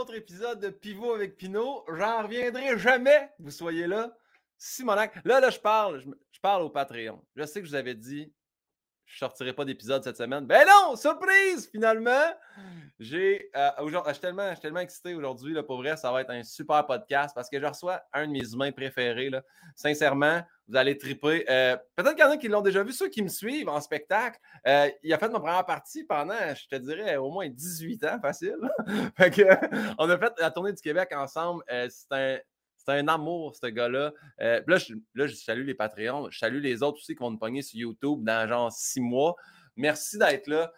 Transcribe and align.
autre 0.00 0.14
épisode 0.14 0.60
de 0.60 0.70
Pivot 0.70 1.12
avec 1.12 1.36
Pinot. 1.36 1.84
J'en 1.94 2.22
reviendrai 2.22 2.78
jamais 2.78 3.30
vous 3.38 3.50
soyez 3.50 3.86
là. 3.86 4.16
Simonac. 4.56 5.22
Là, 5.26 5.40
là, 5.40 5.50
je 5.50 5.58
parle. 5.58 6.00
Je, 6.00 6.40
parle 6.40 6.62
au 6.62 6.70
Patreon. 6.70 7.22
Je 7.36 7.44
sais 7.44 7.60
que 7.60 7.66
je 7.66 7.72
vous 7.72 7.76
avais 7.76 7.94
dit 7.94 8.32
je 9.04 9.18
sortirai 9.18 9.52
pas 9.52 9.66
d'épisode 9.66 10.02
cette 10.02 10.16
semaine. 10.16 10.46
Ben 10.46 10.66
non, 10.66 10.96
surprise, 10.96 11.68
finalement. 11.70 12.32
J'ai, 12.98 13.50
euh, 13.56 13.70
je, 13.88 14.12
suis 14.12 14.20
tellement, 14.20 14.54
tellement 14.54 14.80
excité 14.80 15.14
aujourd'hui. 15.14 15.54
Pour 15.64 15.78
vrai, 15.78 15.98
ça 15.98 16.10
va 16.12 16.22
être 16.22 16.30
un 16.30 16.44
super 16.44 16.86
podcast 16.86 17.34
parce 17.34 17.50
que 17.50 17.60
je 17.60 17.66
reçois 17.66 18.00
un 18.14 18.26
de 18.26 18.32
mes 18.32 18.52
humains 18.54 18.72
préférés. 18.72 19.28
Là. 19.28 19.42
Sincèrement, 19.74 20.40
vous 20.70 20.76
allez 20.76 20.96
triper. 20.96 21.44
Euh, 21.50 21.76
peut-être 21.96 22.14
qu'il 22.14 22.24
y 22.24 22.28
en 22.28 22.30
a 22.30 22.36
qui 22.36 22.48
l'ont 22.48 22.62
déjà 22.62 22.82
vu, 22.82 22.92
ceux 22.92 23.08
qui 23.08 23.22
me 23.22 23.28
suivent 23.28 23.68
en 23.68 23.80
spectacle. 23.80 24.38
Euh, 24.66 24.88
il 25.02 25.12
a 25.12 25.18
fait 25.18 25.28
ma 25.28 25.40
première 25.40 25.66
partie 25.66 26.04
pendant, 26.04 26.54
je 26.54 26.68
te 26.68 26.76
dirais, 26.80 27.16
au 27.16 27.30
moins 27.30 27.48
18 27.48 28.04
ans, 28.04 28.18
facile. 28.22 28.56
on 29.98 30.08
a 30.08 30.18
fait 30.18 30.32
la 30.38 30.50
tournée 30.50 30.72
du 30.72 30.80
Québec 30.80 31.10
ensemble. 31.14 31.62
c'est 31.68 32.12
un 32.12 32.38
un 32.90 33.08
amour, 33.08 33.54
ce 33.54 33.66
gars-là. 33.66 34.12
Euh, 34.40 34.62
là, 34.66 35.26
je, 35.26 35.34
salue 35.34 35.66
les 35.66 35.74
Patreons. 35.74 36.28
Je 36.30 36.38
salue 36.38 36.60
les 36.60 36.82
autres 36.82 36.98
aussi 36.98 37.14
qui 37.14 37.20
vont 37.20 37.30
nous 37.30 37.38
pogner 37.38 37.62
sur 37.62 37.78
YouTube 37.78 38.24
dans 38.24 38.48
genre 38.48 38.72
six 38.72 39.00
mois. 39.00 39.36
Merci 39.76 40.18
d'être 40.18 40.46
là. 40.46 40.72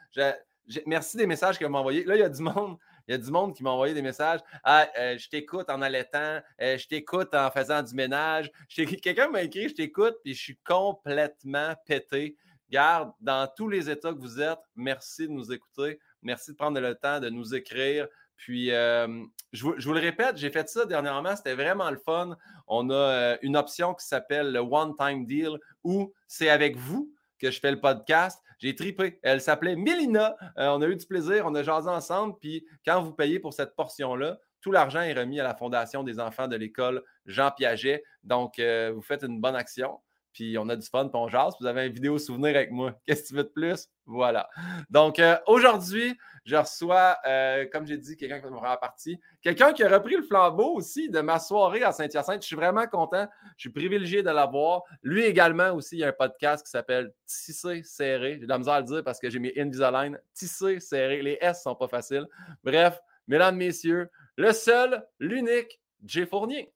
merci 0.86 1.16
des 1.16 1.26
messages 1.26 1.58
que 1.58 1.64
vous 1.64 1.70
m'envoyez. 1.70 2.04
Là, 2.04 2.16
il 2.16 2.20
y 2.20 2.24
a 2.24 2.28
du 2.28 2.42
monde. 2.42 2.76
Il 3.06 3.12
y 3.12 3.14
a 3.14 3.18
du 3.18 3.30
monde 3.30 3.54
qui 3.54 3.62
m'a 3.62 3.70
envoyé 3.70 3.94
des 3.94 4.02
messages. 4.02 4.40
Ah, 4.64 4.88
euh, 4.98 5.18
je 5.18 5.28
t'écoute 5.28 5.68
en 5.70 5.82
allaitant, 5.82 6.40
euh, 6.60 6.78
je 6.78 6.86
t'écoute 6.86 7.34
en 7.34 7.50
faisant 7.50 7.82
du 7.82 7.94
ménage. 7.94 8.50
Quelqu'un 8.68 9.28
m'a 9.28 9.42
écrit 9.42 9.68
Je 9.68 9.74
t'écoute, 9.74 10.16
puis 10.22 10.34
je 10.34 10.40
suis 10.40 10.58
complètement 10.64 11.74
pété. 11.86 12.36
Garde, 12.70 13.12
dans 13.20 13.48
tous 13.54 13.68
les 13.68 13.90
états 13.90 14.12
que 14.12 14.18
vous 14.18 14.40
êtes, 14.40 14.60
merci 14.76 15.28
de 15.28 15.32
nous 15.32 15.52
écouter. 15.52 15.98
Merci 16.22 16.52
de 16.52 16.56
prendre 16.56 16.80
le 16.80 16.94
temps 16.94 17.20
de 17.20 17.28
nous 17.28 17.54
écrire. 17.54 18.06
Puis, 18.36 18.68
je, 18.70 19.62
vous, 19.62 19.92
le 19.92 20.00
répète, 20.00 20.36
j'ai 20.36 20.50
fait 20.50 20.68
ça 20.68 20.84
dernièrement, 20.86 21.36
c'était 21.36 21.54
vraiment 21.54 21.90
le 21.90 21.98
fun. 21.98 22.36
On 22.66 22.90
a 22.90 23.36
une 23.42 23.56
option 23.56 23.94
qui 23.94 24.06
s'appelle 24.06 24.52
le 24.52 24.60
One 24.60 24.96
Time 24.96 25.26
Deal 25.26 25.58
où 25.84 26.12
c'est 26.26 26.48
avec 26.48 26.76
vous 26.76 27.12
que 27.38 27.50
je 27.50 27.60
fais 27.60 27.70
le 27.70 27.80
podcast. 27.80 28.40
J'ai 28.62 28.76
tripé. 28.76 29.18
Elle 29.22 29.40
s'appelait 29.40 29.74
Mélina. 29.74 30.36
on 30.56 30.80
a 30.80 30.86
eu 30.86 30.94
du 30.94 31.04
plaisir, 31.04 31.46
on 31.46 31.54
a 31.56 31.64
jasé 31.64 31.88
ensemble. 31.88 32.36
Puis, 32.40 32.64
quand 32.86 33.02
vous 33.02 33.12
payez 33.12 33.40
pour 33.40 33.52
cette 33.52 33.74
portion-là, 33.74 34.38
tout 34.60 34.70
l'argent 34.70 35.00
est 35.00 35.14
remis 35.14 35.40
à 35.40 35.42
la 35.42 35.56
Fondation 35.56 36.04
des 36.04 36.20
enfants 36.20 36.46
de 36.46 36.54
l'école 36.54 37.02
Jean 37.26 37.50
Piaget. 37.50 38.04
Donc, 38.22 38.60
vous 38.60 39.02
faites 39.02 39.24
une 39.24 39.40
bonne 39.40 39.56
action 39.56 39.98
puis 40.32 40.56
on 40.58 40.68
a 40.68 40.76
du 40.76 40.86
fun, 40.86 41.08
puis 41.08 41.16
on 41.16 41.28
jase. 41.28 41.54
Vous 41.60 41.66
avez 41.66 41.82
un 41.82 41.88
vidéo 41.88 42.18
souvenir 42.18 42.56
avec 42.56 42.70
moi. 42.70 42.94
Qu'est-ce 43.06 43.22
que 43.22 43.28
tu 43.28 43.34
veux 43.34 43.44
de 43.44 43.48
plus? 43.48 43.88
Voilà. 44.06 44.48
Donc, 44.90 45.18
euh, 45.18 45.36
aujourd'hui, 45.46 46.16
je 46.44 46.56
reçois, 46.56 47.16
euh, 47.26 47.66
comme 47.72 47.86
j'ai 47.86 47.98
dit, 47.98 48.16
quelqu'un 48.16 48.38
qui 48.38 48.44
va 48.44 48.50
me 48.50 48.60
la 48.62 48.76
partie. 48.76 49.20
Quelqu'un 49.42 49.72
qui 49.72 49.84
a 49.84 49.88
repris 49.88 50.16
le 50.16 50.22
flambeau 50.22 50.74
aussi 50.74 51.08
de 51.08 51.20
ma 51.20 51.38
soirée 51.38 51.82
à 51.82 51.92
Saint-Hyacinthe. 51.92 52.42
Je 52.42 52.46
suis 52.46 52.56
vraiment 52.56 52.86
content. 52.86 53.28
Je 53.56 53.62
suis 53.62 53.70
privilégié 53.70 54.22
de 54.22 54.30
l'avoir. 54.30 54.82
Lui 55.02 55.24
également 55.24 55.72
aussi, 55.72 55.96
il 55.96 56.00
y 56.00 56.04
a 56.04 56.08
un 56.08 56.12
podcast 56.12 56.64
qui 56.64 56.70
s'appelle 56.70 57.12
Tissé 57.26 57.82
serré. 57.84 58.38
J'ai 58.40 58.46
de 58.46 58.48
la 58.48 58.58
misère 58.58 58.74
à 58.74 58.80
le 58.80 58.86
dire 58.86 59.04
parce 59.04 59.20
que 59.20 59.30
j'ai 59.30 59.38
mis 59.38 59.52
Invisalign. 59.56 60.18
Tissé 60.34 60.80
serré. 60.80 61.22
Les 61.22 61.38
S 61.40 61.62
sont 61.62 61.76
pas 61.76 61.88
faciles. 61.88 62.26
Bref, 62.64 63.00
mesdames, 63.28 63.56
messieurs, 63.56 64.10
le 64.36 64.52
seul, 64.52 65.06
l'unique, 65.20 65.80
Jay 66.04 66.26
Fournier. 66.26 66.72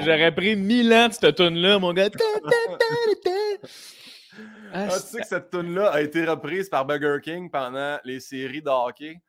J'aurais 0.00 0.34
pris 0.34 0.56
mille 0.56 0.92
ans 0.92 1.08
de 1.08 1.12
cette 1.12 1.36
tune-là, 1.36 1.78
mon 1.78 1.92
gars. 1.92 2.08
Ah, 4.74 4.88
tu 4.88 4.98
sais 5.00 5.20
que 5.20 5.26
cette 5.26 5.50
tune-là 5.50 5.90
a 5.90 6.00
été 6.00 6.24
reprise 6.24 6.68
par 6.68 6.86
Burger 6.86 7.18
King 7.22 7.50
pendant 7.50 7.98
les 8.04 8.20
séries 8.20 8.62
de 8.62 8.70
hockey? 8.70 9.20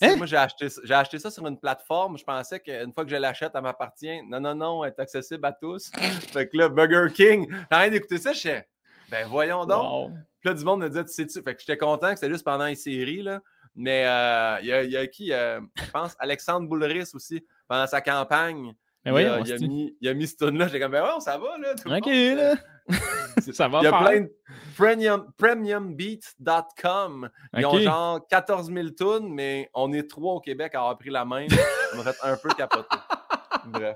Hein? 0.00 0.16
Moi, 0.16 0.26
j'ai 0.26 0.36
acheté, 0.36 0.68
j'ai 0.84 0.94
acheté 0.94 1.18
ça 1.18 1.30
sur 1.30 1.46
une 1.46 1.58
plateforme. 1.58 2.18
Je 2.18 2.24
pensais 2.24 2.60
qu'une 2.60 2.92
fois 2.92 3.04
que 3.04 3.10
je 3.10 3.16
l'achète, 3.16 3.52
elle 3.54 3.62
m'appartient. 3.62 4.22
Non, 4.28 4.40
non, 4.40 4.54
non, 4.54 4.84
elle 4.84 4.94
est 4.96 5.00
accessible 5.00 5.44
à 5.44 5.52
tous. 5.52 5.90
fait 6.32 6.48
que 6.48 6.56
là, 6.56 6.68
Burger 6.68 7.12
King, 7.12 7.48
j'ai 7.50 7.76
rien 7.76 7.90
d'écouter 7.90 8.18
ça, 8.18 8.32
je 8.32 8.38
sais. 8.38 8.68
Ben 9.10 9.26
voyons 9.26 9.64
donc. 9.64 10.12
Puis 10.40 10.50
là, 10.50 10.54
du 10.54 10.64
monde 10.64 10.80
me 10.80 10.88
dit, 10.88 11.02
tu 11.04 11.12
sais-tu? 11.12 11.42
Fait 11.42 11.54
que 11.54 11.60
j'étais 11.60 11.78
content 11.78 12.10
que 12.10 12.16
c'était 12.16 12.30
juste 12.30 12.44
pendant 12.44 12.66
les 12.66 12.74
séries, 12.74 13.22
là. 13.22 13.40
Mais 13.74 14.04
euh, 14.06 14.58
il 14.60 14.90
y, 14.90 14.96
a, 14.96 15.06
qui? 15.06 15.32
Euh, 15.32 15.60
je 15.76 15.90
pense 15.90 16.16
Alexandre 16.18 16.68
Boulris 16.68 17.10
aussi, 17.14 17.44
pendant 17.66 17.86
sa 17.86 18.00
campagne. 18.00 18.74
Il, 19.08 19.26
a, 19.26 19.40
il, 19.40 19.52
a 19.52 19.58
mis, 19.58 19.96
il, 20.00 20.08
a, 20.08 20.14
mis, 20.14 20.26
ce 20.26 20.36
tune-là. 20.36 20.68
J'ai 20.68 20.80
comme, 20.80 20.92
ben 20.92 21.02
ouais, 21.02 21.20
ça 21.20 21.38
va, 21.38 21.58
là. 21.58 21.74
OK, 21.98 22.06
là. 22.06 22.54
ça 23.52 23.68
va. 23.68 23.80
Il 23.80 23.84
y 23.84 23.86
a 23.86 23.98
plein 23.98 24.20
de 24.20 24.32
premium, 24.76 25.32
premiumbeat.com. 25.36 27.30
Ils 27.56 27.66
ont 27.66 27.78
genre 27.78 28.26
14 28.28 28.72
000 28.72 28.88
tunes, 28.90 29.32
mais 29.32 29.70
on 29.74 29.92
est 29.92 30.08
trois 30.08 30.34
au 30.34 30.40
Québec 30.40 30.74
à 30.74 30.78
avoir 30.80 30.98
pris 30.98 31.10
la 31.10 31.24
main. 31.24 31.46
On 31.94 31.96
m'a 31.98 32.12
fait 32.12 32.18
un 32.22 32.36
peu 32.36 32.50
capoter. 32.50 32.96
Bref 33.66 33.94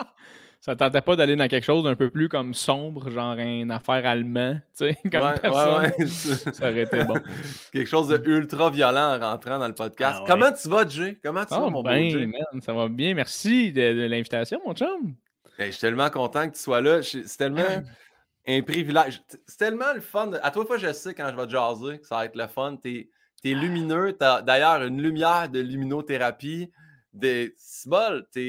ça 0.63 0.77
tentait 0.77 1.01
pas 1.01 1.17
d'aller 1.17 1.35
dans 1.35 1.49
quelque 1.49 1.65
chose 1.65 1.83
d'un 1.83 1.97
peu 1.97 2.09
plus 2.09 2.29
comme 2.29 2.55
sombre, 2.55 3.11
genre 3.11 3.37
une 3.37 3.73
affaire 3.73 4.07
allemand, 4.07 4.55
tu 4.79 4.87
sais, 4.87 4.97
comme 5.11 5.23
ouais, 5.23 5.89
Ouais, 5.99 6.07
ça 6.07 6.71
aurait 6.71 6.83
été 6.83 7.03
bon. 7.03 7.17
quelque 7.73 7.89
chose 7.89 8.07
de 8.07 8.23
ultra 8.25 8.71
violent 8.71 9.17
en 9.17 9.19
rentrant 9.19 9.59
dans 9.59 9.67
le 9.67 9.75
podcast. 9.75 10.21
Ah 10.21 10.25
Comment 10.25 10.53
tu 10.53 10.69
vas, 10.69 10.89
Jay? 10.89 11.19
Comment 11.21 11.45
tu 11.45 11.51
vas, 11.53 11.69
mon 11.69 11.83
ben, 11.83 12.13
beau 12.13 12.17
Jay? 12.17 12.31
ça 12.61 12.73
va 12.73 12.89
bien. 12.89 13.13
Merci 13.13 13.73
de, 13.73 14.07
l'invitation, 14.07 14.61
mon 14.65 14.73
chum. 14.73 15.17
je 15.59 15.65
suis 15.65 15.81
tellement 15.81 16.11
content 16.11 16.49
que 16.49 16.55
tu 16.55 16.63
sois 16.63 16.81
là. 16.81 17.03
C'est 17.03 17.37
tellement 17.37 17.83
un 18.47 18.63
privilège. 18.63 19.21
C'est 19.49 19.59
tellement 19.59 19.93
le 19.93 20.01
fun. 20.01 20.31
À 20.45 20.53
toi 20.53 20.65
fois, 20.65 20.79
je 20.79 20.93
sais 20.93 21.13
quand 21.13 21.29
je 21.29 21.35
vais 21.35 21.47
te 21.47 21.51
jaser 21.51 21.99
que 21.99 22.07
ça 22.07 22.19
va 22.19 22.27
être 22.27 22.37
le 22.37 22.47
fun. 22.47 22.77
T'es 22.81 23.09
es 23.43 23.53
lumineux. 23.53 24.13
T'as 24.13 24.43
d'ailleurs 24.43 24.85
une 24.85 25.03
lumière 25.03 25.49
de 25.49 25.59
luminothérapie. 25.59 26.71
Des... 27.13 27.53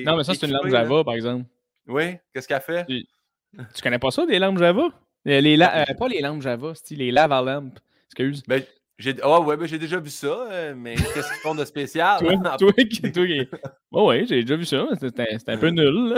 Non, 0.05 0.15
mais 0.15 0.23
ça, 0.23 0.35
c'est 0.35 0.45
une 0.45 0.53
lampe 0.53 0.67
Java, 0.67 1.03
par 1.03 1.15
exemple. 1.15 1.45
Oui, 1.87 2.17
qu'est-ce 2.33 2.47
qu'elle 2.47 2.61
fait? 2.61 2.85
Tu, 2.85 3.81
connais 3.81 3.99
pas 3.99 4.11
ça, 4.11 4.25
des 4.25 4.39
lampes 4.39 4.57
Java? 4.57 4.83
Euh, 5.27 5.41
les 5.41 5.59
euh, 5.61 5.93
pas 5.97 6.07
les 6.07 6.21
lampes 6.21 6.41
Java, 6.41 6.73
les 6.91 7.11
lava 7.11 7.41
lamps. 7.41 7.73
Excuse. 8.07 8.43
Ben, 8.47 8.63
j'ai 8.99 9.15
oh, 9.23 9.43
ouais, 9.43 9.57
ben, 9.57 9.67
j'ai 9.67 9.79
déjà 9.79 9.99
vu 9.99 10.11
ça, 10.11 10.27
euh, 10.27 10.73
mais 10.77 10.93
qu'est-ce 10.93 11.27
qu'ils 11.27 11.41
font 11.41 11.55
de 11.55 11.65
spécial? 11.65 12.19
toi, 12.19 12.33
toi, 12.59 12.71
toi, 13.11 13.59
oh, 13.91 14.09
ouais, 14.09 14.25
j'ai 14.27 14.41
déjà 14.41 14.55
vu 14.55 14.65
ça. 14.65 14.85
C'était 14.99 15.37
un 15.47 15.57
peu 15.57 15.69
nul. 15.69 16.15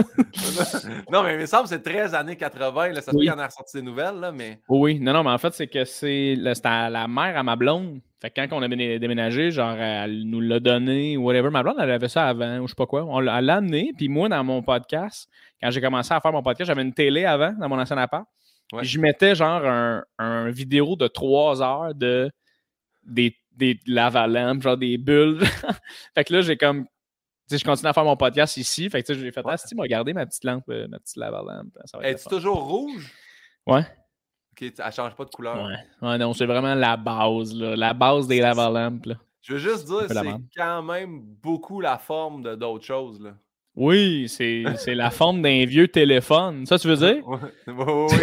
non, 1.12 1.24
mais 1.24 1.36
il 1.36 1.40
me 1.40 1.46
semble 1.46 1.64
que 1.64 1.70
c'est 1.70 1.82
13 1.82 2.14
années 2.14 2.36
80. 2.36 2.90
Là, 2.90 3.02
ça 3.02 3.14
se 3.14 3.18
oui. 3.18 3.30
en 3.32 3.40
a 3.40 3.46
ressorti 3.46 3.78
des 3.78 3.84
nouvelles, 3.84 4.20
là, 4.20 4.32
mais. 4.34 4.60
Oui, 4.68 5.00
non, 5.00 5.14
non, 5.14 5.24
mais 5.24 5.30
en 5.30 5.38
fait, 5.38 5.54
c'est 5.54 5.68
que 5.68 5.86
c'est 5.86 6.36
la 6.36 7.08
mère 7.08 7.38
à 7.38 7.44
ma 7.44 7.56
blonde. 7.56 8.02
Fait 8.22 8.30
que 8.30 8.42
quand 8.42 8.58
on 8.58 8.62
a 8.62 8.68
déménagé, 8.68 9.52
genre, 9.52 9.76
elle 9.78 10.24
nous 10.26 10.42
l'a 10.42 10.60
donné, 10.60 11.16
whatever. 11.16 11.50
Ma 11.52 11.64
blonde, 11.64 11.78
elle 11.80 11.92
avait 11.92 12.10
ça 12.10 12.28
avant, 12.28 12.60
ou 12.60 12.68
je 12.68 12.72
sais 12.72 12.76
pas 12.76 12.88
quoi. 12.88 13.06
On 13.06 13.20
l'a 13.20 13.36
amené. 13.36 13.94
Puis 13.96 14.10
moi, 14.10 14.28
dans 14.28 14.44
mon 14.44 14.62
podcast, 14.62 15.30
quand 15.62 15.72
j'ai 15.72 15.80
commencé 15.80 16.14
à 16.14 16.20
faire 16.20 16.34
mon 16.34 16.44
podcast, 16.44 16.68
j'avais 16.68 16.82
une 16.82 16.94
télé 16.94 17.24
avant, 17.24 17.54
dans 17.54 17.70
mon 17.70 17.80
ancien 17.80 17.98
appart. 17.98 18.26
Ouais. 18.74 18.84
je 18.84 19.00
mettais 19.00 19.36
genre 19.36 19.64
un, 19.64 20.04
un, 20.18 20.50
vidéo 20.50 20.96
de 20.96 21.08
trois 21.08 21.62
heures 21.62 21.94
de 21.94 22.32
des, 23.06 23.36
des 23.52 23.80
lavalampes, 23.88 24.62
genre 24.62 24.78
des 24.78 24.98
bulles. 24.98 25.44
fait 26.16 26.24
que 26.24 26.34
là, 26.34 26.42
j'ai 26.42 26.58
comme. 26.58 26.86
Tu 26.86 27.56
sais, 27.56 27.58
je 27.60 27.66
continue 27.66 27.90
à 27.90 27.94
faire 27.94 28.04
mon 28.04 28.18
podcast 28.18 28.58
ici. 28.58 28.90
Fait 28.90 29.04
que 29.04 29.14
j'ai 29.14 29.32
fait, 29.32 29.42
ah, 29.46 29.58
si, 29.58 29.76
m'a 29.76 29.84
regardé 29.84 30.14
ma 30.14 30.26
petite 30.26 30.44
lampe, 30.44 30.64
euh, 30.70 30.88
ma 30.88 30.98
petite 31.00 31.18
lavalampe. 31.18 31.78
Es-tu 32.02 32.28
toujours 32.28 32.64
rouge? 32.64 33.14
Ouais. 33.68 33.86
Ok, 34.52 34.74
elle 34.80 34.92
change 34.92 35.16
pas 35.16 35.26
de 35.26 35.30
couleur. 35.30 35.64
Ouais. 35.64 36.08
ouais 36.08 36.18
non, 36.18 36.34
c'est 36.34 36.46
vraiment 36.46 36.74
la 36.74 36.98
base, 36.98 37.54
là. 37.54 37.76
La 37.76 37.94
base 37.94 38.28
des 38.28 38.40
lavalampes, 38.40 39.06
là. 39.06 39.16
Je 39.42 39.54
veux 39.54 39.60
juste 39.60 39.86
dire, 39.86 40.08
c'est 40.10 40.58
quand 40.58 40.82
même 40.82 41.22
beaucoup 41.22 41.80
la 41.80 42.00
forme 42.00 42.42
de 42.42 42.56
d'autres 42.56 42.84
choses, 42.84 43.22
là. 43.22 43.36
Oui, 43.76 44.28
c'est 44.30 44.96
la 44.96 45.10
forme 45.10 45.42
d'un 45.42 45.66
vieux 45.66 45.88
téléphone. 45.88 46.66
Ça, 46.66 46.80
tu 46.80 46.88
veux 46.88 46.96
dire? 46.96 47.24
Oui, 47.28 47.38
oui, 47.68 47.74
oui. 47.78 48.18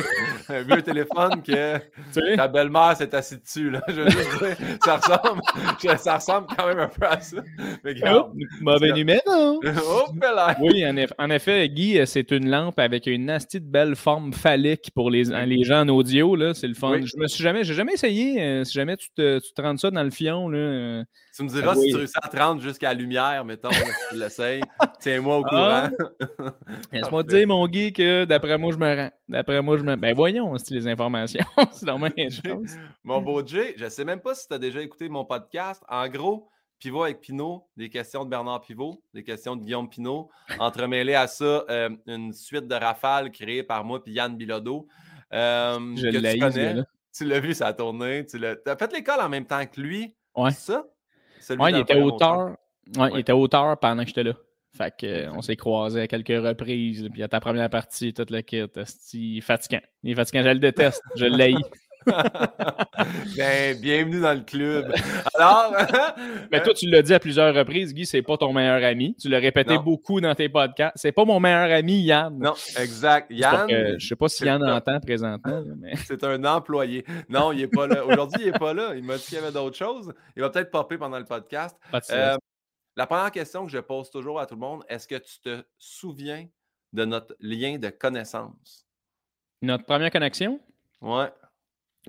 Un 0.48 0.62
vieux 0.62 0.82
téléphone 0.82 1.42
que 1.42 2.36
ta 2.36 2.48
belle-mère 2.48 2.96
s'est 2.96 3.14
assise 3.14 3.42
dessus. 3.42 3.70
Là. 3.70 3.82
Je 3.88 4.00
veux 4.00 4.08
dire, 4.08 4.56
ça 4.82 4.96
ressemble, 4.96 5.42
ça 5.98 6.16
ressemble 6.16 6.46
quand 6.56 6.66
même 6.66 6.78
un 6.78 6.88
peu 6.88 7.06
à 7.06 7.20
ça. 7.20 7.36
Mais 7.84 7.94
oh, 8.10 8.32
mauvais 8.60 8.92
numéro! 8.92 9.20
oh, 9.26 10.04
oui, 10.60 10.84
en, 11.18 11.30
effet, 11.30 11.68
Guy, 11.68 12.00
c'est 12.06 12.30
une 12.30 12.48
lampe 12.48 12.78
avec 12.78 13.06
une 13.06 13.26
nasty 13.26 13.60
de 13.60 13.66
belle 13.66 13.94
forme 13.94 14.32
phallique 14.32 14.90
pour 14.94 15.10
les, 15.10 15.24
les 15.46 15.64
gens 15.64 15.82
en 15.82 15.88
audio. 15.88 16.54
C'est 16.54 16.68
le 16.68 16.74
fun. 16.74 17.00
Je 17.04 17.16
me 17.18 17.26
suis 17.26 17.42
jamais, 17.42 17.64
j'ai 17.64 17.74
jamais 17.74 17.92
essayé. 17.92 18.42
Euh, 18.42 18.64
si 18.64 18.72
jamais 18.72 18.96
tu 18.96 19.08
te, 19.14 19.38
tu 19.38 19.52
te 19.52 19.62
rends 19.62 19.76
ça 19.76 19.90
dans 19.90 20.02
le 20.02 20.10
fion, 20.10 20.48
là, 20.48 20.58
euh, 20.58 21.04
tu 21.34 21.42
me 21.44 21.48
diras 21.48 21.74
si 21.74 21.88
tu 21.88 21.96
réussis 21.96 22.14
à 22.22 22.28
te 22.28 22.36
rendre 22.36 22.60
jusqu'à 22.60 22.88
la 22.88 22.94
lumière, 22.94 23.44
mettons, 23.44 23.70
si 23.70 23.82
tu 24.10 24.16
l'essayes. 24.16 24.60
Tiens-moi 25.00 25.38
au 25.38 25.42
courant. 25.42 25.88
Ah. 25.88 25.90
Laisse-moi 26.92 27.24
te 27.24 27.28
dire, 27.28 27.46
mon 27.48 27.66
Guy, 27.66 27.92
que 27.92 28.24
d'après 28.24 28.58
moi, 28.58 28.72
je 28.72 28.76
me 28.76 28.96
rends. 28.96 29.10
D'après 29.28 29.62
moi, 29.62 29.78
je 29.78 29.82
me. 29.82 29.96
Ben 29.96 30.14
voyons, 30.14 30.56
c'est 30.58 30.74
les 30.74 30.86
informations. 30.86 31.44
c'est 31.72 31.88
Mon 33.02 33.22
beau 33.22 33.46
Jay, 33.46 33.74
je 33.76 33.84
ne 33.84 33.88
sais 33.88 34.04
même 34.04 34.20
pas 34.20 34.34
si 34.34 34.46
tu 34.46 34.54
as 34.54 34.58
déjà 34.58 34.82
écouté 34.82 35.08
mon 35.08 35.24
podcast. 35.24 35.82
En 35.88 36.06
gros, 36.08 36.50
Pivot 36.78 37.04
avec 37.04 37.20
Pinot, 37.20 37.66
des 37.76 37.88
questions 37.88 38.24
de 38.24 38.30
Bernard 38.30 38.60
Pivot, 38.60 39.02
des 39.14 39.22
questions 39.22 39.56
de 39.56 39.62
Guillaume 39.62 39.88
Pinot. 39.88 40.28
Entremêlé 40.58 41.14
à 41.14 41.28
ça, 41.28 41.64
euh, 41.70 41.90
une 42.06 42.32
suite 42.32 42.66
de 42.66 42.74
rafales 42.74 43.30
créées 43.30 43.62
par 43.62 43.84
moi 43.84 44.00
et 44.06 44.10
Yann 44.10 44.36
Bilodeau. 44.36 44.86
Euh, 45.32 45.78
Je 45.96 46.10
que 46.10 46.16
l'ai 46.18 46.34
tu 46.34 46.40
connais. 46.40 46.82
Tu 47.16 47.24
l'as 47.24 47.40
vu, 47.40 47.54
ça 47.54 47.68
a 47.68 47.72
tourné. 47.72 48.26
Tu 48.26 48.38
as 48.44 48.76
fait 48.76 48.92
l'école 48.92 49.20
en 49.20 49.28
même 49.28 49.46
temps 49.46 49.64
que 49.64 49.80
lui. 49.80 50.14
Ouais. 50.34 50.50
c'est 50.50 50.72
Ça? 50.72 50.86
Celui 51.42 51.60
Ouais, 51.60 51.72
il 51.72 51.78
était 51.78 52.00
auteur. 52.00 52.56
Ouais, 52.96 53.10
il 53.12 53.18
était 53.20 53.32
auteur 53.32 53.78
pendant 53.78 54.02
que 54.02 54.08
j'étais 54.08 54.24
là. 54.24 54.32
Fait 54.74 54.94
que, 54.96 55.06
euh, 55.06 55.32
on 55.32 55.42
s'est 55.42 55.56
croisés 55.56 56.00
à 56.00 56.06
quelques 56.06 56.28
reprises. 56.28 57.08
Puis 57.12 57.22
à 57.22 57.28
ta 57.28 57.40
première 57.40 57.68
partie, 57.68 58.14
toute 58.14 58.30
le 58.30 58.40
kit. 58.40 58.64
Il 59.12 59.38
est 59.38 59.40
fatigant. 59.42 59.80
Il 60.02 60.12
est 60.12 60.14
fatigant. 60.14 60.42
Je 60.42 60.48
le 60.48 60.58
déteste. 60.58 61.02
Je 61.16 61.26
l'haïs. 61.26 61.56
ben, 63.36 63.78
bienvenue 63.80 64.20
dans 64.20 64.34
le 64.34 64.40
club. 64.44 64.92
Alors, 65.34 65.74
Mais 66.50 66.60
toi, 66.64 66.74
tu 66.74 66.86
l'as 66.88 67.02
dit 67.02 67.14
à 67.14 67.18
plusieurs 67.20 67.54
reprises, 67.54 67.94
Guy, 67.94 68.06
c'est 68.06 68.22
pas 68.22 68.36
ton 68.36 68.52
meilleur 68.52 68.82
ami. 68.84 69.14
Tu 69.20 69.28
l'as 69.28 69.38
répété 69.38 69.74
Non. 69.74 69.82
beaucoup 69.82 70.20
dans 70.20 70.34
tes 70.34 70.48
podcasts. 70.48 70.96
C'est 70.96 71.12
pas 71.12 71.24
mon 71.24 71.40
meilleur 71.40 71.70
ami, 71.76 72.00
Yann. 72.02 72.38
non, 72.38 72.54
exact. 72.78 73.30
Yann, 73.30 73.66
que- 73.68 73.98
je 73.98 74.06
sais 74.06 74.16
pas 74.16 74.28
si 74.28 74.44
Yann 74.44 74.62
entend 74.62 75.00
présentement, 75.00 75.62
mais 75.78 75.94
c'est 76.06 76.22
un 76.24 76.42
employé. 76.44 77.04
Non, 77.28 77.52
il 77.52 77.58
n'est 77.58 77.68
pas 77.68 77.86
là. 77.86 78.04
Aujourd'hui, 78.04 78.42
il 78.46 78.52
n'est 78.52 78.58
pas 78.58 78.74
là. 78.74 78.94
Il 78.94 79.04
m'a 79.04 79.16
dit 79.16 79.24
qu'il 79.24 79.34
y 79.34 79.38
avait 79.38 79.52
d'autres 79.52 79.76
choses. 79.76 80.12
Il 80.36 80.42
va 80.42 80.50
peut-être 80.50 80.70
popper 80.70 80.98
pendant 80.98 81.18
le 81.18 81.24
podcast. 81.24 81.76
Euh, 82.10 82.36
la 82.96 83.06
première 83.06 83.30
question 83.30 83.64
que 83.64 83.72
je 83.72 83.78
pose 83.78 84.10
toujours 84.10 84.38
à 84.40 84.46
tout 84.46 84.54
le 84.54 84.60
monde, 84.60 84.82
est-ce 84.88 85.08
que 85.08 85.14
tu 85.16 85.40
te 85.40 85.62
souviens 85.78 86.46
de 86.92 87.04
notre 87.04 87.34
lien 87.40 87.78
de 87.78 87.88
connaissance? 87.88 88.86
Notre 89.62 89.84
première 89.84 90.10
connexion, 90.10 90.60
Ouais. 91.00 91.28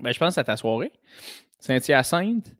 Ben, 0.00 0.12
je 0.12 0.18
pense 0.18 0.38
à 0.38 0.44
ta 0.44 0.56
soirée. 0.56 0.92
Saint-Hyacinthe. 1.60 2.52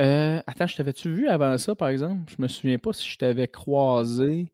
Euh, 0.00 0.40
attends, 0.46 0.66
je 0.66 0.76
t'avais-tu 0.76 1.10
vu 1.12 1.28
avant 1.28 1.58
ça, 1.58 1.74
par 1.74 1.88
exemple? 1.88 2.32
Je 2.36 2.40
me 2.40 2.46
souviens 2.48 2.78
pas 2.78 2.92
si 2.92 3.08
je 3.08 3.18
t'avais 3.18 3.48
croisé. 3.48 4.52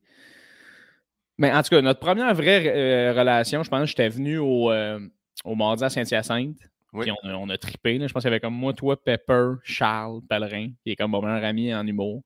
Mais 1.37 1.53
en 1.53 1.63
tout 1.63 1.71
cas, 1.71 1.83
notre 1.83 2.01
première 2.01 2.35
vraie 2.35 2.65
euh, 2.67 3.13
relation, 3.13 3.63
je 3.63 3.69
pense 3.71 3.81
que 3.81 3.87
j'étais 3.87 4.09
venu 4.09 4.39
au, 4.39 4.71
euh, 4.71 5.01
au 5.45 5.55
mardi 5.55 5.85
à 5.85 5.91
Saint-Hyacinthe. 5.91 6.57
Oui. 6.93 7.07
Puis 7.07 7.13
on 7.25 7.29
a, 7.29 7.35
on 7.35 7.49
a 7.51 7.59
trippé. 7.59 7.99
là. 7.99 8.07
Je 8.07 8.13
pense 8.13 8.23
qu'il 8.23 8.31
y 8.31 8.33
avait 8.33 8.41
comme 8.41 8.55
moi, 8.55 8.73
toi, 8.73 8.97
Pepper, 9.03 9.55
Charles, 9.65 10.21
Pellerin, 10.29 10.69
qui 10.85 10.93
est 10.93 10.97
comme 10.97 11.11
mon 11.11 11.21
meilleur 11.21 11.45
ami 11.45 11.75
en 11.75 11.87
humour, 11.87 12.23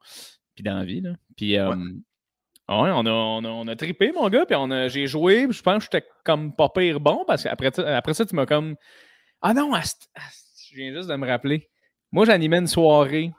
puis 0.54 0.62
dans 0.62 0.76
la 0.76 0.84
vie. 0.84 1.00
Là. 1.00 1.12
Puis 1.36 1.56
euh, 1.58 1.70
Ouais. 1.70 2.82
ouais, 2.82 2.90
on 2.92 3.06
a, 3.06 3.10
on, 3.10 3.44
a, 3.44 3.48
on 3.48 3.66
a 3.66 3.76
trippé, 3.76 4.12
mon 4.12 4.28
gars, 4.28 4.44
puis 4.44 4.56
j'ai 4.90 5.06
joué. 5.06 5.46
puis 5.48 5.56
Je 5.56 5.62
pense 5.62 5.86
que 5.88 5.90
j'étais 5.90 6.06
comme 6.22 6.54
pas 6.54 6.68
pire 6.68 7.00
bon, 7.00 7.24
parce 7.26 7.44
qu'après 7.44 7.80
après 7.80 8.12
ça, 8.14 8.26
tu 8.26 8.36
m'as 8.36 8.44
comme. 8.44 8.76
Ah 9.42 9.54
non, 9.54 9.72
à 9.74 9.78
à 9.80 9.82
je 10.70 10.76
viens 10.76 10.92
juste 10.92 11.08
de 11.08 11.16
me 11.16 11.26
rappeler. 11.26 11.68
Moi, 12.12 12.26
j'animais 12.26 12.58
une 12.58 12.66
soirée 12.66 13.30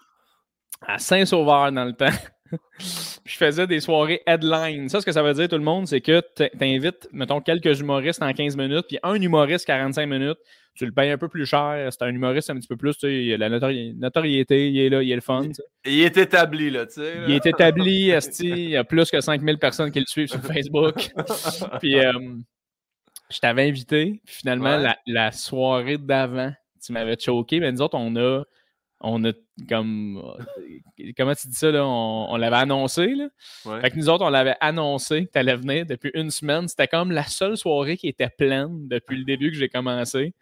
à 0.81 0.97
Saint-Sauveur 0.97 1.71
dans 1.71 1.85
le 1.85 1.93
temps. 1.93 2.09
Puis 2.79 3.33
je 3.33 3.37
faisais 3.37 3.67
des 3.67 3.79
soirées 3.79 4.21
headline. 4.25 4.89
Ça, 4.89 5.01
ce 5.01 5.05
que 5.05 5.11
ça 5.11 5.21
veut 5.21 5.33
dire, 5.33 5.47
tout 5.47 5.57
le 5.57 5.63
monde, 5.63 5.87
c'est 5.87 6.01
que 6.01 6.21
tu 6.35 6.47
invites, 6.61 7.07
mettons, 7.11 7.41
quelques 7.41 7.79
humoristes 7.79 8.23
en 8.23 8.33
15 8.33 8.57
minutes, 8.57 8.85
puis 8.87 8.97
un 9.03 9.15
humoriste 9.15 9.65
45 9.67 10.07
minutes. 10.07 10.37
Tu 10.75 10.85
le 10.85 10.91
payes 10.91 11.11
un 11.11 11.17
peu 11.17 11.27
plus 11.27 11.45
cher. 11.45 11.89
C'est 11.91 12.03
un 12.03 12.07
humoriste 12.09 12.49
un 12.49 12.55
petit 12.55 12.67
peu 12.67 12.77
plus, 12.77 12.93
tu 12.93 13.01
sais, 13.01 13.23
il 13.23 13.33
a 13.33 13.37
la 13.37 13.49
notori- 13.49 13.95
notoriété, 13.99 14.69
il 14.69 14.79
est 14.79 14.89
là, 14.89 15.03
il 15.03 15.11
est 15.11 15.15
le 15.15 15.21
fun. 15.21 15.43
il 15.85 15.99
est 16.01 16.17
établi, 16.17 16.69
là, 16.71 16.85
tu 16.87 16.93
sais. 16.93 17.13
Il 17.27 17.33
est 17.33 17.45
établi, 17.45 18.09
esti, 18.11 18.47
il 18.49 18.69
y 18.69 18.77
a 18.77 18.83
plus 18.83 19.11
que 19.11 19.19
5000 19.21 19.57
personnes 19.59 19.91
qui 19.91 19.99
le 19.99 20.05
suivent 20.07 20.29
sur 20.29 20.41
Facebook. 20.43 21.09
Puis 21.79 21.99
euh, 21.99 22.13
je 23.29 23.39
t'avais 23.39 23.67
invité, 23.67 24.21
puis 24.25 24.35
finalement, 24.35 24.77
Ouais. 24.77 24.83
la, 24.83 24.97
la 25.05 25.31
soirée 25.31 25.97
d'avant, 25.97 26.51
tu 26.83 26.91
m'avais 26.93 27.17
choqué, 27.19 27.59
mais 27.59 27.71
nous 27.71 27.81
autres, 27.81 27.97
on 27.97 28.15
a, 28.15 28.43
on 29.01 29.23
a 29.25 29.31
comme, 29.67 30.21
comment 31.17 31.33
tu 31.35 31.47
dis 31.47 31.55
ça, 31.55 31.71
là, 31.71 31.85
on, 31.85 32.27
on 32.31 32.35
l'avait 32.37 32.55
annoncé, 32.57 33.07
là. 33.15 33.27
Ouais. 33.65 33.81
Fait 33.81 33.91
que 33.91 33.97
nous 33.97 34.09
autres, 34.09 34.25
on 34.25 34.29
l'avait 34.29 34.55
annoncé 34.61 35.25
que 35.25 35.31
tu 35.31 35.37
allais 35.39 35.55
venir 35.55 35.85
depuis 35.85 36.11
une 36.13 36.31
semaine. 36.31 36.67
C'était 36.67 36.87
comme 36.87 37.11
la 37.11 37.23
seule 37.23 37.55
soirée 37.57 37.97
qui 37.97 38.07
était 38.07 38.29
pleine 38.29 38.87
depuis 38.87 39.17
le 39.17 39.23
début 39.25 39.51
que 39.51 39.57
j'ai 39.57 39.69
commencé. 39.69 40.33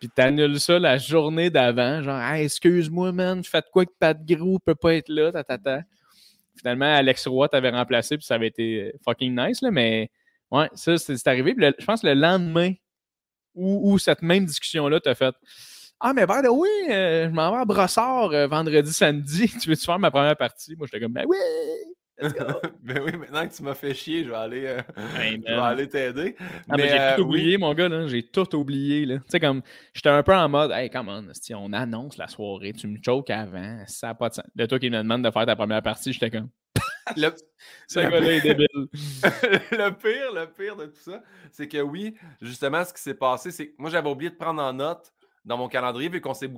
Puis 0.00 0.08
t'annules 0.08 0.58
ça 0.60 0.78
la 0.80 0.98
journée 0.98 1.48
d'avant, 1.50 2.02
genre 2.02 2.20
Hey, 2.20 2.44
excuse-moi, 2.44 3.12
man, 3.12 3.42
faites 3.44 3.66
quoi 3.72 3.86
que 3.86 3.92
Pat 3.98 4.18
Grou 4.24 4.58
peut 4.58 4.74
pas 4.74 4.94
être 4.94 5.08
là, 5.08 5.30
ta, 5.32 5.44
ta, 5.44 5.58
ta. 5.58 5.82
Finalement, 6.58 6.92
Alex 6.94 7.26
Roy 7.28 7.48
t'avait 7.48 7.70
remplacé, 7.70 8.16
puis 8.16 8.26
ça 8.26 8.34
avait 8.34 8.48
été 8.48 8.92
fucking 9.04 9.34
nice, 9.34 9.62
là, 9.62 9.70
mais 9.70 10.10
ouais, 10.52 10.68
ça, 10.74 10.96
c'est 10.98 11.26
arrivé. 11.26 11.54
Puis 11.54 11.64
le- 11.64 11.74
je 11.78 11.84
pense 11.84 12.02
que 12.02 12.06
le 12.06 12.14
lendemain, 12.14 12.72
où, 13.54 13.92
où 13.92 13.98
cette 13.98 14.22
même 14.22 14.46
discussion-là 14.46 15.00
t'a 15.00 15.14
fait 15.14 15.34
Ah, 16.00 16.12
mais 16.12 16.26
ben 16.26 16.42
oui, 16.50 16.68
euh, 16.90 17.28
je 17.28 17.34
m'en 17.34 17.50
vais 17.50 17.58
à 17.58 17.64
Brossard 17.64 18.30
euh, 18.32 18.46
vendredi, 18.46 18.92
samedi. 18.92 19.48
Tu 19.60 19.68
veux-tu 19.68 19.84
faire 19.84 19.98
ma 19.98 20.10
première 20.10 20.36
partie? 20.36 20.74
Moi, 20.76 20.86
j'étais 20.86 21.02
comme 21.02 21.12
Ben 21.12 21.24
oui! 21.28 21.36
Let's 22.20 22.34
go! 22.34 22.44
ben 22.82 23.02
oui, 23.04 23.16
maintenant 23.16 23.46
que 23.48 23.54
tu 23.54 23.62
m'as 23.62 23.74
fait 23.74 23.94
chier, 23.94 24.24
je 24.24 24.30
vais 24.30 24.36
aller, 24.36 24.66
euh, 24.66 24.80
je 24.96 25.40
vais 25.40 25.52
aller 25.52 25.88
t'aider. 25.88 26.36
Ah, 26.68 26.76
mais 26.76 26.88
j'ai 26.88 27.16
tout 27.16 27.22
oui. 27.22 27.40
oublié, 27.40 27.58
mon 27.58 27.74
gars, 27.74 27.88
là. 27.88 28.06
J'ai 28.06 28.22
tout 28.22 28.54
oublié. 28.54 29.06
Tu 29.06 29.20
sais, 29.28 29.40
comme, 29.40 29.62
j'étais 29.92 30.10
un 30.10 30.22
peu 30.22 30.34
en 30.34 30.48
mode, 30.48 30.70
hey, 30.72 30.88
come 30.88 31.08
on, 31.08 31.28
esti, 31.30 31.54
on 31.54 31.72
annonce 31.72 32.16
la 32.18 32.28
soirée, 32.28 32.72
tu 32.74 32.86
me 32.86 32.98
choques 33.04 33.30
avant, 33.30 33.82
ça 33.86 34.08
n'a 34.08 34.14
pas 34.14 34.28
de 34.28 34.34
sens. 34.34 34.44
De 34.54 34.66
toi 34.66 34.78
qui 34.78 34.88
me 34.90 34.98
demande 34.98 35.24
de 35.24 35.30
faire 35.30 35.46
ta 35.46 35.56
première 35.56 35.82
partie, 35.82 36.12
j'étais 36.12 36.30
comme, 36.30 36.48
Le, 37.16 37.30
ce 37.88 38.00
gars-là 38.00 38.32
est 38.32 38.40
débile. 38.40 38.66
le 38.72 39.90
pire, 39.90 40.32
le 40.32 40.46
pire 40.46 40.76
de 40.76 40.86
tout 40.86 41.00
ça, 41.00 41.22
c'est 41.50 41.68
que 41.68 41.78
oui, 41.78 42.16
justement, 42.40 42.84
ce 42.84 42.92
qui 42.92 43.02
s'est 43.02 43.14
passé, 43.14 43.50
c'est 43.50 43.68
que 43.68 43.74
moi, 43.78 43.90
j'avais 43.90 44.08
oublié 44.10 44.30
de 44.30 44.36
prendre 44.36 44.62
en 44.62 44.72
note 44.72 45.12
dans 45.44 45.56
mon 45.56 45.68
calendrier, 45.68 46.08
vu 46.08 46.20
qu'on 46.20 46.34
s'est 46.34 46.50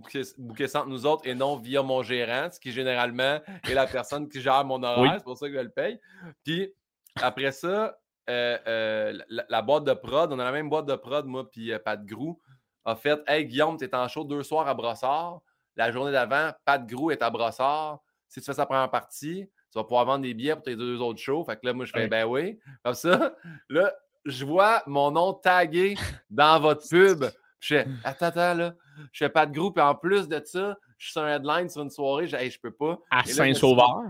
ça 0.67 0.81
entre 0.81 0.89
nous 0.89 1.07
autres 1.07 1.27
et 1.27 1.35
non 1.35 1.57
via 1.57 1.83
mon 1.83 2.03
gérant, 2.03 2.51
ce 2.53 2.61
qui 2.61 2.71
généralement 2.71 3.41
est 3.67 3.75
la 3.75 3.87
personne 3.87 4.29
qui 4.29 4.43
gère 4.43 4.65
mon 4.65 4.83
horaire, 4.83 4.99
Oui. 5.01 5.09
c'est 5.17 5.25
pour 5.25 5.39
ça 5.39 5.49
que 5.49 5.55
je 5.55 5.61
le 5.61 5.71
paye. 5.71 5.99
Puis 6.45 6.71
après 7.17 7.53
ça, 7.53 7.97
euh, 8.29 8.59
euh, 8.67 9.19
la, 9.29 9.45
la 9.49 9.63
boîte 9.63 9.85
de 9.85 9.95
prod, 9.95 10.31
on 10.33 10.39
a 10.39 10.45
la 10.45 10.53
même 10.53 10.69
boîte 10.69 10.87
de 10.87 10.97
prod, 10.97 11.25
moi, 11.27 11.51
puis 11.51 11.73
euh, 11.73 11.79
Pat 11.79 12.05
Grou, 12.05 12.41
a 12.85 12.95
fait 12.95 13.23
Hey 13.27 13.47
Guillaume, 13.47 13.79
t'es 13.79 13.95
en 13.95 14.07
show 14.09 14.25
deux 14.25 14.43
soirs 14.43 14.69
à 14.69 14.75
Brossard. 14.75 15.41
La 15.77 15.91
journée 15.91 16.13
d'avant, 16.13 16.51
Pat 16.65 16.87
Grou 16.87 17.11
est 17.11 17.23
à 17.23 17.31
Brossard. 17.31 18.01
Si 18.29 18.41
tu 18.41 18.47
fais 18.47 18.55
sa 18.55 18.67
première 18.67 18.91
partie, 18.91 19.49
tu 19.75 19.79
vas 19.81 19.85
pouvoir 19.85 20.05
vendre 20.05 20.23
des 20.23 20.33
billets 20.35 20.55
pour 20.55 20.63
tes 20.63 20.77
deux 20.77 21.01
autres 21.01 21.19
shows. 21.21 21.45
Fait 21.45 21.57
que 21.57 21.67
là, 21.67 21.73
moi, 21.73 21.85
je 21.85 21.91
fais 21.91 22.03
Ouais. 22.03 22.09
Ben 22.09 22.25
oui. 22.27 22.59
Comme 22.85 22.95
ça, 22.95 23.35
là, 23.69 23.93
je 24.25 24.45
vois 24.45 24.83
mon 24.87 25.11
nom 25.11 25.33
tagué 25.35 25.97
dans 26.31 26.61
votre 26.61 26.89
pub. 26.89 27.25
Je 27.59 27.75
fais 27.75 27.87
Attends, 28.05 28.27
attends, 28.27 28.55
là. 28.55 28.75
Je 29.11 29.19
fais 29.25 29.29
pas 29.29 29.47
de 29.47 29.53
groupe 29.53 29.77
et 29.79 29.81
en 29.83 29.97
plus 29.97 30.29
de 30.29 30.41
ça, 30.45 30.77
je 30.97 31.07
suis 31.07 31.13
sur 31.13 31.23
un 31.23 31.35
headline 31.35 31.69
sur 31.69 31.83
une 31.83 31.91
soirée. 31.91 32.29
Je, 32.29 32.37
Hey, 32.37 32.51
je 32.51 32.61
peux 32.61 32.71
pas. 32.71 32.99
À 33.11 33.25
Saint-Sauveur. 33.25 34.05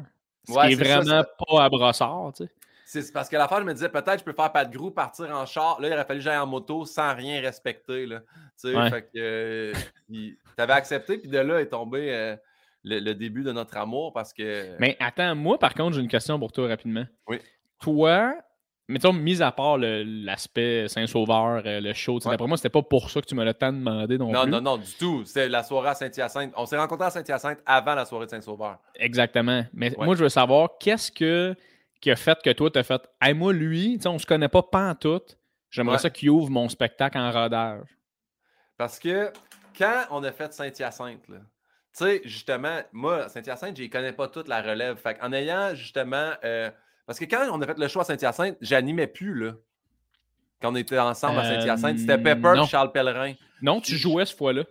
Ce 0.47 0.53
Ouais, 0.53 0.67
qui 0.67 0.73
est 0.75 0.77
c'est 0.77 0.85
ça, 0.85 1.01
vraiment 1.01 1.25
pas 1.49 1.65
à 1.65 1.69
Brossard, 1.71 2.33
tu 2.37 2.45
sais. 2.45 2.51
C'est 2.87 3.13
parce 3.15 3.31
que 3.31 3.37
la 3.37 3.49
fois, 3.49 3.61
je 3.61 3.65
me 3.65 3.73
disais 3.73 3.89
peut-être 3.89 4.19
je 4.19 4.25
peux 4.25 4.35
faire 4.35 4.53
pas 4.53 4.67
de 4.67 4.77
groupe, 4.77 4.95
partir 4.95 5.31
en 5.35 5.47
char. 5.47 5.81
Là, 5.81 5.89
il 5.89 5.93
aurait 5.95 6.05
fallu 6.05 6.19
que 6.21 6.25
j'aille 6.25 6.37
en 6.39 6.47
moto 6.47 6.85
sans 6.85 7.15
rien 7.15 7.41
respecter. 7.41 8.05
Là. 8.05 8.21
Tu 8.21 8.27
sais, 8.71 8.77
Ouais. 8.77 8.91
fait 8.91 9.03
que 9.05 9.09
euh, 9.17 9.73
il- 10.11 10.37
t'avais 10.55 10.75
accepté, 10.75 11.17
puis 11.17 11.29
de 11.31 11.39
là 11.39 11.61
est 11.63 11.69
tombé 11.71 12.13
euh, 12.15 12.37
le, 12.85 13.01
le 13.01 13.15
début 13.15 13.43
de 13.43 13.53
notre 13.53 13.77
amour 13.77 14.13
parce 14.13 14.33
que. 14.33 14.77
Mais 14.79 14.97
attends, 15.01 15.35
moi, 15.35 15.59
par 15.59 15.75
contre, 15.75 15.95
j'ai 15.97 16.03
une 16.03 16.09
question 16.09 16.39
pour 16.39 16.53
toi 16.53 16.69
rapidement. 16.69 17.05
Oui. 17.29 17.39
Toi, 17.81 18.35
mettons, 18.89 19.13
mis 19.13 19.43
à 19.43 19.51
part 19.53 19.79
l'aspect 19.79 20.87
Saint-Sauveur, 20.89 21.63
euh, 21.67 21.81
le 21.81 21.93
show, 21.93 22.19
tu 22.19 22.23
sais, 22.23 22.29
Ouais. 22.29 22.35
d'après 22.35 22.47
moi, 22.49 22.57
c'était 22.57 22.69
pas 22.71 22.83
pour 22.83 23.11
ça 23.11 23.21
que 23.21 23.27
tu 23.27 23.35
me 23.35 23.45
l'as 23.45 23.55
tant 23.55 23.73
demandé 23.73 24.19
non, 24.19 24.31
non, 24.31 24.43
plus. 24.43 24.51
non, 24.51 24.61
non, 24.61 24.77
du 24.79 24.93
tout. 24.99 25.23
C'est 25.25 25.49
la 25.49 25.63
soirée 25.63 25.89
à 25.91 25.95
Saint-Hyacinthe. 25.95 26.53
On 26.57 26.67
s'est 26.67 26.79
rencontrés 26.79 27.07
à 27.07 27.11
Saint-Hyacinthe 27.11 27.59
avant 27.67 27.95
la 27.95 28.05
soirée 28.05 28.27
de 28.27 28.31
Saint-Sauveur. 28.31 28.79
Exactement. 28.95 29.65
Mais 29.73 29.97
Ouais. 29.99 30.05
moi, 30.07 30.15
je 30.15 30.23
veux 30.23 30.29
savoir, 30.29 30.71
qu'est-ce 30.79 31.11
que, 31.11 31.55
qui 32.01 32.11
a 32.11 32.17
fait 32.17 32.39
que 32.43 32.51
toi, 32.51 32.71
t'as 32.71 32.83
fait 32.83 33.03
Hey, 33.21 33.35
moi, 33.35 33.53
lui, 33.53 33.95
tu 33.97 34.03
sais, 34.03 34.09
on 34.09 34.19
se 34.19 34.27
connaît 34.27 34.49
pas 34.49 34.63
pantoute. 34.63 35.39
J'aimerais 35.71 35.97
Ouais. 35.97 36.03
ça 36.03 36.11
qu'il 36.11 36.31
ouvre 36.31 36.51
mon 36.51 36.69
spectacle 36.69 37.19
en 37.19 37.31
rodage. 37.33 37.87
Parce 38.77 38.99
que 38.99 39.33
quand 39.77 40.05
on 40.11 40.23
a 40.23 40.31
fait 40.33 40.53
Saint-Hyacinthe, 40.53 41.27
là, 41.29 41.39
tu 41.97 42.05
sais, 42.05 42.21
justement, 42.25 42.81
moi, 42.93 43.29
Saint-Hyacinthe, 43.29 43.77
je 43.77 43.83
ne 43.85 43.89
connais 43.89 44.13
pas 44.13 44.29
toute 44.29 44.49
la 44.49 44.63
relève. 44.63 44.97
Fait 44.97 45.17
en 45.23 45.33
ayant 45.33 45.75
justement. 45.75 46.33
euh, 46.45 46.71
parce 47.07 47.19
que 47.19 47.25
quand 47.27 47.47
on 47.53 47.61
a 47.63 47.67
fait 47.67 47.79
le 47.79 47.89
choix 47.89 48.03
à 48.03 48.05
Saint-Hyacinthe, 48.07 48.57
j'animais 48.61 49.07
plus, 49.07 49.35
là. 49.35 49.53
Quand 50.61 50.73
on 50.73 50.77
était 50.77 50.99
ensemble 50.99 51.39
à 51.39 51.45
Euh, 51.45 51.55
Saint-Hyacinthe, 51.61 51.99
c'était 51.99 52.19
Pepper 52.19 52.55
non. 52.57 52.65
et 52.65 52.67
Charles 52.67 52.91
Pellerin. 52.93 53.35
Non, 53.61 53.81
tu 53.81 53.97
jouais 53.97 54.25
ce 54.25 54.35
fois-là. 54.35 54.65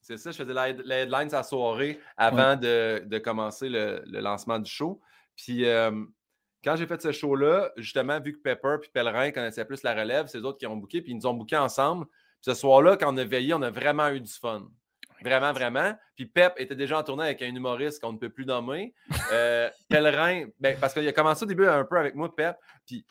C'est 0.00 0.16
ça, 0.18 0.30
je 0.30 0.36
faisais 0.36 0.52
la, 0.54 0.72
la 0.72 0.98
headline 1.00 1.28
sa 1.28 1.42
soirée 1.42 2.00
avant 2.16 2.56
de, 2.56 3.02
de 3.04 3.18
commencer 3.18 3.68
le, 3.68 4.02
le 4.06 4.20
lancement 4.20 4.58
du 4.58 4.70
show. 4.70 5.00
Puis 5.36 5.66
euh, 5.66 5.90
quand 6.64 6.76
j'ai 6.76 6.86
fait 6.86 7.02
ce 7.02 7.12
show-là, 7.12 7.70
justement, 7.76 8.20
vu 8.20 8.32
que 8.32 8.38
Pepper 8.38 8.76
et 8.84 8.88
Pellerin 8.92 9.30
connaissaient 9.32 9.64
plus 9.64 9.82
la 9.82 9.94
relève, 9.94 10.26
c'est 10.28 10.38
eux 10.38 10.44
autres 10.44 10.58
qui 10.58 10.66
ont 10.66 10.76
booké, 10.76 11.02
puis 11.02 11.12
ils 11.12 11.16
nous 11.16 11.26
ont 11.26 11.34
booké 11.34 11.56
ensemble. 11.56 12.06
Puis 12.06 12.52
ce 12.52 12.54
soir-là, 12.54 12.96
quand 12.96 13.12
on 13.12 13.16
a 13.18 13.24
veillé, 13.24 13.52
on 13.52 13.62
a 13.62 13.70
vraiment 13.70 14.08
eu 14.10 14.20
du 14.20 14.32
fun. 14.32 14.68
Vraiment, 15.22 15.52
vraiment. 15.52 15.96
Puis 16.14 16.26
Pep 16.26 16.54
était 16.56 16.76
déjà 16.76 16.98
en 16.98 17.02
tournée 17.02 17.24
avec 17.24 17.42
un 17.42 17.54
humoriste 17.54 18.02
qu'on 18.02 18.12
ne 18.12 18.18
peut 18.18 18.30
plus 18.30 18.46
nommer. 18.46 18.94
Euh, 19.32 19.70
Pellerin, 19.88 20.46
ben, 20.60 20.76
parce 20.80 20.92
qu'il 20.92 21.06
a 21.06 21.12
commencé 21.12 21.44
au 21.44 21.46
début 21.46 21.66
un 21.66 21.84
peu 21.84 21.98
avec 21.98 22.14
moi, 22.14 22.34
Pep. 22.34 22.56
Puis 22.86 23.04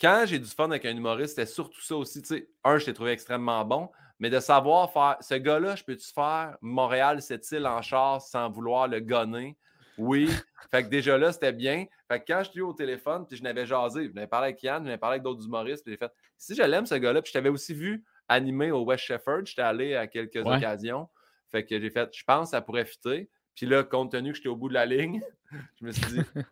quand 0.00 0.24
j'ai 0.26 0.38
du 0.38 0.48
fun 0.48 0.70
avec 0.70 0.84
un 0.84 0.96
humoriste, 0.96 1.36
c'était 1.36 1.46
surtout 1.46 1.80
ça 1.80 1.96
aussi. 1.96 2.22
Tu 2.22 2.28
sais, 2.28 2.48
un, 2.64 2.78
je 2.78 2.86
t'ai 2.86 2.94
trouvé 2.94 3.12
extrêmement 3.12 3.64
bon, 3.64 3.90
mais 4.18 4.30
de 4.30 4.40
savoir 4.40 4.92
faire 4.92 5.16
ce 5.20 5.34
gars-là, 5.34 5.76
je 5.76 5.84
peux-tu 5.84 6.12
faire 6.12 6.56
Montréal, 6.60 7.22
cette 7.22 7.50
île 7.52 7.66
en 7.66 7.80
char 7.82 8.20
sans 8.20 8.50
vouloir 8.50 8.88
le 8.88 9.00
gonner? 9.00 9.56
Oui. 9.98 10.30
Fait 10.70 10.82
que 10.82 10.88
déjà 10.88 11.18
là, 11.18 11.32
c'était 11.32 11.52
bien. 11.52 11.86
Fait 12.08 12.20
que 12.20 12.24
quand 12.32 12.42
je 12.44 12.50
suis 12.50 12.60
au 12.60 12.72
téléphone, 12.72 13.26
puis 13.28 13.36
je 13.36 13.42
n'avais 13.42 13.66
jasé, 13.66 14.08
je 14.08 14.12
n'avais 14.12 14.26
parlé 14.26 14.48
avec 14.48 14.62
Yann, 14.62 14.82
je 14.82 14.86
n'avais 14.86 14.98
parlé 14.98 15.14
avec 15.14 15.22
d'autres 15.22 15.44
humoristes, 15.44 15.84
puis 15.84 15.92
j'ai 15.92 15.98
fait 15.98 16.10
si 16.36 16.54
je 16.54 16.62
l'aime, 16.62 16.86
ce 16.86 16.94
gars-là, 16.94 17.22
puis 17.22 17.28
je 17.30 17.34
t'avais 17.34 17.50
aussi 17.50 17.74
vu 17.74 18.04
animé 18.32 18.70
au 18.70 18.84
West 18.84 19.04
Shefford, 19.04 19.46
j'étais 19.46 19.62
allé 19.62 19.94
à 19.94 20.06
quelques 20.06 20.44
Ouais. 20.44 20.56
occasions. 20.56 21.08
Fait 21.50 21.64
que 21.64 21.78
j'ai 21.80 21.90
fait, 21.90 22.08
je 22.14 22.24
pense 22.24 22.48
que 22.48 22.50
ça 22.56 22.60
pourrait 22.62 22.84
fitter. 22.86 23.28
Puis 23.54 23.66
là, 23.66 23.82
compte 23.84 24.12
tenu 24.12 24.30
que 24.30 24.36
j'étais 24.36 24.48
au 24.48 24.56
bout 24.56 24.68
de 24.68 24.74
la 24.74 24.86
ligne, 24.86 25.20
je 25.80 25.84
me 25.84 25.92
suis 25.92 26.06
dit, 26.06 26.20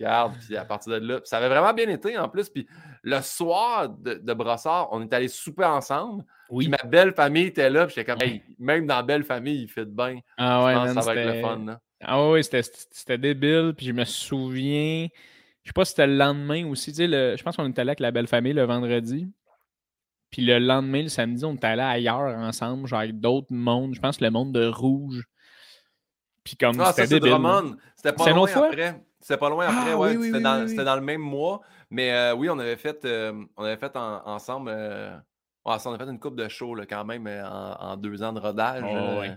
regarde, 0.00 0.34
puis 0.38 0.56
à 0.56 0.64
partir 0.64 0.92
de 0.92 1.06
là, 1.06 1.20
ça 1.24 1.38
avait 1.38 1.48
vraiment 1.48 1.72
bien 1.74 1.88
été 1.88 2.16
en 2.18 2.28
plus. 2.28 2.48
Puis 2.48 2.66
le 3.02 3.20
soir 3.22 3.88
de, 3.88 4.14
de 4.14 4.34
Brossard, 4.34 4.88
on 4.92 5.02
est 5.02 5.12
allé 5.12 5.28
souper 5.28 5.64
ensemble. 5.64 6.24
Oui. 6.48 6.68
Puis 6.68 6.76
ma 6.80 6.88
belle 6.88 7.12
famille 7.12 7.46
était 7.46 7.70
là, 7.70 7.86
puis 7.86 7.94
j'étais 7.96 8.12
comme, 8.12 8.22
hey, 8.22 8.42
même 8.58 8.86
dans 8.86 9.02
belle 9.02 9.24
famille, 9.24 9.62
il 9.62 9.68
fait 9.68 9.84
de 9.86 9.90
bien. 9.90 10.20
Ah 10.36 10.60
Je 10.60 10.66
ouais, 10.66 10.74
pense 10.74 10.84
man, 10.94 11.02
ça 11.02 11.12
va 11.12 11.20
être 11.20 11.34
le 11.34 11.40
fun. 11.40 11.64
là. 11.64 11.80
Ah 12.00 12.28
oui, 12.28 12.44
c'était 12.44 12.62
c'était 12.62 13.18
débile. 13.18 13.72
Puis 13.76 13.86
je 13.86 13.92
me 13.92 14.04
souviens, 14.04 15.08
je 15.64 15.68
sais 15.70 15.72
pas 15.74 15.84
si 15.84 15.90
c'était 15.90 16.06
le 16.06 16.16
lendemain 16.16 16.66
aussi. 16.68 16.92
Tu 16.92 16.98
sais, 16.98 17.06
le- 17.08 17.34
je 17.36 17.42
pense 17.42 17.56
qu'on 17.56 17.68
était 17.68 17.80
allé 17.80 17.88
avec 17.90 18.00
la 18.00 18.10
belle 18.12 18.28
famille 18.28 18.52
le 18.52 18.64
vendredi. 18.64 19.28
Puis 20.30 20.42
le 20.44 20.58
lendemain, 20.58 21.02
le 21.02 21.08
samedi, 21.08 21.44
on 21.44 21.54
était 21.54 21.66
allé 21.68 21.82
ailleurs 21.82 22.36
ensemble, 22.36 22.86
genre 22.88 23.00
avec 23.00 23.18
d'autres 23.20 23.52
mondes. 23.52 23.94
Je 23.94 24.00
pense 24.00 24.20
le 24.20 24.30
monde 24.30 24.52
de 24.52 24.66
rouge. 24.66 25.24
Puis 26.44 26.56
comme 26.56 26.80
Ah, 26.80 26.92
c'était 26.92 27.20
débile. 27.20 27.36
C'était 27.96 28.12
pas 28.12 28.30
loin 28.30 28.48
après. 28.54 29.02
C'était 29.20 29.36
pas 29.38 29.48
loin 29.50 29.66
après, 29.66 29.92
Ah, 29.92 29.96
ouais. 29.96 30.10
oui, 30.10 30.16
oui, 30.16 30.26
C'était 30.26 30.36
oui, 30.38 30.84
dans, 30.84 30.94
le 30.96 31.00
même 31.00 31.20
mois. 31.20 31.60
Mais 31.90 32.12
euh, 32.12 32.34
oui, 32.34 32.48
on 32.50 32.58
avait 32.58 32.76
fait, 32.76 33.04
euh, 33.04 33.32
on 33.56 33.64
avait 33.64 33.76
fait 33.76 33.96
en- 33.96 34.22
ensemble. 34.26 34.70
euh, 34.72 35.16
on 35.64 35.72
a 35.72 35.78
fait 35.98 36.04
une 36.04 36.20
coupe 36.20 36.36
de 36.36 36.48
show 36.48 36.74
là, 36.74 36.86
quand 36.86 37.04
même 37.04 37.26
en, 37.26 37.92
en 37.92 37.96
deux 37.96 38.22
ans 38.22 38.32
de 38.32 38.38
rodage. 38.40 38.84
Oh, 38.84 39.20
ouais. 39.20 39.36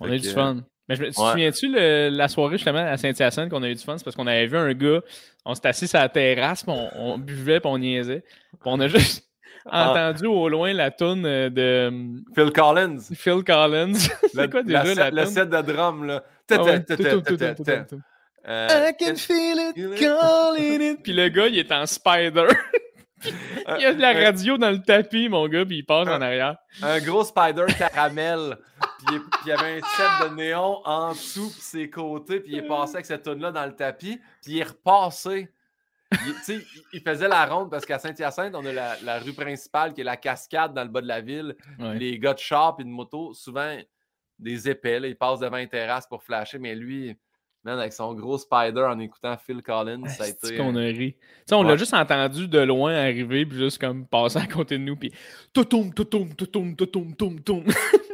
On 0.00 0.10
a 0.10 0.14
eu 0.14 0.18
que, 0.18 0.22
du 0.22 0.30
fun. 0.30 0.62
Mais 0.88 0.96
je 0.96 1.04
tu 1.04 1.12
te 1.12 1.20
ouais. 1.20 1.30
souviens-tu 1.30 1.68
la 2.14 2.28
soirée 2.28 2.58
justement 2.58 2.80
à 2.80 2.96
Saint-Hyacinthe 2.98 3.48
qu'on 3.48 3.62
a 3.62 3.70
eu 3.70 3.74
du 3.74 3.82
fun? 3.82 3.96
C'est 3.96 4.04
parce 4.04 4.16
qu'on 4.16 4.26
avait 4.26 4.46
vu 4.46 4.58
un 4.58 4.74
gars, 4.74 5.00
on 5.46 5.54
s'était 5.54 5.68
assis 5.68 5.88
sur 5.88 5.98
la 5.98 6.10
terrasse, 6.10 6.62
puis 6.62 6.72
on, 6.72 6.90
on 6.94 7.18
buvait, 7.18 7.60
puis 7.60 7.70
on 7.72 7.78
niaisait. 7.78 8.20
Puis 8.20 8.60
on 8.66 8.78
a 8.80 8.88
juste. 8.88 9.26
Entendu 9.70 10.26
au 10.26 10.48
loin 10.48 10.72
la 10.72 10.90
toune 10.90 11.22
de 11.22 11.88
hum, 11.88 12.22
Phil 12.34 12.52
Collins. 12.52 12.98
Phil 13.14 13.42
Collins. 13.44 13.94
c'est 14.32 14.34
Le- 14.34 14.48
quoi 14.48 14.62
déjà 14.62 14.94
la 14.94 15.10
la, 15.10 15.24
toune? 15.24 15.32
set 15.32 15.48
de 15.50 15.60
drum, 15.62 16.06
là. 16.06 16.22
Ah. 16.50 16.56
Euh, 18.46 18.90
I 18.90 18.92
can 18.98 19.14
feel 19.16 19.58
it 19.58 19.98
calling 19.98 20.82
it. 20.82 20.98
Puis 21.02 21.12
le 21.14 21.28
gars, 21.30 21.46
il 21.48 21.58
est 21.58 21.72
en 21.72 21.86
spider. 21.86 22.46
il 23.24 23.80
y 23.82 23.86
a 23.86 23.94
de 23.94 24.00
la 24.02 24.10
un- 24.10 24.24
radio 24.24 24.58
dans 24.58 24.70
le 24.70 24.82
tapis, 24.82 25.30
mon 25.30 25.48
gars, 25.48 25.64
puis 25.64 25.78
il 25.78 25.82
passe 25.82 26.08
en 26.08 26.20
arrière. 26.20 26.56
un 26.82 27.00
gros 27.00 27.24
spider 27.24 27.64
caramel. 27.78 28.58
puis 29.06 29.16
il- 29.44 29.48
y 29.48 29.52
avait 29.52 29.78
un 29.78 29.80
set 29.96 30.28
de 30.30 30.34
néon 30.34 30.80
en 30.84 31.12
dessous, 31.12 31.48
puis 31.50 31.60
ses 31.62 31.88
côtés, 31.88 32.40
puis 32.40 32.52
il 32.52 32.58
est 32.58 32.68
passé 32.68 32.96
avec 32.96 33.06
cette 33.06 33.22
tonne 33.22 33.40
là 33.40 33.50
dans 33.50 33.64
le 33.64 33.72
tapis, 33.74 34.20
puis 34.42 34.52
il 34.52 34.58
est 34.58 34.64
repassé. 34.64 35.48
Il, 36.92 37.00
faisait 37.00 37.28
la 37.28 37.46
ronde 37.46 37.70
parce 37.70 37.84
qu'à 37.84 37.98
Saint-Hyacinthe, 37.98 38.54
on 38.54 38.64
a 38.66 38.72
la, 38.72 38.96
la 39.02 39.18
rue 39.18 39.32
principale 39.32 39.92
qui 39.94 40.00
est 40.00 40.04
la 40.04 40.16
cascade 40.16 40.74
dans 40.74 40.82
le 40.82 40.88
bas 40.90 41.00
de 41.00 41.08
la 41.08 41.20
ville. 41.20 41.54
Ouais. 41.78 41.98
Les 41.98 42.18
gars 42.18 42.34
de 42.34 42.38
char 42.38 42.76
et 42.78 42.84
de 42.84 42.88
moto, 42.88 43.32
souvent 43.34 43.76
des 44.38 44.68
épais, 44.68 45.00
là, 45.00 45.08
ils 45.08 45.16
passent 45.16 45.40
devant 45.40 45.56
une 45.58 45.68
terrasse 45.68 46.06
pour 46.06 46.22
flasher, 46.22 46.58
mais 46.58 46.74
lui, 46.74 47.16
man, 47.62 47.78
avec 47.78 47.92
son 47.92 48.12
gros 48.14 48.36
spider 48.36 48.82
en 48.82 48.98
écoutant 48.98 49.36
Phil 49.36 49.62
Collins, 49.62 50.06
ça 50.08 50.24
a 50.24 50.26
C'est 50.26 50.44
été. 50.50 50.56
qu'on 50.56 50.74
a 50.76 50.80
ri? 50.80 51.16
On 51.52 51.62
Ouais. 51.62 51.68
l'a 51.70 51.76
juste 51.76 51.94
entendu 51.94 52.48
de 52.48 52.58
loin 52.58 52.94
arriver, 52.94 53.46
puis 53.46 53.58
juste 53.58 53.78
comme 53.78 54.06
passer 54.06 54.38
à 54.38 54.46
côté 54.46 54.76
de 54.78 54.82
nous, 54.82 54.96
puis 54.96 55.12
toutoum, 55.52 55.94
toutoum, 55.94 56.34
toutoum, 56.34 56.74
toutoum, 56.76 57.14
toum, 57.14 57.40
toum. 57.40 57.64
il 57.66 57.72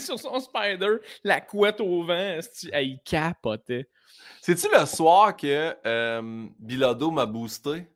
sur 0.06 0.18
son 0.18 0.40
spider, 0.40 0.96
la 1.24 1.40
couette 1.40 1.80
au 1.80 2.02
vent, 2.04 2.38
il 2.74 2.98
capotait. 3.04 3.88
C'est-tu 4.40 4.66
le 4.72 4.84
soir 4.86 5.36
que 5.36 5.74
euh, 5.86 6.46
Bilodo 6.58 7.10
m'a 7.10 7.26
boosté? 7.26 7.86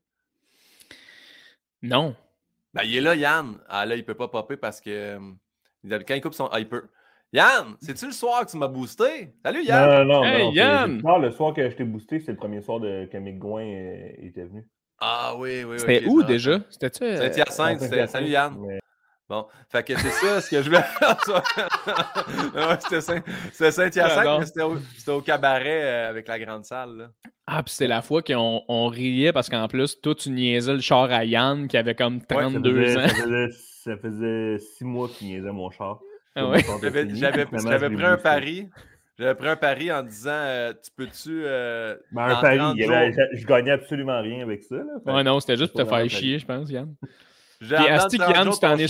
Non. 1.82 2.14
Ben, 2.72 2.82
il 2.84 2.96
est 2.96 3.00
là, 3.00 3.14
Yann. 3.14 3.58
Ah 3.68 3.86
là, 3.86 3.94
il 3.96 4.04
peut 4.04 4.14
pas 4.14 4.28
popper 4.28 4.56
parce 4.56 4.80
que 4.80 4.90
euh, 5.90 6.00
quand 6.06 6.14
il 6.14 6.20
coupe 6.20 6.34
son. 6.34 6.46
Ah, 6.46 6.60
il 6.60 6.68
peut. 6.68 6.84
Yann, 7.32 7.76
c'est-tu 7.80 8.06
le 8.06 8.12
soir 8.12 8.46
que 8.46 8.50
tu 8.50 8.56
m'as 8.56 8.68
boosté? 8.68 9.34
Salut, 9.44 9.64
Yann! 9.64 9.90
Non, 9.90 10.04
non, 10.04 10.20
non. 10.20 10.24
Hey, 10.24 10.44
non, 10.44 10.50
c'est- 10.52 10.56
Yann! 10.56 10.96
c'est- 11.00 11.06
non, 11.06 11.18
le 11.18 11.30
soir 11.32 11.52
que 11.54 11.68
je 11.68 11.74
t'ai 11.76 11.84
boosté, 11.84 12.20
c'est 12.20 12.30
le 12.30 12.36
premier 12.36 12.60
soir 12.62 12.78
de, 12.80 13.06
que 13.10 13.16
Mick 13.16 13.38
Gouin 13.38 13.64
euh, 13.66 14.08
était 14.18 14.44
venu. 14.44 14.68
Ah 15.00 15.34
oui, 15.36 15.64
oui, 15.64 15.72
oui. 15.72 15.78
C'était 15.80 16.06
où 16.06 16.22
déjà? 16.22 16.60
C'était-tu. 16.70 17.02
euh, 17.04 17.16
Saint-Hyacinthe, 17.32 17.80
c'était. 17.80 18.06
Salut, 18.06 18.28
Yann. 18.30 18.56
Mais- 18.60 18.78
Bon, 19.28 19.46
fait 19.70 19.82
que 19.82 19.98
c'est 19.98 20.10
ça 20.10 20.40
ce 20.42 20.50
que 20.50 20.60
je 20.62 20.68
voulais 20.68 20.82
faire. 20.82 21.16
c'était 22.80 23.00
Saint- 23.00 23.22
c'était 23.52 23.70
Saint-Hyacinthe, 23.70 24.40
mais 24.40 24.46
c'était 24.96 25.10
au, 25.12 25.20
cabaret 25.22 25.82
euh, 25.84 26.10
avec 26.10 26.28
la 26.28 26.38
grande 26.38 26.64
salle. 26.64 26.96
là. 26.96 27.08
Ah, 27.46 27.62
puis 27.62 27.72
c'était 27.72 27.86
la 27.88 28.02
fois 28.02 28.22
qu'on 28.22 28.62
on 28.68 28.86
riait 28.88 29.32
parce 29.32 29.48
qu'en 29.48 29.66
plus, 29.68 30.00
toi, 30.00 30.14
tu 30.14 30.30
niaisais 30.30 30.74
le 30.74 30.80
char 30.80 31.10
à 31.10 31.24
Yann 31.24 31.68
qui 31.68 31.76
avait 31.76 31.94
comme 31.94 32.20
Ça 32.20 32.26
32 32.28 32.82
faisait, 32.84 32.96
ans. 32.98 33.08
ça, 33.08 33.14
faisait, 33.14 33.48
ça 33.52 33.96
faisait 33.96 34.58
six 34.58 34.84
mois 34.84 35.08
qu'il 35.08 35.28
niaisait 35.28 35.52
mon 35.52 35.70
char. 35.70 36.00
Ah 36.36 36.48
ouais. 36.48 36.58
J'avais, 36.82 37.06
pris 37.90 38.04
un 38.04 38.16
pari. 38.16 38.68
J'avais 39.18 39.34
pris 39.36 39.48
un 39.48 39.56
pari 39.56 39.92
en 39.92 40.02
disant 40.02 40.30
euh, 40.32 40.72
Tu 40.72 40.90
peux-tu. 40.96 41.44
euh, 41.44 41.96
Ben, 42.12 42.24
un 42.24 42.40
pari, 42.40 42.58
30 42.58 42.76
il 42.76 42.80
y 42.82 42.84
avait- 42.92 43.12
jours- 43.12 43.24
je, 43.32 43.38
je 43.40 43.46
gagnais 43.46 43.70
absolument 43.70 44.20
rien 44.20 44.42
avec 44.42 44.64
ça. 44.64 44.76
Là, 44.76 45.14
Ouais, 45.14 45.22
non, 45.22 45.38
c'était 45.40 45.56
juste 45.56 45.72
pour 45.72 45.82
te 45.82 45.86
faire 45.88 46.08
chier, 46.10 46.38
je 46.38 46.44
pense, 46.46 46.68
Yann. 46.70 46.94
J'ai 47.64 47.76
Puis 47.76 47.88
Asti, 47.88 48.18
30 48.18 48.34
Yann, 48.34 48.44
jours, 48.44 48.54
tu 48.54 48.60
t'en 48.60 48.74
es 48.74 48.76
pète. 48.76 48.88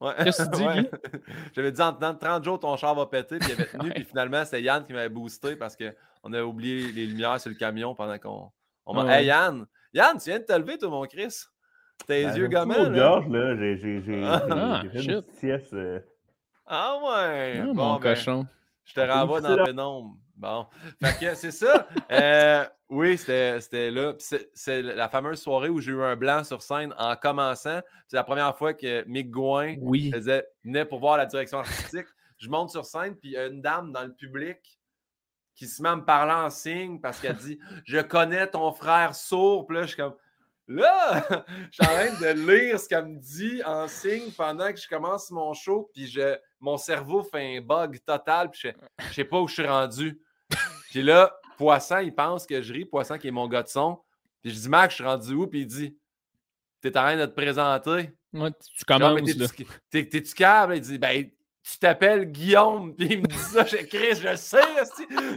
Ouais. 0.00 0.12
Qu'est-ce 0.24 0.42
que 0.44 0.50
tu 0.50 0.56
dis, 0.58 0.64
Ouais. 0.66 0.90
J'avais 1.54 1.72
dit 1.72 1.80
en 1.82 1.92
dedans 1.92 2.12
de 2.12 2.18
30 2.18 2.44
jours, 2.44 2.58
ton 2.60 2.76
char 2.76 2.94
va 2.94 3.06
péter. 3.06 3.38
Puis 3.38 3.48
il 3.50 3.52
avait 3.52 3.66
tenu. 3.66 3.88
Ouais. 3.88 3.94
Puis 3.94 4.04
finalement, 4.04 4.44
c'est 4.44 4.62
Yann 4.62 4.84
qui 4.84 4.92
m'avait 4.92 5.08
boosté 5.08 5.56
parce 5.56 5.76
qu'on 5.76 6.32
avait 6.32 6.42
oublié 6.42 6.92
les 6.92 7.06
lumières 7.06 7.40
sur 7.40 7.50
le 7.50 7.56
camion 7.56 7.94
pendant 7.94 8.18
qu'on. 8.18 8.50
On. 8.86 9.08
Hey 9.08 9.26
Yann! 9.26 9.64
Yann, 9.94 10.18
tu 10.18 10.28
viens 10.30 10.40
de 10.40 10.44
te 10.44 10.52
lever, 10.52 10.76
toi, 10.78 10.90
mon 10.90 11.04
Chris? 11.06 11.34
Tes 12.06 12.24
Ben, 12.24 12.36
yeux 12.36 12.48
de 12.48 12.54
là. 12.54 12.64
gorge, 12.90 13.28
là. 13.28 13.56
J'ai 13.56 13.78
j'ai- 13.78 14.02
j'ai- 14.02 14.24
Ah, 14.26 14.80
j'ai 14.82 14.90
fait 14.90 14.98
shit. 14.98 15.10
une 15.10 15.22
petite 15.22 15.38
sieste. 15.38 15.72
euh, 15.74 16.00
Ah 16.66 16.96
ouais! 17.02 17.60
Ah, 17.62 17.66
bon, 17.66 17.74
mon 17.74 17.94
ben, 17.96 18.14
cochon. 18.14 18.46
je 18.84 18.94
te 18.94 19.00
renvoie 19.00 19.40
dans 19.40 19.56
la 19.56 19.64
pénombre. 19.64 20.16
Bon. 20.36 20.66
Fait 21.02 21.18
que 21.18 21.34
c'est 21.34 21.50
ça. 21.50 21.86
Euh, 22.10 22.64
oui, 22.88 23.16
c'était 23.16 23.90
là. 23.90 24.14
C'est 24.18 24.50
c'est 24.52 24.82
la 24.82 25.08
fameuse 25.08 25.40
soirée 25.40 25.68
où 25.68 25.80
j'ai 25.80 25.92
eu 25.92 26.02
un 26.02 26.16
blanc 26.16 26.44
sur 26.44 26.62
scène 26.62 26.94
en 26.98 27.16
commençant. 27.16 27.80
C'est 28.08 28.16
la 28.16 28.24
première 28.24 28.56
fois 28.56 28.74
que 28.74 29.04
Mick 29.06 29.30
Gouin 29.30 29.76
Oui. 29.80 30.10
faisait, 30.12 30.46
venait 30.64 30.84
pour 30.84 30.98
voir 31.00 31.16
la 31.16 31.26
direction 31.26 31.58
artistique. 31.58 32.06
Je 32.38 32.48
monte 32.48 32.70
sur 32.70 32.84
scène, 32.84 33.14
puis 33.16 33.30
il 33.30 33.32
y 33.32 33.36
a 33.36 33.46
une 33.46 33.62
dame 33.62 33.92
dans 33.92 34.02
le 34.02 34.12
public 34.12 34.58
qui 35.54 35.68
se 35.68 35.80
met 35.82 35.88
à 35.88 35.96
me 35.96 36.04
parler 36.04 36.32
en 36.32 36.50
signe 36.50 37.00
parce 37.00 37.20
qu'elle 37.20 37.36
dit 37.36 37.58
Je 37.84 38.00
connais 38.00 38.46
ton 38.48 38.72
frère 38.72 39.14
sourd. 39.14 39.66
Puis 39.66 39.76
là, 39.76 39.82
je 39.82 39.88
suis 39.88 39.96
comme 39.96 40.16
Là, 40.66 41.26
je 41.70 41.72
suis 41.72 41.82
en 41.82 41.94
train 41.94 42.20
de 42.20 42.50
lire 42.50 42.80
ce 42.80 42.88
qu'elle 42.88 43.06
me 43.06 43.18
dit 43.18 43.62
en 43.64 43.86
signe 43.86 44.30
pendant 44.36 44.72
que 44.72 44.80
je 44.80 44.88
commence 44.88 45.30
mon 45.30 45.52
show, 45.52 45.90
puis 45.92 46.06
je, 46.06 46.36
mon 46.58 46.78
cerveau 46.78 47.22
fait 47.22 47.58
un 47.58 47.60
bug 47.60 47.98
total, 48.04 48.50
puis 48.50 48.60
je, 48.64 48.68
je 49.08 49.12
sais 49.12 49.24
pas 49.24 49.40
où 49.40 49.46
je 49.48 49.54
suis 49.54 49.66
rendu. 49.66 50.18
Puis 50.94 51.02
là, 51.02 51.36
Poisson, 51.58 51.98
il 51.98 52.14
pense 52.14 52.46
que 52.46 52.62
je 52.62 52.72
ris, 52.72 52.84
Poisson 52.84 53.18
qui 53.18 53.26
est 53.26 53.32
mon 53.32 53.48
gars 53.48 53.64
de 53.64 53.68
son. 53.68 53.98
Puis 54.42 54.52
je 54.52 54.60
dis 54.60 54.68
Max, 54.68 54.92
je 54.92 55.02
suis 55.02 55.04
rendu 55.04 55.34
où? 55.34 55.46
Puis 55.48 55.62
il 55.62 55.66
dit 55.66 55.98
T'es 56.80 56.90
en 56.96 57.02
train 57.02 57.16
de 57.16 57.26
te 57.26 57.32
présenter. 57.34 58.12
Ouais, 58.32 58.50
tu 58.76 58.84
commences, 58.84 59.20
t'es-tu- 59.24 59.66
t'es- 59.90 60.08
T'es-tu 60.08 60.34
câble? 60.34 60.76
Il 60.76 60.80
dit, 60.82 60.98
ben, 60.98 61.28
tu 61.62 61.78
t'appelles 61.78 62.30
Guillaume. 62.30 62.94
Puis 62.94 63.06
il 63.10 63.22
me 63.22 63.26
dit 63.26 63.36
ça, 63.38 63.64
je 63.64 63.76
Chris, 63.78 64.14
je 64.20 64.36
sais. 64.36 64.60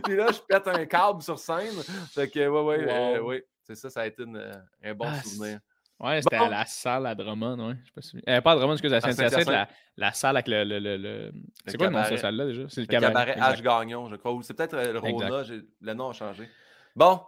Puis 0.04 0.16
là, 0.16 0.28
je 0.32 0.40
pète 0.48 0.68
un 0.68 0.86
câble 0.86 1.22
sur 1.24 1.40
scène. 1.40 1.74
Fait 2.14 2.30
que, 2.30 2.48
ouais, 2.48 2.62
ouais, 2.64 2.86
euh, 2.88 3.22
ouais. 3.22 3.46
C'est 3.64 3.76
ça, 3.76 3.90
ça 3.90 4.02
a 4.02 4.06
été 4.08 4.24
une, 4.24 4.38
euh, 4.38 4.54
un 4.84 4.94
bon 4.94 5.06
Ah, 5.08 5.24
souvenir. 5.24 5.60
Ouais, 6.00 6.22
c'était 6.22 6.38
Bon. 6.38 6.46
à 6.46 6.50
la 6.50 6.66
salle 6.66 7.08
à 7.08 7.16
Drummond, 7.16 7.70
ouais. 7.70 7.76
Je 7.82 7.86
sais 7.88 7.92
pas 7.96 8.02
si... 8.02 8.22
euh, 8.30 8.42
pas 8.42 8.52
à 8.52 8.56
Drummond, 8.56 8.74
excuse, 8.74 8.94
à 8.94 9.02
Saint-Hyacinthe, 9.02 9.48
la, 9.48 9.68
la 9.98 10.12
salle 10.14 10.38
avec 10.38 10.48
le. 10.48 10.64
le, 10.64 10.78
le, 10.80 10.98
le- 10.98 11.32
C'est 11.66 11.76
quoi 11.78 11.88
le 11.88 11.94
nom 11.94 12.02
de 12.04 12.06
cette 12.08 12.20
salle-là 12.20 12.46
déjà? 12.46 12.64
C'est 12.70 12.82
le 12.82 12.88
Le 12.88 12.88
cabaret. 12.92 13.36
H. 13.36 13.62
Gagnon, 13.64 14.08
je 14.10 14.16
crois. 14.18 14.32
Ou 14.34 14.44
c'est 14.44 14.54
peut-être 14.54 14.76
euh, 14.76 14.94
le. 14.94 15.00
Rona. 15.00 15.44
Le 15.82 15.94
nom 15.94 16.10
a 16.10 16.14
changé. 16.14 16.48
Bon, 16.96 17.20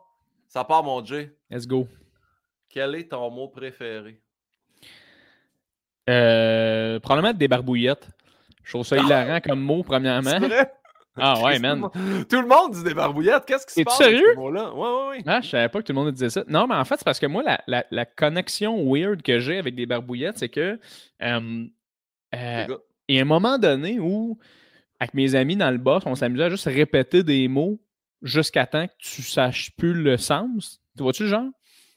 ça 0.48 0.64
part, 0.64 0.84
mon 0.84 1.04
Jay. 1.04 1.36
Let's 1.50 1.66
go. 1.66 1.88
Quel 2.70 2.94
est 2.94 3.10
ton 3.10 3.32
mot 3.32 3.48
préféré? 3.48 4.22
Euh, 6.10 7.00
probablement 7.00 7.34
des 7.34 7.48
barbouillettes. 7.48 8.08
Je 8.64 8.72
trouve 8.74 8.86
ça 8.86 8.98
hilarant 8.98 9.40
comme 9.42 9.60
mot, 9.62 9.82
premièrement. 9.84 10.30
C'est 10.30 10.48
vrai? 10.48 10.72
Ah 11.22 11.42
ouais, 11.44 11.60
man. 11.60 11.88
Tout 12.30 12.42
le 12.42 12.48
monde 12.48 12.74
dit 12.74 12.84
des 12.84 12.94
barbouillettes. 12.94 13.46
Qu'est-ce 13.46 13.66
qui 13.68 13.74
se 13.74 13.84
passe? 13.84 13.98
sérieux? 13.98 14.38
Ouais, 14.38 14.52
ouais, 14.52 15.08
ouais. 15.10 15.24
Ah, 15.26 15.42
je 15.42 15.50
savais 15.50 15.70
pas 15.70 15.80
que 15.80 15.86
tout 15.88 15.94
le 15.94 16.00
monde 16.00 16.12
disait 16.12 16.30
ça. 16.30 16.44
Non, 16.48 16.68
mais 16.68 16.76
en 16.76 16.86
fait, 16.86 16.96
c'est 16.98 17.06
parce 17.06 17.20
que 17.20 17.26
moi, 17.26 17.44
la, 17.44 17.62
la- 17.68 17.86
la 17.92 18.06
connexion 18.06 18.92
weird 18.92 19.22
que 19.22 19.40
j'ai 19.40 19.58
avec 19.58 19.76
des 19.76 19.86
barbouillettes, 19.86 20.38
c'est 20.40 20.50
que 20.50 20.80
euh, 21.22 21.66
euh, 22.36 22.78
il 23.08 23.16
y 23.16 23.20
a 23.20 23.22
un 23.22 23.26
moment 23.26 23.58
donné 23.58 24.00
où, 24.00 24.38
avec 25.00 25.14
mes 25.14 25.36
amis 25.36 25.56
dans 25.56 25.72
le 25.72 25.78
boss, 25.78 26.04
on 26.06 26.16
s'amusait 26.16 26.44
à 26.46 26.50
juste 26.50 26.66
répéter 26.66 27.24
des 27.24 27.48
mots 27.48 27.80
jusqu'à 28.22 28.66
temps 28.66 28.86
que 28.88 28.94
tu 29.00 29.22
saches 29.22 29.72
plus 29.78 29.94
le 29.94 30.18
sens. 30.18 30.82
Tu 30.98 31.04
vois-tu 31.04 31.28
genre? 31.28 31.46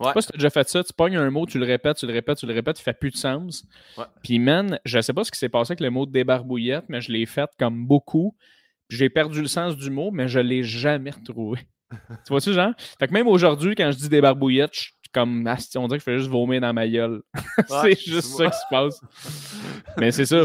Je 0.00 0.06
Ouais. 0.06 0.10
sais 0.10 0.14
pas 0.14 0.20
si 0.22 0.26
tu 0.28 0.34
as 0.34 0.38
déjà 0.38 0.50
fait 0.50 0.68
ça. 0.68 0.82
Tu 0.82 0.92
pognes 0.92 1.16
un 1.16 1.30
mot, 1.30 1.46
tu 1.46 1.60
le 1.60 1.64
répètes, 1.66 1.96
tu 1.98 2.06
le 2.06 2.12
répètes, 2.12 2.38
tu 2.38 2.46
le 2.46 2.52
répètes, 2.54 2.80
il 2.80 2.82
fait 2.82 2.92
plus 2.98 3.10
de 3.12 3.16
sens. 3.16 3.64
Ouais. 3.96 4.04
Puis, 4.24 4.40
man, 4.40 4.80
je 4.84 5.00
sais 5.00 5.12
pas 5.12 5.22
ce 5.22 5.30
qui 5.30 5.38
s'est 5.38 5.48
passé 5.48 5.72
avec 5.72 5.80
le 5.80 5.90
mot 5.90 6.06
débarbouillette, 6.06 6.86
mais 6.88 7.00
je 7.00 7.12
l'ai 7.12 7.24
fait 7.24 7.48
comme 7.56 7.86
beaucoup. 7.86 8.34
J'ai 8.92 9.08
perdu 9.08 9.40
le 9.40 9.48
sens 9.48 9.74
du 9.74 9.88
mot, 9.88 10.10
mais 10.10 10.28
je 10.28 10.38
l'ai 10.38 10.62
jamais 10.62 11.10
retrouvé. 11.10 11.60
tu 11.90 12.28
vois-tu, 12.28 12.52
genre? 12.52 12.72
Fait 12.98 13.08
que 13.08 13.12
même 13.14 13.26
aujourd'hui, 13.26 13.74
quand 13.74 13.90
je 13.90 13.96
dis 13.96 14.08
des 14.10 14.20
barbouillettes, 14.20 14.88
comme, 15.12 15.46
on 15.76 15.86
dirait 15.88 15.98
que 15.98 15.98
je 15.98 16.04
fais 16.04 16.18
juste 16.18 16.30
vomir 16.30 16.60
dans 16.60 16.72
ma 16.72 16.88
gueule. 16.88 17.22
Ouais, 17.70 17.94
c'est 17.94 18.00
juste 18.12 18.36
ça 18.36 18.46
qui 18.46 18.56
se 18.56 18.64
passe. 18.70 19.00
Mais 19.98 20.10
c'est 20.10 20.26
ça. 20.26 20.44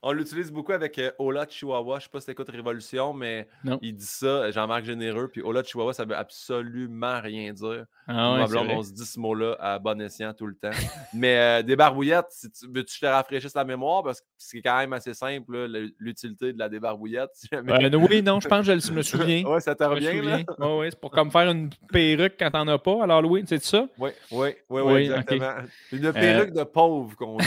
On 0.00 0.12
l'utilise 0.12 0.52
beaucoup 0.52 0.72
avec 0.72 0.96
euh, 1.00 1.10
Ola 1.18 1.44
Chihuahua. 1.48 1.98
Je 1.98 2.04
sais 2.04 2.10
pas 2.10 2.20
si 2.20 2.26
t'écoutes 2.26 2.48
Révolution, 2.50 3.12
mais 3.12 3.48
Non. 3.64 3.80
il 3.82 3.96
dit 3.96 4.06
ça, 4.06 4.48
Jean-Marc 4.52 4.84
Généreux. 4.84 5.28
Puis 5.28 5.42
Ola 5.42 5.64
Chihuahua, 5.64 5.92
ça 5.92 6.04
veut 6.04 6.16
absolument 6.16 7.20
rien 7.20 7.52
dire. 7.52 7.84
Ah 8.06 8.34
ouais, 8.34 8.46
blonde, 8.46 8.68
on 8.70 8.82
se 8.82 8.92
dit 8.92 9.04
ce 9.04 9.18
mot-là 9.18 9.56
à 9.58 9.78
bon 9.80 10.00
escient 10.00 10.32
tout 10.34 10.46
le 10.46 10.54
temps. 10.54 10.70
Mais 11.14 11.36
euh, 11.36 11.62
des 11.62 11.74
barbouillettes, 11.74 12.28
si 12.30 12.48
tu, 12.50 12.66
veux-tu 12.66 12.84
que 12.84 12.92
je 12.94 13.00
te 13.00 13.06
rafraîchisse 13.06 13.54
la 13.54 13.64
mémoire? 13.64 14.04
Parce 14.04 14.20
que 14.20 14.26
c'est 14.38 14.62
quand 14.62 14.78
même 14.78 14.92
assez 14.92 15.14
simple, 15.14 15.66
l'utilité 15.98 16.52
de 16.52 16.58
la 16.60 16.68
débarbouillette. 16.68 17.30
si 17.34 17.48
jamais- 17.50 17.72
Euh, 17.84 17.98
oui, 18.08 18.22
non, 18.22 18.38
je 18.38 18.46
pense 18.48 18.66
que 18.66 18.78
je 18.78 18.92
me 18.92 19.02
souviens. 19.02 19.42
ouais, 19.46 19.60
ça 19.60 19.74
te 19.74 19.82
revient, 19.82 20.20
là? 20.22 20.38
Ouais, 20.58 20.78
ouais, 20.78 20.90
c'est 20.90 21.00
pour 21.00 21.10
comme 21.10 21.32
faire 21.32 21.50
une 21.50 21.70
perruque 21.92 22.34
quand 22.38 22.52
t'en 22.52 22.68
as 22.68 22.78
pas 22.78 23.02
à 23.02 23.06
l'Halloween, 23.06 23.46
c'est 23.48 23.62
ça? 23.64 23.88
Oui, 23.98 24.07
oui, 24.30 24.48
oui, 24.68 24.82
Oui, 24.82 25.02
exactement. 25.02 25.54
Une 25.92 26.12
perruque 26.12 26.52
de 26.52 26.64
pauvre 26.64 27.16
qu'on 27.16 27.36
dit. 27.38 27.46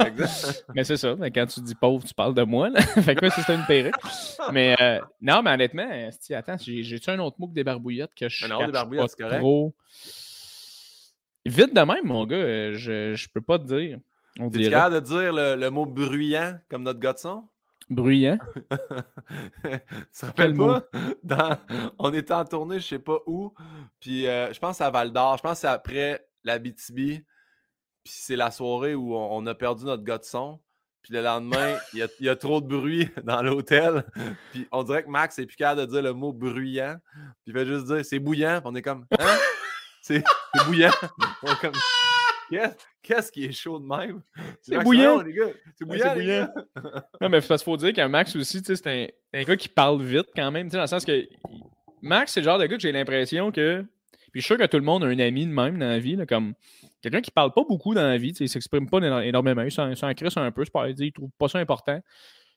Mais 0.74 0.84
c'est 0.84 0.96
ça. 0.96 1.14
Mais 1.18 1.30
quand 1.30 1.46
tu 1.46 1.60
dis 1.60 1.74
pauvre, 1.74 2.04
tu 2.04 2.14
parles 2.14 2.34
de 2.34 2.42
moi. 2.42 2.68
Là. 2.70 2.80
fait 3.02 3.14
que 3.14 3.28
c'est 3.30 3.52
une 3.52 3.64
perruque. 3.66 3.94
Mais 4.52 4.74
euh, 4.80 4.98
non, 5.20 5.42
mais 5.42 5.52
honnêtement, 5.52 5.88
attends, 6.30 6.56
j'ai- 6.58 6.82
j'ai-tu 6.82 7.10
un 7.10 7.18
autre 7.20 7.36
mot 7.38 7.48
que 7.48 7.54
des 7.54 7.64
barbouillettes 7.64 8.14
que 8.14 8.28
je 8.28 8.46
barbouillettes, 8.48 9.02
pas 9.04 9.08
c'est 9.08 9.22
correct. 9.22 9.38
trop? 9.40 9.74
Vite 11.44 11.74
de 11.74 11.80
même, 11.80 12.04
mon 12.04 12.24
gars, 12.24 12.36
euh, 12.36 12.72
je, 12.74 13.14
je 13.14 13.28
peux 13.28 13.40
pas 13.40 13.58
te 13.58 13.64
dire. 13.64 13.98
On 14.38 14.48
dirait 14.48 14.70
capable 14.70 14.94
de 14.96 15.00
dire 15.00 15.32
le, 15.32 15.56
le 15.56 15.70
mot 15.70 15.86
bruyant 15.86 16.58
comme 16.70 16.84
notre 16.84 17.00
gars 17.00 17.12
de 17.12 17.18
son? 17.18 17.44
Bruyant. 17.94 18.38
tu 19.64 19.70
te 20.20 20.26
rappelles 20.26 20.56
pas? 20.56 20.84
Dans- 21.22 21.58
on 21.98 22.12
était 22.12 22.34
en 22.34 22.44
tournée, 22.44 22.80
je 22.80 22.86
sais 22.86 22.98
pas 22.98 23.18
où, 23.26 23.54
puis 24.00 24.26
euh, 24.26 24.52
je 24.52 24.58
pense 24.58 24.80
à 24.80 24.90
Val 24.90 25.12
d'Or, 25.12 25.36
je 25.38 25.42
pense 25.42 25.54
que 25.54 25.60
c'est 25.60 25.68
après 25.68 26.26
la 26.44 26.58
BTB, 26.58 26.96
puis 26.96 27.24
c'est 28.04 28.36
la 28.36 28.50
soirée 28.50 28.94
où 28.94 29.14
on, 29.14 29.46
a 29.46 29.54
perdu 29.54 29.84
notre 29.84 30.04
gars 30.04 30.18
de 30.18 30.24
son, 30.24 30.60
puis 31.02 31.14
le 31.14 31.22
lendemain, 31.22 31.76
il 31.92 32.00
y 32.00 32.02
a, 32.02 32.08
il 32.20 32.26
y 32.26 32.28
a 32.28 32.36
trop 32.36 32.60
de 32.60 32.66
bruit 32.66 33.08
dans 33.24 33.42
l'hôtel, 33.42 34.04
puis 34.52 34.66
on 34.72 34.82
dirait 34.82 35.04
que 35.04 35.10
Max 35.10 35.38
est 35.38 35.46
plus 35.46 35.56
capable 35.56 35.82
de 35.82 35.86
dire 35.86 36.02
le 36.02 36.12
mot 36.12 36.32
bruyant, 36.32 36.96
puis 37.14 37.24
il 37.48 37.52
fait 37.52 37.66
juste 37.66 37.86
dire 37.86 38.04
c'est 38.04 38.18
bouillant, 38.18 38.60
puis 38.60 38.70
on 38.72 38.74
est 38.74 38.82
comme 38.82 39.06
hein? 39.18 39.36
C'est 40.02 40.24
c'est 40.54 40.64
bouillant. 40.64 40.90
On 41.42 41.52
est 41.52 41.60
comme 41.60 41.72
Qu'est-ce 43.02 43.32
qui 43.32 43.44
est 43.44 43.52
chaud 43.52 43.78
de 43.78 43.84
même? 43.86 44.22
C'est 44.60 44.78
bouillant. 44.82 45.20
les 45.22 45.32
gars, 45.32 45.46
C'est 45.76 45.84
Ouais, 45.84 45.96
bouillant, 45.98 46.14
les 46.14 46.26
gars. 46.26 46.54
Non, 47.20 47.28
mais 47.28 47.40
parce 47.40 47.62
qu'il 47.62 47.72
faut 47.72 47.76
dire 47.76 47.92
qu'un 47.92 48.08
Max 48.08 48.34
aussi, 48.36 48.62
tu 48.62 48.74
sais, 48.74 48.76
c'est 48.76 49.12
un, 49.34 49.40
un 49.40 49.42
gars 49.44 49.56
qui 49.56 49.68
parle 49.68 50.02
vite 50.02 50.26
quand 50.36 50.50
même, 50.50 50.66
tu 50.66 50.72
sais, 50.72 50.76
dans 50.76 50.82
le 50.82 50.88
sens 50.88 51.04
que 51.04 51.26
Max, 52.00 52.32
c'est 52.32 52.40
le 52.40 52.44
genre 52.44 52.58
de 52.58 52.66
gars 52.66 52.76
que 52.76 52.82
j'ai 52.82 52.92
l'impression 52.92 53.50
que. 53.52 53.84
Puis 54.32 54.40
je 54.40 54.46
suis 54.46 54.54
sûr 54.54 54.58
que 54.58 54.66
tout 54.66 54.78
le 54.78 54.82
monde 54.84 55.04
a 55.04 55.08
un 55.08 55.18
ami 55.18 55.46
de 55.46 55.52
même 55.52 55.78
dans 55.78 55.88
la 55.88 55.98
vie, 55.98 56.16
là, 56.16 56.24
comme 56.24 56.54
quelqu'un 57.02 57.20
qui 57.20 57.30
parle 57.30 57.52
pas 57.52 57.64
beaucoup 57.68 57.92
dans 57.94 58.02
la 58.02 58.16
vie, 58.16 58.32
tu 58.32 58.38
sais, 58.38 58.44
il 58.44 58.48
s'exprime 58.48 58.88
pas 58.88 58.98
éno- 59.00 59.22
énormément, 59.22 59.62
il 59.62 59.70
s'en 59.70 59.92
crisse 60.14 60.36
un 60.38 60.50
peu, 60.50 60.64
c'est 60.64 60.72
pas, 60.72 60.88
il 60.88 61.12
trouve 61.12 61.30
pas 61.38 61.48
ça 61.48 61.58
important. 61.58 62.00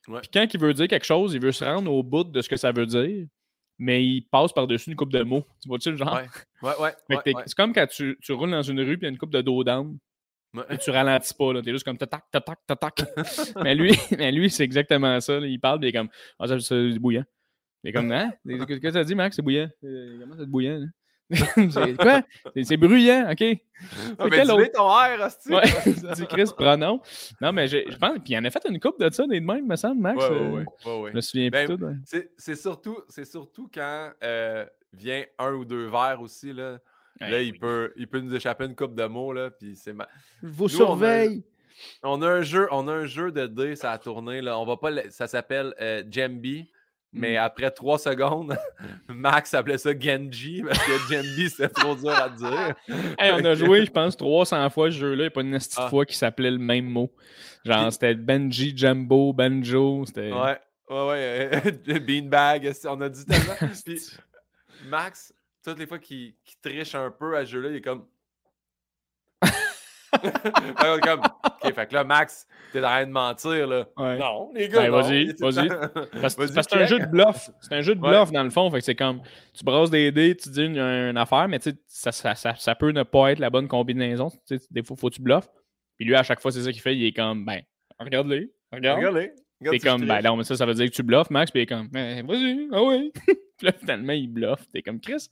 Ouais. 0.07 0.19
Puis 0.21 0.29
quand 0.33 0.45
il 0.53 0.59
veut 0.59 0.73
dire 0.73 0.87
quelque 0.87 1.05
chose, 1.05 1.33
il 1.33 1.41
veut 1.41 1.51
se 1.51 1.65
rendre 1.65 1.91
au 1.91 2.01
bout 2.03 2.23
de 2.23 2.41
ce 2.41 2.47
que 2.47 2.55
ça 2.55 2.71
veut 2.71 2.85
dire, 2.85 3.25
mais 3.77 4.03
il 4.05 4.21
passe 4.21 4.53
par-dessus 4.53 4.89
une 4.89 4.95
coupe 4.95 5.11
de 5.11 5.23
mots. 5.23 5.45
Tu 5.61 5.67
vois-tu 5.67 5.91
le 5.91 5.97
genre? 5.97 6.13
Ouais, 6.13 6.27
ouais, 6.69 6.75
ouais. 6.79 6.93
Ouais, 7.09 7.33
ouais. 7.33 7.43
C'est 7.45 7.55
comme 7.55 7.73
quand 7.73 7.87
tu, 7.87 8.17
tu 8.21 8.31
roules 8.33 8.51
dans 8.51 8.61
une 8.61 8.79
rue 8.79 8.97
puis 8.97 9.01
il 9.01 9.03
y 9.03 9.05
a 9.07 9.09
une 9.09 9.17
coupe 9.17 9.31
de 9.31 9.41
dos. 9.41 9.63
Ouais. 9.63 10.63
Et 10.69 10.77
tu 10.77 10.89
ralentis 10.89 11.33
pas, 11.33 11.53
là. 11.53 11.61
T'es 11.61 11.71
juste 11.71 11.83
comme 11.83 11.97
tac, 11.97 12.09
tac, 12.31 12.31
tac, 12.31 12.79
tac. 12.79 13.03
mais 13.63 13.75
lui, 13.75 13.91
mais 14.17 14.31
lui 14.31 14.49
c'est 14.49 14.63
exactement 14.63 15.19
ça. 15.19 15.39
là. 15.39 15.47
Il 15.47 15.59
parle, 15.59 15.79
il 15.83 15.87
est 15.89 15.91
comme 15.91 16.09
Ah, 16.39 16.47
ça, 16.47 16.59
c'est 16.59 16.97
bouillant. 16.99 17.25
Il 17.83 17.89
est 17.89 17.93
comme 17.93 18.11
Hein? 18.11 18.31
Qu'est-ce 18.47 18.79
que 18.79 18.97
as 18.97 19.03
dit, 19.03 19.15
Max? 19.15 19.35
C'est 19.35 19.41
bouillant. 19.41 19.69
Euh, 19.83 20.17
Comment 20.19 20.35
c'est 20.39 20.49
bouillant 20.49 20.79
là? 20.79 20.85
C'est 21.55 21.97
quoi? 21.97 22.21
C'est- 22.55 22.63
C'est 22.63 22.77
bruyant, 22.77 23.29
ok? 23.31 23.43
Ah, 24.19 24.25
autre? 24.25 24.63
dis 24.63 24.71
ton 24.71 24.89
air, 25.03 25.25
hostie. 25.25 25.53
Ouais, 25.53 25.61
dis 26.15 26.25
Chris, 26.27 26.49
pronom. 26.55 27.01
Non, 27.41 27.51
mais 27.51 27.67
je 27.67 27.97
pense. 27.97 28.13
Puis 28.23 28.33
il 28.33 28.37
en 28.37 28.45
a 28.45 28.49
fait 28.49 28.63
une 28.69 28.79
coupe 28.79 28.99
de 28.99 29.11
ça, 29.11 29.25
des 29.27 29.39
de 29.39 29.45
même, 29.45 29.65
me 29.65 29.75
semble, 29.75 30.01
Max. 30.01 30.17
Ouais, 30.17 30.29
ouais, 30.29 30.35
euh, 30.35 30.49
ouais, 30.51 30.65
ouais, 30.85 31.01
ouais. 31.01 31.11
Je 31.11 31.15
me 31.15 31.21
souviens 31.21 31.49
Ben, 31.49 31.65
plus 31.67 31.77
tout. 31.77 31.89
C'est 32.37 32.55
surtout, 32.55 32.97
c'est 33.09 33.25
surtout 33.25 33.69
quand 33.73 34.11
euh, 34.23 34.65
vient 34.93 35.23
un 35.39 35.53
ou 35.53 35.65
deux 35.65 35.87
verres 35.87 36.21
aussi. 36.21 36.53
Là, 36.53 36.77
là 37.19 37.41
il, 37.41 37.51
oui. 37.53 37.59
peut, 37.59 37.91
il 37.97 38.07
peut 38.07 38.19
nous 38.19 38.33
échapper 38.35 38.65
une 38.65 38.75
coupe 38.75 38.95
de 38.95 39.05
mots. 39.05 39.33
Là, 39.33 39.49
puis 39.49 39.75
c'est 39.75 39.93
ma- 39.93 40.07
Je 40.43 40.47
vous 40.47 40.65
Nous, 40.67 40.75
on 40.81 40.83
a- 40.83 40.85
surveille. 40.87 41.43
on, 42.03 42.21
a 42.21 42.27
un 42.29 42.41
jeu, 42.43 42.67
on 42.71 42.87
a 42.87 42.93
un 42.93 43.05
jeu 43.05 43.31
de 43.31 43.47
dés, 43.47 43.75
ça 43.75 43.91
a 43.91 43.97
tourné. 43.97 44.41
Là. 44.41 44.57
On 44.59 44.65
va 44.65 44.77
pas 44.77 44.91
ça 45.09 45.27
s'appelle 45.27 45.73
euh, 45.81 46.03
Gembi. 46.09 46.69
Mais 47.17 47.35
Mm. 47.35 47.37
après 47.43 47.71
trois 47.71 47.97
secondes, 47.97 48.57
Max 49.09 49.53
appelait 49.53 49.77
ça 49.77 49.97
Genji 49.97 50.61
parce 50.63 50.79
que 50.85 50.91
Gembi, 51.13 51.49
c'était 51.49 51.69
trop 51.69 51.95
dur 51.95 52.09
à 52.09 52.27
dire. 52.29 52.75
Hey, 53.17 53.31
on 53.31 53.45
a 53.45 53.55
joué, 53.55 53.85
je 53.85 53.91
pense, 53.91 54.17
300 54.17 54.69
fois 54.69 54.91
ce 54.91 54.97
jeu-là. 54.97 55.15
Il 55.15 55.19
n'y 55.21 55.25
a 55.27 55.29
pas 55.31 55.41
une 55.41 55.51
petite 55.57 55.73
Ah. 55.77 55.89
fois 55.89 56.05
qui 56.05 56.15
s'appelait 56.15 56.51
le 56.51 56.57
même 56.57 56.85
mot. 56.85 57.09
Genre, 57.63 57.91
c'était 57.91 58.13
Benji, 58.15 58.73
Jumbo, 58.77 59.31
Banjo. 59.33 60.03
C'était. 60.05 60.31
Ouais, 60.31 60.59
ouais, 60.89 61.07
ouais. 61.07 61.49
euh, 61.87 61.99
Beanbag, 62.05 62.71
on 62.85 63.01
a 63.01 63.09
dit 63.09 63.25
tellement. 63.25 63.53
Puis 63.85 64.01
Max, 64.87 65.33
toutes 65.63 65.79
les 65.79 65.87
fois 65.87 65.97
qu'il 65.99 66.35
triche 66.61 66.93
un 66.95 67.09
peu 67.11 67.37
à 67.37 67.45
ce 67.45 67.51
jeu-là, 67.51 67.69
il 67.69 67.75
est 67.77 67.81
comme. 67.81 68.05
Comme, 71.03 71.21
ok, 71.65 71.73
fait 71.73 71.87
que 71.87 71.93
là, 71.93 72.03
Max, 72.03 72.47
t'es 72.71 72.79
en 72.79 72.83
train 72.83 73.05
de 73.05 73.11
mentir, 73.11 73.67
là. 73.67 73.87
Ouais. 73.97 74.17
Non, 74.17 74.51
les 74.53 74.69
gars, 74.69 74.81
Ben, 74.81 74.91
vas-y, 74.91 75.33
vas-y. 75.39 75.69
Parce, 76.21 76.35
que 76.35 76.47
c'est 76.47 76.73
un 76.73 76.85
jeu 76.85 76.99
de 76.99 77.05
bluff. 77.05 77.49
C'est 77.61 77.73
un 77.73 77.81
jeu 77.81 77.95
de 77.95 78.01
Ouais. 78.01 78.09
bluff 78.09 78.31
dans 78.31 78.43
le 78.43 78.49
fond. 78.49 78.69
Fait 78.71 78.79
que 78.79 78.83
c'est 78.85 78.95
comme 78.95 79.21
tu 79.53 79.63
brasses 79.63 79.89
des 79.89 80.11
dés, 80.11 80.35
tu 80.35 80.49
dis 80.49 80.65
une, 80.65 80.77
une 80.77 81.17
affaire, 81.17 81.47
mais 81.47 81.59
tu 81.59 81.71
sais, 81.71 81.77
ça, 81.87 82.11
ça, 82.11 82.35
ça, 82.35 82.55
ça 82.55 82.75
peut 82.75 82.91
ne 82.91 83.03
pas 83.03 83.31
être 83.31 83.39
la 83.39 83.49
bonne 83.49 83.67
combinaison. 83.67 84.31
Des 84.71 84.83
fois, 84.83 84.97
faut 84.97 85.09
que 85.09 85.15
tu 85.15 85.21
bluffes. 85.21 85.47
Puis 85.97 86.05
lui, 86.05 86.15
à 86.15 86.23
chaque 86.23 86.41
fois, 86.41 86.51
c'est 86.51 86.61
ça 86.61 86.71
qu'il 86.71 86.81
fait. 86.81 86.95
Il 86.95 87.05
est 87.05 87.13
comme 87.13 87.45
ben, 87.45 87.61
regarde-les, 87.99 88.51
regarde. 88.71 88.97
Regarde-les. 88.99 89.31
Regarde 89.61 89.79
T'es 89.79 89.79
comme, 89.79 90.05
ben 90.05 90.21
non, 90.21 90.35
mais 90.35 90.43
ça, 90.43 90.55
ça 90.57 90.65
veut 90.65 90.73
dire 90.73 90.85
que 90.89 90.95
tu 90.95 91.03
bluffes, 91.03 91.29
Max. 91.29 91.49
Puis 91.49 91.61
il 91.61 91.63
est 91.63 91.67
comme, 91.67 91.87
ben 91.87 92.25
vas-y, 92.27 92.67
ah 92.73 92.83
oui. 92.83 93.11
puis 93.25 93.67
là, 93.67 93.71
finalement, 93.71 94.13
il 94.13 94.27
bluffe. 94.27 94.67
T'es 94.73 94.81
comme, 94.81 94.99
Chris, 94.99 95.29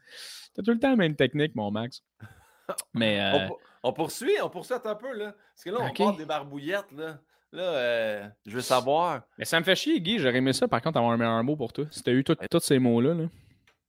t'as 0.55 0.63
tout 0.63 0.71
le 0.71 0.79
temps 0.79 0.91
la 0.91 0.95
même 0.95 1.15
technique, 1.15 1.53
mon 1.55 1.71
Max. 1.71 2.01
Mais, 2.93 3.19
euh, 3.19 3.49
on 3.83 3.93
poursuit, 3.93 4.33
on 4.41 4.49
poursuit 4.49 4.75
un 4.83 4.95
peu, 4.95 5.13
là. 5.13 5.33
Parce 5.53 5.63
que 5.63 5.69
là, 5.69 5.77
on 5.81 5.87
Ok. 5.89 5.97
parle 5.97 6.17
des 6.17 6.25
barbouillettes, 6.25 6.91
là. 6.95 7.19
Là, 7.51 7.61
euh, 7.63 8.27
je 8.47 8.55
veux 8.55 8.61
savoir. 8.61 9.21
mais 9.37 9.45
ça 9.45 9.59
me 9.59 9.63
fait 9.63 9.75
chier, 9.75 10.01
Guy. 10.01 10.17
J'aurais 10.17 10.37
aimé 10.37 10.53
ça, 10.53 10.67
par 10.67 10.81
contre, 10.81 10.97
avoir 10.97 11.13
un 11.13 11.17
meilleur 11.17 11.43
mot 11.43 11.55
pour 11.55 11.71
toi. 11.71 11.85
Si 11.91 12.01
t'as 12.01 12.11
eu 12.11 12.23
tous 12.23 12.37
ces 12.59 12.79
mots-là. 12.79 13.13
Là. 13.13 13.25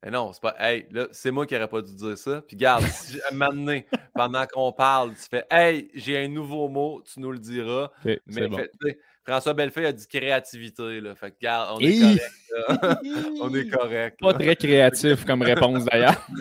Mais 0.04 0.11
non, 0.11 0.35
c'est 0.35 0.42
pas. 0.42 0.54
Hey, 0.59 0.87
là, 0.90 1.07
c'est 1.12 1.30
moi 1.30 1.46
qui 1.46 1.57
aurais 1.57 1.66
pas 1.68 1.80
dû 1.80 1.94
dire 1.94 2.18
ça. 2.18 2.42
Puis 2.46 2.57
garde, 2.59 2.85
si 2.85 3.18
donné, 3.33 3.87
pendant 4.14 4.44
qu'on 4.46 4.70
parle, 4.70 5.14
tu 5.14 5.22
fais 5.30 5.46
Hey, 5.50 5.90
j'ai 5.94 6.22
un 6.22 6.28
nouveau 6.28 6.68
mot, 6.68 7.02
tu 7.11 7.20
nous 7.20 7.33
le 7.33 7.38
diras. 7.38 7.90
C'est 8.02 8.20
Mais 8.26 8.48
bon. 8.48 8.59
fait, 8.59 8.70
tu 8.78 8.88
sais, 8.90 8.98
François 9.26 9.54
Bellefeuille 9.54 9.87
a 9.87 9.92
dit 9.92 10.06
créativité, 10.06 11.00
là. 11.00 11.14
Fait 11.14 11.30
que 11.30 11.74
on 11.74 11.80
est 11.80 11.98
correct. 11.98 13.00
on 13.40 13.54
est 13.54 13.68
correct. 13.68 14.20
Pas 14.20 14.34
très 14.34 14.56
créatif 14.56 15.24
comme 15.24 15.42
réponse 15.42 15.84
d'ailleurs. 15.84 16.26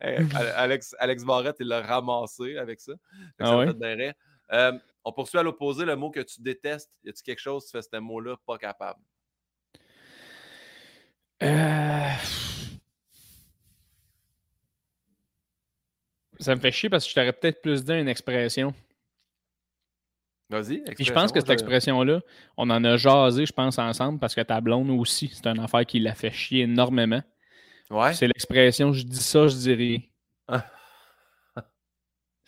Hey, 0.00 0.26
Alex, 0.56 0.96
Alex 0.98 1.22
Barrette, 1.24 1.56
il 1.60 1.68
l'a 1.68 1.82
ramassé 1.82 2.56
avec 2.56 2.80
ça. 2.80 2.92
Fait 3.38 3.44
Ah 3.44 3.64
ça 3.66 3.74
fait. 3.80 4.14
Euh, 4.52 4.72
on 5.04 5.12
poursuit 5.12 5.38
à 5.38 5.42
l'opposé 5.42 5.84
le 5.84 5.94
mot 5.94 6.10
que 6.10 6.20
tu 6.20 6.42
détestes. 6.42 6.90
Y 7.04 7.10
a-tu 7.10 7.22
quelque 7.22 7.38
chose, 7.38 7.64
tu 7.66 7.70
fais 7.70 7.82
ce 7.82 7.96
mot-là 7.98 8.36
pas 8.44 8.58
capable? 8.58 8.98
Euh, 11.42 12.10
Ça 16.40 16.54
me 16.54 16.60
fait 16.60 16.72
chier 16.72 16.88
parce 16.88 17.04
que 17.04 17.10
je 17.10 17.14
t'aurais 17.14 17.34
peut-être 17.34 17.60
plus 17.60 17.84
dit 17.84 17.92
une 17.92 18.08
expression. 18.08 18.74
Vas-y. 20.50 20.82
Puis 20.82 21.04
je 21.04 21.12
pense 21.12 21.30
que 21.30 21.38
cette 21.38 21.50
expression-là, 21.50 22.20
on 22.56 22.68
en 22.70 22.82
a 22.82 22.96
jasé, 22.96 23.46
je 23.46 23.52
pense, 23.52 23.78
ensemble 23.78 24.18
parce 24.18 24.34
que 24.34 24.40
ta 24.40 24.60
blonde 24.60 24.90
aussi, 24.90 25.30
c'est 25.32 25.46
une 25.46 25.60
affaire 25.60 25.86
qui 25.86 26.00
l'a 26.00 26.14
fait 26.14 26.32
chier 26.32 26.62
énormément. 26.62 27.22
Ouais. 27.88 28.14
C'est 28.14 28.26
l'expression 28.26 28.92
je 28.92 29.04
dis 29.04 29.22
ça, 29.22 29.46
je 29.46 29.54
dis 29.54 29.74
rien. 29.74 29.98
Ah. 30.48 30.66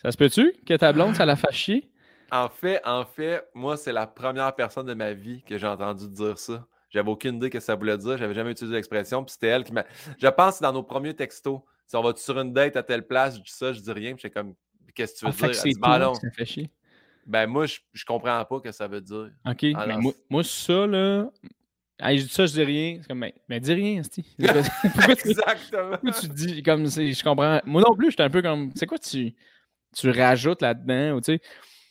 ça 0.01 0.11
se 0.11 0.17
peut-tu 0.17 0.53
que 0.67 0.73
ta 0.73 0.91
blonde, 0.91 1.15
ça 1.15 1.25
la 1.25 1.37
fait 1.37 1.51
chier? 1.53 1.89
En 2.29 2.49
fait, 2.49 2.81
en 2.85 3.05
fait, 3.05 3.45
moi, 3.53 3.77
c'est 3.77 3.93
la 3.93 4.05
première 4.05 4.53
personne 4.53 4.85
de 4.85 4.93
ma 4.93 5.13
vie 5.13 5.41
que 5.43 5.57
j'ai 5.57 5.67
entendu 5.67 6.09
dire 6.09 6.37
ça. 6.37 6.65
J'avais 6.89 7.09
aucune 7.09 7.37
idée 7.37 7.49
que 7.49 7.59
ça 7.59 7.75
voulait 7.75 7.97
dire. 7.97 8.17
J'avais 8.17 8.33
jamais 8.33 8.51
utilisé 8.51 8.75
l'expression. 8.75 9.23
Puis 9.23 9.33
c'était 9.33 9.47
elle 9.47 9.63
qui 9.63 9.71
m'a. 9.71 9.85
Je 10.19 10.27
pense 10.27 10.49
que 10.49 10.57
c'est 10.57 10.63
dans 10.63 10.73
nos 10.73 10.83
premiers 10.83 11.15
textos. 11.15 11.61
Si 11.87 11.95
on 11.95 12.01
va 12.01 12.13
sur 12.15 12.39
une 12.39 12.51
date 12.51 12.75
à 12.75 12.83
telle 12.83 13.05
place, 13.07 13.37
je 13.37 13.41
dis 13.41 13.51
ça, 13.51 13.71
je 13.71 13.79
dis 13.79 13.91
rien. 13.91 14.13
Puis 14.13 14.23
j'étais 14.23 14.33
comme, 14.33 14.55
qu'est-ce 14.93 15.13
que 15.13 15.19
tu 15.19 15.25
veux 15.25 15.31
fait 15.31 15.51
dire? 15.51 15.61
Elle 15.65 15.73
dit, 15.73 15.79
ben 15.79 15.99
non. 15.99 16.13
ça 16.15 16.29
fait 16.31 16.45
chier. 16.45 16.71
Ben 17.25 17.47
moi, 17.47 17.65
je, 17.65 17.79
je 17.93 18.05
comprends 18.05 18.43
pas 18.43 18.57
ce 18.57 18.63
que 18.63 18.71
ça 18.71 18.87
veut 18.87 19.01
dire. 19.01 19.29
OK. 19.47 19.63
Mais 19.63 19.97
non, 19.97 20.13
moi, 20.29 20.43
ça, 20.43 20.85
là. 20.87 21.29
Hey, 21.99 22.17
je 22.17 22.23
dis 22.25 22.33
ça, 22.33 22.45
je 22.45 22.53
dis 22.53 22.63
rien. 22.63 22.97
C'est 23.01 23.07
comme, 23.07 23.19
mais, 23.19 23.33
mais 23.47 23.59
dis 23.59 23.73
rien, 23.73 24.03
Sti. 24.03 24.25
Exactement. 24.39 25.97
tu 26.19 26.27
dis 26.27 26.63
comme 26.63 26.85
je 26.87 27.23
comprends. 27.23 27.61
Moi 27.65 27.81
non 27.81 27.95
plus, 27.95 28.11
j'étais 28.11 28.23
un 28.23 28.29
peu 28.29 28.41
comme. 28.41 28.71
C'est 28.75 28.87
quoi 28.87 28.97
tu, 28.97 29.33
tu 29.95 30.09
rajoutes 30.09 30.61
là-dedans? 30.61 31.15
Ou 31.15 31.21
tu 31.21 31.33
sais? 31.33 31.41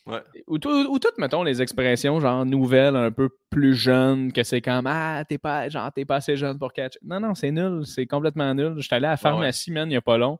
Ouais. 0.05 0.21
Ou, 0.47 0.59
tout- 0.59 0.69
ou 0.69 0.99
toutes, 0.99 1.17
mettons, 1.17 1.43
les 1.43 1.61
expressions 1.61 2.19
genre 2.19 2.45
nouvelles, 2.45 2.97
un 2.97 3.11
peu 3.11 3.29
plus 3.49 3.73
jeunes, 3.73 4.33
que 4.33 4.43
c'est 4.43 4.61
comme 4.61 4.85
Ah, 4.85 5.23
t'es 5.27 5.37
pas, 5.37 5.69
genre, 5.69 5.91
t'es 5.93 6.03
pas 6.03 6.17
assez 6.17 6.35
jeune 6.35 6.59
pour 6.59 6.73
catch. 6.73 6.97
Non, 7.01 7.21
non, 7.21 7.33
c'est 7.33 7.51
nul. 7.51 7.85
C'est 7.85 8.05
complètement 8.05 8.53
nul. 8.53 8.73
J'étais 8.79 8.95
allé 8.95 9.05
à 9.05 9.09
la 9.09 9.13
ouais. 9.13 9.17
pharmacie, 9.17 9.71
man, 9.71 9.87
il 9.87 9.91
n'y 9.91 9.95
a 9.95 10.01
pas 10.01 10.17
long. 10.17 10.37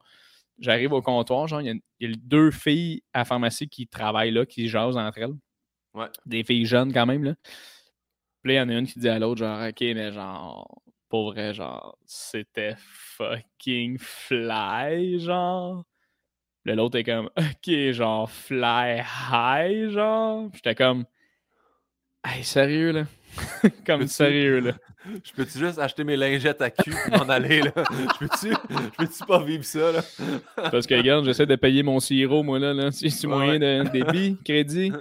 J'arrive 0.59 0.93
au 0.93 1.01
comptoir, 1.01 1.47
genre, 1.47 1.61
il 1.61 1.67
y, 1.67 1.71
a- 1.71 1.73
il 1.99 2.09
y 2.11 2.13
a 2.13 2.15
deux 2.23 2.51
filles 2.51 3.03
à 3.13 3.19
la 3.19 3.25
pharmacie 3.25 3.67
qui 3.69 3.87
travaillent 3.87 4.31
là, 4.31 4.45
qui 4.45 4.67
jasent 4.69 4.97
entre 4.97 5.17
elles. 5.19 5.33
Ouais. 5.93 6.07
Des 6.25 6.43
filles 6.43 6.65
jeunes 6.65 6.93
quand 6.93 7.05
même, 7.05 7.23
là. 7.23 7.35
Puis 8.41 8.53
là, 8.53 8.53
il 8.53 8.57
y 8.57 8.61
en 8.61 8.69
a 8.75 8.79
une 8.79 8.87
qui 8.87 8.99
dit 8.99 9.09
à 9.09 9.19
l'autre, 9.19 9.39
genre, 9.39 9.67
OK, 9.67 9.79
mais 9.81 10.11
genre, 10.11 10.81
pour 11.09 11.31
vrai, 11.31 11.53
genre, 11.53 11.97
c'était 12.05 12.75
fucking 12.77 13.97
fly, 13.99 15.19
genre. 15.19 15.85
Là, 16.65 16.75
l'autre 16.75 16.97
est 16.97 17.03
comme, 17.03 17.29
OK, 17.37 17.91
genre, 17.91 18.29
fly 18.29 19.01
high, 19.31 19.89
genre. 19.91 20.49
Puis 20.51 20.57
J'étais 20.63 20.75
comme, 20.75 21.05
hey, 22.23 22.43
sérieux, 22.43 22.91
là? 22.91 23.05
comme 23.85 24.07
sérieux, 24.07 24.59
là. 24.59 24.73
Je 25.23 25.33
peux-tu 25.33 25.59
juste 25.59 25.79
acheter 25.79 26.03
mes 26.03 26.15
lingettes 26.15 26.61
à 26.61 26.69
cul 26.69 26.93
et 27.07 27.11
m'en 27.11 27.27
aller, 27.29 27.61
là? 27.61 27.71
Je 27.89 28.19
peux-tu 28.19 28.49
je 28.51 28.89
peux-tu 28.97 29.25
pas 29.25 29.43
vivre 29.43 29.65
ça, 29.65 29.91
là? 29.91 30.01
Parce 30.71 30.87
que, 30.87 30.95
regarde, 30.95 31.25
j'essaie 31.25 31.45
de 31.45 31.55
payer 31.55 31.83
mon 31.83 31.99
sirop, 31.99 32.41
moi, 32.43 32.57
là. 32.59 32.73
là. 32.73 32.91
Si 32.91 33.11
c'est 33.11 33.27
Ouais, 33.27 33.33
moyen 33.33 33.59
de 33.59 33.89
débit, 33.89 34.37
crédit. 34.45 34.93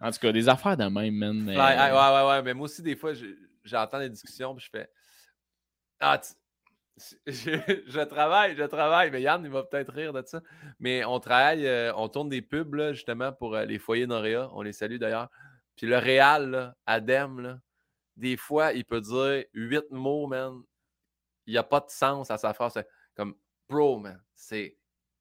En 0.00 0.10
tout 0.10 0.18
cas, 0.18 0.32
des 0.32 0.48
affaires 0.48 0.76
de 0.76 0.84
même, 0.84 1.14
man. 1.14 1.44
Fly- 1.44 1.56
ah, 1.58 2.12
ouais, 2.12 2.16
ouais, 2.24 2.30
ouais. 2.30 2.42
Mais 2.42 2.54
moi 2.54 2.64
aussi, 2.64 2.82
des 2.82 2.96
fois, 2.96 3.12
j'entends 3.64 3.98
des 4.00 4.08
discussions 4.10 4.54
puis 4.54 4.64
je 4.64 4.70
fais 4.78 4.88
Ah, 6.00 6.18
tu- 6.18 6.34
je, 7.28 7.50
je 7.86 8.00
travaille, 8.00 8.56
je 8.56 8.64
travaille. 8.64 9.10
Mais 9.12 9.22
Yann, 9.22 9.40
il 9.44 9.50
va 9.50 9.62
peut-être 9.62 9.92
rire 9.92 10.12
de 10.12 10.22
ça. 10.26 10.40
Mais 10.80 11.04
on 11.04 11.20
travaille, 11.20 11.64
euh, 11.66 11.92
on 11.94 12.08
tourne 12.08 12.28
des 12.28 12.42
pubs, 12.42 12.74
là, 12.74 12.92
justement, 12.92 13.32
pour 13.32 13.54
euh, 13.54 13.64
les 13.64 13.78
foyers 13.78 14.06
Noréa. 14.08 14.48
On 14.52 14.62
les 14.62 14.72
salue 14.72 14.96
d'ailleurs. 14.96 15.28
Puis 15.78 15.86
le 15.86 15.96
Réal, 15.96 16.50
là, 16.50 16.76
Adem, 16.86 17.40
là, 17.40 17.60
des 18.16 18.36
fois, 18.36 18.72
il 18.72 18.84
peut 18.84 19.00
dire 19.00 19.44
huit 19.54 19.90
mots, 19.90 20.26
man. 20.26 20.60
Il 21.46 21.52
n'y 21.52 21.58
a 21.58 21.62
pas 21.62 21.80
de 21.80 21.88
sens 21.88 22.30
à 22.30 22.36
sa 22.36 22.52
phrase. 22.52 22.82
Comme 23.14 23.36
Bro, 23.68 24.00
man, 24.00 24.20
c'est 24.34 24.76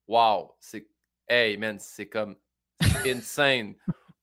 wow. 0.08 0.56
C'est 0.60 0.90
Hey, 1.30 1.58
man, 1.58 1.78
c'est 1.80 2.08
comme 2.08 2.38
insane. 3.06 3.76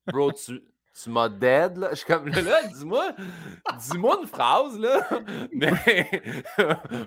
Bro, 0.07 0.33
tu, 0.33 0.61
tu 1.03 1.11
m'as 1.11 1.29
dead, 1.29 1.77
là. 1.77 1.90
Je 1.90 1.97
suis 1.97 2.07
comme, 2.07 2.29
là, 2.29 2.66
dis-moi, 2.68 3.14
dis-moi 3.79 4.18
une 4.23 4.27
phrase, 4.27 4.79
là. 4.79 5.07
Mais, 5.53 6.11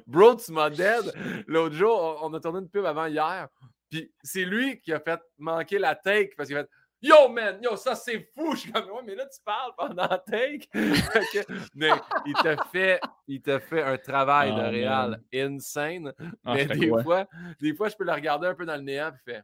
bro, 0.06 0.36
tu 0.36 0.52
m'as 0.52 0.70
dead. 0.70 1.14
L'autre 1.48 1.76
jour, 1.76 2.20
on 2.22 2.30
on 2.30 2.34
a 2.34 2.40
tourné 2.40 2.60
une 2.60 2.70
pub 2.70 2.86
avant 2.86 3.08
hier. 3.08 3.50
Puis 3.90 4.12
c'est 4.22 4.46
lui 4.46 4.80
qui 4.82 4.94
a 4.94 5.00
fait 5.00 5.20
manquer 5.38 5.80
la 5.80 5.96
take 5.96 6.34
parce 6.38 6.48
qu'il 6.48 6.58
a 6.58 6.64
fait 6.64 6.70
Yo, 7.02 7.30
man, 7.30 7.60
yo, 7.62 7.76
ça 7.76 7.94
c'est 7.96 8.28
fou. 8.36 8.54
Je 8.56 8.62
suis 8.62 8.72
comme, 8.72 8.86
ouais, 8.90 9.02
mais 9.06 9.16
là, 9.16 9.26
tu 9.28 9.40
parles 9.46 9.72
pendant 9.78 10.08
take. 10.26 10.68
Mais 11.76 11.90
il 12.26 12.34
te 12.34 12.56
fait, 12.72 13.00
il 13.28 13.42
te 13.42 13.60
fait 13.60 13.84
un 13.84 13.98
travail 13.98 14.50
de 14.54 14.62
Oh, 14.62 14.70
réal 14.70 15.22
insane. 15.34 16.12
Ah, 16.44 16.56
mais 16.56 16.66
des 16.66 16.90
quoi? 16.90 17.04
fois, 17.04 17.26
des 17.62 17.76
fois, 17.76 17.90
je 17.90 17.96
peux 17.96 18.04
le 18.04 18.14
regarder 18.14 18.48
un 18.48 18.56
peu 18.56 18.66
dans 18.66 18.76
le 18.76 18.82
néant 18.82 19.10
et 19.10 19.32
fait 19.32 19.44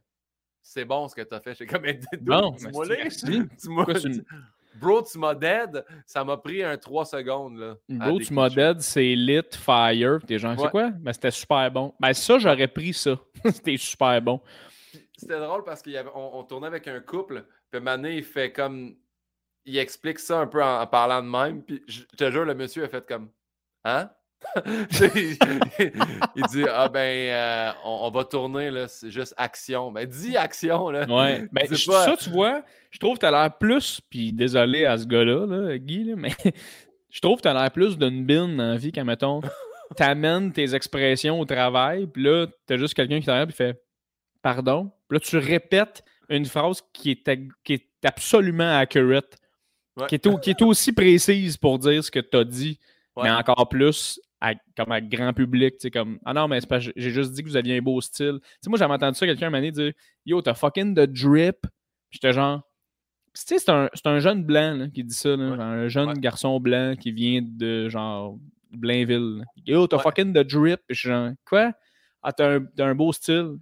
C'est 0.62 0.84
bon 0.84 1.06
ce 1.08 1.14
que 1.14 1.22
tu 1.22 1.32
as 1.34 1.40
fait. 1.40 1.50
Je 1.50 1.56
suis 1.56 1.66
comme, 1.66 1.82
mais 1.82 2.00
mais 2.12 2.28
les. 2.88 3.46
Pourquoi 3.64 3.94
tu 3.94 4.08
me- 4.08 4.24
Bro, 4.76 5.02
tu 5.02 5.18
m'as 5.18 5.34
dead. 5.36 5.84
Ça 6.04 6.24
m'a 6.24 6.36
pris 6.36 6.64
un 6.64 6.76
3 6.76 7.04
secondes. 7.04 7.56
Là, 7.58 7.74
Bro, 7.88 8.18
tu 8.18 8.34
m'as 8.34 8.48
dead, 8.50 8.80
c'est 8.80 9.14
lit, 9.14 9.40
fire. 9.52 10.18
T'es 10.26 10.40
genre, 10.40 10.50
Ouais. 10.58 10.64
c'est 10.64 10.70
quoi? 10.70 10.90
Ben, 10.90 11.12
c'était 11.12 11.30
super 11.30 11.70
bon. 11.70 11.94
Ben, 12.00 12.12
ça, 12.12 12.38
j'aurais 12.40 12.66
pris 12.66 12.92
ça. 12.92 13.16
c'était 13.44 13.76
super 13.76 14.20
bon. 14.20 14.40
C'était 15.24 15.40
drôle 15.40 15.64
parce 15.64 15.82
qu'on 15.82 15.90
on 16.14 16.42
tournait 16.44 16.66
avec 16.68 16.86
un 16.88 17.00
couple. 17.00 17.44
Puis 17.70 17.80
Mané, 17.80 18.16
il 18.16 18.24
fait 18.24 18.52
comme. 18.52 18.94
Il 19.66 19.78
explique 19.78 20.18
ça 20.18 20.40
un 20.40 20.46
peu 20.46 20.62
en, 20.62 20.80
en 20.82 20.86
parlant 20.86 21.22
de 21.22 21.28
même. 21.28 21.62
Puis 21.62 21.82
je 21.88 22.02
te 22.16 22.30
jure, 22.30 22.44
le 22.44 22.54
monsieur 22.54 22.84
a 22.84 22.88
fait 22.88 23.06
comme. 23.06 23.30
Hein? 23.84 24.10
Il, 26.36 26.42
dit 26.50 26.64
Ah 26.70 26.88
ben, 26.88 26.98
euh, 27.00 27.70
on, 27.84 28.00
on 28.06 28.10
va 28.10 28.24
tourner, 28.24 28.70
là, 28.70 28.88
c'est 28.88 29.10
juste 29.10 29.34
action. 29.36 29.90
Ben, 29.92 30.06
dis 30.06 30.36
action, 30.36 30.90
là. 30.90 31.06
Ouais. 31.08 31.46
Ben, 31.52 31.66
Dis 31.68 31.76
je- 31.76 31.86
pas- 31.90 32.04
Ça, 32.04 32.16
tu 32.16 32.30
vois, 32.30 32.62
je 32.90 32.98
trouve 32.98 33.14
que 33.14 33.20
t'as 33.20 33.30
l'air 33.30 33.56
plus, 33.56 34.00
puis 34.10 34.32
désolé 34.32 34.84
à 34.84 34.98
ce 34.98 35.06
gars-là, 35.06 35.46
là, 35.46 35.78
Guy, 35.78 36.04
là, 36.04 36.14
mais 36.16 36.32
je 37.10 37.20
trouve 37.20 37.38
que 37.38 37.42
t'as 37.42 37.54
l'air 37.54 37.70
plus 37.70 37.96
d'une 37.96 38.24
bine 38.24 38.56
dans 38.56 38.68
la 38.72 38.76
vie 38.76 38.92
quand, 38.92 39.04
mettons, 39.04 39.40
t'amènes 39.96 40.52
tes 40.52 40.74
expressions 40.74 41.40
au 41.40 41.44
travail, 41.44 42.06
puis 42.06 42.22
là, 42.22 42.46
t'as 42.66 42.76
juste 42.76 42.94
quelqu'un 42.94 43.20
qui 43.20 43.26
t'arrive 43.26 43.48
et 43.48 43.52
fait 43.52 43.82
pardon? 44.44 44.92
Puis 45.08 45.16
là, 45.16 45.20
tu 45.20 45.38
répètes 45.38 46.04
une 46.28 46.44
phrase 46.44 46.82
qui 46.92 47.10
est, 47.10 47.40
qui 47.64 47.72
est 47.72 47.88
absolument 48.04 48.78
accurate, 48.78 49.36
Ouais. 49.96 50.06
qui, 50.08 50.14
est 50.16 50.26
au- 50.26 50.38
qui 50.38 50.50
est 50.50 50.62
aussi 50.62 50.92
précise 50.92 51.56
pour 51.56 51.78
dire 51.78 52.02
ce 52.04 52.10
que 52.10 52.20
t'as 52.20 52.44
dit, 52.44 52.78
Ouais. 53.16 53.24
mais 53.24 53.30
encore 53.30 53.68
plus 53.68 54.20
à, 54.40 54.52
comme 54.76 54.92
à 54.92 55.00
grand 55.00 55.32
public, 55.32 55.74
tu 55.74 55.82
sais, 55.82 55.90
comme 55.90 56.18
Ah 56.24 56.32
non, 56.34 56.48
mais 56.48 56.60
c'est 56.60 56.92
j'ai 56.96 57.10
juste 57.10 57.32
dit 57.32 57.42
que 57.42 57.48
vous 57.48 57.56
aviez 57.56 57.78
un 57.78 57.82
beau 57.82 58.00
style. 58.00 58.38
Tu 58.42 58.48
sais, 58.62 58.70
moi, 58.70 58.78
j'avais 58.78 58.92
entendu 58.92 59.16
ça 59.16 59.24
quelqu'un 59.26 59.50
m'année 59.50 59.70
dire 59.72 59.92
Yo, 60.26 60.42
t'as 60.42 60.54
fucking 60.54 60.94
de 60.94 61.06
drip. 61.06 61.66
J'étais 62.10 62.32
genre. 62.32 62.62
Tu 63.34 63.42
sais, 63.46 63.58
c'est 63.58 63.70
un, 63.70 63.88
c'est 63.94 64.06
un 64.06 64.18
jeune 64.20 64.44
blanc 64.44 64.74
là, 64.76 64.88
qui 64.88 65.02
dit 65.04 65.14
ça, 65.14 65.30
là, 65.36 65.50
Ouais. 65.50 65.60
un 65.62 65.88
jeune 65.88 66.12
garçon 66.14 66.60
blanc 66.60 66.94
qui 67.00 67.10
vient 67.12 67.40
de 67.42 67.88
genre 67.88 68.36
Blainville. 68.72 69.38
là. 69.38 69.44
Yo, 69.66 69.86
t'as 69.86 69.98
fucking 69.98 70.32
de 70.32 70.42
drip. 70.42 70.80
Je 70.88 70.98
suis 70.98 71.08
genre, 71.08 71.30
quoi? 71.48 71.72
Ah, 72.22 72.32
t'as 72.32 72.56
un, 72.56 72.64
t'as 72.76 72.86
un 72.86 72.94
beau 72.94 73.12
style. 73.12 73.56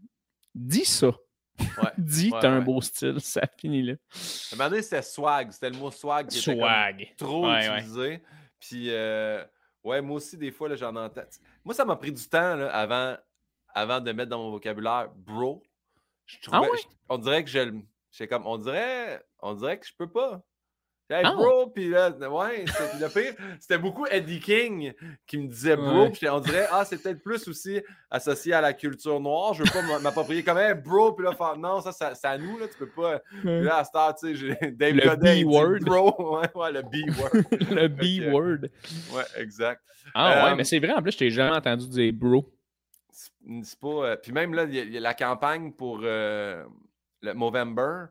Dis 0.54 0.84
ça. 0.84 1.08
Ouais. 1.08 1.16
Dis, 1.98 2.30
Ouais, 2.30 2.38
t'as 2.40 2.50
un 2.50 2.60
beau 2.60 2.80
style. 2.80 3.20
Ça 3.20 3.42
finit 3.58 3.82
là. 3.82 3.92
À 3.92 4.54
un 4.54 4.56
moment 4.56 4.70
donné, 4.70 4.82
c'était 4.82 5.02
swag. 5.02 5.50
C'était 5.52 5.70
le 5.70 5.76
mot 5.78 5.90
swag 5.90 6.28
qui 6.28 6.38
était 6.38 6.54
Swag. 6.54 7.14
trop 7.16 7.46
Ouais, 7.46 7.68
ouais. 7.68 7.78
utilisé. 7.78 8.22
Puis, 8.60 8.90
euh, 8.90 9.44
ouais, 9.84 10.00
moi 10.00 10.16
aussi, 10.16 10.36
des 10.36 10.50
fois, 10.52 10.74
j'en 10.76 10.94
entends. 10.96 11.22
Moi, 11.64 11.74
ça 11.74 11.84
m'a 11.84 11.96
pris 11.96 12.12
du 12.12 12.28
temps 12.28 12.56
là, 12.56 12.70
avant, 12.74 13.16
avant 13.74 14.00
de 14.00 14.12
mettre 14.12 14.30
dans 14.30 14.38
mon 14.38 14.50
vocabulaire 14.50 15.10
bro. 15.14 15.62
Je 16.26 16.36
Ah 16.46 16.50
trouvais- 16.52 16.70
ouais? 16.70 16.78
je- 16.82 16.96
on 17.08 17.18
dirait 17.18 17.44
que 17.44 17.50
je 17.50 18.24
comme, 18.26 18.46
on 18.46 18.58
dirait, 18.58 19.24
on 19.40 19.54
dirait 19.54 19.78
que 19.78 19.86
je 19.86 19.92
peux 19.96 20.10
pas. 20.10 20.42
Hey, 21.12 21.22
Ah. 21.27 21.35
bro, 21.35 21.66
puis 21.68 21.88
là, 21.88 22.11
ouais, 22.11 22.64
c'était- 22.66 22.88
puis 22.90 23.01
le 23.01 23.09
pire, 23.09 23.35
c'était 23.61 23.79
beaucoup 23.79 24.07
Eddie 24.07 24.40
King 24.40 24.92
qui 25.27 25.38
me 25.38 25.46
disait 25.48 25.77
bro, 25.77 26.09
puis 26.11 26.29
on 26.29 26.40
dirait, 26.40 26.66
ah, 26.70 26.85
c'est 26.85 27.03
peut-être 27.03 27.22
plus 27.22 27.46
aussi 27.48 27.81
associé 28.11 28.53
à 28.55 28.61
la 28.61 28.72
culture 28.72 29.20
noire, 29.20 29.55
je 29.55 29.62
veux 29.62 29.70
pas 29.70 29.98
m'approprier 30.01 30.42
comme, 30.42 30.59
hey, 30.59 30.75
bro, 30.75 31.12
puis 31.12 31.25
là, 31.25 31.33
faire, 31.35 31.57
non, 31.57 31.81
ça, 31.81 31.92
ça- 31.92 32.14
c'est 32.14 32.27
à 32.27 32.38
nous, 32.38 32.59
là, 32.59 32.66
tu 32.68 32.77
peux 32.79 32.88
pas. 32.88 33.20
Puis 33.42 33.62
là, 33.62 33.79
à 33.79 33.85
cette 33.85 33.94
heure, 33.94 34.14
tu 34.14 34.29
sais, 34.29 34.35
j'ai- 34.35 34.70
Dave 34.72 34.94
Le 34.94 35.09
Godet, 35.09 35.44
B-word. 35.44 35.79
bro, 35.81 36.38
ouais, 36.40 36.48
ouais, 36.55 36.72
le 36.72 36.83
B-word. 36.83 37.33
le 37.70 37.88
B-word. 37.88 38.68
Ouais, 39.14 39.25
exact. 39.37 39.83
Ah 40.14 40.44
ouais, 40.46 40.51
Euh, 40.53 40.57
mais 40.57 40.64
c'est 40.64 40.79
vrai, 40.79 40.92
en 40.92 41.03
plus, 41.03 41.12
je 41.12 41.18
t'ai 41.18 41.31
jamais 41.31 41.55
entendu 41.57 41.87
dire 41.88 42.12
bro. 42.12 42.44
C'est 43.62 43.79
pas. 43.81 43.88
euh, 43.88 44.16
puis 44.16 44.33
même 44.33 44.55
là, 44.55 44.64
il 44.64 44.75
y, 44.75 44.81
a- 44.81 44.85
y 44.85 44.96
a 44.96 45.01
la 45.01 45.14
campagne 45.14 45.72
pour 45.72 46.01
euh, 46.03 46.64
le 47.20 47.35
Movember. 47.35 48.07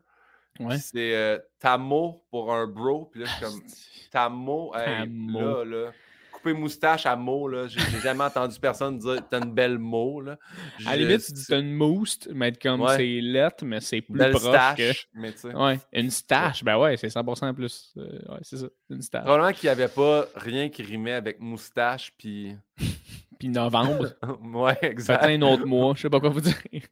Ouais. 0.66 0.78
C'est 0.78 1.14
euh, 1.14 1.38
Tamo 1.58 2.24
pour 2.30 2.52
un 2.52 2.66
bro. 2.66 3.06
Puis 3.12 3.20
là, 3.20 3.26
je 3.26 3.32
suis 3.32 3.40
comme 3.44 3.62
Tamo. 4.10 4.72
hey, 4.74 5.06
Tamo. 5.06 5.40
là, 5.40 5.64
là. 5.64 5.90
Couper 6.32 6.54
moustache 6.54 7.06
à 7.06 7.14
mot, 7.14 7.46
là. 7.46 7.68
J'ai 7.68 7.78
jamais 8.02 8.24
entendu 8.24 8.58
personne 8.58 8.98
dire 8.98 9.22
t'as 9.30 9.38
une 9.44 9.52
belle 9.52 9.78
mot, 9.78 10.20
là. 10.20 10.38
À 10.86 10.96
la 10.96 10.96
limite, 10.96 11.24
tu 11.24 11.32
dis 11.32 11.44
t'as 11.46 11.60
une 11.60 11.72
mousse, 11.74 12.18
mais 12.34 12.50
comme 12.52 12.80
Ouais. 12.80 12.96
c'est 12.96 13.20
lettre, 13.20 13.64
mais 13.64 13.80
c'est 13.80 14.00
plus 14.00 14.18
belle 14.18 14.32
proche 14.32 14.42
stache. 14.48 15.08
Mais 15.14 15.32
que. 15.32 15.46
Ouais, 15.56 15.78
une 15.92 16.10
stache, 16.10 16.64
ben 16.64 16.78
ouais, 16.78 16.96
c'est 16.96 17.08
100% 17.08 17.54
plus. 17.54 17.92
euh, 17.96 18.02
ouais, 18.28 18.38
c'est 18.42 18.56
ça, 18.56 18.66
une 18.90 19.02
stache. 19.02 19.22
Probablement 19.22 19.52
qu'il 19.52 19.68
n'y 19.68 19.70
avait 19.72 19.86
pas 19.88 20.26
rien 20.34 20.68
qui 20.68 20.82
rimait 20.82 21.12
avec 21.12 21.38
moustache, 21.38 22.12
puis. 22.18 22.56
Puis 23.38 23.48
novembre, 23.48 24.08
ouais, 24.54 24.78
exact. 24.82 25.24
un 25.24 25.42
autre 25.42 25.66
mois, 25.66 25.94
je 25.96 26.02
sais 26.02 26.10
pas 26.10 26.20
quoi 26.20 26.28
vous 26.30 26.40
dire. 26.40 26.54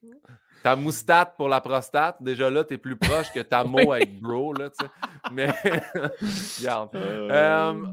Ta 0.63 0.77
moustate 0.77 1.37
pour 1.37 1.49
la 1.49 1.61
prostate, 1.61 2.17
déjà 2.23 2.51
là, 2.51 2.65
t'es 2.65 2.77
plus 2.79 2.97
proche 2.97 3.33
que 3.33 3.41
ta 3.41 3.65
mot 3.65 3.93
avec 3.93 4.21
bro, 4.21 4.53
là, 4.53 4.69
tu 4.71 4.85
sais. 4.85 4.91
Mais, 5.33 5.49
regarde. 6.59 6.95
Euh, 6.95 7.87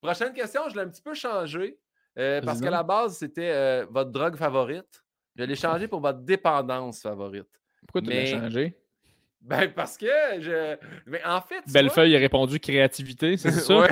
prochaine 0.00 0.32
question, 0.32 0.62
je 0.68 0.74
l'ai 0.74 0.82
un 0.82 0.88
petit 0.88 1.02
peu 1.02 1.14
changé. 1.14 1.78
euh, 2.18 2.40
parce 2.42 2.60
qu'à 2.60 2.70
la 2.70 2.82
base, 2.82 3.16
c'était 3.16 3.50
euh, 3.50 3.86
votre 3.90 4.10
drogue 4.10 4.36
favorite. 4.36 5.02
Je 5.36 5.44
l'ai 5.44 5.56
changé 5.56 5.88
pour 5.88 6.00
votre 6.00 6.18
dépendance 6.20 7.00
favorite. 7.02 7.48
Pourquoi 7.86 8.02
tu 8.02 8.10
l'as 8.10 8.26
changé? 8.26 8.76
Ben, 9.40 9.72
parce 9.72 9.96
que 9.96 10.06
je. 10.40 10.76
Mais 11.06 11.24
en 11.24 11.40
fait. 11.40 11.62
Bellefeuille 11.72 12.14
a 12.14 12.18
répondu 12.18 12.60
créativité, 12.60 13.36
c'est 13.38 13.50
ça? 13.52 13.78
Ouais. 13.78 13.88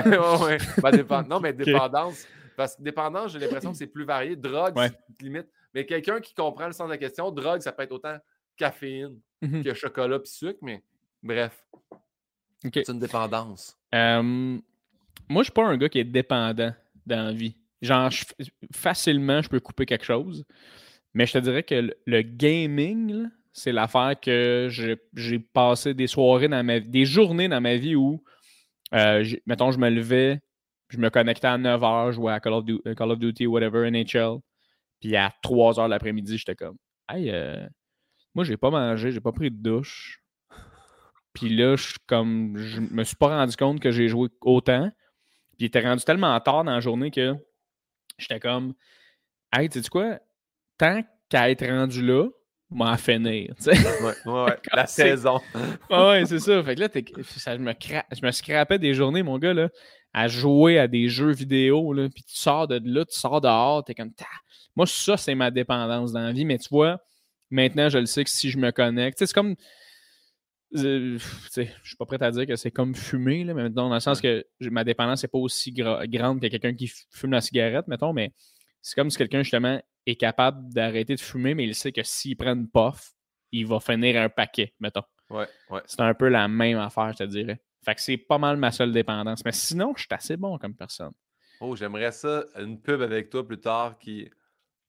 Ben, 0.83 0.91
dépen- 0.91 1.27
Non, 1.27 1.39
mais 1.39 1.53
dépendance. 1.53 2.27
Parce 2.55 2.75
que 2.75 2.83
dépendance, 2.83 3.31
j'ai 3.31 3.39
l'impression 3.39 3.71
que 3.71 3.77
c'est 3.77 3.87
plus 3.87 4.05
varié. 4.05 4.35
Drogue, 4.35 4.77
Ouais. 4.77 4.89
c'est 5.17 5.23
limite. 5.23 5.47
Mais 5.73 5.85
quelqu'un 5.85 6.19
qui 6.19 6.33
comprend 6.33 6.67
le 6.67 6.73
sens 6.73 6.87
de 6.87 6.93
la 6.93 6.97
question, 6.97 7.31
drogue, 7.31 7.61
ça 7.61 7.71
peut 7.71 7.83
être 7.83 7.91
autant 7.91 8.17
caféine 8.57 9.19
Mhm. 9.41 9.63
que 9.63 9.73
chocolat 9.73 10.19
puis 10.19 10.29
sucre, 10.29 10.59
mais 10.61 10.83
bref, 11.23 11.63
c'est 12.73 12.89
une 12.89 12.99
dépendance. 12.99 13.77
Euh, 13.95 14.21
moi, 15.29 15.41
je 15.41 15.43
suis 15.43 15.53
pas 15.53 15.65
un 15.65 15.77
gars 15.77 15.87
qui 15.89 15.99
est 15.99 16.03
dépendant 16.03 16.73
dans 17.05 17.23
la 17.27 17.31
vie. 17.31 17.55
Genre, 17.81 18.09
je- 18.11 18.25
facilement, 18.73 19.41
je 19.41 19.49
peux 19.49 19.59
couper 19.59 19.85
quelque 19.85 20.03
chose. 20.05 20.43
Mais 21.13 21.25
je 21.25 21.33
te 21.33 21.37
dirais 21.37 21.63
que 21.63 21.75
le, 21.75 21.93
le 22.05 22.21
gaming, 22.21 23.29
c'est 23.53 23.71
l'affaire 23.71 24.19
que 24.19 24.67
j'ai 25.15 25.39
passé 25.39 25.93
des 25.93 26.07
soirées 26.07 26.47
dans 26.49 26.63
ma 26.63 26.79
vie, 26.79 26.89
des 26.89 27.05
journées 27.05 27.47
dans 27.47 27.61
ma 27.61 27.75
vie 27.77 27.95
où, 27.95 28.21
euh, 28.93 29.23
mettons, 29.45 29.71
je 29.71 29.79
me 29.79 29.89
levais, 29.89 30.41
je 30.89 30.97
me 30.97 31.09
connectais 31.09 31.47
à 31.47 31.57
9h, 31.57 32.07
je 32.11 32.15
jouais 32.15 32.33
à 32.33 32.39
Call 32.39 32.53
of, 32.53 32.65
Du- 32.65 32.81
Call 32.97 33.11
of 33.11 33.19
Duty, 33.19 33.47
whatever, 33.47 33.87
NHL. 33.89 34.39
Puis 34.99 35.15
à 35.15 35.31
3h 35.43 35.87
l'après-midi, 35.87 36.37
j'étais 36.37 36.55
comme, 36.55 36.77
hey, 37.09 37.29
euh, 37.31 37.65
moi, 38.35 38.43
j'ai 38.43 38.57
pas 38.57 38.69
mangé, 38.69 39.11
j'ai 39.11 39.21
pas 39.21 39.31
pris 39.31 39.49
de 39.51 39.57
douche. 39.57 40.21
Puis 41.33 41.55
là, 41.55 41.75
je 41.75 41.83
suis 41.83 41.99
comme, 42.07 42.57
je 42.57 42.81
me 42.81 43.03
suis 43.03 43.15
pas 43.15 43.27
rendu 43.27 43.55
compte 43.55 43.79
que 43.79 43.91
j'ai 43.91 44.07
joué 44.07 44.29
autant. 44.41 44.91
Puis 45.51 45.59
il 45.59 45.65
était 45.65 45.81
rendu 45.81 46.03
tellement 46.03 46.39
tard 46.39 46.63
dans 46.63 46.71
la 46.71 46.79
journée 46.79 47.11
que 47.11 47.35
j'étais 48.17 48.39
comme, 48.39 48.73
hey, 49.53 49.69
tu 49.69 49.81
sais 49.81 49.89
quoi, 49.89 50.19
tant 50.77 51.01
qu'à 51.29 51.49
être 51.49 51.65
rendu 51.65 52.05
là, 52.05 52.27
m'en 52.69 52.95
finir. 52.97 53.53
Ouais, 53.65 54.15
ouais, 54.25 54.43
ouais. 54.45 54.57
La 54.73 54.85
saison. 54.87 55.39
Ouais, 55.89 56.23
c'est 56.25 56.39
ça. 56.39 56.63
Fait 56.63 56.75
que 56.75 56.81
là, 56.81 56.87
ça, 57.23 57.55
je, 57.55 57.61
me 57.61 57.71
cra- 57.73 58.05
je 58.11 58.25
me 58.25 58.31
scrapais 58.31 58.77
des 58.79 58.93
journées, 58.93 59.23
mon 59.23 59.37
gars, 59.37 59.53
là, 59.53 59.69
à 60.13 60.27
jouer 60.27 60.79
à 60.79 60.87
des 60.87 61.07
jeux 61.07 61.31
vidéo, 61.31 61.93
là, 61.93 62.09
puis 62.09 62.23
tu 62.23 62.35
sors 62.35 62.67
de 62.67 62.79
là, 62.83 63.05
tu 63.05 63.17
sors 63.19 63.41
dehors, 63.41 63.83
t'es 63.83 63.93
comme, 63.93 64.11
Ta! 64.13 64.25
moi, 64.75 64.85
ça, 64.87 65.17
c'est 65.17 65.35
ma 65.35 65.51
dépendance 65.51 66.11
dans 66.11 66.21
la 66.21 66.31
vie, 66.31 66.45
mais 66.45 66.57
tu 66.57 66.69
vois, 66.69 66.99
maintenant, 67.49 67.89
je 67.89 67.97
le 67.99 68.05
sais 68.05 68.23
que 68.23 68.29
si 68.29 68.49
je 68.49 68.57
me 68.57 68.71
connecte, 68.71 69.17
tu 69.17 69.21
sais, 69.23 69.27
c'est 69.27 69.33
comme, 69.33 69.55
euh, 70.75 71.17
tu 71.51 71.65
je 71.83 71.87
suis 71.87 71.97
pas 71.97 72.05
prêt 72.05 72.21
à 72.21 72.29
dire 72.31 72.45
que 72.45 72.55
c'est 72.55 72.71
comme 72.71 72.93
fumer, 72.95 73.43
là, 73.43 73.53
mais 73.53 73.63
maintenant, 73.63 73.89
dans 73.89 73.95
le 73.95 73.99
sens 73.99 74.21
que 74.21 74.45
ma 74.61 74.83
dépendance 74.83 75.23
n'est 75.23 75.27
pas 75.29 75.39
aussi 75.39 75.71
gra- 75.71 76.07
grande 76.07 76.39
que 76.41 76.47
quelqu'un 76.47 76.73
qui 76.73 76.91
fume 77.11 77.31
la 77.31 77.41
cigarette, 77.41 77.87
mettons, 77.87 78.13
mais 78.13 78.31
c'est 78.81 78.95
comme 78.95 79.09
si 79.09 79.17
quelqu'un, 79.17 79.41
justement, 79.41 79.81
est 80.05 80.15
capable 80.15 80.71
d'arrêter 80.73 81.15
de 81.15 81.19
fumer, 81.19 81.53
mais 81.55 81.65
il 81.65 81.75
sait 81.75 81.91
que 81.91 82.03
s'il 82.03 82.35
prend 82.37 82.53
une 82.53 82.69
puff, 82.69 83.11
il 83.51 83.65
va 83.65 83.79
finir 83.79 84.21
un 84.21 84.29
paquet, 84.29 84.73
mettons. 84.79 85.03
Ouais, 85.29 85.47
ouais. 85.69 85.81
C'est 85.85 86.01
un 86.01 86.13
peu 86.13 86.27
la 86.29 86.47
même 86.47 86.77
affaire, 86.77 87.11
je 87.13 87.17
te 87.17 87.23
dirais. 87.23 87.59
Fait 87.83 87.95
que 87.95 88.01
c'est 88.01 88.17
pas 88.17 88.37
mal 88.37 88.57
ma 88.57 88.71
seule 88.71 88.91
dépendance. 88.91 89.43
Mais 89.45 89.51
sinon, 89.51 89.93
je 89.95 90.01
suis 90.01 90.09
assez 90.11 90.37
bon 90.37 90.57
comme 90.57 90.75
personne. 90.75 91.11
Oh, 91.61 91.75
j'aimerais 91.75 92.11
ça, 92.11 92.45
une 92.57 92.79
pub 92.79 93.01
avec 93.01 93.29
toi 93.29 93.45
plus 93.45 93.59
tard 93.59 93.97
qui, 93.99 94.29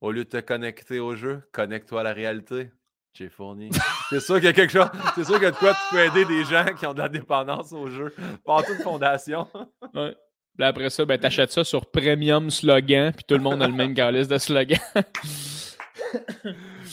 au 0.01 0.13
lieu 0.13 0.25
de 0.25 0.29
te 0.29 0.41
connecter 0.41 1.01
au 1.01 1.15
jeu, 1.15 1.43
connecte-toi 1.53 2.01
à 2.01 2.05
la 2.05 2.13
réalité. 2.13 2.71
J'ai 3.13 3.29
fourni. 3.29 3.71
c'est 4.11 4.21
sûr 4.21 4.37
qu'il 4.37 4.45
y 4.45 4.49
a 4.49 4.53
quelque 4.53 4.73
chose. 4.73 4.89
C'est 5.15 5.25
sûr 5.25 5.41
que 5.41 5.47
de 5.47 5.57
quoi 5.57 5.73
tu 5.73 5.95
peux 5.95 6.05
aider 6.05 6.25
des 6.25 6.45
gens 6.45 6.67
qui 6.79 6.87
ont 6.87 6.95
de 6.95 7.01
la 7.01 7.09
dépendance 7.09 7.73
au 7.73 7.89
jeu. 7.89 8.15
Partout 8.45 8.75
de 8.77 8.83
fondation. 8.83 9.49
Ouais. 9.95 10.15
Puis 10.57 10.67
après 10.67 10.91
ça, 10.91 11.05
ben, 11.05 11.19
t'achètes 11.19 11.53
ça 11.53 11.65
sur 11.65 11.87
Premium 11.91 12.51
Slogan, 12.51 13.13
puis 13.13 13.25
tout 13.27 13.35
le 13.35 13.41
monde 13.41 13.63
a 13.63 13.67
le 13.67 13.73
même 13.73 13.95
calice 13.95 14.29
de 14.29 14.39
slogan. 14.39 14.79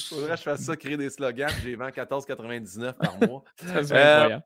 Faudrait 0.09 0.31
que 0.31 0.37
je 0.37 0.41
fasse 0.43 0.61
ça, 0.61 0.75
créer 0.75 0.97
des 0.97 1.09
slogans. 1.09 1.49
J'ai 1.63 1.75
vend 1.75 1.89
14,99 1.89 2.93
par 2.93 3.17
mois. 3.27 3.43
Euh, 3.65 3.79
incroyable. 3.81 4.43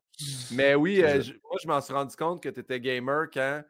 Mais 0.52 0.74
oui, 0.74 1.02
euh, 1.02 1.20
je- 1.20 1.32
moi, 1.32 1.56
je 1.62 1.68
m'en 1.68 1.80
suis 1.80 1.92
rendu 1.94 2.14
compte 2.16 2.42
que 2.42 2.48
tu 2.48 2.60
étais 2.60 2.80
gamer 2.80 3.26
quand, 3.32 3.62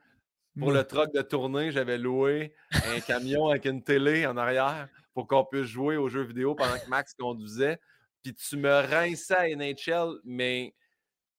pour 0.58 0.70
le 0.70 0.84
truck 0.84 1.12
de 1.14 1.22
tournée, 1.22 1.70
j'avais 1.72 1.96
loué 1.98 2.54
un 2.72 3.00
camion 3.00 3.48
avec 3.48 3.64
une 3.64 3.82
télé 3.82 4.26
en 4.26 4.36
arrière 4.36 4.88
pour 5.14 5.26
qu'on 5.26 5.44
puisse 5.44 5.64
jouer 5.66 5.96
aux 5.96 6.08
jeux 6.08 6.22
vidéo 6.24 6.54
pendant 6.54 6.74
que 6.78 6.88
Max 6.88 7.14
conduisait. 7.14 7.78
Puis 8.22 8.34
tu 8.34 8.56
me 8.56 8.70
rinçais 8.70 9.34
à 9.34 9.48
NHL, 9.48 10.18
mais 10.24 10.74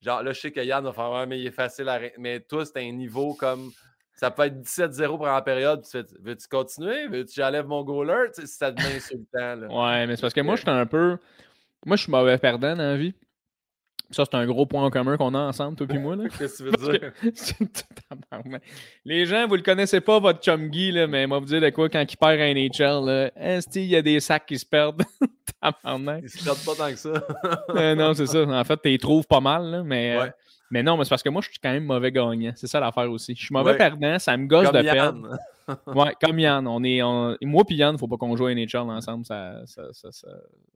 genre 0.02 0.22
là, 0.24 0.34
je 0.34 0.40
sais 0.42 0.52
que 0.52 0.60
Yann 0.60 0.84
va 0.84 0.92
faire 0.94 1.12
Ouais, 1.12 1.26
mais 1.28 1.40
il 1.40 1.46
est 1.48 1.52
facile 1.52 1.88
à. 1.90 2.00
Mais 2.18 2.40
toi, 2.42 2.66
c'est 2.66 2.80
un 2.80 2.92
niveau 2.92 3.34
comme. 3.36 3.72
Ça 4.16 4.30
peut 4.32 4.44
être 4.44 4.62
17-0 4.62 5.08
pour 5.18 5.26
la 5.26 5.42
période. 5.42 5.82
Puis 5.82 5.90
tu 5.92 5.98
fais 5.98 6.20
Veux-tu 6.22 6.48
continuer? 6.48 7.08
Veux-tu 7.08 7.34
j'enlève 7.36 7.66
mon 7.66 7.84
goaler? 7.84 8.30
Tu 8.34 8.42
sais, 8.42 8.48
Ça 8.48 8.72
devient 8.72 8.88
insultant. 8.98 9.56
Là. 9.56 9.68
Ouais, 9.68 10.08
mais 10.08 10.16
c'est 10.16 10.22
parce 10.22 10.34
que 10.34 10.42
moi, 10.42 10.56
je 10.56 10.62
suis 10.62 10.70
un 10.70 10.86
peu. 10.86 11.18
Moi, 11.86 11.98
je 11.98 12.04
suis 12.04 12.12
mauvais 12.12 12.38
perdant 12.38 12.76
dans 12.76 12.84
la 12.84 12.96
vie. 12.98 13.14
Ça, 14.12 14.26
c'est 14.26 14.36
un 14.38 14.46
gros 14.46 14.68
point 14.68 14.84
en 14.84 14.92
commun 14.92 15.18
qu'on 15.18 15.34
a 15.34 15.40
ensemble, 15.40 15.76
toi 15.76 15.88
et 15.90 15.98
moi. 15.98 16.16
Là. 16.16 16.26
Qu'est-ce 16.38 16.64
que 16.64 16.70
tu 16.70 16.78
veux 16.78 17.00
dire? 17.00 17.12
Les 19.06 19.26
gens, 19.26 19.48
vous 19.48 19.56
le 19.56 19.64
connaissez 19.64 20.02
pas, 20.02 20.20
votre 20.20 20.40
chum 20.40 20.68
Guy, 20.68 20.92
là, 20.92 21.08
mais 21.08 21.26
moi, 21.26 21.40
vous 21.40 21.46
dire 21.46 21.62
de 21.62 21.70
quoi, 21.72 21.90
quand 21.90 22.02
il 22.08 22.18
perd 22.18 22.40
un 22.40 22.54
NHL, 22.54 23.06
là, 23.06 23.32
esti, 23.36 23.84
il 23.84 23.90
y 23.90 23.96
a 23.96 24.02
des 24.04 24.20
sacs 24.20 24.46
qui 24.46 24.60
se 24.60 24.66
perdent. 24.66 25.02
tabarnak. 25.60 26.22
Ils 26.24 26.30
se 26.30 26.44
perdent 26.44 26.64
pas 26.64 26.76
tant 26.76 26.92
que 26.92 26.98
ça. 26.98 27.14
Euh, 27.76 27.96
non, 27.96 28.14
c'est 28.14 28.28
ça. 28.28 28.44
En 28.44 28.64
fait, 28.64 28.80
tu 28.84 28.90
les 28.90 29.00
trouves 29.00 29.26
pas 29.26 29.40
mal, 29.40 29.64
là, 29.66 29.84
mais, 29.84 30.16
euh, 30.16 30.24
Ouais. 30.26 30.32
Mais 30.74 30.82
non, 30.84 30.98
mais 30.98 31.04
c'est 31.06 31.10
parce 31.12 31.22
que 31.24 31.30
moi, 31.30 31.42
je 31.44 31.50
suis 31.50 31.60
quand 31.62 31.72
même 31.72 31.86
mauvais 31.86 32.12
gagnant. 32.12 32.52
C'est 32.56 32.66
ça 32.68 32.80
l'affaire 32.80 33.10
aussi. 33.12 33.36
Je 33.36 33.46
suis 33.46 33.54
mauvais 33.54 33.72
Ouais. 33.72 33.78
perdant, 33.78 34.18
ça 34.18 34.36
me 34.36 34.48
gosse 34.48 34.70
Comme 34.70 34.82
de 34.82 34.90
perdre. 34.90 35.30
Ouais, 35.88 36.14
comme 36.22 36.40
Yann. 36.40 36.68
On 36.68 36.84
est, 36.84 37.02
on- 37.04 37.38
Moi 37.42 37.64
et 37.70 37.74
Yann, 37.76 37.98
faut 37.98 38.08
pas 38.10 38.18
qu'on 38.18 38.36
joue 38.36 38.48
à 38.48 38.52
NHL 38.54 38.80
ensemble. 38.80 39.24
Ça, 39.26 39.62
ça- 39.66 39.94
ça- 39.94 40.28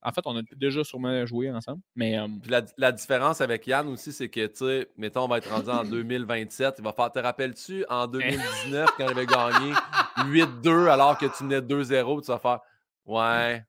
En 0.02 0.12
fait, 0.14 0.22
on 0.26 0.38
a 0.38 0.42
déjà 0.56 0.82
sûrement 0.86 1.26
joué 1.26 1.52
ensemble. 1.52 1.82
Mais 1.94 2.18
euh, 2.18 2.26
Puis 2.42 2.50
la, 2.50 2.62
la 2.78 2.94
différence 2.94 3.42
avec 3.42 3.68
Yann 3.68 3.86
aussi, 3.90 4.14
c'est 4.14 4.30
que, 4.30 4.46
tu 4.48 4.56
sais, 4.66 4.88
mettons, 4.96 5.24
on 5.26 5.28
va 5.28 5.40
être 5.40 5.52
rendu 5.54 5.70
en 5.70 5.84
2027. 6.06 6.76
Il 6.78 6.84
va 6.86 6.94
faire, 6.94 7.12
te 7.12 7.20
rappelles-tu, 7.20 7.84
en 7.90 8.08
2019, 8.08 8.90
quand 8.98 9.08
j'avais 9.10 9.26
gagné 9.26 9.74
8-2 10.20 10.88
alors 10.90 11.18
que 11.18 11.26
tu 11.38 11.44
menais 11.44 11.60
2-0, 11.62 12.22
tu 12.22 12.28
vas 12.32 12.40
faire, 12.40 12.60
ouais, 13.06 13.66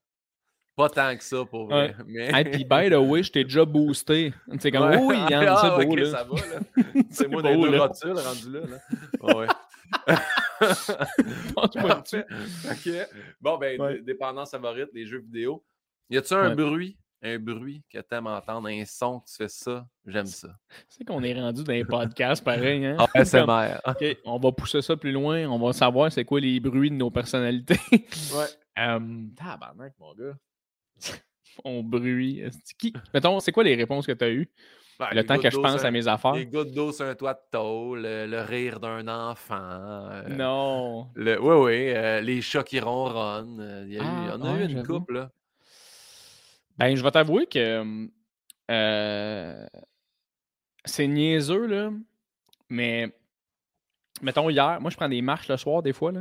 pas 0.79 0.89
tant 0.89 1.17
que 1.17 1.25
ça 1.25 1.45
pour 1.45 1.67
vrai. 1.67 1.95
Mais... 2.07 2.31
hey, 2.33 2.45
puis 2.45 2.65
by 2.65 2.89
the 2.89 2.95
way, 2.99 3.23
je 3.25 3.33
t'ai 3.33 3.43
déjà 3.45 3.65
boosté. 3.65 4.33
C'est 4.61 4.71
comme, 4.71 4.89
Ouais. 4.89 4.97
oui, 4.97 5.17
Yann, 5.29 5.45
Ah, 5.49 5.61
c'est 5.79 5.85
beau, 5.87 5.93
ok, 5.93 5.99
là. 5.99 6.11
ça 6.11 6.25
va, 6.25 6.35
là. 6.37 6.61
C'est 7.11 7.29
moi 7.29 7.43
les 7.43 7.57
deux 7.57 7.71
là. 7.73 7.87
rotules 7.87 8.17
rendu 8.19 8.53
là. 8.53 8.61
là. 8.61 9.37
Ouais. 9.37 9.47
Parfait. 11.83 12.27
OK. 12.71 12.93
Bon, 13.41 13.59
ben, 13.59 13.81
Ouais. 13.81 14.01
dépendance 14.03 14.51
favorite, 14.53 14.91
les 14.93 15.07
jeux 15.07 15.19
vidéo. 15.21 15.65
Y 16.11 16.19
a-tu 16.19 16.35
un 16.35 16.51
Ouais. 16.51 16.55
bruit, 16.55 16.99
un 17.23 17.39
bruit 17.39 17.83
que 17.93 17.99
t'aimes 17.99 18.27
entendre, 18.29 18.69
un 18.69 18.85
son 18.87 19.21
tu 19.21 19.35
fais 19.35 19.49
ça? 19.49 19.87
J'aime 20.07 20.27
ça. 20.27 20.49
C'est 20.89 21.05
qu'on 21.05 21.23
est 21.23 21.35
rendu 21.35 21.65
dans 21.65 21.73
les 21.73 21.85
podcasts 21.85 22.45
pareil. 22.45 22.87
Hein? 22.87 22.97
Ah, 22.99 23.07
ASMR. 23.15 23.79
OK, 23.87 24.17
on 24.25 24.39
va 24.39 24.53
pousser 24.53 24.81
ça 24.83 24.97
plus 24.97 25.13
loin. 25.13 25.47
On 25.49 25.59
va 25.59 25.73
savoir 25.73 26.13
c'est 26.13 26.25
quoi 26.25 26.41
les 26.41 26.61
bruits 26.61 26.91
de 26.91 26.97
nos 26.97 27.11
personnalités. 27.11 27.81
Ouais. 27.93 28.47
Euh, 28.79 29.01
tabarnak, 29.37 29.95
mon 29.99 30.15
gars. 30.15 30.35
Mon 31.65 31.83
bruit. 31.83 32.43
Qui... 32.79 32.93
Mettons, 33.13 33.41
c'est 33.41 33.53
quoi 33.53 33.65
les 33.65 33.75
réponses 33.75 34.07
que 34.07 34.13
tu 34.13 34.25
as 34.25 34.31
eues? 34.31 34.49
Ben, 34.99 35.09
Le 35.13 35.25
temps 35.25 35.39
que 35.39 35.49
je 35.51 35.57
pense 35.59 35.85
à 35.85 35.91
mes 35.93 36.09
affaires. 36.09 36.33
Les 36.33 36.47
gouttes 36.47 36.73
d'eau 36.73 36.91
sur 36.93 37.05
un 37.07 37.15
toit 37.15 37.35
de 37.35 37.41
tôle, 37.53 38.01
le, 38.03 38.27
le 38.27 38.41
rire 38.43 38.81
d'un 38.81 39.07
enfant. 39.07 39.57
euh, 39.61 40.29
Non. 40.29 41.09
Le, 41.15 41.41
oui, 41.41 41.55
oui, 41.55 41.93
euh, 41.95 42.21
les 42.21 42.41
chats 42.41 42.65
qui 42.65 42.81
ronronnent. 42.81 43.61
euh, 43.61 43.85
il 43.87 43.93
y 43.95 43.99
a 43.99 44.03
eu, 44.03 44.07
Ah, 44.07 44.37
on 44.39 44.43
a 44.45 44.55
ouais, 44.55 44.65
eu 44.67 44.69
une 44.73 44.85
couple, 44.85 45.15
là. 45.15 45.31
Ben, 46.79 46.95
je 46.97 47.03
vais 47.03 47.11
t'avouer 47.13 47.47
que 47.47 48.09
euh, 48.71 49.67
c'est 50.85 51.07
niaiseux, 51.07 51.67
là. 51.67 51.91
Mais, 52.69 53.15
mettons, 54.23 54.51
hier, 54.51 54.81
moi, 54.81 54.91
je 54.91 54.97
prends 54.97 55.09
des 55.09 55.23
marches 55.23 55.49
le 55.49 55.57
soir, 55.57 55.83
des 55.83 55.93
fois, 55.93 56.13
là. 56.13 56.21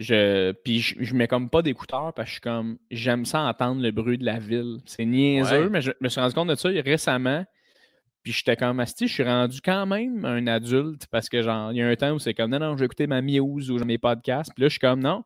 Je, 0.00 0.52
puis 0.52 0.78
je, 0.80 0.94
je 1.00 1.14
mets 1.14 1.26
comme 1.26 1.50
pas 1.50 1.60
d'écouteurs 1.60 2.12
parce 2.14 2.26
que 2.26 2.28
je 2.28 2.32
suis 2.34 2.40
comme 2.40 2.78
j'aime 2.90 3.24
ça 3.24 3.40
entendre 3.42 3.82
le 3.82 3.90
bruit 3.90 4.16
de 4.16 4.24
la 4.24 4.38
ville. 4.38 4.78
C'est 4.86 5.04
niaiseux, 5.04 5.64
Ouais. 5.64 5.70
mais 5.70 5.80
je 5.82 5.90
me 6.00 6.08
suis 6.08 6.20
rendu 6.20 6.34
compte 6.34 6.48
de 6.48 6.54
ça 6.54 6.68
récemment. 6.68 7.44
Puis 8.22 8.32
j'étais 8.32 8.56
comme 8.56 8.78
Asti, 8.80 9.08
je 9.08 9.12
suis 9.14 9.22
rendu 9.24 9.60
quand 9.60 9.86
même 9.86 10.24
un 10.24 10.46
adulte 10.46 11.06
parce 11.10 11.28
que 11.28 11.42
genre, 11.42 11.72
il 11.72 11.78
y 11.78 11.82
a 11.82 11.88
un 11.88 11.96
temps 11.96 12.12
où 12.12 12.18
c'est 12.18 12.34
comme 12.34 12.50
non, 12.50 12.58
non, 12.58 12.74
je 12.74 12.80
vais 12.80 12.84
écouter 12.86 13.06
ma 13.06 13.22
Muse 13.22 13.70
ou 13.70 13.84
mes 13.84 13.98
podcasts. 13.98 14.52
Puis 14.54 14.62
là, 14.62 14.68
je 14.68 14.72
suis 14.72 14.80
comme 14.80 15.00
non, 15.00 15.24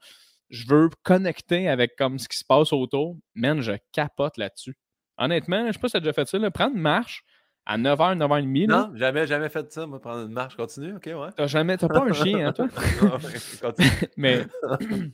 je 0.50 0.66
veux 0.66 0.88
connecter 1.02 1.68
avec 1.68 1.96
comme 1.96 2.18
ce 2.18 2.28
qui 2.28 2.38
se 2.38 2.44
passe 2.44 2.72
autour. 2.72 3.16
Man, 3.35 3.61
je 3.61 3.72
capote 3.92 4.37
là-dessus. 4.37 4.74
Honnêtement, 5.18 5.66
je 5.68 5.72
sais 5.72 5.78
pas 5.78 5.88
si 5.88 5.92
tu 5.92 5.96
as 5.98 6.00
déjà 6.00 6.12
fait 6.12 6.26
ça. 6.28 6.38
Là, 6.38 6.50
prendre 6.50 6.76
marche 6.76 7.24
à 7.66 7.79
9h, 7.79 8.16
9h30. 8.18 8.68
Là, 8.68 8.88
Non, 8.90 8.96
jamais, 8.96 9.27
jamais 9.27 9.48
fait 9.48 9.70
ça, 9.72 9.87
moi, 9.87 10.01
prendre 10.01 10.22
une 10.27 10.33
marche. 10.33 10.57
Continue, 10.57 10.96
OK, 10.96 11.07
ouais. 11.07 11.29
t'as 11.37 11.46
jamais, 11.46 11.77
t'as 11.77 11.88
pas 11.88 12.03
un 12.05 12.12
chien, 12.12 12.48
hein, 12.48 12.53
toi? 12.53 12.66
Continue. 13.61 13.88
Mais, 14.16 14.44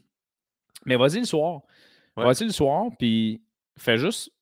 mais 0.86 0.96
vas-y 0.96 1.18
le 1.20 1.24
soir. 1.24 1.62
Ouais. 2.16 2.24
Vas-y 2.24 2.44
le 2.44 2.52
soir, 2.52 2.86
puis 2.98 3.42
fais 3.76 3.98
juste 3.98 4.32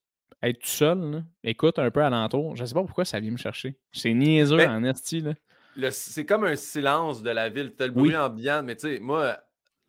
être 0.42 0.61
tout 0.61 0.69
seul. 0.69 0.99
là. 1.11 1.23
Écoute 1.42 1.79
un 1.79 1.90
peu 1.90 2.03
alentour. 2.03 2.57
Je 2.57 2.64
sais 2.64 2.75
pas 2.75 2.83
pourquoi 2.85 3.05
ça 3.05 3.21
vient 3.21 3.31
me 3.33 3.37
chercher. 3.37 3.77
C'est 3.92 4.12
niaiseux 4.14 4.57
Mais- 4.57 4.66
en 4.66 4.85
esti. 4.85 5.21
Là. 5.21 5.33
Le- 5.77 5.90
C'est 5.90 6.25
comme 6.25 6.45
un 6.45 6.57
silence 6.57 7.23
de 7.23 7.31
la 7.31 7.49
ville. 7.49 7.75
T'as 7.77 7.87
le 7.87 7.92
bruit 7.92 8.11
Oui. 8.11 8.16
ambiant, 8.16 8.62
mais 8.62 8.77
tu 8.77 8.88
sais, 8.95 8.99
moi, 9.01 9.38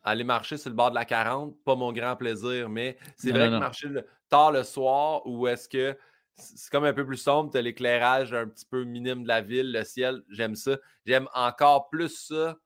aller 0.02 0.24
marcher 0.24 0.56
sur 0.56 0.70
le 0.70 0.76
bord 0.76 0.90
de 0.90 0.94
la 0.96 1.04
40, 1.04 1.54
pas 1.64 1.76
mon 1.76 1.92
grand 1.92 2.16
plaisir, 2.16 2.68
mais 2.68 2.96
c'est 3.16 3.28
Non, 3.28 3.34
vrai 3.36 3.44
non, 3.44 3.50
que 3.50 3.54
non. 3.54 3.60
marcher 3.60 3.88
le- 3.88 4.06
tard 4.28 4.52
le 4.52 4.62
soir, 4.64 5.22
ou 5.26 5.46
est-ce 5.46 5.68
que 5.68 5.96
c'est 6.38 6.70
comme 6.70 6.84
un 6.84 6.92
peu 6.92 7.04
plus 7.06 7.16
sombre, 7.16 7.50
t'as 7.50 7.60
l'éclairage 7.60 8.32
un 8.32 8.46
petit 8.48 8.64
peu 8.66 8.84
minime 8.84 9.22
de 9.24 9.28
la 9.28 9.40
ville, 9.40 9.72
le 9.72 9.84
ciel, 9.84 10.22
j'aime 10.30 10.54
ça. 10.54 10.78
J'aime 11.04 11.28
encore 11.34 11.88
plus 11.90 12.08
ça 12.28 12.56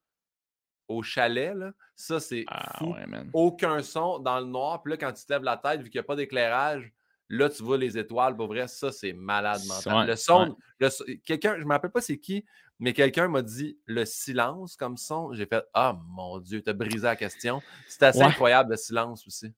au 0.89 1.03
chalet, 1.03 1.55
là. 1.55 1.73
Ça, 1.97 2.21
c'est 2.21 2.45
Ah 2.49 2.77
fou. 2.79 2.93
ouais, 2.93 3.07
man. 3.07 3.31
Aucun 3.33 3.83
son 3.83 4.19
dans 4.19 4.41
le 4.41 4.47
noir, 4.47 4.83
puis 4.83 4.93
là, 4.93 4.97
quand 4.97 5.13
tu 5.13 5.25
te 5.25 5.33
lèves 5.33 5.43
la 5.43 5.57
tête, 5.57 5.81
vu 5.81 5.91
qu'il 5.91 5.99
n'y 5.99 6.05
a 6.05 6.07
pas 6.07 6.17
d'éclairage, 6.17 6.93
là, 7.29 7.49
tu 7.49 7.63
vois 7.63 7.79
les 7.79 7.97
étoiles, 7.97 8.37
pour 8.37 8.49
vrai, 8.49 8.69
ça, 8.69 8.93
c'est 8.93 9.13
malade 9.13 9.63
mental. 9.67 9.95
Ouais, 9.97 10.07
le 10.07 10.17
son, 10.17 10.57
ouais. 10.81 11.21
quelqu'un, 11.25 11.55
je 11.57 11.61
ne 11.61 11.65
me 11.67 11.71
rappelle 11.73 11.91
pas 11.93 12.01
c'est 12.01 12.19
qui, 12.19 12.45
mais 12.79 12.93
quelqu'un 12.93 13.29
m'a 13.29 13.43
dit 13.43 13.79
le 13.87 14.05
silence 14.05 14.77
comme 14.77 14.97
son. 14.97 15.33
J'ai 15.33 15.47
fait 15.47 15.65
Ah 15.73 15.97
mon 16.09 16.41
Dieu, 16.41 16.61
t'as 16.63 16.73
brisé 16.73 17.05
la 17.05 17.17
question. 17.17 17.63
C'est 17.89 18.03
assez 18.03 18.23
incroyable 18.23 18.73
le 18.73 18.77
silence 18.77 19.27
aussi. 19.27 19.55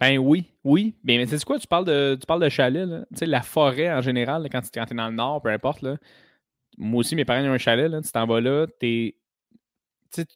Ben 0.00 0.18
oui, 0.18 0.44
oui. 0.64 0.94
Ben, 1.04 1.18
mais 1.18 1.26
tu 1.26 1.38
sais 1.38 1.44
quoi, 1.44 1.58
tu 1.58 1.66
parles 1.66 1.84
de, 1.86 2.16
tu 2.20 2.26
parles 2.26 2.42
de 2.42 2.48
chalet, 2.48 2.86
là. 2.86 3.00
Tu 3.12 3.18
sais, 3.18 3.26
la 3.26 3.42
forêt 3.42 3.90
en 3.92 4.02
général, 4.02 4.42
là, 4.42 4.48
quand 4.50 4.60
tu 4.60 4.78
es 4.78 4.94
dans 4.94 5.08
le 5.08 5.14
nord, 5.14 5.40
peu 5.42 5.48
importe, 5.50 5.82
là. 5.82 5.96
Moi 6.78 7.00
aussi, 7.00 7.16
mes 7.16 7.24
parents 7.24 7.42
ont 7.46 7.52
un 7.52 7.58
chalet, 7.58 7.90
là. 7.90 8.02
Tu 8.02 8.10
t'en 8.10 8.26
vas 8.26 8.40
là, 8.40 8.66
t'es. 8.78 9.16
Tu 10.12 10.22
sais, 10.22 10.26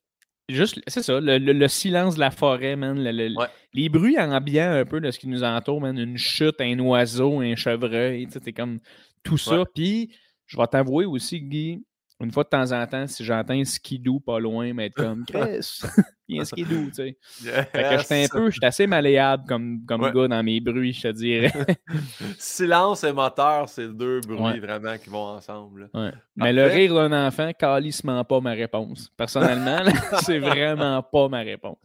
juste, 0.49 0.81
c'est 0.87 1.03
ça, 1.03 1.20
le, 1.20 1.38
le- 1.38 1.53
le 1.53 1.68
silence 1.68 2.14
de 2.14 2.20
la 2.20 2.31
forêt, 2.31 2.75
man. 2.77 3.03
le- 3.03 3.12
le- 3.12 3.37
Ouais. 3.37 3.46
Les 3.75 3.88
bruits 3.88 4.18
ambiants 4.18 4.73
un 4.73 4.85
peu 4.87 5.01
de 5.01 5.11
ce 5.11 5.18
qui 5.18 5.29
nous 5.29 5.44
entoure, 5.44 5.81
man. 5.81 5.99
Une 5.99 6.16
chute, 6.16 6.61
un 6.61 6.79
oiseau, 6.79 7.40
un 7.40 7.55
chevreuil, 7.55 8.27
tu 8.27 8.33
sais, 8.33 8.40
t'es 8.40 8.53
comme 8.53 8.79
tout 9.23 9.37
ça. 9.38 9.64
Puis, 9.75 10.11
je 10.46 10.57
vais 10.57 10.66
t'avouer 10.66 11.05
aussi, 11.05 11.40
Guy, 11.40 11.85
une 12.20 12.30
fois 12.30 12.44
de 12.44 12.48
temps 12.50 12.72
en 12.72 12.87
temps, 12.87 13.06
si 13.06 13.24
j'entends 13.24 13.54
un 13.54 13.64
skidoo 13.64 14.20
pas 14.20 14.38
loin, 14.38 14.72
mais 14.74 14.87
être 14.87 14.94
comme, 14.94 15.24
Chris, 15.28 15.80
il 16.28 16.37
y 16.37 16.38
a 16.38 16.42
un 16.42 16.44
skidoo, 16.44 16.85
tu 16.87 16.92
sais. 16.94 17.18
Fait 17.72 17.83
que 17.83 17.98
j'étais 17.98 18.24
un 18.24 18.28
peu, 18.28 18.50
j'étais 18.50 18.66
assez 18.66 18.87
malléable 18.87 19.44
comme, 19.48 19.85
comme 19.87 20.02
Ouais. 20.02 20.12
gars 20.12 20.28
dans 20.28 20.42
mes 20.42 20.61
bruits, 20.61 20.92
je 20.92 21.02
te 21.02 21.09
dirais. 21.12 21.52
Silence 22.38 23.04
et 23.04 23.12
moteur, 23.12 23.68
c'est 23.68 23.88
deux 23.88 24.20
bruits 24.20 24.38
Ouais. 24.40 24.59
vraiment 24.61 24.96
qui 24.98 25.09
vont 25.11 25.24
ensemble. 25.37 25.88
Ouais. 25.94 26.12
Mais 26.37 26.52
le 26.52 26.64
rire 26.66 26.94
d'un 26.94 27.26
enfant, 27.26 27.50
calissement 27.59 28.24
pas 28.24 28.40
ma 28.40 28.52
réponse. 28.52 29.11
Personnellement, 29.16 29.83
c'est 30.22 30.38
vraiment 30.38 31.02
pas 31.02 31.28
ma 31.28 31.40
réponse. 31.40 31.78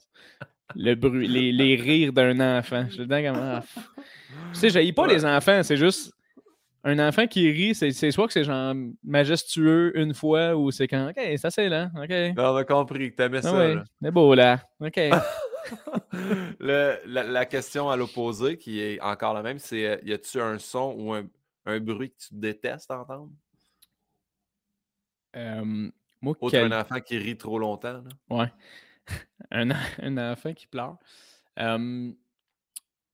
Le 0.75 0.95
bruit, 0.95 1.27
les, 1.27 1.51
les 1.51 1.75
rires 1.75 2.11
d'un 2.11 2.57
enfant. 2.57 2.85
Je 2.89 2.97
te 2.97 3.01
dis 3.03 3.23
comme. 3.23 3.37
ah. 3.41 3.63
Tu 4.53 4.59
sais, 4.59 4.69
j'haïs 4.69 4.91
pas 4.93 5.07
les 5.07 5.23
enfants, 5.25 5.61
c'est 5.63 5.77
juste. 5.77 6.11
Un 6.87 6.99
enfant 6.99 7.25
qui 7.25 7.49
rit, 7.51 7.73
c'est 7.73 7.91
c'est 7.91 8.11
soit 8.11 8.27
que 8.27 8.33
c'est 8.33 8.43
genre 8.43 8.75
majestueux 9.03 9.91
une 9.97 10.13
fois 10.13 10.55
ou 10.55 10.69
c'est 10.69 10.87
quand. 10.87 11.09
Ok, 11.09 11.15
c'est 11.17 11.45
assez 11.45 11.67
lent. 11.67 11.89
Ok. 11.97 12.09
Non, 12.37 12.53
on 12.53 12.55
a 12.57 12.63
compris 12.63 13.09
que 13.11 13.15
t'aimais 13.15 13.39
Ah 13.39 13.41
ça. 13.41 13.73
là. 13.73 13.83
c'est 14.01 14.11
beau 14.11 14.35
là. 14.35 14.61
Ok. 14.79 14.99
Le- 16.59 16.99
la, 17.07 17.23
la 17.23 17.45
question 17.47 17.89
à 17.89 17.97
l'opposé, 17.97 18.57
qui 18.59 18.79
est 18.81 19.01
encore 19.01 19.33
la 19.33 19.41
même, 19.41 19.57
c'est 19.57 19.87
euh, 19.87 19.97
y 20.03 20.13
a-tu 20.13 20.39
un 20.39 20.59
son 20.59 20.93
ou 20.95 21.11
un, 21.13 21.25
un 21.65 21.79
bruit 21.79 22.11
que 22.11 22.17
tu 22.19 22.35
détestes 22.35 22.91
entendre? 22.91 23.31
Euh, 25.35 25.89
moi, 26.21 26.35
Autre 26.39 26.51
quel- 26.51 26.69
qu'un 26.69 26.79
enfant 26.81 26.99
qui 27.01 27.17
rit 27.17 27.37
trop 27.37 27.59
longtemps. 27.59 27.93
là. 27.93 28.03
Ouais. 28.29 28.53
un, 29.51 29.69
un 30.03 30.31
enfant 30.31 30.53
qui 30.53 30.67
pleure. 30.67 30.97
Euh, 31.59 32.11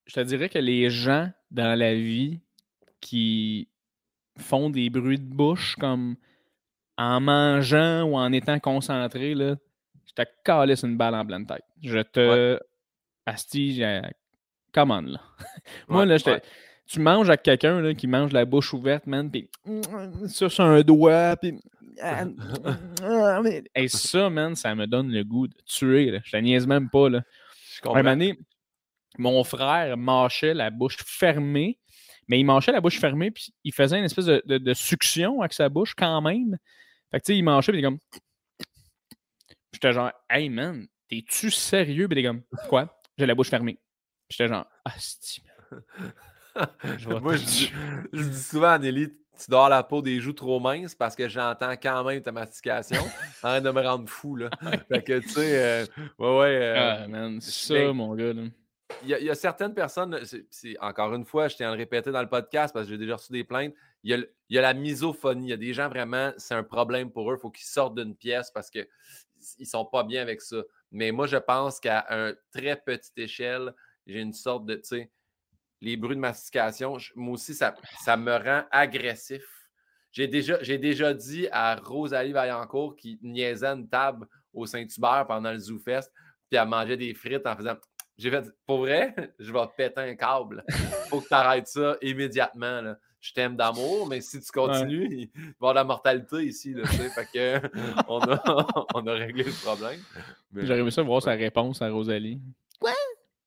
je 0.05 0.13
te 0.13 0.19
dirais 0.19 0.49
que 0.49 0.59
les 0.59 0.89
gens 0.89 1.31
dans 1.51 1.77
la 1.77 1.93
vie 1.95 2.39
qui 3.01 3.67
font 4.39 4.69
des 4.69 4.89
bruits 4.89 5.19
de 5.19 5.23
bouche 5.35 5.75
comme 5.75 6.15
en 6.97 7.19
mangeant 7.19 8.03
ou 8.03 8.15
en 8.15 8.31
étant 8.31 8.59
concentré, 8.59 9.33
là, 9.35 9.55
je 10.05 10.13
te 10.13 10.21
calisse 10.43 10.83
une 10.83 10.97
balle 10.97 11.15
en 11.15 11.25
pleine 11.25 11.45
tête. 11.45 11.63
Je 11.81 11.99
te. 11.99 12.59
Asti, 13.25 13.73
j'ai- 13.75 14.01
come 14.73 14.91
on, 14.91 15.01
là. 15.01 15.19
Moi, 15.87 15.99
Ouais, 16.01 16.05
là, 16.05 16.17
je 16.17 16.23
te- 16.23 16.29
ouais. 16.31 16.41
tu 16.87 16.99
manges 16.99 17.29
avec 17.29 17.43
quelqu'un 17.43 17.93
qui 17.93 18.07
mange 18.07 18.31
la 18.33 18.45
bouche 18.45 18.73
ouverte, 18.73 19.05
man, 19.07 19.29
puis 19.31 19.49
ça 20.27 20.49
sur 20.49 20.63
un 20.63 20.81
doigt, 20.81 21.35
puis. 21.37 21.59
Hey, 23.75 23.89
ça, 23.89 24.29
man, 24.29 24.55
ça 24.55 24.73
me 24.75 24.87
donne 24.87 25.11
le 25.11 25.23
goût 25.23 25.47
de 25.47 25.55
tuer. 25.65 26.11
Là. 26.11 26.19
Je 26.23 26.31
te 26.31 26.37
niaise 26.37 26.65
même 26.67 26.89
pas. 26.89 27.09
Là. 27.09 27.21
Je 27.73 27.79
Un 27.79 27.83
comprends. 27.83 27.97
moment 27.99 28.11
donné, 28.11 28.37
mon 29.17 29.43
frère 29.43 29.97
mâchait 29.97 30.53
la 30.53 30.69
bouche 30.69 30.97
fermée, 31.05 31.77
mais 32.31 32.39
il 32.39 32.45
mâchait 32.45 32.71
la 32.71 32.79
bouche 32.79 32.97
fermée, 32.97 33.29
puis 33.29 33.53
il 33.65 33.73
faisait 33.73 33.97
une 33.99 34.05
espèce 34.05 34.23
de, 34.25 34.41
de- 34.45 34.57
de 34.57 34.73
succion 34.73 35.41
avec 35.41 35.51
sa 35.51 35.67
bouche 35.67 35.93
quand 35.93 36.21
même. 36.21 36.57
Fait 37.11 37.19
que, 37.19 37.25
tu 37.25 37.33
sais, 37.33 37.37
il 37.37 37.43
mâchait, 37.43 37.73
puis 37.73 37.81
il 37.81 37.83
est 37.83 37.87
comme. 37.87 37.99
Puis 38.57 38.67
J'étais 39.73 39.91
genre, 39.91 40.11
hey 40.29 40.47
man, 40.49 40.87
t'es-tu 41.09 41.51
sérieux? 41.51 42.07
Puis 42.07 42.19
il 42.19 42.25
est 42.25 42.27
comme, 42.29 42.41
quoi? 42.69 43.01
J'ai 43.17 43.25
la 43.25 43.35
bouche 43.35 43.49
fermée. 43.49 43.73
Puis 44.29 44.37
J'étais 44.37 44.47
genre, 44.47 44.65
ah, 44.85 44.93
c'est. 44.97 45.41
Je 46.97 47.07
Moi, 47.09 47.35
je 47.35 47.43
dis, 47.45 47.71
je 48.13 48.23
dis 48.23 48.43
souvent 48.43 48.71
à 48.71 48.77
Nelly, 48.79 49.07
tu 49.09 49.49
dois 49.49 49.59
avoir 49.65 49.69
la 49.69 49.83
peau 49.83 50.01
des 50.01 50.19
joues 50.19 50.33
trop 50.33 50.59
minces 50.59 50.95
parce 50.95 51.15
que 51.15 51.27
j'entends 51.29 51.71
quand 51.81 52.03
même 52.05 52.21
ta 52.21 52.31
mastication. 52.31 53.01
Arrête 53.43 53.63
de 53.63 53.71
me 53.71 53.81
rendre 53.81 54.09
fou, 54.09 54.35
là. 54.37 54.49
Fait 54.89 55.01
que, 55.03 55.19
tu 55.19 55.29
sais, 55.29 55.61
euh, 55.63 55.85
ouais, 56.19 56.39
ouais. 56.39 56.55
euh, 56.61 56.75
Ah, 57.03 57.07
man, 57.07 57.35
mais- 57.35 57.41
ça, 57.41 57.93
mon 57.93 58.15
gars. 58.15 58.33
Là. 58.33 58.43
Il 59.03 59.09
y, 59.09 59.29
a- 59.29 59.35
certaines 59.35 59.73
personnes, 59.73 60.19
encore 60.79 61.13
une 61.13 61.25
fois, 61.25 61.47
je 61.47 61.55
tiens 61.55 61.69
à 61.69 61.71
le 61.71 61.77
répéter 61.77 62.11
dans 62.11 62.21
le 62.21 62.29
podcast 62.29 62.73
parce 62.73 62.85
que 62.85 62.91
j'ai 62.91 62.97
déjà 62.97 63.15
reçu 63.15 63.31
des 63.31 63.43
plaintes. 63.43 63.73
Il 64.03 64.27
y, 64.49 64.57
a, 64.57 64.61
la 64.61 64.73
misophonie. 64.73 65.47
Il 65.47 65.49
y 65.49 65.53
a 65.53 65.57
des 65.57 65.73
gens 65.73 65.89
vraiment, 65.89 66.31
c'est 66.37 66.55
un 66.55 66.63
problème 66.63 67.11
pour 67.11 67.31
eux. 67.31 67.35
Il 67.37 67.41
faut 67.41 67.51
qu'ils 67.51 67.65
sortent 67.65 67.95
d'une 67.95 68.15
pièce 68.15 68.51
parce 68.51 68.69
qu'ils 68.69 68.87
ne 69.59 69.65
sont 69.65 69.85
pas 69.85 70.03
bien 70.03 70.21
avec 70.21 70.41
ça. 70.41 70.57
Mais 70.91 71.11
moi, 71.11 71.27
je 71.27 71.37
pense 71.37 71.79
qu'à 71.79 72.05
une 72.09 72.35
très 72.51 72.75
petite 72.75 73.17
échelle, 73.17 73.73
j'ai 74.05 74.19
une 74.19 74.33
sorte 74.33 74.65
de, 74.65 74.75
tu 74.75 74.83
sais, 74.83 75.11
les 75.81 75.97
bruits 75.97 76.15
de 76.15 76.21
mastication, 76.21 76.97
moi 77.15 77.33
aussi, 77.33 77.53
ça, 77.55 77.75
ça 78.03 78.15
me 78.17 78.35
rend 78.35 78.63
agressif. 78.71 79.43
J'ai 80.11 80.27
déjà, 80.27 80.57
déjà 80.57 81.13
dit 81.13 81.47
à 81.51 81.75
Rosalie 81.75 82.33
Vaillancourt 82.33 82.95
qui 82.95 83.17
niaisait 83.23 83.67
une 83.67 83.87
table 83.87 84.27
au 84.53 84.65
Saint-Hubert 84.65 85.25
pendant 85.27 85.51
le 85.51 85.57
ZooFest, 85.57 86.11
puis 86.49 86.59
elle 86.59 86.67
mangeait 86.67 86.97
des 86.97 87.13
frites 87.13 87.47
en 87.47 87.55
faisant 87.55 87.75
j'ai 88.21 88.29
fait, 88.31 88.45
pour 88.65 88.79
vrai, 88.79 89.13
je 89.39 89.51
vais 89.51 89.65
te 89.67 89.75
péter 89.75 90.01
un 90.01 90.15
câble. 90.15 90.63
Faut 91.09 91.21
que 91.21 91.27
tu 91.27 91.33
arrêtes 91.33 91.67
ça 91.67 91.95
immédiatement. 92.01 92.81
là. 92.81 92.97
Je 93.19 93.33
t'aime 93.33 93.55
d'amour, 93.55 94.07
mais 94.07 94.19
si 94.21 94.39
tu 94.41 94.51
continues, 94.53 95.07
il 95.11 95.27
va 95.27 95.33
y 95.35 95.53
avoir 95.59 95.73
de 95.73 95.79
la 95.79 95.83
mortalité 95.83 96.43
ici. 96.43 96.73
Là, 96.73 96.83
tu 96.89 96.95
sais. 96.97 97.09
fait 97.09 97.27
que, 97.31 97.67
on, 98.07 98.19
a, 98.19 98.65
on 98.95 99.05
a 99.07 99.13
réglé 99.13 99.43
le 99.43 99.51
problème. 99.63 99.99
Mais- 100.51 100.65
J'aurais 100.65 100.79
aimé 100.79 100.91
ça 100.91 101.03
voir 101.03 101.21
sa 101.21 101.31
réponse 101.33 101.81
à 101.81 101.89
Rosalie. 101.89 102.41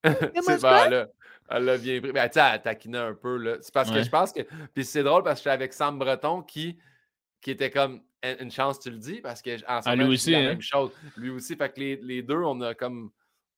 Sais, 0.05 0.59
ben, 0.63 0.85
elle, 0.87 0.95
a- 0.95 1.09
elle 1.51 1.65
l'a 1.65 1.79
bien 1.79 2.01
pris. 2.01 2.13
Ben, 2.13 2.29
tu 2.29 2.35
sais, 2.39 2.47
elle 2.53 2.63
taquinait 2.63 2.99
un 2.99 3.15
peu. 3.15 3.37
là. 3.39 3.57
C'est 3.61 3.73
parce 3.73 3.91
que 3.91 3.97
Ouais. 3.97 4.05
je 4.05 4.11
pense 4.11 4.33
que. 4.33 4.43
Puis 4.75 4.85
c'est 4.85 5.03
drôle 5.03 5.23
parce 5.23 5.41
que 5.41 5.45
j'étais 5.45 5.55
avec 5.55 5.73
Sam 5.73 5.99
Breton 5.99 6.43
qui, 6.43 6.79
qui 7.41 7.51
était 7.53 7.71
comme 7.71 8.03
une 8.41 8.51
chance, 8.51 8.79
tu 8.81 8.91
le 8.91 8.99
dis, 8.99 9.21
parce 9.21 9.41
que 9.43 9.51
en 9.71 9.83
ce 9.83 9.89
Ah, 9.89 9.95
lui 9.97 10.03
dis 10.05 10.09
la 10.09 10.15
aussi, 10.15 10.35
hein? 10.35 10.41
même 10.49 10.61
chose. 10.63 10.91
Lui 11.17 11.31
aussi. 11.31 11.57
Fait 11.57 11.73
que 11.73 11.81
les, 11.81 11.97
les 11.97 12.23
deux, 12.23 12.43
on 12.43 12.61
a 12.61 12.75
comme. 12.75 13.11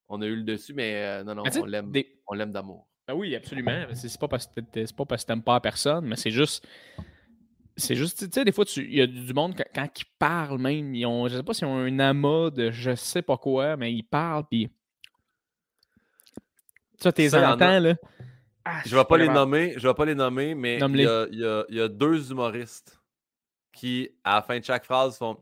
On 0.09 0.21
a 0.23 0.27
eu 0.27 0.37
le 0.37 0.42
dessus, 0.45 0.73
mais 0.75 0.95
euh, 1.05 1.25
non, 1.25 1.35
non, 1.35 1.42
Mais 1.45 1.51
tu 1.51 1.59
on 1.61 1.64
l'aime. 1.64 1.90
des- 1.90 2.21
On 2.29 2.35
l'aime 2.35 2.53
d'amour. 2.53 2.87
Ben 3.09 3.14
oui, 3.14 3.35
absolument. 3.37 3.87
C'est 3.95 4.09
c'est 4.09 4.21
pas 4.21 4.29
parce 4.29 4.47
que 4.47 4.61
c'est 4.75 4.97
pas 4.97 5.05
parce 5.05 5.23
que 5.23 5.29
t'aimes 5.29 5.42
pas 5.42 5.61
personne, 5.61 6.07
mais 6.07 6.16
c'est 6.16 6.31
juste. 6.31 6.66
C'est 7.79 7.95
juste, 7.95 8.19
tu 8.25 8.31
sais, 8.33 8.45
des 8.45 8.53
fois, 8.53 8.64
tu- 8.64 8.87
il 8.87 8.95
y 8.97 9.03
a 9.03 9.07
du 9.07 9.35
monde, 9.35 9.55
quand, 9.55 9.64
quand 9.75 10.01
ils 10.01 10.07
parlent 10.19 10.59
même, 10.59 10.95
ils 10.95 11.05
ont, 11.05 11.29
je 11.29 11.37
sais 11.37 11.42
pas 11.42 11.53
s'ils 11.53 11.66
ont 11.66 11.77
un 11.77 11.99
amas 11.99 12.49
de 12.51 12.71
je 12.71 12.95
sais 12.95 13.21
pas 13.21 13.37
quoi, 13.37 13.77
mais 13.77 13.92
ils 13.92 14.03
parlent, 14.03 14.47
puis. 14.51 14.71
Ça, 16.99 17.12
t'es 17.12 17.35
entends, 17.35 17.79
là. 17.81 17.95
Ah, 18.64 18.81
Je 18.87 18.97
vais 18.97 19.05
pas 19.05 19.19
les 19.19 19.29
nommer, 19.29 19.75
je 19.77 19.87
vais 19.87 19.95
pas 19.95 20.05
les 20.07 20.14
nommer, 20.14 20.55
mais 20.55 20.77
il 20.77 20.81
Nomme-les. 20.81 21.05
y 21.05 21.07
a, 21.07 21.27
il 21.31 21.38
y 21.38 21.45
a- 21.45 21.64
il 21.69 21.77
y 21.77 21.81
a 21.81 21.88
deux 21.88 22.31
humoristes 22.33 22.99
qui, 23.73 24.11
à 24.25 24.37
la 24.37 24.42
fin 24.42 24.59
de 24.59 24.64
chaque 24.64 24.85
phrase, 24.85 25.16
font 25.19 25.37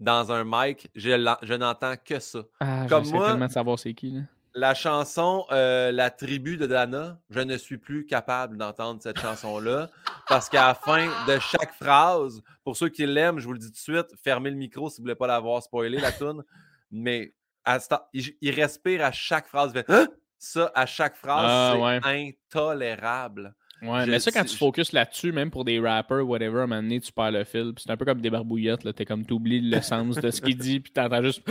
dans 0.00 0.30
un 0.32 0.44
mic, 0.46 0.88
je, 0.94 1.10
je 1.42 1.54
n'entends 1.54 1.94
que 2.02 2.18
ça. 2.20 2.40
Ah, 2.60 2.86
Comme 2.88 3.08
moi- 3.10 3.28
tellement 3.30 3.46
de 3.46 3.52
savoir 3.52 3.78
c'est 3.78 3.94
qui, 3.94 4.10
là. 4.12 4.20
La 4.54 4.74
chanson 4.74 5.44
euh, 5.52 5.92
La 5.92 6.10
tribu 6.10 6.56
de 6.56 6.66
Dana, 6.66 7.18
je 7.30 7.38
ne 7.40 7.56
suis 7.56 7.78
plus 7.78 8.06
capable 8.06 8.56
d'entendre 8.56 9.00
cette 9.02 9.20
chanson-là 9.20 9.88
parce 10.28 10.48
qu'à 10.48 10.66
la 10.68 10.74
fin 10.74 11.06
de 11.28 11.38
chaque 11.38 11.72
phrase, 11.74 12.42
pour 12.64 12.76
ceux 12.76 12.88
qui 12.88 13.06
l'aiment, 13.06 13.38
je 13.38 13.46
vous 13.46 13.52
le 13.52 13.58
dis 13.58 13.66
tout 13.66 13.72
de 13.72 13.76
suite, 13.76 14.06
fermez 14.24 14.50
le 14.50 14.56
micro 14.56 14.88
si 14.90 14.96
vous 14.96 15.02
ne 15.02 15.04
voulez 15.08 15.14
pas 15.16 15.26
l'avoir 15.28 15.62
spoilé, 15.62 15.98
la 16.00 16.10
tune. 16.12 16.42
Mais 16.90 17.34
à 17.64 17.78
il, 18.12 18.34
il 18.40 18.54
respire 18.54 19.04
à 19.04 19.12
chaque 19.12 19.46
phrase. 19.46 19.72
fait, 19.72 19.84
Hein? 19.88 20.08
Ça, 20.38 20.72
à 20.74 20.86
chaque 20.86 21.16
phrase, 21.16 21.44
Ah, 21.48 21.72
c'est 21.74 21.82
ouais. 21.82 22.30
intolérable. 22.56 23.54
Ouais, 23.82 24.06
Je 24.06 24.10
mais 24.10 24.18
ça, 24.18 24.32
quand 24.32 24.44
tu 24.44 24.56
focuses 24.56 24.92
là-dessus, 24.92 25.30
même 25.32 25.50
pour 25.50 25.64
des 25.64 25.78
rappers, 25.78 26.26
whatever, 26.26 26.60
à 26.60 26.62
un 26.62 26.66
moment 26.66 26.82
donné, 26.82 27.00
tu 27.00 27.12
perds 27.12 27.30
le 27.30 27.44
fil. 27.44 27.72
Puis 27.74 27.84
C'est 27.86 27.92
un 27.92 27.96
peu 27.96 28.04
comme 28.04 28.20
des 28.20 28.30
barbouillettes, 28.30 28.84
là. 28.84 28.92
T'es 28.92 29.04
comme, 29.04 29.24
t'oublies 29.24 29.60
le 29.60 29.80
sens 29.80 30.16
de 30.16 30.30
ce 30.30 30.40
qu'il 30.40 30.56
dit, 30.56 30.80
puis 30.80 30.92
t'entends 30.92 31.22
juste. 31.22 31.42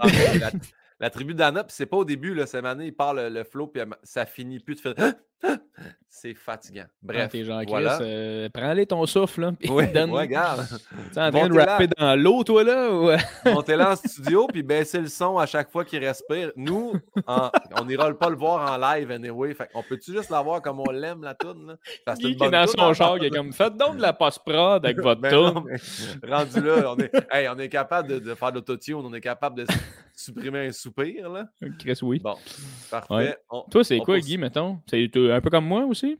Ah, 0.00 0.06
la, 0.40 0.50
la 1.00 1.10
tribu 1.10 1.34
d'Anna, 1.34 1.64
puis 1.64 1.74
c'est 1.76 1.86
pas 1.86 1.98
au 1.98 2.04
début, 2.04 2.34
là, 2.34 2.46
cette 2.46 2.64
année, 2.64 2.86
il 2.86 2.94
part 2.94 3.12
le, 3.14 3.28
le 3.28 3.44
flow, 3.44 3.66
puis 3.66 3.82
ça 4.02 4.24
finit 4.24 4.60
plus 4.60 4.76
de 4.76 4.80
faire. 4.80 4.94
C'est 6.14 6.34
fatigant. 6.34 6.84
Bref, 7.02 7.16
Bref, 7.18 7.32
t'es 7.32 7.42
genre, 7.44 7.62
Chris, 7.66 7.84
euh, 8.02 8.48
prends-les 8.52 8.84
ton 8.86 9.04
souffle, 9.06 9.40
là. 9.40 9.52
Oui, 9.70 9.90
donne- 9.92 10.10
regarde. 10.10 10.66
T'es 11.12 11.20
en 11.20 11.30
train 11.30 11.48
de 11.48 11.58
rapper 11.58 11.88
dans 11.98 12.14
l'eau, 12.20 12.44
toi, 12.44 12.62
là? 12.62 12.90
Ou... 12.92 13.10
Montez-la 13.46 13.92
en 13.92 13.96
studio, 13.96 14.46
puis 14.46 14.62
baissez 14.62 15.00
le 15.00 15.08
son 15.08 15.38
à 15.38 15.46
chaque 15.46 15.70
fois 15.72 15.84
qu'il 15.86 16.04
respire. 16.04 16.52
Nous, 16.54 16.92
en- 17.26 17.50
on 17.80 17.84
n'ira 17.86 18.12
pas 18.12 18.28
le 18.28 18.36
voir 18.36 18.70
en 18.70 18.76
live 18.76 19.10
anyway. 19.10 19.54
Fait 19.54 19.68
on 19.74 19.82
peut-tu 19.82 20.12
juste 20.12 20.28
l'avoir 20.30 20.60
comme 20.60 20.80
on 20.80 20.90
l'aime, 20.92 21.22
la 21.22 21.34
toune? 21.34 21.66
Là? 22.06 22.14
Qui 22.14 22.32
est 22.32 22.50
dans 22.50 22.66
son 22.66 22.92
char, 22.92 23.18
qui 23.18 23.26
est 23.26 23.30
comme, 23.30 23.52
faites 23.52 23.76
donc 23.76 23.96
de 23.96 24.02
la 24.02 24.12
post-prod 24.12 24.84
avec 24.84 25.00
votre 25.00 25.20
Ben 25.22 25.64
mais 25.64 26.30
rendu 26.30 26.60
là, 26.60 26.92
on 26.94 26.98
est, 26.98 27.10
hey, 27.32 27.48
on 27.48 27.58
est 27.58 27.68
capable 27.70 28.08
de, 28.08 28.18
de 28.18 28.34
faire 28.34 28.50
de 28.50 28.56
l'autotune, 28.56 28.96
on 28.96 29.14
est 29.14 29.20
capable 29.20 29.56
de 29.56 29.66
supprimer 30.14 30.66
un 30.66 30.72
soupir. 30.72 31.30
Là. 31.30 31.46
Chris, 31.78 31.98
oui. 32.02 32.18
Bon, 32.18 32.36
parfait. 32.90 33.14
Ouais. 33.14 33.36
On- 33.50 33.62
Toi, 33.70 33.82
c'est 33.82 33.98
quoi. 33.98 34.20
Guy, 34.20 34.36
mettons? 34.36 34.78
C'est 34.88 35.08
un 35.34 35.40
peu 35.40 35.50
comme 35.50 35.66
moi 35.66 35.84
aussi? 35.84 36.18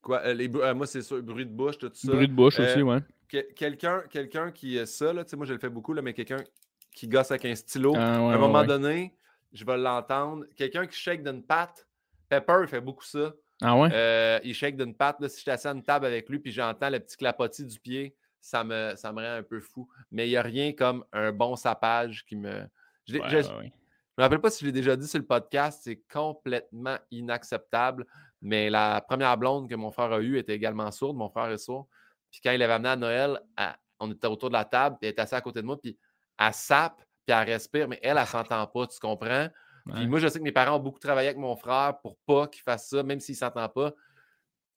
Quoi, 0.00 0.20
euh, 0.24 0.34
les, 0.34 0.48
euh, 0.54 0.74
moi, 0.74 0.86
c'est 0.86 1.02
ça, 1.02 1.20
bruit 1.20 1.46
de 1.46 1.50
bouche, 1.52 1.78
tout 1.78 1.90
ça. 1.94 2.12
Bruit 2.12 2.28
de 2.28 2.32
bouche 2.32 2.58
Euh, 2.58 2.64
aussi, 2.64 2.82
ouais. 2.82 2.98
Que- 3.28 3.52
quelqu'un, 3.54 4.02
quelqu'un 4.10 4.50
qui 4.50 4.76
est 4.76 4.86
ça, 4.86 5.12
là, 5.12 5.24
tu 5.24 5.30
sais, 5.30 5.36
moi, 5.36 5.46
je 5.46 5.52
le 5.52 5.58
fais 5.58 5.68
beaucoup, 5.70 5.92
là, 5.94 6.02
mais 6.02 6.12
quelqu'un 6.12 6.42
qui 6.94 7.08
gosse 7.08 7.30
avec 7.30 7.44
un 7.44 7.54
stylo, 7.54 7.94
Ah, 7.96 7.98
ouais, 7.98 8.04
à 8.04 8.16
un 8.18 8.30
ouais, 8.32 8.38
moment 8.38 8.60
ouais. 8.60 8.66
donné, 8.66 9.16
je 9.52 9.64
vais 9.64 9.76
l'entendre. 9.78 10.44
Quelqu'un 10.56 10.86
qui 10.86 10.98
shake 10.98 11.22
d'une 11.22 11.42
patte, 11.42 11.86
Pepper, 12.28 12.58
il 12.62 12.68
fait 12.68 12.80
beaucoup 12.80 13.04
ça. 13.04 13.32
Ah 13.60 13.76
ouais? 13.78 13.88
Euh, 13.92 14.40
il 14.42 14.54
shake 14.54 14.76
d'une 14.76 14.94
patte. 14.94 15.20
Là, 15.20 15.28
si 15.28 15.36
je 15.36 15.42
suis 15.42 15.50
assis 15.50 15.68
à 15.68 15.72
une 15.72 15.82
table 15.84 16.06
avec 16.06 16.28
lui 16.28 16.40
puis 16.40 16.50
j'entends 16.50 16.90
le 16.90 16.98
petit 16.98 17.16
clapotis 17.16 17.64
du 17.64 17.78
pied, 17.78 18.16
ça 18.40 18.64
me, 18.64 18.94
ça 18.96 19.12
me 19.12 19.20
rend 19.22 19.36
un 19.38 19.42
peu 19.44 19.60
fou. 19.60 19.88
Mais 20.10 20.26
il 20.26 20.30
n'y 20.30 20.36
a 20.36 20.42
rien 20.42 20.72
comme 20.72 21.04
un 21.12 21.30
bon 21.30 21.54
sapage 21.54 22.24
qui 22.24 22.34
me. 22.34 22.64
Je, 23.06 23.18
Ouais, 23.18 23.28
je- 23.28 23.36
ouais, 23.36 23.42
je 23.44 23.48
ouais. 23.50 23.72
me 24.18 24.22
rappelle 24.24 24.40
pas 24.40 24.50
si 24.50 24.60
je 24.62 24.66
l'ai 24.66 24.72
déjà 24.72 24.96
dit 24.96 25.06
sur 25.06 25.18
le 25.20 25.24
podcast, 25.26 25.82
c'est 25.84 26.02
complètement 26.12 26.96
inacceptable. 27.12 28.04
Mais 28.42 28.68
la 28.70 29.00
première 29.00 29.36
blonde 29.38 29.68
que 29.70 29.74
mon 29.74 29.90
frère 29.92 30.12
a 30.12 30.20
eue 30.20 30.36
était 30.36 30.54
également 30.54 30.90
sourde. 30.90 31.16
Mon 31.16 31.30
frère 31.30 31.50
est 31.50 31.58
sourd. 31.58 31.88
Puis 32.30 32.40
quand 32.42 32.50
il 32.50 32.58
l'avait 32.58 32.72
amené 32.74 32.88
à 32.90 32.96
Noël, 32.96 33.40
elle- 33.56 33.76
on 34.00 34.10
était 34.10 34.26
autour 34.26 34.48
de 34.48 34.54
la 34.54 34.64
table, 34.64 34.96
puis 35.00 35.08
elle 35.08 35.14
est 35.14 35.20
assise 35.20 35.34
à 35.34 35.40
côté 35.40 35.62
de 35.62 35.66
moi, 35.66 35.80
puis 35.80 35.96
elle 36.38 36.52
sape, 36.52 36.96
puis 37.24 37.36
elle 37.36 37.48
respire, 37.48 37.86
mais 37.88 38.00
elle, 38.02 38.18
elle 38.18 38.26
s'entend 38.46 38.66
pas, 38.66 38.86
tu 38.88 38.98
comprends? 38.98 39.48
Puis 39.86 39.94
Ouais. 39.94 40.06
moi, 40.06 40.18
je 40.18 40.28
sais 40.28 40.38
que 40.38 40.44
mes 40.44 40.52
parents 40.52 40.76
ont 40.76 40.80
beaucoup 40.80 40.98
travaillé 41.00 41.28
avec 41.28 41.38
mon 41.38 41.56
frère 41.56 41.98
pour 42.02 42.16
pas 42.26 42.46
qu'il 42.46 42.62
fasse 42.62 42.88
ça, 42.88 43.02
même 43.02 43.20
s'il 43.20 43.36
s'entend 43.36 43.68
pas. 43.68 43.92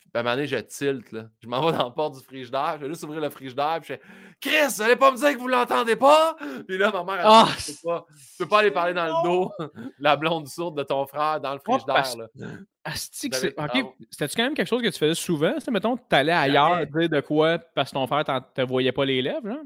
Puis 0.05 0.11
à 0.13 0.19
un 0.19 0.23
moment 0.23 0.35
donné, 0.35 0.47
je 0.47 0.55
tilte, 0.57 1.11
là. 1.11 1.25
Je 1.43 1.47
m'en 1.47 1.65
vais 1.65 1.77
dans 1.77 1.83
la 1.85 1.89
porte 1.91 2.15
du 2.17 2.23
frigidaire, 2.23 2.77
je 2.79 2.85
vais 2.85 2.89
juste 2.89 3.03
ouvrir 3.03 3.19
le 3.21 3.29
frigidaire, 3.29 3.79
puis 3.81 3.89
je 3.89 3.93
fais 3.95 4.01
«Chris, 4.41 4.73
vous 4.75 4.81
allez 4.81 4.95
pas 4.95 5.11
me 5.11 5.17
dire 5.17 5.33
que 5.33 5.37
vous 5.37 5.47
l'entendez 5.47 5.95
pas?» 5.95 6.35
Puis 6.67 6.77
là, 6.77 6.91
ma 6.91 7.03
mère, 7.03 7.15
elle 7.19 7.25
Ah! 7.27 7.47
dit 7.57 7.65
«Tu 7.65 7.71
peux 7.81 7.87
pas, 7.89 8.05
tu 8.09 8.37
peux 8.39 8.47
pas 8.47 8.59
aller 8.59 8.71
parler 8.71 8.93
dans 8.93 9.05
le 9.07 9.23
dos 9.27 9.51
la 9.99 10.15
blonde 10.15 10.47
sourde 10.47 10.77
de 10.77 10.83
ton 10.83 11.05
frère 11.05 11.41
dans 11.41 11.53
le 11.53 11.59
frigidaire, 11.59 11.95
parce- 11.95 12.17
là. 12.17 12.27
Asti 12.87 13.29
c'est. 13.33 13.59
Ok, 13.59 13.71
ah. 13.73 13.79
c'était-tu 14.11 14.35
quand 14.37 14.43
même 14.43 14.53
quelque 14.53 14.67
chose 14.67 14.83
que 14.83 14.89
tu 14.89 14.99
faisais 14.99 15.15
souvent? 15.15 15.55
Mettons, 15.71 15.97
tu 15.97 16.03
allais 16.11 16.31
ailleurs 16.31 16.85
dire 16.85 17.09
de 17.09 17.19
quoi 17.19 17.57
parce 17.73 17.89
que 17.89 17.95
ton 17.95 18.05
frère 18.05 18.23
t'en- 18.23 18.41
te 18.41 18.61
voyait 18.61 18.91
pas 18.91 19.05
les 19.05 19.23
lèvres, 19.23 19.47
genre? 19.47 19.63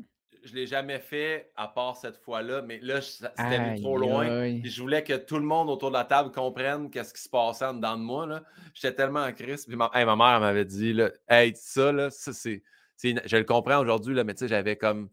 Je 0.49 0.55
l'ai 0.55 0.65
jamais 0.67 0.99
fait, 0.99 1.51
à 1.55 1.67
part 1.67 1.95
cette 1.95 2.17
fois-là, 2.17 2.61
mais 2.61 2.79
là, 2.81 3.01
c'était 3.01 3.75
trop 3.81 3.97
loin. 3.97 4.27
aïe. 4.27 4.61
Je 4.65 4.81
voulais 4.81 5.03
que 5.03 5.13
tout 5.15 5.37
le 5.37 5.43
monde 5.45 5.69
autour 5.69 5.89
de 5.91 5.97
la 5.97 6.05
table 6.05 6.31
comprenne 6.31 6.89
qu'est-ce 6.89 7.13
qui 7.13 7.21
se 7.21 7.29
passait 7.29 7.65
en 7.65 7.73
dedans 7.75 7.97
de 7.97 8.01
moi. 8.03 8.25
là. 8.25 8.43
J'étais 8.73 8.95
tellement 8.95 9.21
en 9.23 9.31
crise. 9.31 9.65
Puis 9.65 9.75
ma, 9.75 9.91
hey, 9.93 10.05
ma 10.05 10.15
mère 10.15 10.39
m'avait 10.39 10.65
dit 10.65 10.93
là, 10.93 11.11
Hey, 11.27 11.53
ça, 11.55 11.91
là, 11.91 12.09
ça, 12.09 12.33
c'est. 12.33 12.63
Je 13.03 13.37
le 13.37 13.43
comprends 13.43 13.79
aujourd'hui, 13.79 14.13
là, 14.15 14.23
mais 14.23 14.33
tu 14.33 14.39
sais, 14.39 14.47
j'avais 14.47 14.75
comme 14.75 15.09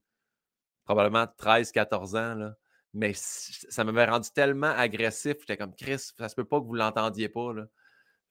probablement 0.84 1.24
13-14 1.38 2.16
ans. 2.16 2.34
Là. 2.34 2.54
Mais 2.94 3.12
ça 3.14 3.84
m'avait 3.84 4.06
rendu 4.06 4.30
tellement 4.34 4.70
agressif. 4.70 5.36
J'étais 5.40 5.56
comme 5.56 5.74
Chris, 5.74 5.98
ça 6.16 6.28
se 6.28 6.34
peut 6.34 6.44
pas 6.44 6.60
que 6.60 6.64
vous 6.64 6.74
l'entendiez 6.74 7.28
pas. 7.28 7.52
Là. 7.52 7.66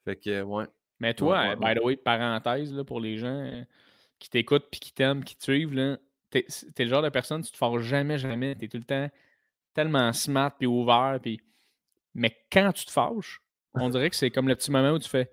Fait 0.04 0.16
que, 0.16 0.42
ouais. 0.42 0.64
Mais 0.98 1.14
toi, 1.14 1.38
Ouais, 1.40 1.48
ouais, 1.48 1.52
euh, 1.68 1.74
by 1.74 1.80
the 1.80 1.84
way, 1.84 1.96
parenthèse 1.96 2.72
là, 2.72 2.82
pour 2.82 3.00
les 3.00 3.18
gens 3.18 3.28
euh, 3.44 3.62
qui 4.18 4.30
t'écoutent 4.30 4.68
puis 4.70 4.80
qui 4.80 4.92
t'aiment, 4.92 5.22
qui 5.24 5.36
te 5.36 5.42
suivent, 5.44 5.74
là, 5.74 5.98
t'es, 6.42 6.46
t'es 6.74 6.84
le 6.84 6.90
genre 6.90 7.02
de 7.02 7.08
personne, 7.08 7.42
tu 7.42 7.52
te 7.52 7.56
forces 7.56 7.82
jamais, 7.82 8.18
jamais. 8.18 8.54
T'es 8.54 8.68
tout 8.68 8.78
le 8.78 8.84
temps 8.84 9.08
tellement 9.74 10.12
smart 10.12 10.52
puis 10.56 10.66
ouvert. 10.66 11.18
Puis... 11.22 11.40
Mais 12.14 12.36
quand 12.50 12.72
tu 12.72 12.84
te 12.84 12.90
fâches, 12.90 13.40
on 13.74 13.88
dirait 13.88 14.10
que 14.10 14.16
c'est 14.16 14.30
comme 14.30 14.48
le 14.48 14.56
petit 14.56 14.70
moment 14.70 14.92
où 14.92 14.98
tu 14.98 15.08
fais 15.08 15.30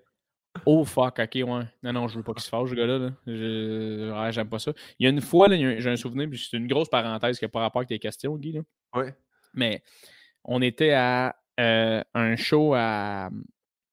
Oh 0.66 0.84
fuck, 0.84 1.18
ok, 1.18 1.34
ouais. 1.34 1.64
Non, 1.82 1.92
non, 1.92 2.06
je 2.06 2.16
veux 2.16 2.22
pas 2.22 2.32
qu'il 2.32 2.42
se 2.42 2.48
fâche, 2.48 2.70
ce 2.70 2.74
gars-là. 2.74 2.98
là. 2.98 3.10
Je... 3.26 4.12
ouais, 4.12 4.32
j'aime 4.32 4.48
pas 4.48 4.60
ça. 4.60 4.72
Il 4.98 5.04
y 5.04 5.06
a 5.06 5.10
une 5.10 5.20
fois, 5.20 5.48
j'ai 5.50 5.90
un 5.90 5.96
souvenir, 5.96 6.28
puis 6.28 6.38
c'est 6.38 6.56
une 6.56 6.68
grosse 6.68 6.88
parenthèse 6.88 7.38
qui 7.38 7.44
n'a 7.44 7.48
pas 7.48 7.60
rapport 7.60 7.80
avec 7.80 7.88
tes 7.88 7.98
questions, 7.98 8.36
Guy. 8.36 8.52
Là. 8.52 8.60
Ouais. 8.94 9.14
Mais 9.52 9.82
on 10.44 10.62
était 10.62 10.92
à 10.92 11.34
euh, 11.58 12.02
un 12.14 12.36
show 12.36 12.72
à 12.74 13.30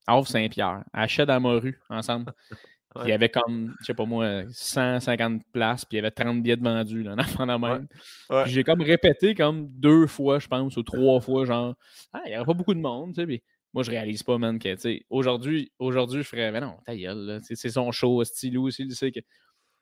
Havre-Saint-Pierre, 0.06 0.84
à 0.94 1.08
Chez-dans-Morue, 1.08 1.80
ensemble. 1.90 2.34
Il 3.04 3.10
y 3.10 3.14
avait 3.14 3.30
comme, 3.30 3.74
je 3.80 3.86
sais 3.86 3.94
pas 3.94 4.06
moi, 4.06 4.44
150 4.52 5.44
places, 5.54 5.86
puis 5.86 5.96
il 5.96 6.00
y 6.02 6.06
avait 6.06 6.12
30 6.12 6.44
billets 6.44 6.58
de 6.58 6.64
vendus, 6.64 7.04
là, 7.04 7.16
en 7.40 7.46
même. 7.46 7.88
Ouais. 8.30 8.44
Puis 8.44 8.52
j'ai 8.52 8.64
comme 8.64 8.82
répété 8.82 9.34
comme 9.34 9.70
deux 9.70 10.08
fois, 10.08 10.40
je 10.40 10.48
pense, 10.48 10.76
ou 10.76 10.84
trois 10.84 11.22
fois, 11.22 11.46
genre, 11.46 11.76
ah, 12.12 12.22
il 12.26 12.32
n'y 12.32 12.36
aurait 12.36 12.46
pas 12.46 12.54
beaucoup 12.54 12.74
de 12.74 12.82
monde, 12.82 13.14
tu 13.14 13.22
sais. 13.22 13.26
Puis 13.26 13.42
moi, 13.74 13.84
je 13.84 13.92
réalise 13.92 14.24
pas, 14.24 14.38
man, 14.38 14.60
que, 14.60 14.74
tu 14.74 14.82
sais, 14.82 15.06
aujourd'hui, 15.10 15.72
aujourd'hui, 15.80 16.22
je 16.22 16.28
ferais, 16.28 16.52
mais 16.52 16.60
non, 16.60 16.76
ta 16.86 16.96
gueule, 16.96 17.26
là, 17.26 17.40
tu 17.40 17.48
sais, 17.48 17.56
c'est 17.56 17.70
son 17.70 17.92
show, 17.92 18.24
style 18.26 18.58
aussi, 18.58 18.90
sait 18.92 19.12
que. 19.12 19.22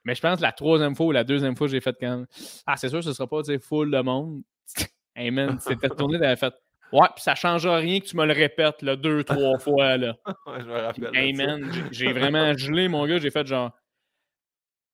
Mais 0.05 0.13
je 0.15 0.21
pense 0.21 0.37
que 0.37 0.43
la 0.43 0.51
troisième 0.51 0.95
fois 0.95 1.07
ou 1.07 1.11
la 1.11 1.23
deuxième 1.23 1.55
fois, 1.55 1.67
j'ai 1.67 1.81
fait 1.81 1.95
comme, 1.99 2.27
ah, 2.67 2.77
c'est 2.77 2.89
sûr, 2.89 3.03
ce 3.03 3.11
sera 3.11 3.27
pas, 3.27 3.41
tu 3.41 3.51
sais, 3.51 3.59
full 3.59 3.89
de 3.89 3.99
monde. 4.01 4.43
hey, 5.15 5.31
man, 5.31 5.57
c'était 5.59 5.89
tourné, 5.97 6.19
t'avais 6.19 6.35
fait, 6.35 6.53
ouais, 6.91 7.07
puis 7.15 7.23
ça 7.23 7.35
changera 7.35 7.77
rien 7.77 7.99
que 7.99 8.05
tu 8.05 8.15
me 8.17 8.25
le 8.25 8.33
répètes, 8.33 8.81
là, 8.81 8.95
deux, 8.95 9.23
trois 9.23 9.57
fois, 9.59 9.97
là. 9.97 10.15
Ouais, 10.47 10.59
je 10.59 10.65
me 10.65 10.79
rappelle. 10.79 11.11
Hey 11.15 11.33
man, 11.33 11.71
j'ai- 11.91 12.13
vraiment 12.13 12.53
gelé, 12.57 12.87
mon 12.87 13.05
gars. 13.07 13.17
J'ai 13.19 13.31
fait 13.31 13.45
genre. 13.47 13.71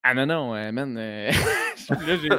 Ah 0.03 0.13
non, 0.13 0.25
non, 0.27 0.55
euh, 0.55 0.71
man. 0.71 0.95
euh, 0.97 1.31
là, 1.89 1.97
j'ai 2.05 2.29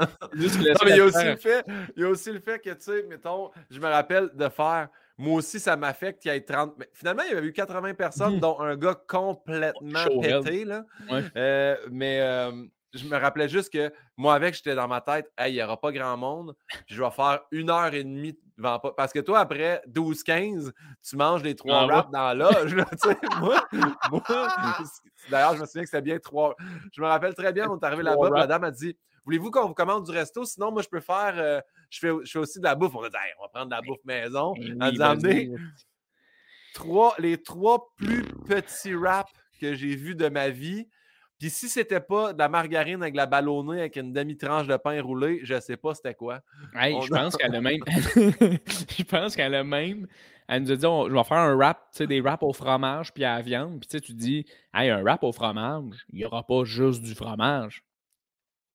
juste 0.41 0.61
laissé 0.61 0.73
Non, 0.73 0.79
mais 0.85 0.91
il 0.93 0.97
y 0.97 1.01
a 1.01 1.05
aussi 1.05 1.25
le 1.25 1.37
fait, 1.37 1.65
il 1.97 2.03
y 2.03 2.05
a 2.05 2.09
aussi 2.09 2.33
le 2.33 2.39
fait 2.39 2.61
que, 2.61 2.71
tu 2.71 2.77
sais, 2.81 3.03
mettons, 3.09 3.51
je 3.71 3.81
me 3.81 3.87
rappelle 3.89 4.31
de 4.35 4.49
faire, 4.49 4.89
moi 5.19 5.35
aussi, 5.39 5.59
ça 5.59 5.77
m'affecte 5.77 6.23
qu'il 6.23 6.31
y 6.31 6.35
ait 6.37 6.41
30. 6.43 6.75
Mais 6.79 6.89
finalement, 6.93 7.25
il 7.25 7.33
y 7.35 7.37
avait 7.37 7.47
eu 7.49 7.53
80 7.53 7.95
personnes, 7.95 8.35
Mhm. 8.35 8.41
dont 8.41 8.61
un 8.61 8.77
gars 8.77 8.95
complètement 9.09 10.05
pété, 10.23 10.65
là. 10.65 10.85
Ouais. 11.11 11.23
Euh, 11.37 11.77
mais 11.91 12.21
euh, 12.21 12.53
je 12.97 13.07
me 13.07 13.17
rappelais 13.17 13.49
juste 13.49 13.73
que 13.73 13.93
moi, 14.17 14.35
avec, 14.35 14.55
j'étais 14.55 14.75
dans 14.75 14.89
ma 14.89 15.01
tête, 15.01 15.31
hey, 15.39 15.53
il 15.53 15.57
n'y 15.57 15.63
aura 15.63 15.81
pas 15.81 15.93
grand 15.93 16.17
monde. 16.17 16.55
Je 16.87 17.03
vais 17.03 17.11
faire 17.11 17.41
une 17.51 17.71
heure 17.71 17.93
et 17.95 18.03
demie 18.05 18.39
devant 18.57 18.79
pas. 18.79 18.93
Parce 18.93 19.13
que 19.13 19.21
toi, 19.21 19.41
après 19.41 19.83
12-15, 19.89 20.73
tu 21.03 21.17
manges 21.17 21.43
les 21.43 21.55
trois 21.55 21.83
Ah 21.83 21.87
ouais? 21.87 21.93
wraps 21.95 22.11
dans 22.11 22.33
sais. 22.99 23.19
moi, 23.39 23.61
moi, 24.11 24.23
d'ailleurs, 25.31 25.55
je 25.57 25.61
me 25.61 25.67
souviens 25.67 25.83
que 25.83 25.89
c'était 25.89 26.03
bien 26.03 26.19
trois. 26.19 26.57
Je 26.93 27.01
me 27.01 27.07
rappelle 27.07 27.35
très 27.35 27.53
bien, 27.53 27.69
on 27.71 27.79
est 27.79 27.85
arrivé 27.85 28.03
là-bas, 28.03 28.31
la 28.31 28.47
dame 28.47 28.65
a 28.65 28.71
dit 28.71 28.97
Voulez-vous 29.25 29.51
qu'on 29.51 29.67
vous 29.67 29.75
commande 29.75 30.05
du 30.05 30.13
resto? 30.13 30.45
Sinon, 30.45 30.71
moi, 30.71 30.83
je 30.83 30.89
peux 30.89 31.01
faire. 31.01 31.35
euh, 31.37 31.61
je, 31.91 31.99
fais, 31.99 32.11
je 32.25 32.31
fais 32.31 32.39
aussi 32.39 32.59
de 32.61 32.65
la 32.65 32.77
bouffe. 32.77 32.95
On 32.95 33.03
a 33.03 33.11
dit 33.11 33.17
Hey, 33.17 33.33
on 33.41 33.43
va 33.43 33.49
prendre 33.49 33.67
de 33.67 33.71
la 33.73 33.83
bouffe 33.83 34.05
maison. 34.05 34.55
Eh 34.57 34.69
Elle 34.81 34.93
nous 34.95 35.03
a 35.03 35.07
amené 35.07 35.47
vas-y. 35.47 35.57
trois, 36.73 37.15
les 37.19 37.43
trois 37.43 37.93
plus 37.97 38.23
petits 38.47 38.95
wraps 38.95 39.33
que 39.61 39.75
j'ai 39.75 39.97
vus 39.97 40.15
de 40.15 40.29
ma 40.29 40.49
vie. 40.51 40.89
Puis 41.39 41.51
si 41.51 41.69
c'était 41.69 42.01
pas 42.01 42.33
de 42.33 42.39
la 42.39 42.49
margarine 42.49 43.03
avec 43.03 43.15
la 43.15 43.27
ballonnée 43.27 43.81
avec 43.81 43.97
une 43.97 44.13
demi-tranche 44.13 44.67
de 44.67 44.77
pain 44.77 45.01
roulé, 45.03 45.41
je 45.43 45.61
sais 45.61 45.77
pas 45.77 45.95
c'était 45.95 46.15
quoi. 46.15 46.41
Hey, 46.75 46.95
On 46.95 47.03
je 47.03 47.11
pense 47.11 47.37
qu'elle 47.37 47.55
a 47.55 47.61
même. 47.61 47.81
je 47.87 49.03
pense 49.05 49.37
qu'elle 49.37 49.55
a 49.55 49.63
même. 49.65 50.07
Elle 50.49 50.63
nous 50.63 50.73
a 50.73 50.77
dit 50.77 50.87
on- 50.87 51.09
je 51.09 51.15
vais 51.15 51.25
faire 51.25 51.39
un 51.39 51.55
wrap, 51.55 51.91
tu 51.93 51.99
sais, 51.99 52.07
des 52.07 52.21
wraps 52.21 52.43
au 52.43 52.53
fromage 52.53 53.13
puis 53.13 53.25
à 53.25 53.37
la 53.37 53.43
viande. 53.43 53.81
Puis 53.81 53.89
tu 53.89 53.97
sais, 53.99 54.01
tu 54.01 54.15
dis, 54.15 54.47
hey, 54.75 54.89
un 54.91 55.03
wrap 55.03 55.23
au 55.25 55.33
fromage, 55.33 56.07
il 56.13 56.21
n'y 56.21 56.25
aura 56.25 56.47
pas 56.47 56.65
juste 56.65 57.03
du 57.03 57.15
fromage. 57.15 57.83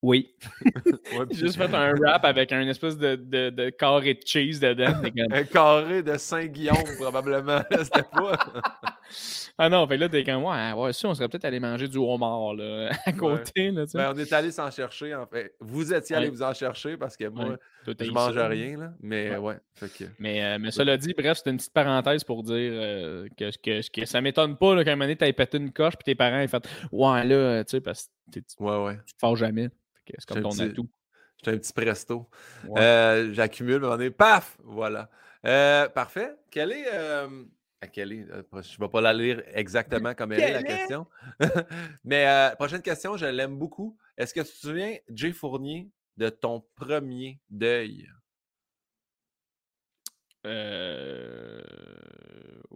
Oui. 0.04 0.36
Ouais, 1.14 1.26
puis 1.28 1.38
J'ai 1.38 1.46
juste 1.48 1.58
fait 1.58 1.74
un 1.76 1.94
wrap 1.94 2.24
avec 2.26 2.52
un 2.54 2.68
espèce 2.68 2.98
de, 2.98 3.16
de, 3.16 3.50
de 3.50 3.70
carré 3.70 4.14
de 4.14 4.22
cheese 4.26 4.60
dedans. 4.60 4.94
Un 5.32 5.44
carré 5.44 6.02
de 6.04 6.18
Saint-Guillaume, 6.18 6.78
probablement. 7.00 7.62
C'était 7.72 8.04
pas. 8.04 8.38
Ah 9.58 9.70
non, 9.70 9.88
fait 9.88 9.98
là, 9.98 10.10
t'es 10.10 10.24
comme, 10.24 10.44
ouais, 10.44 10.74
ouais, 10.74 10.94
si, 10.94 11.06
on 11.06 11.14
serait 11.14 11.28
peut-être 11.30 11.46
allé 11.46 11.60
manger 11.60 11.88
du 11.88 11.98
homard, 11.98 12.54
là, 12.56 12.90
à 13.06 13.12
côté, 13.14 13.72
là, 13.72 13.86
tu 13.86 13.92
sais. 13.92 13.98
Ben, 13.98 14.12
on 14.14 14.18
est 14.18 14.32
allé 14.34 14.52
s'en 14.52 14.70
chercher, 14.72 15.14
en 15.16 15.26
fait. 15.26 15.56
Vous 15.60 15.94
étiez 15.94 16.16
allé 16.16 16.28
Ouais. 16.28 16.32
vous 16.32 16.44
en 16.44 16.54
chercher 16.54 16.98
parce 16.98 17.16
que 17.18 17.28
moi, 17.28 17.46
Ouais. 17.50 17.94
Je 18.00 18.12
mange 18.12 18.36
ça. 18.36 18.48
rien, 18.48 18.78
là. 18.78 18.94
Mais 19.02 19.36
Ouais. 19.38 19.58
fait 19.76 19.90
que- 20.06 20.10
Mais, 20.20 20.44
euh, 20.44 20.58
mais 20.60 20.72
cela 20.72 20.98
dit, 20.98 21.14
bref, 21.18 21.38
c'était 21.38 21.50
une 21.52 21.58
petite 21.58 21.74
parenthèse 21.74 22.24
pour 22.24 22.44
dire 22.44 22.72
euh, 22.74 23.28
que, 23.38 23.50
que, 23.62 23.82
que 23.92 24.06
ça 24.06 24.22
m'étonne 24.22 24.56
pas 24.58 24.76
là, 24.76 24.84
qu'à 24.84 24.92
un 24.92 24.96
moment 24.96 25.06
donné, 25.06 25.16
t'aies 25.18 25.34
pété 25.34 25.58
une 25.58 25.72
coche 25.74 25.96
puis 25.96 26.04
tes 26.04 26.16
parents 26.16 26.40
aient 26.40 26.48
fait 26.48 26.64
Ouais, 26.92 27.24
là, 27.26 27.64
tu 27.64 27.72
sais, 27.72 27.82
parce 27.82 28.10
que 28.34 28.40
tu 28.40 28.44
te 28.44 28.64
fâches 29.20 29.40
jamais. 29.40 29.70
C'est 30.08 30.26
comme 30.28 30.44
ton 30.44 30.50
petit- 30.50 30.64
atout. 30.64 30.90
J'étais 31.44 31.56
un 31.56 31.60
petit 31.60 31.74
presto. 31.74 32.30
Euh, 32.78 33.34
J'accumule, 33.34 33.80
mais 33.82 33.88
on 33.88 34.00
est 34.00 34.12
paf! 34.12 34.58
Voilà. 34.64 35.10
Euh, 35.48 35.90
parfait. 35.90 36.34
Quelle 36.52 36.72
est. 36.72 36.86
ah, 37.84 37.88
quelle 37.88 38.14
est 38.14 38.30
euh, 38.30 38.44
je 38.62 38.76
ne 38.80 38.86
vais 38.86 38.90
pas 38.90 39.02
la 39.02 39.12
lire 39.12 39.42
exactement 39.54 40.14
comme 40.14 40.34
elle 40.34 40.42
est, 40.42 40.54
la 40.54 40.64
question. 40.64 41.08
mais 42.04 42.28
euh, 42.28 42.56
prochaine 42.56 42.84
question, 42.84 43.18
je 43.18 43.26
l'aime 43.26 43.58
beaucoup. 43.58 43.98
Est-ce 44.18 44.36
que 44.36 44.42
tu 44.42 44.52
te 44.52 44.58
souviens, 44.58 44.96
Jay 45.10 45.32
Fournier, 45.32 45.90
de 46.16 46.30
ton 46.30 46.64
premier 46.76 47.40
deuil? 47.50 48.08
Euh... 50.46 51.64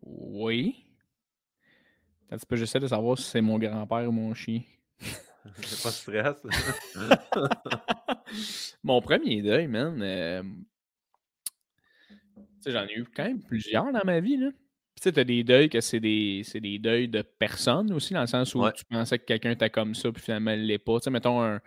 Oui. 0.01 0.87
Un 2.31 2.37
petit 2.37 2.47
peu, 2.47 2.55
j'essaie 2.55 2.79
de 2.79 2.87
savoir 2.87 3.17
si 3.19 3.25
c'est 3.25 3.41
mon 3.41 3.59
grand-père 3.59 4.09
ou 4.09 4.11
mon 4.11 4.33
chien. 4.33 4.61
pas 5.03 5.89
de 5.89 5.93
stress. 5.93 6.37
Mon 8.83 9.01
premier 9.01 9.43
deuil, 9.43 9.67
man. 9.67 10.01
euh, 10.01 10.41
tu 12.33 12.41
sais, 12.61 12.71
j'en 12.71 12.87
ai 12.87 12.93
eu 12.95 13.05
quand 13.05 13.23
même 13.23 13.43
plusieurs 13.43 13.91
dans 13.91 14.03
ma 14.03 14.19
vie, 14.19 14.37
là. 14.37 14.49
Tu 15.05 15.09
sais, 15.09 15.13
t'as 15.13 15.23
des 15.23 15.43
deuils 15.43 15.69
que 15.69 15.81
c'est 15.81 15.99
des, 15.99 16.41
des 16.55 16.79
deuils 16.79 17.07
de 17.07 17.21
personnes 17.21 17.93
aussi, 17.93 18.15
dans 18.15 18.21
le 18.21 18.27
sens 18.27 18.55
où 18.55 18.61
Ouais. 18.63 18.71
tu 18.73 18.83
pensais 18.85 19.19
que 19.19 19.25
quelqu'un 19.25 19.51
était 19.51 19.69
comme 19.69 19.93
ça, 19.93 20.11
puis 20.11 20.19
finalement, 20.23 20.49
il 20.49 20.65
l'est 20.65 20.79
pas. 20.79 20.99
Tu 20.99 21.03
sais, 21.03 21.09
mettons 21.11 21.43
un, 21.43 21.61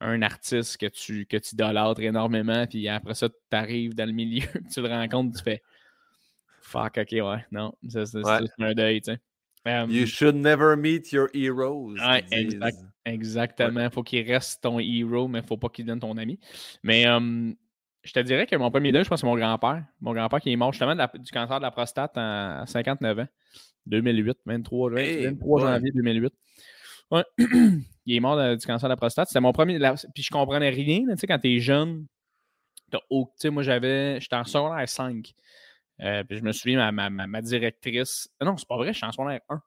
un 0.00 0.22
artiste 0.22 0.76
que 0.76 0.86
tu 0.86 1.26
que 1.26 1.36
tu 1.38 1.54
idolâtres 1.54 2.00
énormément, 2.02 2.64
puis 2.68 2.86
après 2.88 3.14
ça, 3.14 3.28
tu 3.28 3.34
arrives 3.50 3.96
dans 3.96 4.06
le 4.06 4.12
milieu, 4.12 4.46
tu 4.72 4.80
le 4.80 4.86
rencontres, 4.86 5.36
tu 5.38 5.42
fais 5.42 5.60
Fuck, 6.60 6.98
ok, 6.98 7.10
ouais, 7.12 7.44
non, 7.50 7.74
c'est 7.88 8.14
Ouais. 8.14 8.38
un 8.60 8.74
deuil, 8.74 9.00
tu 9.00 9.12
sais. 9.12 9.18
You 9.88 10.06
should 10.06 10.36
never 10.36 10.76
meet 10.76 11.10
your 11.10 11.28
heroes. 11.34 11.96
Ouais, 11.98 12.24
exact. 12.30 12.78
Exactement. 13.06 13.90
Faut 13.90 14.02
qu'il 14.04 14.30
reste 14.30 14.62
ton 14.62 14.78
héros, 14.78 15.26
mais 15.26 15.42
faut 15.42 15.56
pas 15.56 15.68
qu'il 15.68 15.84
devienne 15.84 16.00
ton 16.00 16.16
ami. 16.16 16.38
Mais 16.82 17.06
euh, 17.08 17.50
je 18.04 18.12
te 18.12 18.20
dirais 18.20 18.46
que 18.46 18.54
mon 18.56 18.70
premier 18.70 18.92
deuil, 18.92 19.04
je 19.04 19.08
pense, 19.08 19.20
c'est 19.20 19.26
mon 19.26 19.36
grand-père. 19.36 19.84
Mon 20.00 20.12
grand-père 20.12 20.40
qui 20.40 20.52
est 20.52 20.56
mort 20.56 20.72
justement 20.72 20.94
la- 20.94 21.10
du 21.12 21.30
cancer 21.30 21.58
de 21.58 21.62
la 21.62 21.70
prostate 21.70 22.12
à 22.16 22.64
59 22.66 23.18
ans. 23.20 23.26
2008, 23.86 24.38
23, 24.46 24.90
juin- 24.90 24.98
Hey, 24.98 25.24
23 25.26 25.62
ouais. 25.62 25.72
janvier 25.72 25.90
2008. 25.92 26.32
Ouais. 27.10 27.24
il 28.06 28.16
est 28.16 28.20
mort 28.20 28.36
de- 28.36 28.54
du 28.54 28.66
cancer 28.66 28.88
de 28.88 28.92
la 28.92 28.96
prostate. 28.96 29.28
C'était 29.28 29.40
mon 29.40 29.52
premier. 29.52 29.78
la- 29.78 29.94
puis 30.14 30.22
je 30.22 30.30
comprenais 30.30 30.70
rien. 30.70 31.00
Tu 31.10 31.16
sais, 31.18 31.26
quand 31.26 31.38
t'es 31.38 31.58
jeune, 31.58 32.06
t'as 32.90 32.98
sais, 33.36 33.50
moi, 33.50 33.62
j'avais. 33.62 34.20
J'étais 34.20 34.36
en 34.36 34.44
secondaire 34.44 34.88
5. 34.88 35.32
Euh, 36.00 36.24
puis 36.24 36.38
je 36.38 36.42
me 36.42 36.52
souviens, 36.52 36.90
ma, 36.92 37.08
ma, 37.10 37.26
ma- 37.26 37.42
directrice. 37.42 38.28
ah 38.40 38.44
Non, 38.46 38.56
c'est 38.56 38.66
pas 38.66 38.76
vrai, 38.76 38.92
je 38.92 38.98
suis 38.98 39.06
en 39.06 39.12
secondaire 39.12 39.40
1. 39.48 39.60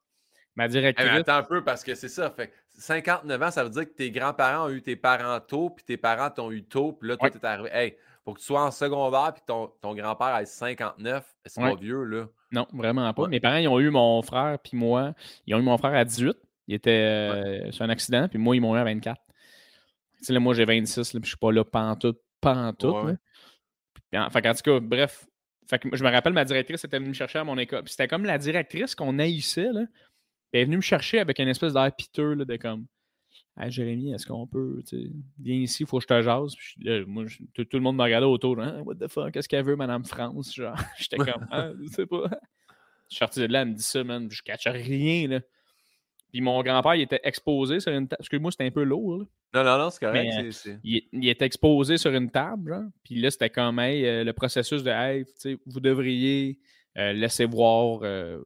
Ma 0.56 0.68
directrice. 0.68 1.08
attends 1.08 1.36
un 1.36 1.44
peu 1.44 1.64
parce 1.64 1.84
que 1.84 1.94
c'est 1.94 2.10
ça. 2.10 2.32
Fait 2.32 2.48
que 2.48 2.54
59 2.80 3.42
ans, 3.44 3.52
ça 3.52 3.64
veut 3.64 3.70
dire 3.70 3.84
que 3.84 3.94
tes 3.96 4.10
grands-parents 4.12 4.66
ont 4.68 4.70
eu 4.72 4.82
tes 4.82 4.96
parents 4.96 5.40
tôt, 5.40 5.70
puis 5.70 5.86
tes 5.86 5.98
parents 5.98 6.32
t'ont 6.32 6.52
eu 6.52 6.64
tôt, 6.64 6.94
puis 6.94 7.10
là, 7.10 7.18
toi, 7.18 7.30
Ouais. 7.30 7.32
t'es 7.40 7.46
arrivé. 7.46 7.70
Hey, 7.72 7.96
pour 8.28 8.34
que 8.36 8.42
tu 8.42 8.48
sois 8.48 8.66
en 8.66 8.72
secondaire, 8.72 9.32
puis 9.34 9.42
ton, 9.48 9.72
ton 9.80 9.96
grand-père 9.96 10.36
ait 10.36 10.46
59, 10.46 11.26
c'est 11.46 11.62
Ouais. 11.62 11.70
pas 11.74 11.80
vieux, 11.80 12.04
là. 12.04 12.28
Non, 12.52 12.68
vraiment 12.74 13.14
pas. 13.14 13.22
Ouais. 13.22 13.30
Mes 13.30 13.40
parents, 13.40 13.56
ils 13.56 13.70
ont 13.70 13.80
eu 13.80 13.90
mon 13.90 14.22
frère 14.22 14.60
puis 14.62 14.76
moi. 14.76 15.14
Ils 15.46 15.56
ont 15.56 15.60
eu 15.60 15.62
mon 15.62 15.78
frère 15.78 15.94
à 15.94 16.04
18. 16.04 16.36
Il 16.68 16.76
était 16.76 16.92
euh, 16.92 17.72
sur 17.72 17.86
un 17.86 17.90
accident, 17.90 18.28
puis 18.28 18.38
moi, 18.38 18.54
ils 18.58 18.60
m'ont 18.60 18.76
eu 18.76 18.80
à 18.80 18.84
24. 18.84 19.18
Tu 20.18 20.26
sais, 20.26 20.34
là, 20.34 20.42
moi, 20.42 20.54
j'ai 20.54 20.66
26, 20.66 21.14
là, 21.14 21.22
puis 21.22 21.28
je 21.28 21.30
suis 21.30 21.38
pas 21.38 21.54
là 21.54 21.64
pantoute, 21.64 22.20
pantoute. 22.42 23.16
Puis 24.12 24.20
en, 24.20 24.30
fait 24.30 24.42
tout 24.42 24.72
cas, 24.72 24.80
bref. 24.82 25.26
Fait 25.70 25.80
que 25.80 25.96
je 25.96 26.04
me 26.04 26.12
rappelle, 26.12 26.34
ma 26.34 26.44
directrice 26.44 26.84
était 26.84 26.98
venue 26.98 27.08
me 27.12 27.14
chercher 27.14 27.40
à 27.40 27.46
mon 27.46 27.58
école. 27.58 27.84
C'était 27.86 28.10
comme 28.10 28.26
la 28.26 28.38
directrice 28.38 28.94
qu'on 28.94 29.20
haïssait, 29.20 29.72
là. 29.72 29.84
Elle 30.52 30.60
est 30.64 30.66
venue 30.66 30.76
me 30.76 30.82
chercher 30.82 31.20
avec 31.20 31.40
une 31.40 31.48
espèce 31.48 31.72
d'air 31.72 31.90
piteux, 31.96 32.34
là, 32.34 32.44
de 32.44 32.58
comme 32.58 32.88
Hey, 33.60 33.72
Jérémy, 33.72 34.14
est-ce 34.14 34.26
qu'on 34.28 34.46
peut, 34.46 34.84
tu 34.88 34.98
sais, 35.04 35.10
viens 35.40 35.56
ici, 35.56 35.84
il 35.84 35.86
faut 35.88 35.98
que 35.98 36.04
je 36.04 36.08
te 36.08 36.22
jase. 36.22 36.56
Puis 36.56 36.76
là, 36.84 37.04
moi, 37.08 37.26
je- 37.26 37.40
tout, 37.54 37.66
tout 37.66 37.78
le 37.78 37.82
monde 37.84 37.96
me 37.98 38.04
regardait 38.04 38.28
autour, 38.28 38.58
what 38.58 38.96
the 38.96 39.08
fuck, 39.08 39.32
qu'est-ce 39.32 39.50
qu'elle 39.50 39.66
veut, 39.66 39.76
Madame 39.76 40.06
France? 40.06 40.54
Genre, 40.54 40.76
j'étais 41.00 41.18
comme, 41.18 41.48
ah, 41.52 41.72
je 41.82 41.88
sais 41.90 42.06
pas. 42.06 42.30
Je 43.10 43.16
suis 43.16 43.18
sorti 43.18 43.40
de 43.40 43.46
là, 43.48 43.62
elle 43.64 43.70
me 43.70 43.74
dit 43.74 43.84
ça, 43.84 44.04
man, 44.04 44.28
je 44.30 44.42
catch 44.44 44.68
rien, 44.68 45.28
là. 45.28 45.40
Puis 46.32 46.42
mon 46.42 46.62
grand-père, 46.62 46.96
il 46.96 47.02
était 47.02 47.22
exposé 47.24 47.80
sur 47.80 47.92
une 47.92 48.08
table, 48.08 48.18
parce 48.20 48.30
que 48.30 48.38
moi, 48.38 48.52
c'était 48.52 48.66
un 48.66 48.72
peu 48.72 48.84
lourd, 48.84 49.18
là. 49.20 49.26
Non, 49.54 49.64
non, 49.64 49.78
non, 49.86 49.90
c'est 49.90 50.00
correct. 50.02 50.26
Mais, 50.26 50.52
c'est- 50.52 50.52
c'est- 50.52 50.80
Il, 50.84 51.02
il 51.14 51.30
était 51.30 51.46
exposé 51.46 51.98
sur 51.98 52.12
une 52.14 52.30
table, 52.30 52.70
genre. 52.72 52.84
Puis 53.04 53.16
là, 53.16 53.32
c'était 53.32 53.50
comme, 53.50 53.80
hey, 53.80 54.06
euh, 54.06 54.24
le 54.24 54.34
processus 54.34 54.84
de, 54.84 54.92
hey, 54.92 55.26
vous 55.66 55.80
devriez 55.80 56.60
euh, 56.98 57.14
laisser 57.14 57.46
voir 57.46 58.02
euh, 58.04 58.42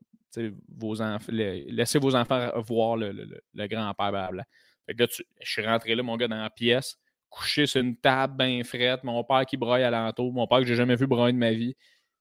vos 0.77 1.01
enfants, 1.01 1.31
laisser 1.31 1.99
vos 1.99 2.15
enfants 2.15 2.49
voir 2.61 2.95
le, 2.97 3.11
le- 3.11 3.25
le- 3.25 3.41
le 3.55 3.67
grand-père, 3.67 4.11
blablabla. 4.11 4.45
Fait 4.85 4.93
que 4.95 5.01
là, 5.03 5.07
tu- 5.07 5.25
je 5.41 5.51
suis 5.51 5.65
rentré 5.65 5.95
là, 5.95 6.03
mon 6.03 6.17
gars, 6.17 6.27
dans 6.27 6.41
la 6.41 6.49
pièce, 6.49 6.97
couché 7.29 7.65
sur 7.65 7.81
une 7.81 7.95
table 7.95 8.35
bien 8.37 8.63
frette, 8.63 9.03
mon 9.03 9.23
père 9.23 9.45
qui 9.45 9.57
broye 9.57 9.85
alentour, 9.85 10.33
mon 10.33 10.47
père 10.47 10.59
que 10.59 10.65
j'ai 10.65 10.75
jamais 10.75 10.95
vu 10.95 11.07
broyer 11.07 11.33
de 11.33 11.37
ma 11.37 11.51
vie. 11.51 11.75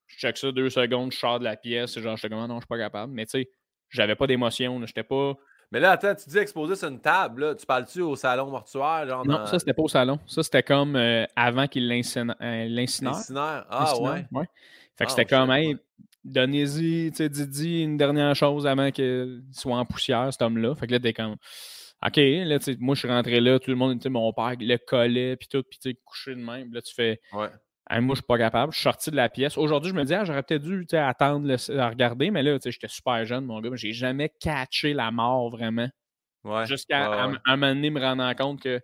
Je 0.06 0.16
check 0.18 0.36
ça 0.36 0.50
deux 0.52 0.70
secondes, 0.70 1.12
je 1.12 1.18
sors 1.18 1.38
de 1.38 1.44
la 1.44 1.56
pièce, 1.56 1.98
genre, 1.98 2.16
j'étais 2.16 2.28
comme, 2.28 2.42
Ah 2.42 2.46
non, 2.48 2.56
je 2.56 2.60
suis 2.60 2.66
pas 2.68 2.78
capable. 2.78 3.12
Mais 3.12 3.26
tu 3.26 3.30
sais, 3.40 3.50
j'avais 3.88 4.14
pas 4.16 4.26
d'émotion, 4.26 4.84
j'étais 4.86 5.02
pas. 5.02 5.34
Mais 5.72 5.78
là, 5.78 5.92
attends, 5.92 6.14
tu 6.16 6.28
dis 6.28 6.38
exposé 6.38 6.74
sur 6.74 6.88
une 6.88 7.00
table, 7.00 7.42
là. 7.44 7.54
Tu 7.54 7.64
parles-tu 7.64 8.00
au 8.00 8.16
salon 8.16 8.50
mortuaire, 8.50 9.06
genre 9.08 9.24
Non, 9.24 9.36
dans 9.36 9.46
ça, 9.46 9.58
c'était 9.60 9.72
pas 9.72 9.82
au 9.82 9.88
salon. 9.88 10.18
Ça, 10.26 10.42
c'était 10.42 10.64
comme 10.64 10.96
euh, 10.96 11.24
avant 11.36 11.68
qu'il 11.68 11.86
l'incine- 11.86 12.34
euh, 12.40 12.66
l'incinère. 12.68 13.12
l'incinère? 13.12 13.66
Ah, 13.70 13.96
ouais. 14.00 14.26
ouais. 14.32 14.44
Fait 14.96 15.04
que 15.04 15.10
Ah, 15.12 15.14
c'était 15.16 15.22
je 15.36 15.40
comme, 15.40 15.50
hey, 15.52 15.76
donnez-y, 16.24 17.10
tu 17.12 17.16
sais, 17.18 17.28
Didi, 17.28 17.82
une 17.82 17.96
dernière 17.96 18.34
chose 18.34 18.66
avant 18.66 18.90
qu'il 18.90 19.42
soit 19.52 19.76
en 19.76 19.84
poussière, 19.86 20.28
cet 20.32 20.42
homme-là. 20.42 20.74
Fait 20.74 20.86
que 20.86 20.92
là, 20.92 21.00
t'es 21.00 21.12
comme, 21.12 21.36
OK, 22.06 22.16
là, 22.16 22.58
tu 22.58 22.64
sais, 22.64 22.76
moi, 22.80 22.94
je 22.94 23.00
suis 23.00 23.08
rentré 23.08 23.40
là, 23.40 23.58
tout 23.58 23.70
le 23.70 23.76
monde, 23.76 23.98
tu 23.98 24.04
sais, 24.04 24.08
mon 24.08 24.32
père 24.32 24.54
le 24.58 24.76
collait, 24.78 25.36
puis 25.36 25.48
tout, 25.48 25.62
puis 25.62 25.78
tu 25.78 25.90
sais, 25.90 25.96
couché 26.04 26.34
de 26.34 26.40
même. 26.40 26.72
Là, 26.72 26.80
tu 26.82 26.94
fais, 26.94 27.20
Ouais. 27.32 27.48
Hey, 27.90 28.00
moi, 28.00 28.14
je 28.14 28.20
suis 28.20 28.26
pas 28.26 28.38
capable. 28.38 28.72
Je 28.72 28.78
suis 28.78 28.84
sorti 28.84 29.10
de 29.10 29.16
la 29.16 29.28
pièce. 29.28 29.58
Aujourd'hui, 29.58 29.90
je 29.90 29.96
me 29.96 30.04
dis, 30.04 30.14
ah, 30.14 30.24
j'aurais 30.24 30.44
peut-être 30.44 30.62
dû 30.62 30.86
attendre 30.92 31.46
le- 31.48 31.78
à 31.80 31.88
regarder, 31.88 32.30
mais 32.30 32.42
là, 32.42 32.56
tu 32.56 32.62
sais, 32.62 32.70
j'étais 32.70 32.86
super 32.86 33.24
jeune, 33.24 33.44
mon 33.46 33.60
gars. 33.60 33.70
J'ai 33.74 33.92
jamais 33.92 34.28
catché 34.40 34.94
la 34.94 35.10
mort 35.10 35.50
vraiment. 35.50 35.88
Ouais. 36.44 36.66
Jusqu'à 36.66 37.10
ouais, 37.10 37.16
ouais. 37.32 37.38
un 37.46 37.56
moment 37.56 37.74
donné, 37.74 37.90
me 37.90 38.00
rendre 38.00 38.32
compte 38.36 38.62
que. 38.62 38.80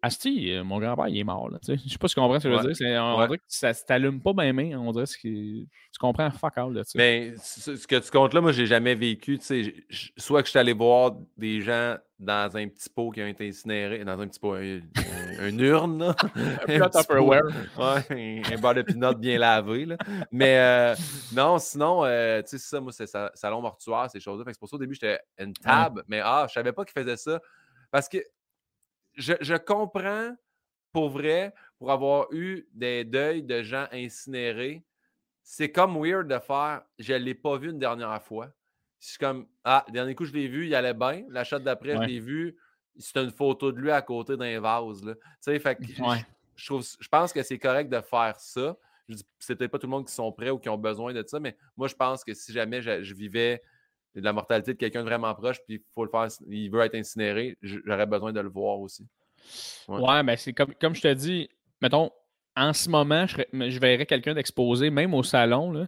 Asti, 0.00 0.52
euh, 0.52 0.62
mon 0.62 0.78
grand-père, 0.78 1.08
il 1.08 1.18
est 1.18 1.24
mort. 1.24 1.50
Là, 1.50 1.58
je 1.66 1.74
sais 1.76 1.98
pas 1.98 2.06
si 2.06 2.14
tu 2.14 2.20
comprends 2.20 2.38
ce 2.38 2.44
que 2.46 2.54
je 2.54 2.60
veux 2.60 2.66
Ouais. 2.68 2.72
dire. 2.72 3.02
On 3.02 3.18
Ouais. 3.18 3.26
dirait 3.26 3.38
que 3.38 3.44
ça 3.48 3.70
ne 3.70 3.74
t'allume 3.86 4.20
pas 4.20 4.32
bien 4.32 4.52
main. 4.52 4.76
On 4.78 4.92
dirait 4.92 5.06
que 5.06 5.20
tu 5.20 5.66
comprends 5.98 6.30
fuck 6.30 6.56
all. 6.56 6.72
Là. 6.72 6.82
Mais 6.94 7.34
ce 7.42 7.84
que 7.86 7.96
tu 7.96 8.10
comptes 8.12 8.32
là, 8.32 8.40
moi, 8.40 8.52
j'ai 8.52 8.66
jamais 8.66 8.94
vécu. 8.94 9.38
Soit 10.16 10.42
que 10.42 10.46
je 10.46 10.50
suis 10.50 10.58
allé 10.58 10.72
voir 10.72 11.16
des 11.36 11.60
gens 11.60 11.96
dans 12.20 12.56
un 12.56 12.68
petit 12.68 12.88
pot 12.88 13.10
qui 13.10 13.22
ont 13.22 13.26
été 13.26 13.48
incinérés, 13.48 14.04
dans 14.04 14.20
un 14.20 14.26
petit 14.28 14.38
pot, 14.40 14.54
un, 14.54 14.80
un- 15.40 15.48
une 15.48 15.60
urne, 15.60 15.98
là. 15.98 16.14
petit 16.66 16.78
pot. 16.78 16.88
Tupperware. 17.00 17.42
Ouais, 17.76 18.42
un, 18.46 18.54
un 18.54 18.60
beurre 18.60 18.74
de 18.74 18.82
pinot 18.82 19.14
bien 19.14 19.38
lavé. 19.38 19.84
Là. 19.84 19.96
Mais 20.30 20.58
euh, 20.58 20.94
non, 21.34 21.58
sinon, 21.58 22.04
euh, 22.04 22.40
tu 22.42 22.50
sais, 22.50 22.58
c'est 22.58 22.68
ça, 22.68 22.80
moi, 22.80 22.92
c'est 22.92 23.06
sa- 23.08 23.32
salon 23.34 23.60
mortuaire, 23.62 24.08
ces 24.12 24.20
choses-là. 24.20 24.44
C'est 24.52 24.58
pour 24.60 24.68
ça 24.68 24.76
au 24.76 24.78
début, 24.78 24.94
j'étais 24.94 25.18
une 25.40 25.52
table, 25.54 26.04
mais 26.06 26.20
ah, 26.22 26.46
je 26.48 26.52
savais 26.54 26.72
pas 26.72 26.84
qu'ils 26.84 27.00
faisaient 27.02 27.16
ça. 27.16 27.40
Parce 27.90 28.08
que 28.08 28.18
je, 29.18 29.34
je 29.40 29.54
comprends 29.54 30.34
pour 30.92 31.10
vrai, 31.10 31.52
pour 31.78 31.90
avoir 31.92 32.26
eu 32.32 32.66
des 32.72 33.04
deuils 33.04 33.42
de 33.42 33.62
gens 33.62 33.86
incinérés, 33.92 34.84
c'est 35.42 35.70
comme 35.70 35.96
weird 36.02 36.28
de 36.28 36.38
faire 36.38 36.82
je 36.98 37.12
ne 37.12 37.18
l'ai 37.18 37.34
pas 37.34 37.56
vu 37.58 37.70
une 37.70 37.78
dernière 37.78 38.22
fois. 38.22 38.50
Suis 38.98 39.18
comme 39.18 39.46
Ah, 39.64 39.84
le 39.86 39.92
dernier 39.92 40.14
coup, 40.14 40.24
je 40.24 40.32
l'ai 40.32 40.48
vu, 40.48 40.66
il 40.66 40.74
allait 40.74 40.94
bien. 40.94 41.24
La 41.28 41.44
shot 41.44 41.58
d'après, 41.60 41.96
Ouais. 41.96 42.04
je 42.04 42.08
l'ai 42.08 42.20
vu. 42.20 42.56
C'est 42.98 43.16
une 43.22 43.30
photo 43.30 43.70
de 43.70 43.78
lui 43.78 43.90
à 43.92 44.02
côté 44.02 44.36
d'un 44.36 44.58
vase. 44.60 45.04
Là. 45.04 45.14
Tu 45.14 45.20
sais, 45.42 45.58
fait 45.60 45.76
que 45.76 45.84
je- 45.86 46.02
Ouais. 46.02 46.24
je, 46.56 46.66
trouve, 46.66 46.84
je 46.98 47.08
pense 47.08 47.32
que 47.32 47.42
c'est 47.44 47.58
correct 47.58 47.88
de 47.88 48.00
faire 48.00 48.40
ça. 48.40 48.76
Je 49.08 49.14
dis, 49.14 49.26
c'est 49.38 49.54
peut-être 49.56 49.70
pas 49.70 49.78
tout 49.78 49.86
le 49.86 49.92
monde 49.92 50.06
qui 50.06 50.12
sont 50.12 50.32
prêts 50.32 50.50
ou 50.50 50.58
qui 50.58 50.68
ont 50.68 50.76
besoin 50.76 51.12
de 51.14 51.24
ça, 51.26 51.38
mais 51.38 51.56
moi, 51.76 51.86
je 51.86 51.94
pense 51.94 52.24
que 52.24 52.34
si 52.34 52.52
jamais 52.52 52.82
je, 52.82 53.02
je 53.04 53.14
vivais 53.14 53.62
de 54.14 54.20
la 54.20 54.32
mortalité 54.32 54.72
de 54.74 54.78
quelqu'un 54.78 55.00
de 55.00 55.08
vraiment 55.08 55.34
proche, 55.34 55.58
puis 55.66 55.76
il 55.76 55.82
faut 55.94 56.04
le 56.04 56.10
faire, 56.10 56.28
il 56.48 56.70
veut 56.70 56.80
être 56.80 56.94
incinéré, 56.94 57.56
j'aurais 57.62 58.06
besoin 58.06 58.32
de 58.32 58.40
le 58.40 58.48
voir 58.48 58.78
aussi. 58.80 59.06
Ouais. 59.88 60.00
Ouais, 60.00 60.22
ben 60.22 60.36
c'est 60.36 60.52
comme, 60.52 60.74
comme 60.80 60.94
je 60.94 61.02
te 61.02 61.12
dis, 61.14 61.48
mettons, 61.80 62.10
en 62.56 62.72
ce 62.72 62.88
moment, 62.88 63.26
je, 63.26 63.32
serais- 63.34 63.70
je 63.70 63.78
verrais 63.78 64.06
quelqu'un 64.06 64.34
d'exposé, 64.34 64.90
même 64.90 65.14
au 65.14 65.22
salon, 65.22 65.70
là, 65.72 65.86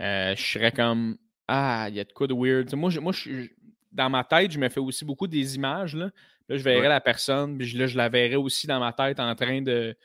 euh, 0.00 0.34
je 0.36 0.42
serais 0.42 0.72
comme 0.72 1.16
Ah, 1.48 1.86
il 1.88 1.94
y 1.94 2.00
a 2.00 2.04
de 2.04 2.12
quoi 2.12 2.26
de 2.26 2.34
weird. 2.34 2.74
Moi, 2.74 2.90
je- 2.90 2.98
moi 2.98 3.12
je, 3.12 3.46
dans 3.92 4.10
ma 4.10 4.24
tête, 4.24 4.50
je 4.50 4.58
me 4.58 4.68
fais 4.68 4.80
aussi 4.80 5.04
beaucoup 5.04 5.26
des 5.28 5.54
images. 5.54 5.94
Là, 5.94 6.10
Là, 6.48 6.56
je 6.56 6.62
verrais 6.62 6.82
Ouais. 6.82 6.88
la 6.88 7.00
personne, 7.00 7.58
puis 7.58 7.72
là, 7.72 7.86
je 7.88 7.96
la 7.96 8.08
verrais 8.08 8.36
aussi 8.36 8.66
dans 8.68 8.78
ma 8.80 8.92
tête 8.92 9.18
en 9.20 9.34
train 9.34 9.62
de 9.62 9.96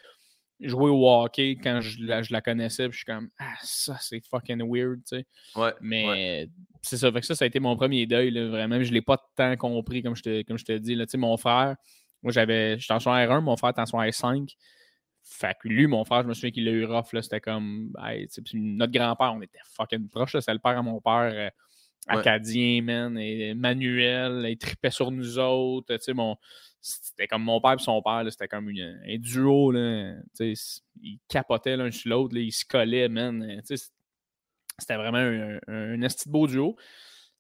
jouer 0.62 0.89
au 0.89 1.09
hockey 1.09 1.57
quand 1.62 1.82
je 1.82 2.03
la, 2.03 2.22
je 2.22 2.32
la 2.32 2.41
connaissais, 2.41 2.88
puis 2.88 2.93
je 2.93 2.97
suis 2.99 3.05
comme 3.05 3.30
Ah, 3.39 3.53
ça, 3.62 3.97
c'est 3.99 4.22
fucking 4.26 4.62
weird, 4.62 4.99
tu 5.07 5.18
sais. 5.18 5.26
Ouais, 5.55 5.74
Mais 5.82 6.07
ouais. 6.07 6.49
c'est 6.82 6.97
ça. 6.97 7.12
Fait 7.12 7.20
que 7.22 7.26
ça, 7.26 7.36
ça 7.36 7.45
a 7.45 7.47
été 7.47 7.59
mon 7.59 7.76
premier 7.76 8.05
deuil, 8.05 8.32
là, 8.32 8.47
vraiment. 8.47 8.82
Je 8.82 8.89
ne 8.89 8.93
l'ai 8.93 9.01
pas 9.01 9.18
tant 9.36 9.55
compris, 9.57 10.03
comme 10.03 10.16
je 10.16 10.24
te, 10.24 10.41
comme 10.43 10.57
je 10.57 10.66
te 10.66 10.78
dis. 10.78 10.95
Là. 10.95 11.05
Tu 11.05 11.12
sais, 11.12 11.18
Mon 11.18 11.36
frère, 11.38 11.76
moi, 12.24 12.32
j'avais. 12.32 12.78
J'étais 12.80 12.93
en 12.93 12.99
soirée 12.99 13.24
1, 13.26 13.41
mon 13.41 13.57
frère 13.57 13.72
était 13.72 13.82
en 13.82 13.86
soirée 13.86 14.12
5. 14.12 14.49
Fait 15.24 15.55
que 15.62 15.68
lui, 15.68 15.88
mon 15.88 16.03
frère, 16.03 16.24
je 16.24 16.28
me 16.28 16.34
souviens 16.34 16.51
qu'il 16.51 16.66
l'a 16.66 16.72
eu 16.72 16.86
rough. 16.86 17.14
là, 17.14 17.22
C'était 17.22 17.39
comme. 17.41 17.93
hey, 18.03 18.28
notre 18.53 18.91
grand-père, 18.91 19.34
on 19.36 19.41
était 19.41 19.59
fucking 19.76 20.09
proches. 20.09 20.34
là, 20.34 20.41
C'était 20.41 20.53
le 20.53 20.59
père 20.59 20.78
à 20.78 20.82
mon 20.82 20.99
père. 20.99 21.51
Acadien, 22.08 22.82
man. 22.82 23.18
Et 23.18 23.54
Manuel, 23.54 24.45
il 24.49 24.58
tripait 24.58 24.91
sur 24.91 25.12
nous 25.12 25.38
autres. 25.39 25.95
Tu 25.97 26.04
sais. 26.04 26.14
C'était 26.84 27.28
comme 27.28 27.43
mon 27.43 27.62
père 27.62 27.74
et 27.74 27.78
son 27.78 28.02
père, 28.02 28.26
c'était 28.32 28.47
comme 28.47 28.70
un 28.70 29.18
duo. 29.20 29.72
Là, 29.72 30.16
tu 30.36 30.56
sais, 30.56 30.82
ils 31.02 31.20
capotaient 31.28 31.78
l'un 31.78 31.91
sur 31.91 32.10
l'autre, 32.10 32.36
ils 32.36 32.52
se 32.52 32.66
collaient, 32.66 33.08
man. 33.08 33.62
Tu 33.68 33.78
sais, 33.78 33.91
c'était 34.80 34.95
vraiment 34.95 35.20
un, 35.20 35.60
un, 35.68 36.02
un 36.02 36.08
beau 36.26 36.47
duo. 36.47 36.76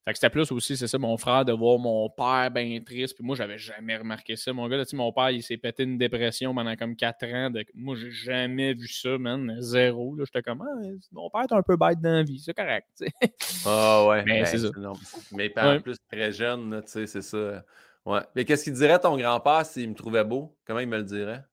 Fait 0.03 0.13
que 0.13 0.17
c'était 0.17 0.31
plus 0.31 0.51
aussi, 0.51 0.75
c'est 0.75 0.87
ça, 0.87 0.97
mon 0.97 1.15
frère, 1.15 1.45
de 1.45 1.53
voir 1.53 1.77
mon 1.77 2.09
père 2.09 2.49
bien 2.49 2.79
triste. 2.83 3.13
Puis 3.13 3.23
moi, 3.23 3.35
j'avais 3.35 3.59
jamais 3.59 3.97
remarqué 3.97 4.35
ça. 4.35 4.51
Mon 4.51 4.67
gars, 4.67 4.77
là, 4.77 4.83
tu 4.85 4.89
sais, 4.91 4.95
mon 4.97 5.11
père, 5.13 5.29
il 5.29 5.43
s'est 5.43 5.57
pété 5.57 5.83
une 5.83 5.99
dépression 5.99 6.55
pendant 6.55 6.75
comme 6.75 6.95
4 6.95 7.25
ans. 7.27 7.49
De... 7.51 7.63
Moi, 7.75 7.95
j'ai 7.95 8.09
jamais 8.09 8.73
vu 8.73 8.87
ça, 8.87 9.19
man. 9.19 9.55
Zéro. 9.59 10.15
là. 10.15 10.23
J'étais 10.25 10.41
comme, 10.41 10.63
ah, 10.63 10.87
mon 11.11 11.29
père 11.29 11.41
est 11.43 11.53
un 11.53 11.61
peu 11.61 11.77
bête 11.77 12.01
dans 12.01 12.13
la 12.13 12.23
vie. 12.23 12.39
C'est 12.39 12.53
correct. 12.55 12.87
Ah 13.65 14.07
ouais. 14.07 14.23
Mais 14.25 14.39
ben, 14.39 14.45
c'est 14.45 14.57
ça. 14.57 14.69
non, 14.77 14.93
en 14.93 15.35
Ouais. 15.37 15.79
plus 15.81 15.97
très 16.11 16.31
jeune, 16.31 16.71
là, 16.71 16.81
tu 16.81 16.87
sais, 16.89 17.05
c'est 17.05 17.21
ça. 17.21 17.63
Ouais. 18.03 18.21
Mais 18.35 18.43
qu'est-ce 18.43 18.63
qu'il 18.63 18.73
dirait 18.73 18.97
ton 18.97 19.15
grand-père 19.15 19.63
s'il 19.67 19.87
me 19.89 19.93
trouvait 19.93 20.23
beau? 20.23 20.57
Comment 20.65 20.79
il 20.79 20.87
me 20.87 20.97
le 20.97 21.03
dirait? 21.03 21.43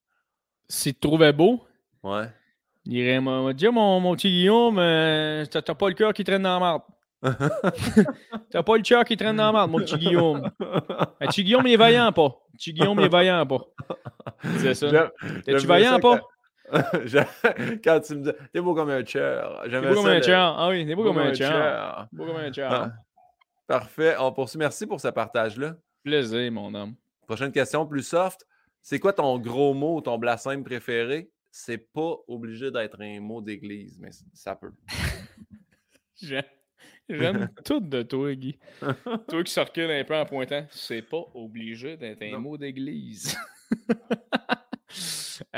S'il 0.69 0.95
te 0.95 1.01
trouvait 1.01 1.35
beau, 1.35 1.63
Ouais. 2.03 2.29
il 2.87 2.93
dirait, 2.93 3.21
dit, 3.55 3.69
mon, 3.69 4.01
mon 4.01 4.15
petit 4.17 4.31
Guillaume, 4.31 4.79
euh, 4.79 5.45
t'as 5.45 5.61
t'as 5.61 5.75
pas 5.75 5.89
le 5.89 5.95
cœur 5.95 6.15
qui 6.15 6.25
traîne 6.25 6.43
dans 6.45 6.55
la 6.55 6.61
marde. 6.61 6.83
T'as 8.51 8.63
pas 8.63 8.77
le 8.77 8.83
cœur 8.83 9.05
qui 9.05 9.17
traîne 9.17 9.37
dans 9.37 9.47
la 9.47 9.53
marde, 9.53 9.71
mon 9.71 9.79
petit 9.79 9.97
Guillaume. 9.97 10.51
Un 11.21 11.27
petit 11.27 11.45
Guillaume, 11.45 11.67
il 11.67 11.73
est 11.73 11.77
vaillant 11.77 12.13
pas? 12.13 12.37
Petit 12.55 12.73
Guillaume, 12.73 12.99
il 13.01 13.07
est 13.07 13.09
vaillant 13.09 13.47
pas? 13.47 13.61
C'est 14.59 14.75
ça. 14.75 15.11
T'es-tu 15.45 15.67
vaillant 15.67 15.99
pas? 15.99 16.21
quand- 16.71 18.01
tu 18.01 18.15
me 18.17 18.25
dis, 18.25 18.31
t'es 18.53 18.61
beau 18.61 18.75
comme 18.75 18.91
un. 18.91 19.03
T'es 19.03 19.19
J'aimais 19.67 19.89
beau 19.89 19.95
comme 19.95 20.07
un 20.07 20.21
cœur. 20.21 20.55
Ah 20.59 20.69
oui, 20.69 20.87
t'es 20.87 20.95
beau 20.95 21.05
comme 21.05 21.19
un 21.19 21.33
chair. 21.33 22.07
Beau 22.13 22.27
comme 22.27 22.37
un. 22.37 22.93
Parfait. 23.67 24.17
On 24.19 24.33
poursuit. 24.33 24.59
Merci 24.59 24.87
pour 24.87 25.01
ce 25.01 25.09
partage-là. 25.09 25.77
Plaisir, 26.05 26.53
mon 26.53 26.75
homme. 26.75 26.95
Prochaine 27.27 27.53
question 27.53 27.87
plus 27.87 28.03
soft. 28.03 28.47
C'est 28.83 28.99
quoi 28.99 29.13
ton 29.13 29.39
gros 29.39 29.75
mot 29.75 29.97
ou 29.97 30.01
ton 30.01 30.19
blasphème 30.19 30.63
préféré? 30.63 31.31
c'est 31.51 31.79
pas 31.79 32.15
obligé 32.29 32.71
d'être 32.71 33.01
un 33.01 33.21
mot 33.21 33.41
d'église, 33.41 33.99
mais 33.99 34.11
ça 34.33 34.55
peut. 34.55 34.73
J'aime 37.09 37.49
tout 37.65 37.81
de 37.81 38.03
toi, 38.03 38.35
Guy. 38.35 38.59
toi 39.29 39.43
qui 39.45 39.53
circules 39.53 39.91
un 39.91 40.05
peu 40.05 40.15
en 40.17 40.27
pointant, 40.27 40.67
c'est 40.71 41.03
pas 41.03 41.23
obligé 41.35 41.97
d'être 41.97 42.23
un 42.23 42.33
Non. 42.33 42.41
mot 42.41 42.57
d'église. 42.59 43.37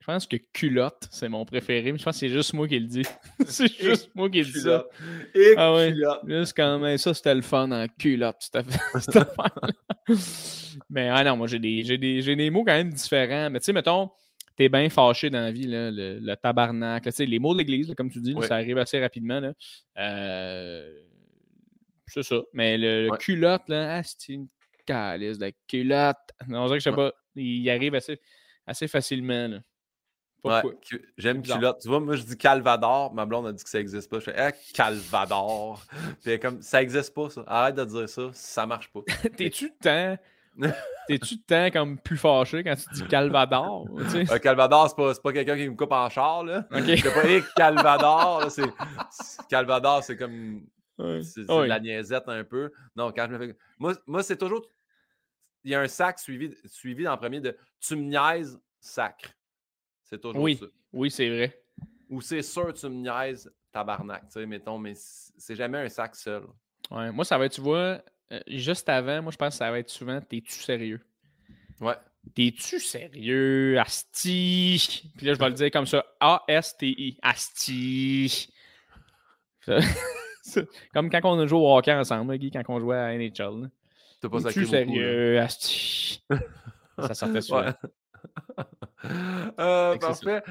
Je 0.00 0.12
pense 0.12 0.26
que 0.28 0.36
culotte, 0.52 1.08
c'est 1.10 1.28
mon 1.28 1.44
préféré, 1.44 1.90
mais 1.90 1.98
je 1.98 2.04
pense 2.04 2.14
que 2.14 2.20
c'est 2.20 2.28
juste 2.28 2.54
moi 2.54 2.68
qui 2.68 2.78
le 2.78 2.86
dis. 2.86 3.02
c'est 3.44 3.66
juste 3.72 4.08
moi 4.14 4.30
qui 4.30 4.38
le 4.38 4.44
dis 4.44 4.60
ça. 4.60 4.86
Culotte. 4.94 5.34
Et 5.34 5.54
Ah 5.56 5.74
ouais. 5.74 5.92
culotte. 5.92 6.20
Juste 6.28 6.52
quand 6.56 6.78
même, 6.78 6.96
ça 6.96 7.12
c'était 7.12 7.34
le 7.34 7.42
fun 7.42 7.72
en 7.72 7.88
culotte, 7.88 8.36
cette 8.40 8.54
affaire-. 9.16 9.60
Mais 10.88 11.08
ah 11.08 11.24
non, 11.24 11.36
moi 11.36 11.48
j'ai 11.48 11.58
des, 11.58 11.82
des, 11.98 12.22
j'ai 12.22 12.36
des 12.36 12.50
mots 12.50 12.62
quand 12.64 12.74
même 12.76 12.92
différents. 12.92 13.50
Mais 13.50 13.58
tu 13.58 13.64
sais, 13.64 13.72
mettons, 13.72 14.10
t'es 14.56 14.68
bien 14.68 14.88
fâché 14.88 15.30
dans 15.30 15.40
la 15.40 15.52
vie, 15.52 15.66
là, 15.66 15.90
le, 15.90 16.18
le 16.18 16.36
tabarnak, 16.36 17.04
là, 17.04 17.12
les 17.18 17.38
mots 17.38 17.52
de 17.54 17.58
l'église, 17.58 17.94
comme 17.96 18.10
tu 18.10 18.20
dis, 18.20 18.34
ça 18.42 18.54
arrive 18.56 18.78
assez 18.78 19.00
rapidement. 19.00 19.40
Là. 19.40 19.52
Euh, 19.98 21.02
c'est 22.06 22.22
ça. 22.22 22.40
Mais 22.52 22.78
le, 22.78 23.10
Ouais. 23.10 23.18
culotte, 23.18 23.68
là, 23.68 23.96
ah, 23.98 24.02
c'est 24.02 24.32
une 24.32 24.48
calice 24.86 25.38
de 25.38 25.52
culotte. 25.68 26.16
Non, 26.48 26.62
on 26.62 26.66
dirait 26.66 26.78
que 26.78 26.84
je 26.84 26.90
sais 26.90 26.96
Ouais. 26.96 27.10
pas, 27.10 27.12
il 27.34 27.68
arrive 27.70 27.94
assez, 27.94 28.20
assez 28.66 28.88
facilement. 28.88 29.48
Là. 29.48 29.58
Pourquoi? 30.42 30.64
Ouais, 30.64 30.76
cu- 30.80 31.04
j'aime 31.18 31.42
culotte. 31.42 31.80
Tu 31.82 31.88
vois, 31.88 31.98
moi, 31.98 32.14
je 32.14 32.22
dis 32.22 32.36
Calvador. 32.36 33.12
Ma 33.12 33.26
blonde 33.26 33.48
a 33.48 33.52
dit 33.52 33.64
que 33.64 33.68
ça 33.68 33.78
n'existe 33.78 34.08
pas. 34.08 34.20
Je 34.20 34.24
fais, 34.26 34.34
ah, 34.38 34.52
Calvador. 34.74 35.84
Puis 36.24 36.38
comme, 36.38 36.62
ça 36.62 36.78
n'existe 36.80 37.12
pas, 37.14 37.28
ça. 37.30 37.42
Arrête 37.46 37.74
de 37.74 37.84
dire 37.84 38.08
ça. 38.08 38.30
Ça 38.32 38.64
marche 38.66 38.88
pas. 38.92 39.00
T'es-tu 39.36 39.72
tant. 39.82 40.16
T'es-tu 41.08 41.38
tant 41.42 41.70
comme 41.70 41.98
plus 41.98 42.16
fâché 42.16 42.64
quand 42.64 42.74
tu 42.74 42.94
dis 42.94 43.06
Calvador? 43.08 43.86
tu 43.98 44.26
sais? 44.26 44.32
Un 44.32 44.38
Calvador, 44.38 44.88
c'est 44.88 45.22
pas, 45.22 45.32
quelqu'un 45.32 45.56
qui 45.56 45.68
me 45.68 45.76
coupe 45.76 45.92
en 45.92 46.08
char, 46.08 46.44
là. 46.44 46.66
C'est 46.70 47.14
pas 47.14 47.24
hey, 47.24 47.42
Calvador, 47.54 48.50
c'est... 48.50 48.66
Calvador, 49.48 50.02
c'est 50.02 50.16
comme... 50.16 50.66
C'est 51.22 51.46
de 51.46 51.64
la 51.64 51.78
niaisette 51.78 52.28
un 52.28 52.42
peu. 52.42 52.72
Non, 52.96 53.12
quand 53.12 53.26
je 53.28 53.36
me 53.36 53.46
fais... 53.46 53.56
Moi, 53.78 53.94
moi 54.06 54.22
c'est 54.22 54.36
toujours... 54.36 54.62
Il 55.62 55.72
y 55.72 55.74
a 55.74 55.80
un 55.80 55.88
sac 55.88 56.18
suivi, 56.18 56.54
suivi 56.66 57.04
dans 57.04 57.12
le 57.12 57.18
premier 57.18 57.40
de 57.40 57.56
«tu 57.80 57.96
me 57.96 58.02
niaises, 58.02 58.58
sacre». 58.80 59.30
C'est 60.04 60.20
toujours 60.20 60.42
Oui. 60.42 60.56
ça. 60.56 60.66
Oui, 60.92 61.10
c'est 61.10 61.28
vrai. 61.28 61.60
Ou 62.08 62.20
c'est 62.20 62.42
sûr, 62.42 62.72
tu 62.72 62.86
me 62.88 62.94
niaises, 62.94 63.52
tabarnak, 63.72 64.28
tu 64.28 64.32
sais, 64.32 64.46
mettons, 64.46 64.78
mais 64.78 64.92
c'est 64.94 65.56
jamais 65.56 65.78
un 65.78 65.88
sac 65.88 66.14
seul. 66.14 66.44
Ouais, 66.90 67.10
moi, 67.10 67.24
ça 67.24 67.36
va 67.36 67.46
être, 67.46 67.52
tu 67.52 67.60
vois, 67.60 68.00
euh, 68.32 68.40
juste 68.48 68.88
avant, 68.88 69.22
moi, 69.22 69.32
je 69.32 69.36
pense 69.36 69.54
que 69.54 69.58
ça 69.58 69.70
va 69.70 69.78
être 69.78 69.90
souvent 69.90 70.20
T'es-tu 70.20 70.60
sérieux? 70.60 71.00
Ouais. 71.80 71.94
T'es-tu 72.34 72.80
sérieux? 72.80 73.78
Asti! 73.78 75.12
Puis 75.16 75.26
là, 75.26 75.34
je 75.34 75.38
vais 75.38 75.48
le 75.48 75.54
dire 75.54 75.70
comme 75.70 75.86
ça 75.86 76.04
A-S-T-I. 76.20 77.18
Asti! 77.22 78.52
Comme 80.94 81.10
quand 81.10 81.20
on 81.24 81.40
a 81.40 81.46
joué 81.46 81.58
au 81.58 81.76
hockey 81.76 81.92
ensemble, 81.92 82.32
là, 82.32 82.38
Guy, 82.38 82.52
quand 82.52 82.62
on 82.68 82.78
jouait 82.78 82.96
à 82.96 83.18
NHL. 83.18 83.68
T'as 84.20 84.28
pas 84.28 84.40
sacré 84.40 84.64
sérieux? 84.64 85.40
Asti! 85.40 86.22
ça 86.98 87.14
sortait 87.14 87.40
souvent. 87.40 87.72
Euh, 89.60 89.96
parfait. 89.98 90.42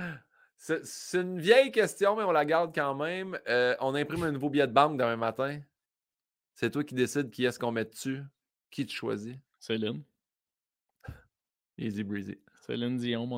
C'est 0.57 0.85
c'est 0.85 1.19
une 1.19 1.39
vieille 1.39 1.71
question, 1.71 2.15
mais 2.15 2.23
on 2.23 2.31
la 2.31 2.45
garde 2.45 2.73
quand 2.73 2.95
même. 2.95 3.37
Euh, 3.49 3.75
on 3.81 3.95
imprime 3.95 4.23
un 4.23 4.31
nouveau 4.31 4.49
billet 4.49 4.67
de 4.67 4.71
banque 4.71 4.97
demain 4.97 5.17
matin. 5.17 5.59
C'est 6.55 6.71
toi 6.71 6.83
qui 6.83 6.95
décides 6.95 7.29
qui 7.29 7.45
est-ce 7.45 7.59
qu'on 7.59 7.71
met 7.71 7.85
dessus. 7.85 8.23
Qui 8.71 8.85
tu 8.85 8.95
choisis? 8.95 9.35
Céline. 9.59 10.01
Easy 11.77 12.03
breezy. 12.03 12.37
Céline 12.65 12.97
Dion, 12.97 13.27
mon. 13.27 13.37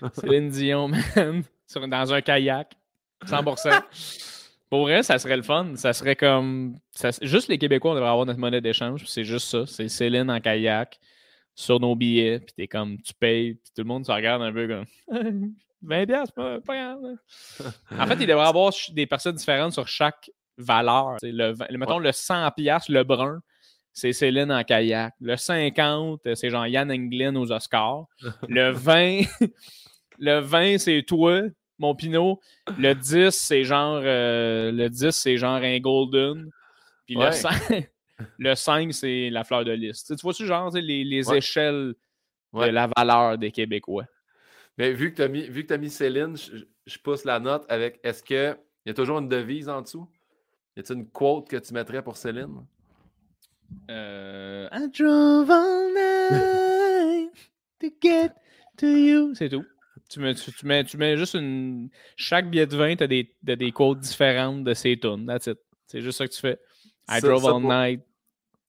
Céline 0.14 0.48
Dion, 0.48 0.88
man. 0.88 1.42
Sur- 1.66 1.86
dans 1.86 2.12
un 2.14 2.20
kayak. 2.22 2.74
100%. 3.26 3.82
Pour 4.70 4.82
vrai, 4.82 5.02
ça 5.02 5.18
serait 5.18 5.36
le 5.36 5.42
fun. 5.42 5.74
Ça 5.76 5.92
serait 5.92 6.16
comme. 6.16 6.78
ça- 6.92 7.10
juste 7.22 7.48
les 7.48 7.58
Québécois, 7.58 7.90
on 7.92 7.94
devrait 7.94 8.08
avoir 8.10 8.26
notre 8.26 8.38
monnaie 8.38 8.60
d'échange. 8.60 9.04
C'est 9.06 9.24
juste 9.24 9.48
ça. 9.48 9.66
C'est 9.66 9.88
Céline 9.88 10.30
en 10.30 10.40
kayak 10.40 10.98
sur 11.54 11.80
nos 11.80 11.96
billets. 11.96 12.38
Puis 12.40 12.54
t'es 12.56 12.68
comme, 12.68 13.00
tu 13.02 13.12
payes. 13.14 13.54
Puis 13.54 13.72
tout 13.74 13.82
le 13.82 13.88
monde 13.88 14.06
se 14.06 14.12
regarde 14.12 14.42
un 14.42 14.52
peu 14.52 14.68
comme. 14.68 15.52
20 15.82 16.06
piastres, 16.06 16.34
pas, 16.34 16.60
pas 16.60 16.74
grave. 16.76 17.16
En 17.92 18.06
fait, 18.06 18.14
il 18.14 18.26
devrait 18.26 18.44
y 18.44 18.48
avoir 18.48 18.72
des 18.92 19.06
personnes 19.06 19.36
différentes 19.36 19.72
sur 19.72 19.86
chaque 19.86 20.30
valeur. 20.58 21.16
Le, 21.22 21.54
mettons 21.76 21.98
le 21.98 22.12
100 22.12 22.50
piastres, 22.52 22.90
le 22.92 23.04
brun, 23.04 23.40
c'est 23.92 24.12
Céline 24.12 24.52
en 24.52 24.62
kayak. 24.64 25.14
Le 25.20 25.36
50, 25.36 26.20
euh, 26.26 26.34
c'est 26.34 26.50
genre 26.50 26.66
Yann 26.66 26.90
Englin 26.90 27.34
aux 27.36 27.50
Oscars. 27.50 28.04
Le 28.48 28.70
20, 28.70 29.22
le 30.18 30.40
20, 30.40 30.78
c'est 30.78 31.02
toi, 31.02 31.42
mon 31.78 31.94
Pinot. 31.94 32.40
Le 32.78 32.94
10, 32.94 33.30
c'est 33.30 33.64
genre 33.64 34.00
euh, 34.02 34.70
le 34.72 34.88
10, 34.88 35.10
c'est 35.10 35.36
genre 35.36 35.54
un 35.62 35.78
Golden. 35.80 36.48
Puis 37.06 37.14
le 37.14 37.22
Ouais. 37.22 37.32
5, 37.32 37.88
le 38.38 38.54
5, 38.54 38.92
c'est 38.92 39.30
la 39.30 39.44
fleur 39.44 39.64
de 39.64 39.72
lys. 39.72 40.04
Tu 40.04 40.14
vois-tu 40.22 40.46
genre 40.46 40.70
les, 40.74 41.04
les 41.04 41.28
Ouais. 41.28 41.38
échelles 41.38 41.94
de 42.52 42.64
la 42.64 42.88
valeur 42.96 43.38
des 43.38 43.50
Québécois? 43.50 44.04
Mais 44.76 44.92
vu 44.92 45.12
que 45.12 45.16
tu 45.16 45.72
as, 45.72 45.78
mis 45.78 45.90
Céline, 45.90 46.36
je, 46.36 46.64
je 46.86 46.98
pousse 46.98 47.24
la 47.24 47.40
note 47.40 47.64
avec 47.68 47.98
est-ce 48.04 48.22
qu'il 48.22 48.56
y 48.86 48.90
a 48.90 48.94
toujours 48.94 49.18
une 49.18 49.28
devise 49.28 49.68
en 49.68 49.82
dessous? 49.82 50.08
Y 50.78 50.80
a-t-il 50.80 51.00
une 51.00 51.08
quote 51.08 51.48
que 51.48 51.56
tu 51.56 51.74
mettrais 51.74 52.02
pour 52.02 52.16
Céline? 52.16 52.64
Euh, 53.90 54.68
I 54.72 54.88
drove 54.96 55.50
all 55.50 55.92
night 55.92 57.32
to 57.80 57.88
get 58.00 58.30
to 58.76 58.86
you. 58.86 59.34
C'est 59.34 59.48
tout. 59.48 59.64
Tu 60.08 60.20
mets, 60.20 60.34
tu, 60.34 60.52
tu 60.52 60.66
mets, 60.66 60.84
tu 60.84 60.96
mets 60.96 61.16
juste 61.16 61.34
une. 61.34 61.90
Chaque 62.16 62.48
billet 62.48 62.66
de 62.68 62.76
vin, 62.76 62.94
tu 62.94 63.02
as 63.02 63.06
des, 63.08 63.34
t'as 63.44 63.56
des 63.56 63.72
quotes 63.72 63.98
différentes 63.98 64.62
de 64.62 64.72
ces 64.72 64.96
tunes. 64.98 65.26
That's 65.26 65.48
it. 65.48 65.58
C'est 65.86 66.00
juste 66.00 66.18
ça 66.18 66.28
que 66.28 66.32
tu 66.32 66.40
fais. 66.40 66.60
I 67.10 67.20
Ça- 67.20 67.28
drove 67.28 67.42
ça 67.42 67.48
all 67.48 67.60
pour- 67.62 67.72
night. 67.72 68.00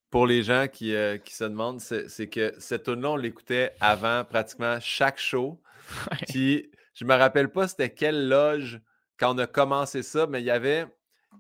Pour 0.10 0.26
les 0.26 0.42
gens 0.42 0.66
qui, 0.68 0.96
euh, 0.96 1.20
qui 1.20 1.36
se 1.36 1.44
demandent, 1.44 1.80
c'est 1.80 2.28
que 2.28 2.56
cette 2.58 2.86
tune-là, 2.86 3.12
on 3.12 3.16
l'écoutait 3.18 3.74
avant 3.80 4.26
pratiquement 4.26 4.80
chaque 4.82 5.20
show. 5.20 5.62
Puis, 6.30 6.72
je 6.96 7.06
me 7.06 7.14
rappelle 7.14 7.50
pas 7.52 7.68
c'était 7.68 7.92
quelle 7.94 8.28
loge 8.28 8.82
quand 9.20 9.36
on 9.36 9.38
a 9.38 9.46
commencé 9.46 10.02
ça, 10.02 10.26
mais 10.26 10.42
il 10.42 10.46
y 10.46 10.50
avait 10.52 10.88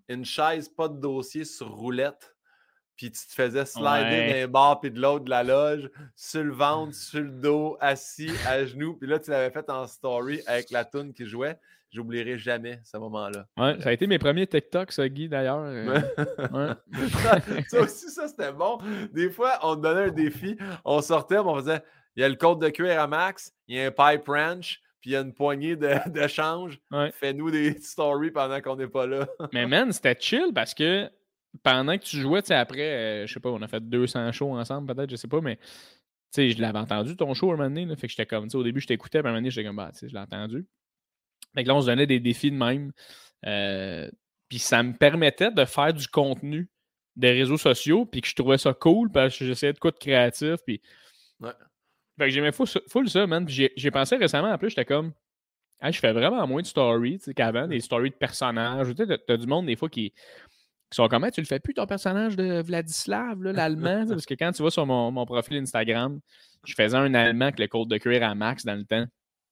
une 0.07 0.25
chaise, 0.25 0.69
pas 0.69 0.87
de 0.87 0.99
dossier 0.99 1.45
sur 1.45 1.69
roulette. 1.71 2.35
Puis 2.95 3.11
tu 3.11 3.27
te 3.27 3.33
faisais 3.33 3.65
slider 3.65 3.87
Ouais. 3.87 4.41
d'un 4.41 4.47
bord 4.49 4.81
puis 4.81 4.91
de 4.91 4.99
l'autre 4.99 5.23
de 5.25 5.29
la 5.29 5.43
loge, 5.43 5.89
sur 6.15 6.43
le 6.43 6.51
ventre, 6.51 6.93
sur 6.93 7.21
le 7.21 7.29
dos, 7.29 7.77
assis, 7.79 8.31
à 8.45 8.65
genoux. 8.65 8.95
Puis 8.95 9.07
là, 9.07 9.19
tu 9.19 9.31
l'avais 9.31 9.51
fait 9.51 9.69
en 9.69 9.87
story 9.87 10.41
avec 10.45 10.69
la 10.69 10.83
tune 10.83 11.13
qui 11.13 11.25
jouait. 11.25 11.57
J'oublierai 11.91 12.37
jamais 12.37 12.81
ce 12.83 12.97
moment-là. 12.97 13.47
Ouais, 13.57 13.79
ça 13.81 13.89
a 13.89 13.91
été 13.93 14.05
mes 14.05 14.19
premiers 14.19 14.45
TikTok, 14.45 14.91
ça, 14.91 15.07
Guy, 15.09 15.27
d'ailleurs. 15.29 15.61
Euh, 15.63 16.01
ouais. 16.51 16.73
ça 17.69 17.79
aussi, 17.81 18.09
ça, 18.09 18.27
c'était 18.27 18.51
bon. 18.51 18.77
Des 19.11 19.29
fois, 19.29 19.57
on 19.63 19.75
te 19.75 19.81
donnait 19.81 20.09
un 20.09 20.11
défi, 20.11 20.57
on 20.85 21.01
sortait, 21.01 21.37
on 21.39 21.55
faisait 21.55 21.81
il 22.15 22.21
y 22.21 22.25
a 22.25 22.29
le 22.29 22.35
code 22.35 22.59
de 22.59 22.67
cuir 22.69 22.99
à 23.01 23.07
max, 23.07 23.53
il 23.67 23.77
y 23.77 23.81
a 23.81 23.87
un 23.87 23.91
pipe 23.91 24.27
ranch, 24.27 24.81
puis 25.01 25.11
il 25.11 25.13
y 25.13 25.15
a 25.15 25.21
une 25.21 25.33
poignée 25.33 25.75
de, 25.75 25.89
de 26.09 26.27
change. 26.27 26.79
Ouais. 26.91 27.11
Fais-nous 27.11 27.51
des 27.51 27.79
stories 27.79 28.31
pendant 28.31 28.61
qu'on 28.61 28.75
n'est 28.75 28.87
pas 28.87 29.07
là. 29.07 29.27
Mais 29.53 29.65
man, 29.67 29.91
c'était 29.91 30.17
chill 30.19 30.51
parce 30.53 30.73
que 30.73 31.09
pendant 31.63 31.97
que 31.97 32.03
tu 32.03 32.17
jouais, 32.17 32.41
tu 32.41 32.47
sais, 32.47 32.55
après, 32.55 32.81
euh, 33.23 33.27
je 33.27 33.33
sais 33.33 33.39
pas, 33.39 33.49
on 33.49 33.61
a 33.61 33.67
fait 33.67 33.81
200 33.81 34.31
shows 34.31 34.55
ensemble, 34.57 34.93
peut-être, 34.93 35.09
je 35.09 35.15
sais 35.15 35.27
pas, 35.27 35.41
mais 35.41 35.55
tu 35.57 35.63
sais, 36.31 36.49
je 36.51 36.61
l'avais 36.61 36.77
entendu 36.77 37.15
ton 37.15 37.33
show 37.33 37.51
un 37.51 37.55
moment 37.55 37.69
donné, 37.69 37.85
là, 37.85 37.95
fait 37.95 38.05
que 38.07 38.11
j'étais 38.11 38.27
comme, 38.27 38.43
tu 38.45 38.51
sais, 38.51 38.57
au 38.57 38.63
début, 38.63 38.81
je 38.81 38.87
t'écoutais, 38.87 39.19
puis 39.19 39.27
à 39.27 39.29
un 39.29 39.33
moment 39.33 39.39
donné, 39.41 39.49
j'étais 39.49 39.65
comme, 39.67 39.77
bah, 39.77 39.89
tu 39.93 39.99
sais, 39.99 40.09
je 40.09 40.13
l'ai 40.13 40.19
entendu. 40.19 40.67
Fait 41.55 41.63
que 41.63 41.67
là, 41.67 41.75
on 41.75 41.81
se 41.81 41.87
donnait 41.87 42.05
des 42.05 42.19
défis 42.19 42.51
de 42.51 42.55
même. 42.55 42.91
euh, 43.45 44.09
puis 44.47 44.59
ça 44.59 44.81
me 44.83 44.93
permettait 44.93 45.51
de 45.51 45.65
faire 45.65 45.93
du 45.93 46.07
contenu 46.07 46.69
des 47.15 47.31
réseaux 47.31 47.57
sociaux, 47.57 48.05
puis 48.05 48.21
que 48.21 48.27
je 48.27 48.35
trouvais 48.35 48.57
ça 48.57 48.73
cool 48.73 49.11
parce 49.11 49.37
que 49.37 49.45
j'essayais 49.45 49.73
de 49.73 49.79
quoi 49.79 49.91
de 49.91 49.97
créatif, 49.97 50.57
puis. 50.65 50.81
Ouais. 51.39 51.51
Fait 52.19 52.25
que 52.25 52.29
j'aimais 52.29 52.51
full, 52.51 52.67
ça- 52.67 52.81
full 52.87 53.09
ça, 53.09 53.25
man. 53.25 53.45
Puis 53.45 53.71
j'ai- 53.75 53.91
pensé 53.91 54.15
récemment, 54.17 54.51
en 54.51 54.57
plus, 54.59 54.69
j'étais 54.69 54.85
comme, 54.85 55.11
Hey, 55.81 55.93
je 55.93 55.99
fais 55.99 56.11
vraiment 56.11 56.45
moins 56.45 56.61
de 56.61 56.67
stories 56.67 57.19
qu'avant, 57.33 57.65
des 57.65 57.79
stories 57.79 58.09
de 58.09 58.15
personnages. 58.15 58.93
Tu 58.95 59.05
sais, 59.05 59.17
t'as- 59.25 59.37
du 59.37 59.47
monde, 59.47 59.65
des 59.65 59.77
fois, 59.77 59.87
qui, 59.87 60.09
qui 60.11 60.15
sont 60.95 61.07
comme, 61.07 61.25
tu 61.31 61.39
le 61.39 61.45
fais 61.47 61.59
plus, 61.61 61.73
ton 61.73 61.85
personnage 61.87 62.35
de 62.35 62.61
Vladislav, 62.61 63.41
l'allemand. 63.43 64.05
parce 64.09 64.25
que 64.25 64.33
quand 64.33 64.51
tu 64.51 64.61
vas 64.61 64.71
sur 64.71 64.85
mon, 64.85 65.09
mon 65.11 65.25
profil 65.25 65.55
Instagram, 65.57 66.19
je 66.65 66.73
faisais 66.73 66.97
un 66.97 67.13
allemand 67.13 67.45
avec 67.45 67.59
le 67.59 67.67
code 67.67 67.87
de 67.87 67.97
cuir 67.97 68.21
à 68.23 68.35
max 68.35 68.65
dans 68.65 68.75
le 68.75 68.83
temps. 68.83 69.05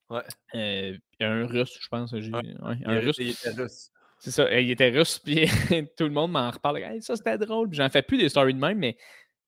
Ouais. 0.09 0.21
Euh, 0.55 0.97
un 1.21 1.47
russe, 1.47 1.77
je 1.81 1.87
pense. 1.87 2.11
Ouais. 2.11 2.19
ouais, 2.29 2.77
un 2.85 2.99
russe. 2.99 3.15
il 3.19 3.29
était 3.29 3.51
russe. 3.51 3.89
C'est 4.19 4.31
ça, 4.31 4.51
il 4.59 4.69
était 4.71 4.89
russe, 4.89 5.19
puis 5.23 5.45
tout 5.97 6.03
le 6.05 6.09
monde 6.09 6.31
m'en 6.31 6.49
reparle. 6.51 6.79
Hey, 6.79 7.01
ça, 7.01 7.15
c'était 7.15 7.37
drôle. 7.37 7.69
J'en 7.71 7.87
fais 7.89 8.01
plus 8.01 8.17
des 8.17 8.27
stories 8.29 8.53
de 8.53 8.59
même, 8.59 8.79
mais 8.79 8.97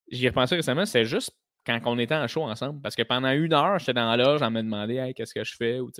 j'y 0.09 0.25
ai 0.25 0.29
repensé 0.29 0.55
récemment, 0.55 0.85
c'est 0.85 1.03
juste 1.05 1.31
quand 1.69 1.79
on 1.85 1.99
était 1.99 2.15
en 2.15 2.27
show 2.27 2.43
ensemble. 2.43 2.81
Parce 2.81 2.95
que 2.95 3.03
pendant 3.03 3.31
une 3.31 3.53
heure, 3.53 3.79
j'étais 3.79 3.93
dans 3.93 4.09
la 4.09 4.17
loge, 4.17 4.39
j'en 4.39 4.51
me 4.51 4.61
demandais 4.61 4.95
hey, 4.95 5.13
qu'est-ce 5.13 5.33
que 5.33 5.43
je 5.43 5.55
fais, 5.55 5.79
ou 5.79 5.91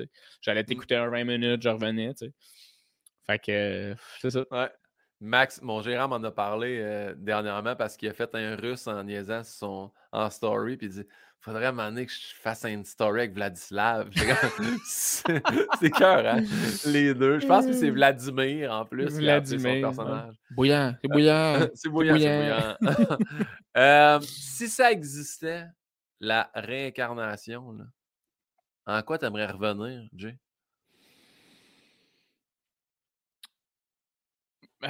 j'allais 0.41 0.63
t'écouter 0.63 0.95
un 0.95 1.09
20 1.09 1.23
minutes, 1.25 1.61
je 1.61 1.69
revenais. 1.69 2.13
Fait 3.27 3.39
que, 3.39 3.51
euh, 3.51 3.95
c'est 4.19 4.31
ça. 4.31 4.45
Ouais. 4.51 4.69
Max, 5.21 5.61
mon 5.61 5.81
gérant 5.81 6.07
m'en 6.07 6.23
a 6.23 6.31
parlé 6.31 6.79
euh, 6.79 7.13
dernièrement 7.17 7.75
parce 7.75 7.97
qu'il 7.97 8.07
a 8.07 8.13
fait 8.13 8.33
un 8.35 8.55
russe 8.55 8.87
en 8.87 9.03
niaisant 9.03 9.43
son, 9.43 9.91
en 10.11 10.29
story. 10.29 10.77
Puis 10.77 10.87
il 10.87 10.93
dit 10.93 11.07
Faudrait 11.41 11.67
à 11.67 11.69
un 11.69 11.71
moment 11.71 11.89
donné 11.89 12.05
que 12.05 12.11
je 12.11 12.35
fasse 12.41 12.65
une 12.65 12.83
story 12.83 13.21
avec 13.21 13.33
Vladislav. 13.33 14.09
C'est 14.83 15.89
cœur, 15.91 16.25
hein? 16.25 16.43
Les 16.85 17.13
deux. 17.13 17.39
Je 17.39 17.47
pense 17.47 17.65
que 17.65 17.71
c'est 17.71 17.91
Vladimir 17.91 18.73
en 18.73 18.85
plus. 18.85 19.09
son 19.09 19.17
Vladimir, 19.19 19.65
ouais. 19.65 19.81
personnage. 19.81 20.35
Bouillant, 20.51 20.93
c'est 21.01 21.07
bouillant. 21.07 21.67
c'est 21.75 21.89
bouillant, 21.89 22.17
c'est 22.19 22.87
bouillant. 22.89 23.17
Euh, 23.77 24.19
si 24.21 24.67
ça 24.67 24.91
existait, 24.91 25.65
la 26.19 26.51
réincarnation, 26.53 27.71
là, 27.71 27.85
en 28.85 29.01
quoi 29.03 29.17
t'aimerais 29.17 29.45
revenir, 29.45 30.09
Jay? 30.13 30.37
Euh, 34.83 34.87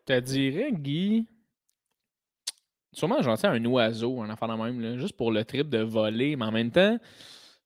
Je 0.00 0.14
te 0.14 0.20
dirais, 0.20 0.72
Guy. 0.72 1.26
Sûrement, 2.94 3.22
j'en 3.22 3.36
sais 3.36 3.46
un 3.46 3.64
oiseau, 3.64 4.22
un 4.22 4.30
enfant 4.30 4.48
de 4.48 4.62
même, 4.62 4.80
là, 4.80 4.98
juste 4.98 5.16
pour 5.16 5.32
le 5.32 5.44
trip 5.44 5.68
de 5.68 5.78
voler, 5.78 6.36
mais 6.36 6.44
en 6.44 6.52
même 6.52 6.70
temps, 6.70 6.98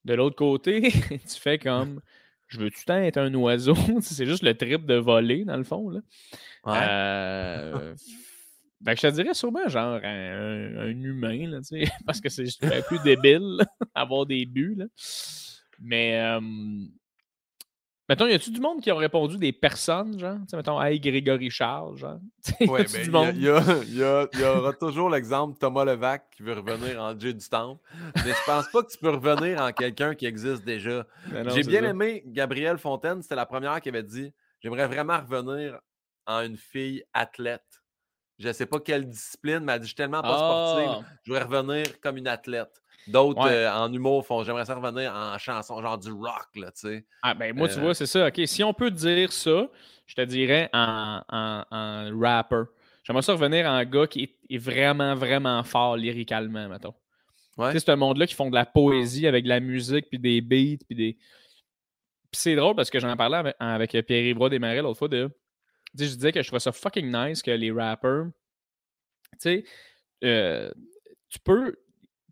de 0.04 0.14
l'autre 0.14 0.36
côté, 0.36 0.90
tu 1.10 1.40
fais 1.40 1.58
comme 1.58 2.00
je 2.48 2.58
veux 2.58 2.70
tout 2.70 2.78
le 2.80 2.84
temps 2.86 2.96
être 2.96 3.18
un 3.18 3.32
oiseau? 3.34 3.74
c'est 4.00 4.26
juste 4.26 4.42
le 4.42 4.54
trip 4.54 4.86
de 4.86 4.94
voler, 4.94 5.44
dans 5.44 5.56
le 5.56 5.64
fond. 5.64 5.90
Là. 5.90 6.00
Euh, 6.66 7.94
que 8.84 8.96
je 8.96 9.02
te 9.02 9.06
dirais 9.08 9.34
sûrement 9.34 9.68
genre 9.68 10.00
un, 10.02 10.88
humain, 10.88 11.46
là, 11.48 11.58
parce 12.06 12.20
que 12.20 12.28
c'est 12.28 12.46
plus 12.86 13.02
débile, 13.04 13.58
là, 13.58 13.66
avoir 13.94 14.26
des 14.26 14.46
buts. 14.46 14.76
Là. 14.76 14.86
Mais 15.80 16.20
euh, 16.20 16.40
mettons, 18.08 18.26
y 18.26 18.32
a-tu 18.34 18.50
du 18.50 18.60
monde 18.60 18.80
qui 18.80 18.90
ont 18.92 18.96
répondu 18.96 19.36
des 19.38 19.52
personnes, 19.52 20.18
genre? 20.18 20.36
Tu 20.40 20.48
sais, 20.50 20.56
mettons, 20.56 20.80
hey, 20.82 20.98
Grégory 21.00 21.50
Charles, 21.50 21.96
genre. 21.96 22.18
Ben, 22.60 22.84
du 22.84 22.98
il 22.98 23.12
y, 23.12 23.16
a- 23.16 23.30
il 23.32 23.42
y 23.42 23.48
a- 23.50 23.84
y 23.86 24.02
a- 24.02 24.28
y 24.38 24.44
aura 24.44 24.72
toujours 24.72 25.10
l'exemple 25.10 25.58
Thomas 25.58 25.84
Levac 25.84 26.28
qui 26.36 26.42
veut 26.42 26.54
revenir 26.54 27.00
en 27.02 27.18
Jay 27.18 27.32
du 27.34 27.48
Temple. 27.48 27.80
Mais 28.16 28.30
je 28.32 28.44
pense 28.46 28.68
pas 28.68 28.82
que 28.82 28.90
tu 28.90 28.98
peux 28.98 29.10
revenir 29.10 29.60
en 29.60 29.72
quelqu'un 29.72 30.14
qui 30.14 30.26
existe 30.26 30.64
déjà. 30.64 31.06
Mais 31.32 31.42
non, 31.44 31.50
J'ai 31.54 31.62
bien 31.62 31.82
ça. 31.82 31.88
aimé 31.88 32.22
Gabrielle 32.26 32.78
Fontaine, 32.78 33.22
c'était 33.22 33.36
la 33.36 33.46
première 33.46 33.80
qui 33.80 33.88
avait 33.90 34.02
dit 34.02 34.32
J'aimerais 34.60 34.86
vraiment 34.86 35.18
revenir 35.18 35.78
en 36.26 36.40
une 36.42 36.56
fille 36.56 37.04
athlète. 37.14 37.62
Je 38.38 38.52
sais 38.52 38.66
pas 38.66 38.78
quelle 38.80 39.08
discipline, 39.08 39.60
mais 39.60 39.72
elle 39.72 39.80
dit 39.80 39.84
Je 39.86 39.88
suis 39.88 39.96
tellement 39.96 40.22
pas 40.22 40.36
sportive, 40.38 40.90
Ah, 41.04 41.16
je 41.24 41.32
voudrais 41.32 41.44
revenir 41.44 42.00
comme 42.00 42.16
une 42.16 42.28
athlète. 42.28 42.70
D'autres 43.08 43.42
Ouais. 43.44 43.50
euh, 43.52 43.72
en 43.74 43.92
humour 43.92 44.24
font 44.26 44.42
J'aimerais 44.44 44.64
ça 44.64 44.74
revenir 44.74 45.12
en 45.14 45.36
chanson, 45.38 45.80
genre 45.82 45.98
du 45.98 46.10
rock, 46.12 46.48
là, 46.56 46.70
tu 46.72 46.80
sais. 46.88 47.04
Ah, 47.22 47.34
ben 47.34 47.54
moi, 47.56 47.68
tu 47.68 47.78
Euh, 47.78 47.82
vois, 47.82 47.94
c'est 47.94 48.06
ça. 48.06 48.28
OK, 48.28 48.40
si 48.46 48.62
on 48.62 48.72
peut 48.74 48.90
dire 48.90 49.32
ça, 49.32 49.68
je 50.06 50.14
te 50.14 50.20
dirais 50.22 50.68
en, 50.72 51.22
en, 51.28 51.64
en 51.70 52.18
rapper. 52.20 52.62
J'aimerais 53.04 53.22
ça 53.22 53.32
revenir 53.32 53.66
en 53.66 53.82
gars 53.84 54.06
qui 54.06 54.24
est, 54.24 54.54
est 54.54 54.58
vraiment, 54.58 55.14
vraiment 55.14 55.62
fort 55.64 55.96
lyricalement, 55.96 56.68
mettons. 56.68 56.94
Ouais. 57.56 57.68
Tu 57.72 57.78
sais, 57.78 57.84
c'est 57.86 57.90
un 57.92 57.96
monde-là 57.96 58.26
qui 58.26 58.34
font 58.34 58.50
de 58.50 58.54
la 58.54 58.66
poésie 58.66 59.26
avec 59.26 59.44
de 59.44 59.48
la 59.48 59.60
musique, 59.60 60.08
puis 60.10 60.18
des 60.18 60.40
beats, 60.40 60.84
puis 60.86 60.94
des. 60.94 61.14
Puis 62.30 62.40
c'est 62.42 62.54
drôle 62.56 62.76
parce 62.76 62.90
que 62.90 63.00
j'en 63.00 63.16
parlais 63.16 63.38
avec, 63.38 63.56
avec 63.58 63.90
Pierre-Yves 64.06 64.48
Desmarais 64.50 64.82
l'autre 64.82 64.98
fois 64.98 65.08
de. 65.08 65.28
Tu 65.96 66.04
sais, 66.04 66.10
je 66.10 66.14
disais 66.16 66.32
que 66.32 66.42
je 66.42 66.46
trouvais 66.46 66.60
ça 66.60 66.70
fucking 66.72 67.10
nice 67.10 67.42
que 67.42 67.50
les 67.50 67.72
rappers. 67.72 68.26
Tu 69.32 69.38
sais, 69.38 69.64
euh, 70.24 70.70
tu 71.30 71.38
peux. 71.40 71.74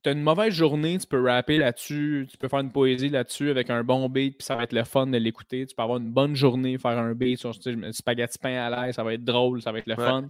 Tu 0.02 0.10
as 0.10 0.12
une 0.12 0.22
mauvaise 0.22 0.52
journée, 0.54 0.98
tu 0.98 1.06
peux 1.06 1.20
rapper 1.22 1.58
là-dessus, 1.58 2.26
tu 2.30 2.36
peux 2.38 2.48
faire 2.48 2.60
une 2.60 2.70
poésie 2.70 3.08
là-dessus 3.08 3.50
avec 3.50 3.70
un 3.70 3.82
bon 3.82 4.08
beat, 4.08 4.38
puis 4.38 4.44
ça 4.44 4.54
va 4.54 4.62
être 4.64 4.72
le 4.72 4.84
fun 4.84 5.06
de 5.06 5.16
l'écouter. 5.18 5.66
Tu 5.66 5.74
peux 5.74 5.82
avoir 5.82 5.98
une 5.98 6.10
bonne 6.12 6.34
journée, 6.36 6.78
faire 6.78 6.98
un 6.98 7.14
beat 7.14 7.38
sur 7.38 7.58
tu 7.58 7.72
sais, 7.74 7.92
spaghetti 7.92 8.38
pain 8.38 8.54
à 8.56 8.70
l'ail, 8.70 8.94
ça 8.94 9.02
va 9.02 9.14
être 9.14 9.24
drôle, 9.24 9.62
ça 9.62 9.72
va 9.72 9.78
être 9.78 9.86
le 9.86 9.94
Ouais. 9.96 10.04
fun. 10.04 10.28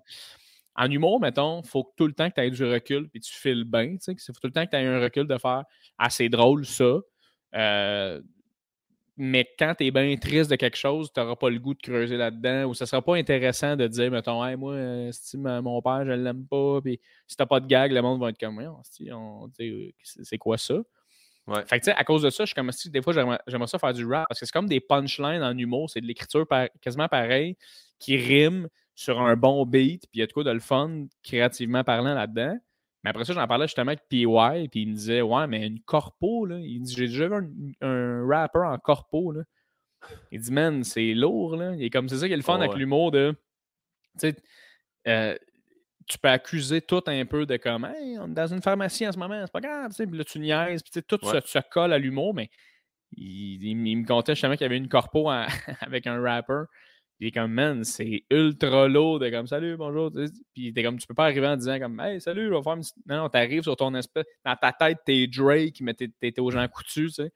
En 0.76 0.90
humour, 0.90 1.20
mettons, 1.20 1.62
il 1.62 1.68
faut 1.68 1.84
que 1.84 1.90
tout 1.96 2.06
le 2.06 2.12
temps 2.12 2.28
que 2.28 2.34
tu 2.34 2.40
aies 2.42 2.50
du 2.50 2.64
recul 2.64 3.08
puis 3.08 3.20
tu 3.20 3.32
files 3.34 3.64
bien. 3.64 3.96
Il 4.06 4.14
faut 4.18 4.32
tout 4.32 4.46
le 4.46 4.52
temps 4.52 4.64
que 4.64 4.70
tu 4.70 4.76
aies 4.76 4.86
un 4.86 5.00
recul 5.00 5.26
de 5.26 5.38
faire 5.38 5.64
assez 5.98 6.28
drôle 6.28 6.66
ça. 6.66 6.98
Euh, 7.54 8.20
mais 9.16 9.48
quand 9.58 9.74
tu 9.78 9.86
es 9.86 9.90
bien 9.90 10.14
triste 10.16 10.50
de 10.50 10.56
quelque 10.56 10.76
chose, 10.76 11.10
tu 11.12 11.20
n'auras 11.20 11.36
pas 11.36 11.48
le 11.50 11.58
goût 11.58 11.74
de 11.74 11.80
creuser 11.80 12.16
là-dedans 12.16 12.64
ou 12.68 12.74
ça 12.74 12.84
ne 12.84 12.88
sera 12.88 13.02
pas 13.02 13.16
intéressant 13.16 13.76
de 13.76 13.86
dire, 13.86 14.10
mettons, 14.10 14.44
hey, 14.44 14.56
moi, 14.56 14.74
euh, 14.74 15.10
si 15.12 15.38
mon 15.38 15.80
père, 15.82 16.04
je 16.04 16.12
ne 16.12 16.22
l'aime 16.22 16.46
pas. 16.46 16.80
Puis 16.82 17.00
si 17.26 17.36
tu 17.36 17.46
pas 17.46 17.60
de 17.60 17.66
gag, 17.66 17.92
le 17.92 18.02
monde 18.02 18.20
va 18.20 18.30
être 18.30 18.38
comme, 18.38 18.58
on- 18.58 19.50
euh, 19.60 19.90
c'est 20.02 20.38
quoi 20.38 20.58
ça? 20.58 20.74
Ouais. 21.46 21.64
Fait 21.66 21.78
que, 21.80 21.90
à 21.90 22.04
cause 22.04 22.22
de 22.22 22.30
ça, 22.30 22.44
je 22.44 22.48
suis 22.48 22.54
comme 22.54 22.72
si 22.72 22.90
des 22.90 23.00
fois, 23.02 23.12
j'aimerais 23.12 23.38
j'aimerais 23.46 23.68
ça 23.68 23.78
faire 23.78 23.94
du 23.94 24.04
rap 24.04 24.26
parce 24.28 24.40
que 24.40 24.46
c'est 24.46 24.52
comme 24.52 24.68
des 24.68 24.80
punchlines 24.80 25.42
en 25.42 25.56
humour, 25.56 25.88
c'est 25.90 26.00
de 26.00 26.06
l'écriture 26.06 26.46
par- 26.46 26.68
quasiment 26.80 27.08
pareil 27.08 27.56
qui 28.00 28.16
rime 28.16 28.68
sur 28.96 29.20
un 29.20 29.36
bon 29.36 29.64
beat, 29.64 30.02
puis 30.10 30.18
il 30.18 30.20
y 30.20 30.22
a 30.22 30.26
de 30.26 30.32
quoi 30.32 30.42
de 30.44 30.50
le 30.50 30.60
fun 30.60 31.06
créativement 31.22 31.84
parlant 31.84 32.14
là-dedans. 32.14 32.58
Mais 33.06 33.10
après 33.10 33.24
ça, 33.24 33.34
j'en 33.34 33.46
parlais 33.46 33.68
justement 33.68 33.92
avec 33.92 34.08
PY, 34.08 34.26
puis 34.68 34.82
il 34.82 34.88
me 34.88 34.94
disait 34.94 35.22
Ouais, 35.22 35.46
mais 35.46 35.64
une 35.64 35.78
corpo, 35.80 36.44
là. 36.44 36.58
Il 36.58 36.80
dit 36.82 36.92
J'ai 36.92 37.06
déjà 37.06 37.28
vu 37.28 37.34
un, 37.80 37.86
un 37.88 38.26
rapper 38.26 38.58
en 38.58 38.76
corpo, 38.78 39.30
là. 39.30 39.42
Il 40.32 40.40
dit 40.40 40.50
Man, 40.50 40.82
c'est 40.82 41.14
lourd, 41.14 41.54
là. 41.54 41.72
Il 41.76 41.84
est 41.84 41.90
comme 41.90 42.08
c'est 42.08 42.16
ça 42.16 42.26
qui 42.26 42.32
est 42.32 42.36
le 42.36 42.42
fun 42.42 42.54
Oh, 42.56 42.62
avec 42.62 42.72
ouais. 42.72 42.78
l'humour 42.78 43.12
de. 43.12 43.32
Tu 44.18 44.30
sais, 44.30 44.36
euh, 45.06 45.36
tu 46.08 46.18
peux 46.18 46.28
accuser 46.28 46.80
tout 46.80 47.02
un 47.06 47.24
peu 47.26 47.46
de 47.46 47.56
comme 47.58 47.84
Hey, 47.84 48.18
on 48.18 48.26
est 48.28 48.34
dans 48.34 48.46
une 48.48 48.60
pharmacie 48.60 49.06
en 49.06 49.12
ce 49.12 49.18
moment, 49.18 49.40
c'est 49.44 49.52
pas 49.52 49.60
grave, 49.60 49.90
tu 49.90 49.94
sais, 49.98 50.06
puis 50.08 50.18
là 50.18 50.24
tu 50.24 50.40
niaises, 50.40 50.82
puis 50.82 50.90
tu 50.90 50.98
sais, 50.98 51.02
tout 51.02 51.24
Ouais. 51.26 51.40
se, 51.42 51.46
se 51.46 51.58
colle 51.70 51.92
à 51.92 51.98
l'humour, 51.98 52.34
mais 52.34 52.50
il, 53.16 53.62
il- 53.64 53.86
il 53.86 53.96
me 53.98 54.04
contait 54.04 54.34
justement 54.34 54.54
qu'il 54.54 54.62
y 54.62 54.64
avait 54.66 54.78
une 54.78 54.88
corpo 54.88 55.30
avec 55.80 56.08
un 56.08 56.20
rapper. 56.20 56.62
Il 57.18 57.28
est 57.28 57.30
comme, 57.30 57.52
man, 57.52 57.82
c'est 57.82 58.24
ultra 58.30 58.88
lourd 58.88 59.18
de 59.18 59.30
comme, 59.30 59.46
salut, 59.46 59.76
bonjour. 59.76 60.10
Puis 60.52 60.72
t'es 60.74 60.82
comme, 60.82 60.98
tu 60.98 61.06
peux 61.06 61.14
pas 61.14 61.24
arriver 61.24 61.46
en 61.46 61.56
disant 61.56 61.78
comme, 61.78 61.98
hey, 62.00 62.20
salut, 62.20 62.48
je 62.48 62.54
vais 62.54 62.62
faire 62.62 62.74
une 62.74 62.80
petite- 62.80 63.06
Non, 63.06 63.16
non, 63.22 63.28
t'arrives 63.30 63.62
sur 63.62 63.74
ton 63.76 63.94
espèce. 63.94 64.26
Dans 64.44 64.54
ta 64.56 64.72
tête, 64.72 64.98
t'es 65.06 65.26
Drake, 65.26 65.80
mais 65.80 65.94
t'es 65.94 66.10
t'es 66.20 66.38
aux 66.40 66.50
gens 66.50 66.66
coutus, 66.68 67.14
tu 67.14 67.22
sais. 67.22 67.32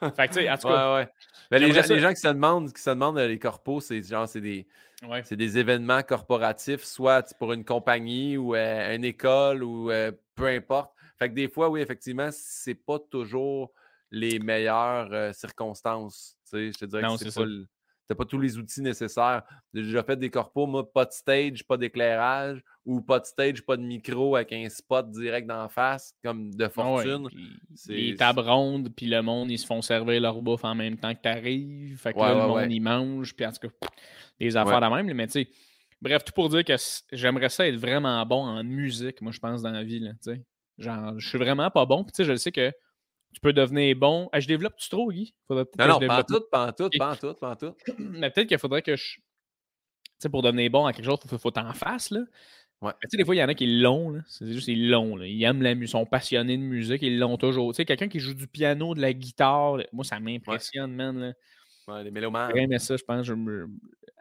Fait 0.16 0.28
que, 0.28 0.32
tu 0.34 0.40
sais, 0.40 0.50
en 0.50 0.56
tout 0.56 0.68
cas, 0.68 0.94
Ouais, 0.94 1.00
ouais. 1.02 1.08
Ben, 1.50 1.58
les, 1.62 1.72
gens, 1.72 1.82
ça- 1.82 1.94
les 1.94 2.00
gens 2.00 2.10
qui 2.10 2.20
se 2.20 2.28
demandent, 2.28 2.72
qui 2.72 2.80
se 2.80 2.90
demandent 2.90 3.18
euh, 3.18 3.28
les 3.28 3.38
corpos, 3.38 3.80
c'est 3.80 4.02
genre 4.02 4.26
c'est 4.26 4.40
des, 4.40 4.66
ouais. 5.06 5.22
des 5.22 5.58
événements 5.58 6.02
corporatifs, 6.02 6.82
soit 6.84 7.34
pour 7.38 7.52
une 7.52 7.64
compagnie 7.64 8.38
ou 8.38 8.54
euh, 8.54 8.94
une 8.94 9.04
école 9.04 9.62
ou 9.62 9.90
euh, 9.90 10.12
peu 10.34 10.46
importe. 10.46 10.92
Fait 11.18 11.28
que 11.28 11.34
des 11.34 11.48
fois, 11.48 11.68
oui, 11.68 11.80
effectivement, 11.82 12.30
c'est 12.32 12.74
pas 12.74 12.98
toujours 12.98 13.70
les 14.10 14.38
meilleures 14.38 15.12
euh, 15.12 15.32
circonstances. 15.34 16.36
Tu 16.50 16.56
sais, 16.56 16.72
je 16.72 16.78
te 16.78 16.84
dirais 16.86 17.02
Non, 17.02 17.12
que 17.14 17.18
c'est 17.18 17.24
c'est 17.26 17.30
ça. 17.32 17.40
pas, 17.42 17.46
t'as 18.08 18.14
pas 18.14 18.24
tous 18.24 18.38
les 18.38 18.58
outils 18.58 18.82
nécessaires. 18.82 19.42
J'ai 19.72 19.82
déjà 19.82 20.02
fait 20.02 20.16
des 20.16 20.30
corpos, 20.30 20.66
moi, 20.66 20.90
pas 20.92 21.04
de 21.04 21.12
stage, 21.12 21.64
pas 21.64 21.76
d'éclairage, 21.76 22.62
ou 22.84 23.00
pas 23.00 23.18
de 23.20 23.24
stage, 23.26 23.62
pas 23.64 23.76
de 23.76 23.82
micro 23.82 24.36
avec 24.36 24.52
un 24.52 24.68
spot 24.68 25.10
direct 25.10 25.46
d'en 25.46 25.68
face, 25.68 26.14
comme 26.22 26.54
de 26.54 26.64
Ah 26.64 26.66
ouais, 26.66 26.70
fortune. 27.04 27.28
puis 27.28 27.48
c'est- 27.74 27.92
les 27.92 28.14
tables 28.16 28.40
rondes, 28.40 28.90
puis 28.94 29.06
le 29.06 29.22
monde, 29.22 29.50
ils 29.50 29.58
se 29.58 29.66
font 29.66 29.80
servir 29.82 30.20
leur 30.20 30.40
bouffe 30.42 30.64
en 30.64 30.74
même 30.74 30.96
temps 30.98 31.14
que 31.14 31.20
t'arrives. 31.20 31.98
Fait 31.98 32.12
que 32.12 32.18
Ouais, 32.18 32.24
là, 32.28 32.34
le 32.34 32.40
ouais, 32.40 32.46
monde, 32.46 32.56
ouais. 32.56 32.68
il 32.70 32.80
mange, 32.80 33.34
puis 33.34 33.46
en 33.46 33.52
tout 33.52 33.68
cas, 33.68 33.88
des 34.38 34.56
affaires 34.56 34.80
de 34.80 34.86
même. 34.94 35.12
Mais 35.14 35.26
tu 35.26 35.32
sais, 35.32 35.48
bref, 36.02 36.24
tout 36.24 36.32
pour 36.34 36.48
dire 36.50 36.64
que 36.64 36.74
j'aimerais 37.12 37.48
ça 37.48 37.66
être 37.66 37.76
vraiment 37.76 38.24
bon 38.26 38.42
en 38.44 38.62
musique, 38.64 39.20
moi, 39.22 39.32
je 39.32 39.38
pense, 39.38 39.62
dans 39.62 39.70
la 39.70 39.82
vie. 39.84 40.00
Là, 40.00 40.10
tu. 40.22 40.40
Genre, 40.76 41.18
je 41.18 41.28
suis 41.28 41.38
vraiment 41.38 41.70
pas 41.70 41.86
bon. 41.86 42.02
Puis 42.04 42.12
tu 42.12 42.16
sais, 42.16 42.24
je 42.24 42.34
sais 42.36 42.50
que 42.52 42.72
tu 43.34 43.40
peux 43.40 43.52
devenir 43.52 43.96
bon. 43.96 44.28
Ah, 44.32 44.40
je 44.40 44.46
développe-tu 44.48 44.88
trop, 44.88 45.10
Guy? 45.10 45.34
Faudrait 45.48 45.66
Non, 45.78 45.86
non, 45.88 45.94
je 45.94 45.98
développe- 46.00 46.26
pantoute, 46.26 46.50
pantoute, 46.50 46.94
Ok. 46.94 46.98
pantoute, 46.98 47.40
pantoute. 47.40 47.76
Mais 47.98 48.30
peut-être 48.30 48.48
qu'il 48.48 48.58
faudrait 48.58 48.82
que 48.82 48.96
je. 48.96 49.14
Tu 49.16 49.20
sais, 50.18 50.28
pour 50.28 50.42
devenir 50.42 50.70
bon 50.70 50.86
à 50.86 50.92
quelque 50.92 51.04
chose, 51.04 51.18
il 51.24 51.28
faut, 51.30 51.38
faut 51.38 51.50
t'en 51.50 51.72
fasses, 51.72 52.10
là. 52.10 52.20
Ouais. 52.80 52.92
Tu 53.02 53.08
sais, 53.10 53.16
des 53.16 53.24
fois, 53.24 53.34
il 53.34 53.38
y 53.38 53.42
en 53.42 53.48
a 53.48 53.54
qui 53.54 53.66
l'ont. 53.80 54.20
C'est 54.26 54.52
juste, 54.52 54.68
ils 54.68 54.88
l'ont, 54.90 55.16
là. 55.16 55.26
Ils 55.26 55.42
aiment 55.42 55.62
la 55.62 55.74
musique, 55.74 55.90
sont 55.92 56.06
passionnés 56.06 56.56
de 56.56 56.62
musique, 56.62 57.02
ils 57.02 57.18
l'ont 57.18 57.36
toujours. 57.36 57.72
Tu 57.72 57.76
sais, 57.78 57.84
quelqu'un 57.84 58.08
qui 58.08 58.20
joue 58.20 58.34
du 58.34 58.46
piano, 58.46 58.94
de 58.94 59.00
la 59.00 59.12
guitare, 59.12 59.78
là, 59.78 59.84
moi, 59.92 60.04
ça 60.04 60.20
m'impressionne, 60.20 60.94
man, 60.94 61.18
là. 61.18 61.32
Ouais, 61.88 62.04
les 62.04 62.10
mélomanes. 62.10 62.78
Ça, 62.78 62.96
je 62.96 63.04
pense. 63.04 63.26
Je 63.26 63.34
me... 63.34 63.68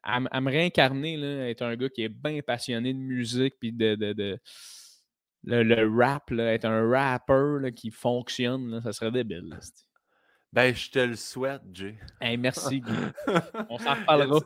à, 0.03 0.19
me 0.19 0.51
réincarner, 0.51 1.17
là, 1.17 1.49
être 1.49 1.61
un 1.61 1.75
gars 1.75 1.89
qui 1.89 2.03
est 2.03 2.09
bien 2.09 2.41
passionné 2.41 2.93
de 2.93 2.99
musique, 2.99 3.55
puis 3.59 3.71
de. 3.71 3.95
de, 3.95 4.13
de- 4.13 4.39
Le, 5.45 5.63
le 5.63 5.89
rap, 5.97 6.29
là, 6.29 6.53
être 6.53 6.65
un 6.65 6.89
rapper 6.89 7.57
là, 7.61 7.71
qui 7.71 7.91
fonctionne, 7.91 8.69
là, 8.71 8.81
ça 8.81 8.93
serait 8.93 9.11
débile. 9.11 9.49
là. 9.49 9.57
Ben, 10.53 10.73
je 10.73 10.89
te 10.89 10.99
le 10.99 11.15
souhaite, 11.15 11.61
Jay. 11.73 11.97
Hey, 12.21 12.37
merci, 12.37 12.79
Guy. 12.79 12.93
On 13.69 13.77
s'en 13.77 13.95
reparlera. 13.95 14.39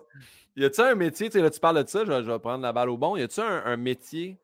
Y 0.55 0.65
a-tu 0.65 0.81
un 0.81 0.95
métier, 0.95 1.27
tu 1.29 1.33
sais, 1.33 1.41
là, 1.43 1.49
tu 1.51 1.59
parles 1.59 1.83
de 1.83 1.87
ça, 1.89 2.03
je 2.03 2.11
vais, 2.11 2.23
je 2.23 2.31
vais 2.31 2.39
prendre 2.39 2.63
la 2.63 2.73
balle 2.73 2.89
au 2.89 2.97
bon. 2.97 3.15
Y 3.15 3.21
a-tu 3.21 3.41
un, 3.41 3.63
un 3.65 3.77
métier 3.77 4.39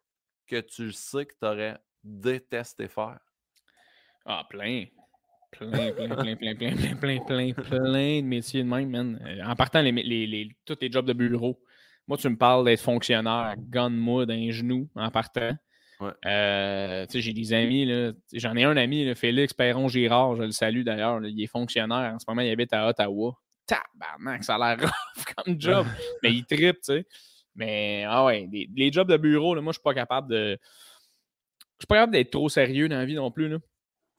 que 0.46 0.60
tu 0.60 0.92
sais 0.92 1.26
que 1.26 1.34
tu 1.40 1.46
aurais 1.48 1.78
détesté 2.04 2.88
faire? 2.88 3.18
Ah, 4.26 4.46
plein. 4.50 4.86
Plein, 5.52 5.70
plein, 5.72 5.92
plein, 6.16 6.36
plein, 6.36 6.36
plein, 6.36 6.56
plein, 6.56 6.76
plein, 6.96 7.20
plein, 7.24 7.54
plein 7.54 8.22
de 8.22 8.26
métiers 8.26 8.64
de 8.64 8.68
même, 8.70 8.90
man. 8.90 9.20
Euh, 9.26 9.44
En 9.46 9.56
partant, 9.56 9.82
les, 9.82 9.92
les, 9.92 10.28
les- 10.28 10.50
tous 10.66 10.78
les 10.82 10.92
jobs 10.92 11.06
de 11.06 11.14
bureau. 11.14 11.60
Moi, 12.08 12.18
tu 12.18 12.28
me 12.30 12.36
parles 12.36 12.66
d'être 12.66 12.82
fonctionnaire, 12.82 13.56
gun-moi 13.58 14.26
d'un 14.26 14.52
genou 14.52 14.90
en 14.96 15.10
partant. 15.10 15.52
Ouais. 16.00 16.12
Euh, 16.26 17.06
j'ai 17.14 17.34
des 17.34 17.54
amis. 17.54 17.90
J'en 18.34 18.56
ai 18.56 18.64
un 18.64 18.78
ami, 18.78 19.06
là, 19.06 19.16
Félix 19.16 19.54
Perron 19.54 19.88
Girard, 19.88 20.36
je 20.36 20.44
le 20.44 20.52
salue 20.52 20.84
d'ailleurs. 20.84 21.24
Il 21.26 21.42
est 21.42 21.48
fonctionnaire. 21.48 22.14
En 22.14 22.20
ce 22.20 22.26
moment, 22.28 22.42
il 22.42 22.50
habite 22.50 22.74
à 22.74 22.88
Ottawa. 22.88 23.34
tabarnak, 23.66 24.44
ça 24.44 24.56
a 24.56 24.76
l'air 24.76 24.80
rough 25.16 25.26
comme 25.36 25.60
job. 25.60 25.86
mais 26.24 26.34
il 26.34 26.46
trippe, 26.46 26.78
tu 26.78 26.94
sais. 26.94 27.06
Mais, 27.56 28.04
ah 28.08 28.26
ouais, 28.26 28.50
les, 28.52 28.68
les 28.76 28.92
jobs 28.92 29.10
de 29.10 29.18
bureau, 29.18 29.54
là, 29.54 29.62
moi, 29.62 29.72
je 29.72 29.78
suis 29.78 29.84
pas 29.84 29.94
capable 29.94 30.30
de. 30.30 30.58
Je 30.60 31.86
suis 31.86 31.88
pas 31.88 31.96
capable 31.96 32.14
d'être 32.14 32.32
trop 32.32 32.50
sérieux 32.50 32.90
dans 32.90 32.98
la 32.98 33.06
vie 33.06 33.16
non 33.16 33.32
plus, 33.32 33.48
là. 33.50 33.58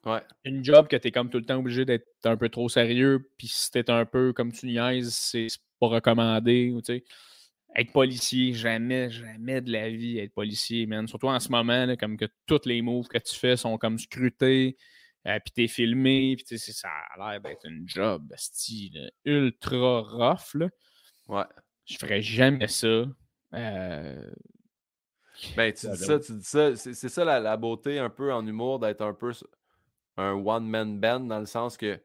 Ouais. 0.07 0.21
Une 0.45 0.63
job 0.63 0.87
que 0.87 0.97
tu 0.97 1.09
es 1.09 1.11
comme 1.11 1.31
tout 1.31 1.39
le 1.39 1.47
temps 1.47 1.57
obligé 1.59 1.85
d'être 1.85 2.07
un 2.25 2.37
peu 2.37 2.49
trop 2.51 2.69
sérieux, 2.69 3.31
puis 3.39 3.49
si 3.49 3.71
t'es 3.71 3.91
un 3.91 4.05
peu 4.05 4.33
comme 4.33 4.53
tu 4.53 4.67
niaises, 4.67 5.15
c'est 5.15 5.47
pas 5.81 5.87
recommandé. 5.87 6.71
Ou, 6.71 6.83
tu 6.83 6.95
sais. 6.95 7.05
Être 7.77 7.93
policier, 7.93 8.53
jamais, 8.53 9.11
jamais 9.11 9.61
de 9.61 9.73
la 9.73 9.89
vie 9.91 10.19
être 10.19 10.33
policier, 10.35 10.87
man. 10.87 11.07
Surtout 11.09 11.29
en 11.29 11.41
ce 11.41 11.49
moment, 11.49 11.87
là, 11.87 11.97
comme 11.97 12.17
que 12.17 12.27
tous 12.47 12.63
les 12.67 12.83
moves 12.83 13.09
que 13.09 13.19
tu 13.19 13.35
fais 13.35 13.57
sont 13.57 13.77
comme 13.79 13.99
scrutés, 13.99 14.77
euh, 15.27 15.39
puis 15.45 15.53
t'es 15.53 15.69
filmé, 15.69 16.37
puis 16.37 16.45
tu 16.45 16.57
sais, 16.59 16.65
c'est- 16.73 16.79
ça 16.81 16.89
a 17.15 17.33
l'air 17.33 17.41
d'être 17.41 17.67
une 17.67 17.89
job 17.89 18.31
esti, 18.33 18.91
là, 18.95 19.11
ultra 19.25 20.01
rough. 20.03 20.55
Là. 20.55 20.69
Ouais. 21.29 21.45
Je 21.87 21.97
ferais 21.99 22.23
jamais 22.23 22.69
ça. 22.69 23.05
Euh, 23.55 24.31
Ben, 25.57 25.73
tu 25.73 25.89
dis 25.91 25.97
ça, 25.97 26.19
tu 26.21 26.33
dis 26.33 26.45
ça. 26.45 26.77
C'est 26.77 27.09
ça 27.09 27.25
la, 27.25 27.41
la 27.41 27.57
beauté 27.57 27.99
un 27.99 28.09
peu 28.11 28.33
en 28.33 28.47
humour 28.47 28.79
d'être 28.79 29.01
un 29.03 29.13
peu 29.15 29.33
un 30.17 30.33
one-man 30.33 31.01
band 31.01 31.21
dans 31.21 31.41
le 31.41 31.47
sens 31.47 31.77
que 31.77 32.01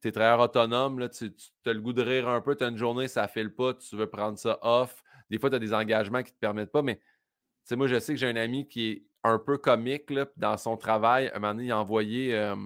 tu 0.00 0.08
es 0.08 0.12
travailleur 0.12 0.40
autonome, 0.40 0.98
là, 0.98 1.08
tu, 1.08 1.32
as 1.66 1.72
le 1.72 1.80
goût 1.80 1.92
de 1.92 2.02
rire 2.02 2.28
un 2.28 2.40
peu, 2.40 2.56
tu 2.56 2.64
as 2.64 2.68
une 2.68 2.76
journée, 2.76 3.08
ça 3.08 3.28
file 3.28 3.54
pas, 3.54 3.74
tu 3.74 3.96
veux 3.96 4.08
prendre 4.08 4.38
ça 4.38 4.58
off. 4.62 5.02
Des 5.28 5.38
fois, 5.38 5.50
tu 5.50 5.56
as 5.56 5.58
des 5.58 5.74
engagements 5.74 6.22
qui 6.22 6.32
te 6.32 6.38
permettent 6.38 6.72
pas, 6.72 6.82
mais 6.82 7.00
moi, 7.72 7.86
je 7.86 7.98
sais 7.98 8.12
que 8.14 8.18
j'ai 8.18 8.28
un 8.28 8.36
ami 8.36 8.66
qui 8.66 8.90
est 8.90 9.04
un 9.22 9.38
peu 9.38 9.58
comique 9.58 10.10
là, 10.10 10.26
dans 10.36 10.56
son 10.56 10.76
travail. 10.76 11.30
Un 11.34 11.38
moment 11.38 11.54
donné, 11.54 11.66
il 11.66 11.72
a 11.72 11.78
envoyé. 11.78 12.34
euh, 12.34 12.56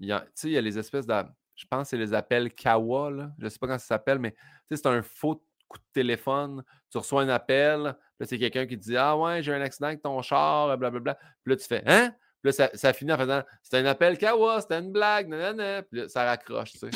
il 0.00 0.08
y 0.08 0.12
a 0.12 0.60
les 0.60 0.78
espèces 0.78 1.06
de. 1.06 1.14
Je 1.54 1.64
pense 1.66 1.84
que 1.84 1.88
c'est 1.90 1.96
les 1.96 2.12
appels 2.12 2.52
Kawa. 2.52 3.30
Je 3.38 3.48
sais 3.48 3.58
pas 3.58 3.66
comment 3.66 3.78
ça 3.78 3.86
s'appelle, 3.86 4.18
mais 4.18 4.34
c'est 4.70 4.86
un 4.86 5.00
faux 5.00 5.42
coup 5.68 5.78
de 5.78 5.84
téléphone. 5.92 6.62
Tu 6.90 6.98
reçois 6.98 7.22
un 7.22 7.28
appel, 7.28 7.82
là, 7.82 8.26
c'est 8.26 8.38
quelqu'un 8.38 8.66
qui 8.66 8.78
te 8.78 8.84
dit 8.84 8.96
Ah 8.96 9.16
ouais, 9.16 9.42
j'ai 9.42 9.54
un 9.54 9.60
accident 9.62 9.86
avec 9.88 10.02
ton 10.02 10.20
char, 10.20 10.76
blablabla. 10.76 11.14
Puis 11.14 11.52
là, 11.52 11.56
tu 11.56 11.66
fais 11.66 11.82
Hein? 11.86 12.14
Là, 12.46 12.52
ça, 12.52 12.70
ça 12.74 12.92
finit 12.92 13.12
en 13.12 13.18
faisant 13.18 13.42
C'était 13.60 13.78
un 13.78 13.86
appel 13.86 14.16
Kawa, 14.16 14.60
c'était 14.60 14.78
une 14.78 14.92
blague, 14.92 15.26
nanana. 15.28 15.82
Puis 15.82 15.98
là, 15.98 16.08
ça 16.08 16.24
raccroche, 16.24 16.72
tu 16.72 16.78
sais. 16.78 16.90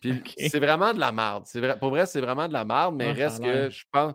Puis 0.00 0.22
c'est 0.50 0.60
vraiment 0.60 0.94
de 0.94 1.00
la 1.00 1.10
merde. 1.10 1.44
Vrai, 1.52 1.76
pour 1.76 1.90
vrai, 1.90 2.06
c'est 2.06 2.20
vraiment 2.20 2.46
de 2.46 2.52
la 2.52 2.64
merde, 2.64 2.94
mais 2.94 3.08
Ah, 3.08 3.12
reste 3.12 3.42
que 3.42 3.70
je 3.70 3.84
pense. 3.90 4.14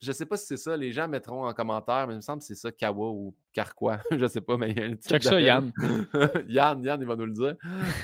Je 0.00 0.12
sais 0.12 0.24
pas 0.24 0.36
si 0.36 0.46
c'est 0.46 0.56
ça, 0.56 0.76
les 0.76 0.92
gens 0.92 1.08
mettront 1.08 1.46
en 1.46 1.52
commentaire, 1.52 2.06
mais 2.06 2.14
il 2.14 2.18
me 2.18 2.20
semble 2.20 2.40
que 2.40 2.44
c'est 2.44 2.54
ça, 2.54 2.70
Kawa 2.70 3.08
ou 3.08 3.34
Carquois. 3.52 3.98
je 4.12 4.26
sais 4.28 4.40
pas, 4.40 4.56
mais 4.56 4.70
il 4.70 4.78
y 4.78 4.82
a 4.82 4.86
un 4.86 4.94
Check 4.94 5.24
ça. 5.24 5.40
Yann. 5.40 5.72
Yann, 6.48 6.80
Yann, 6.84 7.00
il 7.00 7.06
va 7.08 7.16
nous 7.16 7.26
le 7.26 7.32
dire. 7.32 7.56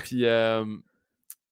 Puis 0.03 0.25
euh, 0.25 0.65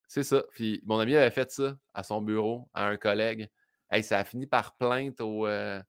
c'est 0.09 0.23
ça. 0.23 0.43
Puis 0.55 0.81
mon 0.85 0.99
ami 0.99 1.15
avait 1.15 1.31
fait 1.31 1.49
ça 1.51 1.77
à 1.93 2.03
son 2.03 2.21
bureau, 2.21 2.67
à 2.73 2.87
un 2.87 2.97
collègue. 2.97 3.49
Hey, 3.89 4.03
ça 4.03 4.19
a 4.19 4.25
fini 4.25 4.45
par 4.45 4.75
plainte 4.75 5.21
au, 5.21 5.47
euh, 5.47 5.81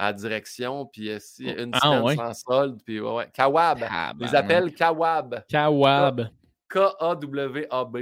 à 0.00 0.14
direction, 0.14 0.86
puis 0.86 1.10
euh, 1.10 1.18
si, 1.20 1.44
une 1.44 1.70
Ah, 1.74 1.80
semaine 1.80 2.02
ouais. 2.02 2.16
sans 2.16 2.32
solde, 2.32 2.82
puis 2.82 3.00
ouais, 3.00 3.12
ouais. 3.12 3.30
Kawab. 3.34 3.80
Tabarnak. 3.80 4.34
appels 4.34 4.74
Kawab. 4.74 5.44
Kawab. 5.46 6.30
K-A-W-A-B. 6.70 7.96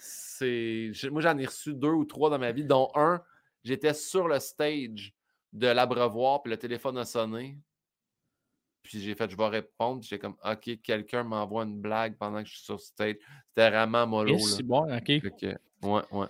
C'est... 0.00 0.90
Moi, 1.10 1.22
j'en 1.22 1.38
ai 1.38 1.46
reçu 1.46 1.72
deux 1.72 1.92
ou 1.92 2.04
trois 2.04 2.30
dans 2.30 2.38
ma 2.38 2.50
vie, 2.50 2.64
dont 2.64 2.90
un, 2.96 3.22
j'étais 3.62 3.94
sur 3.94 4.26
le 4.26 4.40
stage 4.40 5.14
de 5.52 5.68
l'abreuvoir, 5.68 6.42
puis 6.42 6.50
le 6.50 6.56
téléphone 6.56 6.98
a 6.98 7.04
sonné. 7.04 7.56
Puis 8.82 9.00
j'ai 9.00 9.14
fait, 9.14 9.30
je 9.30 9.36
vais 9.36 9.48
répondre. 9.48 10.02
J'ai 10.02 10.18
comme, 10.18 10.36
OK, 10.44 10.80
quelqu'un 10.82 11.22
m'envoie 11.22 11.62
une 11.62 11.80
blague 11.80 12.16
pendant 12.16 12.42
que 12.42 12.48
je 12.48 12.56
suis 12.56 12.64
sur 12.64 12.80
stage. 12.80 13.16
C'était 13.48 13.70
vraiment 13.70 14.04
mollo. 14.04 14.30
Et 14.30 14.38
là. 14.38 14.38
c'est 14.44 14.62
bon, 14.64 14.96
ok. 14.96 15.08
Ouais, 15.82 16.02
ouais. 16.10 16.26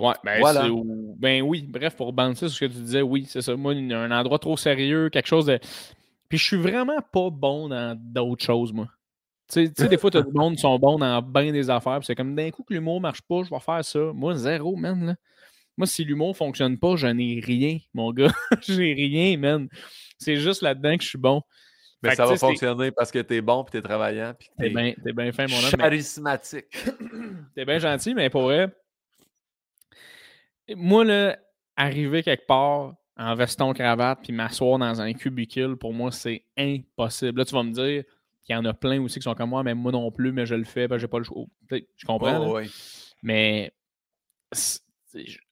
Ouais, 0.00 0.14
ben, 0.24 0.38
Voilà. 0.40 0.62
c'est- 0.62 0.68
ou- 0.68 1.16
ben 1.18 1.42
oui, 1.42 1.62
bref, 1.68 1.96
pour 1.96 2.12
bouncer 2.12 2.48
sur 2.48 2.56
ce 2.56 2.60
que 2.60 2.70
tu 2.72 2.80
disais, 2.80 3.02
oui, 3.02 3.26
c'est 3.28 3.42
ça. 3.42 3.56
Moi, 3.56 3.74
il 3.74 3.88
y 3.88 3.92
a 3.94 4.00
un 4.00 4.10
endroit 4.10 4.38
trop 4.38 4.56
sérieux, 4.56 5.10
quelque 5.10 5.26
chose 5.26 5.46
de. 5.46 5.58
Puis 6.28 6.38
je 6.38 6.44
suis 6.44 6.56
vraiment 6.56 7.00
pas 7.12 7.30
bon 7.30 7.68
dans 7.68 7.98
d'autres 7.98 8.44
choses, 8.44 8.72
moi. 8.72 8.86
Tu 9.50 9.64
sais- 9.66 9.72
tu 9.72 9.82
sais, 9.82 9.88
des 9.88 9.96
fois, 9.98 10.10
t'as 10.10 10.22
du 10.22 10.32
monde 10.32 10.54
qui 10.56 10.60
sont 10.60 10.78
bons 10.78 10.98
dans 10.98 11.22
bien 11.22 11.52
des 11.52 11.70
affaires, 11.70 11.98
puis 11.98 12.06
c'est 12.06 12.14
comme 12.14 12.34
d'un 12.34 12.50
coup 12.50 12.62
que 12.62 12.74
l'humour 12.74 13.00
marche 13.00 13.22
pas, 13.22 13.42
je 13.44 13.50
vais 13.50 13.60
faire 13.60 13.84
ça. 13.84 13.98
Moi, 14.14 14.34
zéro, 14.36 14.76
man, 14.76 15.06
là. 15.06 15.14
Moi, 15.76 15.86
si 15.86 16.04
l'humour 16.04 16.36
fonctionne 16.36 16.76
pas, 16.78 16.96
je 16.96 17.06
n'ai 17.06 17.40
rien, 17.42 17.78
mon 17.94 18.12
gars. 18.12 18.26
J'ai 18.68 18.92
rien, 18.92 19.38
man. 19.38 19.68
C'est 20.18 20.36
juste 20.36 20.60
là-dedans 20.62 20.96
que 20.96 21.02
je 21.04 21.08
suis 21.08 21.18
bon. 21.18 21.40
Mais 22.02 22.10
Fait 22.10 22.16
ça 22.16 22.26
va 22.26 22.36
fonctionner 22.36 22.90
parce 22.92 23.10
que 23.10 23.18
t'es 23.20 23.40
bon, 23.40 23.64
puis 23.64 23.72
t'es 23.72 23.82
travaillant, 23.82 24.32
puis 24.38 24.48
que 24.48 24.54
T'es 24.58 24.68
t'es 24.68 24.74
bien 24.74 24.92
t'es 25.02 25.12
bien 25.12 25.32
fin, 25.32 25.46
mon 25.48 25.56
homme. 25.56 25.64
mais- 25.76 25.82
charismatique. 25.84 26.66
T'es 27.54 27.64
bien 27.64 27.78
gentil, 27.78 28.14
mais 28.14 28.28
pour 28.30 28.42
vrai, 28.42 28.68
moi, 30.76 31.04
là, 31.04 31.38
arriver 31.76 32.22
quelque 32.22 32.46
part 32.46 32.94
en 33.16 33.34
veston 33.34 33.72
cravate 33.72 34.20
puis 34.22 34.32
m'asseoir 34.32 34.78
dans 34.78 35.00
un 35.00 35.12
cubicule, 35.12 35.76
pour 35.76 35.92
moi, 35.92 36.12
c'est 36.12 36.44
impossible. 36.56 37.38
Là, 37.38 37.44
tu 37.44 37.54
vas 37.54 37.62
me 37.62 37.72
dire 37.72 38.04
qu'il 38.44 38.54
y 38.54 38.56
en 38.56 38.64
a 38.64 38.74
plein 38.74 39.00
aussi 39.02 39.18
qui 39.18 39.24
sont 39.24 39.34
comme 39.34 39.50
moi, 39.50 39.62
mais 39.62 39.74
moi 39.74 39.92
non 39.92 40.10
plus, 40.10 40.32
mais 40.32 40.46
je 40.46 40.54
le 40.54 40.64
fais, 40.64 40.88
que 40.88 40.98
j'ai 40.98 41.08
pas 41.08 41.18
le 41.18 41.24
choix. 41.24 41.44
Je 41.70 42.06
comprends. 42.06 42.46
Oh, 42.46 42.54
ouais. 42.54 42.66
mais 43.22 43.72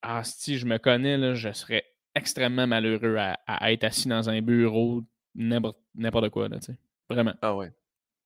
ah, 0.02 0.22
si 0.24 0.58
je 0.58 0.66
me 0.66 0.78
connais, 0.78 1.16
là, 1.16 1.34
je 1.34 1.52
serais 1.52 1.84
extrêmement 2.14 2.66
malheureux 2.66 3.16
à, 3.16 3.38
à 3.46 3.72
être 3.72 3.84
assis 3.84 4.08
dans 4.08 4.30
un 4.30 4.40
bureau, 4.40 5.02
n'importe 5.34 6.30
quoi, 6.30 6.48
là, 6.48 6.58
tu 6.58 6.66
sais. 6.66 6.78
Vraiment. 7.08 7.34
Ah 7.42 7.54
ouais. 7.54 7.72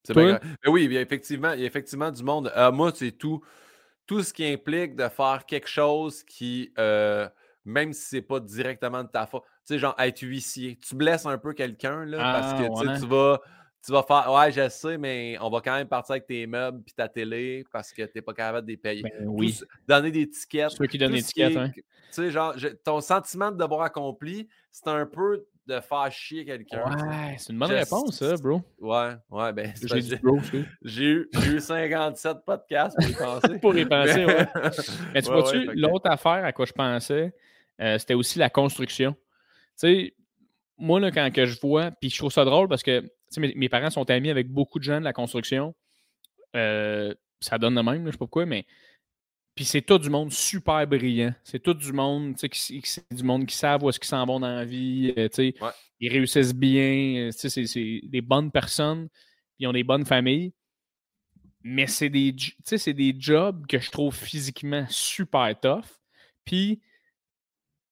C'est 0.05 0.15
bien 0.15 0.29
grave. 0.29 0.41
Mais 0.65 0.71
oui, 0.71 0.85
il 0.85 0.93
y 0.93 0.97
a 0.97 1.01
effectivement, 1.01 1.53
il 1.53 1.61
y 1.61 1.65
a 1.65 1.67
effectivement 1.67 2.11
du 2.11 2.23
monde. 2.23 2.53
Euh, 2.57 2.73
moi, 2.73 2.93
c'est 2.95 3.13
tout, 3.13 3.43
tout 4.11 4.25
ce 4.25 4.33
qui 4.33 4.45
implique 4.45 4.97
de 4.97 5.09
faire 5.09 5.45
quelque 5.47 5.69
chose 5.69 6.25
qui, 6.25 6.73
euh, 6.81 7.29
même 7.65 7.93
si 7.93 8.03
c'est 8.09 8.23
pas 8.23 8.41
directement 8.41 9.05
de 9.05 9.09
ta 9.09 9.25
faute, 9.25 9.45
tu 9.65 9.75
sais, 9.75 9.79
genre 9.79 9.95
être 10.01 10.21
huissier. 10.23 10.77
Tu 10.85 10.97
blesses 10.97 11.27
un 11.27 11.39
peu 11.39 11.53
quelqu'un, 11.53 12.05
là, 12.07 12.19
parce 12.19 12.61
que 12.61 12.67
Ah, 12.67 12.93
ouais. 12.93 12.99
tu 12.99 13.07
vas. 13.07 13.41
Tu 13.87 13.93
vas 13.93 14.03
faire, 14.03 14.33
ouais, 14.33 14.51
je 14.51 14.69
sais, 14.69 14.99
mais 14.99 15.39
on 15.41 15.49
va 15.49 15.61
quand 15.61 15.75
même 15.77 15.87
partir 15.87 16.15
avec 16.15 16.27
tes 16.27 16.45
meubles 16.49 16.83
puis 16.83 16.93
ta 16.93 17.09
télé 17.09 17.65
parce 17.73 17.93
que 17.93 18.03
tu 18.03 18.11
n'es 18.17 18.21
pas 18.21 18.35
capable 18.35 18.67
de 18.67 18.73
les 18.73 18.77
payer. 18.77 19.03
Ben 19.03 19.27
oui. 19.29 19.59
donner 19.87 20.11
des 20.11 20.29
tickets. 20.29 20.71
Ceux 20.71 20.87
qui 20.87 20.99
donnent 20.99 21.13
des 21.13 21.23
tickets, 21.23 21.57
hein. 21.57 21.71
Tu 21.73 21.83
sais, 22.11 22.31
genre, 22.33 22.53
je- 22.59 22.67
ton 22.69 23.01
sentiment 23.01 23.53
de 23.53 23.57
devoir 23.59 23.83
accompli, 23.83 24.49
c'est 24.73 24.89
un 24.89 25.07
peu 25.07 25.47
de 25.67 25.79
faire 25.81 26.11
chier 26.11 26.45
quelqu'un. 26.45 26.85
Ouais, 26.85 27.37
c'est 27.39 27.53
une 27.53 27.59
bonne 27.59 27.71
réponse, 27.71 28.19
ça, 28.19 28.37
bro. 28.37 28.61
Ouais, 28.81 29.13
ouais, 29.31 29.53
ben, 29.53 29.73
c'est 29.77 30.01
J'ai 30.01 30.17
bro, 30.17 30.41
j'ai 30.83 31.05
eu, 31.05 31.29
j'ai 31.33 31.49
eu 31.53 31.61
57 31.61 32.39
podcasts 32.45 32.97
pour 32.97 33.09
y 33.09 33.13
penser. 33.15 33.59
Pour 33.61 33.77
y 33.79 33.85
penser, 33.87 34.25
ouais. 34.25 34.47
Mais 35.15 35.23
tu 35.23 35.29
Ouais, 35.29 35.35
vois-tu, 35.41 35.59
ouais, 35.59 35.67
fait 35.67 35.73
que- 35.75 35.79
l'autre 35.81 36.11
affaire 36.11 36.45
à 36.45 36.53
quoi 36.53 36.67
je 36.67 36.73
pensais, 36.73 37.33
euh, 37.81 37.99
c'était 37.99 38.15
aussi 38.15 38.39
la 38.39 38.51
construction. 38.51 39.13
Tu 39.13 39.19
sais, 39.77 40.15
moi, 40.79 40.99
là, 40.99 41.11
quand 41.11 41.31
que 41.33 41.47
je 41.47 41.61
vois, 41.61 41.91
puis 41.91 42.11
je 42.11 42.19
trouve 42.19 42.33
ça 42.33 42.45
drôle 42.45 42.69
parce 42.69 42.83
que 42.83 43.01
tu 43.01 43.09
sais, 43.29 43.41
mes, 43.41 43.53
mes 43.55 43.69
parents 43.69 43.91
sont 43.91 44.09
amis 44.11 44.31
avec 44.31 44.49
beaucoup 44.49 44.79
de 44.79 44.85
gens 44.85 44.99
de 44.99 45.05
la 45.05 45.13
construction. 45.13 45.75
Euh, 46.57 47.15
ça 47.41 47.59
donne 47.59 47.75
de 47.75 47.81
même, 47.81 48.05
là, 48.05 48.07
je 48.07 48.13
sais 48.13 48.19
pas 48.19 48.25
pourquoi, 48.25 48.47
mais. 48.47 48.67
Puis 49.55 49.65
c'est 49.65 49.83
tout 49.83 49.99
du 49.99 50.09
monde 50.09 50.33
super 50.33 50.87
brillant. 50.87 51.35
C'est 51.45 51.63
tout 51.63 51.75
du 51.75 51.93
monde, 51.93 52.37
tu 52.37 52.49
sais, 52.53 52.81
c'est 52.85 53.15
du 53.15 53.23
monde 53.23 53.47
qui 53.47 53.55
savent 53.57 53.83
où 53.83 53.89
est-ce 53.91 54.01
qu'ils 54.01 54.09
s'en 54.09 54.25
vont 54.25 54.41
dans 54.41 54.55
la 54.55 54.65
vie. 54.65 55.13
euh, 55.19 55.29
tu 55.29 55.53
sais, 55.53 55.55
Ouais. 55.61 55.71
Ils 56.01 56.11
réussissent 56.11 56.55
bien. 56.55 57.29
euh, 57.29 57.31
tu 57.31 57.51
sais, 57.51 57.67
c'est, 57.67 58.01
des 58.05 58.21
bonnes 58.23 58.51
personnes. 58.51 59.09
Ils 59.59 59.67
ont 59.67 59.73
des 59.73 59.85
bonnes 59.85 60.07
familles. 60.07 60.53
Mais 61.63 61.87
c'est 61.87 62.09
des, 62.09 62.35
tu 62.35 62.55
sais, 62.65 62.95
des 62.95 63.15
jobs 63.19 63.67
que 63.67 63.79
je 63.79 63.91
trouve 63.91 64.15
physiquement 64.15 64.87
super 64.89 65.59
tough. 65.61 65.85
Puis, 66.47 66.81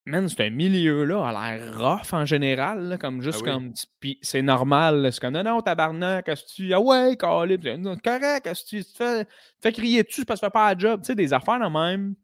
man, 0.05 0.27
c'est 0.27 0.45
un 0.45 0.49
milieu-là 0.49 1.27
a 1.27 1.31
l'air 1.57 1.77
rough 1.77 2.13
en 2.13 2.25
général, 2.25 2.89
là, 2.89 2.97
comme 2.97 3.21
juste 3.21 3.41
oui. 3.41 3.49
comme. 3.49 3.73
C'est 4.21 4.41
normal, 4.41 5.01
là, 5.01 5.11
c'est 5.11 5.19
comme 5.19 5.33
non, 5.33 5.43
non, 5.43 5.61
tabarnak, 5.61 6.27
est-ce 6.27 6.43
que 6.43 6.49
tu. 6.53 6.73
Ah 6.73 6.79
ouais, 6.79 7.15
calé, 7.17 7.57
correct, 8.03 8.47
est-ce 8.47 8.63
que 8.63 8.69
tu 8.69 8.83
fais, 8.83 9.25
fais 9.61 9.71
crier 9.71 10.03
dessus 10.03 10.25
parce 10.25 10.39
que 10.39 10.45
tu 10.45 10.47
fais 10.47 10.53
pas 10.53 10.73
la 10.73 10.79
job. 10.79 11.01
Tu 11.01 11.07
sais, 11.07 11.15
des 11.15 11.33
affaires 11.33 11.59
de 11.59 11.67
même. 11.67 12.15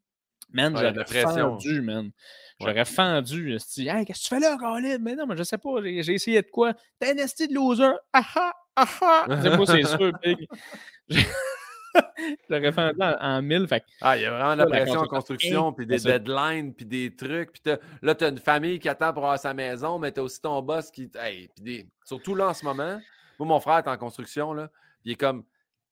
Man, 0.51 0.76
Ouais, 0.76 0.93
j'aurais 0.93 1.21
fendu, 1.21 1.82
man. 1.82 2.05
Ouais. 2.05 2.11
J'aurais 2.61 2.86
fendu. 2.86 3.55
esti. 3.55 3.88
Hey, 3.89 4.05
qu'est-ce 4.05 4.19
que 4.19 4.23
tu 4.23 4.36
fais 4.36 4.39
là, 4.39 4.55
Colin? 4.57 4.97
Mais 4.99 5.15
non, 5.15 5.26
mais 5.28 5.36
je 5.36 5.43
sais 5.43 5.57
pas, 5.57 5.82
j'ai 5.84 6.13
essayé 6.13 6.41
de 6.41 6.47
quoi? 6.47 6.73
T'es 6.99 7.11
un 7.11 7.17
esti 7.23 7.47
de 7.47 7.53
loser. 7.53 7.91
Ah 8.13 8.23
ah, 8.36 8.53
ah 8.76 8.86
ah. 9.01 9.26
C'est 9.65 9.84
sûr, 9.86 10.11
big. 10.23 10.47
J'aurais 12.49 12.71
fendu 12.71 12.97
en, 13.01 13.15
en 13.19 13.41
mille. 13.41 13.67
Fait 13.67 13.83
Ah, 14.01 14.17
il 14.17 14.23
y 14.23 14.25
a 14.25 14.31
vraiment 14.31 14.53
de 14.55 14.59
la 14.59 14.65
pression 14.67 14.99
en 15.01 15.07
construction. 15.07 15.73
puis 15.73 15.85
des 15.85 15.99
deadlines, 15.99 16.73
puis 16.73 16.85
des 16.85 17.15
trucs. 17.15 17.53
Puis 17.53 17.73
là, 18.01 18.15
tu 18.15 18.23
as 18.23 18.29
une 18.29 18.37
famille 18.39 18.79
qui 18.79 18.89
attend 18.89 19.13
pour 19.13 19.23
avoir 19.23 19.39
sa 19.39 19.53
maison, 19.53 19.99
mais 19.99 20.11
tu 20.11 20.19
as 20.19 20.23
aussi 20.23 20.41
ton 20.41 20.61
boss 20.61 20.91
qui. 20.91 21.09
Hey, 21.15 21.49
puis 21.55 21.63
des... 21.63 21.87
Surtout 22.03 22.35
là, 22.35 22.49
en 22.49 22.53
ce 22.53 22.63
moment, 22.65 22.99
moi, 23.39 23.47
mon 23.47 23.59
frère 23.59 23.79
est 23.79 23.87
en 23.87 23.97
construction, 23.97 24.53
là, 24.53 24.69
il 25.03 25.11
est 25.13 25.15
comme 25.15 25.43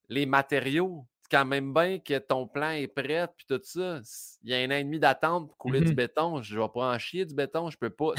les 0.09 0.25
matériaux. 0.25 1.05
C'est 1.21 1.37
quand 1.37 1.45
même 1.45 1.73
bien 1.73 1.99
que 1.99 2.17
ton 2.19 2.47
plan 2.47 2.71
est 2.71 2.87
prêt, 2.87 3.27
puis 3.35 3.45
tout 3.47 3.59
ça. 3.63 3.99
Il 4.43 4.49
y 4.51 4.53
a 4.53 4.57
un 4.57 4.67
an 4.67 4.75
et 4.79 4.83
demi 4.83 4.99
d'attente 4.99 5.47
pour 5.47 5.57
couler 5.57 5.79
du 5.81 5.89
Mhm. 5.89 5.95
béton. 5.95 6.41
Je 6.41 6.59
vais 6.59 6.67
pas 6.73 6.93
en 6.93 6.99
chier 6.99 7.25
du 7.25 7.33
béton, 7.33 7.69
je 7.69 7.77
peux 7.77 7.89
pas. 7.89 8.11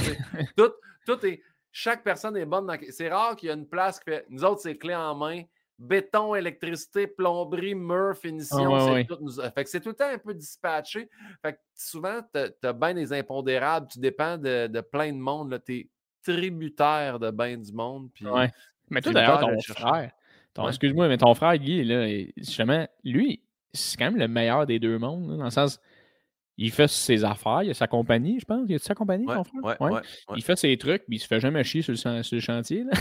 tout 1.07 1.27
est. 1.27 1.43
Chaque 1.77 2.05
personne 2.05 2.37
est 2.37 2.47
bonne 2.47 2.67
dans. 2.67 2.77
C'est 2.91 3.09
rare 3.09 3.35
qu'il 3.37 3.49
y 3.49 3.53
a 3.53 3.55
une 3.55 3.67
place 3.69 3.99
qui 3.99 4.05
fait. 4.11 4.25
Nous 4.29 4.45
autres, 4.45 4.61
c'est 4.63 4.77
clé 4.77 4.95
en 4.95 5.15
main. 5.15 5.43
Béton, 5.79 6.35
électricité, 6.35 7.07
plomberie, 7.07 7.75
mur, 7.75 8.17
finition. 8.17 8.75
Ah, 8.75 8.93
ouais, 8.93 9.07
c'est 9.09 9.15
tout 9.17 9.23
nous- 9.23 9.33
Fait 9.55 9.65
que 9.65 9.71
c'est 9.71 9.81
tout 9.81 9.89
le 9.91 9.95
temps 9.95 10.09
un 10.09 10.19
peu 10.19 10.33
dispatché. 10.35 11.09
Fait 11.43 11.55
que 11.55 11.59
souvent, 11.75 12.21
tu 12.33 12.67
as, 12.67 12.73
bien 12.73 12.95
des 12.95 13.13
impondérables. 13.13 13.89
Tu 13.91 13.99
dépends 13.99 14.39
de, 14.39 14.67
de 14.69 14.81
plein 14.81 15.13
de 15.13 15.19
monde. 15.19 15.61
Tu 15.67 15.77
es 15.79 15.89
tributaire 16.23 17.19
de 17.19 17.31
bien 17.31 17.57
du 17.57 17.73
monde. 17.73 18.09
Puis 18.15 18.27
Ouais. 18.27 18.51
Mais 18.91 19.01
toi, 19.01 19.13
d'ailleurs, 19.13 19.41
ton 19.41 19.59
frère, 19.61 20.11
Ouais. 20.59 20.69
excuse-moi, 20.69 21.09
mais 21.09 21.17
ton 21.19 21.35
frère 21.35 21.57
Guy, 21.59 21.83
là, 21.85 22.07
justement, 22.37 22.87
lui, 23.03 23.43
c'est 23.73 23.97
quand 23.99 24.05
même 24.05 24.19
le 24.19 24.29
meilleur 24.29 24.67
des 24.67 24.79
deux 24.79 24.99
mondes, 24.99 25.31
là, 25.31 25.37
dans 25.39 25.45
le 25.45 25.51
sens, 25.51 25.81
il 26.57 26.71
fait 26.71 26.87
ses 26.87 27.25
affaires, 27.25 27.63
il 27.65 27.71
a 27.71 27.75
sa 27.75 27.89
compagnie, 27.89 28.39
je 28.39 28.45
pense. 28.45 28.65
Il 28.69 28.77
a 28.77 28.79
sa 28.79 28.95
compagnie, 28.95 29.27
ton 29.27 29.43
frère? 29.43 30.03
Il 30.37 30.43
fait 30.45 30.55
ses 30.57 30.77
trucs, 30.79 31.05
puis 31.07 31.17
il 31.17 31.19
se 31.19 31.27
fait 31.27 31.41
jamais 31.41 31.65
chier 31.65 31.83
sur 31.83 31.91
le, 31.93 31.97
chan- 31.97 32.23
sur 32.23 32.37
le 32.37 32.41
chantier. 32.41 32.85
Là. 32.85 32.93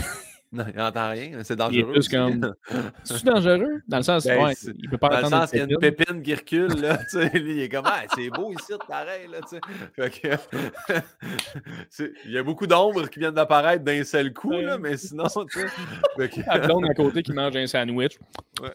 Non, 0.58 0.64
il 0.68 0.76
n'entend 0.76 1.10
rien. 1.10 1.30
mais 1.36 1.42
C'est 1.44 1.56
dangereux. 1.56 1.96
aussi. 1.96 2.08
comme- 2.10 2.54
C'est 3.04 3.24
dangereux? 3.24 3.82
Dans 3.88 3.96
le 3.96 4.02
sens, 4.04 4.24
Ben, 4.24 4.44
ouais, 4.44 4.54
c'est- 4.54 4.72
il 4.78 4.88
peut 4.88 4.98
pas 4.98 5.08
Dans 5.08 5.20
le 5.22 5.26
sens 5.28 5.50
qu'il 5.50 5.58
y 5.58 5.62
a 5.62 5.64
une 5.64 5.78
pépine. 5.78 6.22
qui 6.22 6.32
recule, 6.34 6.80
là, 6.80 6.96
tu 7.10 7.18
sais, 7.18 7.28
lui, 7.38 7.56
il 7.56 7.62
est 7.62 7.68
comme, 7.68 7.86
ah, 7.86 8.02
c'est 8.14 8.30
beau 8.30 8.52
ici, 8.52 8.72
pareil, 8.86 9.26
là, 9.32 9.40
tu 9.40 9.56
sais. 9.56 10.10
Que, 10.20 11.00
c'est- 11.90 12.12
il 12.24 12.30
y 12.30 12.38
a 12.38 12.42
beaucoup 12.44 12.68
d'ombres 12.68 13.08
qui 13.08 13.18
viennent 13.18 13.34
d'apparaître 13.34 13.82
d'un 13.84 14.04
seul 14.04 14.32
coup, 14.32 14.52
là, 14.52 14.78
mais 14.78 14.96
sinon, 14.96 15.24
tu 15.50 15.60
sais. 15.60 16.28
que- 16.28 16.88
à 16.90 16.94
côté 16.94 17.22
qui 17.24 17.32
mange 17.32 17.56
un 17.56 17.66
sandwich. 17.66 18.16
Ouais. 18.62 18.70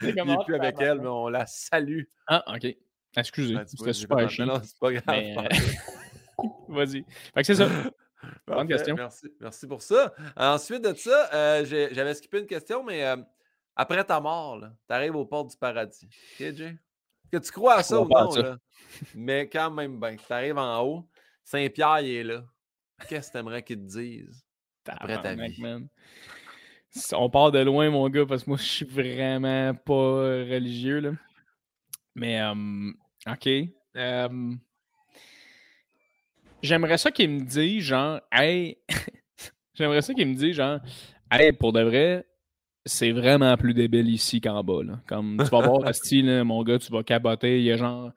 C'est 0.00 0.08
il 0.08 0.14
n'est 0.14 0.22
ah, 0.38 0.44
plus 0.44 0.54
avec 0.54 0.76
elle, 0.80 0.98
mais 1.00 1.08
on 1.08 1.28
la 1.28 1.44
salue. 1.46 2.04
Ah, 2.26 2.42
ok. 2.54 2.74
Excusez, 3.16 3.52
vois, 3.54 3.62
c'était 3.66 3.92
super 3.92 4.30
chiant. 4.30 4.46
Non, 4.46 4.60
c'est 4.62 4.78
pas 4.78 4.92
grave. 4.92 5.04
Mais, 5.08 5.36
c'est 5.52 5.78
Vas-y. 6.68 7.04
Fait 7.34 7.40
que 7.42 7.44
c'est 7.44 7.54
ça. 7.54 7.68
Parfait, 8.46 8.66
question. 8.66 8.94
Merci, 8.96 9.26
merci 9.40 9.66
pour 9.66 9.82
ça. 9.82 10.14
Ensuite 10.36 10.82
de 10.82 10.94
ça, 10.94 11.30
euh, 11.32 11.64
j'avais 11.64 12.14
skippé 12.14 12.40
une 12.40 12.46
question, 12.46 12.82
mais 12.82 13.04
euh, 13.04 13.16
après 13.76 14.04
ta 14.04 14.20
mort, 14.20 14.60
tu 14.60 14.94
arrives 14.94 15.16
aux 15.16 15.26
portes 15.26 15.50
du 15.50 15.56
paradis. 15.56 16.06
OK, 16.06 16.54
Jay? 16.54 16.64
Est-ce 16.66 17.30
que 17.30 17.46
tu 17.46 17.52
crois 17.52 17.76
à 17.76 17.82
ça 17.82 18.00
ou 18.00 18.08
non? 18.08 18.30
ça. 18.30 18.42
Là? 18.42 18.58
Mais 19.14 19.48
quand 19.48 19.70
même, 19.70 19.98
ben, 19.98 20.16
tu 20.16 20.32
arrives 20.32 20.58
en 20.58 20.82
haut, 20.82 21.08
Saint-Pierre, 21.42 22.00
il 22.00 22.14
est 22.14 22.24
là. 22.24 22.44
Qu'est-ce 23.08 23.28
que 23.28 23.32
tu 23.32 23.38
aimerais 23.38 23.62
qu'il 23.62 23.78
te 23.78 23.82
dise? 23.82 24.44
Après 24.86 25.20
ta 25.20 25.34
vie? 25.34 25.60
man. 25.60 25.88
On 27.12 27.28
part 27.28 27.50
de 27.50 27.58
loin, 27.58 27.90
mon 27.90 28.08
gars, 28.08 28.24
parce 28.24 28.44
que 28.44 28.50
moi, 28.50 28.58
je 28.58 28.62
suis 28.62 28.84
vraiment 28.84 29.74
pas 29.74 29.92
religieux, 29.92 31.00
là. 31.00 31.12
Mais, 32.14 32.40
euh, 32.40 32.92
OK. 33.26 33.48
euh, 33.96 34.54
J'aimerais 36.64 36.96
ça 36.96 37.10
qu'il 37.10 37.28
me 37.28 37.40
dise, 37.40 37.84
genre, 37.84 38.22
hey, 38.32 38.78
j'aimerais 39.74 40.00
ça 40.00 40.14
qu'il 40.14 40.26
me 40.26 40.34
dise, 40.34 40.56
genre, 40.56 40.78
hey, 41.30 41.52
pour 41.52 41.74
de 41.74 41.82
vrai, 41.82 42.24
c'est 42.86 43.12
vraiment 43.12 43.54
plus 43.58 43.74
débile 43.74 44.08
ici 44.08 44.40
qu'en 44.40 44.64
bas, 44.64 44.82
là. 44.82 44.98
Comme, 45.06 45.36
tu 45.44 45.50
vas 45.50 45.60
voir, 45.60 45.84
Asti, 45.86 46.22
là, 46.22 46.42
mon 46.42 46.62
gars, 46.62 46.78
tu 46.78 46.90
vas 46.90 47.02
caboter, 47.02 47.58
il 47.58 47.64
y 47.64 47.70
a 47.70 47.76
genre, 47.76 48.12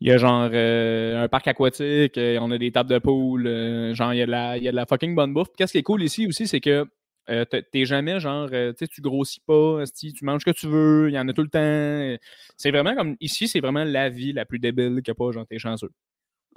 il 0.00 0.08
y 0.08 0.10
a 0.10 0.18
genre 0.18 0.50
euh, 0.52 1.22
un 1.22 1.28
parc 1.28 1.46
aquatique, 1.46 2.18
euh, 2.18 2.38
on 2.40 2.50
a 2.50 2.58
des 2.58 2.72
tables 2.72 2.90
de 2.90 2.98
pool, 2.98 3.46
euh, 3.46 3.94
genre, 3.94 4.12
il 4.12 4.18
y, 4.18 4.22
a 4.22 4.26
de 4.26 4.32
la, 4.32 4.56
il 4.56 4.64
y 4.64 4.68
a 4.68 4.72
de 4.72 4.76
la 4.76 4.86
fucking 4.86 5.14
bonne 5.14 5.32
bouffe. 5.32 5.46
Puis 5.50 5.58
Qu'est-ce 5.58 5.70
qui 5.70 5.78
est 5.78 5.84
cool 5.84 6.02
ici 6.02 6.26
aussi, 6.26 6.48
c'est 6.48 6.60
que 6.60 6.84
euh, 7.30 7.44
t'es- 7.44 7.84
jamais 7.84 8.18
genre, 8.18 8.48
tu 8.50 8.56
sais, 8.76 8.88
tu 8.88 9.00
grossis 9.02 9.40
pas, 9.46 9.84
tu 9.94 10.24
manges 10.24 10.40
ce 10.40 10.50
que 10.50 10.56
tu 10.56 10.66
veux, 10.66 11.10
il 11.10 11.14
y 11.14 11.18
en 11.20 11.28
a 11.28 11.32
tout 11.32 11.42
le 11.44 11.48
temps. 11.48 12.18
C'est 12.56 12.72
vraiment 12.72 12.96
comme, 12.96 13.14
ici, 13.20 13.46
c'est 13.46 13.60
vraiment 13.60 13.84
la 13.84 14.08
vie 14.08 14.32
la 14.32 14.44
plus 14.46 14.58
débile 14.58 15.00
a 15.06 15.14
pas, 15.14 15.30
genre, 15.30 15.46
t'es 15.46 15.60
chanceux. 15.60 15.90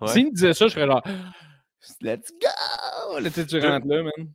Ouais. 0.01 0.07
S'il 0.09 0.27
me 0.27 0.31
disait 0.31 0.53
ça, 0.53 0.67
je 0.67 0.73
serais 0.73 0.87
genre, 0.87 1.03
let's 2.01 2.31
go! 2.41 3.19
Là, 3.19 3.29
tu 3.29 3.45
tu 3.45 3.59
rentres 3.59 3.87
là, 3.87 4.03
man. 4.03 4.33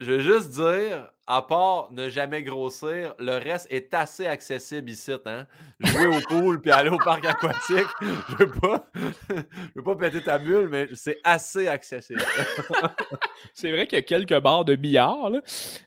Je 0.00 0.12
veux 0.12 0.20
juste 0.20 0.50
dire, 0.50 1.10
à 1.26 1.42
part 1.42 1.90
ne 1.90 2.08
jamais 2.08 2.44
grossir, 2.44 3.14
le 3.18 3.36
reste 3.36 3.66
est 3.68 3.92
assez 3.94 4.26
accessible 4.26 4.90
ici. 4.90 5.12
Hein? 5.26 5.46
Jouer 5.80 6.06
au 6.06 6.20
pool 6.20 6.60
puis 6.60 6.70
aller 6.70 6.88
au 6.88 6.98
parc 6.98 7.24
aquatique, 7.24 7.88
je 8.00 8.36
veux 8.36 8.50
pas, 8.60 8.88
je 8.94 9.34
veux 9.74 9.82
pas 9.82 9.96
péter 9.96 10.22
ta 10.22 10.38
bulle, 10.38 10.68
mais 10.70 10.88
c'est 10.94 11.18
assez 11.24 11.66
accessible. 11.66 12.22
C'est 13.54 13.72
vrai 13.72 13.86
qu'il 13.86 13.98
y 13.98 14.00
a 14.00 14.02
quelques 14.02 14.40
bars 14.40 14.64
de 14.64 14.76
billard, 14.76 15.30
là. 15.30 15.40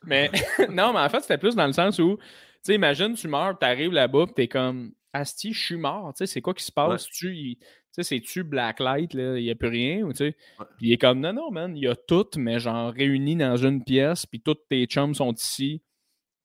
Mais 0.03 0.29
non, 0.69 0.91
mais 0.93 0.99
en 0.99 1.09
fait, 1.09 1.21
c'était 1.21 1.37
plus 1.37 1.55
dans 1.55 1.67
le 1.67 1.73
sens 1.73 1.99
où, 1.99 2.17
tu 2.17 2.23
sais, 2.63 2.75
imagine, 2.75 3.13
tu 3.13 3.27
meurs, 3.27 3.57
tu 3.57 3.65
arrives 3.65 3.93
là-bas, 3.93 4.25
puis 4.25 4.33
t'es 4.35 4.47
comme, 4.47 4.91
Asti, 5.13 5.53
je 5.53 5.61
suis 5.61 5.77
mort, 5.77 6.13
tu 6.13 6.19
sais, 6.19 6.33
c'est 6.33 6.41
quoi 6.41 6.53
qui 6.53 6.63
se 6.63 6.71
passe? 6.71 7.05
Tu, 7.07 7.57
tu 7.57 7.57
sais, 7.91 8.03
c'est-tu 8.03 8.43
Blacklight, 8.43 9.13
là, 9.13 9.37
il 9.37 9.43
n'y 9.43 9.51
a 9.51 9.55
plus 9.55 9.67
rien, 9.67 10.03
ou 10.03 10.11
tu 10.11 10.17
sais? 10.17 10.35
Ouais. 10.59 10.65
Puis 10.77 10.87
il 10.87 10.93
est 10.93 10.97
comme, 10.97 11.19
non, 11.19 11.33
non, 11.33 11.51
man, 11.51 11.75
il 11.75 11.83
y 11.83 11.87
a 11.87 11.95
tout, 11.95 12.27
mais 12.37 12.59
genre 12.59 12.93
réunis 12.93 13.35
dans 13.35 13.57
une 13.57 13.83
pièce, 13.83 14.25
puis 14.25 14.41
tous 14.41 14.57
tes 14.69 14.85
chums 14.85 15.13
sont 15.13 15.33
ici, 15.33 15.81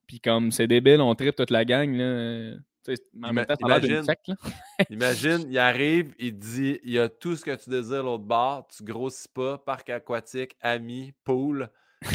puis 0.06 0.20
comme, 0.20 0.52
c'est 0.52 0.66
débile, 0.66 1.00
on 1.00 1.14
tripe 1.14 1.36
toute 1.36 1.50
la 1.50 1.64
gang, 1.64 1.92
là. 1.94 2.54
en 3.22 3.32
même 3.32 3.46
temps, 3.46 3.54
imagine. 3.60 4.02
secte, 4.02 4.28
là. 4.28 4.34
Imagine, 4.90 5.46
il 5.48 5.58
arrive, 5.58 6.14
il 6.18 6.38
dit 6.38 6.78
il 6.84 6.92
y 6.92 6.98
a 6.98 7.08
tout 7.08 7.36
ce 7.36 7.44
que 7.44 7.54
tu 7.54 7.70
désires 7.70 8.02
l'autre 8.02 8.24
bord, 8.24 8.66
tu 8.68 8.84
grossis 8.84 9.28
pas, 9.28 9.58
parc 9.58 9.90
aquatique, 9.90 10.56
amis, 10.60 11.12
pool, 11.24 11.70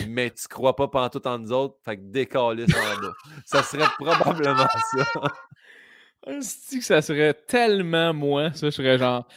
mais 0.08 0.30
tu 0.30 0.48
crois 0.48 0.76
pas 0.76 0.88
pantoute 0.88 1.26
en 1.26 1.40
nous 1.40 1.52
autres, 1.52 1.78
fait 1.84 1.98
que 1.98 2.02
décalisse 2.04 2.76
en 2.76 3.02
bas. 3.02 3.14
Ça 3.46 3.64
serait 3.64 3.88
probablement 3.98 4.68
ça. 4.68 5.06
Asti 6.28 6.80
que 6.80 6.86
ça 6.86 7.02
serait 7.02 7.34
tellement 7.34 8.14
moi, 8.14 8.52
ça, 8.54 8.68
je 8.68 8.72
serais 8.72 8.98
genre. 8.98 9.28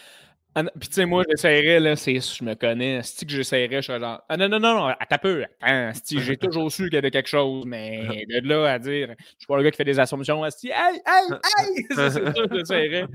Ah 0.56 0.62
Puis 0.78 0.88
tu 0.88 0.94
sais, 0.94 1.06
moi, 1.06 1.24
j'essaierais, 1.28 1.80
là, 1.80 1.96
c'est, 1.96 2.20
je 2.20 2.44
me 2.44 2.54
connais, 2.54 2.98
Asti 2.98 3.26
que 3.26 3.32
j'essaierais, 3.32 3.82
je 3.82 3.86
serais 3.86 3.98
genre, 3.98 4.22
ah 4.28 4.36
non, 4.36 4.48
non, 4.48 4.60
non, 4.60 4.74
non, 4.76 4.86
attends 4.86 5.18
peu, 5.18 5.42
attends, 5.42 5.88
Asti, 5.88 6.20
j'ai 6.20 6.36
toujours 6.36 6.70
su 6.70 6.84
qu'il 6.84 6.94
y 6.94 6.98
avait 6.98 7.10
quelque 7.10 7.28
chose, 7.28 7.64
mais 7.66 8.24
de 8.28 8.48
là 8.48 8.72
à 8.72 8.78
dire, 8.78 9.14
je 9.18 9.24
suis 9.38 9.46
pas 9.48 9.56
le 9.56 9.64
gars 9.64 9.70
qui 9.72 9.76
fait 9.78 9.84
des 9.84 9.98
assumptions, 9.98 10.44
Asti, 10.44 10.68
hey, 10.68 11.00
hey, 11.06 11.32
hey, 11.32 11.84
ça, 11.96 12.10
c'est 12.10 12.24
ça, 12.24 12.42
j'essaierais. 12.52 13.06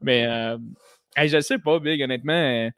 Mais, 0.00 0.26
euh, 0.26 0.58
hey, 1.16 1.28
je 1.28 1.40
sais 1.40 1.58
pas, 1.58 1.78
Big, 1.78 2.02
honnêtement, 2.02 2.68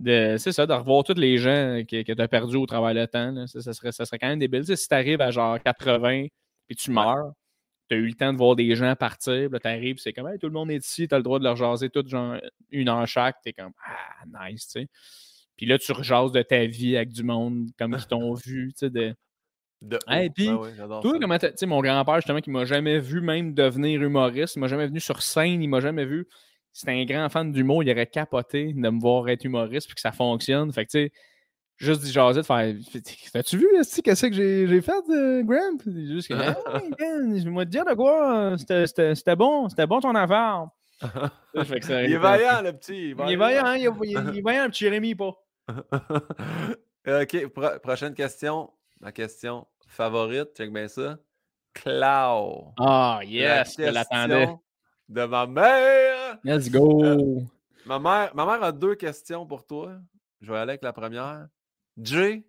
de, 0.00 0.36
c'est 0.38 0.52
ça, 0.52 0.66
de 0.66 0.72
revoir 0.72 1.04
tous 1.04 1.14
les 1.14 1.36
gens 1.38 1.82
que, 1.88 2.02
que 2.02 2.12
tu 2.12 2.22
as 2.22 2.28
perdus 2.28 2.56
au 2.56 2.66
travers 2.66 2.94
le 2.94 3.06
temps, 3.06 3.30
là, 3.30 3.46
ça, 3.46 3.60
ça 3.60 3.72
serait, 3.74 3.92
ça 3.92 4.06
serait 4.06 4.18
quand 4.18 4.28
même 4.28 4.38
débile. 4.38 4.60
Tu 4.60 4.68
sais, 4.68 4.76
si 4.76 4.88
tu 4.88 4.94
arrives 4.94 5.20
à 5.20 5.30
genre 5.30 5.62
80 5.62 6.26
puis 6.66 6.76
tu 6.76 6.90
meurs, 6.90 7.32
tu 7.90 7.96
as 7.96 7.98
eu 7.98 8.06
le 8.06 8.14
temps 8.14 8.32
de 8.32 8.38
voir 8.38 8.54
des 8.54 8.74
gens 8.76 8.94
partir, 8.94 9.50
tu 9.50 9.68
arrives, 9.68 9.98
c'est 9.98 10.12
comme, 10.12 10.28
hey, 10.28 10.38
tout 10.38 10.46
le 10.46 10.52
monde 10.52 10.70
est 10.70 10.76
ici, 10.76 11.08
tu 11.08 11.14
as 11.14 11.18
le 11.18 11.24
droit 11.24 11.40
de 11.40 11.44
leur 11.44 11.56
jaser 11.56 11.90
tout, 11.90 12.06
genre, 12.06 12.36
une 12.70 12.88
heure 12.88 13.06
chaque, 13.06 13.36
tu 13.42 13.50
es 13.50 13.52
comme, 13.52 13.72
ah, 13.84 14.48
nice, 14.48 14.68
tu 14.68 14.80
sais. 14.80 14.88
Puis 15.56 15.66
là, 15.66 15.76
tu 15.76 15.90
rejases 15.92 16.32
de 16.32 16.40
ta 16.40 16.64
vie 16.66 16.96
avec 16.96 17.10
du 17.10 17.24
monde 17.24 17.68
comme 17.76 17.96
qui 17.96 18.06
t'ont 18.06 18.32
vu, 18.34 18.72
tu 18.72 18.78
sais, 18.78 18.90
de. 18.90 19.14
De 19.82 19.98
Hey, 20.06 20.28
puis, 20.28 20.50
ouais, 20.50 20.72
j'adore 20.76 21.00
Toi, 21.00 21.12
ça. 21.12 21.18
comment 21.18 21.38
tu 21.38 21.46
sais, 21.56 21.66
mon 21.66 21.80
grand-père, 21.80 22.16
justement, 22.16 22.40
qui 22.40 22.50
m'a 22.50 22.66
jamais 22.66 22.98
vu 22.98 23.22
même 23.22 23.54
devenir 23.54 24.02
humoriste, 24.02 24.56
il 24.56 24.60
m'a 24.60 24.68
jamais 24.68 24.86
venu 24.86 25.00
sur 25.00 25.22
scène, 25.22 25.62
il 25.62 25.68
m'a 25.68 25.80
jamais 25.80 26.04
vu. 26.04 26.28
C'était 26.72 26.92
un 26.92 27.04
grand 27.04 27.28
fan 27.30 27.50
d'humour, 27.50 27.82
il 27.82 27.90
aurait 27.90 28.06
capoté 28.06 28.72
de 28.74 28.90
me 28.90 29.00
voir 29.00 29.28
être 29.30 29.44
humoriste 29.44 29.88
puis 29.88 29.94
que 29.94 30.00
ça 30.00 30.12
fonctionne. 30.12 30.70
Fait 30.72 30.84
que, 30.84 30.90
tu 30.90 30.98
sais, 31.06 31.12
juste 31.80 32.02
du 32.04 32.10
jaser, 32.10 32.40
de 32.42 32.46
faire 32.46 32.74
T'as-tu 33.32 33.56
vu, 33.58 33.66
qu'est-ce 34.04 34.26
que 34.26 34.32
j'ai 34.32 34.66
j'ai 34.68 34.80
fait, 34.80 35.02
euh, 35.10 35.42
Graham? 35.42 35.78
Puis 35.78 36.12
Juste 36.12 36.28
que, 36.28 36.34
Ah 36.66 36.80
je 36.84 37.48
vais 37.56 37.64
te 37.64 37.70
dire 37.70 37.84
de 37.84 37.94
quoi, 37.94 38.56
c'était- 38.58 38.86
c'était 38.86 39.14
c'était 39.16 39.36
bon, 39.36 39.68
c'était 39.68 39.86
bon 39.86 40.00
ton 40.00 40.14
affaire. 40.14 40.68
Fait 41.64 41.80
que 41.80 41.86
ça 41.86 42.02
il 42.04 42.12
est 42.12 42.18
vaillant, 42.18 42.62
le 42.62 42.72
petit. 42.74 43.10
Il 43.10 43.10
est 43.32 43.36
va 43.36 43.46
vaillant, 43.46 43.64
hein, 43.66 43.76
il 43.76 43.86
est, 43.86 43.90
il 44.04 44.16
est- 44.16 44.32
il 44.32 44.38
est 44.38 44.42
vaillant, 44.42 44.64
le 44.64 44.70
petit 44.70 44.84
Jérémy, 44.84 45.14
pas. 45.14 45.32
OK, 47.06 47.46
pro- 47.48 47.78
prochaine 47.82 48.14
question. 48.14 48.70
Ma 49.00 49.12
question 49.12 49.66
favorite, 49.88 50.50
check 50.56 50.72
bien 50.72 50.86
ça. 50.88 51.16
Clau. 51.72 52.72
Ah, 52.78 53.20
La 53.22 53.24
yes, 53.24 53.74
je 53.78 53.84
l'attendais. 53.84 54.34
question 54.36 54.60
De 55.08 55.24
ma 55.24 55.46
mère. 55.46 56.38
Let's 56.44 56.70
go. 56.70 57.42
Ma 57.86 57.98
mère, 57.98 58.34
ma 58.34 58.44
mère 58.44 58.62
a 58.62 58.72
deux 58.72 58.94
questions 58.94 59.46
pour 59.46 59.64
toi. 59.66 59.92
Je 60.42 60.52
vais 60.52 60.58
aller 60.58 60.70
avec 60.72 60.82
la 60.84 60.92
première. 60.92 61.46
Jay, 61.98 62.44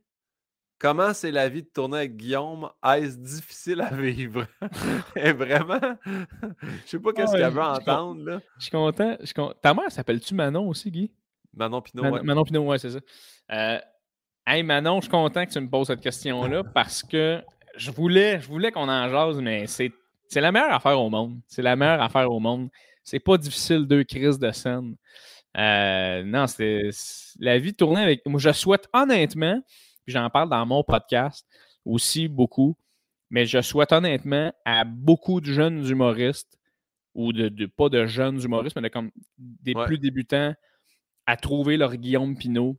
comment 0.80 1.14
c'est 1.14 1.32
la 1.32 1.50
vie 1.50 1.64
de 1.64 1.68
tourner 1.68 1.98
avec 1.98 2.16
Guillaume? 2.18 2.70
Est-ce 2.84 3.18
difficile 3.18 3.82
à 3.82 3.94
vivre? 3.94 4.46
Et 5.16 5.32
vraiment, 5.34 5.80
je 6.06 6.88
sais 6.88 7.00
pas 7.00 7.14
qu'est-ce 7.14 7.34
Ouais, 7.34 7.40
qu'elle 7.40 7.52
veut 7.54 7.62
entendre. 7.62 8.24
Là. 8.24 8.40
Je 8.58 8.64
suis 8.64 8.72
content. 8.72 9.18
je 9.20 9.26
suis 9.26 9.34
con- 9.36 9.54
Ta 9.62 9.74
mère 9.74 9.92
s'appelle-tu 9.92 10.34
Manon 10.36 10.68
aussi, 10.68 10.90
Guy? 10.92 11.12
Manon 11.54 11.82
Pinot, 11.82 12.04
Man- 12.04 12.14
ouais. 12.14 12.24
Manon 12.24 12.44
Pinot, 12.44 12.64
ouais, 12.64 12.78
c'est 12.80 12.92
ça. 12.92 13.00
Euh, 13.52 13.80
hey 14.48 14.64
Manon, 14.64 14.98
je 14.98 15.02
suis 15.02 15.12
content 15.12 15.46
que 15.46 15.52
tu 15.52 15.60
me 15.60 15.70
poses 15.70 15.88
cette 15.88 16.02
question-là 16.02 16.64
parce 16.74 17.04
que 17.04 17.42
je 17.76 17.92
voulais, 17.92 18.40
je 18.40 18.48
voulais 18.48 18.72
qu'on 18.72 18.88
en 18.90 19.10
jase, 19.10 19.40
mais 19.42 19.68
c'est, 19.68 19.92
c'est 20.30 20.42
la 20.42 20.52
meilleure 20.52 20.74
affaire 20.74 21.00
au 21.00 21.10
monde. 21.10 21.40
C'est 21.48 21.62
la 21.62 21.76
meilleure 21.76 22.02
affaire 22.02 22.32
au 22.32 22.40
monde. 22.40 22.70
C'est 23.04 23.20
pas 23.20 23.38
difficile, 23.38 23.86
deux 23.86 24.04
crises 24.04 24.40
de 24.40 24.52
scène. 24.52 24.96
Euh, 25.58 26.24
non, 26.24 26.48
c'est- 26.48 26.90
la 27.40 27.58
vie 27.60 27.72
de 27.72 27.78
tourner 27.78 28.02
avec. 28.02 28.26
Moi, 28.26 28.40
je 28.40 28.52
souhaite 28.52 28.88
honnêtement, 28.94 29.62
puis 30.06 30.14
j'en 30.14 30.30
parle 30.30 30.50
dans 30.50 30.66
mon 30.66 30.84
podcast 30.84 31.46
aussi 31.86 32.28
beaucoup, 32.28 32.78
mais 33.30 33.46
je 33.46 33.62
souhaite 33.62 33.92
honnêtement 33.92 34.54
à 34.66 34.84
beaucoup 34.86 35.42
de 35.42 35.48
jeunes 35.52 35.86
humoristes, 35.88 36.58
ou 37.14 37.34
de, 37.34 37.50
de- 37.50 37.66
pas 37.66 37.90
de 37.90 38.06
jeunes 38.06 38.42
humoristes, 38.42 38.76
mais 38.78 38.84
de 38.84 38.88
comme 38.88 39.12
des 39.38 39.74
Ouais. 39.74 39.86
plus 39.86 39.98
débutants, 39.98 40.54
à 41.26 41.38
trouver 41.38 41.76
leur 41.78 41.96
Guillaume 41.98 42.38
Pinot, 42.38 42.78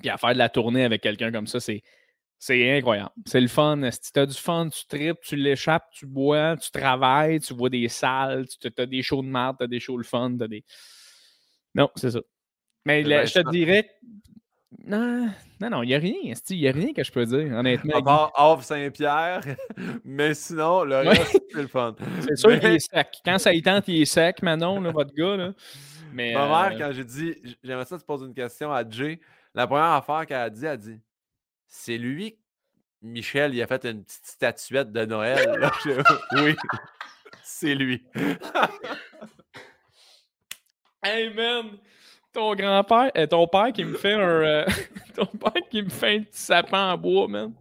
puis 0.00 0.10
à 0.10 0.18
faire 0.18 0.32
de 0.34 0.38
la 0.38 0.48
tournée 0.50 0.84
avec 0.84 1.00
quelqu'un 1.02 1.32
comme 1.32 1.46
ça, 1.46 1.60
c'est, 1.60 1.82
C'est 2.40 2.76
incroyable. 2.78 3.10
C'est 3.26 3.40
le 3.40 3.48
fun. 3.48 3.90
Si 3.90 4.12
tu 4.12 4.20
as 4.20 4.24
du 4.26 4.36
fun, 4.36 4.68
tu 4.68 4.86
tripes, 4.86 5.18
tu 5.22 5.34
l'échappes, 5.34 5.90
tu 5.90 6.06
bois, 6.06 6.56
tu 6.56 6.70
travailles, 6.70 7.40
tu 7.40 7.52
vois 7.52 7.68
des 7.68 7.88
salles, 7.88 8.46
tu 8.60 8.68
as 8.78 8.86
des 8.86 9.02
shows 9.02 9.22
de 9.22 9.26
merde, 9.26 9.56
tu 9.58 9.64
as 9.64 9.66
des 9.66 9.80
shows 9.80 9.96
le 9.98 10.04
fun, 10.04 10.36
t'as 10.38 10.46
des. 10.46 10.64
Non, 11.74 11.90
c'est 11.96 12.10
ça. 12.10 12.20
Mais 12.84 13.02
là, 13.02 13.24
je 13.24 13.34
te 13.40 13.50
dirais. 13.50 13.90
Non, 14.86 15.28
non, 15.60 15.70
non, 15.70 15.82
il 15.82 15.88
n'y 15.88 15.94
a 15.94 15.98
rien. 15.98 16.14
Il 16.50 16.56
n'y 16.58 16.68
a 16.68 16.72
rien 16.72 16.92
que 16.92 17.02
je 17.02 17.10
peux 17.12 17.24
dire, 17.24 17.52
honnêtement. 17.54 17.96
À 17.98 18.02
part 18.02 18.62
Saint-Pierre, 18.62 19.40
mais 20.04 20.34
sinon, 20.34 20.84
le 20.84 20.96
Ouais. 20.96 21.08
reste, 21.08 21.42
c'est 21.52 21.62
le 21.62 21.68
fun. 21.68 21.94
C'est 22.20 22.36
sûr 22.36 22.50
Mais- 22.50 22.60
qu'il 22.60 22.70
est 22.70 22.78
sec. 22.78 23.08
Quand 23.24 23.38
ça 23.38 23.52
y 23.52 23.62
tente, 23.62 23.88
il 23.88 24.02
est 24.02 24.04
sec, 24.06 24.42
Manon, 24.42 24.80
là, 24.80 24.90
votre 24.90 25.12
gars. 25.14 25.36
Là. 25.36 25.52
Mais, 26.12 26.32
Ma 26.34 26.44
euh, 26.44 26.70
mère, 26.70 26.78
quand 26.78 26.92
j'ai 26.94 27.04
dit, 27.04 27.34
j'aimerais 27.62 27.84
ça 27.84 27.98
te 27.98 28.04
poser 28.04 28.26
une 28.26 28.34
question 28.34 28.72
à 28.72 28.88
Jay, 28.88 29.20
la 29.54 29.66
première 29.66 29.84
affaire 29.84 30.24
qu'elle 30.26 30.36
a 30.38 30.50
dit, 30.50 30.64
elle 30.64 30.70
a 30.70 30.76
dit 30.76 31.00
C'est 31.66 31.98
lui, 31.98 32.38
Michel, 33.02 33.54
il 33.54 33.62
a 33.62 33.66
fait 33.66 33.84
une 33.84 34.04
petite 34.04 34.26
statuette 34.26 34.90
de 34.92 35.04
Noël. 35.04 35.58
Là, 35.58 35.70
oui, 36.42 36.56
c'est 37.42 37.74
lui. 37.74 38.04
Hey 41.02 41.32
man, 41.32 41.78
ton 42.32 42.54
grand-père, 42.54 43.10
euh, 43.16 43.26
ton 43.26 43.46
père 43.46 43.72
qui 43.72 43.84
me 43.84 43.94
fait 43.96 44.14
un, 44.14 44.18
euh, 44.20 44.64
ton 45.16 45.26
père 45.26 45.62
qui 45.70 45.82
me 45.82 45.88
fait 45.88 46.16
un 46.16 46.22
petit 46.22 46.40
sapin 46.40 46.92
en 46.92 46.98
bois, 46.98 47.28
man. 47.28 47.52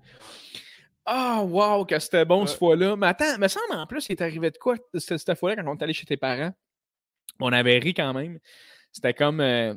Ah, 1.06 1.42
wow, 1.44 1.86
que 1.86 1.98
c'était 2.00 2.26
bon 2.26 2.42
Ouais. 2.42 2.48
cette 2.48 2.58
fois-là. 2.58 2.96
Mais 2.96 3.08
attends, 3.08 3.38
me 3.38 3.48
semble 3.48 3.74
en 3.74 3.86
plus, 3.86 4.08
il 4.10 4.14
est 4.14 4.22
arrivé 4.22 4.52
de 4.52 4.58
quoi 4.58 4.76
cette, 4.96 5.18
cette 5.20 5.38
fois-là 5.40 5.62
quand 5.64 5.70
on 5.72 5.76
est 5.78 5.84
allé 5.84 5.94
chez 5.94 6.06
tes 6.06 6.18
parents? 6.18 6.52
On 7.40 7.54
avait 7.54 7.78
ri 7.78 7.94
quand 7.94 8.14
même. 8.14 8.40
C'était 8.92 9.14
comme, 9.14 9.40
euh, 9.40 9.74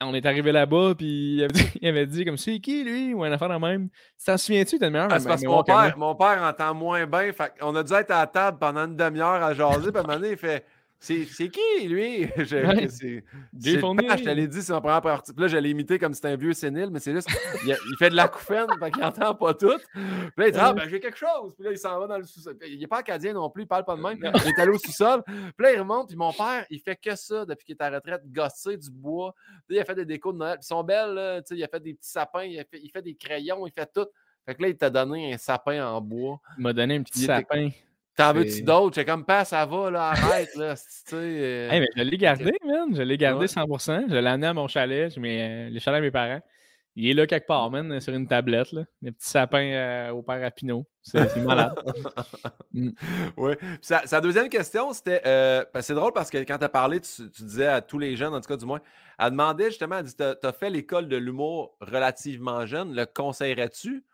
on 0.00 0.14
est 0.14 0.24
arrivé 0.24 0.52
là-bas, 0.52 0.94
puis 0.96 1.34
il 1.36 1.42
avait 1.44 1.52
dit, 1.52 1.70
il 1.82 1.88
avait 1.88 2.06
dit 2.06 2.24
comme, 2.24 2.38
c'est 2.38 2.60
qui 2.60 2.84
lui? 2.84 3.12
Ou 3.12 3.24
une 3.26 3.32
affaire 3.32 3.48
de 3.50 3.56
même. 3.56 3.90
T'en 4.24 4.38
souviens-tu? 4.38 4.78
T'as 4.78 4.86
une 4.86 4.92
meilleure 4.92 5.08
Ah, 5.10 5.18
c'est 5.18 5.28
parce 5.28 5.42
que 5.42 5.48
mon 5.48 5.64
père, 5.64 5.98
mon 5.98 6.14
père 6.14 6.42
entend 6.42 6.72
moins 6.74 7.04
bien. 7.06 7.32
Fait 7.32 7.52
on 7.60 7.74
a 7.74 7.82
dû 7.82 7.92
être 7.92 8.12
à 8.12 8.20
la 8.20 8.26
table 8.28 8.58
pendant 8.58 8.86
une 8.86 8.96
demi-heure 8.96 9.42
à 9.42 9.52
jaser. 9.52 9.90
Puis 9.90 9.96
à 9.96 10.00
un 10.00 10.02
moment 10.04 10.14
donné, 10.14 10.30
il 10.30 10.38
fait 10.38 10.64
C'est 11.02 11.48
qui, 11.48 11.88
lui? 11.88 12.26
Ouais. 12.36 12.88
c'est- 12.88 13.24
Je 14.18 14.24
te 14.24 14.28
l'ai 14.28 14.46
dit, 14.46 14.60
c'est 14.60 14.72
ma 14.72 14.80
première 14.82 15.00
partie. 15.00 15.32
Puis 15.32 15.40
là, 15.40 15.48
je 15.48 15.56
l'ai 15.56 15.70
imité 15.70 15.98
comme 15.98 16.12
si 16.12 16.16
c'était 16.18 16.28
un 16.28 16.36
vieux 16.36 16.52
sénile, 16.52 16.88
mais 16.90 17.00
c'est 17.00 17.12
juste. 17.14 17.28
Il, 17.64 17.72
a- 17.72 17.76
il 17.90 17.96
fait 17.98 18.10
de 18.10 18.14
l'acouphène, 18.16 18.66
fait 18.78 18.90
qu'il 18.90 19.02
entend 19.02 19.34
pas 19.34 19.54
tout. 19.54 19.78
Puis 19.94 20.02
là, 20.36 20.46
il 20.48 20.52
dit 20.52 20.58
Ah, 20.60 20.72
ben, 20.74 20.88
j'ai 20.88 21.00
quelque 21.00 21.16
chose. 21.16 21.54
Puis 21.54 21.64
là, 21.64 21.72
il 21.72 21.78
s'en 21.78 21.98
va 21.98 22.06
dans 22.06 22.18
le 22.18 22.24
sous-sol. 22.24 22.56
Il 22.66 22.82
est 22.82 22.86
pas 22.86 22.98
acadien 22.98 23.32
non 23.32 23.48
plus, 23.48 23.62
il 23.62 23.66
parle 23.66 23.84
pas 23.86 23.96
de 23.96 24.02
même. 24.02 24.18
Il 24.20 24.26
est 24.50 24.58
allé 24.60 24.70
au 24.72 24.78
sous-sol. 24.78 25.22
Puis 25.24 25.34
là, 25.58 25.72
il 25.72 25.78
remonte. 25.80 26.08
Puis 26.08 26.16
mon 26.18 26.32
père, 26.34 26.66
il 26.68 26.80
fait 26.80 26.96
que 26.96 27.16
ça 27.16 27.46
depuis 27.46 27.64
qu'il 27.64 27.76
est 27.76 27.82
à 27.82 27.88
la 27.88 27.96
retraite, 27.96 28.22
gosser 28.30 28.76
du 28.76 28.90
bois. 28.90 29.34
Puis 29.66 29.76
il 29.76 29.80
a 29.80 29.84
fait 29.86 29.94
des 29.94 30.04
décos 30.04 30.32
de 30.32 30.38
Noël. 30.38 30.56
Puis 30.58 30.64
ils 30.64 30.68
sont 30.68 30.84
belles, 30.84 31.14
là, 31.14 31.40
tu 31.40 31.48
sais, 31.48 31.56
il 31.56 31.64
a 31.64 31.68
fait 31.68 31.80
des 31.80 31.94
petits 31.94 32.10
sapins, 32.10 32.44
il, 32.44 32.58
a 32.60 32.64
fait, 32.64 32.78
il 32.82 32.90
fait 32.90 33.02
des 33.02 33.14
crayons, 33.14 33.66
il 33.66 33.72
fait 33.72 33.90
tout. 33.92 34.06
Fait 34.44 34.54
que 34.54 34.62
là, 34.62 34.68
il 34.68 34.76
t'a 34.76 34.90
donné 34.90 35.32
un 35.32 35.38
sapin 35.38 35.82
en 35.86 36.00
bois. 36.00 36.40
Il 36.58 36.62
m'a 36.62 36.72
donné 36.74 36.96
un 36.96 37.02
petit 37.02 37.20
Il 37.20 37.24
était- 37.24 37.32
sapin. 37.34 37.70
T'en 38.20 38.32
veux-tu 38.32 38.62
d'autres? 38.62 38.94
J'ai 38.94 39.04
comme 39.04 39.24
pas, 39.24 39.44
ça 39.44 39.64
va, 39.66 39.90
là, 39.90 40.08
arrête, 40.10 40.54
là. 40.56 40.74
Euh, 41.12 41.70
Hey, 41.70 41.80
mais 41.80 41.88
je 41.96 42.02
l'ai 42.02 42.16
gardé, 42.18 42.52
man. 42.64 42.94
Je 42.94 43.02
l'ai 43.02 43.16
gardé 43.16 43.40
Ouais. 43.42 43.46
100%. 43.48 44.04
Je 44.08 44.14
l'ai 44.16 44.26
amené 44.28 44.46
à 44.46 44.54
mon 44.54 44.68
chalet, 44.68 45.12
je 45.14 45.20
mets, 45.20 45.68
euh, 45.68 45.70
le 45.70 45.78
chalet 45.80 45.98
à 45.98 46.00
mes 46.02 46.10
parents. 46.10 46.40
Il 46.96 47.08
est 47.08 47.14
là 47.14 47.26
quelque 47.26 47.46
part, 47.46 47.70
man, 47.70 48.00
sur 48.00 48.12
une 48.14 48.26
tablette, 48.26 48.72
là. 48.72 48.82
Des 49.00 49.12
petits 49.12 49.28
sapins 49.30 49.62
euh, 49.72 50.10
au 50.10 50.22
père 50.22 50.44
à 50.44 50.50
Pinot. 50.50 50.84
C'est 51.02 51.36
malade. 51.36 51.74
Oui. 53.36 53.54
Puis 53.56 53.78
Sa, 53.80 54.06
sa 54.06 54.20
deuxième 54.20 54.48
question, 54.48 54.92
c'était. 54.92 55.22
euh, 55.26 55.64
c'est 55.80 55.94
drôle 55.94 56.12
parce 56.12 56.30
que 56.30 56.38
quand 56.38 56.58
tu 56.58 56.64
as 56.64 56.68
parlé, 56.68 57.00
tu, 57.00 57.30
tu 57.30 57.42
disais 57.42 57.66
à 57.66 57.80
tous 57.80 57.98
les 57.98 58.16
jeunes, 58.16 58.34
en 58.34 58.40
tout 58.40 58.48
cas 58.48 58.56
du 58.56 58.64
moins, 58.66 58.80
elle 59.18 59.30
demandait 59.30 59.66
justement, 59.70 59.98
elle 59.98 60.04
dit 60.04 60.14
Tu 60.16 60.22
as 60.46 60.52
fait 60.52 60.70
l'école 60.70 61.08
de 61.08 61.16
l'humour 61.16 61.76
relativement 61.80 62.66
jeune. 62.66 62.94
Le 62.94 63.06
conseillerais-tu 63.06 64.04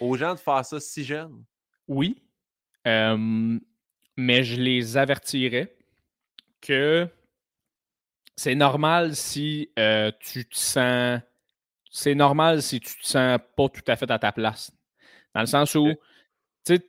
aux 0.00 0.16
gens 0.16 0.34
de 0.34 0.38
faire 0.38 0.64
ça 0.64 0.78
si 0.78 1.04
jeune? 1.04 1.42
Oui. 1.88 2.22
Euh, 2.86 3.58
mais 4.16 4.42
je 4.44 4.60
les 4.60 4.96
avertirais 4.96 5.74
que 6.60 7.08
c'est 8.36 8.54
normal 8.54 9.14
si 9.14 9.70
euh, 9.78 10.10
tu 10.20 10.44
te 10.46 10.56
sens. 10.56 11.20
C'est 11.90 12.14
normal 12.14 12.62
si 12.62 12.80
tu 12.80 12.96
te 12.98 13.06
sens 13.06 13.38
pas 13.56 13.68
tout 13.68 13.82
à 13.86 13.96
fait 13.96 14.10
à 14.10 14.18
ta 14.18 14.32
place. 14.32 14.72
Dans 15.34 15.40
le 15.42 15.46
sens 15.46 15.74
où, 15.74 15.88
Ok. 15.90 15.98
tu 16.64 16.76
sais, 16.76 16.86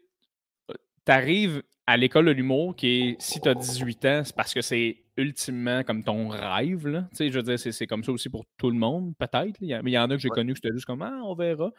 t'arrives 1.05 1.63
à 1.85 1.97
l'école 1.97 2.25
de 2.25 2.31
l'humour 2.31 2.75
qui 2.75 2.87
est, 2.87 3.21
si 3.21 3.41
tu 3.41 3.49
as 3.49 3.55
18 3.55 4.05
ans, 4.05 4.21
c'est 4.23 4.35
parce 4.35 4.53
que 4.53 4.61
c'est 4.61 5.03
ultimement 5.17 5.83
comme 5.83 6.03
ton 6.03 6.29
rêve. 6.29 6.87
Là. 6.87 7.01
Tu 7.11 7.17
sais, 7.17 7.29
je 7.29 7.37
veux 7.39 7.43
dire, 7.43 7.59
c'est, 7.59 7.87
comme 7.87 8.03
ça 8.03 8.11
aussi 8.13 8.29
pour 8.29 8.45
tout 8.57 8.69
le 8.69 8.77
monde, 8.77 9.13
peut-être. 9.17 9.59
mais 9.61 9.81
il 9.83 9.89
y 9.91 9.97
en 9.97 10.09
a 10.09 10.15
que 10.15 10.21
j'ai 10.21 10.29
Ouais. 10.29 10.35
connu 10.35 10.53
que 10.53 10.59
c'était 10.63 10.73
juste 10.73 10.85
comme, 10.85 11.01
ah, 11.01 11.19
on 11.25 11.35
verra. 11.35 11.71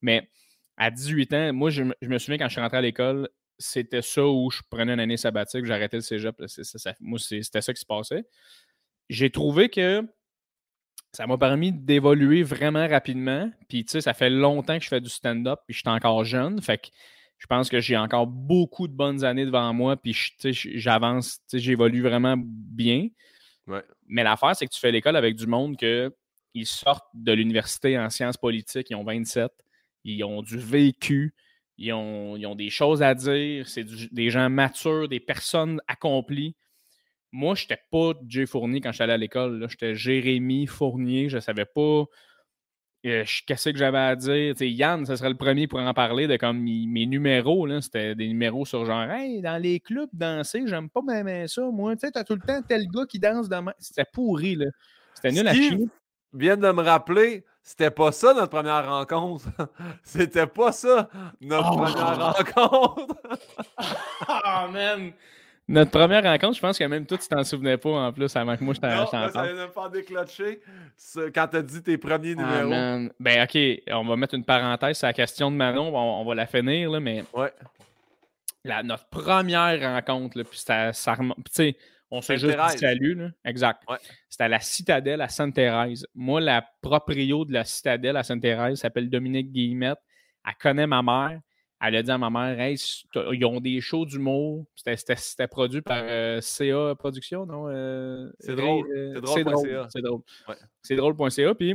Mais 0.00 0.28
à 0.76 0.90
18 0.90 1.32
ans, 1.34 1.52
moi, 1.52 1.70
je, 1.70 1.84
je 2.02 2.08
me 2.08 2.18
souviens 2.18 2.38
quand 2.38 2.48
je 2.48 2.52
suis 2.52 2.60
rentré 2.60 2.78
à 2.78 2.82
l'école, 2.82 3.28
c'était 3.58 4.02
ça 4.02 4.26
où 4.26 4.50
je 4.50 4.60
prenais 4.70 4.92
une 4.94 5.00
année 5.00 5.16
sabbatique, 5.16 5.64
j'arrêtais 5.64 5.98
le 5.98 6.02
cégep. 6.02 6.34
ça- 6.46 6.94
moi, 7.00 7.18
c'était 7.18 7.60
ça 7.60 7.72
qui 7.72 7.80
se 7.80 7.86
passait. 7.86 8.24
J'ai 9.08 9.30
trouvé 9.30 9.68
que 9.68 10.02
ça 11.12 11.26
m'a 11.26 11.36
permis 11.36 11.72
d'évoluer 11.72 12.42
vraiment 12.42 12.88
rapidement. 12.88 13.50
Puis, 13.68 13.84
tu 13.84 13.92
sais, 13.92 14.00
ça 14.00 14.14
fait 14.14 14.30
longtemps 14.30 14.78
que 14.78 14.84
je 14.84 14.88
fais 14.88 15.00
du 15.00 15.10
stand-up, 15.10 15.60
puis 15.66 15.74
je 15.74 15.80
suis 15.80 15.88
encore 15.88 16.24
jeune. 16.24 16.60
Fait 16.62 16.78
que 16.78 16.88
je 17.38 17.46
pense 17.46 17.68
que 17.68 17.80
j'ai 17.80 17.96
encore 17.96 18.26
beaucoup 18.26 18.88
de 18.88 18.94
bonnes 18.94 19.24
années 19.24 19.44
devant 19.44 19.72
moi, 19.74 19.96
puis 19.96 20.12
je- 20.12 20.30
tu 20.38 20.54
sais, 20.54 20.70
j'avance, 20.78 21.38
tu 21.40 21.42
sais, 21.48 21.58
j'évolue 21.58 22.02
vraiment 22.02 22.36
bien. 22.38 23.08
Ouais. 23.66 23.82
Mais 24.06 24.22
l'affaire, 24.22 24.56
c'est 24.56 24.66
que 24.66 24.72
tu 24.72 24.80
fais 24.80 24.90
l'école 24.92 25.16
avec 25.16 25.36
du 25.36 25.46
monde 25.46 25.76
que 25.76 26.14
ils 26.54 26.66
sortent 26.66 27.08
de 27.14 27.32
l'université 27.32 27.98
en 27.98 28.10
sciences 28.10 28.36
politiques, 28.36 28.88
ils 28.90 28.94
ont 28.94 29.04
27, 29.04 29.50
ils 30.04 30.22
ont 30.24 30.42
du 30.42 30.58
vécu, 30.58 31.34
ils 31.78 31.92
ont, 31.92 32.36
ils 32.36 32.46
ont 32.46 32.54
des 32.54 32.70
choses 32.70 33.02
à 33.02 33.14
dire, 33.14 33.68
c'est 33.68 33.84
des 34.12 34.30
gens 34.30 34.48
matures, 34.50 35.08
des 35.08 35.20
personnes 35.20 35.80
accomplies. 35.88 36.54
Moi, 37.32 37.54
je 37.54 37.64
n'étais 37.64 37.80
pas 37.90 38.12
Jay 38.28 38.46
Fournier 38.46 38.80
quand 38.80 38.90
je 38.90 38.96
suis 38.96 39.04
allé 39.04 39.14
à 39.14 39.16
l'école. 39.16 39.66
J'étais 39.68 39.94
Jérémy 39.94 40.66
Fournier. 40.66 41.30
Je 41.30 41.36
ne 41.36 41.40
savais 41.40 41.64
pas 41.64 42.04
euh, 43.04 43.24
qu'est-ce 43.46 43.70
que 43.70 43.78
j'avais 43.78 43.98
à 43.98 44.14
dire. 44.14 44.54
Yann, 44.60 45.06
ce 45.06 45.16
serait 45.16 45.30
le 45.30 45.36
premier 45.36 45.66
pour 45.66 45.80
en 45.80 45.94
parler 45.94 46.28
de 46.28 46.36
comme 46.36 46.60
mes, 46.60 46.86
mes 46.86 47.06
numéros. 47.06 47.66
C'était 47.80 48.14
des 48.14 48.28
numéros 48.28 48.64
sur 48.64 48.84
genre 48.84 49.10
Hey, 49.10 49.40
dans 49.40 49.60
les 49.60 49.80
clubs 49.80 50.10
danser, 50.12 50.64
j'aime 50.66 50.88
pas 50.88 51.00
bien 51.02 51.46
ça, 51.48 51.62
moi. 51.72 51.94
Tu 51.96 52.00
sais, 52.00 52.12
t'as 52.12 52.24
tout 52.24 52.34
le 52.34 52.46
temps 52.46 52.60
tel 52.62 52.86
gars 52.86 53.06
qui 53.06 53.18
danse 53.18 53.48
demain. 53.48 53.72
C'était 53.78 54.04
pourri, 54.12 54.54
là. 54.54 54.66
C'était 55.14 55.32
nul 55.32 55.48
à 55.48 55.54
chier. 55.54 55.78
vient 56.32 56.56
de 56.56 56.70
me 56.70 56.82
rappeler, 56.82 57.44
c'était 57.62 57.90
pas 57.90 58.10
ça 58.12 58.34
notre 58.34 58.50
première 58.50 58.88
rencontre. 58.88 59.44
c'était 60.02 60.46
pas 60.46 60.72
ça 60.72 61.08
notre 61.40 61.70
Oh. 61.72 61.76
première 61.76 62.34
rencontre. 62.34 63.14
Ah, 64.28 64.68
man! 64.72 65.12
Notre 65.68 65.90
première 65.92 66.22
rencontre, 66.24 66.56
je 66.56 66.60
pense 66.60 66.76
que 66.78 66.84
même 66.84 67.06
toi, 67.06 67.16
tu 67.18 67.28
t'en 67.28 67.44
souvenais 67.44 67.76
pas 67.76 67.90
en 67.90 68.12
plus 68.12 68.34
avant 68.36 68.56
que 68.56 68.64
moi 68.64 68.74
je 68.74 68.80
t'en 68.80 68.88
non, 68.88 69.06
ça 69.06 69.28
de 69.28 69.52
me 69.52 69.68
faire 69.68 69.90
déclencher 69.90 70.60
quand 71.34 71.46
t'as 71.50 71.62
dit 71.62 71.82
tes 71.82 71.96
premiers 71.98 72.34
Ah, 72.38 72.42
numéros. 72.42 72.68
man. 72.68 73.10
Ben, 73.20 73.44
ok, 73.44 73.58
on 73.92 74.04
va 74.04 74.16
mettre 74.16 74.34
une 74.34 74.44
parenthèse 74.44 74.98
sur 74.98 75.06
la 75.06 75.12
question 75.12 75.50
de 75.50 75.56
Manon, 75.56 75.94
on, 75.96 76.20
on 76.20 76.24
va 76.24 76.34
la 76.34 76.46
finir, 76.46 76.90
là, 76.90 76.98
mais 77.00 77.22
ouais. 77.34 77.52
la- 78.64 78.82
notre 78.82 79.06
première 79.06 79.80
rencontre, 79.94 80.36
là, 80.38 80.44
puis 80.44 80.58
ça, 80.58 80.92
ça 80.92 81.16
on 82.12 82.20
s'est 82.20 82.36
juste 82.36 82.52
Sainte-Thérèse. 82.52 82.78
salut, 82.80 83.14
là. 83.14 83.28
Exact. 83.44 83.82
Ouais. 83.88 83.96
C'était 84.28 84.44
à 84.44 84.48
la 84.48 84.60
Citadelle 84.60 85.20
à 85.20 85.28
Sainte-Thérèse. 85.28 86.06
Moi, 86.14 86.40
la 86.40 86.64
proprio 86.80 87.44
de 87.44 87.52
la 87.52 87.64
Citadelle 87.64 88.16
à 88.16 88.22
Sainte-Thérèse 88.22 88.78
s'appelle 88.78 89.10
Dominique 89.10 89.50
Guillemette. 89.50 89.98
Elle 90.46 90.54
connaît 90.60 90.86
ma 90.86 91.02
mère. 91.02 91.40
Elle 91.84 91.96
a 91.96 92.02
dit 92.04 92.10
à 92.12 92.18
ma 92.18 92.30
mère, 92.30 92.60
hey, 92.60 92.76
ils 93.32 93.44
ont 93.44 93.58
des 93.60 93.80
shows 93.80 94.06
d'humour. 94.06 94.64
C'était- 94.76 95.48
produit 95.48 95.82
par 95.82 96.00
euh, 96.04 96.40
CA 96.40 96.94
Productions, 96.94 97.44
non? 97.44 97.64
Euh, 97.68 98.30
C'est 98.38 98.54
drôle. 98.54 98.86
euh, 98.96 99.14
C'est 99.14 99.34
C'est 99.34 99.44
drôle.ca. 99.44 99.72
drôle. 99.72 99.86
C'est 99.90 100.02
drôle. 100.02 100.20
Ouais. 100.48 100.54
C'est 100.82 100.94
drôle.ca. 100.96 101.54
Puis, 101.56 101.70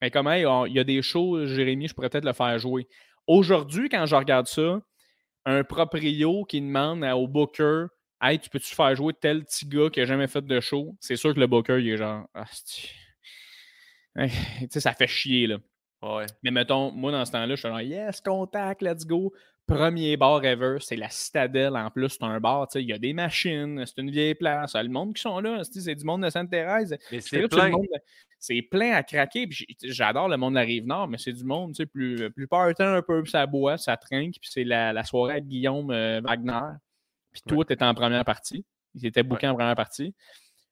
elle 0.00 0.08
est 0.08 0.10
comme, 0.10 0.28
hey, 0.28 0.46
on- 0.46 0.64
il 0.64 0.72
y 0.72 0.78
a 0.78 0.84
des 0.84 1.02
shows, 1.02 1.44
Jérémy, 1.44 1.88
je 1.88 1.94
pourrais 1.94 2.08
peut-être 2.08 2.24
le 2.24 2.32
faire 2.32 2.58
jouer. 2.58 2.88
Aujourd'hui, 3.26 3.90
quand 3.90 4.06
je 4.06 4.14
regarde 4.16 4.46
ça, 4.46 4.80
un 5.44 5.62
proprio 5.62 6.44
qui 6.44 6.60
demande 6.62 7.04
au 7.04 7.28
booker 7.28 7.86
Hey, 8.26 8.38
tu 8.38 8.48
peux-tu 8.48 8.74
faire 8.74 8.94
jouer 8.96 9.12
tel 9.12 9.44
petit 9.44 9.66
gars 9.66 9.90
qui 9.90 10.00
a 10.00 10.06
jamais 10.06 10.26
fait 10.28 10.40
de 10.40 10.58
show? 10.60 10.96
C'est 10.98 11.16
sûr 11.16 11.34
que 11.34 11.40
le 11.40 11.46
booker, 11.46 11.78
il 11.78 11.90
est 11.90 11.98
genre 11.98 12.26
Ah. 12.32 12.44
Hey, 14.16 14.30
tu 14.60 14.68
sais, 14.70 14.80
ça 14.80 14.94
fait 14.94 15.06
chier, 15.06 15.46
là. 15.46 15.58
Ouais. 16.00 16.24
Mais 16.42 16.50
mettons, 16.50 16.90
moi, 16.90 17.12
dans 17.12 17.22
ce 17.26 17.32
temps-là, 17.32 17.54
je 17.54 17.60
suis 17.60 17.68
genre 17.68 17.82
Yes, 17.82 18.22
contact, 18.22 18.80
let's 18.80 19.04
go. 19.04 19.30
Premier 19.66 20.16
bar 20.16 20.42
ever, 20.42 20.76
c'est 20.80 20.96
la 20.96 21.10
Citadelle. 21.10 21.76
En 21.76 21.90
plus, 21.90 22.08
c'est 22.10 22.22
un 22.22 22.40
bar, 22.40 22.66
tu 22.68 22.74
sais, 22.78 22.82
il 22.82 22.88
y 22.88 22.92
a 22.94 22.98
des 22.98 23.12
machines, 23.12 23.84
c'est 23.86 24.00
une 24.00 24.10
vieille 24.10 24.34
place. 24.34 24.74
Le 24.74 24.88
monde 24.88 25.14
qui 25.14 25.20
sont 25.20 25.40
là, 25.40 25.62
c'est 25.64 25.94
du 25.94 26.04
monde 26.04 26.24
de 26.24 26.30
Sainte-Thérèse? 26.30 26.96
C'est 27.20 27.46
plein. 27.48 27.68
monde 27.70 27.86
de- 27.92 28.00
C'est 28.38 28.62
plein 28.62 28.92
à 28.92 29.02
craquer. 29.02 29.48
J'adore 29.82 30.28
le 30.28 30.36
monde 30.38 30.54
de 30.54 30.60
la 30.60 30.64
Rive-Nord, 30.64 31.08
mais 31.08 31.18
c'est 31.18 31.32
du 31.32 31.44
monde, 31.44 31.72
tu 31.72 31.76
sais, 31.82 31.86
plus, 31.86 32.30
plus 32.30 32.46
partant 32.48 32.94
un 32.94 33.02
peu, 33.02 33.22
puis 33.22 33.30
ça 33.32 33.46
boit, 33.46 33.76
ça 33.76 33.96
trinque. 33.98 34.34
Puis 34.40 34.50
c'est 34.50 34.64
la, 34.64 34.92
la 34.94 35.04
soirée 35.04 35.32
avec 35.32 35.46
Guillaume 35.46 35.90
euh, 35.90 36.20
Wagner. 36.22 36.76
Puis 37.34 37.42
toi, 37.46 37.64
tu 37.64 37.72
étais 37.72 37.84
en 37.84 37.94
première 37.94 38.24
partie. 38.24 38.64
Il 38.94 39.04
était 39.04 39.24
booké 39.24 39.48
en 39.48 39.54
première 39.54 39.74
partie. 39.74 40.14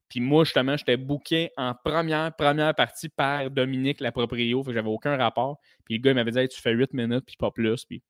Puis 0.09 0.21
moi, 0.21 0.45
justement, 0.45 0.77
j'étais 0.77 0.97
booké 0.97 1.51
en 1.57 1.75
première, 1.75 2.35
première 2.37 2.75
partie 2.75 3.09
par 3.09 3.51
Dominique, 3.51 4.01
la 4.01 4.13
proprio. 4.13 4.63
Fait 4.63 4.71
que 4.71 4.75
j'avais 4.75 4.89
aucun 4.89 5.17
rapport. 5.17 5.59
Puis 5.85 5.97
le 5.97 6.01
gars, 6.01 6.13
il 6.13 6.15
m'avait 6.15 6.31
dit 6.31 6.39
hey, 6.39 6.49
tu 6.49 6.61
fais 6.61 6.73
8 6.73 6.93
minutes, 6.95 7.25
puis 7.27 7.37
pas 7.37 7.51
plus. 7.51 7.85
Puis, 7.85 8.03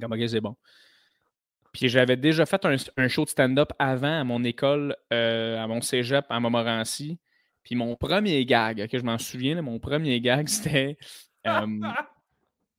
comme, 0.00 0.12
OK, 0.12 0.28
c'est 0.28 0.40
bon. 0.40 0.56
Puis 1.72 1.88
j'avais 1.88 2.16
déjà 2.16 2.44
fait 2.44 2.64
un, 2.64 3.08
show 3.08 3.24
de 3.24 3.30
stand-up 3.30 3.72
avant 3.78 4.20
à 4.20 4.24
mon 4.24 4.42
école, 4.44 4.96
euh, 5.12 5.62
à 5.62 5.66
mon 5.66 5.80
cégep, 5.80 6.24
à 6.28 6.40
Montmorency. 6.40 7.18
Puis 7.62 7.76
mon 7.76 7.94
premier 7.94 8.44
gag, 8.44 8.88
que 8.88 8.98
je 8.98 9.04
m'en 9.04 9.18
souviens, 9.18 9.60
mon 9.62 9.78
premier 9.78 10.20
gag, 10.20 10.48
c'était. 10.48 10.98
Euh, 11.46 11.66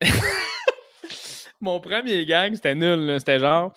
mon 1.60 1.80
premier 1.80 2.26
gag, 2.26 2.54
c'était 2.54 2.74
nul. 2.74 3.16
C'était 3.18 3.38
genre. 3.38 3.72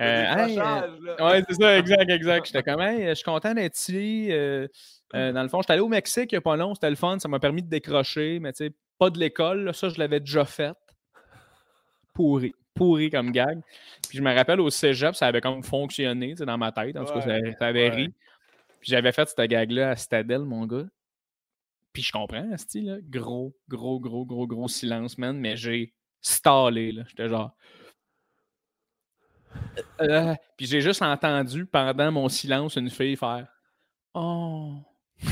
Euh, 0.00 0.02
euh, 0.02 1.16
ouais, 1.20 1.42
c'est 1.48 1.54
ça, 1.54 1.78
exact, 1.78 2.10
exact. 2.10 2.46
J'étais 2.46 2.62
comme, 2.62 2.80
hey, 2.80 3.08
je 3.08 3.14
suis 3.14 3.24
content 3.24 3.52
d'être 3.54 3.76
ici. 3.78 4.28
dans 5.12 5.42
le 5.42 5.48
fond, 5.48 5.60
j'étais 5.60 5.74
allé 5.74 5.82
au 5.82 5.88
Mexique 5.88 6.32
il 6.32 6.34
n'y 6.34 6.38
a 6.38 6.42
pas 6.42 6.56
long, 6.56 6.74
c'était 6.74 6.90
le 6.90 6.96
fun, 6.96 7.18
ça 7.18 7.28
m'a 7.28 7.38
permis 7.38 7.62
de 7.62 7.68
décrocher, 7.68 8.38
mais 8.40 8.52
tu 8.52 8.66
sais, 8.66 8.72
pas 8.98 9.10
de 9.10 9.18
l'école, 9.18 9.74
ça, 9.74 9.88
je 9.88 9.98
l'avais 9.98 10.20
déjà 10.20 10.44
fait. 10.44 10.76
Pourri, 12.14 12.54
pourri 12.74 13.10
comme 13.10 13.32
gag. 13.32 13.60
Puis 14.08 14.18
je 14.18 14.22
me 14.22 14.34
rappelle 14.34 14.60
au 14.60 14.70
cégep, 14.70 15.14
ça 15.14 15.26
avait 15.26 15.40
comme 15.40 15.62
fonctionné 15.62 16.34
dans 16.34 16.58
ma 16.58 16.72
tête, 16.72 16.96
en 16.96 17.04
tout 17.04 17.14
cas, 17.14 17.20
ça, 17.20 17.66
avait 17.66 17.88
ri. 17.88 18.08
Puis 18.80 18.90
j'avais 18.90 19.12
fait 19.12 19.28
cette 19.28 19.48
gag-là 19.48 19.90
à 19.90 19.96
Stadel, 19.96 20.40
mon 20.40 20.66
gars. 20.66 20.86
Puis 21.92 22.02
je 22.02 22.12
comprends, 22.12 22.56
style, 22.56 23.00
gros, 23.08 23.54
gros, 23.68 24.00
gros, 24.00 24.24
gros, 24.24 24.46
gros 24.46 24.68
silence, 24.68 25.18
man, 25.18 25.38
mais 25.38 25.56
j'ai 25.56 25.92
stallé, 26.20 26.92
là. 26.92 27.02
J'étais 27.08 27.28
genre. 27.28 27.54
Euh, 30.00 30.34
puis 30.56 30.66
j'ai 30.66 30.80
juste 30.80 31.02
entendu 31.02 31.66
pendant 31.66 32.12
mon 32.12 32.28
silence 32.28 32.76
une 32.76 32.90
fille 32.90 33.16
faire 33.16 33.46
Oh. 34.14 34.74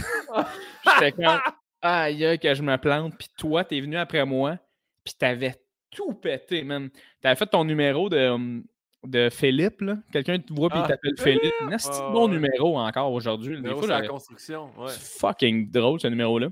J'étais 0.85 1.13
comme 1.13 1.41
Aïe, 1.83 2.39
que 2.39 2.55
je 2.55 2.63
me 2.63 2.77
plante. 2.77 3.17
Puis 3.19 3.29
toi, 3.37 3.65
t'es 3.65 3.81
venu 3.81 3.97
après 3.97 4.25
moi. 4.25 4.59
Puis 5.05 5.15
t'avais 5.19 5.55
tout 5.91 6.15
pété, 6.15 6.63
man. 6.63 6.91
T'avais 7.21 7.37
fait 7.37 7.47
ton 7.47 7.65
numéro 7.65 8.09
de, 8.09 8.29
hum, 8.29 8.65
de 9.05 9.29
Philippe, 9.31 9.81
là. 9.81 9.97
Quelqu'un 10.13 10.39
te 10.39 10.53
voit 10.53 10.69
puis 10.69 10.79
il 10.79 10.85
ah. 10.85 10.89
t'appelle 10.89 11.19
Philippe. 11.19 11.55
C'est 11.79 11.91
un 11.91 12.11
bon 12.11 12.29
numéro 12.29 12.79
encore 12.79 13.13
aujourd'hui. 13.13 13.61
C'est 13.63 13.87
la 13.87 14.07
construction. 14.07 14.71
Ouais. 14.79 14.91
Fucking 14.91 15.71
drôle 15.71 16.01
ce 16.01 16.09
numéro-là. 16.09 16.49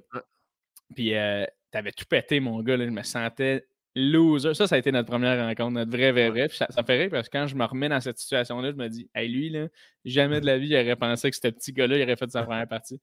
Puis 0.94 1.14
euh, 1.14 1.44
t'avais 1.70 1.92
tout 1.92 2.06
pété, 2.08 2.40
mon 2.40 2.62
gars. 2.62 2.76
Là. 2.76 2.86
Je 2.86 2.90
me 2.90 3.02
sentais 3.02 3.66
loser. 3.98 4.54
Ça, 4.54 4.66
ça 4.66 4.76
a 4.76 4.78
été 4.78 4.92
notre 4.92 5.08
première 5.08 5.44
rencontre, 5.44 5.72
notre 5.72 5.90
vrai, 5.90 6.12
vrai, 6.12 6.30
vrai. 6.30 6.48
ça, 6.48 6.66
me 6.76 6.84
fait 6.84 6.98
rire 6.98 7.10
parce 7.10 7.28
que 7.28 7.36
quand 7.36 7.46
je 7.46 7.54
me 7.54 7.64
remets 7.64 7.88
dans 7.88 8.00
cette 8.00 8.18
situation-là, 8.18 8.70
je 8.70 8.76
me 8.76 8.88
dis, 8.88 9.08
hey, 9.14 9.28
lui, 9.28 9.50
là, 9.50 9.68
jamais 10.04 10.40
de 10.40 10.46
la 10.46 10.58
vie, 10.58 10.68
il 10.68 10.76
aurait 10.76 10.96
pensé 10.96 11.30
que 11.30 11.36
ce 11.36 11.48
petit 11.48 11.72
gars-là, 11.72 11.98
il 11.98 12.02
aurait 12.02 12.16
fait 12.16 12.30
sa 12.30 12.42
première 12.42 12.68
partie. 12.68 13.00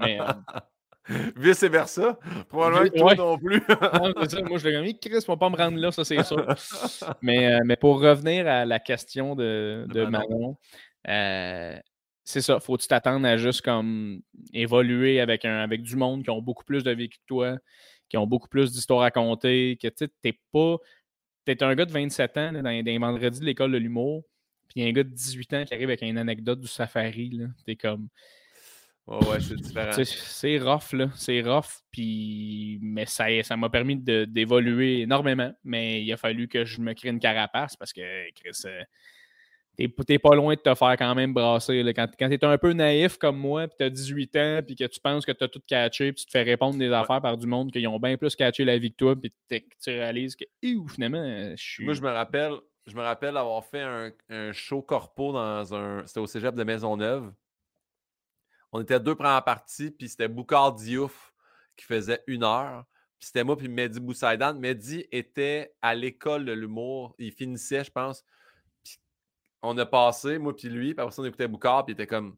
Mais, 0.00 0.20
euh, 0.20 0.24
Vice 1.36 1.64
versa. 1.64 2.18
Probablement 2.48 2.84
que 2.90 2.98
toi 2.98 3.14
non 3.14 3.38
plus. 3.38 3.62
ça. 3.68 4.42
Moi, 4.42 4.58
je 4.58 4.68
l'ai 4.68 4.82
dit, 4.84 4.98
Chris, 4.98 5.16
ne 5.16 5.26
va 5.26 5.36
pas 5.36 5.50
me 5.50 5.56
rendre 5.56 5.78
là, 5.78 5.92
ça, 5.92 6.04
c'est 6.04 6.22
sûr. 6.22 6.46
mais, 7.20 7.52
euh, 7.52 7.60
mais 7.64 7.76
pour 7.76 8.00
revenir 8.00 8.46
à 8.46 8.64
la 8.64 8.78
question 8.78 9.34
de, 9.34 9.86
de 9.88 10.04
Manon, 10.06 10.56
euh, 11.08 11.76
c'est 12.24 12.40
ça. 12.40 12.58
Faut-tu 12.58 12.86
t'attendre 12.86 13.26
à 13.26 13.36
juste 13.36 13.60
comme 13.60 14.22
évoluer 14.54 15.20
avec, 15.20 15.44
un, 15.44 15.58
avec 15.58 15.82
du 15.82 15.96
monde 15.96 16.24
qui 16.24 16.30
ont 16.30 16.40
beaucoup 16.40 16.64
plus 16.64 16.82
de 16.82 16.90
vécu 16.90 17.18
que 17.18 17.26
toi, 17.26 17.58
qui 18.14 18.18
ont 18.18 18.28
beaucoup 18.28 18.46
plus 18.46 18.70
d'histoires 18.70 19.02
à 19.02 19.10
compter, 19.10 19.76
que 19.82 19.88
tu 19.88 20.08
n'es 20.24 20.38
pas. 20.52 20.76
Tu 21.44 21.50
es 21.50 21.62
un 21.64 21.74
gars 21.74 21.84
de 21.84 21.90
27 21.90 22.36
ans 22.36 22.52
dans, 22.52 22.70
les 22.70 22.98
vendredis 22.98 23.40
de 23.40 23.44
l'école 23.44 23.72
de 23.72 23.76
l'humour, 23.76 24.22
puis 24.68 24.84
un 24.84 24.92
gars 24.92 25.02
de 25.02 25.08
18 25.08 25.54
ans 25.54 25.64
qui 25.64 25.74
arrive 25.74 25.88
avec 25.88 26.02
une 26.02 26.16
anecdote 26.16 26.60
du 26.60 26.68
safari. 26.68 27.40
Tu 27.66 27.72
es 27.72 27.74
comme. 27.74 28.06
ouais, 29.08 29.40
c'est 29.40 29.56
différent. 29.56 30.04
C'est 30.04 30.58
rough, 30.58 30.92
là. 30.92 31.10
C'est 31.16 31.42
rough. 31.42 31.82
Puis... 31.90 32.78
Mais 32.82 33.04
ça 33.04 33.26
ça 33.42 33.56
m'a 33.56 33.68
permis 33.68 33.96
d'évoluer 33.96 35.00
énormément. 35.00 35.52
Mais 35.64 36.00
il 36.04 36.12
a 36.12 36.16
fallu 36.16 36.46
que 36.46 36.64
je 36.64 36.80
me 36.80 36.94
crée 36.94 37.08
une 37.08 37.18
carapace 37.18 37.74
parce 37.74 37.92
que, 37.92 38.30
Chris, 38.30 38.62
euh, 38.66 38.80
t'es 39.76 40.18
pas 40.18 40.34
loin 40.34 40.54
de 40.54 40.60
te 40.60 40.74
faire 40.74 40.96
quand 40.96 41.14
même 41.14 41.32
brasser. 41.32 41.82
Là. 41.82 41.92
Quand, 41.92 42.08
quand 42.18 42.28
t'es 42.28 42.44
un 42.44 42.58
peu 42.58 42.72
naïf 42.72 43.18
comme 43.18 43.38
moi, 43.38 43.66
puis 43.66 43.76
t'as 43.78 43.90
18 43.90 44.36
ans, 44.36 44.60
puis 44.64 44.76
que 44.76 44.84
tu 44.84 45.00
penses 45.00 45.26
que 45.26 45.32
t'as 45.32 45.48
tout 45.48 45.62
catché, 45.66 46.12
puis 46.12 46.20
tu 46.20 46.26
te 46.26 46.30
fais 46.30 46.42
répondre 46.42 46.78
des 46.78 46.92
affaires 46.92 47.20
par 47.20 47.36
du 47.36 47.46
monde 47.46 47.72
qui 47.72 47.86
ont 47.86 47.98
bien 47.98 48.16
plus 48.16 48.36
catché 48.36 48.64
la 48.64 48.78
vie 48.78 48.92
que 48.92 48.96
toi, 48.96 49.16
puis 49.16 49.32
tu 49.48 49.90
réalises 49.90 50.36
que, 50.36 50.44
finalement, 50.88 51.24
je 51.56 51.62
suis. 51.62 51.84
Moi, 51.84 51.94
je 51.94 52.02
me 52.02 52.10
rappelle, 52.10 52.54
je 52.86 52.94
me 52.94 53.02
rappelle 53.02 53.36
avoir 53.36 53.64
fait 53.64 53.82
un, 53.82 54.12
un 54.28 54.52
show 54.52 54.82
corpo 54.82 55.32
dans 55.32 55.74
un. 55.74 56.06
C'était 56.06 56.20
au 56.20 56.26
cégep 56.26 56.54
de 56.54 56.64
Maisonneuve. 56.64 57.32
On 58.72 58.80
était 58.80 59.00
deux 59.00 59.14
premières 59.14 59.44
parties, 59.44 59.90
puis 59.90 60.08
c'était 60.08 60.28
Boukar 60.28 60.72
Diouf 60.72 61.32
qui 61.76 61.84
faisait 61.84 62.22
une 62.26 62.44
heure. 62.44 62.84
Puis 63.18 63.28
c'était 63.28 63.44
moi, 63.44 63.56
puis 63.56 63.68
Mehdi 63.68 64.00
Boussaïdan. 64.00 64.54
Mehdi 64.54 65.06
était 65.12 65.74
à 65.80 65.94
l'école 65.94 66.44
de 66.44 66.52
l'humour. 66.52 67.14
Il 67.18 67.32
finissait, 67.32 67.84
je 67.84 67.90
pense 67.90 68.24
on 69.64 69.76
a 69.78 69.86
passé, 69.86 70.38
moi 70.38 70.54
puis 70.54 70.68
lui, 70.68 70.94
puis 70.94 71.02
après 71.02 71.14
ça, 71.14 71.22
on 71.22 71.24
écoutait 71.24 71.48
Boucard, 71.48 71.84
puis 71.84 71.92
il 71.92 71.94
était 71.94 72.06
comme 72.06 72.36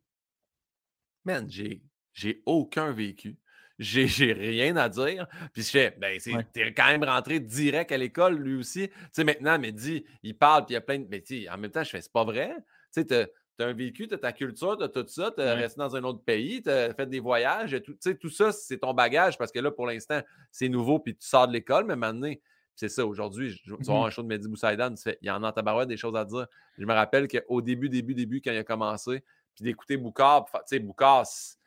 Man, 1.24 1.51
j'ai, 1.51 1.82
j'ai 2.12 2.43
aucun 2.47 2.93
vécu. 2.93 3.36
J'ai, 3.78 4.07
rien 4.32 4.77
à 4.77 4.89
dire. 4.89 5.27
Puis 5.53 5.65
je 5.65 5.70
fais, 5.70 5.97
ben, 5.98 6.19
c'est, 6.20 6.32
t'es 6.53 6.73
quand 6.73 6.86
même 6.86 7.05
rentré 7.05 7.40
direct 7.40 7.90
à 7.93 7.98
l'école, 7.98 8.39
lui 8.39 8.57
aussi. 8.57 8.89
Tu 8.89 8.94
sais, 9.12 9.24
maintenant, 9.24 9.59
mais 9.59 9.73
dit, 9.73 10.05
il 10.23 10.39
parle, 10.39 10.65
puis 10.65 10.73
il 10.73 10.74
y 10.74 10.78
a 10.78 10.81
plein 10.81 11.01
de. 11.01 11.07
Mais 11.11 11.20
tu 11.20 11.48
en 11.48 11.59
même 11.59 11.70
temps, 11.70 11.82
je 11.82 11.90
fais, 11.90 12.01
c'est 12.01 12.12
pas 12.12 12.24
vrai. 12.24 12.55
Tu 12.94 13.03
sais, 13.03 13.05
t'as, 13.05 13.27
un 13.59 13.73
vécu, 13.73 14.07
t'as 14.07 14.19
ta 14.19 14.32
culture, 14.32 14.77
t'as 14.78 14.89
tout 14.89 15.07
ça, 15.09 15.32
t'as 15.35 15.55
resté 15.55 15.78
dans 15.78 15.97
un 15.97 16.05
autre 16.05 16.23
pays, 16.23 16.62
t'as 16.62 16.94
fait 16.94 17.07
des 17.07 17.20
voyages, 17.20 17.73
tout, 17.85 17.94
tu 17.94 17.98
sais, 18.01 18.15
tout 18.15 18.31
ça, 18.31 18.53
c'est 18.53 18.78
ton 18.78 18.93
bagage 18.93 19.39
parce 19.39 19.51
que 19.51 19.59
là, 19.59 19.70
pour 19.70 19.86
l'instant, 19.86 20.20
c'est 20.51 20.69
nouveau, 20.69 20.98
puis 20.98 21.16
tu 21.16 21.27
sors 21.27 21.48
de 21.48 21.55
l'école, 21.55 21.86
mais 21.86 21.97
maintenant, 21.97 22.31
c'est 22.77 22.90
ça, 22.90 23.07
aujourd'hui, 23.07 23.59
tu 23.65 23.70
vas 23.70 23.77
avoir 23.81 24.03
mmh 24.03 24.07
un 24.07 24.11
show 24.11 24.23
de 24.23 24.28
Mehdi 24.28 24.48
Boussaïdan, 24.48 24.94
il 25.23 25.27
y 25.27 25.31
en 25.31 25.43
a 25.43 25.48
en 25.48 25.53
tabarouette 25.53 25.89
des 25.89 25.97
choses 25.97 26.15
à 26.15 26.24
dire. 26.24 26.47
Je 26.78 26.85
me 26.85 26.93
rappelle 26.93 27.27
qu'au 27.27 27.62
début, 27.62 27.89
début, 27.89 28.15
début, 28.15 28.43
quand 28.43 28.53
il 28.53 28.59
a 28.59 28.65
commencé, 28.65 29.24
puis 29.55 29.65
d'écouter 29.65 29.97
Boucard, 29.97 30.44
tu 30.44 30.59
sais, 30.66 30.78
Boucard, 30.78 31.24
c'est 31.27 31.59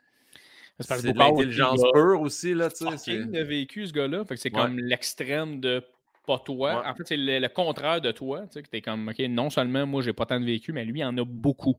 de 0.79 1.17
l'intelligence 1.17 1.81
pure 1.93 2.21
aussi, 2.21 2.53
là, 2.53 2.69
tu 2.69 2.85
sais. 2.97 3.11
Il 3.13 3.35
a 3.35 3.43
vécu, 3.43 3.87
ce 3.87 3.91
gars-là, 3.91 4.23
c'est 4.35 4.51
comme 4.51 4.77
l'extrême 4.77 5.59
de 5.59 5.83
pas 6.27 6.37
toi. 6.37 6.87
En 6.87 6.93
fait, 6.93 7.03
c'est 7.07 7.17
le, 7.17 7.47
contraire 7.47 8.01
de 8.01 8.11
toi, 8.11 8.41
tu 8.41 8.47
sais, 8.51 8.61
que 8.61 8.69
t'es 8.69 8.81
comme, 8.81 9.09
OK, 9.09 9.19
non 9.29 9.49
seulement 9.49 9.87
moi, 9.87 10.03
j'ai 10.03 10.13
pas 10.13 10.27
tant 10.27 10.39
de 10.39 10.45
vécu, 10.45 10.71
mais 10.71 10.85
lui, 10.85 10.99
il 10.99 11.05
en 11.05 11.17
a 11.17 11.25
beaucoup. 11.25 11.75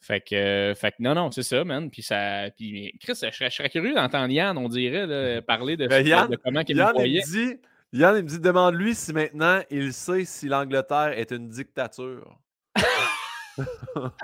Fait 0.00 0.20
que, 0.20 0.72
fait 0.74 0.90
que 0.90 0.96
non, 0.98 1.14
non, 1.14 1.30
c'est 1.30 1.44
ça, 1.44 1.62
man. 1.62 1.88
Puis 1.88 2.02
ça. 2.02 2.50
Puis, 2.56 2.92
Chris, 3.00 3.12
je 3.22 3.48
serais, 3.50 3.70
curieux 3.70 3.94
d'entendre 3.94 4.32
Yann, 4.32 4.58
on 4.58 4.68
dirait, 4.68 5.40
parler 5.46 5.76
de, 5.76 5.86
ben, 5.86 6.04
de 6.04 6.36
comment 6.36 6.62
il 6.66 6.76
Yann, 6.76 7.22
dit 7.24 7.54
Yann, 7.94 8.16
il 8.16 8.22
me 8.22 8.28
dit 8.28 8.40
demande-lui 8.40 8.94
si 8.94 9.12
maintenant 9.12 9.60
il 9.70 9.92
sait 9.92 10.24
si 10.24 10.48
l'Angleterre 10.48 11.12
est 11.14 11.30
une 11.30 11.48
dictature. 11.48 12.38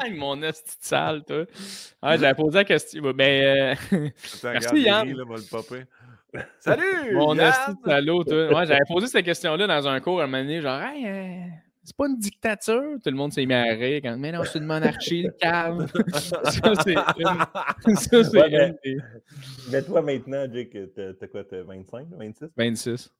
hey, 0.02 0.14
mon 0.14 0.40
esti 0.42 0.74
sale, 0.80 1.22
toi. 1.24 1.44
Ah, 2.00 2.16
j'avais 2.16 2.34
posé 2.34 2.56
la 2.56 2.64
question. 2.64 3.12
Mais. 3.14 3.76
Euh... 3.92 4.08
Merci, 4.44 4.80
Yann. 4.80 5.14
Salut! 6.60 7.14
Mon 7.14 7.38
esti 7.38 7.72
salaud, 7.84 8.24
toi. 8.24 8.54
Ouais, 8.54 8.66
j'avais 8.66 8.80
posé 8.88 9.06
cette 9.06 9.24
question-là 9.26 9.66
dans 9.66 9.86
un 9.86 10.00
cours 10.00 10.20
à 10.20 10.24
un 10.24 10.26
moment 10.26 10.42
donné, 10.42 10.62
genre, 10.62 10.80
hey, 10.80 11.06
euh, 11.06 11.50
c'est 11.84 11.96
pas 11.96 12.06
une 12.06 12.18
dictature? 12.18 12.96
Tout 13.02 13.10
le 13.10 13.16
monde 13.16 13.32
s'est 13.34 13.44
mis 13.44 13.54
à 13.54 13.64
rire 13.64 14.00
quand, 14.02 14.16
mais 14.16 14.32
non, 14.32 14.44
c'est 14.44 14.58
une 14.58 14.66
monarchie, 14.66 15.24
le 15.24 15.30
calme. 15.32 15.86
ça, 16.14 16.72
c'est 16.84 16.94
une. 16.94 17.96
Ça, 17.96 18.24
c'est 18.24 18.74
mais, 19.70 19.82
toi, 19.82 20.00
maintenant, 20.00 20.46
Jake, 20.50 20.76
t'as 20.94 21.26
quoi, 21.26 21.44
t'as 21.44 21.62
25, 21.62 22.08
26? 22.10 22.46
26. 22.56 23.14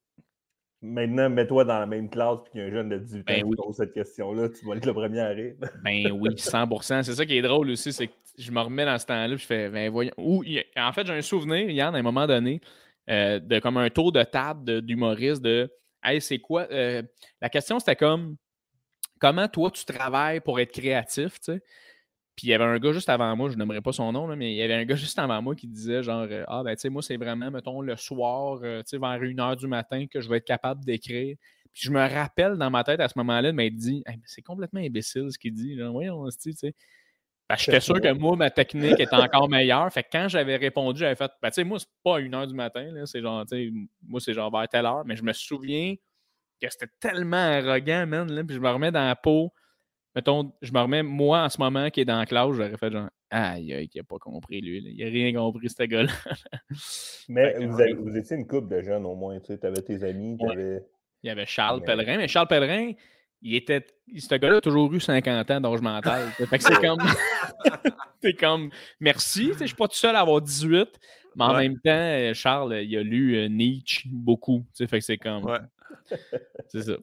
Maintenant, 0.81 1.29
mets-toi 1.29 1.65
dans 1.65 1.81
la 1.81 1.87
même 1.87 2.09
classe 2.09 2.39
puis 2.45 2.53
qu'il 2.53 2.61
y 2.61 2.65
a 2.65 2.67
un 2.67 2.71
jeune 2.71 2.89
de 2.89 2.99
18 2.99 3.21
ans 3.21 3.25
ben 3.27 3.51
qui 3.51 3.57
pose 3.57 3.77
cette 3.77 3.93
question-là, 3.93 4.49
tu 4.49 4.65
vas 4.65 4.77
être 4.77 4.87
le 4.87 4.95
premier 4.95 5.21
à 5.21 5.29
rire. 5.29 5.55
ben 5.85 6.11
oui, 6.13 6.31
100% 6.37 7.03
C'est 7.03 7.15
ça 7.15 7.27
qui 7.27 7.37
est 7.37 7.43
drôle 7.43 7.71
aussi, 7.71 7.93
c'est 7.93 8.07
que 8.07 8.13
je 8.39 8.53
me 8.53 8.61
remets 8.61 8.85
dans 8.85 8.97
ce 8.97 9.07
temps-là 9.07 9.37
je 9.37 9.45
fais, 9.45 9.69
ben 9.69 9.91
voyons. 9.91 10.13
Ou, 10.17 10.45
en 10.77 10.93
fait, 10.93 11.07
j'ai 11.07 11.15
un 11.15 11.23
souvenir, 11.23 11.69
hier, 11.69 11.89
à 11.89 11.97
un 11.97 12.03
moment 12.03 12.27
donné, 12.27 12.61
euh, 13.11 13.41
de 13.41 13.59
comme 13.59 13.77
un 13.77 13.91
tour 13.91 14.13
de 14.13 14.23
table 14.23 14.83
d'humoriste 14.83 15.43
de 15.43 15.69
Hey, 16.01 16.21
c'est 16.21 16.39
quoi 16.39 16.69
euh, 16.71 17.03
La 17.41 17.49
question, 17.49 17.81
c'était 17.81 17.97
comme 17.97 18.37
Comment 19.19 19.49
toi, 19.49 19.71
tu 19.73 19.85
travailles 19.85 20.41
pour 20.41 20.61
être 20.61 20.71
créatif, 20.71 21.41
tu 21.41 21.53
sais? 21.53 21.63
Puis 22.39 22.47
il 22.47 22.51
y 22.51 22.55
avait 22.55 22.63
un 22.63 22.79
gars 22.79 22.93
juste 22.93 23.09
avant 23.09 23.35
moi, 23.35 23.51
je 23.51 23.57
n'aimerais 23.57 23.81
pas 23.81 23.91
son 23.91 24.13
nom, 24.13 24.29
mais 24.37 24.53
il 24.53 24.57
y 24.57 24.63
avait 24.63 24.75
un 24.75 24.85
gars 24.85 24.95
juste 24.95 25.19
avant 25.19 25.43
moi 25.43 25.57
qui 25.57 25.67
disait 25.67 26.05
genre 26.05 26.25
euh, 26.31 26.45
Ah 26.47 26.63
ben 26.63 26.77
tu 26.77 26.83
sais, 26.83 26.89
moi, 26.89 27.03
c'est 27.03 27.17
vraiment, 27.17 27.51
mettons, 27.51 27.81
le 27.81 27.97
soir, 27.97 28.61
euh, 28.63 28.79
tu 28.83 28.91
sais, 28.91 28.99
vers 28.99 29.19
1h 29.19 29.57
du 29.57 29.67
matin 29.67 30.07
que 30.07 30.21
je 30.21 30.29
vais 30.29 30.37
être 30.37 30.47
capable 30.47 30.85
d'écrire. 30.85 31.37
Puis 31.75 31.83
je 31.83 31.91
me 31.91 31.99
rappelle 31.99 32.57
dans 32.57 32.71
ma 32.71 32.85
tête 32.85 33.01
à 33.01 33.09
ce 33.09 33.19
moment-là 33.19 33.51
de 33.51 33.57
m'être 33.57 33.75
dit 33.75 34.05
c'est 34.25 34.43
complètement 34.43 34.79
imbécile 34.79 35.33
ce 35.33 35.39
qu'il 35.39 35.53
dit. 35.53 35.75
Là. 35.75 35.91
Voyons, 35.91 36.29
tu 36.29 36.53
sais. 36.53 36.77
J'étais 37.57 37.81
sûr 37.81 38.01
que 38.01 38.13
moi, 38.13 38.37
ma 38.37 38.51
technique 38.51 39.01
était 39.01 39.17
encore 39.17 39.49
meilleure. 39.49 39.93
Fait 39.93 40.05
que 40.05 40.09
quand 40.13 40.29
j'avais 40.29 40.55
répondu, 40.55 41.01
j'avais 41.01 41.17
fait 41.17 41.33
ben, 41.43 41.49
tu 41.49 41.55
sais, 41.55 41.65
moi, 41.65 41.81
c'est 41.81 41.89
pas 42.05 42.19
à 42.19 42.21
1h 42.21 42.47
du 42.47 42.55
matin, 42.55 42.89
c'est 43.05 43.21
genre, 43.21 43.45
tu 43.47 43.57
sais, 43.57 43.73
moi, 44.07 44.21
c'est 44.21 44.33
genre 44.33 44.53
vers 44.53 44.69
telle 44.69 44.87
heure, 44.87 45.03
mais 45.05 45.17
je 45.17 45.25
me 45.25 45.33
souviens 45.33 45.97
que 46.63 46.69
c'était 46.71 46.93
tellement 47.01 47.37
arrogant, 47.37 48.07
man, 48.07 48.31
là, 48.31 48.45
puis 48.45 48.55
je 48.55 48.61
me 48.61 48.71
remets 48.71 48.93
dans 48.93 49.05
la 49.05 49.17
peau 49.17 49.53
mettons, 50.15 50.53
je 50.63 50.73
me 50.73 50.81
remets, 50.81 51.03
moi, 51.03 51.45
en 51.45 51.49
ce 51.49 51.59
moment, 51.59 51.91
qui 51.91 52.01
est 52.01 52.05
dans 52.05 52.19
la 52.19 52.27
classe, 52.27 52.53
j'aurais 52.53 52.77
fait 52.77 52.91
genre, 52.91 53.09
aïe, 53.31 53.73
aïe, 53.75 53.89
qui 53.89 53.99
n'a 53.99 54.05
pas 54.05 54.19
compris, 54.19 54.61
lui. 54.61 54.83
Il 54.85 55.05
n'a 55.05 55.11
rien 55.11 55.33
compris, 55.33 55.69
ce 55.69 55.83
gars-là. 55.83 56.13
mais 57.29 57.67
vous, 57.67 58.05
vous, 58.05 58.17
étiez 58.17 58.37
une 58.37 58.47
couple 58.47 58.69
de 58.69 58.83
jeunes, 58.83 59.07
au 59.07 59.15
moins. 59.15 59.39
Tu 59.41 59.53
avais 59.63 59.83
tes 59.83 60.03
amis, 60.03 60.37
tu 60.39 60.51
avais... 60.51 60.85
Il 61.23 61.27
y 61.27 61.31
avait 61.31 61.47
Charles 61.47 61.83
Pellerin, 61.83 62.17
mais 62.17 62.29
Charles 62.29 62.47
Pellerin, 62.47 62.93
il 63.43 63.55
était. 63.55 63.85
Ce 64.17 64.35
gars-là 64.35 64.57
a 64.57 64.61
toujours 64.61 64.93
eu 64.93 65.01
50 65.01 65.51
ans 65.51 65.61
d'âge 65.61 65.81
mental. 65.81 66.31
fait 66.31 66.59
que 66.59 66.65
c'est 66.65 66.81
comme. 66.81 67.01
c'est 68.23 68.35
comme. 68.35 68.71
Merci. 69.01 69.53
Je 69.59 69.67
suis 69.67 69.77
pas 69.77 69.89
tout 69.89 69.97
seul 69.97 70.15
à 70.17 70.21
avoir 70.21 70.41
18. 70.41 70.89
Mais 71.37 71.45
en 71.45 71.55
même 71.55 71.79
temps, 71.79 72.35
Charles, 72.35 72.83
il 72.83 72.97
a 72.97 73.03
lu 73.03 73.37
euh, 73.37 73.49
Nietzsche 73.49 74.09
beaucoup. 74.11 74.65
Fait 74.77 74.87
que 74.87 75.01
c'est 75.01 75.19
comme. 75.19 75.45
Ouais. 75.45 75.59
c'est 76.69 76.83
ça. 76.83 76.97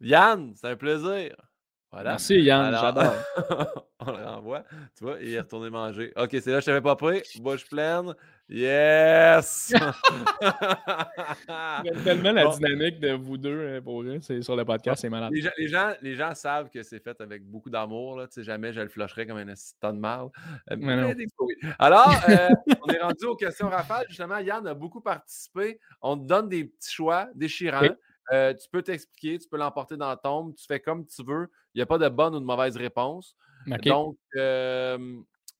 Yann, 0.00 0.52
c'est 0.54 0.68
un 0.68 0.76
plaisir. 0.76 1.34
Merci 2.02 2.40
Yann, 2.40 2.72
j'adore. 2.72 3.14
on 4.00 4.10
le 4.10 4.24
renvoie. 4.24 4.64
Tu 4.96 5.04
vois, 5.04 5.18
il 5.20 5.34
est 5.34 5.40
retourné 5.40 5.68
manger. 5.70 6.12
Ok, 6.16 6.30
c'est 6.32 6.50
là, 6.50 6.60
je 6.60 6.66
t'avais 6.66 6.80
pas 6.80 6.96
pris. 6.96 7.22
Bouche 7.40 7.68
pleine. 7.68 8.14
Yes! 8.48 9.72
Tellement 12.04 12.32
la 12.32 12.48
dynamique 12.48 12.98
de 13.00 13.12
vous 13.12 13.38
deux 13.38 13.48
euh, 13.48 13.80
pour 13.80 14.04
c'est 14.20 14.42
sur 14.42 14.54
le 14.54 14.66
podcast, 14.66 15.00
c'est 15.00 15.08
malade. 15.08 15.32
Les 15.32 15.40
gens, 15.66 15.94
les, 16.02 16.14
gens, 16.14 16.34
savent 16.34 16.68
que 16.68 16.82
c'est 16.82 17.02
fait 17.02 17.18
avec 17.22 17.42
beaucoup 17.42 17.70
d'amour. 17.70 18.20
Tu 18.24 18.34
sais, 18.34 18.44
jamais 18.44 18.74
je 18.74 18.82
le 18.82 18.88
flusherai 18.88 19.26
comme 19.26 19.38
un 19.38 19.54
tonne 19.80 19.96
de 19.96 20.00
mal. 20.00 20.26
Euh, 20.70 21.14
Alors, 21.78 22.14
euh, 22.28 22.50
on 22.82 22.92
est 22.92 23.00
rendu 23.00 23.24
aux 23.24 23.36
questions 23.36 23.70
rafales. 23.70 24.04
Justement, 24.08 24.36
Yann 24.38 24.66
a 24.66 24.74
beaucoup 24.74 25.00
participé. 25.00 25.80
On 26.02 26.18
te 26.18 26.26
donne 26.26 26.50
des 26.50 26.64
petits 26.64 26.92
choix 26.92 27.28
déchirants. 27.34 27.96
Tu 28.30 28.68
peux 28.70 28.82
t'expliquer, 28.82 29.38
tu 29.38 29.48
peux 29.48 29.56
l'emporter 29.56 29.96
dans 29.96 30.08
la 30.08 30.16
tombe, 30.16 30.54
tu 30.54 30.64
fais 30.66 30.80
comme 30.80 31.06
tu 31.06 31.22
veux. 31.24 31.50
Il 31.74 31.78
n'y 31.78 31.82
a 31.82 31.86
pas 31.86 31.98
de 31.98 32.08
bonne 32.08 32.34
ou 32.34 32.40
de 32.40 32.44
mauvaise 32.44 32.76
réponse. 32.76 33.36
Donc, 33.66 34.16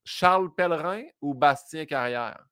Charles 0.05 0.55
Pellerin 0.55 1.05
ou 1.21 1.35
Bastien 1.35 1.87
Carrière? 1.87 2.45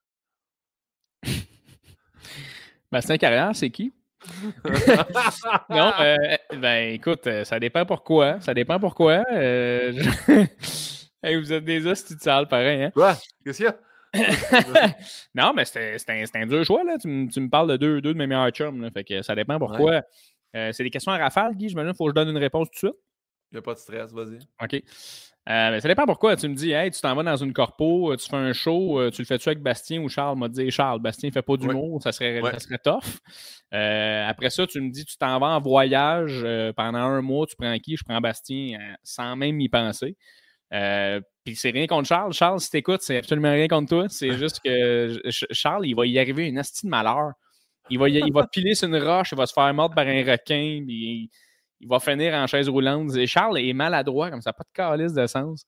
Bastien 2.91 3.17
Carrière, 3.17 3.55
c'est 3.55 3.69
qui? 3.69 3.93
non, 5.69 5.91
euh, 5.99 6.17
ben 6.55 6.93
écoute, 6.93 7.27
euh, 7.27 7.43
ça 7.43 7.59
dépend 7.59 7.85
pourquoi. 7.85 8.39
Ça 8.39 8.53
dépend 8.53 8.79
pourquoi. 8.79 9.23
Euh, 9.31 9.91
vous 11.23 11.53
êtes 11.53 11.65
des 11.65 11.85
hosties 11.85 12.15
de 12.15 12.21
salle, 12.21 12.47
pareil. 12.47 12.83
Hein? 12.83 12.91
Quoi? 12.91 13.15
Qu'est-ce 13.43 13.57
qu'il 13.57 13.65
y 13.65 13.69
a? 13.69 13.77
non, 15.35 15.53
mais 15.55 15.65
c'était 15.65 15.97
un, 16.35 16.45
dur 16.45 16.63
choix. 16.65 16.83
Là. 16.83 16.97
Tu, 16.99 17.07
me 17.07 17.49
parles 17.49 17.71
de 17.71 17.77
deux, 17.77 18.01
deux 18.01 18.13
de 18.13 18.17
mes 18.17 18.27
meilleurs 18.27 18.51
chums. 18.51 18.81
Là. 18.81 18.91
Fait 18.91 19.03
que 19.03 19.21
ça 19.21 19.35
dépend 19.35 19.57
pourquoi. 19.59 20.03
c'est 20.53 20.83
des 20.83 20.89
questions 20.89 21.11
à 21.11 21.17
rafale, 21.17 21.55
Guy. 21.55 21.69
Je 21.69 21.75
me 21.75 21.83
dis, 21.83 21.89
il 21.89 21.95
faut 21.95 22.05
que 22.05 22.11
je 22.11 22.15
donne 22.15 22.29
une 22.29 22.37
réponse 22.37 22.67
tout 22.69 22.87
de 22.87 22.91
suite. 22.91 23.01
Il 23.51 23.57
n'y 23.57 23.59
a 23.59 23.61
pas 23.61 23.73
de 23.75 23.79
stress, 23.79 24.11
vas-y. 24.11 24.39
OK. 24.63 24.83
Euh, 25.49 25.71
ben, 25.71 25.79
ça 25.79 25.87
dépend 25.87 26.05
pourquoi. 26.05 26.35
Tu 26.35 26.47
me 26.47 26.55
dis, 26.55 26.71
hey, 26.71 26.89
tu 26.89 27.01
t'en 27.01 27.13
vas 27.15 27.21
dans 27.23 27.35
une 27.35 27.53
corpo, 27.53 28.11
euh, 28.11 28.15
tu 28.17 28.29
fais 28.29 28.37
un 28.37 28.53
show, 28.53 28.99
euh, 28.99 29.11
tu 29.11 29.21
le 29.21 29.25
fais-tu 29.25 29.49
avec 29.49 29.61
Bastien 29.61 30.01
ou 30.01 30.07
Charles? 30.07 30.37
m'a 30.37 30.47
dit, 30.47 30.71
Charles, 30.71 30.99
Bastien 30.99 31.29
ne 31.29 31.33
fait 31.33 31.41
pas 31.41 31.57
d'humour, 31.57 32.01
ça, 32.01 32.11
serait, 32.11 32.41
ça 32.41 32.59
serait 32.59 32.79
tough. 32.79 33.19
après 33.71 34.49
ça, 34.49 34.65
tu 34.65 34.79
me 34.79 34.89
dis, 34.89 35.05
tu 35.05 35.17
t'en 35.17 35.37
vas 35.39 35.47
en 35.47 35.59
voyage 35.59 36.45
pendant 36.75 36.99
un 36.99 37.21
mois, 37.21 37.45
tu 37.45 37.55
prends 37.55 37.77
qui? 37.77 37.97
Je 37.97 38.03
prends 38.03 38.21
Bastien 38.21 38.79
sans 39.03 39.35
même 39.35 39.59
y 39.59 39.69
penser. 39.69 40.15
Euh, 40.73 41.21
puis 41.43 41.55
c'est 41.55 41.69
rien 41.69 41.87
contre 41.87 42.07
Charles. 42.07 42.33
Charles, 42.33 42.59
si 42.59 42.69
t'écoutes, 42.69 43.01
c'est 43.01 43.17
absolument 43.17 43.51
rien 43.51 43.67
contre 43.67 43.89
toi. 43.89 44.05
C'est 44.09 44.33
juste 44.37 44.59
que 44.63 45.19
Charles, 45.51 45.85
il 45.85 45.95
va 45.95 46.05
y 46.05 46.19
arriver 46.19 46.47
une 46.47 46.57
astine 46.57 46.89
de 46.89 46.91
malheur. 46.91 47.33
Il 47.89 47.99
va, 47.99 48.07
il 48.09 48.33
va 48.33 48.47
piler 48.47 48.75
sur 48.75 48.87
une 48.87 48.97
roche, 48.97 49.33
il 49.33 49.37
va 49.37 49.45
se 49.45 49.53
faire 49.53 49.73
mordre 49.73 49.93
par 49.93 50.07
un 50.07 50.23
requin, 50.23 50.83
puis 50.87 51.29
il, 51.81 51.87
va 51.87 51.99
finir 51.99 52.33
en 52.33 52.47
chaise 52.47 52.69
roulante. 52.69 53.13
Et 53.15 53.27
Charles 53.27 53.59
est 53.59 53.73
maladroit, 53.73 54.31
comme 54.31 54.41
ça, 54.41 54.53
pas 54.53 54.63
de 54.63 54.73
calice 54.73 55.13
de 55.13 55.27
sens. 55.27 55.65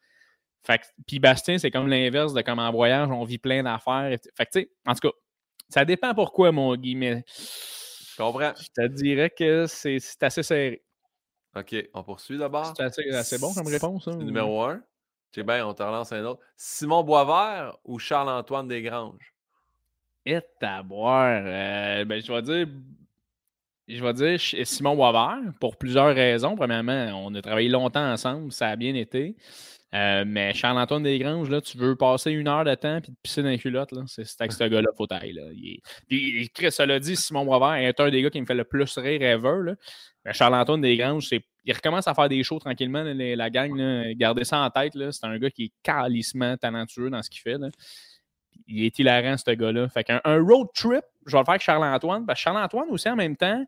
Fait 0.66 0.82
puis 1.06 1.20
Bastien, 1.20 1.58
c'est 1.58 1.70
comme 1.70 1.88
l'inverse 1.88 2.34
de 2.34 2.42
comme 2.42 2.60
en 2.60 2.72
voyage, 2.72 3.10
on 3.12 3.24
vit 3.26 3.38
plein 3.38 3.62
d'affaires. 3.62 4.18
Fait 4.36 4.46
que, 4.46 4.60
en 4.88 4.94
tout 4.94 5.10
cas, 5.10 5.14
ça 5.70 5.84
dépend 5.84 6.14
pourquoi, 6.16 6.52
mon 6.52 6.76
Guy, 6.76 6.96
mais. 6.96 7.24
Je 7.28 8.16
comprends. 8.18 8.54
Je 8.58 8.68
te 8.74 8.88
dirais 8.88 9.30
que 9.30 9.66
c'est 9.68 10.00
assez 10.22 10.42
serré. 10.42 10.84
OK, 11.56 11.76
on 11.94 12.04
poursuit 12.04 12.38
d'abord. 12.38 12.74
C'est 12.76 12.84
assez, 13.14 13.38
bon 13.38 13.54
comme 13.54 13.68
réponse. 13.68 14.08
Hein, 14.08 14.18
numéro 14.18 14.64
1. 14.64 14.82
Ben, 15.44 15.66
on 15.66 15.74
te 15.74 15.84
relance 15.84 16.12
un 16.12 16.24
autre. 16.26 16.42
Simon 16.56 17.04
Boisvert 17.04 17.78
ou 17.84 18.00
Charles-Antoine 18.00 18.68
Desgranges? 18.68 19.34
Et 20.26 20.40
à 20.62 20.82
boire. 20.84 21.44
Euh, 21.46 22.06
ben, 22.06 22.22
je 22.22 22.32
vais 22.32 22.42
dire. 22.42 22.68
Je 23.88 24.04
vais 24.04 24.14
dire 24.14 24.66
Simon 24.66 24.96
Boisvert 24.96 25.54
pour 25.60 25.78
plusieurs 25.78 26.16
raisons. 26.16 26.56
Premièrement, 26.56 27.24
on 27.24 27.34
a 27.36 27.42
travaillé 27.42 27.70
longtemps 27.70 28.12
ensemble, 28.12 28.52
ça 28.52 28.70
a 28.70 28.76
bien 28.76 28.96
été. 28.96 29.36
Euh, 29.96 30.26
mais 30.28 30.54
Charles-Antoine 30.54 31.04
Desgranges, 31.04 31.50
là, 31.50 31.62
tu 31.62 31.78
veux 31.78 31.96
passer 31.96 32.32
une 32.32 32.50
heure 32.50 32.66
de 32.66 32.76
temps 32.76 33.00
puis 33.02 33.14
te 33.14 33.18
pisser 33.22 33.44
dans 33.44 33.50
les 33.50 33.58
culottes, 33.58 33.94
c'est 34.08 34.42
avec 34.42 34.52
ce 34.52 34.66
gars-là, 34.66 34.90
faut. 34.98 35.08
Là. 35.10 35.22
Il 35.24 35.80
Puis, 36.10 36.50
Chris, 36.54 36.72
ça 36.72 36.86
l'a 36.86 37.00
dit, 37.00 37.16
Simon 37.16 37.46
Boisvert 37.46 37.76
est 37.76 38.00
un 38.02 38.10
des 38.10 38.22
gars 38.22 38.30
qui 38.30 38.42
me 38.42 38.46
fait 38.46 38.56
le 38.56 38.66
plus 38.66 38.98
rire 38.98 39.22
ever. 39.22 39.74
Charles-Antoine 40.32 40.82
Desgranges, 40.82 41.30
il 41.64 41.74
recommence 41.74 42.08
à 42.08 42.14
faire 42.14 42.28
des 42.28 42.44
shows 42.44 42.60
tranquillement, 42.60 43.04
la 43.06 43.50
gang. 43.50 43.74
Là, 43.78 44.14
gardez 44.16 44.44
ça 44.44 44.60
en 44.60 44.70
tête. 44.70 44.94
C'est 45.12 45.26
un 45.26 45.38
gars 45.38 45.50
qui 45.50 45.66
est 45.66 45.72
calissement 45.82 46.58
talentueux 46.58 47.10
dans 47.10 47.22
ce 47.24 47.30
qu'il 47.30 47.42
fait. 47.42 47.58
Il 48.68 48.84
est 48.84 49.00
hilarant, 49.00 49.38
ce 49.38 49.52
gars-là. 49.52 49.88
Fait 49.88 50.04
qu'un 50.04 50.20
un 50.26 50.42
road 50.42 50.68
trip, 50.74 51.06
je 51.26 51.32
vais 51.32 51.40
le 51.40 51.46
faire 51.46 51.50
avec 51.50 51.62
Charles-Antoine. 51.62 52.26
Parce 52.26 52.40
que 52.40 52.44
Charles-Antoine 52.44 52.90
aussi, 52.90 53.08
en 53.08 53.16
même 53.16 53.38
temps, 53.38 53.64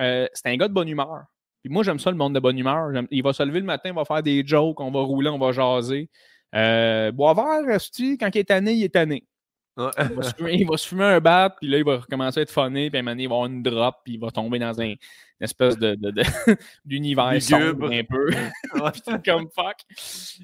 euh, 0.00 0.26
c'est 0.34 0.48
un 0.48 0.56
gars 0.56 0.68
de 0.68 0.74
bonne 0.74 0.88
humeur. 0.88 1.24
Puis 1.62 1.72
moi, 1.72 1.82
j'aime 1.84 1.98
ça, 1.98 2.10
le 2.10 2.16
monde 2.16 2.34
de 2.34 2.40
bonne 2.40 2.58
humeur. 2.58 2.90
Il 3.10 3.22
va 3.22 3.32
se 3.32 3.42
lever 3.42 3.60
le 3.60 3.66
matin, 3.66 3.90
il 3.90 3.94
va 3.94 4.04
faire 4.04 4.22
des 4.22 4.44
jokes, 4.44 4.80
on 4.80 4.90
va 4.90 5.00
rouler, 5.00 5.30
on 5.30 5.38
va 5.38 5.52
jaser. 5.52 6.10
Euh, 6.54 7.12
Boisvert, 7.12 7.78
quand 8.18 8.30
il 8.34 8.38
est 8.38 8.44
tanné, 8.44 8.72
il 8.74 8.84
est 8.84 8.94
tanné. 8.94 9.24
Il, 9.78 10.64
va 10.66 10.76
se 10.76 10.86
fumer, 10.86 11.04
un 11.04 11.20
bat, 11.20 11.54
puis 11.58 11.66
là, 11.66 11.78
il 11.78 11.84
va 11.84 11.98
recommencer 11.98 12.40
à 12.40 12.42
être 12.42 12.52
funné, 12.52 12.90
puis 12.90 12.98
à 12.98 13.00
un 13.00 13.04
moment 13.04 13.18
il 13.18 13.28
va 13.28 13.34
avoir 13.34 13.46
une 13.46 13.62
drop, 13.62 13.96
puis 14.04 14.14
il 14.14 14.20
va 14.20 14.30
tomber 14.30 14.58
dans 14.58 14.78
un, 14.78 14.88
une 14.88 14.96
espèce 15.40 15.78
de, 15.78 15.96
d'univers 16.84 17.40
sombre 17.40 17.90
un 17.90 18.04
peu. 18.04 18.30
comme 19.24 19.48
fuck. 19.48 19.78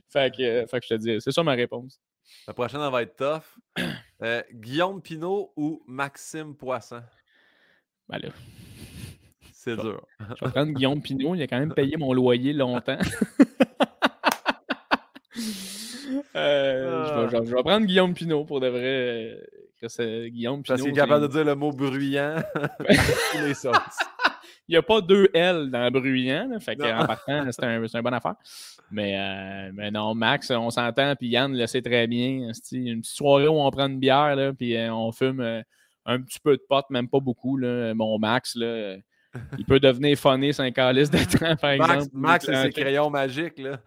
Fait 0.09 0.35
que, 0.35 0.65
fait 0.67 0.81
que 0.81 0.87
je 0.89 0.95
te 0.95 0.95
dis, 0.95 1.21
c'est 1.21 1.33
ça 1.33 1.43
ma 1.43 1.53
réponse. 1.53 2.01
La 2.47 2.55
prochaine, 2.55 2.81
elle 2.81 2.91
va 2.91 3.03
être 3.03 3.17
tough. 3.17 3.85
Euh, 4.23 4.43
Guillaume 4.53 5.03
Pinault 5.03 5.53
ou 5.57 5.83
Maxime 5.87 6.57
Poisson? 6.57 7.03
Ben 8.09 8.19
là. 8.19 8.31
C'est 9.69 9.83
dur. 9.83 10.07
Je 10.21 10.45
vais 10.45 10.51
prendre 10.51 10.73
Guillaume 10.73 11.03
Pinot. 11.03 11.35
Il 11.35 11.43
a 11.43 11.47
quand 11.47 11.59
même 11.59 11.75
payé 11.75 11.97
mon 11.97 12.13
loyer 12.13 12.53
longtemps. 12.53 12.99
Euh, 16.35 17.29
je, 17.31 17.37
vais, 17.37 17.63
prendre 17.63 17.87
Guillaume 17.87 18.15
Pinot 18.15 18.45
pour 18.45 18.61
de 18.61 18.69
vrai. 18.69 19.39
Euh, 20.01 20.29
Guillaume 20.29 20.63
Parce 20.63 20.81
qu'il 20.81 20.91
est 20.91 20.95
capable 20.95 21.27
de 21.27 21.33
dire 21.33 21.45
le 21.45 21.55
mot 21.55 21.73
bruyant. 21.73 22.37
il 23.35 23.55
n'y 24.69 24.77
a 24.77 24.83
pas 24.83 25.01
deux 25.01 25.29
L 25.35 25.71
dans 25.71 25.91
bruyant. 25.91 26.49
fait 26.61 26.81
en 26.81 27.07
partant, 27.07 27.45
c'est 27.51 27.65
un, 27.65 27.83
une 27.83 28.03
bonne 28.03 28.15
affaire. 28.15 28.37
Mais, 28.91 29.17
euh, 29.19 29.71
mais 29.75 29.91
non, 29.91 30.15
Max, 30.15 30.51
on 30.51 30.71
s'entend. 30.71 31.15
Puis 31.17 31.29
Yann 31.29 31.57
le 31.57 31.67
sait 31.67 31.83
très 31.83 32.07
bien. 32.07 32.51
Une 32.73 33.01
petite 33.01 33.05
soirée 33.05 33.49
où 33.49 33.61
on 33.61 33.71
prend 33.71 33.89
une 33.89 33.99
bière. 33.99 34.35
Là, 34.37 34.53
puis 34.53 34.77
on 34.91 35.13
fume 35.13 35.65
un 36.07 36.21
petit 36.23 36.41
peu 36.41 36.57
de 36.57 36.63
potes, 36.69 36.91
même 36.91 37.09
pas 37.09 37.21
beaucoup. 37.21 37.57
Là. 37.57 37.95
Mon 37.95 38.19
Max, 38.19 38.57
là, 38.57 38.97
il 39.59 39.65
peut 39.65 39.81
devenir 39.81 40.17
funny 40.19 40.53
c'est 40.53 40.63
un 40.63 40.71
calice 40.71 41.11
de 41.11 41.19
temps, 41.19 41.57
par 41.57 41.71
exemple. 41.71 42.09
Max 42.13 42.47
c'est 42.47 42.63
ses 42.63 42.71
crayons 42.71 43.11
magiques, 43.11 43.59
là. 43.59 43.81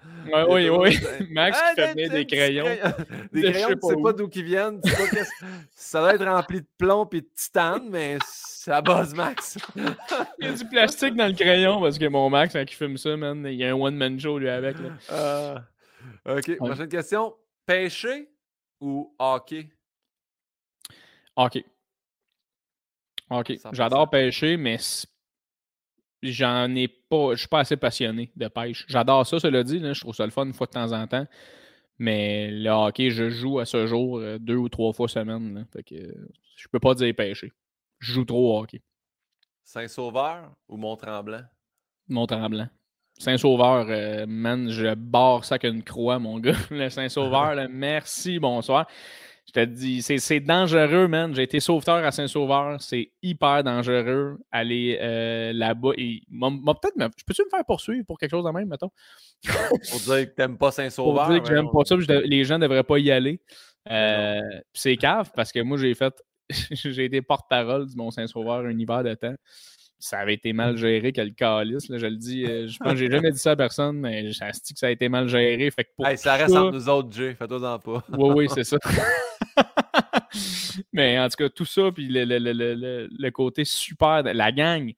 oui, 0.49 0.69
oui. 0.69 0.99
Max 1.31 1.61
qui 1.61 1.81
fait 1.81 1.91
venir 1.93 2.11
des 2.11 2.25
crayons. 2.25 2.65
Des 3.33 3.51
crayons, 3.51 3.69
tu 3.69 3.87
sais 3.87 4.01
pas 4.01 4.13
d'où 4.13 4.29
ils 4.33 4.43
viennent. 4.43 4.81
ça 5.71 5.99
doit 5.99 6.15
être 6.15 6.25
rempli 6.25 6.61
de 6.61 6.67
plomb 6.77 7.07
et 7.11 7.21
de 7.21 7.27
titane, 7.35 7.89
mais 7.89 8.17
c'est 8.25 8.71
à 8.71 8.81
base 8.81 9.13
Max. 9.13 9.57
il 10.39 10.45
y 10.45 10.47
a 10.47 10.53
du 10.53 10.65
plastique 10.65 11.15
dans 11.15 11.27
le 11.27 11.33
crayon 11.33 11.81
parce 11.81 11.97
que 11.97 12.05
mon 12.07 12.29
Max, 12.29 12.53
quand 12.53 12.61
il 12.61 12.75
fume 12.75 12.97
ça, 12.97 13.15
man, 13.17 13.45
il 13.45 13.55
y 13.55 13.65
a 13.65 13.69
un 13.69 13.73
one-man 13.73 14.19
show, 14.19 14.37
lui, 14.37 14.49
avec. 14.49 14.77
Là. 14.79 14.89
Ah. 15.09 16.35
OK, 16.37 16.57
prochaine 16.57 16.89
question. 16.89 17.33
Pêcher 17.65 18.29
ou 18.79 19.15
hockey? 19.17 19.69
Hockey. 21.35 21.65
OK. 23.31 23.53
J'adore 23.71 24.09
pêcher, 24.09 24.57
mais 24.57 24.77
j'en 26.21 26.73
ai 26.75 26.87
pas. 26.87 27.33
Je 27.33 27.39
suis 27.39 27.47
pas 27.47 27.59
assez 27.59 27.77
passionné 27.77 28.31
de 28.35 28.47
pêche. 28.47 28.85
J'adore 28.87 29.25
ça, 29.25 29.39
cela 29.39 29.63
dit. 29.63 29.79
je 29.79 29.99
trouve 29.99 30.15
ça 30.15 30.25
le 30.25 30.31
fun 30.31 30.45
une 30.45 30.53
fois 30.53 30.67
de 30.67 30.71
temps 30.71 30.91
en 30.91 31.07
temps. 31.07 31.25
Mais 31.97 32.49
le 32.49 32.69
hockey, 32.69 33.11
je 33.11 33.29
joue 33.29 33.59
à 33.59 33.65
ce 33.65 33.85
jour 33.85 34.17
euh, 34.17 34.39
deux 34.39 34.55
ou 34.55 34.69
trois 34.69 34.91
fois 34.91 35.07
semaine. 35.07 35.53
Là. 35.53 35.61
Fait 35.71 35.83
que 35.83 35.95
je 36.55 36.67
peux 36.71 36.79
pas 36.79 36.95
dire 36.95 37.13
pêcher. 37.15 37.51
Je 37.99 38.13
joue 38.13 38.25
trop 38.25 38.55
au 38.55 38.59
hockey. 38.59 38.81
Saint-Sauveur 39.63 40.51
ou 40.67 40.77
Mont-Tremblant? 40.77 41.43
Mont-Tremblant. 42.07 42.67
Saint-Sauveur, 43.19 43.85
euh, 43.89 44.25
man, 44.27 44.69
je 44.69 44.95
barre 44.95 45.45
ça 45.45 45.59
qu'une 45.59 45.83
croix, 45.83 46.17
mon 46.17 46.39
gars. 46.39 46.55
Le 46.71 46.89
Saint-Sauveur, 46.89 47.67
merci, 47.69 48.39
bonsoir. 48.39 48.87
Je 49.47 49.53
te 49.53 49.65
dis, 49.65 50.01
c'est 50.01 50.39
dangereux, 50.39 51.07
man. 51.07 51.35
J'ai 51.35 51.43
été 51.43 51.59
sauveteur 51.59 52.05
à 52.05 52.11
Saint-Sauveur. 52.11 52.81
C'est 52.81 53.11
hyper 53.21 53.63
dangereux 53.63 54.37
aller 54.51 54.97
euh, 55.01 55.51
là-bas. 55.51 55.91
Et 55.97 56.21
peut-être, 56.29 56.95
je 57.17 57.23
peux-tu 57.25 57.43
me 57.43 57.49
faire 57.49 57.65
poursuivre 57.65 58.05
pour 58.05 58.17
quelque 58.17 58.31
chose 58.31 58.45
de 58.45 58.51
même, 58.51 58.69
mettons? 58.69 58.91
pour 59.43 59.99
dire 59.99 60.29
que 60.29 60.35
t'aimes 60.35 60.57
pas 60.57 60.71
Saint-Sauveur. 60.71 61.25
Pour 61.25 61.33
dire 61.33 61.43
que 61.43 61.49
j'aime 61.49 61.69
pas 61.69 61.83
ça, 61.83 61.95
les 62.23 62.43
gens 62.45 62.57
ne 62.59 62.67
devraient 62.67 62.83
pas 62.83 62.97
y 62.99 63.11
aller. 63.11 63.41
Euh, 63.89 64.39
c'est 64.73 64.95
cave 64.95 65.31
parce 65.35 65.51
que 65.51 65.59
moi, 65.59 65.77
j'ai 65.77 65.95
fait, 65.95 66.13
j'ai 66.49 67.05
été 67.05 67.21
porte-parole 67.21 67.87
du 67.87 67.95
Mont-Saint-Sauveur 67.97 68.65
un 68.65 68.77
hiver 68.77 69.03
de 69.03 69.15
temps 69.15 69.35
ça 70.01 70.19
avait 70.19 70.33
été 70.33 70.51
mal 70.51 70.77
géré 70.77 71.13
que 71.13 71.21
le 71.21 71.29
calice. 71.29 71.85
je 71.87 72.05
le 72.05 72.15
dis, 72.15 72.45
euh, 72.45 72.67
je 72.67 72.77
pense 72.79 72.95
j'ai 72.95 73.07
jamais 73.11 73.31
dit 73.31 73.37
ça 73.37 73.51
à 73.51 73.55
personne, 73.55 73.99
mais 73.99 74.31
j'ai 74.31 74.45
que 74.45 74.79
ça 74.79 74.87
a 74.87 74.89
été 74.89 75.07
mal 75.07 75.27
géré. 75.27 75.69
Fait 75.71 75.85
que 75.85 76.17
ça 76.17 76.35
reste 76.35 76.55
entre 76.55 76.73
nous 76.73 76.89
autres, 76.89 77.11
Jay. 77.11 77.35
Fais-toi-en 77.35 77.79
pas. 77.79 78.03
oui, 78.17 78.33
oui, 78.35 78.47
c'est 78.53 78.63
ça. 78.63 78.77
mais 80.93 81.19
en 81.19 81.29
tout 81.29 81.35
cas, 81.37 81.49
tout 81.49 81.65
ça, 81.65 81.91
puis 81.91 82.07
le, 82.07 82.25
le, 82.25 82.39
le, 82.39 83.07
le 83.11 83.31
côté 83.31 83.63
super 83.63 84.23
de 84.23 84.31
la 84.31 84.51
gang. 84.51 84.91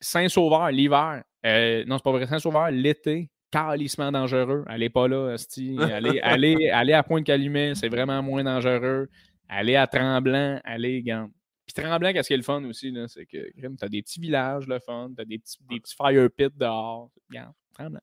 Saint-Sauveur, 0.00 0.70
l'hiver. 0.70 1.22
Euh, 1.46 1.84
non, 1.86 1.98
c'est 1.98 2.04
pas 2.04 2.12
vrai. 2.12 2.26
Saint-Sauveur, 2.26 2.70
l'été, 2.70 3.30
calissement 3.50 4.10
dangereux. 4.10 4.64
Allez 4.66 4.90
pas 4.90 5.08
là, 5.08 5.36
Allez, 5.80 6.20
allez, 6.22 6.70
allez 6.70 6.92
à 6.92 7.02
Pointe-Calumet, 7.02 7.74
c'est 7.74 7.88
vraiment 7.88 8.22
moins 8.22 8.44
dangereux. 8.44 9.08
Allez 9.48 9.76
à 9.76 9.86
Tremblant, 9.86 10.60
allez, 10.64 11.02
gamme. 11.02 11.30
Puis 11.66 11.82
Tremblant, 11.82 12.12
qu'est-ce 12.12 12.28
qui 12.28 12.34
est 12.34 12.38
le 12.38 12.42
fun 12.42 12.62
aussi, 12.64 12.94
c'est 13.08 13.26
que 13.26 13.38
tu 13.54 13.66
as 13.80 13.88
des 13.88 14.02
petits 14.02 14.20
villages, 14.20 14.66
le 14.66 14.78
fun, 14.80 15.10
tu 15.16 15.22
as 15.22 15.24
des 15.24 15.38
petits, 15.38 15.58
des 15.68 15.80
petits 15.80 15.94
fire 15.94 16.28
pits 16.30 16.56
dehors. 16.56 17.10
Bien, 17.30 17.54
Tremblant. 17.74 18.00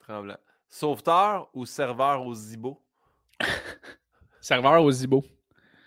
Tremblant. 0.00 0.36
Sauveteur 0.68 1.48
ou 1.54 1.64
serveur 1.64 2.26
au 2.26 2.34
Zibo? 2.34 2.82
serveur 4.40 4.82
au 4.82 4.90
Zibo. 4.90 5.24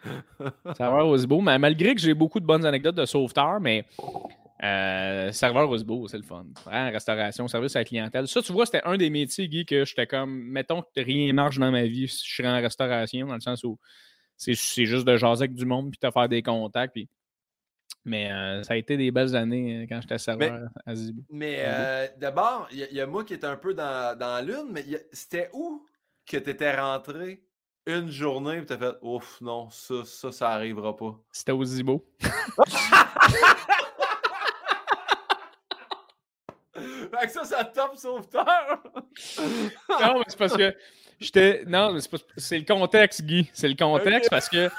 serveur 0.77 1.07
au 1.07 1.17
Zibo. 1.17 1.41
Mais 1.41 1.59
malgré 1.59 1.93
que 1.93 2.01
j'ai 2.01 2.13
beaucoup 2.13 2.39
de 2.39 2.45
bonnes 2.45 2.65
anecdotes 2.65 2.95
de 2.95 3.05
sauveteur, 3.05 3.59
mais 3.59 3.85
euh, 4.63 5.31
serveur 5.31 5.77
Zibo, 5.77 6.07
c'est 6.07 6.17
le 6.17 6.23
fun. 6.23 6.45
restauration, 6.65 7.47
service 7.47 7.75
à 7.75 7.79
la 7.79 7.85
clientèle. 7.85 8.27
Ça, 8.27 8.41
tu 8.41 8.53
vois, 8.53 8.65
c'était 8.65 8.83
un 8.85 8.97
des 8.97 9.09
métiers, 9.09 9.47
Guy, 9.47 9.65
que 9.65 9.85
j'étais 9.85 10.07
comme, 10.07 10.31
mettons 10.31 10.81
que 10.81 11.01
rien 11.01 11.31
marche 11.33 11.59
dans 11.59 11.71
ma 11.71 11.83
vie 11.83 12.07
si 12.07 12.25
je 12.25 12.33
suis 12.33 12.47
en 12.47 12.55
restauration, 12.55 13.27
dans 13.27 13.35
le 13.35 13.41
sens 13.41 13.63
où 13.63 13.77
c'est 14.41 14.85
juste 14.85 15.05
de 15.05 15.17
jaser 15.17 15.43
avec 15.43 15.53
du 15.53 15.65
monde 15.65 15.91
puis 15.91 15.99
de 16.01 16.11
faire 16.11 16.27
des 16.27 16.41
contacts. 16.41 16.93
Puis... 16.93 17.07
Mais 18.05 18.31
euh, 18.31 18.63
ça 18.63 18.73
a 18.73 18.77
été 18.77 18.97
des 18.97 19.11
belles 19.11 19.35
années 19.35 19.83
euh, 19.83 19.85
quand 19.87 20.01
j'étais 20.01 20.17
serveur 20.17 20.67
à 20.85 20.95
Zibo. 20.95 21.21
Mais 21.29 21.57
euh, 21.59 22.07
d'abord, 22.17 22.67
il 22.71 22.79
y, 22.91 22.99
a 22.99 23.05
moi 23.05 23.23
qui 23.23 23.35
étais 23.35 23.45
un 23.45 23.57
peu 23.57 23.75
dans, 23.75 24.17
dans 24.17 24.43
l'une, 24.43 24.71
mais 24.71 24.83
c'était 25.11 25.49
où 25.53 25.85
que 26.25 26.37
tu 26.37 26.49
étais 26.49 26.75
rentré 26.75 27.43
une 27.85 28.09
journée 28.09 28.57
et 28.57 28.65
tu 28.65 28.73
as 28.73 28.77
fait 28.77 28.95
Ouf, 29.01 29.39
non, 29.41 29.69
ça, 29.69 30.03
ça, 30.05 30.31
ça 30.31 30.49
arrivera 30.49 30.95
pas? 30.95 31.19
C'était 31.31 31.51
au 31.51 31.63
Zibo. 31.63 32.03
fait 37.11 37.27
que 37.27 37.31
ça, 37.31 37.43
ça 37.43 37.65
top 37.65 37.95
sauveteur. 37.97 38.81
non, 39.89 40.19
mais 40.19 40.23
c'est 40.27 40.37
parce 40.37 40.57
que 40.57 40.75
J'étais. 41.21 41.63
Non, 41.67 41.95
c'est 42.35 42.57
le 42.57 42.65
contexte, 42.65 43.23
Guy. 43.23 43.49
C'est 43.53 43.69
le 43.69 43.75
contexte 43.75 44.29
parce 44.29 44.49
que 44.49 44.69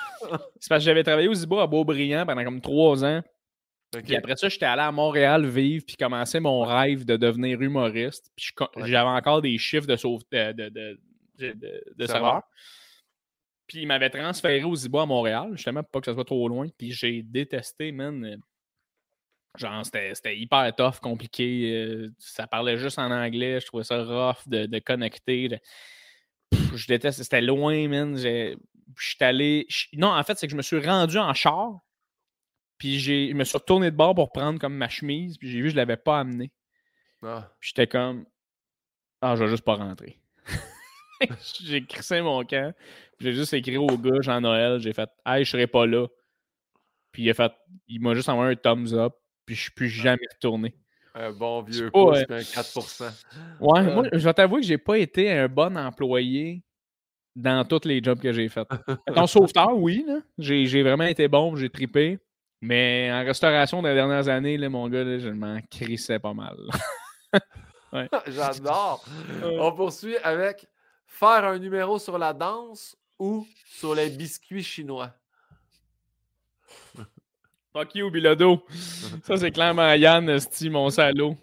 c'est 0.58 0.68
parce 0.68 0.80
que 0.80 0.84
j'avais 0.84 1.04
travaillé 1.04 1.28
au 1.28 1.34
Zibo 1.34 1.60
à 1.60 1.66
Beaubriand 1.68 2.26
pendant 2.26 2.44
comme 2.44 2.60
trois 2.60 3.04
ans. 3.04 3.22
Puis 4.04 4.16
après 4.16 4.36
ça, 4.36 4.48
j'étais 4.48 4.66
allé 4.66 4.82
à 4.82 4.90
Montréal 4.90 5.46
vivre 5.46 5.84
puis 5.86 5.96
commencer 5.96 6.40
mon 6.40 6.62
rêve 6.62 7.04
de 7.04 7.16
devenir 7.16 7.60
humoriste. 7.60 8.30
Puis 8.34 8.52
j'avais 8.78 9.08
encore 9.08 9.42
des 9.42 9.56
chiffres 9.58 9.86
de, 9.86 9.96
sauve... 9.96 10.22
de, 10.32 10.52
de, 10.52 10.98
de, 11.38 12.06
serveur. 12.06 12.42
Puis 13.66 13.82
il 13.82 13.86
m'avait 13.86 14.10
transféré 14.10 14.64
au 14.64 14.74
Zibo 14.74 14.98
à 14.98 15.06
Montréal, 15.06 15.50
justement, 15.52 15.82
pour 15.82 15.90
pas 15.90 16.00
que 16.00 16.06
ça 16.06 16.14
soit 16.14 16.24
trop 16.24 16.48
loin. 16.48 16.68
Puis 16.76 16.92
j'ai 16.92 17.22
détesté, 17.22 17.92
man. 17.92 18.40
Genre, 19.58 19.84
c'était 19.84 20.38
hyper 20.38 20.74
tough, 20.74 20.98
compliqué. 21.00 21.72
Euh, 21.74 22.10
ça 22.18 22.46
parlait 22.46 22.78
juste 22.78 22.98
en 22.98 23.10
anglais. 23.10 23.60
Je 23.60 23.66
trouvais 23.66 23.84
ça 23.84 24.02
rough 24.02 24.48
de, 24.48 24.78
connecter 24.78 25.60
je 26.74 26.86
déteste, 26.86 27.22
c'était 27.22 27.40
loin, 27.40 27.88
man. 27.88 28.16
Je 28.16 28.56
suis 28.98 29.16
allé. 29.20 29.66
Non, 29.94 30.08
en 30.08 30.22
fait, 30.22 30.38
c'est 30.38 30.46
que 30.46 30.52
je 30.52 30.56
me 30.56 30.62
suis 30.62 30.78
rendu 30.78 31.18
en 31.18 31.32
char. 31.34 31.80
Puis 32.78 32.98
je 32.98 33.32
me 33.32 33.44
suis 33.44 33.56
retourné 33.56 33.90
de 33.90 33.96
bord 33.96 34.14
pour 34.14 34.32
prendre 34.32 34.58
comme 34.58 34.74
ma 34.74 34.88
chemise. 34.88 35.38
Puis 35.38 35.50
j'ai 35.50 35.58
vu 35.58 35.64
que 35.64 35.70
je 35.70 35.76
l'avais 35.76 35.96
pas 35.96 36.18
amené. 36.18 36.50
Ah. 37.22 37.52
J'étais 37.60 37.86
comme. 37.86 38.26
Ah, 39.20 39.36
je 39.36 39.44
vais 39.44 39.50
juste 39.50 39.64
pas 39.64 39.74
rentrer. 39.74 40.18
j'ai 41.62 41.86
crissé 41.86 42.20
mon 42.22 42.44
camp. 42.44 42.74
J'ai 43.20 43.32
juste 43.32 43.52
écrit 43.52 43.76
au 43.76 43.86
gars, 43.86 44.20
Jean-Noël. 44.20 44.80
J'ai 44.80 44.92
fait 44.92 45.08
Hey, 45.24 45.44
je 45.44 45.50
serai 45.50 45.68
pas 45.68 45.86
là. 45.86 46.08
Puis 47.12 47.22
il 47.22 47.30
a 47.30 47.34
fait. 47.34 47.52
Il 47.86 48.00
m'a 48.00 48.14
juste 48.14 48.28
envoyé 48.28 48.52
un 48.52 48.56
thumbs 48.56 48.94
up. 48.94 49.14
Puis 49.46 49.54
je 49.54 49.62
suis 49.62 49.70
plus 49.70 49.86
ah. 50.00 50.02
jamais 50.02 50.26
retourné. 50.34 50.74
Un 51.14 51.30
bon 51.30 51.62
vieux 51.62 51.90
pouce, 51.90 52.18
un 52.28 52.42
4 52.42 53.02
Ouais, 53.60 53.80
euh. 53.80 53.94
moi, 53.94 54.04
je 54.12 54.18
vais 54.18 54.34
t'avouer 54.34 54.60
que 54.60 54.66
j'ai 54.66 54.78
pas 54.78 54.98
été 54.98 55.30
un 55.30 55.48
bon 55.48 55.76
employé 55.76 56.62
dans 57.36 57.64
tous 57.64 57.86
les 57.86 58.02
jobs 58.02 58.18
que 58.18 58.32
j'ai 58.32 58.48
faits. 58.48 58.68
En 59.14 59.26
sauveteur, 59.26 59.76
oui, 59.76 60.06
j'ai 60.38 60.82
vraiment 60.82 61.04
été 61.04 61.28
bon, 61.28 61.54
j'ai 61.56 61.70
tripé. 61.70 62.18
Mais 62.62 63.10
en 63.12 63.24
restauration 63.24 63.82
des 63.82 63.92
dernières 63.92 64.28
années, 64.28 64.56
là, 64.56 64.68
mon 64.68 64.88
gars, 64.88 65.18
je 65.18 65.28
m'en 65.28 65.58
crissais 65.68 66.18
pas 66.18 66.32
mal. 66.32 66.56
J'adore. 68.28 69.04
On 69.42 69.72
poursuit 69.72 70.16
avec 70.18 70.66
faire 71.06 71.44
un 71.44 71.58
numéro 71.58 71.98
sur 71.98 72.18
la 72.18 72.32
danse 72.32 72.96
ou 73.18 73.46
sur 73.66 73.94
les 73.94 74.10
biscuits 74.10 74.62
chinois? 74.62 75.12
Fuck 77.72 77.94
you, 77.94 78.10
Bilodo. 78.10 78.62
Ça, 79.24 79.36
c'est 79.38 79.50
clairement 79.50 79.94
Yann, 79.94 80.38
Sti, 80.38 80.68
mon 80.68 80.90
salaud. 80.90 81.36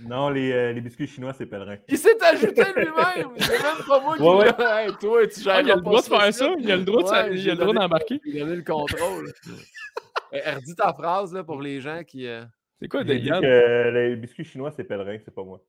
Non, 0.00 0.30
les, 0.30 0.52
euh, 0.52 0.72
les, 0.72 0.80
biscuits 0.80 1.06
chinois, 1.06 1.32
c'est 1.32 1.46
pèlerin. 1.46 1.76
Il 1.88 1.96
s'est 1.96 2.22
ajouté 2.22 2.64
lui-même! 2.74 3.30
C'est 3.38 3.62
même 3.62 3.86
pas 3.86 4.00
moi 4.00 4.16
qui 4.16 4.22
ouais, 4.22 4.54
ouais. 4.58 4.92
toi, 5.00 5.26
tu 5.26 5.40
ah, 5.48 5.62
Il 5.62 5.70
a 5.70 5.76
le 5.76 5.80
droit 5.80 6.02
de 6.02 6.06
faire 6.06 6.34
ça. 6.34 6.54
Il 6.58 6.70
a 6.70 6.76
le 6.76 6.84
droit 6.84 7.72
d'embarquer. 7.72 8.20
Il 8.26 8.42
a 8.42 8.44
donné 8.44 8.56
le 8.56 8.62
contrôle. 8.62 9.32
Redis 10.32 10.74
ta 10.74 10.92
phrase 10.92 11.32
là, 11.32 11.44
pour 11.44 11.62
les 11.62 11.80
gens 11.80 12.02
qui. 12.04 12.26
Euh, 12.26 12.42
c'est 12.80 12.88
quoi, 12.88 13.02
Yann? 13.04 13.42
les 13.42 14.16
biscuits 14.16 14.44
chinois, 14.44 14.70
c'est 14.70 14.84
pèlerin, 14.84 15.16
c'est 15.24 15.34
pas 15.34 15.44
moi. 15.44 15.62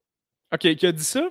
OK, 0.53 0.76
qui 0.76 0.88
a 0.88 0.91
dit 0.91 1.03
ça? 1.03 1.30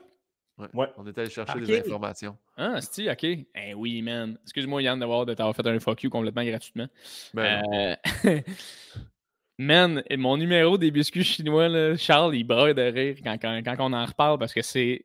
Ouais. 0.58 0.88
On 0.96 1.06
est 1.06 1.18
allé 1.18 1.28
chercher 1.28 1.60
des 1.60 1.80
informations. 1.80 2.36
Ah, 2.56 2.80
c'est 2.80 3.10
OK. 3.10 3.24
Eh 3.24 3.74
oui, 3.74 4.00
man. 4.00 4.38
Excuse-moi, 4.42 4.82
Yann, 4.82 4.98
d'avoir 4.98 5.26
de 5.26 5.34
t'avoir 5.34 5.54
fait 5.54 5.66
un 5.66 5.78
fuck 5.78 6.02
you 6.02 6.10
complètement 6.10 6.44
gratuitement. 6.44 6.86
Ben 7.34 7.62
euh... 7.72 7.96
man, 9.58 10.02
mon 10.16 10.36
numéro 10.38 10.78
des 10.78 10.90
biscuits 10.90 11.24
chinois, 11.24 11.68
là, 11.68 11.96
Charles, 11.96 12.36
il 12.36 12.44
braille 12.44 12.74
de 12.74 12.82
rire 12.82 13.16
quand, 13.22 13.36
quand, 13.40 13.60
quand, 13.64 13.76
on 13.80 13.92
en 13.92 14.04
reparle 14.04 14.38
parce 14.38 14.54
que 14.54 14.62
c'est. 14.62 15.04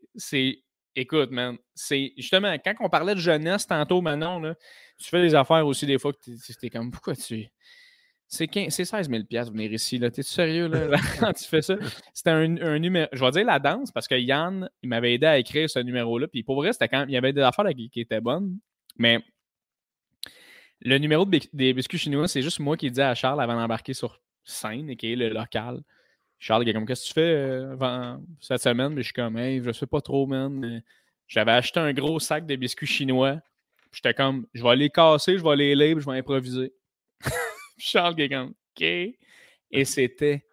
Écoute, 0.93 1.31
man, 1.31 1.57
c'est 1.73 2.13
justement 2.17 2.53
quand 2.53 2.73
on 2.81 2.89
parlait 2.89 3.15
de 3.15 3.19
jeunesse 3.19 3.65
tantôt, 3.65 4.01
Manon, 4.01 4.41
là, 4.41 4.55
tu 4.97 5.09
fais 5.09 5.21
des 5.21 5.35
affaires 5.35 5.65
aussi 5.65 5.85
des 5.85 5.97
fois 5.97 6.11
que 6.11 6.19
tu 6.21 6.65
es 6.65 6.69
comme 6.69 6.91
pourquoi 6.91 7.15
tu 7.15 7.49
c'est 8.31 8.69
16 8.71 9.09
000 9.09 9.23
venir 9.51 9.73
ici. 9.73 9.99
T'es 9.99 10.23
sérieux 10.23 10.67
là, 10.67 10.97
quand 11.19 11.33
tu 11.33 11.43
fais 11.43 11.61
ça? 11.61 11.75
C'était 12.13 12.29
un, 12.29 12.79
numéro. 12.79 13.07
Je 13.11 13.25
vais 13.25 13.31
dire 13.31 13.45
la 13.45 13.59
danse 13.59 13.91
parce 13.91 14.07
que 14.07 14.15
Yann, 14.15 14.69
il 14.81 14.87
m'avait 14.87 15.15
aidé 15.15 15.25
à 15.25 15.37
écrire 15.37 15.69
ce 15.69 15.79
numéro-là. 15.79 16.29
Puis 16.29 16.41
pour 16.41 16.55
vrai, 16.55 16.71
c'était 16.71 16.87
quand 16.87 17.03
il 17.09 17.13
y 17.13 17.17
avait 17.17 17.33
des 17.33 17.41
affaires 17.41 17.65
qui, 17.75 17.91
étaient 17.99 18.21
bonnes. 18.21 18.57
Mais 18.97 19.19
le 20.79 20.97
numéro 20.97 21.25
des 21.25 21.73
biscuits 21.73 21.97
chinois, 21.97 22.29
c'est 22.29 22.41
juste 22.41 22.61
moi 22.61 22.77
qui 22.77 22.89
dis 22.89 23.01
à 23.01 23.13
Charles 23.15 23.41
avant 23.41 23.55
d'embarquer 23.55 23.93
sur 23.93 24.21
scène, 24.45 24.89
et 24.89 24.95
qui 24.95 25.11
est 25.11 25.15
le 25.17 25.29
local. 25.29 25.81
Charles, 26.39 26.63
il 26.63 26.69
est 26.69 26.73
comme 26.73 26.85
Qu'est-ce 26.85 27.03
que 27.03 27.07
tu 27.09 27.13
fais 27.13 27.21
euh, 27.21 28.17
cette 28.39 28.61
semaine? 28.61 28.93
Mais 28.93 29.01
je 29.01 29.07
suis 29.07 29.13
comme 29.13 29.37
Hey, 29.37 29.61
je 29.61 29.73
sais 29.73 29.87
pas 29.87 29.99
trop, 29.99 30.25
man. 30.25 30.81
J'avais 31.27 31.51
acheté 31.51 31.81
un 31.81 31.91
gros 31.91 32.19
sac 32.21 32.45
de 32.45 32.55
biscuits 32.55 32.87
chinois. 32.87 33.41
J'étais 33.91 34.13
comme 34.13 34.47
Je 34.53 34.63
vais 34.63 34.75
les 34.77 34.89
casser, 34.89 35.37
je 35.37 35.43
vais 35.43 35.55
les 35.57 35.75
lire, 35.75 35.99
je 35.99 36.09
vais 36.09 36.17
improviser. 36.17 36.71
Charles 37.81 38.15
qui 38.15 38.23
est 38.23 38.29
comme 38.29 38.49
OK. 38.49 38.81
Et 38.83 39.85
c'était 39.85 40.45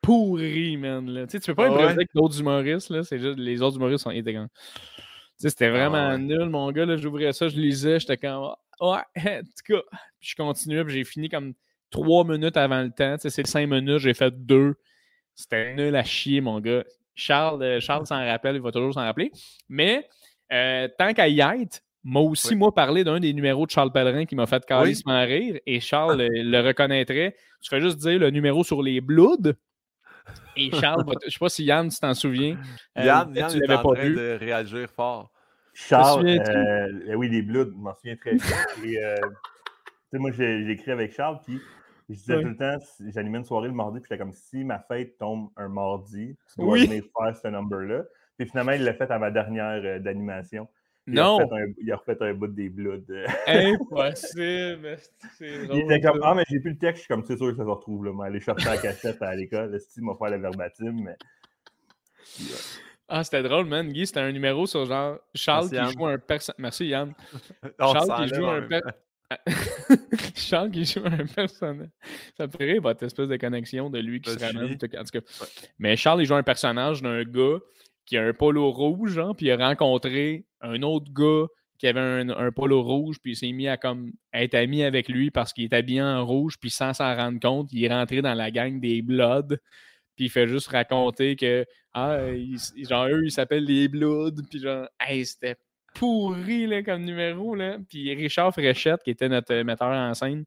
pourri, 0.00 0.76
man. 0.76 1.08
Là. 1.08 1.26
Tu, 1.26 1.32
sais, 1.32 1.40
tu 1.40 1.50
peux 1.50 1.54
pas 1.56 1.64
ah 1.64 1.68
improviser 1.68 1.92
avec 1.92 2.08
d'autres 2.14 2.38
humoristes. 2.38 2.90
Là. 2.90 3.02
C'est 3.02 3.18
juste 3.18 3.38
les 3.38 3.62
autres 3.62 3.76
humoristes 3.76 4.04
sont 4.04 4.10
comme. 4.10 4.22
Tu 4.24 5.42
sais, 5.42 5.50
c'était 5.50 5.70
vraiment 5.70 6.10
ah 6.10 6.18
nul, 6.18 6.48
mon 6.48 6.70
gars. 6.72 6.86
Là, 6.86 6.96
j'ouvrais 6.96 7.32
ça, 7.32 7.48
je 7.48 7.56
lisais, 7.56 8.00
j'étais 8.00 8.16
comme 8.16 8.54
Ouais, 8.80 8.98
en 9.16 9.40
tout 9.40 9.74
cas. 9.74 9.82
Puis 10.20 10.30
je 10.30 10.36
continuais, 10.36 10.84
puis 10.84 10.94
j'ai 10.94 11.04
fini 11.04 11.28
comme 11.28 11.54
trois 11.90 12.24
minutes 12.24 12.56
avant 12.56 12.82
le 12.82 12.90
temps. 12.90 13.16
Tu 13.16 13.22
sais, 13.22 13.30
c'est 13.30 13.46
cinq 13.46 13.68
minutes, 13.68 13.98
j'ai 13.98 14.14
fait 14.14 14.32
deux. 14.46 14.76
C'était 15.34 15.74
nul 15.74 15.94
à 15.94 16.04
chier, 16.04 16.40
mon 16.40 16.60
gars. 16.60 16.84
Charles, 17.14 17.62
euh, 17.62 17.80
Charles 17.80 18.06
s'en 18.06 18.24
rappelle, 18.24 18.56
il 18.56 18.62
va 18.62 18.72
toujours 18.72 18.94
s'en 18.94 19.00
rappeler. 19.00 19.32
Mais 19.68 20.08
euh, 20.52 20.88
tant 20.98 21.12
qu'à 21.12 21.28
y 21.28 21.40
être, 21.40 21.82
m'a 22.06 22.20
aussi, 22.20 22.54
moi, 22.54 22.72
parlé 22.72 23.04
d'un 23.04 23.20
des 23.20 23.32
numéros 23.32 23.66
de 23.66 23.70
Charles 23.70 23.92
Pellerin 23.92 24.24
qui 24.24 24.36
m'a 24.36 24.46
fait 24.46 24.64
carrément 24.64 25.24
rire, 25.24 25.58
et 25.66 25.80
Charles 25.80 26.28
le, 26.30 26.60
reconnaîtrait. 26.60 27.36
Tu 27.60 27.68
fais 27.68 27.80
juste 27.80 27.98
dire 27.98 28.18
le 28.18 28.30
numéro 28.30 28.64
sur 28.64 28.82
les 28.82 29.00
Bloods. 29.00 29.52
Et 30.56 30.70
Charles, 30.70 31.04
je 31.22 31.26
ne 31.26 31.30
sais 31.30 31.38
pas 31.38 31.48
si 31.48 31.64
Yann, 31.64 31.88
tu 31.88 31.98
t'en 31.98 32.14
souviens. 32.14 32.56
Euh, 32.98 33.04
Yann, 33.04 33.34
Yann 33.34 33.62
est 33.62 33.72
en 33.72 33.82
train 33.82 34.10
de 34.10 34.38
réagir 34.38 34.88
fort. 34.88 35.30
Charles, 35.74 36.26
euh, 36.26 37.14
oui, 37.16 37.28
les 37.28 37.42
Bloods, 37.42 37.72
je 37.72 37.76
m'en 37.76 37.94
souviens 37.94 38.16
très 38.16 38.34
bien. 38.34 38.44
Et, 38.84 39.04
euh, 39.04 39.16
moi, 40.14 40.30
j'ai 40.30 40.70
écrit 40.70 40.92
avec 40.92 41.12
Charles, 41.12 41.40
puis 41.44 41.60
je 42.08 42.14
disais 42.14 42.40
tout 42.40 42.48
le 42.48 42.56
temps, 42.56 42.78
j'animais 43.14 43.38
une 43.38 43.44
soirée 43.44 43.68
le 43.68 43.74
mardi, 43.74 44.00
puis 44.00 44.08
j'étais 44.08 44.22
comme 44.22 44.32
si 44.32 44.64
ma 44.64 44.78
fête 44.78 45.18
tombe 45.18 45.50
un 45.56 45.68
mardi, 45.68 46.34
tu 46.54 46.60
dois 46.60 46.78
venir 46.78 47.02
faire 47.02 47.36
ce 47.36 47.48
number-là. 47.48 48.04
Puis 48.38 48.48
finalement, 48.48 48.72
il 48.72 48.84
l'a 48.84 48.94
fait 48.94 49.10
à 49.10 49.18
ma 49.18 49.30
dernière 49.30 49.82
euh, 49.84 49.98
d'animation. 49.98 50.68
Non! 51.06 51.38
il 51.78 51.92
a 51.92 51.96
refait 51.96 52.16
un 52.20 52.34
bout 52.34 52.48
des 52.48 52.68
Bloods. 52.68 53.04
Impossible! 53.46 54.98
il 55.40 55.80
était 55.82 56.00
comme, 56.00 56.20
ah, 56.22 56.34
mais 56.34 56.44
j'ai 56.48 56.58
plus 56.58 56.72
le 56.72 56.78
texte, 56.78 56.96
je 56.96 57.04
suis 57.04 57.08
comme, 57.08 57.24
c'est 57.24 57.36
sûr 57.36 57.50
que 57.50 57.56
ça 57.56 57.62
se 57.62 57.68
retrouve, 57.68 58.06
là. 58.06 58.12
Mais 58.12 58.26
aller 58.26 58.40
chercher 58.40 58.68
la 58.68 58.78
cachette 58.78 59.22
à 59.22 59.34
l'école, 59.34 59.70
le 59.70 59.78
style 59.78 60.02
m'a 60.02 60.14
fait 60.18 60.30
le 60.30 60.42
verbatim, 60.42 60.92
mais. 61.04 61.16
Ah, 63.08 63.22
c'était 63.22 63.42
drôle, 63.42 63.66
man. 63.66 63.88
Guy, 63.88 64.06
c'était 64.06 64.20
un 64.20 64.32
numéro 64.32 64.66
sur 64.66 64.84
genre 64.84 65.18
Charles 65.34 65.70
qui 65.70 65.76
joue 65.76 66.06
un 66.06 66.18
personnage. 66.18 66.58
Merci, 66.58 66.86
Yann. 66.88 67.14
Charles 67.78 68.28
qui 68.28 68.34
joue 68.34 68.46
un 68.46 68.62
personnage. 68.62 68.94
Charles 70.34 70.70
qui 70.70 70.84
joue 70.84 71.04
un 71.04 71.26
personnage. 71.26 71.90
Ça 72.36 72.46
me 72.46 72.52
ferait 72.52 72.78
votre 72.78 73.04
espèce 73.04 73.28
de 73.28 73.36
connexion 73.36 73.90
de 73.90 73.98
lui 74.00 74.20
qui 74.20 74.30
se 74.30 74.38
ramène. 74.38 74.72
En 74.72 74.76
tout 74.76 74.88
cas. 74.88 75.20
Mais 75.78 75.96
Charles, 75.96 76.22
il 76.22 76.26
joue 76.26 76.34
un 76.34 76.42
personnage 76.42 77.00
d'un 77.00 77.22
gars 77.22 77.58
qui 78.06 78.16
a 78.16 78.22
un 78.22 78.32
polo 78.32 78.70
rouge, 78.70 79.12
genre, 79.12 79.36
puis 79.36 79.46
il 79.46 79.50
a 79.50 79.56
rencontré 79.56 80.46
un 80.60 80.82
autre 80.82 81.12
gars 81.12 81.46
qui 81.78 81.86
avait 81.86 82.00
un, 82.00 82.52
polo 82.52 82.82
rouge, 82.82 83.18
puis 83.22 83.32
il 83.32 83.36
s'est 83.36 83.52
mis 83.52 83.68
à 83.68 83.76
comme 83.76 84.12
être 84.32 84.54
ami 84.54 84.82
avec 84.82 85.08
lui 85.08 85.30
parce 85.30 85.52
qu'il 85.52 85.64
est 85.64 85.74
habillé 85.74 86.00
en 86.00 86.24
rouge, 86.24 86.56
puis 86.58 86.70
sans 86.70 86.94
s'en 86.94 87.14
rendre 87.14 87.38
compte, 87.38 87.70
il 87.72 87.84
est 87.84 87.92
rentré 87.92 88.22
dans 88.22 88.34
la 88.34 88.50
gang 88.50 88.80
des 88.80 89.02
Bloods, 89.02 89.56
puis 90.16 90.26
il 90.26 90.30
fait 90.30 90.48
juste 90.48 90.68
raconter 90.68 91.36
que, 91.36 91.66
ah, 91.92 92.18
genre, 92.88 93.08
eux, 93.08 93.24
ils 93.24 93.30
s'appellent 93.30 93.66
les 93.66 93.88
Bloods, 93.88 94.42
puis 94.48 94.60
genre, 94.60 94.88
c'était 95.24 95.56
pourri 95.94 96.82
comme 96.84 97.02
numéro, 97.02 97.54
là. 97.54 97.78
Puis 97.88 98.14
Richard 98.14 98.52
Fréchette, 98.52 99.02
qui 99.02 99.10
était 99.10 99.28
notre 99.28 99.54
metteur 99.62 99.88
en 99.88 100.14
scène, 100.14 100.44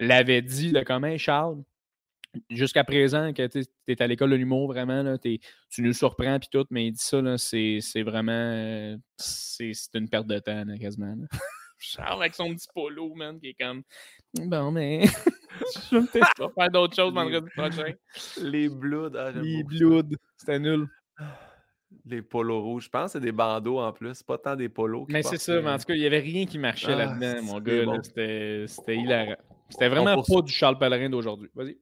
l'avait 0.00 0.42
dit, 0.42 0.70
là, 0.70 0.84
comme, 0.84 1.16
Charles, 1.16 1.62
jusqu'à 2.50 2.84
présent, 2.84 3.32
que 3.32 3.46
tu 3.46 3.64
es 3.88 4.02
à 4.02 4.06
l'école 4.06 4.30
de 4.30 4.36
l'humour, 4.36 4.68
vraiment, 4.68 5.02
là, 5.02 5.18
tu 5.18 5.38
nous 5.78 5.92
surprends, 5.92 6.38
puis 6.38 6.48
tout, 6.50 6.66
mais 6.70 6.86
il 6.86 6.92
dit 6.92 7.02
ça, 7.02 7.20
c'est 7.38 8.02
vraiment, 8.02 8.96
c'est 9.16 9.72
une 9.94 10.08
perte 10.08 10.26
de 10.26 10.38
temps, 10.38 10.64
quasiment. 10.80 11.14
Charles 11.78 12.20
avec 12.22 12.34
son 12.34 12.54
petit 12.54 12.68
polo, 12.74 13.14
man, 13.14 13.38
qui 13.38 13.48
est 13.48 13.56
comme, 13.58 13.82
bon, 14.34 14.70
mais 14.70 15.04
je 15.90 15.96
vais 15.96 16.06
peut-être 16.06 16.34
pas 16.36 16.48
faire 16.54 16.70
d'autres 16.70 16.96
choses 16.96 17.12
vendredi 17.12 17.48
prochain. 17.56 17.92
Les 18.40 18.68
Bloods. 18.68 19.16
Ah, 19.16 19.30
Les 19.32 19.62
Bloods, 19.62 20.16
c'était 20.36 20.58
nul. 20.58 20.86
Les 22.06 22.22
polos 22.22 22.62
rouges. 22.62 22.84
Je 22.84 22.88
pense 22.88 23.12
que 23.12 23.18
c'est 23.18 23.20
des 23.20 23.32
bandeaux 23.32 23.78
en 23.78 23.92
plus, 23.92 24.22
pas 24.22 24.38
tant 24.38 24.56
des 24.56 24.70
polos. 24.70 25.04
Mais 25.10 25.22
c'est 25.22 25.36
ça, 25.36 25.60
mais 25.60 25.70
en 25.70 25.76
tout 25.76 25.84
cas, 25.84 25.94
il 25.94 26.00
n'y 26.00 26.06
avait 26.06 26.20
rien 26.20 26.46
qui 26.46 26.58
marchait 26.58 26.92
ah, 26.92 26.96
là-dedans, 26.96 27.42
mon 27.42 27.60
gars. 27.60 27.84
C'était 28.02 28.96
hilarant. 28.96 29.36
C'était 29.68 29.88
vraiment 29.88 30.22
pas 30.22 30.40
du 30.40 30.52
Charles 30.52 30.78
Pellerin 30.78 31.10
d'aujourd'hui. 31.10 31.50
Vas-y. 31.54 31.76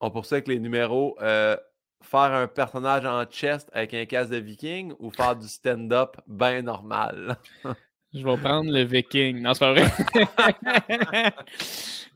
On 0.00 0.10
poursuit 0.10 0.34
avec 0.34 0.48
les 0.48 0.58
numéros. 0.58 1.16
Euh, 1.20 1.56
faire 2.02 2.32
un 2.32 2.46
personnage 2.46 3.04
en 3.04 3.24
chest 3.24 3.68
avec 3.72 3.94
un 3.94 4.04
casque 4.04 4.30
de 4.30 4.36
viking 4.36 4.92
ou 4.98 5.10
faire 5.10 5.36
du 5.36 5.48
stand-up 5.48 6.16
bien 6.26 6.62
normal? 6.62 7.36
Je 8.14 8.24
vais 8.24 8.36
prendre 8.38 8.70
le 8.70 8.84
viking. 8.84 9.42
Non, 9.42 9.52
c'est 9.52 9.60
pas 9.60 9.72
vrai. 9.74 9.84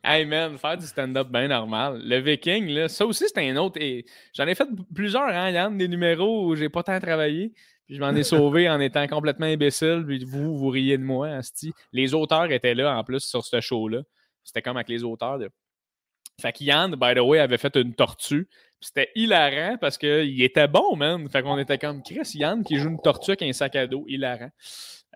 hey 0.05 0.25
man, 0.25 0.57
faire 0.57 0.79
du 0.79 0.87
stand-up 0.87 1.29
bien 1.29 1.49
normal. 1.49 2.01
Le 2.03 2.19
viking, 2.19 2.67
là, 2.69 2.89
ça 2.89 3.05
aussi, 3.05 3.27
c'est 3.29 3.51
un 3.51 3.57
autre. 3.57 3.79
J'en 4.33 4.47
ai 4.47 4.55
fait 4.55 4.67
plusieurs, 4.95 5.29
hein, 5.29 5.51
Yann, 5.51 5.77
des 5.77 5.89
numéros 5.89 6.47
où 6.47 6.57
j'ai 6.57 6.71
pas 6.71 6.83
tant 6.83 6.99
travaillé. 6.99 7.53
Puis 7.87 7.97
je 7.97 8.01
m'en 8.01 8.15
ai 8.15 8.23
sauvé 8.23 8.71
en 8.71 8.81
étant 8.81 9.07
complètement 9.07 9.47
imbécile. 9.47 10.03
Puis 10.07 10.25
vous, 10.25 10.57
vous 10.57 10.69
riez 10.69 10.97
de 10.97 11.05
moi, 11.05 11.29
Asti. 11.29 11.75
Les 11.93 12.15
auteurs 12.15 12.51
étaient 12.51 12.75
là 12.75 12.97
en 12.97 13.05
plus 13.05 13.21
sur 13.21 13.45
ce 13.45 13.61
show-là. 13.61 14.01
C'était 14.45 14.63
comme 14.63 14.79
avec 14.79 14.89
les 14.89 15.05
auteurs 15.05 15.39
de 15.39 15.51
fait 16.43 16.53
que 16.53 16.65
Yann, 16.65 16.95
by 16.97 17.15
the 17.15 17.21
way, 17.21 17.39
avait 17.39 17.59
fait 17.59 17.75
une 17.77 17.95
tortue. 17.95 18.49
C'était 18.81 19.11
hilarant 19.15 19.79
parce 19.81 19.97
qu'il 19.97 20.43
était 20.43 20.67
bon, 20.67 20.97
man. 20.97 21.29
Fait 21.31 21.43
qu'on 21.43 21.57
était 21.57 21.79
comme 21.79 22.03
Chris 22.03 22.33
Yann 22.35 22.65
qui 22.65 22.77
joue 22.79 22.91
une 22.91 23.01
tortue 23.01 23.31
avec 23.31 23.43
un 23.43 23.53
sac 23.53 23.77
à 23.77 23.87
dos. 23.87 24.05
Hilarant. 24.09 24.51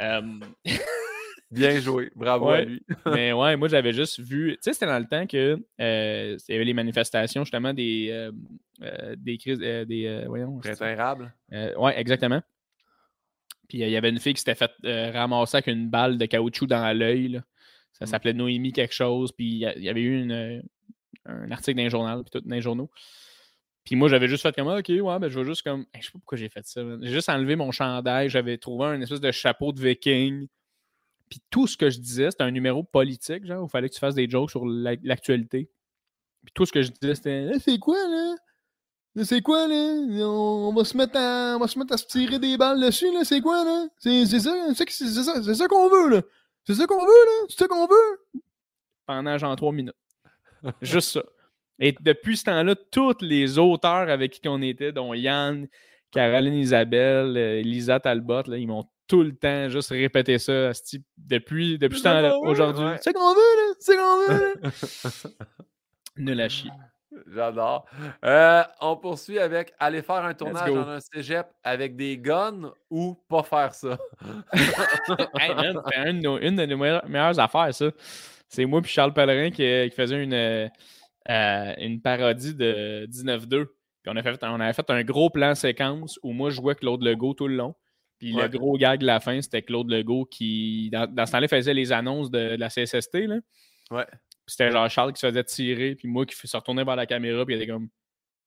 Euh, 0.00 0.22
Bien 1.50 1.78
joué. 1.80 2.10
Bravo 2.14 2.48
à 2.48 2.62
lui. 2.62 2.82
mais 3.06 3.32
ouais, 3.32 3.56
moi, 3.56 3.68
j'avais 3.68 3.92
juste 3.92 4.20
vu. 4.20 4.52
Tu 4.52 4.58
sais, 4.60 4.72
c'était 4.72 4.86
dans 4.86 4.98
le 4.98 5.06
temps 5.06 5.26
que 5.26 5.58
euh, 5.80 6.36
il 6.48 6.52
y 6.52 6.54
avait 6.54 6.64
les 6.64 6.74
manifestations, 6.74 7.44
justement, 7.44 7.72
des, 7.72 8.08
euh, 8.82 9.16
des 9.16 9.38
crises. 9.38 9.58
des, 9.58 10.24
voyons. 10.26 10.60
ouais, 10.60 12.00
exactement. 12.00 12.42
Puis 13.68 13.78
il 13.78 13.88
y 13.88 13.96
avait 13.96 14.10
une 14.10 14.20
fille 14.20 14.34
qui 14.34 14.42
s'était 14.42 14.54
fait 14.54 15.10
ramasser 15.10 15.56
avec 15.56 15.66
une 15.66 15.88
balle 15.88 16.18
de 16.18 16.26
caoutchouc 16.26 16.66
dans 16.66 16.96
l'œil. 16.96 17.40
Ça 17.92 18.04
mm. 18.04 18.08
s'appelait 18.08 18.32
Noémie 18.32 18.72
quelque 18.72 18.94
chose. 18.94 19.32
Puis 19.32 19.46
il 19.46 19.82
y 19.82 19.88
avait 19.88 20.02
eu 20.02 20.22
une, 20.22 20.62
un 21.26 21.50
article 21.50 21.76
d'un 21.76 21.88
journal, 21.88 22.22
puis 22.22 22.30
tout, 22.30 22.46
dans 22.46 22.54
les 22.54 22.62
journaux. 22.62 22.90
Puis 23.84 23.94
moi, 23.94 24.08
j'avais 24.08 24.26
juste 24.26 24.42
fait 24.42 24.54
comme, 24.54 24.66
OK, 24.68 24.88
ouais, 24.88 25.18
ben, 25.18 25.28
je 25.28 25.38
vais 25.38 25.44
juste 25.44 25.62
comme. 25.62 25.86
je 25.94 26.00
sais 26.04 26.10
pas 26.12 26.18
pourquoi 26.18 26.36
j'ai 26.36 26.48
fait 26.48 26.66
ça. 26.66 26.82
J'ai 27.02 27.12
juste 27.12 27.28
enlevé 27.28 27.54
mon 27.54 27.70
chandail. 27.70 28.28
J'avais 28.28 28.58
trouvé 28.58 28.86
un 28.86 29.00
espèce 29.00 29.20
de 29.20 29.30
chapeau 29.30 29.72
de 29.72 29.80
viking. 29.80 30.48
Puis 31.30 31.40
tout 31.50 31.66
ce 31.66 31.76
que 31.76 31.88
je 31.88 31.98
disais, 31.98 32.30
c'était 32.30 32.44
un 32.44 32.50
numéro 32.50 32.82
politique, 32.82 33.46
genre, 33.46 33.62
où 33.62 33.66
il 33.66 33.70
fallait 33.70 33.88
que 33.88 33.94
tu 33.94 34.00
fasses 34.00 34.14
des 34.14 34.28
jokes 34.28 34.50
sur 34.50 34.64
l'actualité. 34.66 35.70
Puis 36.44 36.52
tout 36.54 36.66
ce 36.66 36.72
que 36.72 36.82
je 36.82 36.90
disais, 36.90 37.14
c'était, 37.14 37.58
c'est 37.60 37.78
quoi, 37.78 37.96
là? 37.96 38.36
C'est 39.24 39.40
quoi, 39.40 39.66
là? 39.66 39.74
On, 40.26 40.72
va 40.74 40.84
se 40.84 40.96
mettre 40.96 41.16
à, 41.16 41.56
on 41.56 41.60
va 41.60 41.68
se 41.68 41.78
mettre 41.78 41.94
à 41.94 41.96
se 41.96 42.06
tirer 42.06 42.38
des 42.38 42.56
balles 42.56 42.80
dessus, 42.80 43.12
là? 43.12 43.24
C'est 43.24 43.40
quoi, 43.40 43.64
là? 43.64 43.86
C'est 43.98 44.26
ça, 44.26 44.54
c'est 44.74 44.90
ça, 44.90 45.42
c'est 45.42 45.54
ça 45.54 45.68
qu'on 45.68 45.88
veut, 45.88 46.10
là? 46.10 46.22
C'est 46.64 46.74
ça 46.74 46.86
qu'on 46.86 47.00
veut, 47.00 47.06
là? 47.06 47.46
C'est 47.48 47.58
ça 47.60 47.68
qu'on 47.68 47.86
veut? 47.86 48.40
Pendant 49.06 49.38
genre 49.38 49.56
trois 49.56 49.72
minutes. 49.72 49.96
Juste 50.82 51.12
ça. 51.12 51.22
Et 51.78 51.94
depuis 52.00 52.36
ce 52.36 52.44
temps-là, 52.44 52.74
tous 52.90 53.18
les 53.20 53.58
auteurs 53.58 54.08
avec 54.08 54.32
qui 54.32 54.48
on 54.48 54.62
était, 54.62 54.92
dont 54.92 55.12
Yann, 55.12 55.66
Caroline 56.10 56.54
Isabelle, 56.54 57.36
euh, 57.36 57.60
Lisa 57.60 58.00
Talbot, 58.00 58.44
là, 58.46 58.56
ils 58.56 58.66
m'ont 58.66 58.84
tout 59.06 59.22
le 59.22 59.34
temps 59.36 59.68
juste 59.68 59.90
répété 59.90 60.38
ça 60.38 60.72
depuis, 61.16 61.78
depuis 61.78 61.98
ce 61.98 62.04
temps-là, 62.04 62.38
aujourd'hui. 62.38 62.86
C'est 63.00 63.12
qu'on 63.12 63.34
veut, 63.34 63.36
là! 63.36 63.74
C'est 63.78 63.96
qu'on 63.96 64.26
veut, 64.26 64.54
là! 64.62 64.70
Nul 66.16 66.40
à 66.40 66.48
chier. 66.48 66.70
J'adore. 67.32 67.86
Euh, 68.24 68.62
on 68.80 68.96
poursuit 68.96 69.38
avec 69.38 69.72
aller 69.78 70.02
faire 70.02 70.24
un 70.24 70.34
tournage 70.34 70.70
dans 70.70 70.88
un 70.88 71.00
cégep 71.00 71.46
avec 71.62 71.96
des 71.96 72.18
guns 72.18 72.72
ou 72.90 73.14
pas 73.28 73.42
faire 73.42 73.74
ça? 73.74 73.96
hey 75.38 75.54
man, 75.54 75.80
c'est 75.88 76.10
une, 76.10 76.38
une, 76.42 76.56
de 76.56 76.66
nos 76.66 76.76
meilleures 76.76 77.38
affaires, 77.38 77.74
ça. 77.74 77.86
C'est 78.48 78.64
moi 78.64 78.80
et 78.84 78.88
Charles 78.88 79.12
Pellerin 79.12 79.50
qui, 79.50 79.90
qui 79.90 79.96
faisait 79.96 80.22
une, 80.22 80.34
euh, 80.34 80.68
une 81.78 82.00
parodie 82.00 82.54
de 82.54 83.06
19-2. 83.10 83.46
Puis 83.46 83.66
on, 84.06 84.16
a 84.16 84.22
fait, 84.22 84.38
on 84.42 84.60
avait 84.60 84.72
fait 84.72 84.88
un 84.90 85.02
gros 85.02 85.30
plan 85.30 85.54
séquence 85.54 86.18
où 86.22 86.32
moi 86.32 86.50
je 86.50 86.56
jouais 86.56 86.74
Claude 86.74 87.02
Legault 87.02 87.34
tout 87.34 87.48
le 87.48 87.56
long. 87.56 87.74
Puis 88.18 88.32
le 88.32 88.48
gros 88.48 88.78
gag 88.78 89.00
de 89.00 89.06
la 89.06 89.20
fin, 89.20 89.40
c'était 89.42 89.62
Claude 89.62 89.90
Legault 89.90 90.24
qui, 90.24 90.90
dans, 90.90 91.26
ce 91.26 91.32
temps-là, 91.32 91.48
faisait 91.48 91.74
les 91.74 91.92
annonces 91.92 92.30
de, 92.30 92.56
la 92.56 92.68
CSST. 92.68 93.26
Là. 93.26 93.36
Ouais. 93.90 94.06
C'était 94.46 94.70
genre 94.70 94.88
Charles 94.88 95.12
qui 95.12 95.20
se 95.20 95.26
faisait 95.26 95.44
tirer, 95.44 95.96
puis 95.96 96.08
moi 96.08 96.24
qui 96.24 96.34
se 96.34 96.56
retournait 96.56 96.84
vers 96.84 96.96
la 96.96 97.06
caméra, 97.06 97.44
puis 97.44 97.56
il 97.56 97.60
était 97.60 97.70
comme 97.70 97.88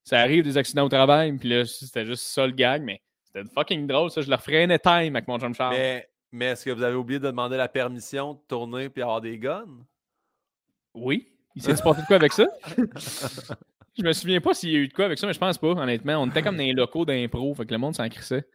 Ça 0.05 0.19
arrive 0.19 0.43
des 0.43 0.57
accidents 0.57 0.85
au 0.85 0.89
travail, 0.89 1.37
puis 1.37 1.49
là, 1.49 1.65
c'était 1.65 2.05
juste 2.05 2.23
ça 2.23 2.47
le 2.47 2.53
gag, 2.53 2.81
mais 2.81 3.01
c'était 3.25 3.47
fucking 3.53 3.85
drôle, 3.85 4.09
ça. 4.09 4.21
Je 4.21 4.29
le 4.29 4.35
referais 4.35 4.63
anytime 4.63 5.15
avec 5.15 5.27
mon 5.27 5.37
chum 5.37 5.53
Charles. 5.53 5.75
Mais, 5.75 6.09
mais 6.31 6.45
est-ce 6.45 6.65
que 6.65 6.71
vous 6.71 6.83
avez 6.83 6.95
oublié 6.95 7.19
de 7.19 7.27
demander 7.27 7.57
la 7.57 7.67
permission 7.67 8.33
de 8.33 8.39
tourner 8.47 8.89
puis 8.89 9.01
avoir 9.01 9.21
des 9.21 9.37
guns? 9.37 9.65
Oui. 10.93 11.27
Il 11.55 11.61
s'est 11.61 11.75
passé 11.81 12.01
de 12.01 12.05
quoi 12.07 12.15
avec 12.17 12.33
ça? 12.33 12.45
je 13.97 14.03
me 14.03 14.13
souviens 14.13 14.39
pas 14.39 14.53
s'il 14.53 14.71
y 14.71 14.75
a 14.75 14.79
eu 14.79 14.87
de 14.87 14.93
quoi 14.93 15.05
avec 15.05 15.17
ça, 15.17 15.27
mais 15.27 15.33
je 15.33 15.39
pense 15.39 15.57
pas, 15.57 15.67
honnêtement. 15.67 16.17
On 16.21 16.27
était 16.27 16.41
comme 16.41 16.57
dans 16.57 16.63
les 16.63 16.73
locaux 16.73 17.05
d'impro, 17.05 17.53
fait 17.53 17.65
que 17.65 17.71
le 17.71 17.79
monde 17.79 17.95
s'en 17.95 18.07
crissait. 18.07 18.45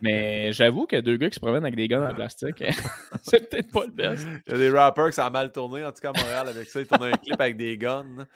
Mais 0.00 0.52
j'avoue 0.52 0.86
qu'il 0.86 0.96
y 0.96 0.98
a 0.98 1.02
deux 1.02 1.16
gars 1.16 1.28
qui 1.28 1.36
se 1.36 1.40
promènent 1.40 1.64
avec 1.64 1.76
des 1.76 1.88
guns 1.88 2.08
en 2.08 2.14
plastique. 2.14 2.62
c'est 3.22 3.48
peut-être 3.48 3.70
pas 3.72 3.84
le 3.84 3.92
best. 3.92 4.26
Il 4.46 4.52
y 4.52 4.54
a 4.54 4.58
des 4.58 4.70
rappers 4.70 5.06
qui 5.06 5.12
ça 5.12 5.26
a 5.26 5.30
mal 5.30 5.52
tourné, 5.52 5.84
en 5.84 5.92
tout 5.92 6.00
cas 6.00 6.10
à 6.10 6.20
Montréal, 6.20 6.48
avec 6.48 6.68
ça. 6.68 6.80
Ils 6.80 6.86
tournent 6.86 7.04
un 7.04 7.16
clip 7.16 7.40
avec 7.40 7.56
des 7.56 7.78
guns. 7.78 8.26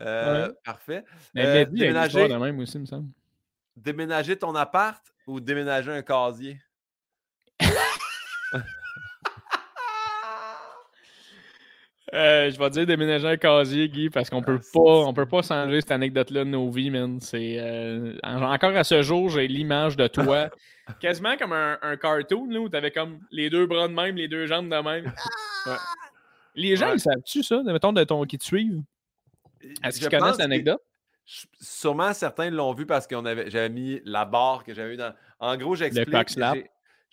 Euh, 0.00 0.52
parfait. 0.64 1.04
Mais 1.34 1.46
euh, 1.46 1.64
déménager, 1.64 2.28
même 2.28 2.58
aussi, 2.58 2.78
me 2.78 2.86
semble. 2.86 3.08
Déménager 3.76 4.36
ton 4.36 4.54
appart 4.54 5.02
ou 5.26 5.40
déménager 5.40 5.90
un 5.90 6.02
casier? 6.02 6.58
Euh, 12.14 12.50
je 12.50 12.58
vais 12.58 12.68
dire 12.68 12.86
déménager 12.86 13.26
un 13.26 13.36
casier, 13.38 13.88
Guy, 13.88 14.10
parce 14.10 14.28
qu'on 14.28 14.42
peut 14.42 14.60
ah, 14.60 14.70
pas, 14.74 14.80
on 14.80 15.14
peut 15.14 15.24
pas 15.24 15.40
changer 15.40 15.80
cette 15.80 15.92
anecdote-là 15.92 16.44
de 16.44 16.50
nos 16.50 16.70
vies, 16.70 16.90
man. 16.90 17.18
C'est 17.20 17.56
euh, 17.58 18.18
encore 18.22 18.76
à 18.76 18.84
ce 18.84 19.00
jour, 19.00 19.30
j'ai 19.30 19.48
l'image 19.48 19.96
de 19.96 20.06
toi, 20.08 20.50
quasiment 21.00 21.38
comme 21.38 21.54
un, 21.54 21.96
cartoon 21.96 22.50
là, 22.50 22.60
où 22.60 22.68
t'avais 22.68 22.90
comme 22.90 23.20
les 23.30 23.48
deux 23.48 23.66
bras 23.66 23.88
de 23.88 23.94
même, 23.94 24.16
les 24.16 24.28
deux 24.28 24.46
jambes 24.46 24.68
de 24.68 24.76
même. 24.76 25.10
Les 26.54 26.76
gens, 26.76 26.92
ils 26.92 27.00
savent-tu 27.00 27.42
ça, 27.42 27.62
mettons 27.62 27.94
de 27.94 28.04
ton 28.04 28.22
qui 28.24 28.36
te 28.36 28.44
suivent? 28.44 28.82
Est-ce 29.82 29.98
qu'ils 29.98 30.10
connaissent 30.10 30.38
l'anecdote? 30.38 30.82
Sûrement 31.24 32.12
certains 32.12 32.50
l'ont 32.50 32.74
vu 32.74 32.84
parce 32.84 33.10
avait, 33.10 33.48
j'avais 33.48 33.70
mis 33.70 34.02
la 34.04 34.26
barre 34.26 34.64
que 34.64 34.74
j'avais 34.74 34.94
eu 34.94 34.96
dans. 34.96 35.14
En 35.38 35.56
gros, 35.56 35.76
j'explique. 35.76 36.08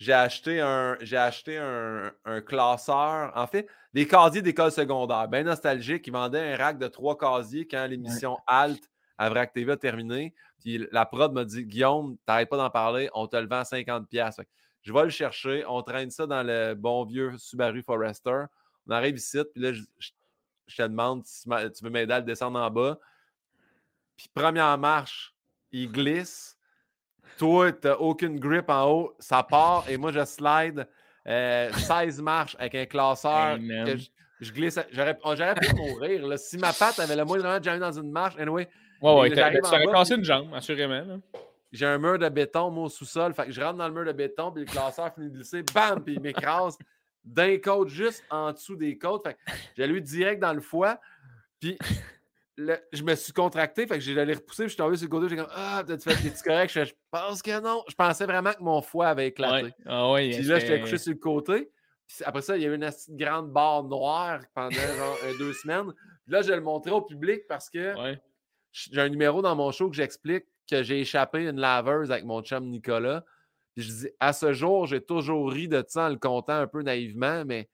J'ai 0.00 0.12
acheté 0.14 0.60
un, 0.60 0.96
j'ai 1.00 1.16
acheté 1.18 1.58
un, 1.58 2.10
un 2.24 2.40
classeur. 2.40 3.30
En 3.36 3.46
fait, 3.46 3.68
des 3.92 4.06
casiers 4.08 4.42
d'école 4.42 4.72
secondaire. 4.72 5.28
Bien 5.28 5.42
nostalgique. 5.44 6.06
Ils 6.06 6.12
vendaient 6.12 6.54
un 6.54 6.56
rack 6.56 6.78
de 6.78 6.88
trois 6.88 7.16
casiers 7.16 7.66
quand 7.68 7.86
l'émission 7.86 8.38
Alt 8.46 8.82
à 9.18 9.28
VRAC 9.28 9.52
TV 9.52 9.70
a 9.72 9.76
terminé. 9.76 10.34
Puis 10.60 10.86
la 10.90 11.04
prod 11.06 11.32
m'a 11.32 11.44
dit 11.44 11.64
Guillaume, 11.64 12.16
t'arrêtes 12.26 12.48
pas 12.48 12.56
d'en 12.56 12.70
parler, 12.70 13.10
on 13.14 13.26
te 13.26 13.36
le 13.36 13.46
vend 13.46 13.58
à 13.60 13.62
50$. 13.62 14.34
Fait 14.34 14.44
que 14.44 14.50
je 14.82 14.92
vais 14.92 15.04
le 15.04 15.10
chercher. 15.10 15.64
On 15.68 15.82
traîne 15.82 16.10
ça 16.10 16.26
dans 16.26 16.42
le 16.42 16.74
bon 16.74 17.04
vieux 17.04 17.36
Subaru 17.36 17.82
Forester. 17.82 18.44
On 18.88 18.92
arrive 18.92 19.16
ici, 19.16 19.38
puis 19.52 19.62
là, 19.62 19.72
je, 19.74 19.82
je- 19.98 20.76
te 20.76 20.82
demande 20.82 21.24
si 21.26 21.42
tu 21.76 21.84
veux 21.84 21.90
m'aider 21.90 22.12
à 22.14 22.20
le 22.20 22.24
descendre 22.24 22.58
en 22.58 22.70
bas. 22.70 22.98
Puis 24.16 24.28
première 24.32 24.78
marche, 24.78 25.34
il 25.72 25.90
glisse. 25.90 26.56
Toi, 27.40 27.72
tu 27.72 27.88
n'as 27.88 27.94
aucune 27.94 28.38
grip 28.38 28.68
en 28.68 28.84
haut. 28.90 29.14
Ça 29.18 29.42
part 29.42 29.84
et 29.88 29.96
moi, 29.96 30.12
je 30.12 30.22
slide 30.26 30.86
euh, 31.26 31.72
16 31.72 32.20
marches 32.20 32.54
avec 32.58 32.74
un 32.74 32.84
classeur. 32.84 33.56
Que 33.86 33.96
je, 33.96 34.08
je 34.40 34.52
glisse. 34.52 34.78
J'aurais 34.92 35.14
pu 35.54 35.74
mourir. 35.74 36.26
là. 36.26 36.36
Si 36.36 36.58
ma 36.58 36.72
patte 36.74 36.98
avait 37.00 37.16
le 37.16 37.24
moindre 37.24 37.58
de 37.58 37.64
jamais 37.64 37.78
dans 37.78 37.92
une 37.98 38.10
marche, 38.10 38.36
anyway, 38.38 38.68
Ouais, 39.00 39.18
ouais, 39.20 39.30
t'as- 39.30 39.50
tu 39.52 39.60
bas, 39.62 39.92
cassé 39.92 40.14
une 40.16 40.24
jambe, 40.24 40.52
assurément. 40.54 41.00
là. 41.02 41.16
j'ai 41.72 41.86
un 41.86 41.96
mur 41.96 42.18
de 42.18 42.28
béton, 42.28 42.70
moi, 42.70 42.84
au 42.84 42.88
sous-sol. 42.90 43.32
Fait 43.32 43.46
que 43.46 43.52
je 43.52 43.60
rentre 43.62 43.78
dans 43.78 43.88
le 43.88 43.94
mur 43.94 44.04
de 44.04 44.12
béton, 44.12 44.52
puis 44.52 44.62
le 44.66 44.70
classeur 44.70 45.14
finit 45.14 45.30
de 45.30 45.36
glisser, 45.36 45.62
bam, 45.74 46.04
puis 46.04 46.14
il 46.16 46.20
m'écrase 46.20 46.76
d'un 47.24 47.56
côte 47.56 47.88
juste 47.88 48.22
en 48.28 48.52
dessous 48.52 48.76
des 48.76 48.98
côtes. 48.98 49.22
Fait 49.26 49.38
que 49.74 49.82
lui 49.84 50.02
direct 50.02 50.42
dans 50.42 50.52
le 50.52 50.60
foie, 50.60 51.00
puis 51.58 51.78
le- 52.60 52.78
je 52.92 53.02
me 53.02 53.14
suis 53.14 53.32
contracté, 53.32 53.86
fait 53.86 53.94
que 53.94 54.00
j'ai 54.00 54.18
allé 54.20 54.34
repousser, 54.34 54.64
puis 54.64 54.68
je 54.70 54.74
suis 54.74 54.76
tombé 54.76 54.96
sur 54.96 55.06
le 55.06 55.10
côté, 55.10 55.28
j'ai 55.28 55.36
comme 55.36 55.50
Ah, 55.54 55.82
peut-être 55.86 56.02
fait 56.04 56.22
des 56.22 56.30
petits 56.30 56.42
corrects. 56.42 56.70
Je, 56.70 56.92
pense 57.10 57.42
que 57.42 57.60
non. 57.60 57.82
Je 57.88 57.94
pensais 57.94 58.26
vraiment 58.26 58.52
que 58.52 58.62
mon 58.62 58.82
foie 58.82 59.08
avait 59.08 59.28
éclaté. 59.28 59.64
Ouais. 59.66 59.74
Ah 59.86 60.10
ouais, 60.12 60.30
Puis 60.30 60.42
là, 60.42 60.58
j'étais 60.58 60.80
couché 60.80 60.98
sur 60.98 61.12
le 61.12 61.18
côté. 61.18 61.70
Puis 62.06 62.18
après 62.24 62.42
ça, 62.42 62.56
il 62.56 62.62
y 62.62 62.66
avait 62.66 62.74
une 62.76 62.84
asti 62.84 63.12
de 63.12 63.24
grande 63.24 63.50
barre 63.52 63.84
noire 63.84 64.40
pendant 64.54 64.70
genre 64.72 65.16
un, 65.28 65.38
deux 65.38 65.52
semaines. 65.52 65.92
Puis 66.24 66.32
là, 66.32 66.42
je 66.42 66.52
le 66.52 66.60
montrais 66.60 66.90
au 66.92 67.02
public 67.02 67.42
parce 67.48 67.70
que 67.70 67.94
Ouais. 67.96 68.20
j'ai 68.72 69.00
un 69.00 69.08
numéro 69.08 69.42
dans 69.42 69.54
mon 69.54 69.70
show 69.70 69.88
que 69.88 69.96
j'explique 69.96 70.44
que 70.68 70.82
j'ai 70.82 71.00
échappé 71.00 71.46
une 71.48 71.60
laveuse 71.60 72.10
avec 72.10 72.24
mon 72.24 72.42
chum 72.42 72.68
Nicolas. 72.68 73.24
Puis 73.74 73.84
je 73.84 73.92
dis, 73.92 74.08
à 74.18 74.32
ce 74.32 74.52
jour, 74.52 74.86
j'ai 74.86 75.00
toujours 75.00 75.50
ri 75.52 75.68
de 75.68 75.84
ça 75.86 76.06
en 76.06 76.08
le 76.08 76.16
comptant 76.16 76.54
un 76.54 76.66
peu 76.66 76.82
naïvement, 76.82 77.44
mais 77.44 77.68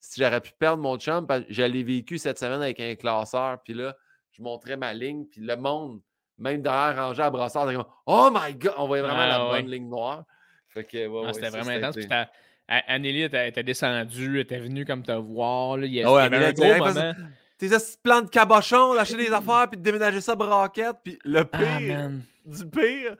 si 0.00 0.20
j'aurais 0.20 0.40
pu 0.40 0.52
perdre 0.58 0.82
mon 0.82 0.98
chum, 0.98 1.26
je 1.48 1.62
l'ai 1.62 1.82
vécu 1.82 2.16
cette 2.18 2.38
semaine 2.38 2.62
avec 2.62 2.80
un 2.80 2.94
classeur, 2.94 3.58
puis 3.62 3.74
là, 3.74 3.94
je 4.36 4.42
montrais 4.42 4.76
ma 4.76 4.92
ligne, 4.92 5.24
puis 5.26 5.40
le 5.40 5.56
monde, 5.56 6.00
même 6.38 6.60
derrière 6.62 6.96
rangé 6.96 7.22
à 7.22 7.30
brassard, 7.30 7.66
comme, 7.72 7.84
Oh 8.06 8.30
my 8.32 8.54
God! 8.54 8.74
On 8.78 8.86
voyait 8.86 9.02
vraiment 9.02 9.20
Ah, 9.20 9.26
la 9.28 9.44
ouais. 9.50 9.62
bonne 9.62 9.70
ligne 9.70 9.88
noire. 9.88 10.24
Fait 10.68 10.84
que, 10.84 11.06
ouais, 11.06 11.20
Ah, 11.22 11.26
ouais, 11.28 11.32
c'était 11.34 11.50
ça, 11.50 11.58
vraiment 11.60 11.64
c'était- 11.70 11.84
intense. 11.84 11.96
Puis 11.96 12.08
t'as- 12.08 12.30
A- 12.66 12.94
Anneli 12.94 13.22
était, 13.24 13.46
était 13.48 13.62
descendue, 13.62 14.36
elle 14.36 14.40
était 14.40 14.58
venue 14.58 14.84
comme 14.86 15.02
te 15.02 15.12
voir. 15.12 15.76
Là. 15.76 15.86
Il 15.86 15.92
y 15.92 16.02
a- 16.02 16.10
ouais, 16.10 16.20
il 16.26 16.32
y 16.32 16.34
avait 16.34 16.46
Anneli, 16.46 16.64
un 16.64 16.78
gros 16.78 16.86
moment. 16.88 17.12
Tes 17.58 17.68
plans 18.02 18.22
de 18.22 18.28
cabochon, 18.28 18.94
lâcher 18.94 19.16
des 19.16 19.30
affaires, 19.32 19.68
puis 19.70 19.78
de 19.78 19.82
déménager 19.82 20.20
ça 20.22 20.34
braquette. 20.34 20.96
Puis 21.04 21.18
le 21.24 21.44
pire, 21.44 22.10
du 22.46 22.66
pire, 22.68 23.16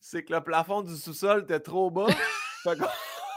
c'est 0.00 0.24
que 0.24 0.32
le 0.32 0.40
plafond 0.40 0.80
du 0.82 0.96
sous-sol 0.96 1.42
était 1.42 1.60
trop 1.60 1.90
bas. 1.90 2.06
fait 2.64 2.76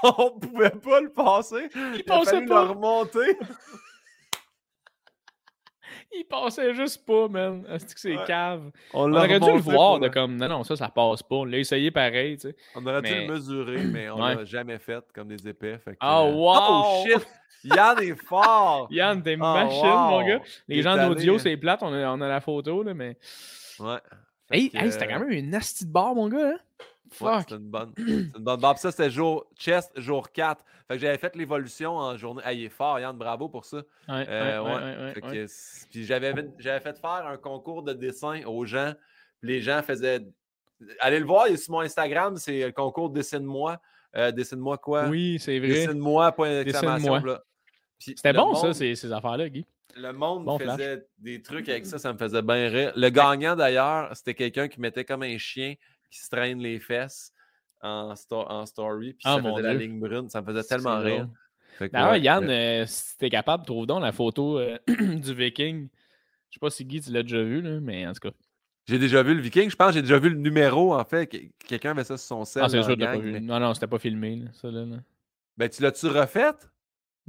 qu'on 0.01 0.31
pouvait 0.39 0.69
pas 0.71 1.01
le 1.01 1.11
passer. 1.11 1.67
Il, 1.75 1.99
a 1.99 2.03
passait 2.05 2.31
fallu 2.31 2.47
pas. 2.47 2.63
le 2.63 2.69
remonter. 2.69 3.37
Il 6.11 6.25
passait 6.25 6.73
juste 6.73 7.05
pas, 7.05 7.27
man. 7.27 7.63
C'est 7.77 7.93
que 7.93 7.99
c'est 7.99 8.17
Ouais. 8.17 8.25
cave. 8.25 8.71
On, 8.93 9.13
aurait 9.13 9.39
dû 9.39 9.51
le 9.51 9.59
voir 9.59 9.99
de 9.99 10.05
le- 10.05 10.11
comme 10.11 10.35
non, 10.37 10.47
non, 10.47 10.63
ça, 10.63 10.75
ça 10.75 10.89
passe 10.89 11.21
pas. 11.21 11.35
On 11.35 11.45
l'a 11.45 11.57
essayé 11.59 11.91
pareil, 11.91 12.35
tu 12.37 12.49
sais. 12.49 12.55
On 12.75 12.85
aurait 12.85 13.01
dû 13.01 13.13
le 13.13 13.27
mesurer, 13.27 13.83
mais 13.83 14.09
on 14.09 14.15
Ouais. 14.23 14.35
l'a 14.35 14.45
jamais 14.45 14.79
fait 14.79 15.03
comme 15.13 15.27
des 15.27 15.47
épais. 15.47 15.77
Fait 15.77 15.91
que, 15.91 15.97
Ah, 15.99 16.21
euh, 16.23 16.31
wow! 16.33 16.83
Oh 16.83 17.03
shit! 17.05 17.27
Yann 17.63 18.01
est 18.01 18.15
fort! 18.25 18.87
Yann, 18.91 19.21
t'es 19.21 19.33
une 19.35 19.43
Ah, 19.43 19.65
machine, 19.65 19.83
mon 19.87 20.25
gars. 20.27 20.41
Les 20.67 20.81
gens 20.81 20.95
d'audio, 20.97 21.35
hein. 21.35 21.39
c'est 21.39 21.57
plate, 21.57 21.83
on 21.83 21.93
a, 21.93 22.07
on 22.11 22.21
a 22.21 22.27
la 22.27 22.41
photo, 22.41 22.81
là, 22.83 22.93
mais. 22.93 23.17
Ouais. 23.79 23.97
Hey, 24.51 24.71
hey, 24.73 24.91
c'était 24.91 25.05
euh, 25.05 25.09
quand 25.13 25.19
même 25.19 25.31
une 25.31 25.51
nasty 25.51 25.85
de 25.85 25.91
barre, 25.91 26.15
mon 26.15 26.27
gars, 26.27 26.53
hein? 26.53 26.57
Ouais, 27.21 27.39
c'était 27.41 27.55
une 27.55 27.69
bonne. 27.69 27.93
c'est 27.97 28.03
une 28.03 28.31
bonne 28.43 28.61
ça, 28.77 28.91
c'était 28.91 29.09
jour 29.09 29.45
chest, 29.57 29.91
jour 29.99 30.31
4. 30.31 30.63
Fait 30.87 30.95
que 30.95 31.01
j'avais 31.01 31.17
fait 31.17 31.35
l'évolution 31.35 31.95
en 31.97 32.17
journée. 32.17 32.41
Ah, 32.45 32.53
il 32.53 32.63
est 32.65 32.69
fort, 32.69 32.99
Yann, 32.99 33.15
bravo 33.17 33.47
pour 33.49 33.65
ça. 33.65 33.77
Ouais, 34.07 34.25
Euh, 34.27 35.11
ouais, 35.13 35.21
que 35.21 35.47
c- 35.47 35.85
Puis 35.91 36.05
j'avais 36.05 36.33
j'avais 36.57 36.79
fait 36.79 36.97
faire 36.99 37.27
un 37.27 37.37
concours 37.37 37.83
de 37.83 37.93
dessin 37.93 38.41
aux 38.45 38.65
gens. 38.65 38.93
Puis 39.41 39.49
les 39.51 39.61
gens 39.61 39.81
faisaient. 39.83 40.21
Allez 40.99 41.19
le 41.19 41.25
voir, 41.25 41.47
il 41.47 41.53
est 41.53 41.57
sur 41.57 41.73
mon 41.73 41.81
Instagram, 41.81 42.37
c'est 42.37 42.65
le 42.67 42.71
concours 42.71 43.09
Dessine-moi. 43.09 43.79
Euh, 44.15 44.31
Dessine-moi 44.31 44.77
quoi? 44.77 45.07
Oui, 45.07 45.37
c'est 45.39 45.59
vrai. 45.59 45.67
Dessine-moi, 45.67 46.31
point 46.31 46.63
d'exclamation. 46.63 47.21
C'était 47.99 48.33
bon, 48.33 48.53
monde- 48.53 48.57
ça, 48.57 48.73
ces, 48.73 48.95
ces 48.95 49.11
affaires-là, 49.11 49.49
Guy. 49.49 49.65
Le 49.97 50.11
monde 50.13 50.45
Bon 50.45 50.57
flash. 50.57 50.77
faisait 50.77 51.05
des 51.17 51.41
trucs 51.41 51.67
avec 51.67 51.85
ça, 51.85 51.97
ça 51.99 52.13
me 52.13 52.17
faisait 52.17 52.41
bien 52.41 52.69
rire. 52.69 52.93
Le 52.95 53.09
gagnant, 53.09 53.55
d'ailleurs, 53.55 54.15
c'était 54.15 54.33
quelqu'un 54.35 54.67
qui 54.67 54.79
mettait 54.79 55.03
comme 55.03 55.23
un 55.23 55.37
chien 55.37 55.73
qui 56.09 56.19
se 56.19 56.29
traîne 56.29 56.59
les 56.59 56.79
fesses 56.79 57.33
en, 57.81 58.15
sto- 58.15 58.47
en 58.49 58.65
story, 58.65 59.13
puis 59.13 59.23
Ah, 59.25 59.35
ça 59.35 59.41
mon 59.41 59.55
faisait 59.55 59.67
la 59.67 59.73
ligne 59.73 59.99
brune. 59.99 60.29
Ça 60.29 60.41
me 60.41 60.47
faisait 60.47 60.63
tellement 60.63 60.99
rire. 60.99 61.27
D'ailleurs, 61.79 62.11
ouais, 62.11 62.19
Yann, 62.21 62.43
euh, 62.49 62.81
euh, 62.81 62.85
si 62.85 63.17
t'es 63.17 63.29
capable, 63.29 63.65
trouve 63.65 63.85
donc 63.87 64.01
la 64.01 64.11
photo 64.11 64.59
euh, 64.59 64.77
du 64.87 65.33
Viking. 65.33 65.87
Je 66.49 66.55
sais 66.55 66.59
pas 66.59 66.69
si 66.69 66.83
Guy, 66.83 66.99
tu 66.99 67.11
l'as 67.11 67.23
déjà 67.23 67.41
vu, 67.41 67.61
là, 67.61 67.79
mais 67.79 68.05
en 68.05 68.11
tout 68.13 68.19
cas. 68.19 68.31
J'ai 68.87 68.97
déjà 68.99 69.21
vu 69.23 69.33
le 69.35 69.39
Viking. 69.41 69.69
Je 69.69 69.75
pense 69.75 69.93
j'ai 69.93 70.01
déjà 70.01 70.17
vu 70.19 70.29
le 70.29 70.35
numéro, 70.35 70.93
en 70.93 71.05
fait. 71.05 71.27
que- 71.27 71.37
Quelqu'un 71.65 71.91
avait 71.91 72.03
ça 72.03 72.17
sur 72.17 72.27
son 72.27 72.43
sel. 72.43 72.63
Ah, 72.65 72.69
c'est 72.69 72.81
sûr 72.81 72.97
t'as 72.97 73.05
pas 73.05 73.13
gang, 73.13 73.21
vu. 73.21 73.31
mais- 73.33 73.39
Non, 73.39 73.59
non, 73.59 73.73
c'était 73.73 73.87
pas 73.87 73.99
filmé, 73.99 74.35
là, 74.37 74.45
ça, 74.53 74.69
là. 74.71 74.83
là. 74.83 74.97
Ben, 75.57 75.69
tu 75.69 75.81
l'as-tu 75.83 76.07
refait? 76.07 76.51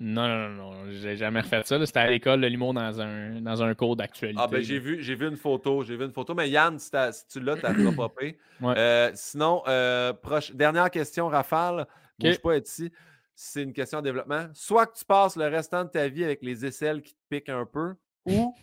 Non, 0.02 0.26
non, 0.26 0.48
non, 0.48 0.70
non, 0.72 0.90
j'ai 0.90 1.14
jamais 1.14 1.40
refait 1.40 1.62
ça. 1.62 1.84
C'était 1.84 1.98
à 1.98 2.08
l'école 2.08 2.40
de 2.40 2.46
l'humour 2.46 2.72
dans 2.72 3.00
un, 3.02 3.38
dans 3.42 3.62
un 3.62 3.74
cours 3.74 3.96
d'actualité. 3.96 4.40
Ah, 4.42 4.48
ben, 4.48 4.62
j'ai 4.62 4.78
vu, 4.78 4.96
vu 4.96 5.28
une 5.28 5.36
photo. 5.36 5.84
J'ai 5.84 5.94
vu 5.94 6.06
une 6.06 6.12
photo. 6.12 6.34
Mais 6.34 6.48
Yann, 6.48 6.78
si, 6.78 6.90
tu 7.30 7.38
l'as, 7.40 7.58
t'as 7.58 7.74
pas 7.74 7.92
popé. 7.92 8.38
Ouais. 8.62 8.74
Euh, 8.76 9.10
sinon, 9.14 9.62
euh, 9.68 10.12
proche- 10.12 10.52
dernière 10.54 10.90
question, 10.90 11.28
Rafale. 11.28 11.86
Bouge 12.18 12.34
Ok. 12.36 12.42
pas 12.42 12.56
ici. 12.58 12.92
C'est 13.34 13.62
une 13.62 13.72
question 13.72 14.00
de 14.00 14.04
développement. 14.04 14.48
Soit 14.52 14.86
que 14.86 14.98
tu 14.98 15.04
passes 15.04 15.36
le 15.36 15.46
restant 15.48 15.84
de 15.84 15.88
ta 15.90 16.08
vie 16.08 16.24
avec 16.24 16.42
les 16.42 16.66
aisselles 16.66 17.00
qui 17.00 17.14
te 17.14 17.20
piquent 17.30 17.48
un 17.48 17.64
peu, 17.64 17.94
ou 18.26 18.54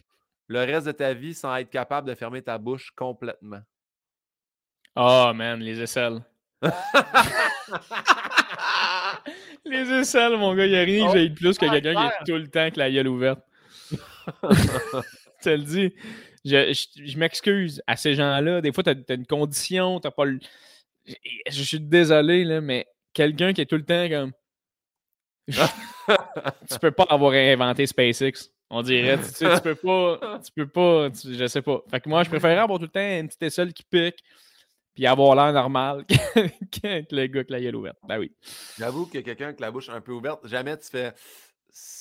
le 0.47 0.59
reste 0.59 0.85
de 0.85 0.91
ta 0.91 1.13
vie 1.15 1.33
sans 1.33 1.55
être 1.55 1.71
capable 1.71 2.07
de 2.07 2.13
fermer 2.13 2.43
ta 2.43 2.59
bouche 2.59 2.91
complètement. 2.95 3.61
Oh, 4.95 5.31
man, 5.33 5.59
les 5.59 5.81
aisselles. 5.81 6.19
les 9.69 9.91
aisselles, 10.01 10.37
mon 10.37 10.53
gars, 10.55 10.65
il 10.65 10.71
n'y 10.71 10.77
a 10.77 10.81
rien 10.81 11.05
Oh, 11.07 11.11
que 11.11 11.17
j'aille 11.17 11.29
plus 11.29 11.57
que 11.57 11.69
quelqu'un 11.69 11.93
qui 11.93 12.05
est 12.05 12.25
tout 12.33 12.37
le 12.37 12.47
temps 12.47 12.59
avec 12.61 12.77
la 12.77 12.91
gueule 12.91 13.07
ouverte. 13.07 13.39
Je 15.39 15.43
te 15.43 15.49
le 15.49 15.63
dis. 15.63 15.93
Je, 16.43 16.73
je- 16.73 17.05
je 17.05 17.17
m'excuse 17.17 17.81
à 17.87 17.95
ces 17.95 18.15
gens-là. 18.15 18.61
Des 18.61 18.71
fois, 18.71 18.83
tu 18.83 18.89
as, 18.89 19.13
une 19.13 19.25
condition, 19.25 19.99
tu 19.99 20.09
pas 20.09 20.25
le. 20.25 20.39
Je, 21.05 21.13
je 21.49 21.63
suis 21.63 21.79
désolé, 21.79 22.43
là, 22.43 22.59
mais 22.61 22.87
quelqu'un 23.13 23.53
qui 23.53 23.61
est 23.61 23.65
tout 23.65 23.75
le 23.77 23.85
temps 23.85 24.07
comme. 24.09 24.31
tu 25.47 26.79
peux 26.79 26.91
pas 26.91 27.05
avoir 27.09 27.33
inventé 27.33 27.85
SpaceX. 27.85 28.49
On 28.69 28.81
dirait, 28.81 29.17
tu, 29.17 29.23
sais, 29.25 29.55
tu 29.55 29.61
peux 29.61 29.75
pas, 29.75 30.39
tu 30.43 30.51
peux 30.53 30.67
pas, 30.67 31.09
tu- 31.09 31.33
je 31.35 31.47
sais 31.47 31.61
pas. 31.61 31.81
Fait 31.89 32.01
que 32.01 32.09
moi, 32.09 32.23
je 32.23 32.29
préférerais 32.29 32.57
avoir 32.57 32.79
tout 32.79 32.85
le 32.85 32.91
temps 32.91 32.99
une 32.99 33.27
petite 33.27 33.43
aisselle 33.43 33.71
qui 33.73 33.83
pique, 33.83 34.21
puis 34.97 35.05
avoir 35.05 35.35
l'air 35.35 35.53
normal 35.53 36.05
qu'être 36.71 37.11
le 37.11 37.27
gars 37.27 37.41
avec 37.41 37.51
la 37.51 37.61
gueule 37.61 37.75
ouverte. 37.75 37.99
Ben 38.07 38.17
oui. 38.17 38.33
J'avoue 38.79 39.05
que 39.05 39.19
quelqu'un 39.19 39.45
avec 39.45 39.59
la 39.59 39.69
bouche 39.69 39.89
un 39.89 40.01
peu 40.01 40.11
ouverte, 40.11 40.47
jamais 40.47 40.75
tu 40.75 40.89
fais. 40.89 41.13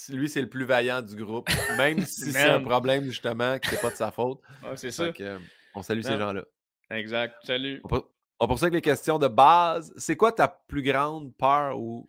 Lui, 0.08 0.30
c'est 0.30 0.40
le 0.40 0.48
plus 0.48 0.64
vaillant 0.64 1.02
du 1.02 1.14
groupe. 1.14 1.46
Même 1.76 2.00
si 2.06 2.32
c'est 2.32 2.48
un 2.48 2.62
problème, 2.62 3.04
justement, 3.04 3.58
que 3.58 3.68
c'est 3.68 3.82
pas 3.82 3.90
de 3.90 3.96
sa 3.96 4.10
faute. 4.10 4.40
c'est 4.76 5.12
que, 5.12 5.22
euh, 5.22 5.38
on 5.74 5.82
salue 5.82 6.00
ces 6.00 6.16
gens-là. 6.16 6.42
Exact. 6.88 7.34
Salut. 7.44 7.82
On 7.84 7.88
pour- 7.88 8.10
on 8.40 8.46
poursuit 8.48 8.64
avec 8.64 8.74
les 8.76 8.80
questions 8.80 9.18
de 9.18 9.28
base. 9.28 9.92
C'est 9.98 10.16
quoi 10.16 10.32
ta 10.32 10.48
plus 10.48 10.82
grande 10.82 11.34
peur 11.36 11.78
ou 11.78 12.08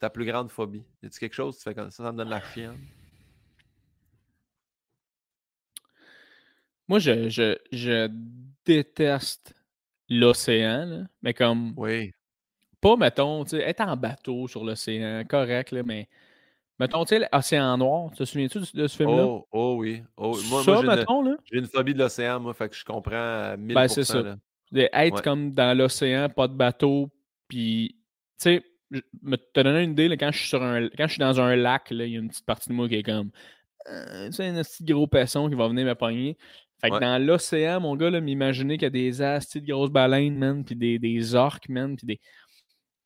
ta 0.00 0.10
plus 0.10 0.24
grande 0.24 0.50
phobie? 0.50 0.84
Y 1.04 1.06
a-tu 1.06 1.20
quelque 1.20 1.34
chose 1.34 1.54
que 1.54 1.62
tu 1.62 1.68
fais 1.68 1.74
comme 1.76 1.92
ça? 1.92 2.02
Ça 2.02 2.10
me 2.10 2.18
donne 2.18 2.30
la 2.30 2.40
chienne? 2.40 2.78
Moi, 6.88 6.98
je, 6.98 7.28
je, 7.28 7.56
je 7.70 8.10
déteste 8.64 9.55
l'océan, 10.08 11.06
mais 11.22 11.34
comme 11.34 11.74
Oui. 11.76 12.12
pas, 12.80 12.96
mettons, 12.96 13.44
tu 13.44 13.50
sais, 13.50 13.62
être 13.62 13.80
en 13.80 13.96
bateau 13.96 14.48
sur 14.48 14.64
l'océan, 14.64 15.24
correct, 15.28 15.72
là, 15.72 15.82
mais 15.84 16.08
mettons, 16.78 17.04
tu 17.04 17.16
sais, 17.16 17.28
l'océan 17.32 17.76
noir, 17.78 18.10
te 18.12 18.24
souviens-tu 18.24 18.60
de, 18.74 18.86
ce 18.86 18.96
film-là? 18.96 19.24
Oh, 19.24 19.46
oh 19.52 19.76
oui. 19.78 20.02
Oh, 20.16 20.36
moi, 20.48 20.62
ça, 20.62 20.70
moi, 20.72 20.80
j'ai, 20.82 20.86
une, 20.86 20.96
mettons, 20.96 21.22
là, 21.22 21.36
j'ai 21.50 21.58
une 21.58 21.66
phobie 21.66 21.94
de 21.94 21.98
l'océan, 21.98 22.40
moi, 22.40 22.54
fait 22.54 22.68
que 22.68 22.76
je 22.76 22.84
comprends 22.84 23.16
à 23.16 23.56
1000%. 23.56 23.74
Ben, 23.74 23.88
c'est 23.88 24.04
ça. 24.04 24.22
là. 24.22 24.36
être 24.72 25.14
Ouais. 25.16 25.22
comme 25.22 25.52
dans 25.52 25.76
l'océan, 25.76 26.28
pas 26.28 26.48
de 26.48 26.54
bateau, 26.54 27.10
puis, 27.48 27.96
tu 28.40 28.50
sais, 28.50 28.64
me 29.22 29.36
te 29.36 29.60
donner 29.60 29.82
une 29.82 29.92
idée, 29.92 30.08
là, 30.08 30.16
quand 30.16 30.30
je 30.30 30.38
suis 30.38 30.48
sur 30.48 30.62
un, 30.62 30.88
quand 30.88 31.06
je 31.06 31.12
suis 31.12 31.20
dans 31.20 31.40
un 31.40 31.56
lac, 31.56 31.90
là, 31.90 32.04
il 32.04 32.12
y 32.12 32.16
a 32.16 32.20
une 32.20 32.28
petite 32.28 32.46
partie 32.46 32.68
de 32.68 32.74
moi 32.74 32.88
qui 32.88 32.96
est 32.96 33.02
comme, 33.02 33.30
euh, 33.88 34.26
tu 34.26 34.34
sais, 34.34 34.46
un 34.46 34.62
petit 34.62 34.84
gros 34.84 35.06
poisson 35.06 35.48
qui 35.48 35.54
va 35.54 35.68
venir 35.68 35.86
me 35.86 35.94
pogner. 35.94 36.36
Fait 36.80 36.88
que 36.90 36.94
Ouais. 36.94 37.00
dans 37.00 37.24
l'océan, 37.24 37.80
mon 37.80 37.96
gars, 37.96 38.10
là, 38.10 38.20
m'imaginer 38.20 38.76
qu'il 38.76 38.84
y 38.84 38.86
a 38.86 38.90
des 38.90 39.22
astis 39.22 39.60
de 39.62 39.66
grosses 39.66 39.90
baleines, 39.90 40.36
man, 40.36 40.64
puis 40.64 40.76
des, 40.76 40.98
des 40.98 41.34
orques, 41.34 41.68
man, 41.68 41.96
puis 41.96 42.06
des... 42.06 42.20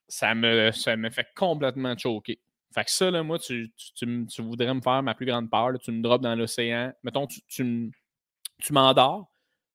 ça 0.09 0.35
me, 0.35 0.73
ça 0.73 0.97
me 0.97 1.09
fait 1.11 1.27
complètement 1.37 1.97
choquer. 1.97 2.41
Fait 2.75 2.85
que 2.85 2.91
ça, 2.91 3.11
là, 3.11 3.23
moi, 3.23 3.39
tu, 3.39 3.73
tu, 3.97 4.27
tu 4.27 4.43
voudrais 4.43 4.73
me 4.75 4.81
faire 4.81 5.03
ma 5.03 5.15
plus 5.15 5.27
grande 5.27 5.51
peur. 5.51 5.71
là. 5.71 5.79
Tu 5.79 5.91
me 5.93 6.03
drops 6.03 6.23
dans 6.23 6.35
l'océan. 6.37 6.93
Mettons, 7.03 7.27
tu, 7.27 7.41
tu 7.49 8.73
m'endors, 8.73 9.31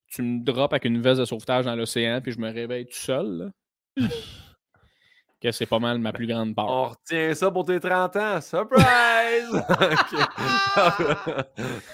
tu 0.08 0.22
me 0.22 0.42
drops 0.44 0.72
avec 0.72 0.84
une 0.84 1.00
veste 1.02 1.20
de 1.20 1.24
sauvetage 1.26 1.64
dans 1.66 1.76
l'océan, 1.76 2.20
puis 2.22 2.32
je 2.32 2.38
me 2.38 2.50
réveille 2.50 2.86
tout 2.86 2.96
seul. 2.96 3.52
là. 3.96 4.06
que 5.40 5.52
c'est 5.52 5.66
pas 5.66 5.78
mal 5.78 5.98
ma 5.98 6.12
plus 6.12 6.26
grande 6.26 6.54
peur. 6.54 6.66
On 6.66 6.88
retient 6.88 7.34
ça 7.34 7.50
pour 7.50 7.64
tes 7.64 7.78
30 7.80 8.16
ans. 8.16 8.40
Surprise! 8.40 9.50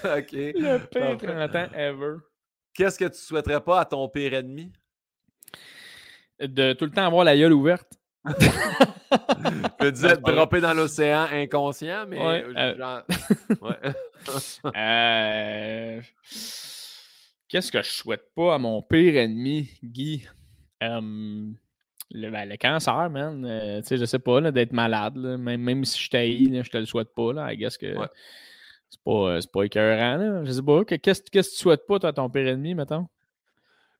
OK. 0.03 0.31
Le 0.33 0.77
pire 0.79 1.17
Parfait. 1.17 1.49
30 1.49 1.55
ans 1.55 1.67
ever. 1.75 2.15
Qu'est-ce 2.73 2.97
que 2.97 3.05
tu 3.05 3.17
souhaiterais 3.19 3.61
pas 3.61 3.81
à 3.81 3.85
ton 3.85 4.07
pire 4.09 4.33
ennemi? 4.33 4.71
De 6.39 6.73
tout 6.73 6.85
le 6.85 6.91
temps 6.91 7.05
avoir 7.05 7.23
la 7.23 7.37
gueule 7.37 7.53
ouverte. 7.53 7.91
Je 9.81 9.89
disais 9.89 10.17
dropper 10.17 10.61
dans 10.61 10.73
l'océan 10.73 11.27
inconscient, 11.31 12.05
mais. 12.07 12.17
Ouais, 12.19 12.43
euh, 12.43 12.53
euh, 12.57 12.77
genre- 12.77 13.03
ouais. 13.61 13.93
Euh, 14.75 16.01
Qu'est-ce 17.47 17.71
que 17.71 17.81
je 17.83 17.89
souhaite 17.91 18.33
pas 18.33 18.55
à 18.55 18.57
mon 18.57 18.81
pire 18.81 19.17
ennemi, 19.17 19.69
Guy? 19.83 20.25
Euh, 20.81 21.51
le, 22.13 22.29
ben, 22.29 22.47
le 22.47 22.55
cancer, 22.57 23.09
man. 23.09 23.43
Euh, 23.45 23.81
tu 23.81 23.87
sais, 23.87 23.97
je 23.97 24.05
sais 24.05 24.19
pas, 24.19 24.39
là, 24.39 24.51
d'être 24.51 24.71
malade. 24.71 25.17
là. 25.17 25.37
Même, 25.37 25.61
même 25.61 25.83
si 25.85 26.01
je 26.01 26.09
t'haïs, 26.09 26.63
je 26.63 26.69
te 26.69 26.77
le 26.77 26.85
souhaite 26.85 27.13
pas. 27.13 27.33
Là. 27.33 27.51
I 27.51 27.57
guess 27.57 27.77
que 27.77 27.97
Ouais. 27.97 28.07
c'est 28.89 29.01
pas, 29.03 29.11
euh, 29.11 29.41
c'est 29.41 29.51
pas 29.51 29.63
écœurant. 29.63 30.15
Là. 30.17 30.45
Je 30.45 30.51
sais 30.51 30.61
pas. 30.61 30.85
que- 30.85 30.95
Qu'est-ce 30.95 31.21
que 31.23 31.39
tu 31.39 31.43
souhaites 31.43 31.85
pas, 31.87 31.99
toi, 31.99 32.09
à 32.09 32.13
ton 32.13 32.29
pire 32.29 32.47
ennemi, 32.47 32.75
mettons? 32.75 33.07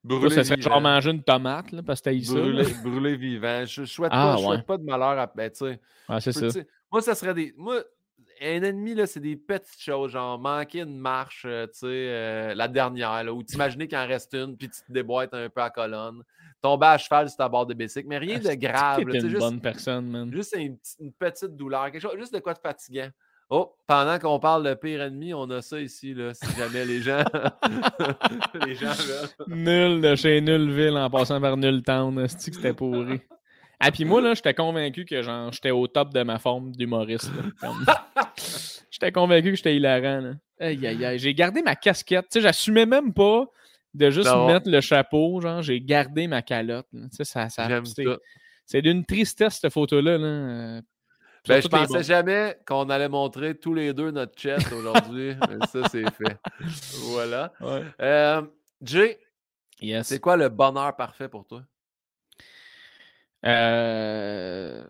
Brûler 0.03 0.29
ça 0.35 0.43
serait 0.43 0.57
vivant. 0.57 0.69
genre 0.71 0.81
manger 0.81 1.11
une 1.11 1.23
tomate, 1.23 1.71
là, 1.71 1.81
parce 1.81 2.01
que 2.01 2.05
t'haïs 2.05 2.25
ça. 2.25 2.33
Brûler, 2.33 2.65
brûler 2.83 3.15
vivant. 3.15 3.63
Je, 3.65 3.85
souhaite, 3.85 4.11
Ah, 4.13 4.33
pas, 4.35 4.37
je 4.41 4.45
souhaite 4.45 4.65
pas 4.65 4.77
de 4.77 4.83
malheur 4.83 5.17
à. 5.17 5.31
Ben, 5.33 5.49
tu 5.49 5.57
sais. 5.59 5.79
Ah, 6.09 6.19
c'est 6.19 6.33
ça. 6.33 6.47
Moi, 6.91 7.01
ça 7.01 7.15
serait 7.15 7.33
des. 7.33 7.53
Moi, 7.57 7.81
un 8.43 8.63
ennemi, 8.63 8.93
là, 8.93 9.05
c'est 9.05 9.19
des 9.19 9.35
petites 9.35 9.79
choses, 9.81 10.11
genre 10.11 10.37
manquer 10.39 10.81
une 10.81 10.97
marche, 10.97 11.43
euh, 11.47 11.65
tu 11.67 11.79
sais, 11.79 11.85
euh, 11.87 12.53
la 12.55 12.67
dernière, 12.67 13.23
là, 13.23 13.33
ou 13.33 13.43
t'imaginer 13.43 13.87
qu'il 13.87 13.97
en 13.97 14.07
reste 14.07 14.33
une, 14.33 14.57
puis 14.57 14.69
tu 14.69 14.81
te 14.85 14.91
déboîtes 14.91 15.33
un 15.33 15.49
peu 15.49 15.61
à 15.61 15.69
colonne. 15.69 16.23
Tomber 16.61 16.87
à 16.87 16.97
cheval 16.97 17.27
sur 17.29 17.37
ta 17.37 17.49
barre 17.49 17.65
de 17.65 17.73
bicycle, 17.73 18.07
mais 18.07 18.17
rien 18.17 18.39
de 18.39 18.47
Asti 18.47 18.59
que 18.59 18.67
grave. 18.67 19.07
là, 19.07 19.19
une 19.19 19.29
juste, 19.29 19.39
bonne 19.39 19.59
personne, 19.61 20.09
man? 20.09 20.31
juste 20.31 20.55
une, 20.57 20.77
petite- 20.77 20.99
une 20.99 21.11
petite 21.13 21.55
douleur, 21.55 21.91
quelque 21.91 22.01
chose, 22.01 22.17
juste 22.17 22.33
de 22.33 22.39
quoi 22.39 22.53
de 22.53 22.59
fatigant. 22.59 23.09
Oh, 23.49 23.75
pendant 23.85 24.17
qu'on 24.17 24.39
parle 24.39 24.63
de 24.67 24.73
pire 24.73 25.01
ennemi, 25.01 25.33
on 25.33 25.49
a 25.49 25.61
ça 25.61 25.79
ici, 25.79 26.13
là, 26.13 26.33
si 26.33 26.45
jamais 26.57 26.85
les 26.85 27.01
gens. 27.01 27.23
les 28.65 28.75
gens 28.75 28.93
veulent. 28.93 29.29
Nul 29.47 30.01
de 30.01 30.15
chez 30.15 30.41
Nullville 30.41 30.97
en 30.97 31.09
passant 31.09 31.39
par 31.41 31.57
Nulltown. 31.57 32.27
cest 32.27 32.49
que 32.49 32.55
c'était 32.55 32.73
pourri? 32.73 33.21
Ah, 33.79 33.91
puis 33.91 34.05
moi, 34.05 34.21
là, 34.21 34.33
j'étais 34.33 34.53
convaincu 34.53 35.03
que 35.05 35.21
genre, 35.21 35.51
j'étais 35.51 35.71
au 35.71 35.87
top 35.87 36.13
de 36.13 36.23
ma 36.23 36.39
forme 36.39 36.71
d'humoriste. 36.71 37.29
J'étais 38.91 39.11
convaincu 39.11 39.49
que 39.51 39.55
j'étais 39.57 39.75
hilarant. 39.75 40.21
Là. 40.21 40.33
Aïe, 40.59 40.85
aïe, 40.85 41.03
aïe. 41.03 41.19
J'ai 41.19 41.33
gardé 41.33 41.63
ma 41.63 41.75
casquette. 41.75 42.25
Tu 42.29 42.33
sais, 42.33 42.41
j'assumais 42.41 42.85
même 42.85 43.11
pas 43.11 43.45
de 43.93 44.09
juste 44.11 44.29
Non. 44.29 44.45
mettre 44.47 44.69
le 44.69 44.81
chapeau. 44.81 45.41
Genre, 45.41 45.63
j'ai 45.63 45.81
gardé 45.81 46.27
ma 46.27 46.43
calotte. 46.43 46.85
Tu 46.91 46.99
sais, 47.11 47.23
ça, 47.23 47.49
ça, 47.49 47.67
c'est, 48.65 48.81
d'une 48.83 49.03
tristesse, 49.03 49.59
cette 49.59 49.73
photo-là. 49.73 50.17
Là. 50.19 50.81
Ben, 51.47 51.61
je 51.61 51.67
pensais 51.67 52.03
jamais 52.03 52.55
qu'on 52.65 52.89
allait 52.89 53.09
montrer 53.09 53.55
tous 53.55 53.73
les 53.73 53.93
deux 53.93 54.11
notre 54.11 54.35
chest 54.39 54.71
aujourd'hui. 54.71 55.33
mais 55.49 55.65
ça, 55.67 55.89
c'est 55.89 56.09
fait. 56.11 56.37
Voilà. 57.11 57.51
Ouais. 57.59 57.81
Euh, 57.99 58.41
Jay, 58.81 59.19
Yes. 59.81 60.07
c'est 60.07 60.19
quoi 60.19 60.37
le 60.37 60.47
bonheur 60.49 60.95
parfait 60.95 61.27
pour 61.27 61.45
toi? 61.45 61.63
Euh, 63.45 64.83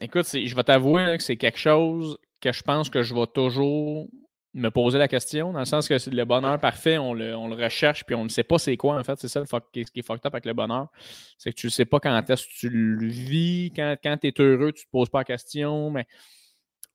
Écoute, 0.00 0.26
je 0.32 0.54
vais 0.54 0.62
t'avouer 0.62 1.16
que 1.16 1.22
c'est 1.24 1.36
quelque 1.36 1.58
chose 1.58 2.18
que 2.40 2.52
je 2.52 2.62
pense 2.62 2.88
que 2.88 3.02
je 3.02 3.14
vais 3.14 3.26
toujours 3.26 4.08
me 4.54 4.70
poser 4.70 4.98
la 4.98 5.08
question, 5.08 5.52
dans 5.52 5.58
le 5.58 5.64
sens 5.64 5.88
que 5.88 5.98
c'est 5.98 6.12
le 6.12 6.24
bonheur 6.24 6.58
parfait, 6.58 6.98
on 6.98 7.12
le, 7.14 7.36
on 7.36 7.48
le 7.48 7.56
recherche, 7.56 8.04
puis 8.04 8.14
on 8.14 8.24
ne 8.24 8.28
sait 8.28 8.44
pas 8.44 8.58
c'est 8.58 8.76
quoi, 8.76 8.96
en 8.98 9.04
fait. 9.04 9.18
C'est 9.18 9.28
ça 9.28 9.40
le 9.40 9.46
fuck- 9.46 9.64
est, 9.74 9.90
qui 9.90 10.00
est 10.00 10.02
fucked 10.02 10.24
up 10.24 10.34
avec 10.34 10.46
le 10.46 10.54
bonheur. 10.54 10.88
C'est 11.36 11.52
que 11.52 11.56
tu 11.56 11.66
ne 11.66 11.70
sais 11.70 11.84
pas 11.84 11.98
quand 12.00 12.30
est-ce 12.30 12.44
que 12.46 12.52
tu 12.52 12.70
le 12.70 13.06
vis, 13.08 13.72
quand, 13.74 13.96
quand 14.02 14.16
tu 14.18 14.28
es 14.28 14.34
heureux, 14.38 14.72
tu 14.72 14.82
ne 14.82 14.86
te 14.86 14.90
poses 14.90 15.10
pas 15.10 15.18
la 15.18 15.24
question. 15.24 15.90
Mais 15.90 16.06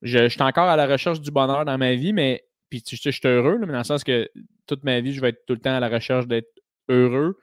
je, 0.01 0.29
suis 0.29 0.41
encore 0.41 0.69
à 0.69 0.77
la 0.77 0.87
recherche 0.87 1.19
du 1.19 1.31
bonheur 1.31 1.65
dans 1.65 1.77
ma 1.77 1.93
vie, 1.95 2.13
mais 2.13 2.45
puis 2.69 2.81
tu 2.81 2.95
sais, 2.97 3.11
je 3.11 3.19
suis 3.19 3.27
heureux, 3.27 3.57
mais 3.59 3.67
dans 3.67 3.77
le 3.79 3.83
sens 3.83 4.03
que 4.03 4.29
toute 4.65 4.83
ma 4.83 5.01
vie, 5.01 5.13
je 5.13 5.21
vais 5.21 5.29
être 5.29 5.45
tout 5.45 5.53
le 5.53 5.59
temps 5.59 5.75
à 5.75 5.79
la 5.79 5.89
recherche 5.89 6.25
d'être 6.27 6.49
heureux. 6.89 7.37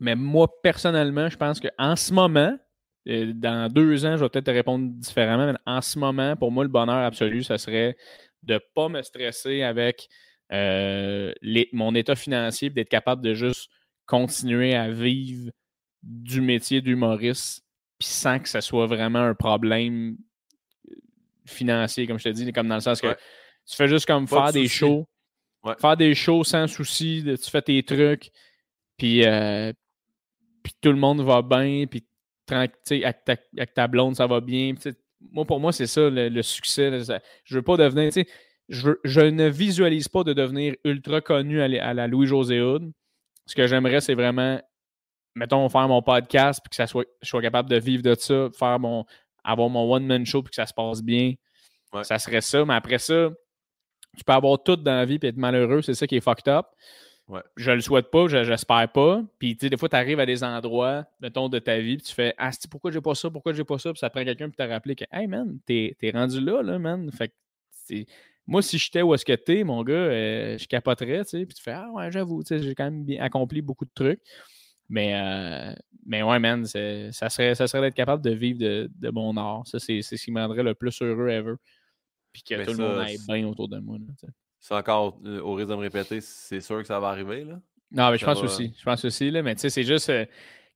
Mais 0.00 0.14
moi, 0.14 0.48
personnellement, 0.62 1.28
je 1.28 1.36
pense 1.36 1.60
qu'en 1.60 1.96
ce 1.96 2.12
moment, 2.12 2.56
euh, 3.08 3.32
dans 3.34 3.72
deux 3.72 4.04
ans, 4.06 4.16
je 4.16 4.22
vais 4.24 4.28
peut-être 4.28 4.46
te 4.46 4.50
répondre 4.50 4.88
différemment, 4.94 5.46
mais 5.52 5.58
en 5.66 5.80
ce 5.80 5.98
moment, 5.98 6.36
pour 6.36 6.52
moi, 6.52 6.62
le 6.64 6.70
bonheur 6.70 6.98
absolu, 7.04 7.42
ça 7.42 7.58
serait 7.58 7.96
de 8.42 8.54
ne 8.54 8.58
pas 8.74 8.88
me 8.88 9.02
stresser 9.02 9.62
avec 9.62 10.08
euh, 10.52 11.32
les- 11.42 11.68
mon 11.72 11.94
état 11.94 12.14
financier, 12.16 12.70
puis 12.70 12.76
d'être 12.76 12.88
capable 12.88 13.22
de 13.22 13.34
juste 13.34 13.68
continuer 14.06 14.74
à 14.74 14.88
vivre 14.90 15.50
du 16.02 16.40
métier 16.40 16.80
d'humoriste, 16.80 17.64
puis 17.98 18.08
sans 18.08 18.38
que 18.38 18.48
ce 18.48 18.60
soit 18.62 18.86
vraiment 18.86 19.18
un 19.18 19.34
problème 19.34 20.16
euh, 20.90 20.94
financier, 21.44 22.06
comme 22.06 22.18
je 22.18 22.24
te 22.24 22.28
dis, 22.30 22.50
comme 22.52 22.68
dans 22.68 22.76
le 22.76 22.80
sens 22.80 23.00
que 23.00 23.08
Ouais. 23.08 23.16
tu 23.68 23.76
fais 23.76 23.88
juste 23.88 24.06
comme 24.06 24.26
Pas 24.26 24.36
de 24.36 24.52
faire 24.52 24.52
des 24.62 24.68
shows, 24.68 25.06
Ouais. 25.64 25.74
faire 25.78 25.96
des 25.98 26.14
shows 26.14 26.44
sans 26.44 26.66
souci, 26.66 27.22
tu 27.26 27.50
fais 27.50 27.60
tes 27.62 27.82
trucs, 27.82 28.30
puis 28.96 29.26
euh, 29.26 29.72
puis 30.62 30.72
tout 30.80 30.90
le 30.90 30.98
monde 30.98 31.20
va 31.22 31.42
bien, 31.42 31.86
puis 31.90 32.04
tranqu- 32.46 32.72
tu 32.86 33.00
sais, 33.00 33.04
avec 33.04 33.24
ta, 33.24 33.36
avec 33.56 33.74
ta 33.74 33.86
blonde, 33.88 34.16
ça 34.16 34.26
va 34.26 34.40
bien. 34.40 34.74
moi, 35.32 35.44
pour 35.44 35.60
moi, 35.60 35.72
c'est 35.72 35.86
ça 35.86 36.08
le, 36.08 36.28
le 36.28 36.42
succès. 36.42 36.90
là, 36.90 37.04
ça- 37.04 37.20
je 37.44 37.56
veux 37.56 37.62
pas 37.62 37.76
devenir, 37.76 38.12
tu 38.12 38.22
sais, 38.22 38.28
je, 38.68 39.20
ne 39.20 39.48
visualise 39.48 40.08
pas 40.08 40.24
de 40.24 40.32
devenir 40.32 40.74
ultra 40.84 41.20
connu 41.20 41.60
à, 41.60 41.68
la- 41.68 41.86
à 41.88 41.94
la 41.94 42.06
Louis-José 42.06 42.60
Hood. 42.60 42.92
Ce 43.46 43.54
que 43.54 43.66
j'aimerais, 43.66 44.00
c'est 44.00 44.14
vraiment, 44.14 44.60
mettons, 45.34 45.68
faire 45.68 45.88
mon 45.88 46.02
podcast, 46.02 46.60
puis 46.62 46.70
que 46.70 46.76
ça 46.76 46.86
soit, 46.86 47.06
je 47.22 47.28
sois 47.28 47.40
capable 47.42 47.70
de 47.70 47.76
vivre 47.76 48.02
de 48.02 48.14
ça, 48.14 48.48
faire 48.58 48.78
mon, 48.78 49.04
avoir 49.42 49.68
mon 49.70 49.90
one-man 49.90 50.26
show, 50.26 50.42
puis 50.42 50.50
que 50.50 50.56
ça 50.56 50.66
se 50.66 50.74
passe 50.74 51.02
bien. 51.02 51.34
Ouais. 51.92 52.04
Ça 52.04 52.18
serait 52.18 52.42
ça. 52.42 52.64
Mais 52.66 52.74
après 52.74 52.98
ça, 52.98 53.30
tu 54.16 54.24
peux 54.24 54.32
avoir 54.32 54.62
tout 54.62 54.76
dans 54.76 54.94
la 54.94 55.04
vie, 55.06 55.18
puis 55.18 55.28
être 55.30 55.36
malheureux, 55.38 55.80
c'est 55.80 55.94
ça 55.94 56.06
qui 56.06 56.16
est 56.16 56.20
fucked 56.20 56.48
up. 56.48 56.66
Ouais. 57.28 57.42
Je 57.56 57.70
le 57.72 57.80
souhaite 57.82 58.10
pas, 58.10 58.26
je- 58.26 58.42
j'espère 58.44 58.90
pas. 58.90 59.22
Puis, 59.38 59.54
tu 59.54 59.66
sais, 59.66 59.70
des 59.70 59.76
fois, 59.76 59.88
tu 59.90 59.96
arrives 59.96 60.18
à 60.18 60.24
des 60.26 60.42
endroits, 60.42 61.04
mettons, 61.20 61.48
de 61.50 61.58
ta 61.58 61.78
vie, 61.78 61.96
puis 61.96 62.06
tu 62.06 62.14
fais 62.14 62.34
Ah, 62.38 62.50
pourquoi 62.70 62.90
j'ai 62.90 63.02
pas 63.02 63.14
ça, 63.14 63.30
pourquoi 63.30 63.52
j'ai 63.52 63.64
pas 63.64 63.78
ça, 63.78 63.92
puis 63.92 63.98
ça 63.98 64.08
prend 64.08 64.24
quelqu'un 64.24 64.48
pour 64.48 64.56
te 64.56 64.62
rappeler 64.62 64.94
que, 64.96 65.04
hey, 65.12 65.26
man, 65.26 65.58
t'es 65.66 65.94
rendu 66.14 66.40
là, 66.40 66.62
là, 66.62 66.78
man. 66.78 67.10
Fait 67.12 67.28
que, 67.28 68.04
moi, 68.46 68.62
si 68.62 68.78
j'étais 68.78 69.02
où 69.02 69.12
est-ce 69.12 69.26
que 69.26 69.34
t'es, 69.34 69.62
mon 69.62 69.82
gars, 69.84 69.92
euh, 69.92 70.58
je 70.58 70.66
capoterais, 70.66 71.22
tu 71.24 71.30
sais. 71.30 71.44
Puis 71.46 71.54
tu 71.54 71.62
fais 71.62 71.72
Ah, 71.72 71.90
ouais, 71.92 72.10
j'avoue, 72.10 72.42
tu 72.42 72.48
sais, 72.48 72.62
j'ai 72.62 72.74
quand 72.74 72.84
même 72.84 73.04
bien 73.04 73.22
accompli 73.22 73.60
beaucoup 73.60 73.84
de 73.84 73.90
trucs. 73.94 74.22
Mais, 74.88 75.14
euh, 75.14 75.74
mais 76.06 76.22
ouais, 76.22 76.38
man, 76.38 76.64
ça 76.64 77.28
serait, 77.28 77.54
ça 77.54 77.66
serait 77.66 77.82
d'être 77.82 77.94
capable 77.94 78.22
de 78.24 78.30
vivre 78.30 78.58
de, 78.58 78.90
de 78.98 79.10
mon 79.10 79.36
art. 79.36 79.66
Ça, 79.66 79.78
c'est 79.78 80.00
ce 80.00 80.14
qui 80.14 80.32
me 80.32 80.40
rendrait 80.40 80.62
le 80.62 80.74
plus 80.74 80.96
heureux 81.02 81.28
ever. 81.28 81.54
Puis 82.32 82.42
que 82.42 82.54
Mais 82.54 82.64
tout 82.64 82.72
le 82.72 82.78
monde 82.78 83.00
aille 83.00 83.18
bien 83.28 83.46
autour 83.46 83.68
de 83.68 83.78
moi. 83.78 83.98
là, 83.98 84.04
tu 84.18 84.26
sais. 84.26 84.32
C'est 84.60 84.74
encore, 84.74 85.18
euh, 85.24 85.40
au 85.40 85.54
risque 85.54 85.70
de 85.70 85.74
me 85.74 85.80
répéter, 85.80 86.20
c'est 86.20 86.60
sûr 86.60 86.78
que 86.78 86.86
ça 86.86 86.98
va 87.00 87.08
arriver, 87.08 87.44
là. 87.44 87.60
Non, 87.90 88.10
mais 88.10 88.18
je 88.18 88.24
Ça 88.24 88.32
pense 88.32 88.40
va. 88.40 88.44
aussi. 88.44 88.74
Je 88.78 88.84
pense 88.84 89.04
aussi, 89.04 89.30
là, 89.30 89.42
mais 89.42 89.54
tu 89.54 89.62
sais, 89.62 89.70
c'est 89.70 89.84
juste 89.84 90.10
euh, 90.10 90.26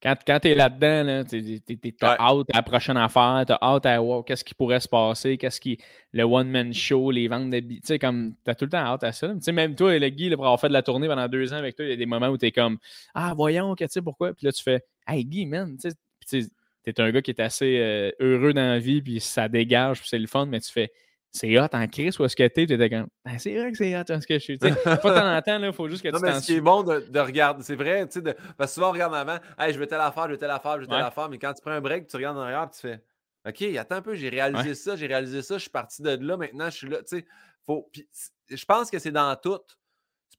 quand, 0.03 0.15
quand 0.27 0.41
tu 0.41 0.49
es 0.49 0.55
là-dedans, 0.55 1.03
là, 1.05 1.25
t'es- 1.25 1.61
t'es- 1.65 1.77
t'es- 1.77 1.93
t'as 1.93 2.17
hâte 2.19 2.47
à 2.53 2.57
la 2.57 2.63
prochaine 2.63 2.97
affaire, 2.97 3.45
t'as 3.47 3.59
hâte 3.61 3.85
à 3.87 4.01
voir 4.01 4.25
qu'est-ce 4.25 4.45
qui 4.45 4.55
pourrait 4.55 4.81
se 4.81 4.89
passer, 4.89 5.37
qu'est-ce 5.37 5.61
qui. 5.61 5.79
Le 6.13 6.23
one-man 6.25 6.73
show, 6.73 7.11
les 7.11 7.29
ventes 7.29 7.51
de 7.51 7.61
billets. 7.61 7.81
Tu 7.81 7.89
sais, 7.89 7.99
comme 7.99 8.35
t'as 8.45 8.55
tout 8.55 8.65
le 8.65 8.71
temps 8.71 8.79
hâte 8.79 9.05
à 9.05 9.13
ça. 9.13 9.29
Tu 9.35 9.41
sais, 9.43 9.53
même 9.53 9.75
toi, 9.75 9.99
le 9.99 10.09
Guy, 10.09 10.31
là, 10.31 10.37
pour 10.37 10.47
avoir 10.47 10.59
fait 10.61 10.69
de 10.69 10.73
la 10.73 10.83
tournée 10.83 11.07
pendant 11.07 11.29
deux 11.29 11.53
ans 11.53 11.57
avec 11.57 11.77
toi, 11.77 11.85
il 11.85 11.91
y 11.91 11.93
a 11.93 11.97
des 11.97 12.07
moments 12.07 12.29
où 12.29 12.39
tu 12.39 12.47
es 12.47 12.53
comme 12.53 12.79
Ah, 13.15 13.35
voyons, 13.37 13.75
que 13.75 13.85
tu 13.85 13.91
sais 13.91 14.03
pourquoi. 14.03 14.33
Puis 14.33 14.47
là, 14.47 14.53
tu 14.53 14.63
fais 14.63 14.83
Hey 15.07 15.25
Guy, 15.25 15.45
man, 15.47 15.77
tu 15.81 15.91
sais, 15.91 15.95
puis 16.19 16.29
tu 16.29 16.43
sais, 16.43 16.49
t'es 16.85 17.01
un 17.01 17.11
gars 17.13 17.21
qui 17.23 17.31
est 17.31 17.41
assez 17.41 17.79
euh, 17.79 18.11
heureux 18.21 18.55
dans 18.55 18.63
la 18.63 18.79
vie, 18.79 19.03
puis 19.03 19.21
ça 19.21 19.49
dégage, 19.49 20.01
puis 20.01 20.09
c'est 20.09 20.19
le 20.19 20.27
fun, 20.27 20.47
mais 20.47 20.61
tu 20.61 20.73
fais 20.73 20.91
c'est 21.33 21.59
hot 21.59 21.67
en 21.73 21.87
crise 21.89 22.19
où 22.21 22.25
est-ce 22.25 22.37
que 22.37 22.47
t'es, 22.47 22.67
t'étais 22.67 22.91
comme 22.91 23.09
Ben, 23.25 23.39
c'est 23.39 23.57
vrai 23.59 23.73
que 23.73 23.79
c'est 23.79 23.97
hot, 23.99 24.05
où 24.09 24.13
est-ce 24.13 24.27
que 24.27 24.35
je 24.35 24.39
suis. 24.39 24.59
Tu 24.59 24.69
sais, 24.69 24.75
pas 24.75 24.99
temps 24.99 25.37
en 25.37 25.43
temps, 25.43 25.63
il 25.65 25.73
faut 25.73 25.89
juste 25.89 26.03
que 26.03 26.09
Non, 26.11 26.19
tu 26.19 26.25
mais 26.25 26.33
t'en 26.33 26.41
ce 26.41 26.47
qui 26.47 26.55
est 26.57 26.61
bon 26.61 26.83
de, 26.83 27.01
de 27.01 27.19
regarder, 27.21 27.63
c'est 27.63 27.75
vrai, 27.75 28.07
tu 28.07 28.13
sais, 28.15 28.23
de- 28.23 28.35
parce 28.57 28.71
que 28.71 28.75
souvent 28.75 28.91
on 28.91 28.93
regarde 28.93 29.13
en 29.15 29.17
avant, 29.17 29.39
hey, 29.59 29.73
je 29.73 29.79
veux 29.79 29.87
telle 29.87 30.01
affaire, 30.01 30.25
je 30.27 30.33
veux 30.33 30.39
telle 30.39 30.51
affaire, 30.51 30.75
je 30.77 30.81
veux 30.81 30.87
telle 30.87 30.97
Ouais. 30.97 31.03
affaire, 31.03 31.29
mais 31.29 31.39
quand 31.39 31.53
tu 31.55 31.63
prends 31.63 31.71
un 31.73 31.81
break, 31.81 32.07
tu 32.07 32.17
regardes 32.17 32.37
en 32.39 32.43
arrière, 32.43 32.69
tu 32.71 32.81
fais, 32.81 33.03
OK, 33.49 33.63
attends 33.77 33.97
un 33.97 34.03
peu, 34.03 34.15
j'ai 34.15 34.29
réalisé 34.29 34.69
Ouais. 34.69 34.75
ça, 34.75 34.95
j'ai 34.97 35.07
réalisé 35.07 35.43
ça, 35.43 35.55
je 35.57 35.63
suis 35.63 35.71
parti 35.71 36.03
de 36.03 36.11
là, 36.11 36.37
maintenant 36.37 36.67
je 36.71 36.77
suis 36.77 36.89
là, 36.89 36.99
tu 36.99 37.19
sais, 37.19 37.27
faut, 37.67 37.91
je 38.51 38.65
pense 38.65 38.91
que 38.91 38.99
c'est 38.99 39.13
dans 39.13 39.35
tout. 39.37 39.59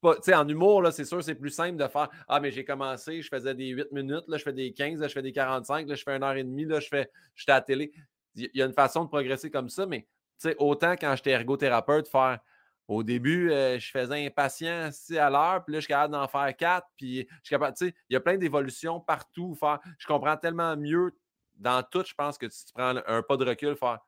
Pas, 0.02 0.16
tu 0.16 0.22
sais, 0.24 0.34
en 0.34 0.46
humour, 0.46 0.82
là, 0.82 0.90
c'est 0.92 1.04
sûr, 1.06 1.24
c'est 1.24 1.34
plus 1.34 1.48
simple 1.50 1.78
de 1.78 1.88
faire, 1.88 2.08
ah, 2.28 2.38
mais 2.38 2.50
j'ai 2.50 2.62
commencé, 2.64 3.22
je 3.22 3.28
faisais 3.28 3.54
des 3.54 3.68
8 3.68 3.90
minutes, 3.90 4.24
là, 4.28 4.36
je 4.36 4.42
fais 4.42 4.52
des 4.52 4.72
15, 4.72 5.00
là, 5.00 5.08
je 5.08 5.12
fais 5.14 5.22
des 5.22 5.32
45, 5.32 5.88
là, 5.88 5.94
je 5.94 6.02
fais 6.02 6.14
une 6.14 6.22
heure 6.22 6.34
et 6.34 6.44
demie, 6.44 6.66
là, 6.66 6.78
je 6.78 6.88
fais, 6.88 7.10
j'étais 7.34 7.52
à 7.52 7.56
la 7.56 7.60
télé. 7.62 7.90
Il 8.34 8.50
y 8.52 8.60
a 8.60 8.66
une 8.66 8.74
façon 8.74 9.04
de 9.04 9.08
progresser 9.08 9.50
comme 9.50 9.70
ça, 9.70 9.86
mais, 9.86 10.06
sais, 10.38 10.56
autant 10.58 10.92
quand 10.92 11.14
j'étais 11.16 11.30
ergothérapeute, 11.30 12.08
faire, 12.08 12.38
au 12.86 13.02
début, 13.02 13.50
euh, 13.50 13.78
je 13.78 13.90
faisais 13.90 14.26
un 14.26 14.30
patient 14.30 14.82
assis 14.88 15.18
à 15.18 15.30
l'heure, 15.30 15.64
puis 15.64 15.72
là, 15.72 15.78
je 15.78 15.84
suis 15.84 15.88
capable 15.88 16.12
d'en 16.12 16.28
faire 16.28 16.54
quatre, 16.56 16.86
puis 16.98 17.26
je 17.30 17.44
suis 17.44 17.54
capable, 17.54 17.76
tu 17.76 17.86
sais, 17.86 17.94
il 18.10 18.12
y 18.12 18.16
a 18.16 18.20
plein 18.20 18.36
d'évolutions 18.36 19.00
partout. 19.00 19.54
Faire, 19.54 19.80
je 19.98 20.06
comprends 20.06 20.36
tellement 20.36 20.76
mieux 20.76 21.12
dans 21.56 21.82
tout, 21.82 22.04
je 22.06 22.12
pense 22.14 22.36
que 22.36 22.46
tu, 22.46 22.52
tu 22.66 22.72
prends 22.74 22.94
un 23.06 23.22
pas 23.22 23.36
de 23.36 23.44
recul, 23.46 23.74
faire 23.76 24.00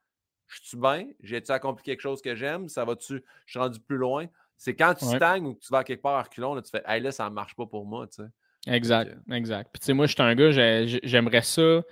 Je 0.47 0.61
suis 0.63 0.77
bien, 0.77 1.07
j'ai-tu 1.23 1.51
accompli 1.53 1.83
quelque 1.85 2.01
chose 2.03 2.21
que 2.21 2.35
j'aime, 2.35 2.69
ça 2.69 2.85
va-tu, 2.85 3.25
je 3.47 3.51
suis 3.51 3.59
rendu 3.59 3.81
plus 3.81 3.97
loin? 3.97 4.27
C'est 4.59 4.75
quand 4.75 4.95
tu 4.95 5.05
Ouais. 5.07 5.17
stagnes 5.17 5.47
ou 5.47 5.55
que 5.55 5.61
tu 5.61 5.73
vas 5.73 5.83
quelque 5.85 6.03
part 6.03 6.17
à 6.17 6.23
reculons, 6.23 6.55
là, 6.55 6.63
tu 6.63 6.71
fais 6.71 6.83
Hey, 6.87 7.01
là, 7.01 7.13
ça 7.13 7.25
ne 7.25 7.35
marche 7.35 7.55
pas 7.57 7.67
pour 7.67 7.85
moi. 7.87 8.07
Tu 8.07 8.23
sais. 8.23 8.29
Exact, 8.67 9.17
exact. 9.31 9.71
Puis 9.73 9.81
tu 9.81 9.87
sais, 9.87 9.93
moi, 9.93 10.07
je 10.07 10.13
suis 10.13 10.23
un 10.23 10.35
gars, 10.35 10.51
j'ai- 10.51 10.87
j'ai- 10.89 11.01
j'aimerais 11.03 11.43
ça. 11.43 11.83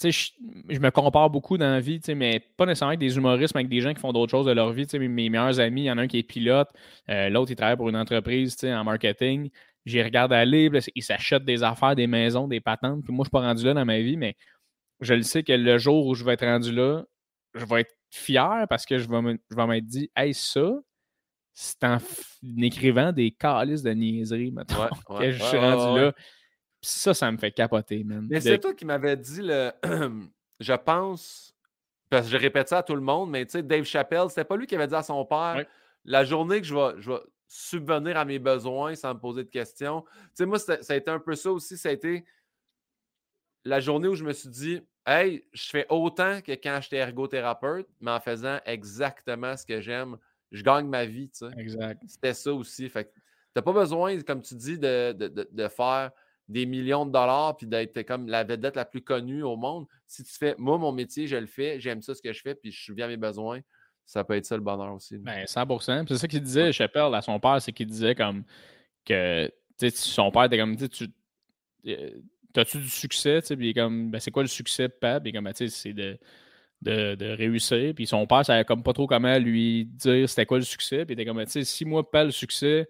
Tu 0.00 0.12
sais, 0.12 0.32
je, 0.68 0.74
je 0.74 0.80
me 0.80 0.90
compare 0.90 1.28
beaucoup 1.28 1.58
dans 1.58 1.70
la 1.70 1.80
vie, 1.80 2.00
tu 2.00 2.06
sais, 2.06 2.14
mais 2.14 2.40
pas 2.56 2.66
nécessairement 2.66 2.90
avec 2.90 3.00
des 3.00 3.16
humoristes, 3.16 3.54
mais 3.54 3.60
avec 3.60 3.70
des 3.70 3.80
gens 3.80 3.92
qui 3.92 4.00
font 4.00 4.12
d'autres 4.12 4.30
choses 4.30 4.46
de 4.46 4.52
leur 4.52 4.72
vie. 4.72 4.86
Tu 4.86 4.92
sais, 4.92 4.98
mes, 4.98 5.08
mes 5.08 5.28
meilleurs 5.28 5.60
amis, 5.60 5.82
il 5.82 5.84
y 5.84 5.90
en 5.90 5.98
a 5.98 6.02
un 6.02 6.06
qui 6.06 6.18
est 6.18 6.22
pilote, 6.22 6.68
euh, 7.08 7.28
l'autre, 7.28 7.50
il 7.50 7.56
travaille 7.56 7.76
pour 7.76 7.88
une 7.88 7.96
entreprise 7.96 8.56
tu 8.56 8.66
sais, 8.66 8.74
en 8.74 8.84
marketing. 8.84 9.50
J'y 9.86 10.02
regarde 10.02 10.32
aller, 10.32 10.70
ils 10.94 11.02
s'achètent 11.02 11.44
des 11.44 11.62
affaires, 11.62 11.94
des 11.94 12.06
maisons, 12.06 12.48
des 12.48 12.60
patentes. 12.60 13.02
Puis 13.04 13.12
moi, 13.12 13.24
je 13.24 13.28
suis 13.28 13.30
pas 13.30 13.40
rendu 13.40 13.64
là 13.64 13.74
dans 13.74 13.84
ma 13.84 13.98
vie, 14.00 14.16
mais 14.16 14.36
je 15.00 15.14
le 15.14 15.22
sais 15.22 15.42
que 15.42 15.52
le 15.52 15.78
jour 15.78 16.06
où 16.06 16.14
je 16.14 16.24
vais 16.24 16.34
être 16.34 16.44
rendu 16.44 16.72
là, 16.72 17.04
je 17.54 17.64
vais 17.64 17.80
être 17.80 17.94
fier 18.10 18.66
parce 18.68 18.84
que 18.84 18.98
je 18.98 19.08
vais 19.08 19.66
m'être 19.66 19.86
dit, 19.86 20.10
hey, 20.16 20.34
ça, 20.34 20.72
c'est 21.54 21.84
en, 21.84 21.98
écrivant 22.58 23.12
des 23.12 23.30
calices 23.30 23.82
de 23.82 23.90
niaiseries, 23.90 24.50
mettons, 24.50 24.82
Ouais, 24.82 24.88
que 25.18 25.32
je 25.32 25.42
suis 25.42 25.56
ouais, 25.56 25.72
rendu 25.72 26.00
là. 26.00 26.12
Ça, 26.82 27.12
ça 27.14 27.30
me 27.30 27.36
fait 27.36 27.52
capoter, 27.52 28.04
man. 28.04 28.26
Mais 28.30 28.38
De- 28.38 28.42
c'est 28.44 28.58
toi 28.58 28.74
qui 28.74 28.84
m'avais 28.84 29.16
dit 29.16 29.42
le. 29.42 29.72
je 30.60 30.72
pense. 30.74 31.54
Parce 32.08 32.26
que 32.26 32.32
je 32.32 32.36
répète 32.36 32.68
ça 32.68 32.78
à 32.78 32.82
tout 32.82 32.94
le 32.96 33.00
monde, 33.00 33.30
mais 33.30 33.44
tu 33.46 33.52
sais, 33.52 33.62
Dave 33.62 33.84
Chappelle, 33.84 34.28
c'était 34.30 34.44
pas 34.44 34.56
lui 34.56 34.66
qui 34.66 34.74
avait 34.74 34.88
dit 34.88 34.94
à 34.96 35.02
son 35.02 35.24
père 35.24 35.54
Ouais. 35.58 35.68
la 36.04 36.24
journée 36.24 36.60
que 36.60 36.66
je 36.66 36.74
vais, 36.74 37.00
je 37.00 37.12
vais 37.12 37.20
subvenir 37.46 38.16
à 38.16 38.24
mes 38.24 38.38
besoins 38.40 38.94
sans 38.96 39.14
me 39.14 39.20
poser 39.20 39.44
de 39.44 39.48
questions. 39.48 40.02
Tu 40.02 40.08
sais, 40.34 40.46
moi, 40.46 40.58
ça 40.58 40.76
a 40.88 40.94
été 40.96 41.08
un 41.10 41.20
peu 41.20 41.34
ça 41.36 41.52
aussi. 41.52 41.76
Ça 41.78 41.88
a 41.90 41.92
été 41.92 42.24
la 43.64 43.78
journée 43.80 44.08
où 44.08 44.14
je 44.14 44.24
me 44.24 44.32
suis 44.32 44.48
dit 44.48 44.80
Hey, 45.06 45.44
je 45.52 45.70
fais 45.70 45.86
autant 45.88 46.40
que 46.40 46.52
quand 46.52 46.78
j'étais 46.82 46.96
ergothérapeute, 46.96 47.88
mais 48.00 48.10
en 48.10 48.20
faisant 48.20 48.58
exactement 48.66 49.56
ce 49.56 49.64
que 49.64 49.80
j'aime. 49.80 50.16
Je 50.52 50.62
gagne 50.64 50.86
ma 50.88 51.04
vie, 51.06 51.30
tu 51.30 51.46
sais. 51.46 51.52
Exact. 51.58 52.02
C'était 52.06 52.34
ça 52.34 52.52
aussi. 52.52 52.88
Fait 52.88 53.04
que 53.04 53.10
t'as 53.54 53.62
pas 53.62 53.72
besoin, 53.72 54.20
comme 54.22 54.42
tu 54.42 54.54
dis, 54.56 54.78
de, 54.78 55.12
de- 55.12 55.28
de- 55.28 55.48
de 55.50 55.68
faire 55.68 56.10
des 56.50 56.66
millions 56.66 57.06
de 57.06 57.12
dollars 57.12 57.56
puis 57.56 57.66
d'être 57.66 58.02
comme 58.02 58.26
la 58.26 58.42
vedette 58.42 58.74
la 58.74 58.84
plus 58.84 59.02
connue 59.02 59.42
au 59.42 59.56
monde. 59.56 59.86
Si 60.06 60.24
tu 60.24 60.32
fais, 60.32 60.56
moi, 60.58 60.78
mon 60.78 60.90
métier, 60.90 61.28
je 61.28 61.36
le 61.36 61.46
fais, 61.46 61.78
j'aime 61.78 62.02
ça 62.02 62.14
ce 62.14 62.20
que 62.20 62.32
je 62.32 62.40
fais, 62.42 62.56
puis 62.56 62.72
je 62.72 62.82
suis 62.82 62.92
bien 62.92 63.06
à 63.06 63.08
mes 63.08 63.16
besoins, 63.16 63.60
ça 64.04 64.24
peut 64.24 64.34
être 64.34 64.44
ça 64.44 64.56
le 64.56 64.62
bonheur 64.62 64.92
aussi. 64.92 65.16
Ben, 65.18 65.44
100%. 65.44 66.04
Puis 66.04 66.14
C'est 66.14 66.20
ça 66.20 66.28
qu'il 66.28 66.42
disait, 66.42 66.72
Chappelle, 66.72 67.14
à 67.14 67.22
son 67.22 67.38
père, 67.38 67.62
c'est 67.62 67.72
qu'il 67.72 67.86
disait 67.86 68.16
comme 68.16 68.42
que 69.04 69.46
tu 69.78 69.88
sais, 69.88 69.90
son 69.90 70.32
père 70.32 70.44
était 70.44 70.58
comme, 70.58 70.76
tu 70.76 71.06
euh, 71.86 72.10
t'as-tu 72.52 72.78
du 72.78 72.90
succès? 72.90 73.40
Tu 73.42 73.46
sais, 73.46 73.56
Puis 73.56 73.68
il 73.68 73.70
est 73.70 73.74
comme, 73.74 74.10
ben, 74.10 74.18
c'est 74.20 74.32
quoi 74.32 74.42
le 74.42 74.48
succès, 74.48 74.88
papa? 74.88 75.20
Puis 75.20 75.30
il 75.30 75.30
est 75.30 75.36
comme, 75.36 75.44
Ben, 75.44 75.52
tu 75.52 75.68
sais, 75.68 75.76
c'est 75.76 75.92
de, 75.92 76.18
de, 76.82 77.14
de 77.14 77.26
réussir. 77.26 77.94
Puis 77.94 78.08
son 78.08 78.26
père, 78.26 78.44
savait 78.44 78.64
comme 78.64 78.82
pas 78.82 78.92
trop 78.92 79.06
comment 79.06 79.38
lui 79.38 79.84
dire 79.84 80.28
c'était 80.28 80.46
quoi 80.46 80.58
le 80.58 80.64
succès. 80.64 81.04
Puis 81.06 81.14
il 81.14 81.20
était 81.20 81.24
comme, 81.24 81.36
Ben, 81.36 81.46
tu 81.46 81.52
sais, 81.52 81.64
si 81.64 81.84
moi, 81.84 82.10
pas 82.10 82.24
le 82.24 82.32
succès, 82.32 82.88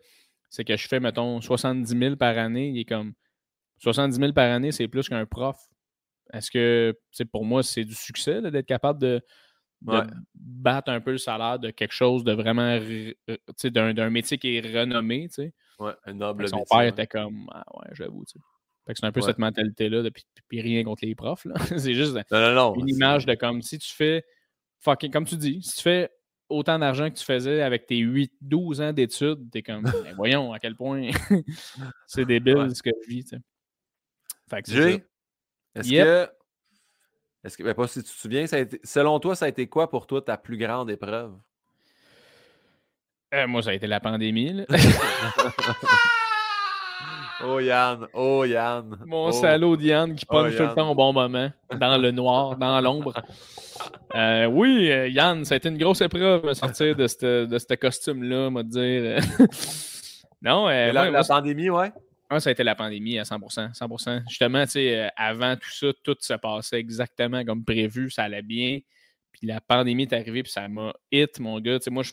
c'est 0.48 0.64
que 0.64 0.76
je 0.76 0.88
fais, 0.88 0.98
mettons, 0.98 1.42
70 1.42 1.98
000 1.98 2.16
par 2.16 2.36
année. 2.38 2.70
Il 2.70 2.78
est 2.78 2.84
comme, 2.86 3.12
70 3.80 4.16
000 4.16 4.32
par 4.32 4.50
année, 4.50 4.72
c'est 4.72 4.88
plus 4.88 5.08
qu'un 5.08 5.26
prof. 5.26 5.56
Est-ce 6.32 6.50
que, 6.50 6.96
pour 7.32 7.44
moi, 7.44 7.62
c'est 7.62 7.84
du 7.84 7.94
succès 7.94 8.40
d'être 8.40 8.66
capable 8.66 9.00
de, 9.00 9.20
de 9.82 9.92
Ouais. 9.96 10.02
battre 10.34 10.90
un 10.90 11.00
peu 11.00 11.12
le 11.12 11.18
salaire 11.18 11.58
de 11.58 11.70
quelque 11.70 11.92
chose 11.94 12.22
de 12.22 12.32
vraiment, 12.32 12.78
d'un 13.64 14.10
métier 14.10 14.38
qui 14.38 14.56
est 14.56 14.60
renommé, 14.60 15.28
tu 15.28 15.34
sais? 15.34 15.54
Ouais, 15.78 15.92
un 16.04 16.14
noble 16.14 16.46
Son 16.48 16.56
métier, 16.56 16.66
père 16.70 16.78
ouais. 16.80 16.88
était 16.90 17.06
comme, 17.06 17.48
ah 17.52 17.64
ouais, 17.74 17.88
j'avoue, 17.92 18.24
tu 18.26 18.32
sais. 18.32 18.44
Fait 18.86 18.92
que 18.94 19.00
c'est 19.00 19.06
un 19.06 19.12
peu 19.12 19.20
cette 19.22 19.38
mentalité-là, 19.38 20.02
de- 20.02 20.10
puis, 20.48 20.60
rien 20.60 20.84
contre 20.84 21.04
les 21.04 21.14
profs, 21.14 21.44
là. 21.46 21.54
c'est 21.78 21.94
juste 21.94 22.14
Non, 22.30 22.40
non, 22.40 22.54
non. 22.54 22.74
une 22.76 22.88
image 22.88 23.26
de 23.26 23.34
comme 23.34 23.62
si 23.62 23.78
tu 23.78 23.92
fais, 23.92 24.24
fucking, 24.80 25.10
comme 25.10 25.24
tu 25.24 25.36
dis, 25.36 25.62
si 25.62 25.76
tu 25.76 25.82
fais 25.82 26.10
autant 26.48 26.78
d'argent 26.78 27.08
que 27.08 27.14
tu 27.16 27.24
faisais 27.24 27.62
avec 27.62 27.86
tes 27.86 27.98
8, 27.98 28.32
12 28.40 28.80
ans 28.80 28.92
d'études, 28.92 29.50
t'es 29.50 29.62
comme, 29.62 29.82
Ben, 29.84 30.14
voyons 30.16 30.52
à 30.52 30.58
quel 30.58 30.74
point 30.76 31.10
c'est 32.06 32.24
débile 32.24 32.74
ce 32.74 32.82
que 32.82 32.90
je 33.04 33.08
vis, 33.08 33.24
tu 33.24 33.36
sais. 33.36 33.42
Fait 34.50 34.62
que 34.62 34.70
Jay, 34.72 35.04
est-ce 35.76 35.88
Yep. 35.88 36.04
que. 36.06 36.28
Est-ce 37.44 37.56
que. 37.56 37.62
Ben, 37.62 37.74
pas 37.74 37.86
si 37.86 38.02
tu 38.02 38.10
te 38.10 38.16
souviens, 38.18 38.46
ça 38.46 38.56
a 38.56 38.58
été- 38.60 38.80
selon 38.84 39.18
toi, 39.20 39.34
ça 39.36 39.44
a 39.46 39.48
été 39.48 39.66
quoi 39.68 39.88
pour 39.88 40.06
toi 40.06 40.20
ta 40.20 40.36
plus 40.36 40.58
grande 40.58 40.90
épreuve? 40.90 41.32
Euh, 43.32 43.46
moi, 43.46 43.62
ça 43.62 43.70
a 43.70 43.74
été 43.74 43.86
la 43.86 44.00
pandémie, 44.00 44.52
là. 44.52 44.64
Oh 47.42 47.58
Yann, 47.58 48.06
oh 48.12 48.44
Yann. 48.44 48.98
Mon 49.06 49.28
oh. 49.28 49.32
salaud 49.32 49.74
Diane 49.74 50.14
qui 50.14 50.26
Oh, 50.28 50.32
punch 50.34 50.52
tout 50.52 50.58
le 50.58 50.64
Yann. 50.66 50.74
temps 50.74 50.90
au 50.90 50.94
bon 50.94 51.14
moment, 51.14 51.50
dans 51.74 51.96
le 51.96 52.10
noir, 52.10 52.56
dans 52.56 52.80
l'ombre. 52.80 53.14
Euh, 54.14 54.44
oui, 54.46 54.90
euh, 54.90 55.08
Yann, 55.08 55.42
ça 55.44 55.54
a 55.54 55.56
été 55.56 55.70
une 55.70 55.78
grosse 55.78 56.02
épreuve 56.02 56.46
de 56.48 56.52
sortir 56.52 56.94
de 56.96 57.06
ce 57.06 57.46
de 57.46 57.74
costume-là, 57.76 58.50
moi 58.50 58.62
dire. 58.62 59.20
non, 60.42 60.66
euh, 60.66 60.68
Mais 60.68 60.92
la, 60.92 61.02
moi, 61.02 61.04
la 61.04 61.18
moi, 61.20 61.22
pandémie, 61.26 61.70
ouais. 61.70 61.90
Ah, 62.30 62.38
ça 62.40 62.50
a 62.50 62.52
été 62.52 62.62
la 62.62 62.74
pandémie 62.76 63.18
à 63.18 63.24
100%. 63.24 63.72
100%. 63.74 64.22
Justement, 64.28 64.64
tu 64.64 64.70
sais, 64.72 65.00
euh, 65.00 65.08
avant 65.16 65.56
tout 65.56 65.70
ça, 65.70 65.88
tout 66.04 66.16
se 66.20 66.34
passait 66.34 66.78
exactement 66.78 67.44
comme 67.44 67.64
prévu, 67.64 68.08
ça 68.10 68.22
allait 68.24 68.42
bien. 68.42 68.78
Puis 69.32 69.46
la 69.48 69.60
pandémie 69.60 70.04
est 70.04 70.12
arrivée, 70.12 70.42
puis 70.44 70.52
ça 70.52 70.68
m'a 70.68 70.92
hit, 71.10 71.40
mon 71.40 71.58
gars. 71.60 71.78
Tu 71.80 71.84
sais, 71.84 71.90
moi, 71.90 72.02
je 72.04 72.12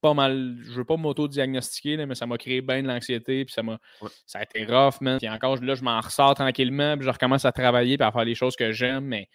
pas 0.00 0.14
mal, 0.14 0.56
je 0.62 0.72
veux 0.74 0.84
pas 0.84 0.96
m'auto-diagnostiquer, 0.96 1.96
mais 2.06 2.14
ça 2.14 2.24
m'a 2.24 2.38
créé 2.38 2.60
bien 2.60 2.82
de 2.82 2.88
l'anxiété, 2.88 3.44
puis 3.44 3.52
ça 3.52 3.64
m'a, 3.64 3.80
Ouais. 4.00 4.08
ça 4.26 4.38
a 4.38 4.42
été 4.44 4.64
rough, 4.64 5.00
man. 5.00 5.18
Puis 5.18 5.28
encore, 5.28 5.56
là, 5.62 5.74
je 5.74 5.82
m'en 5.82 6.00
ressors 6.00 6.34
tranquillement, 6.34 6.96
puis 6.96 7.04
je 7.04 7.10
recommence 7.10 7.44
à 7.44 7.50
travailler, 7.52 7.98
puis 7.98 8.06
à 8.06 8.12
faire 8.12 8.24
les 8.24 8.36
choses 8.36 8.54
que 8.54 8.70
j'aime, 8.70 9.04
mais 9.06 9.28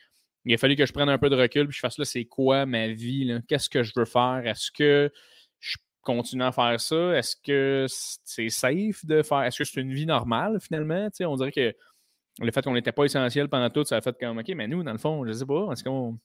il 0.46 0.54
a 0.54 0.58
fallu 0.58 0.78
que 0.78 0.86
je 0.86 0.94
prenne 0.94 1.10
un 1.10 1.18
peu 1.18 1.30
de 1.30 1.36
recul, 1.36 1.68
puis 1.68 1.76
je 1.76 1.80
fasse 1.82 1.98
là, 1.98 2.06
c'est 2.06 2.24
quoi 2.26 2.66
ma 2.66 2.88
vie, 2.88 3.26
là? 3.26 3.40
Qu'est-ce 3.48 3.70
que 3.70 3.84
je 3.84 3.92
veux 3.96 4.06
faire? 4.06 4.42
Est-ce 4.46 4.72
que 4.72 5.12
je 6.04 6.14
continue 6.14 6.44
à 6.44 6.52
faire 6.52 6.80
ça? 6.80 7.16
Est-ce 7.18 7.36
que 7.36 7.86
c'est 7.88 8.50
safe 8.50 9.06
de 9.06 9.22
faire? 9.24 9.44
Est-ce 9.44 9.60
que 9.60 9.64
c'est 9.64 9.80
une 9.82 9.94
vie 9.94 10.06
normale 10.06 10.60
finalement? 10.60 11.08
On 11.22 11.36
dirait 11.36 11.52
que 11.52 11.74
le 12.40 12.52
fait 12.52 12.62
qu'on 12.64 12.74
n'était 12.74 12.92
pas 12.92 13.06
essentiel 13.06 13.48
pendant 13.48 13.70
tout, 13.70 13.84
ça 13.86 13.98
a 13.98 14.02
fait 14.02 14.16
comme 14.20 14.38
OK, 14.40 14.50
mais 14.56 14.68
nous, 14.68 14.84
dans 14.84 14.92
le 14.92 14.98
fond, 14.98 15.26
je 15.26 15.32
sais 15.32 15.46
pas, 15.46 15.70
est-ce 15.72 15.84
qu'on. 15.84 16.18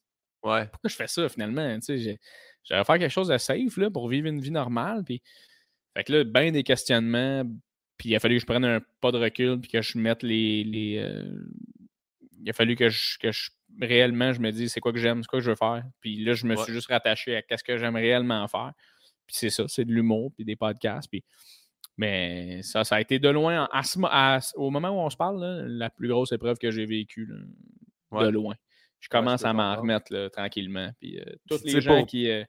Ouais. 0.43 0.67
Pourquoi 0.67 0.89
je 0.89 0.95
fais 0.97 1.09
ça 1.09 1.29
finalement? 1.29 1.79
J'ai- 1.87 2.19
j'allais 2.65 2.85
faire 2.85 2.99
quelque 2.99 3.11
chose 3.11 3.29
de 3.29 3.39
safe 3.39 3.77
là, 3.77 3.91
pour 3.91 4.09
vivre 4.09 4.27
une 4.29 4.41
vie 4.41 4.51
normale. 4.51 5.03
Puis... 5.05 5.23
Fait 5.97 6.05
que 6.05 6.13
là, 6.13 6.25
ben 6.25 6.53
des 6.53 6.63
questionnements. 6.63 7.43
Puis 7.97 8.11
il 8.11 8.17
a 8.17 8.21
fallu 8.21 8.37
que 8.37 8.41
je 8.43 8.47
prenne 8.47 8.65
un 8.65 8.81
pas 9.01 9.11
de 9.11 9.19
recul 9.19 9.61
puis 9.61 9.71
que 9.71 9.83
je 9.83 9.99
mette 9.99 10.23
les. 10.23 10.63
les 10.65 10.99
euh, 10.99 11.25
Il 12.41 12.49
a 12.49 12.53
fallu 12.53 12.77
que 12.77 12.89
je, 12.89 13.19
que 13.19 13.33
je 13.33 13.51
réellement 13.81 14.33
je 14.33 14.41
me 14.41 14.51
dise 14.53 14.73
c'est 14.73 14.81
quoi 14.81 14.93
que 14.93 14.99
j'aime, 14.99 15.23
c'est 15.23 15.27
quoi 15.29 15.41
que 15.41 15.45
je 15.45 15.51
veux 15.51 15.57
faire. 15.57 15.83
Puis 16.01 16.23
là, 16.25 16.35
je 16.35 16.47
me 16.47 16.57
Ouais. 16.57 16.63
suis 16.63 16.73
juste 16.73 16.89
rattaché 16.89 17.35
à 17.37 17.43
qu'est-ce 17.43 17.65
que 17.65 17.77
j'aime 17.77 17.97
réellement 17.97 18.47
faire. 18.49 18.73
Puis 19.29 19.37
c'est 19.39 19.51
ça, 19.51 19.65
c'est 19.69 19.85
de 19.85 19.93
l'humour, 19.93 20.33
puis 20.35 20.45
des 20.45 20.57
podcasts. 20.57 21.09
Puis... 21.09 21.23
Mais 21.97 22.63
ça, 22.63 22.83
ça 22.85 22.97
a 22.97 23.01
été 23.01 23.19
de 23.19 23.29
loin, 23.29 23.69
à 23.73 23.83
ce 23.83 23.99
mo- 23.99 24.09
à 24.11 24.41
ce- 24.41 24.53
au 24.57 24.71
moment 24.71 24.91
où 24.91 24.99
on 25.05 25.11
se 25.11 25.17
parle, 25.17 25.41
là, 25.41 25.63
la 25.67 25.91
plus 25.91 26.09
grosse 26.09 26.33
épreuve 26.33 26.57
que 26.59 26.71
j'ai 26.71 26.87
vécue, 26.87 27.27
là, 27.27 27.37
Ouais. 28.11 28.25
de 28.25 28.31
loin. 28.31 28.55
Je 29.01 29.09
commence 29.09 29.45
à 29.45 29.53
m'en 29.53 29.77
remettre 29.77 30.13
là, 30.13 30.31
tranquillement. 30.31 30.91
Puis 31.01 31.19
euh, 31.21 31.25
tous 31.49 31.63
les 31.65 31.81
gens 31.81 32.01
pas- 32.01 32.05
qui, 32.05 32.29
euh, 32.31 32.43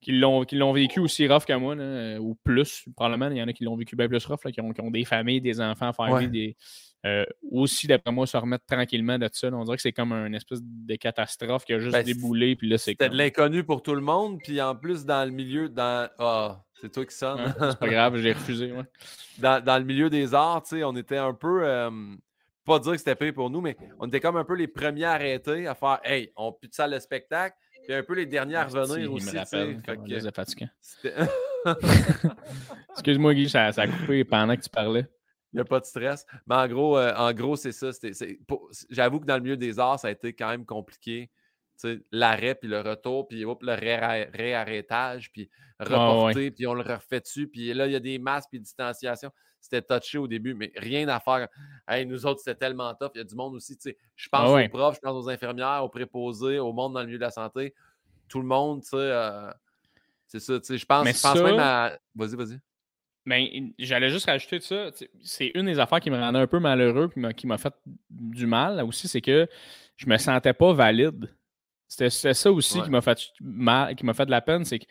qui 0.00 0.12
l'ont 0.12 0.72
vécu 0.72 1.00
aussi 1.00 1.26
rough 1.28 1.44
que 1.44 1.52
moi, 1.54 1.74
là, 1.74 1.82
euh, 1.82 2.18
ou 2.18 2.34
plus, 2.44 2.86
probablement, 2.96 3.30
il 3.30 3.36
y 3.38 3.42
en 3.42 3.48
a 3.48 3.52
qui 3.52 3.64
l'ont 3.64 3.76
vécu 3.76 3.94
bien 3.96 4.08
plus 4.08 4.24
rough, 4.26 4.44
là, 4.44 4.52
qui, 4.52 4.60
ont, 4.60 4.72
qui 4.72 4.80
ont 4.80 4.90
des 4.90 5.04
familles, 5.04 5.40
des 5.40 5.60
enfants 5.60 5.88
à 5.88 5.92
faire 5.92 6.10
Ouais. 6.10 6.20
vivre 6.20 6.32
des. 6.32 6.56
Euh, 7.06 7.24
aussi, 7.50 7.86
d'après 7.86 8.12
moi, 8.12 8.26
se 8.26 8.36
remettre 8.36 8.64
tranquillement 8.66 9.18
de 9.18 9.28
ça. 9.32 9.48
On 9.52 9.64
dirait 9.64 9.76
que 9.76 9.82
c'est 9.82 9.92
comme 9.92 10.12
une 10.12 10.34
espèce 10.34 10.60
de 10.62 10.96
catastrophe 10.96 11.64
qui 11.64 11.72
a 11.72 11.78
juste 11.78 11.92
Ben, 11.92 12.04
déboulé, 12.04 12.56
puis 12.56 12.68
là, 12.68 12.78
c'est 12.78 12.92
C'était 12.92 13.06
comme... 13.06 13.12
de 13.12 13.18
l'inconnu 13.18 13.64
pour 13.64 13.82
tout 13.82 13.94
le 13.94 14.00
monde, 14.00 14.40
puis 14.42 14.60
en 14.60 14.74
plus, 14.74 15.04
dans 15.04 15.24
le 15.24 15.30
milieu, 15.30 15.68
dans. 15.68 16.08
Ah, 16.18 16.62
c'est 16.80 16.92
toi 16.92 17.06
qui 17.06 17.14
sonne. 17.14 17.54
C'est 17.58 17.78
pas 17.78 17.88
grave, 17.88 18.16
j'ai 18.18 18.32
refusé. 18.32 18.72
ouais. 18.72 18.82
dans, 19.38 19.62
dans 19.64 19.78
le 19.78 19.84
milieu 19.84 20.10
des 20.10 20.34
arts, 20.34 20.64
on 20.72 20.96
était 20.96 21.18
un 21.18 21.32
peu. 21.34 21.64
euh, 21.64 21.90
pas 22.66 22.80
dire 22.80 22.92
que 22.92 22.98
c'était 22.98 23.14
pire 23.14 23.32
pour 23.32 23.48
nous, 23.48 23.60
mais 23.60 23.76
on 24.00 24.08
était 24.08 24.20
comme 24.20 24.36
un 24.36 24.44
peu 24.44 24.54
les 24.54 24.66
premiers 24.66 25.04
arrêtés 25.04 25.66
à 25.68 25.74
faire 25.74 26.00
Hey, 26.04 26.32
on 26.36 26.52
pue 26.52 26.66
de 26.68 26.74
ça 26.74 26.88
le 26.88 26.98
spectacle, 26.98 27.56
puis 27.84 27.94
un 27.94 28.02
peu 28.02 28.14
les 28.14 28.26
derniers 28.26 28.56
à 28.56 28.64
revenir 28.64 29.12
aussi. 29.12 29.32
me 29.32 29.38
rappelle 29.38 29.80
que 29.82 30.30
fatigant. 30.32 30.68
Excuse-moi, 32.92 33.34
Guy, 33.34 33.48
ça, 33.48 33.70
ça 33.72 33.82
a 33.82 33.86
coupé 33.88 34.24
pendant 34.24 34.56
que 34.56 34.62
tu 34.62 34.68
parlais. 34.68 35.06
Il 35.56 35.60
n'y 35.60 35.62
a 35.62 35.64
pas 35.64 35.80
de 35.80 35.86
stress. 35.86 36.26
Mais 36.46 36.54
en 36.54 36.68
gros, 36.68 36.98
euh, 36.98 37.14
en 37.16 37.32
gros 37.32 37.56
c'est 37.56 37.72
ça. 37.72 37.90
c'était- 37.90 38.12
c'est- 38.12 38.38
pour- 38.46 38.68
J'avoue 38.90 39.20
que 39.20 39.24
dans 39.24 39.36
le 39.36 39.42
milieu 39.42 39.56
des 39.56 39.78
arts, 39.78 39.98
ça 39.98 40.08
a 40.08 40.10
été 40.10 40.34
quand 40.34 40.48
même 40.50 40.66
compliqué. 40.66 41.30
L'arrêt, 42.12 42.54
puis 42.54 42.68
le 42.68 42.80
retour, 42.80 43.26
puis 43.26 43.40
le 43.40 43.72
ré- 43.72 44.28
réarrêtage, 44.34 45.30
puis 45.32 45.48
reporter, 45.80 46.50
puis 46.50 46.66
on 46.66 46.74
le 46.74 46.82
refait 46.82 47.20
dessus. 47.20 47.48
Puis 47.48 47.72
là, 47.72 47.86
il 47.86 47.92
y 47.92 47.96
a 47.96 48.00
des 48.00 48.18
masques, 48.18 48.48
puis 48.50 48.60
distanciation. 48.60 49.30
C'était 49.60 49.82
touché 49.82 50.18
au 50.18 50.28
début, 50.28 50.54
mais 50.54 50.70
rien 50.76 51.08
à 51.08 51.20
faire. 51.20 51.48
Hey, 51.88 52.04
nous 52.06 52.24
autres, 52.26 52.40
c'était 52.40 52.54
tellement 52.54 52.94
tough. 52.94 53.10
Il 53.14 53.18
y 53.18 53.20
a 53.22 53.24
du 53.24 53.34
monde 53.34 53.54
aussi. 53.54 53.76
Je 54.14 54.28
pense 54.28 54.40
Ah 54.50 54.52
ouais. 54.52 54.66
aux 54.66 54.68
profs, 54.76 54.96
je 54.96 55.00
pense 55.00 55.24
aux 55.24 55.28
infirmières, 55.28 55.82
aux 55.84 55.88
préposés, 55.88 56.58
au 56.58 56.72
monde 56.72 56.92
dans 56.94 57.00
le 57.00 57.06
milieu 57.06 57.18
de 57.18 57.24
la 57.24 57.30
santé. 57.30 57.74
Tout 58.28 58.40
le 58.40 58.46
monde, 58.46 58.82
tu 58.82 58.88
sais. 58.90 58.96
euh, 58.98 59.50
c'est 60.26 60.40
ça, 60.40 60.58
tu 60.60 60.66
sais. 60.66 60.78
Je 60.78 60.86
pense, 60.86 61.04
Mais 61.04 61.12
je 61.14 61.20
pense 61.22 61.36
ça- 61.38 61.42
même 61.42 61.58
à. 61.58 61.92
Vas-y, 62.14 62.36
vas-y. 62.36 62.58
Ben, 63.26 63.72
j'allais 63.78 64.08
juste 64.08 64.26
rajouter 64.26 64.58
de 64.58 64.62
ça. 64.62 64.90
C'est 65.22 65.50
une 65.54 65.66
des 65.66 65.80
affaires 65.80 66.00
qui 66.00 66.10
me 66.10 66.16
rendait 66.16 66.38
un 66.38 66.46
peu 66.46 66.60
malheureux 66.60 67.10
et 67.16 67.34
qui 67.34 67.48
m'a 67.48 67.58
fait 67.58 67.74
du 68.08 68.46
mal 68.46 68.80
aussi, 68.84 69.08
c'est 69.08 69.20
que 69.20 69.48
je 69.96 70.06
me 70.08 70.16
sentais 70.16 70.52
pas 70.52 70.72
valide. 70.72 71.34
C'était 71.88 72.34
ça 72.34 72.52
aussi 72.52 72.80
qui 72.80 72.90
m'a 72.90 73.00
fait 73.00 73.18
mal, 73.40 73.94
qui 73.96 74.06
m'a 74.06 74.14
fait 74.14 74.26
de 74.26 74.30
la 74.30 74.40
peine, 74.40 74.64
c'est 74.64 74.78
que 74.78 74.86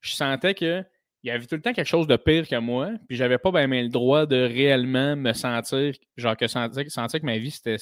je 0.00 0.12
sentais 0.12 0.54
que 0.54 0.84
il 1.24 1.28
y 1.28 1.30
avait 1.30 1.46
tout 1.46 1.56
le 1.56 1.62
temps 1.62 1.72
quelque 1.72 1.88
chose 1.88 2.06
de 2.06 2.16
pire 2.16 2.46
que 2.46 2.56
moi, 2.56 2.90
puis 3.08 3.16
j'avais 3.16 3.38
pas 3.38 3.50
ben, 3.50 3.68
le 3.68 3.88
droit 3.88 4.24
de 4.24 4.36
réellement 4.36 5.16
me 5.16 5.32
sentir, 5.32 5.94
genre 6.16 6.36
que 6.36 6.46
sentir, 6.46 6.90
sentir 6.90 7.20
que 7.20 7.26
ma 7.26 7.38
vie 7.38 7.50
c'était 7.50 7.78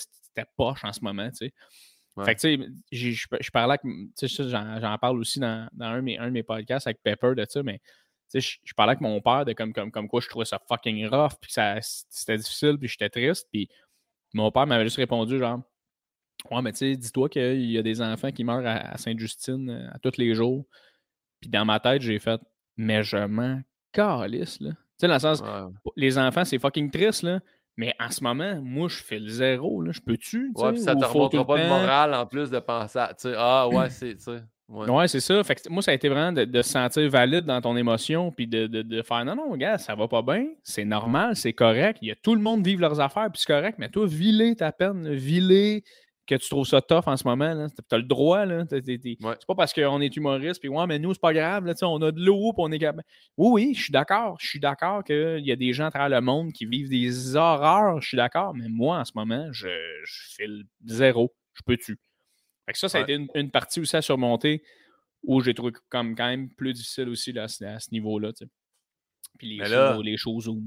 poche 0.56 0.84
en 0.84 0.92
ce 0.92 1.00
moment, 1.02 1.28
tu 1.30 1.46
sais. 1.46 1.54
Fait 2.24 2.34
que, 2.34 2.40
tu 2.40 2.66
sais, 2.92 3.38
je 3.40 3.50
parlais, 3.50 3.76
j'en 4.80 4.98
parle 4.98 5.18
aussi 5.18 5.38
dans, 5.38 5.68
un, 5.78 5.96
de 5.96 6.00
mes, 6.00 6.18
un, 6.18 6.26
de 6.28 6.30
mes, 6.30 6.42
podcasts 6.42 6.86
avec 6.86 7.02
Pepper 7.02 7.34
de 7.36 7.44
ça, 7.46 7.62
mais 7.62 7.78
tu 8.30 8.40
sais, 8.40 8.58
je 8.64 8.74
parlais 8.74 8.92
avec 8.92 9.00
mon 9.00 9.20
père 9.20 9.44
de 9.44 9.52
comme, 9.52 9.72
comme, 9.72 9.90
comme 9.90 10.08
quoi 10.08 10.20
je 10.20 10.28
trouvais 10.28 10.44
ça 10.44 10.60
fucking 10.68 11.06
rough, 11.06 11.32
puis 11.40 11.52
que 11.52 11.78
c'était 11.80 12.36
difficile, 12.36 12.76
puis 12.78 12.88
j'étais 12.88 13.08
triste, 13.08 13.48
puis 13.52 13.68
mon 14.34 14.50
père 14.50 14.66
m'avait 14.66 14.84
juste 14.84 14.96
répondu 14.96 15.38
genre, 15.38 15.60
ouais, 16.50 16.62
mais 16.62 16.72
tu 16.72 16.78
sais, 16.78 16.96
dis-toi 16.96 17.28
qu'il 17.28 17.70
y 17.70 17.78
a 17.78 17.82
des 17.82 18.02
enfants 18.02 18.32
qui 18.32 18.44
meurent 18.44 18.66
à, 18.66 18.96
Sainte-Justine 18.98 19.70
euh, 19.70 19.88
à 19.92 19.98
tous 19.98 20.16
les 20.18 20.34
jours, 20.34 20.66
puis 21.40 21.50
dans 21.50 21.64
ma 21.64 21.80
tête, 21.80 22.02
j'ai 22.02 22.18
fait, 22.18 22.40
mais 22.76 23.02
je 23.02 23.18
m'en 23.18 23.60
calisse, 23.92 24.60
là. 24.60 24.70
Tu 24.70 25.02
sais, 25.02 25.08
dans 25.08 25.14
le 25.14 25.20
sens, 25.20 25.42
les 25.94 26.16
enfants, 26.16 26.44
c'est 26.44 26.58
fucking 26.58 26.90
triste, 26.90 27.22
là. 27.22 27.40
Mais 27.76 27.94
en 28.00 28.10
ce 28.10 28.24
moment, 28.24 28.58
moi, 28.62 28.88
je 28.88 28.96
fais 28.96 29.18
le 29.18 29.28
zéro. 29.28 29.82
Là. 29.82 29.92
Je 29.92 30.00
peux-tu? 30.00 30.50
Ouais, 30.54 30.72
puis 30.72 30.80
ça 30.80 30.94
ne 30.94 31.00
te 31.00 31.04
remontera 31.04 31.46
pas 31.46 31.62
de 31.62 31.68
morale 31.68 32.14
en 32.14 32.26
plus 32.26 32.50
de 32.50 32.58
penser 32.58 32.98
à. 32.98 33.14
Ah, 33.36 33.68
ouais, 33.68 33.90
c'est. 33.90 34.16
Ouais, 34.68 34.90
ouais 34.90 35.08
c'est 35.08 35.20
ça. 35.20 35.42
Fait 35.44 35.54
que, 35.54 35.68
moi, 35.68 35.80
ça 35.80 35.92
a 35.92 35.94
été 35.94 36.08
vraiment 36.08 36.32
de, 36.32 36.44
de, 36.44 36.62
se 36.62 36.70
sentir 36.70 37.08
valide 37.08 37.44
dans 37.44 37.60
ton 37.60 37.76
émotion, 37.76 38.32
puis 38.32 38.48
de, 38.48 38.66
de, 38.66 38.82
de, 38.82 39.02
faire 39.02 39.24
non, 39.24 39.36
non, 39.36 39.56
gars, 39.56 39.78
ça 39.78 39.94
va 39.94 40.08
pas 40.08 40.22
bien, 40.22 40.46
c'est 40.64 40.84
normal, 40.84 41.36
c'est 41.36 41.52
correct. 41.52 41.98
Il 42.02 42.08
y 42.08 42.10
a 42.10 42.16
tout 42.16 42.34
le 42.34 42.40
monde 42.40 42.64
vivre 42.64 42.80
leurs 42.80 43.00
affaires, 43.00 43.30
puis 43.32 43.40
c'est 43.40 43.52
correct, 43.52 43.76
mais 43.78 43.88
toi, 43.88 44.06
viler 44.06 44.56
ta 44.56 44.72
peine, 44.72 45.14
viler 45.14 45.84
que 46.26 46.34
tu 46.34 46.48
trouves 46.48 46.66
ça 46.66 46.82
tough 46.82 47.04
en 47.06 47.16
ce 47.16 47.26
moment. 47.26 47.68
Tu 47.68 47.94
as 47.94 47.98
le 47.98 48.04
droit. 48.04 48.44
Là. 48.44 48.64
C'est 48.68 49.46
pas 49.46 49.54
parce 49.54 49.72
qu'on 49.72 50.00
est 50.00 50.14
humoriste, 50.16 50.60
puis 50.60 50.68
ouais, 50.68 50.86
mais 50.86 50.98
nous, 50.98 51.14
c'est 51.14 51.20
pas 51.20 51.32
grave. 51.32 51.64
Là, 51.64 51.74
on 51.82 52.02
a 52.02 52.12
de 52.12 52.20
l'eau, 52.20 52.52
puis 52.52 52.62
on 52.64 52.72
est 52.72 52.78
capable. 52.78 53.04
Oui, 53.36 53.66
oui, 53.66 53.74
je 53.74 53.84
suis 53.84 53.92
d'accord. 53.92 54.36
Je 54.40 54.48
suis 54.48 54.60
d'accord 54.60 55.04
qu'il 55.04 55.46
y 55.46 55.52
a 55.52 55.56
des 55.56 55.72
gens 55.72 55.86
à 55.86 55.90
travers 55.90 56.08
le 56.08 56.20
monde 56.20 56.52
qui 56.52 56.66
vivent 56.66 56.90
des 56.90 57.36
horreurs. 57.36 58.00
Je 58.00 58.08
suis 58.08 58.16
d'accord. 58.16 58.54
Mais 58.54 58.68
moi, 58.68 58.98
en 58.98 59.04
ce 59.04 59.12
moment, 59.14 59.46
je, 59.52 59.68
je 60.04 60.20
fais 60.36 60.46
le 60.46 60.64
zéro. 60.84 61.32
Je 61.54 61.62
peux 61.64 61.76
tu. 61.76 61.96
Fait 62.66 62.72
que 62.72 62.78
ça, 62.78 62.88
ça 62.88 62.98
a 62.98 63.00
été 63.02 63.14
une, 63.34 63.50
partie 63.50 63.80
aussi 63.80 63.96
à 63.96 64.02
surmonter 64.02 64.62
où 65.22 65.40
j'ai 65.40 65.54
trouvé 65.54 65.72
comme 65.88 66.16
quand 66.16 66.26
même 66.26 66.50
plus 66.50 66.72
difficile 66.72 67.08
aussi 67.08 67.32
là, 67.32 67.44
à 67.44 67.48
ce 67.48 67.90
niveau-là. 67.92 68.32
Puis 69.38 69.58
les, 69.58 69.64
shows, 69.64 70.02
les 70.02 70.16
choses 70.16 70.48
où 70.48 70.62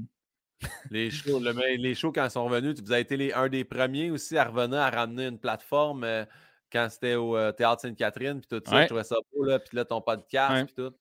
les 0.90 1.10
shows, 1.10 1.40
les 1.40 1.94
shows, 1.94 2.12
quand 2.12 2.24
ils 2.24 2.30
sont 2.30 2.44
revenus, 2.44 2.80
vous 2.80 2.92
avez 2.92 3.02
été 3.02 3.16
les, 3.16 3.32
un 3.32 3.48
des 3.48 3.64
premiers 3.64 4.10
aussi 4.10 4.36
à 4.36 4.44
revenir 4.44 4.78
à 4.78 4.90
ramener 4.90 5.26
une 5.26 5.38
plateforme 5.38 6.04
euh, 6.04 6.24
quand 6.72 6.88
c'était 6.90 7.14
au 7.14 7.36
euh, 7.36 7.52
Théâtre 7.52 7.82
Sainte-Catherine, 7.82 8.40
puis 8.40 8.60
tout 8.60 8.70
ça. 8.70 8.82
Je 8.82 8.86
trouvais 8.86 9.04
ça 9.04 9.16
beau, 9.32 9.44
là, 9.44 9.58
puis 9.58 9.76
là, 9.76 9.84
ton 9.84 10.00
podcast, 10.00 10.52
ouais. 10.52 10.64
puis 10.64 10.74
tout. 10.74 10.94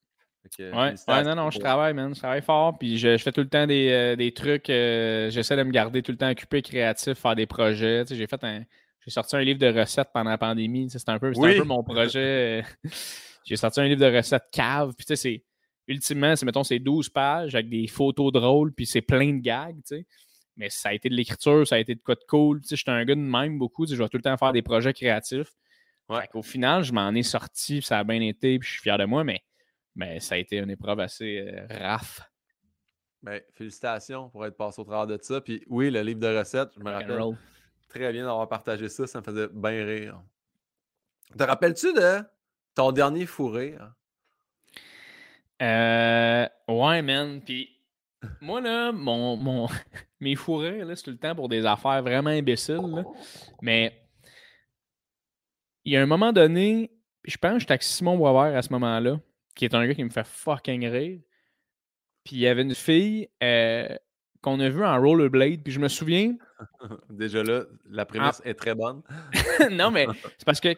ouais. 0.59 1.23
non, 1.23 1.35
non, 1.35 1.51
je 1.51 1.59
travaille, 1.59 1.93
man. 1.93 2.13
Je 2.13 2.19
travaille 2.19 2.41
fort, 2.41 2.77
puis 2.77 2.97
je, 2.97 3.17
fais 3.17 3.31
tout 3.31 3.41
le 3.41 3.49
temps 3.49 3.67
des, 3.67 3.89
euh, 3.89 4.15
des 4.15 4.33
trucs. 4.33 4.67
J'essaie 4.67 5.57
de 5.57 5.63
me 5.63 5.71
garder 5.71 6.01
tout 6.01 6.11
le 6.11 6.17
temps 6.17 6.29
occupé, 6.29 6.61
créatif, 6.61 7.19
faire 7.19 7.35
des 7.35 7.45
projets. 7.45 8.05
J'ai 8.09 8.27
fait 8.27 8.43
un. 8.43 8.63
J'ai 9.05 9.11
sorti 9.11 9.35
un 9.35 9.41
livre 9.41 9.59
de 9.59 9.79
recettes 9.79 10.09
pendant 10.13 10.29
la 10.29 10.37
pandémie. 10.37 10.89
C'était 10.89 11.11
un, 11.11 11.19
peu, 11.19 11.31
un 11.35 11.57
peu 11.57 11.63
mon 11.63 11.83
projet. 11.83 12.63
J'ai 13.45 13.55
sorti 13.55 13.79
un 13.79 13.87
livre 13.87 14.01
de 14.01 14.15
recettes 14.15 14.49
cave. 14.51 14.93
Puis 14.95 15.05
tu 15.05 15.15
sais, 15.15 15.15
c'est 15.15 15.43
ultimement, 15.89 16.35
c'est, 16.35 16.45
mettons, 16.45 16.63
c'est 16.63 16.79
12 16.79 17.09
pages 17.09 17.55
avec 17.55 17.69
des 17.69 17.87
photos 17.87 18.31
drôles, 18.31 18.71
puis 18.73 18.85
c'est 18.85 19.01
plein 19.01 19.33
de 19.33 19.41
gags, 19.41 19.77
tu 19.77 19.97
sais. 19.97 20.05
Mais 20.55 20.69
ça 20.69 20.89
a 20.89 20.93
été 20.93 21.09
de 21.09 21.15
l'écriture, 21.15 21.65
ça 21.65 21.75
a 21.75 21.79
été 21.79 21.95
de 21.95 22.01
quoi 22.01 22.15
de 22.15 22.23
cool. 22.27 22.61
Tu 22.61 22.67
sais, 22.67 22.75
j'étais 22.75 22.91
un 22.91 23.05
gars 23.05 23.15
de 23.15 23.19
même 23.21 23.57
beaucoup, 23.57 23.85
tu 23.85 23.91
sais, 23.91 23.95
je 23.97 24.03
vais 24.03 24.09
tout 24.09 24.17
le 24.17 24.23
temps 24.23 24.37
faire 24.37 24.51
des 24.51 24.61
projets 24.61 24.93
créatifs. 24.93 25.53
Ouais. 26.09 26.27
Au 26.33 26.41
final, 26.41 26.83
je 26.83 26.91
m'en 26.91 27.13
ai 27.13 27.23
sorti, 27.23 27.81
ça 27.81 27.99
a 27.99 28.03
bien 28.03 28.21
été, 28.21 28.59
puis 28.59 28.67
je 28.67 28.73
suis 28.73 28.81
fier 28.81 28.97
de 28.97 29.05
moi, 29.05 29.23
mais, 29.23 29.41
mais 29.95 30.19
ça 30.19 30.35
a 30.35 30.37
été 30.37 30.57
une 30.57 30.69
épreuve 30.69 30.99
assez 30.99 31.39
euh, 31.39 31.65
raf. 31.69 32.21
Ben, 33.21 33.41
félicitations 33.53 34.29
pour 34.29 34.45
être 34.45 34.57
passé 34.57 34.81
au 34.81 34.85
travers 34.85 35.07
de 35.07 35.21
ça. 35.21 35.41
Puis 35.41 35.63
oui, 35.67 35.91
le 35.91 36.01
livre 36.01 36.19
de 36.19 36.37
recettes, 36.37 36.69
je 36.77 36.83
me 36.83 36.91
rappelle 36.91 37.21
très 37.89 38.11
bien 38.11 38.25
d'avoir 38.25 38.47
partagé 38.47 38.87
ça, 38.87 39.07
ça 39.07 39.19
me 39.19 39.23
faisait 39.23 39.47
bien 39.51 39.85
rire. 39.85 40.21
Te 41.37 41.43
rappelles-tu 41.43 41.93
de 41.93 42.23
ton 42.75 42.91
dernier 42.91 43.25
fou 43.25 43.49
rire? 43.49 43.93
Euh, 45.61 46.47
ouais, 46.67 47.01
man. 47.01 47.41
Puis 47.41 47.69
moi, 48.41 48.61
là, 48.61 48.91
mon, 48.91 49.35
mon, 49.37 49.67
mes 50.19 50.35
fourrés, 50.35 50.83
là, 50.83 50.95
c'est 50.95 51.03
tout 51.03 51.11
le 51.11 51.17
temps 51.17 51.35
pour 51.35 51.49
des 51.49 51.65
affaires 51.65 52.01
vraiment 52.01 52.29
imbéciles. 52.29 53.03
Mais 53.61 54.01
il 55.85 55.93
y 55.93 55.97
a 55.97 56.01
un 56.01 56.05
moment 56.05 56.31
donné, 56.31 56.91
je 57.25 57.37
pense 57.37 57.53
que 57.53 57.59
j'étais 57.59 57.73
avec 57.73 57.83
Simon 57.83 58.17
Boisvert 58.17 58.57
à 58.57 58.61
ce 58.61 58.71
moment-là, 58.73 59.19
qui 59.55 59.65
est 59.65 59.73
un 59.73 59.85
gars 59.85 59.93
qui 59.93 60.03
me 60.03 60.09
fait 60.09 60.25
fucking 60.25 60.87
rire. 60.87 61.19
Puis 62.23 62.35
il 62.35 62.39
y 62.39 62.47
avait 62.47 62.61
une 62.61 62.75
fille 62.75 63.29
euh, 63.43 63.95
qu'on 64.41 64.59
a 64.59 64.69
vue 64.69 64.85
en 64.85 64.99
rollerblade. 65.01 65.63
Puis 65.63 65.73
je 65.73 65.79
me 65.79 65.87
souviens. 65.87 66.35
Déjà 67.09 67.43
là, 67.43 67.63
la 67.89 68.05
prémisse 68.05 68.41
est 68.45 68.53
très 68.53 68.75
bonne. 68.75 69.01
non, 69.71 69.91
mais 69.91 70.07
c'est 70.37 70.45
parce 70.45 70.59
que 70.59 70.75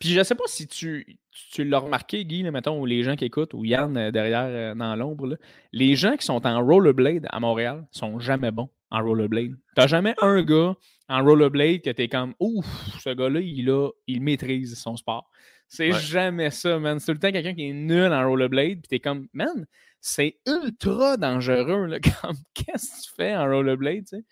puis 0.00 0.08
je 0.08 0.22
sais 0.22 0.34
pas 0.34 0.44
si 0.46 0.66
tu, 0.66 1.18
tu 1.52 1.62
l'as 1.62 1.78
remarqué, 1.78 2.24
Guy, 2.24 2.42
mettons, 2.44 2.80
ou 2.80 2.86
les 2.86 3.02
gens 3.02 3.16
qui 3.16 3.26
écoutent, 3.26 3.52
ou 3.52 3.66
Yann 3.66 3.94
euh, 3.98 4.10
derrière 4.10 4.46
euh, 4.46 4.74
dans 4.74 4.96
l'ombre, 4.96 5.36
les 5.72 5.94
gens 5.94 6.16
qui 6.16 6.24
sont 6.24 6.46
en 6.46 6.64
rollerblade 6.64 7.26
à 7.28 7.38
Montréal 7.38 7.86
sont 7.90 8.18
jamais 8.18 8.50
bons 8.50 8.70
en 8.90 9.04
rollerblade. 9.04 9.52
T'as 9.76 9.86
jamais 9.86 10.14
un 10.22 10.42
gars 10.42 10.74
en 11.10 11.22
rollerblade 11.22 11.82
que 11.82 11.90
t'es 11.90 12.08
comme 12.08 12.34
Ouf, 12.40 12.64
ce 12.98 13.10
gars-là, 13.10 13.40
il, 13.40 13.70
il 14.06 14.22
maîtrise 14.22 14.74
son 14.80 14.96
sport. 14.96 15.30
C'est 15.68 15.92
jamais 15.92 16.50
ça, 16.50 16.78
man. 16.78 16.98
C'est 16.98 17.06
tout 17.06 17.12
le 17.12 17.18
temps 17.18 17.30
quelqu'un 17.30 17.54
qui 17.54 17.68
est 17.68 17.72
nul 17.74 18.12
en 18.12 18.26
rollerblade, 18.26 18.80
puis 18.80 18.88
t'es 18.88 19.00
comme, 19.00 19.28
man, 19.34 19.66
c'est 20.00 20.38
ultra 20.46 21.18
dangereux, 21.18 21.86
là. 21.86 21.98
Qu'est-ce 22.00 22.88
que 22.88 23.02
tu 23.04 23.14
fais 23.14 23.36
en 23.36 23.44
rollerblade, 23.44 24.06
tu 24.06 24.16
sais? 24.16 24.24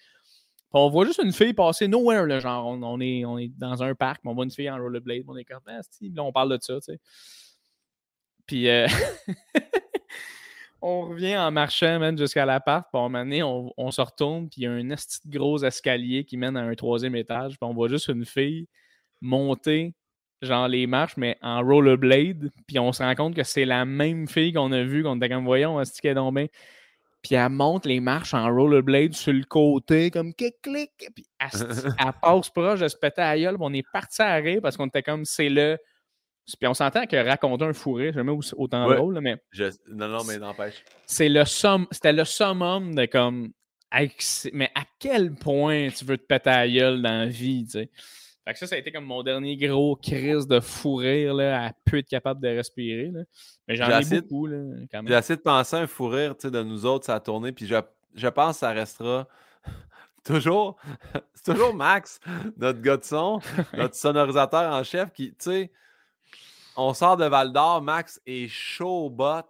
On 0.73 0.91
voit 0.91 1.07
juste 1.07 1.21
une 1.23 1.33
fille 1.33 1.55
passer 1.55 1.89
nowhere, 1.89 2.27
là, 2.27 2.41
genre, 2.41 2.67
on, 2.67 3.01
est, 3.01 3.25
on 3.25 3.39
est 3.39 3.49
dans 3.57 3.83
un 3.83 3.95
parc, 3.95 4.21
on 4.25 4.35
voit 4.35 4.45
une 4.45 4.51
fille 4.51 4.71
en 4.71 4.77
rollerblade, 4.77 5.25
on 5.27 5.37
est 5.37 5.45
comme, 5.45 5.61
ah, 5.67 5.81
là, 6.01 6.23
on 6.23 6.33
parle 6.33 6.57
de 6.57 6.59
ça, 6.63 6.75
tu 6.75 6.93
sais. 6.93 7.01
Puis, 8.47 8.69
euh, 8.69 8.87
on 10.83 11.03
revient 11.09 11.37
en 11.39 11.51
marchant, 11.51 11.99
même 11.99 12.19
jusqu'à 12.19 12.45
l'appart, 12.45 12.87
puis 12.91 13.43
on, 13.43 13.73
on 13.77 13.91
se 13.91 14.01
retourne, 14.01 14.49
puis 14.49 14.63
il 14.63 14.65
y 14.65 14.67
a 14.67 14.73
un 14.73 14.89
petit 14.89 15.21
gros 15.27 15.63
escalier 15.65 16.25
qui 16.25 16.37
mène 16.37 16.57
à 16.57 16.63
un 16.63 16.75
troisième 16.75 17.17
étage, 17.17 17.59
puis 17.59 17.69
on 17.69 17.75
voit 17.75 17.89
juste 17.89 18.09
une 18.09 18.25
fille 18.25 18.69
monter, 19.21 19.95
genre, 20.43 20.69
les 20.69 20.87
marches, 20.87 21.17
mais 21.17 21.39
en 21.41 21.63
rollerblade, 21.63 22.51
puis 22.67 22.79
on 22.79 22.93
se 22.93 23.03
rend 23.03 23.15
compte 23.15 23.35
que 23.35 23.43
c'est 23.43 23.65
la 23.65 23.85
même 23.85 24.29
fille 24.29 24.53
qu'on 24.53 24.71
a 24.73 24.83
vue, 24.83 25.03
qu'on 25.03 25.17
était 25.17 25.31
comme, 25.31 25.45
voyons, 25.45 25.81
est-ce 25.81 26.01
qu'elle 26.01 26.13
est 26.13 26.15
donc 26.15 26.35
bien? 26.35 26.47
Puis 27.29 27.37
elle 27.37 27.51
monte 27.51 27.85
les 27.85 28.01
marches 28.01 28.33
en 28.33 28.51
rollerblade 28.51 29.13
sur 29.13 29.35
le 29.35 29.45
côté, 29.45 30.11
comme 30.11 30.33
clic, 30.33 30.55
clic, 30.63 30.91
puis 31.15 31.27
elle, 31.41 32.13
passe 32.23 32.49
proche 32.49 32.81
de 32.81 32.89
se 32.89 32.97
péter 32.97 33.21
à 33.21 33.35
la 33.35 33.41
gueule, 33.43 33.57
on 33.61 33.75
est 33.75 33.87
parti 33.93 34.23
à 34.23 34.35
rire 34.37 34.61
parce 34.63 34.79
qu'on 34.79 34.87
était 34.87 35.03
comme, 35.03 35.27
c'est 35.27 35.51
le. 35.51 35.77
Puis 36.59 36.67
on 36.67 36.73
s'entend 36.73 37.05
que 37.05 37.17
raconter 37.17 37.67
un 37.67 37.75
fourré, 37.75 38.15
jamais 38.15 38.33
autant 38.57 38.89
drôle, 38.89 39.21
mais. 39.21 39.37
Non, 39.87 40.09
non, 40.09 40.25
mais 40.25 40.39
n'empêche. 40.39 40.83
C'est 41.05 41.29
le 41.29 41.45
C'était 41.45 42.15
le 42.15 42.25
summum 42.25 42.95
de 42.95 43.05
comme. 43.05 43.53
Mais 44.55 44.71
à 44.75 44.85
quel 44.99 45.35
point 45.35 45.89
tu 45.91 46.07
veux 46.07 46.17
te 46.17 46.25
péter 46.25 46.49
à 46.49 46.67
la 46.67 46.73
gueule 46.73 47.03
dans 47.03 47.19
la 47.19 47.27
vie, 47.27 47.65
tu 47.65 47.73
sais? 47.73 47.91
Fait 48.49 48.55
que 48.55 48.61
ça, 48.61 48.67
ça 48.67 48.77
a 48.77 48.79
été 48.79 48.91
comme 48.91 49.05
mon 49.05 49.23
dernier 49.23 49.59
gros 49.59 49.95
crise 49.95 50.47
de 50.47 50.59
fou 50.59 50.95
rire, 50.95 51.35
là, 51.35 51.67
à 51.67 51.73
peu 51.85 51.99
être 51.99 52.09
capable 52.09 52.41
de 52.41 52.49
respirer. 52.49 53.11
Là. 53.13 53.21
Mais 53.67 53.77
j'en 53.77 53.91
ai, 53.91 54.23
beaucoup. 54.23 54.49
J'ai 54.49 55.15
essayé 55.15 55.37
de 55.37 55.43
penser 55.43 55.77
à 55.77 55.81
un 55.81 55.87
fou 55.87 56.09
rire, 56.09 56.35
de 56.35 56.63
nous 56.63 56.87
autres, 56.87 57.05
ça 57.05 57.17
a 57.17 57.21
tourné, 57.21 57.53
puis 57.53 57.67
je, 57.67 57.77
je 58.15 58.29
pense 58.29 58.57
que 58.57 58.61
ça 58.61 58.71
restera 58.71 59.29
toujours, 60.25 60.79
c'est 61.35 61.53
toujours 61.53 61.75
Max, 61.75 62.21
notre 62.57 62.81
gars 62.81 62.97
de 62.97 63.05
son, 63.05 63.39
notre 63.77 63.97
sonorisateur 63.97 64.73
en 64.73 64.83
chef, 64.83 65.13
qui, 65.13 65.33
tu 65.33 65.37
sais, 65.41 65.71
on 66.75 66.95
sort 66.95 67.19
de 67.19 67.27
Val 67.27 67.53
d'Or, 67.53 67.83
Max 67.83 68.19
est 68.25 68.49
chaud 68.49 69.05
au 69.05 69.11
bot, 69.11 69.43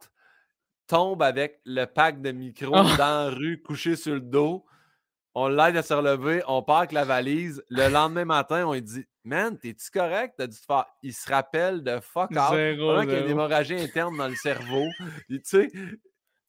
tombe 0.88 1.22
avec 1.22 1.60
le 1.64 1.84
pack 1.84 2.20
de 2.20 2.32
micros 2.32 2.74
oh. 2.74 2.96
dans 2.96 3.28
la 3.28 3.30
rue, 3.30 3.62
couché 3.62 3.94
sur 3.94 4.14
le 4.14 4.20
dos 4.20 4.64
on 5.38 5.46
l'aide 5.46 5.76
à 5.76 5.82
se 5.82 5.94
relever, 5.94 6.42
on 6.48 6.62
part 6.62 6.78
avec 6.78 6.92
la 6.92 7.04
valise. 7.04 7.62
Le 7.68 7.88
lendemain 7.88 8.24
matin, 8.24 8.66
on 8.66 8.72
lui 8.72 8.82
dit 8.82 9.04
Man, 9.22 9.56
t'es-tu 9.56 9.90
correct? 9.90 10.34
T'as 10.36 10.48
dû 10.48 10.58
te 10.58 10.64
faire. 10.64 10.86
Il 11.02 11.14
se 11.14 11.30
rappelle 11.30 11.84
de 11.84 12.00
fuck 12.00 12.30
out. 12.30 12.50
Qu'il 12.50 12.80
y 12.80 13.14
a 13.14 13.20
une 13.20 13.30
hémorragie 13.30 13.76
interne 13.76 14.16
dans 14.16 14.26
le 14.26 14.34
cerveau. 14.34 14.86
tu 15.28 15.40
sais, 15.44 15.70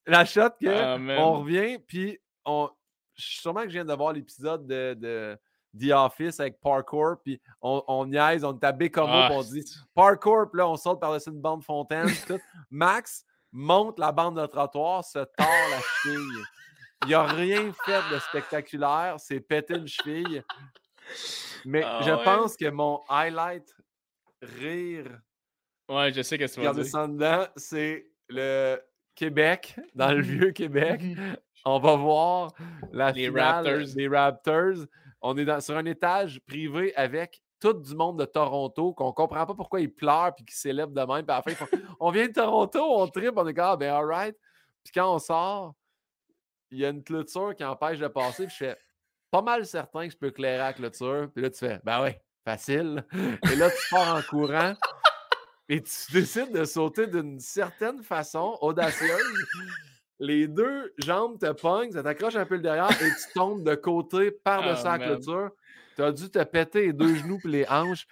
la 0.08 0.26
shot 0.26 0.50
que 0.60 0.68
ah, 0.68 0.98
on 1.22 1.42
revient, 1.42 1.78
puis 1.78 2.18
on. 2.46 2.70
Sûrement 3.14 3.62
que 3.64 3.68
je 3.68 3.74
viens 3.74 3.86
de 3.86 3.94
voir 3.94 4.14
l'épisode 4.14 4.66
de, 4.66 4.94
de, 4.94 5.38
The 5.78 5.92
Office 5.92 6.40
avec 6.40 6.60
Parkour, 6.62 7.18
puis 7.22 7.40
on, 7.62 7.84
on 7.88 8.06
niaise, 8.06 8.46
on 8.46 8.58
est 8.58 8.90
comme 8.90 9.10
ah, 9.10 9.30
on 9.34 9.44
dit 9.44 9.66
Parkour, 9.94 10.50
puis 10.50 10.60
là, 10.60 10.70
on 10.70 10.78
saute 10.78 11.02
par-dessus 11.02 11.30
une 11.30 11.42
bande 11.42 11.64
fontaine. 11.64 12.08
Tout. 12.26 12.40
Max, 12.72 13.26
monte 13.52 14.00
la 14.00 14.14
bande 14.14 14.40
de 14.40 14.46
trottoir, 14.48 15.04
se 15.04 15.20
tord 15.20 15.70
la 15.70 15.82
cheville. 16.02 16.46
Il 17.08 17.14
a 17.14 17.24
rien 17.24 17.72
fait 17.86 18.02
de 18.14 18.20
spectaculaire, 18.20 19.16
c'est 19.20 19.40
péter 19.40 19.76
une 19.76 19.88
cheville. 19.88 20.44
Mais 21.66 21.82
Ah 21.84 22.02
je 22.04 22.12
ouais? 22.12 22.24
pense 22.24 22.56
que 22.58 22.70
mon 22.70 23.02
highlight 23.10 23.74
rire 24.42 25.20
Ouais, 25.90 26.14
je 26.14 26.22
sais 26.22 26.38
qu'est-ce 26.38 26.56
que 26.56 26.62
tu 26.62 26.68
vas 26.68 26.74
dire. 26.74 27.50
c'est 27.56 28.06
le 28.28 28.80
Québec, 29.16 29.76
dans 29.96 30.12
le 30.12 30.22
vieux 30.22 30.52
Québec. 30.52 31.02
On 31.66 31.80
va 31.80 31.96
voir 31.96 32.54
la 32.92 33.12
Les 33.12 33.26
finale 33.28 33.66
Raptors. 33.68 33.96
des 33.96 34.08
Raptors. 34.08 34.86
On 35.22 35.36
est 35.38 35.46
dans- 35.46 35.60
sur 35.60 35.76
un 35.76 35.86
étage 35.86 36.40
privé 36.48 36.96
avec 36.96 37.42
tout 37.60 37.74
du 37.74 37.96
monde 37.96 38.20
de 38.20 38.26
Toronto 38.26 38.94
qu'on 38.94 39.12
comprend 39.12 39.46
pas 39.46 39.54
pourquoi 39.56 39.82
ils 39.82 39.94
pleurent 39.94 40.34
puis 40.36 40.46
qu'ils 40.46 40.56
célèbrent 40.56 40.94
de 40.94 41.02
même. 41.02 41.26
Puis 41.26 41.34
à 41.34 41.38
la 41.38 41.42
fin, 41.42 41.52
ils 41.52 41.56
font, 41.56 41.68
on 42.00 42.12
vient 42.12 42.28
de 42.28 42.32
Toronto, 42.34 42.80
on 42.82 43.08
tripe, 43.08 43.34
on 43.36 43.48
est 43.48 43.54
comme, 43.54 43.66
ah, 43.66 43.76
ben 43.76 43.92
alright. 43.94 44.36
Puis 44.84 44.94
quand 44.94 45.14
on 45.14 45.20
sort, 45.20 45.74
il 46.72 46.80
y 46.80 46.86
a 46.86 46.90
une 46.90 47.04
clôture 47.04 47.56
qui 47.56 47.64
empêche 47.64 48.00
de 48.00 48.08
passer. 48.08 48.46
Puis 48.48 48.56
je 48.60 48.66
fais 48.66 48.78
pas 49.32 49.42
mal 49.42 49.66
certain 49.66 50.08
que 50.08 50.14
je 50.14 50.18
peux 50.18 50.28
éclairer 50.28 50.58
la 50.58 50.74
clôture. 50.74 51.30
Puis 51.34 51.44
là, 51.44 51.50
tu 51.50 51.60
fais, 51.60 51.80
ben 51.84 52.02
ouais, 52.02 52.22
facile. 52.46 53.04
Et 53.52 53.56
là, 53.56 53.70
tu 53.70 53.78
pars 53.92 54.16
en 54.16 54.22
courant. 54.22 54.74
Et 55.68 55.82
tu 55.84 56.12
décides 56.14 56.52
de 56.52 56.66
sauter 56.66 57.06
d'une 57.08 57.40
certaine 57.40 58.02
façon 58.02 58.58
audacieuse. 58.62 59.46
Les 60.20 60.48
deux 60.48 60.94
jambes 60.98 61.40
te 61.40 61.52
pognent, 61.52 61.92
ça 61.92 62.04
t'accroche 62.04 62.36
un 62.36 62.46
peu 62.46 62.56
le 62.56 62.62
derrière 62.62 62.90
et 62.92 63.10
tu 63.10 63.34
tombes 63.34 63.64
de 63.64 63.76
côté 63.76 64.32
par-dessus 64.32 64.84
Ah, 64.86 64.98
la 64.98 65.06
clôture. 65.06 65.52
Tu 65.96 66.04
as 66.04 66.12
dû 66.12 66.30
te 66.30 66.44
péter 66.44 66.88
les 66.88 66.94
deux 66.94 67.16
genoux 67.16 67.40
et 67.46 67.48
les 67.48 67.66
hanches. 67.70 68.06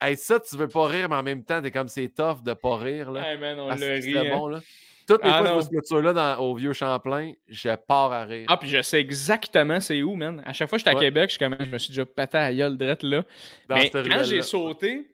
Hey, 0.00 0.16
ça, 0.16 0.38
tu 0.38 0.56
veux 0.56 0.68
pas 0.68 0.86
rire, 0.86 1.08
mais 1.08 1.16
en 1.16 1.22
même 1.22 1.42
temps, 1.42 1.60
t'es 1.62 1.70
comme 1.70 1.88
c'est 1.88 2.10
tough 2.10 2.42
de 2.44 2.52
pas 2.52 2.76
rire. 2.76 3.10
Là. 3.10 3.32
Hey, 3.32 3.38
man, 3.38 3.58
on 3.58 3.68
l'a 3.68 3.74
ri. 3.74 4.16
hein. 4.18 4.36
bon, 4.36 4.48
là. 4.48 4.60
Toutes 5.06 5.22
les 5.24 5.30
Ah, 5.30 5.38
fois 5.38 5.42
que 5.42 5.48
je 5.48 5.52
vois 5.94 6.02
cette 6.04 6.14
dans- 6.14 6.38
au 6.40 6.54
vieux 6.56 6.72
Champlain, 6.72 7.32
je 7.48 7.74
pars 7.76 8.12
à 8.12 8.24
rire. 8.24 8.46
Ah, 8.48 8.56
puis 8.56 8.68
je 8.68 8.82
sais 8.82 9.00
exactement 9.00 9.80
c'est 9.80 10.02
où, 10.02 10.14
man. 10.16 10.42
À 10.44 10.52
chaque 10.52 10.68
fois 10.68 10.78
que 10.78 10.80
j'étais 10.80 10.90
à 10.90 10.94
Ouais. 10.98 11.04
Québec, 11.06 11.30
je, 11.32 11.38
comme, 11.38 11.56
je 11.60 11.66
me 11.66 11.78
suis 11.78 11.90
déjà 11.90 12.04
pété 12.04 12.38
à 12.38 12.52
gueule 12.52 12.76
drette 12.76 13.02
là. 13.02 13.22
dans 13.68 13.76
Mais 13.76 13.90
quand 13.90 14.24
j'ai 14.24 14.42
sauté, 14.42 15.06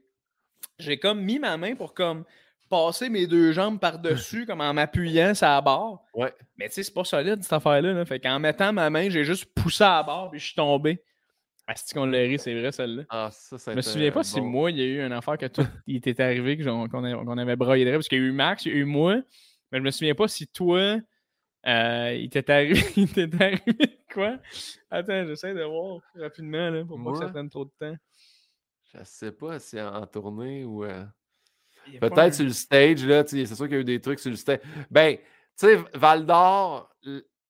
j'ai 0.78 0.97
comme 0.98 1.20
mis 1.20 1.39
ma 1.39 1.56
main 1.56 1.74
pour 1.74 1.93
comme 1.93 2.24
passer 2.70 3.10
mes 3.10 3.27
deux 3.27 3.52
jambes 3.52 3.78
par-dessus, 3.78 4.47
comme 4.47 4.62
en 4.62 4.73
m'appuyant 4.73 5.35
sur 5.35 5.47
la 5.47 5.60
barre. 5.60 6.01
Ouais. 6.14 6.32
Mais 6.56 6.69
tu 6.69 6.74
sais, 6.77 6.85
c'est 6.85 6.94
pas 6.94 7.05
solide 7.05 7.43
cette 7.43 7.52
affaire-là. 7.52 7.93
Là. 7.93 8.05
Fait 8.06 8.19
qu'en 8.19 8.39
mettant 8.39 8.73
ma 8.73 8.89
main, 8.89 9.10
j'ai 9.10 9.24
juste 9.24 9.44
poussé 9.55 9.85
à 9.85 9.97
la 9.97 10.02
barre 10.05 10.31
puis 10.31 10.40
je 10.40 10.47
suis 10.47 10.55
tombé. 10.55 11.02
Ah, 11.66 11.74
c'est 11.77 11.94
qu'on 11.94 12.06
l'a 12.06 12.19
ri, 12.19 12.39
c'est 12.39 12.59
vrai 12.59 12.73
celle-là. 12.73 13.02
Ah, 13.10 13.28
ça, 13.31 13.56
ça 13.59 13.70
Je 13.73 13.77
me 13.77 13.82
souviens 13.82 14.10
pas 14.10 14.24
si 14.24 14.40
moi, 14.40 14.70
il 14.70 14.78
y 14.78 14.82
a 14.82 14.85
eu 14.85 15.05
une 15.06 15.12
affaire 15.12 15.36
que 15.39 15.47
tout 15.47 15.66
il 15.86 15.97
était 15.97 16.20
arrivé, 16.23 16.56
qu'on 16.59 17.39
avait, 17.39 17.56
broyé 17.56 17.85
de 17.85 17.90
rire, 17.90 17.98
parce 17.98 18.09
qu'il 18.09 18.19
y 18.19 18.20
a 18.23 18.24
eu 18.24 18.32
Max, 18.32 18.64
il 18.66 18.73
y 18.73 18.74
a 18.74 18.78
eu 18.78 18.85
moi, 18.85 19.16
mais 19.73 19.78
je 19.78 19.82
me 19.82 19.90
souviens 19.90 20.15
pas 20.15 20.28
si 20.28 20.47
toi, 20.47 20.99
euh, 21.66 22.15
il 22.20 22.28
t'est 22.31 22.49
arrivé, 22.51 22.81
il 22.97 23.43
arrivé 23.43 23.99
quoi? 24.12 24.39
Attends, 24.90 25.27
j'essaie 25.27 25.55
de 25.55 25.62
voir 25.65 26.01
rapidement, 26.15 26.70
là, 26.70 26.85
pour 26.85 27.03
pas 27.03 27.12
que 27.12 27.19
ça 27.19 27.28
prenne 27.28 27.51
trop 27.51 27.65
de 27.65 27.73
temps. 27.78 27.97
Je 28.94 28.99
sais 29.05 29.32
pas 29.32 29.59
si 29.59 29.81
en 29.81 30.07
tournée 30.07 30.65
ou. 30.65 30.85
euh, 30.85 31.03
un- 31.03 31.99
Peut-être 31.99 32.35
sur 32.35 32.44
le 32.44 32.53
stage, 32.53 33.05
là, 33.05 33.24
c'est 33.27 33.47
sûr 33.47 33.65
qu'il 33.66 33.74
y 33.74 33.78
a 33.78 33.81
eu 33.81 33.85
des 33.85 34.01
trucs 34.01 34.20
sur 34.20 34.31
le 34.31 34.36
stage. 34.36 34.61
Ben, 34.90 35.16
tu 35.16 35.23
sais, 35.57 35.77
Val 35.94 36.27
d'Or, 36.27 36.94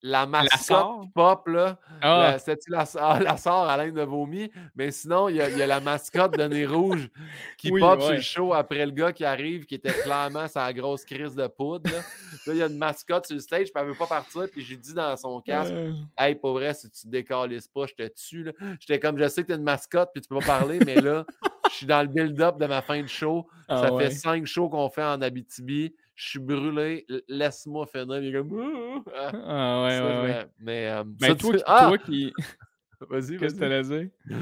la 0.04 0.26
mascotte 0.26 1.12
pop, 1.14 1.46
là, 1.46 1.78
Ah, 2.00 2.18
la- 2.32 2.38
c'était-tu 2.38 2.70
la, 2.72 2.84
la 3.20 3.36
sort 3.36 3.68
à 3.68 3.76
l'aide 3.76 3.94
de 3.94 4.02
vomi, 4.02 4.50
mais 4.74 4.90
sinon, 4.90 5.28
il 5.28 5.36
y, 5.36 5.40
a, 5.40 5.48
il 5.48 5.56
y 5.56 5.62
a 5.62 5.66
la 5.66 5.78
mascotte 5.80 6.36
de 6.36 6.42
Nez 6.44 6.66
Rouge 6.66 7.08
qui 7.56 7.70
Oui, 7.70 7.80
pop 7.80 8.00
sur 8.00 8.10
le 8.12 8.20
show 8.20 8.52
après 8.52 8.84
le 8.84 8.90
gars 8.92 9.12
qui 9.12 9.24
arrive, 9.24 9.64
qui 9.64 9.76
était 9.76 9.92
clairement 9.92 10.48
sa 10.48 10.72
grosse 10.72 11.04
crise 11.04 11.34
de 11.36 11.46
poudre. 11.46 11.88
Là, 11.90 11.98
Là, 12.46 12.52
il 12.54 12.56
y 12.56 12.62
a 12.62 12.66
une 12.66 12.78
mascotte 12.78 13.26
sur 13.26 13.34
le 13.36 13.40
stage, 13.40 13.72
puis 13.72 13.80
elle 13.80 13.86
veut 13.86 13.94
pas 13.94 14.06
partir, 14.08 14.46
puis 14.50 14.62
j'ai 14.64 14.76
dit 14.76 14.92
dans 14.94 15.16
son 15.16 15.40
casque, 15.40 15.72
euh, 15.72 15.92
Hey, 16.18 16.34
pour 16.34 16.52
vrai, 16.54 16.74
si 16.74 16.90
tu 16.90 17.02
te 17.02 17.08
décalisses 17.08 17.68
pas, 17.68 17.86
je 17.86 17.94
te 17.94 18.08
tue. 18.08 18.44
là. 18.44 18.52
J'étais 18.80 18.98
comme, 18.98 19.16
je 19.18 19.28
sais 19.28 19.42
que 19.42 19.48
t'es 19.48 19.54
une 19.54 19.62
mascotte, 19.62 20.10
puis 20.12 20.20
tu 20.20 20.28
peux 20.28 20.38
pas 20.40 20.46
parler, 20.58 20.80
mais 20.84 21.00
là, 21.00 21.24
je 21.70 21.76
suis 21.76 21.86
dans 21.86 22.02
le 22.02 22.08
build-up 22.08 22.58
de 22.58 22.66
ma 22.66 22.82
fin 22.82 23.00
de 23.02 23.06
show. 23.06 23.46
ah 23.68 23.78
Ça 23.78 23.92
ouais. 23.92 24.04
fait 24.04 24.10
cinq 24.16 24.46
shows 24.46 24.68
qu'on 24.68 24.90
fait 24.90 25.04
en 25.04 25.22
Abitibi. 25.22 25.94
Je 26.24 26.28
suis 26.28 26.38
brûlé. 26.38 27.04
Laisse-moi 27.28 27.86
finir. 27.86 28.18
Il 28.22 28.28
est 28.28 28.38
comme. 28.38 29.02
Ah, 29.14 29.30
Ah 29.34 29.82
ouais, 29.84 29.90
ça, 29.98 30.22
ouais, 30.22 30.40
je 30.42 30.64
Mais. 30.64 30.86
euh, 30.90 31.02
Ben, 31.04 31.28
ça, 31.28 31.34
toi, 31.34 31.50
tu- 31.52 31.56
qui- 31.58 31.62
Ah! 31.66 31.84
toi 31.88 31.98
qui. 31.98 32.32
Vas-y, 33.10 33.36
Qu'est-ce 33.36 33.54
que 33.56 33.58
t'allais 33.58 33.82
dire? 33.82 34.08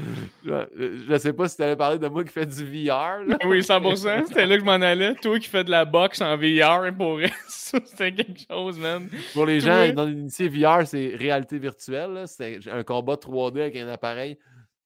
Je, 0.45 1.03
je 1.09 1.17
sais 1.17 1.33
pas 1.33 1.47
si 1.49 1.55
tu 1.55 1.63
allais 1.63 1.75
parler 1.75 1.97
de 1.97 2.07
moi 2.07 2.23
qui 2.23 2.29
fait 2.31 2.45
du 2.45 2.63
VR. 2.63 3.23
Là. 3.25 3.37
Oui, 3.45 3.61
100%. 3.63 4.27
C'était 4.27 4.45
là 4.45 4.53
que 4.55 4.59
je 4.61 4.65
m'en 4.65 4.73
allais. 4.73 5.15
Toi 5.15 5.39
qui 5.39 5.47
fais 5.49 5.63
de 5.63 5.71
la 5.71 5.83
boxe 5.83 6.21
en 6.21 6.37
VR 6.37 6.95
pour 6.95 7.19
ça, 7.47 7.79
c'était 7.83 8.13
quelque 8.13 8.41
chose, 8.47 8.77
man. 8.77 9.09
Pour 9.33 9.47
les 9.47 9.59
gens 9.61 9.91
non 9.95 10.07
initiés, 10.07 10.47
VR, 10.47 10.85
c'est 10.85 11.15
réalité 11.15 11.57
virtuelle. 11.57 12.25
C'est 12.27 12.59
un 12.67 12.83
combat 12.83 13.15
3D 13.15 13.61
avec 13.61 13.75
un 13.77 13.87
appareil. 13.87 14.37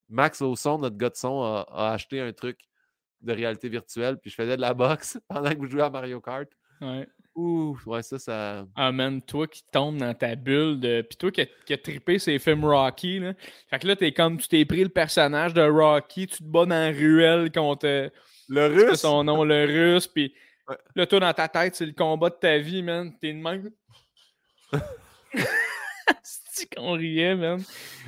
Max 0.08 0.42
au 0.42 0.56
son, 0.56 0.78
notre 0.78 0.96
gars 0.96 1.10
de 1.10 1.16
son, 1.18 1.42
a, 1.44 1.66
a 1.70 1.92
acheté 1.92 2.22
un 2.22 2.32
truc 2.32 2.58
de 3.20 3.34
réalité 3.34 3.68
virtuelle. 3.68 4.18
Puis 4.22 4.30
je 4.30 4.36
faisais 4.36 4.56
de 4.56 4.62
la 4.62 4.74
boxe 4.74 5.20
pendant 5.28 5.50
que 5.50 5.58
vous 5.58 5.68
jouez 5.68 5.82
à 5.82 5.90
Mario 5.90 6.22
Kart. 6.22 6.48
Ouais. 6.81 7.07
Ouh, 7.35 7.77
ouais, 7.85 8.02
ça, 8.02 8.18
ça. 8.18 8.65
Ah 8.76 8.91
man, 8.93 9.22
toi 9.22 9.45
qui 9.47 9.61
tombes 9.72 9.97
dans 9.97 10.14
ta 10.14 10.35
bulle 10.35 10.80
de. 10.80 11.02
Puis 11.02 11.18
toi 11.18 11.31
qui 11.31 11.41
as, 11.41 11.45
qui 11.65 11.77
trippé 11.77 12.18
ces 12.18 12.39
films 12.39 12.64
Rocky, 12.64 13.19
là. 13.19 13.34
Fait 13.69 13.80
que 13.80 13.88
là, 13.88 13.95
t'es 13.97 14.14
comme 14.14 14.38
tu 14.39 14.47
t'es 14.47 14.64
pris 14.64 14.84
le 14.84 14.89
personnage 14.89 15.53
de 15.53 15.61
Rocky, 15.61 16.27
tu 16.27 16.38
te 16.38 16.43
bats 16.43 16.65
dans 16.65 16.69
la 16.69 16.91
ruelle 16.91 17.52
contre 17.52 17.88
Le 18.47 18.80
c'est 18.80 18.88
russe? 18.89 18.99
son 19.02 19.23
nom, 19.26 19.43
le 19.43 19.65
russe, 19.65 20.07
puis 20.07 20.34
Ouais. 20.68 20.77
là, 20.95 21.06
toi 21.06 21.19
dans 21.19 21.34
ta 21.34 21.47
tête, 21.47 21.76
c'est 21.76 21.85
le 21.85 21.91
combat 21.91 22.30
de 22.30 22.35
ta 22.35 22.57
vie, 22.57 22.81
man. 22.81 23.14
T'es 23.22 23.34
de 23.34 23.38
même. 23.38 23.69
C'est 26.23 26.73
qu'on 26.73 26.93
riait, 26.93 27.35
man. 27.35 27.61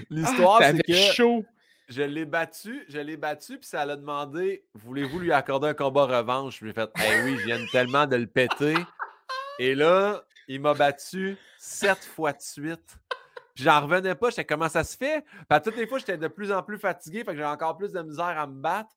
L'histoire, 0.09 0.59
Ah, 0.61 0.71
c'est 0.71 0.77
t'avais 0.77 0.83
que. 0.83 1.13
chaud. 1.13 1.45
Je 1.87 2.01
l'ai 2.01 2.25
battu, 2.25 2.83
je 2.89 2.99
l'ai 2.99 3.15
battu, 3.15 3.57
puis 3.59 3.67
ça 3.67 3.85
l'a 3.85 3.95
demandé 3.95 4.65
Voulez-vous 4.73 5.19
lui 5.19 5.31
accorder 5.31 5.69
un 5.69 5.73
combat 5.73 6.03
revanche? 6.05 6.59
J'ai 6.61 6.73
fait 6.73 6.89
Eh 6.97 7.23
oui, 7.23 7.37
je 7.39 7.45
viens 7.45 7.65
tellement 7.71 8.05
de 8.05 8.17
le 8.17 8.27
péter. 8.27 8.75
Et 9.59 9.73
là, 9.73 10.23
il 10.49 10.59
m'a 10.61 10.73
battu 10.73 11.37
sept 11.57 12.03
fois 12.03 12.33
de 12.33 12.41
suite. 12.41 12.97
Puis 13.55 13.63
j'en 13.63 13.81
revenais 13.81 14.15
pas, 14.15 14.29
j'étais 14.29 14.45
comment 14.45 14.69
ça 14.69 14.83
se 14.83 14.97
fait? 14.97 15.23
Puis 15.49 15.61
toutes 15.63 15.77
les 15.77 15.87
fois, 15.87 15.97
j'étais 15.97 16.17
de 16.17 16.27
plus 16.27 16.51
en 16.51 16.61
plus 16.61 16.77
fatigué, 16.77 17.19
fait 17.23 17.31
que 17.31 17.37
j'avais 17.37 17.49
encore 17.49 17.77
plus 17.77 17.91
de 17.91 18.01
misère 18.01 18.37
à 18.37 18.45
me 18.45 18.61
battre. 18.61 18.89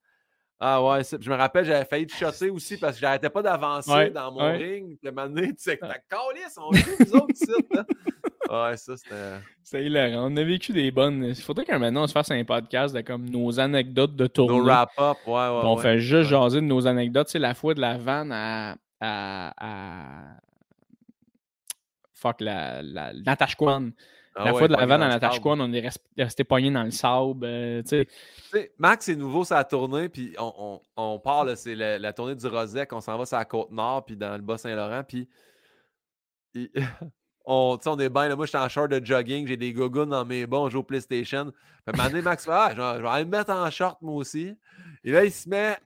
Ah 0.63 0.85
ouais, 0.85 1.01
je 1.03 1.31
me 1.31 1.37
rappelle, 1.37 1.65
j'avais 1.65 1.87
failli 1.87 2.07
te 2.07 2.13
shotter 2.15 2.51
aussi 2.51 2.77
parce 2.77 2.97
que 2.97 3.01
j'arrêtais 3.01 3.31
pas 3.31 3.41
d'avancer 3.41 3.91
Ouais, 3.91 4.11
dans 4.11 4.31
mon 4.31 4.41
ouais. 4.43 4.57
ring. 4.59 4.99
Un 5.07 5.11
moment 5.13 5.29
donné, 5.29 5.49
tu 5.55 5.63
sais, 5.63 5.79
que 5.79 5.87
ta 5.87 5.99
calice, 6.01 6.59
on 6.59 6.71
joue 6.73 6.91
nous 7.01 7.15
autres 7.17 7.67
là. 7.75 7.87
Ouais, 8.51 8.77
ça, 8.77 8.97
c'était. 8.97 9.39
C'est 9.63 9.85
hilarant. 9.85 10.29
On 10.33 10.37
a 10.37 10.43
vécu 10.43 10.73
des 10.73 10.91
bonnes. 10.91 11.23
Il 11.25 11.35
faudrait 11.37 11.65
qu'un 11.65 11.79
maintenant 11.79 12.03
on 12.03 12.07
se 12.09 12.13
fasse 12.13 12.31
un 12.33 12.45
podcast 12.45 12.93
de 12.95 13.01
comme 13.01 13.29
nos 13.31 13.61
anecdotes 13.61 14.17
de 14.17 14.27
tournée. 14.27 14.59
Nos 14.59 14.65
wrap-up, 14.65 15.19
ouais, 15.27 15.33
ouais. 15.33 15.61
On 15.63 15.77
ouais. 15.77 15.83
fait 15.83 15.99
juste 16.01 16.31
ouais. 16.33 16.39
jaser 16.39 16.61
de 16.61 16.67
nos 16.67 16.87
anecdotes. 16.87 17.29
C'est 17.29 17.39
la 17.39 17.55
fois 17.55 17.75
de 17.75 17.81
la 17.81 17.97
vanne 17.97 18.33
à. 18.33 18.77
à, 19.01 19.53
à- 19.57 20.37
Fuck, 22.15 22.41
la, 22.41 22.83
la, 22.83 23.13
Natashquan. 23.15 23.91
Ah 24.37 24.45
la 24.45 24.53
ouais, 24.53 24.59
fois 24.59 24.69
de 24.69 24.73
la 24.75 24.85
vanne 24.87 25.03
à 25.03 25.11
sable. 25.11 25.23
Natashquan, 25.25 25.61
on 25.61 25.73
est 25.73 25.81
res- 25.81 25.97
resté 26.19 26.45
pogné 26.45 26.71
dans 26.71 26.83
le 26.83 26.91
sable. 26.91 27.45
euh, 27.47 27.83
tu 27.83 27.89
sais. 27.89 28.05
Tu 28.07 28.13
sais, 28.53 28.73
Max 28.79 29.09
est 29.09 29.17
nouveau 29.17 29.45
la 29.51 29.65
tournée, 29.65 30.09
puis 30.09 30.35
on, 30.39 30.53
on, 30.59 30.81
on 30.97 31.19
part, 31.19 31.47
c'est 31.57 31.75
la, 31.75 31.99
la 31.99 32.13
tournée 32.13 32.35
du 32.35 32.47
Rosec, 32.47 32.93
on 32.93 33.01
s'en 33.01 33.17
va 33.17 33.25
sur 33.27 33.39
la 33.39 33.45
Côte-Nord, 33.45 34.05
puis 34.05 34.17
dans 34.17 34.33
le 34.37 34.43
Bas-Saint-Laurent, 34.43 35.03
puis 35.07 35.29
il- 36.55 36.71
on, 37.45 37.79
on 37.85 37.99
est 37.99 38.09
bien, 38.09 38.29
là, 38.29 38.37
moi, 38.37 38.47
je 38.47 38.51
suis 38.51 38.59
en 38.59 38.69
short 38.69 38.91
de 38.91 39.05
jogging, 39.05 39.47
j'ai 39.47 39.57
des 39.57 39.73
gogoons 39.73 40.07
dans 40.07 40.25
mes 40.25 40.47
bas, 40.47 40.59
on 40.59 40.69
joue 40.69 40.81
au 40.81 40.83
PlayStation. 40.83 41.53
Moment 41.87 42.09
donné, 42.09 42.23
Max 42.23 42.45
fait, 42.45 42.51
ah, 42.53 42.71
je 42.75 42.81
vais, 42.81 42.97
je 42.99 43.03
vais 43.03 43.09
aller 43.09 43.25
me 43.25 43.31
mettre 43.31 43.51
en 43.51 43.71
short, 43.71 44.01
moi 44.03 44.15
aussi. 44.15 44.55
Et 45.03 45.13
là, 45.13 45.25
il 45.25 45.33
se 45.33 45.49
met 45.49 45.77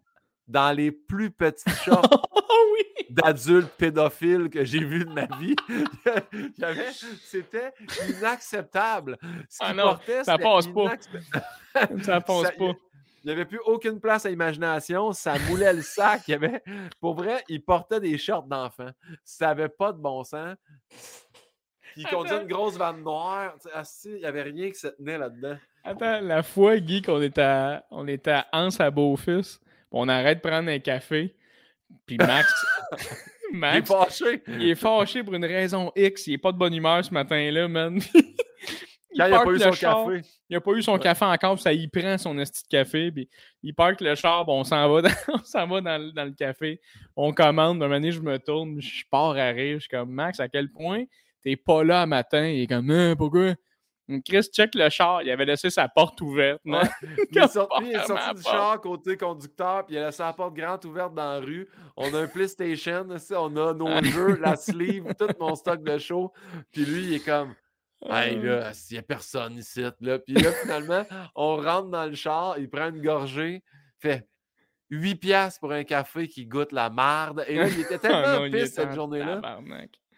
dans 0.47 0.77
les 0.77 0.91
plus 0.93 1.31
petits 1.31 1.71
shorts 1.85 2.03
oui! 2.75 3.07
d'adultes 3.09 3.71
pédophiles 3.79 4.51
que 4.51 4.65
j'ai 4.65 4.85
vus 4.85 5.05
de 5.05 5.11
ma 5.13 5.27
vie. 5.39 5.57
C'était 7.23 7.73
inacceptable. 8.09 9.17
Ce 9.49 9.59
Ah 9.61 9.69
qu'il 9.69 9.77
non, 9.77 9.83
portait, 9.85 10.25
ça 10.25 10.37
passe 10.39 10.67
pas. 10.67 10.93
Ça 12.03 12.21
passe 12.21 12.43
Ça- 12.43 12.53
pas. 12.53 12.73
Il 13.23 13.29
n'y 13.29 13.33
avait 13.33 13.47
plus 13.47 13.61
aucune 13.65 14.01
place 14.01 14.27
à 14.27 14.31
imagination. 14.31 15.13
Ça 15.15 15.39
moulait 15.49 15.73
le 15.73 15.81
sac. 15.81 16.25
Il 16.29 16.33
y 16.33 16.35
avait... 16.35 16.63
Pour 17.01 17.15
vrai, 17.15 17.43
il 17.49 17.63
portait 17.65 17.99
des 17.99 18.19
shorts 18.19 18.43
d'enfant. 18.43 18.91
Ça 19.25 19.47
n'avait 19.47 19.71
pas 19.71 19.93
de 19.93 19.99
bon 19.99 20.23
sens. 20.25 20.57
Il 21.97 22.07
conduisait 22.07 22.43
une 22.43 22.49
grosse 22.49 22.77
vanne 22.77 23.03
noire. 23.03 23.55
Asti, 23.73 24.11
Il 24.11 24.17
n'y 24.19 24.25
avait 24.25 24.43
rien 24.43 24.69
qui 24.71 24.79
se 24.79 24.89
tenait 24.89 25.19
là-dedans. 25.19 25.57
Attends, 25.85 26.21
la 26.21 26.43
fois, 26.43 26.79
Guy, 26.79 27.03
qu'on 27.03 27.21
était 27.23 27.43
à, 27.43 27.85
on 27.91 28.07
était 28.09 28.31
à 28.31 28.47
Anse 28.53 28.81
à 28.81 28.91
Beaufils, 28.91 29.59
on 29.91 30.09
arrête 30.09 30.43
de 30.43 30.49
prendre 30.49 30.71
un 30.71 30.79
café, 30.79 31.35
puis 32.07 32.17
Max, 32.17 32.49
Il 33.53 33.57
est 33.57 33.59
Max, 33.61 33.89
fâché. 33.89 34.43
il 34.49 34.71
est 34.71 34.75
fâché 34.75 35.23
pour 35.23 35.35
une 35.35 35.45
raison 35.45 35.93
X, 35.95 36.27
il 36.27 36.33
est 36.35 36.39
pas 36.39 36.51
de 36.53 36.57
bonne 36.59 36.75
humeur 36.75 37.05
ce 37.05 37.13
matin-là, 37.13 37.69
man. 37.69 38.01
il 38.15 39.19
Quand 39.19 39.27
il 39.27 39.33
a 39.33 39.37
parque 39.37 39.45
pas 39.45 39.53
eu 39.53 39.59
son 39.61 39.73
char. 39.73 40.07
café. 40.07 40.23
Il 40.49 40.57
a 40.57 40.61
pas 40.61 40.73
eu 40.73 40.83
son 40.83 40.99
café 40.99 41.25
encore, 41.27 41.55
puis 41.55 41.63
ça 41.63 41.73
y 41.73 41.87
prend 41.87 42.17
son 42.19 42.39
esti 42.39 42.63
de 42.65 42.69
café, 42.69 43.13
puis 43.13 43.29
il 43.63 43.75
parque 43.75 44.01
le 44.01 44.15
char, 44.15 44.49
on 44.49 44.65
s'en 44.65 44.91
va, 44.93 45.03
dans, 45.03 45.11
on 45.55 45.67
va 45.67 45.81
dans, 45.83 46.03
le- 46.03 46.13
dans 46.13 46.25
le 46.25 46.33
café, 46.33 46.81
on 47.15 47.33
commande, 47.33 47.77
un 47.77 47.87
moment 47.87 47.91
donné, 48.01 48.11
je 48.11 48.21
me 48.21 48.39
tourne, 48.39 48.81
je 48.81 49.05
pars 49.11 49.37
à 49.37 49.49
rire, 49.51 49.75
je 49.77 49.81
suis 49.81 49.89
comme, 49.91 50.11
Max, 50.11 50.41
à 50.41 50.49
quel 50.49 50.71
point 50.73 51.05
t'es 51.45 51.57
pas 51.57 51.85
là 51.85 52.03
à 52.03 52.07
matin? 52.07 52.47
Il 52.47 52.63
est 52.63 52.67
comme, 52.67 52.91
Hein, 52.91 53.15
pourquoi? 53.17 53.55
Chris 54.27 54.43
check 54.53 54.75
le 54.75 54.91
char, 54.91 55.23
il 55.23 55.31
avait 55.31 55.47
laissé 55.47 55.71
sa 55.71 55.89
porte 55.89 56.21
ouverte. 56.21 56.61
non? 56.65 56.79
Ouais. 56.83 56.89
Il 57.33 57.39
est 57.39 57.49
sorti, 57.49 57.85
il 57.85 57.97
est 57.97 58.35
du 58.35 58.43
char 58.43 58.79
côté 58.83 59.17
conducteur, 59.17 59.87
puis 59.87 59.95
il 59.95 59.99
a 59.99 60.07
laissé 60.07 60.23
la 60.23 60.35
porte 60.35 60.55
grande 60.55 60.85
ouverte 60.85 61.15
dans 61.15 61.33
la 61.33 61.41
rue. 61.41 61.67
On 61.97 62.13
a 62.13 62.21
un 62.21 62.27
PlayStation, 62.27 63.07
on 63.31 63.57
a 63.57 63.73
nos 63.73 64.03
jeux, 64.05 64.37
la 64.43 64.57
sleeve, 64.57 65.07
tout 65.19 65.29
mon 65.41 65.55
stock 65.55 65.83
de 65.83 65.97
show. 65.97 66.33
Puis 66.71 66.85
lui, 66.85 67.05
il 67.05 67.15
est 67.15 67.25
comme, 67.25 67.55
hey 68.11 68.39
là, 68.43 68.73
il 68.91 68.93
n'y 68.93 68.99
a 68.99 69.03
personne 69.03 69.57
ici. 69.57 69.83
Là? 70.01 70.19
Puis 70.19 70.35
là, 70.35 70.53
finalement, 70.53 71.07
on 71.35 71.57
rentre 71.57 71.89
dans 71.89 72.05
le 72.05 72.15
char, 72.15 72.59
il 72.59 72.69
prend 72.69 72.91
une 72.91 73.01
gorgée, 73.01 73.63
fait 74.01 74.29
8 74.91 75.15
piastres 75.15 75.61
pour 75.61 75.73
un 75.73 75.83
café 75.85 76.29
qui 76.29 76.45
goûte 76.45 76.73
la 76.73 76.91
marde. 76.91 77.43
Et 77.49 77.55
là, 77.57 77.69
il 77.69 77.81
était 77.81 77.95
Ah 77.95 77.99
tellement 78.01 78.41
non, 78.41 78.45
il 78.45 78.53
pisse 78.53 78.75
cette 78.75 78.93
journée-là. 78.93 79.41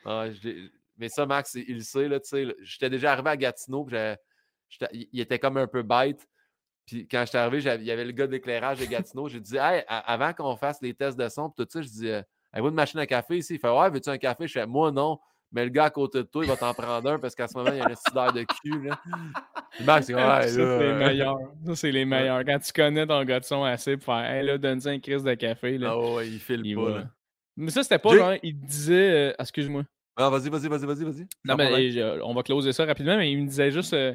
Ah, 0.05 0.27
je 0.32 0.69
mais 0.98 1.09
ça, 1.09 1.27
Max, 1.27 1.55
il 1.55 1.74
le 1.77 1.81
sait, 1.81 2.09
là, 2.09 2.20
tu 2.20 2.28
sais. 2.28 2.44
là, 2.44 2.52
J'étais 2.62 2.90
déjà 2.90 3.12
arrivé 3.12 3.31
à 3.31 3.36
Gatineau, 3.36 3.85
puis 3.85 3.97
il 4.93 5.20
était 5.20 5.39
comme 5.39 5.56
un 5.56 5.66
peu 5.66 5.82
bête. 5.82 6.27
Puis 6.86 7.06
quand 7.09 7.24
j'étais 7.27 7.39
arrivé, 7.39 7.59
il 7.78 7.85
y 7.85 7.90
avait 7.90 8.05
le 8.05 8.12
gars 8.12 8.27
d'éclairage 8.27 8.78
de 8.78 8.85
Gatineau. 8.85 9.28
J'ai 9.28 9.40
dit, 9.40 9.56
hey, 9.56 9.82
avant 9.89 10.32
qu'on 10.32 10.56
fasse 10.56 10.81
les 10.81 10.94
tests 10.94 11.18
de 11.18 11.28
son, 11.28 11.51
tout 11.51 11.66
ça, 11.68 11.82
je 11.82 11.89
dis, 11.89 12.09
euh, 12.09 12.23
avez-vous 12.52 12.68
une 12.68 12.74
machine 12.74 13.01
à 13.01 13.06
café 13.06 13.39
ici? 13.39 13.55
Il 13.55 13.59
fait, 13.60 13.68
ouais, 13.70 13.90
veux-tu 13.90 14.09
un 14.09 14.18
café? 14.18 14.47
Je 14.47 14.52
fais, 14.52 14.66
moi, 14.66 14.93
non. 14.93 15.18
Mais 15.52 15.64
le 15.64 15.70
gars 15.70 15.85
à 15.85 15.90
côté 15.90 16.18
de 16.18 16.23
toi, 16.24 16.44
il 16.44 16.48
va 16.48 16.56
t'en 16.56 16.74
prendre 16.74 17.09
un 17.10 17.18
parce 17.18 17.35
qu'à 17.35 17.47
ce 17.48 17.56
moment, 17.56 17.70
il 17.73 17.78
y 17.78 17.81
a 17.81 17.86
un 17.89 17.94
cidère 17.94 18.32
de 18.32 18.43
cul. 18.43 18.82
Là. 18.89 19.01
Max, 19.85 20.06
c'est 20.06 20.12
Ça, 20.12 20.39
ouais, 20.40 20.48
c'est 20.48 20.59
les 20.59 20.64
euh, 20.64 20.98
meilleurs. 20.98 21.39
Ça, 21.66 21.77
c'est 21.77 21.93
les 21.93 22.05
meilleurs. 22.05 22.44
Quand 22.44 22.59
tu 22.59 22.73
connais 22.73 23.06
ton 23.06 23.23
gars 23.24 23.40
de 23.40 23.44
son 23.44 23.62
assez 23.62 23.97
pour 23.97 24.06
faire, 24.06 24.24
hey, 24.24 24.44
là, 24.44 24.59
donne-y 24.59 24.89
un 24.89 24.98
crise 24.98 25.23
de 25.23 25.35
café. 25.35 25.78
Là. 25.78 25.90
Ah 25.93 25.98
ouais, 26.14 26.28
il 26.28 26.40
file 26.40 26.62
Il 26.64 26.74
pas. 26.77 26.89
là. 26.90 27.05
Mais 27.56 27.70
ça, 27.70 27.82
c'était 27.85 27.98
pas 27.98 28.10
Jay- 28.10 28.18
genre, 28.18 28.35
il 28.43 28.60
disait, 28.60 29.10
euh, 29.31 29.32
excuse-moi. 29.39 29.85
Ah, 30.16 30.30
vas-y, 30.30 30.48
vas-y, 30.48 30.68
vas-y, 30.68 30.86
vas-y, 30.86 31.05
vas-y. 31.05 31.28
Non, 31.44 31.56
mais 31.56 31.90
je- 31.90 32.20
on 32.22 32.32
va 32.34 32.43
closer 32.43 32.72
ça 32.72 32.84
rapidement, 32.86 33.16
mais 33.18 33.30
il 33.30 33.43
me 33.43 33.47
disait 33.48 33.70
juste. 33.70 33.93
euh, 33.93 34.14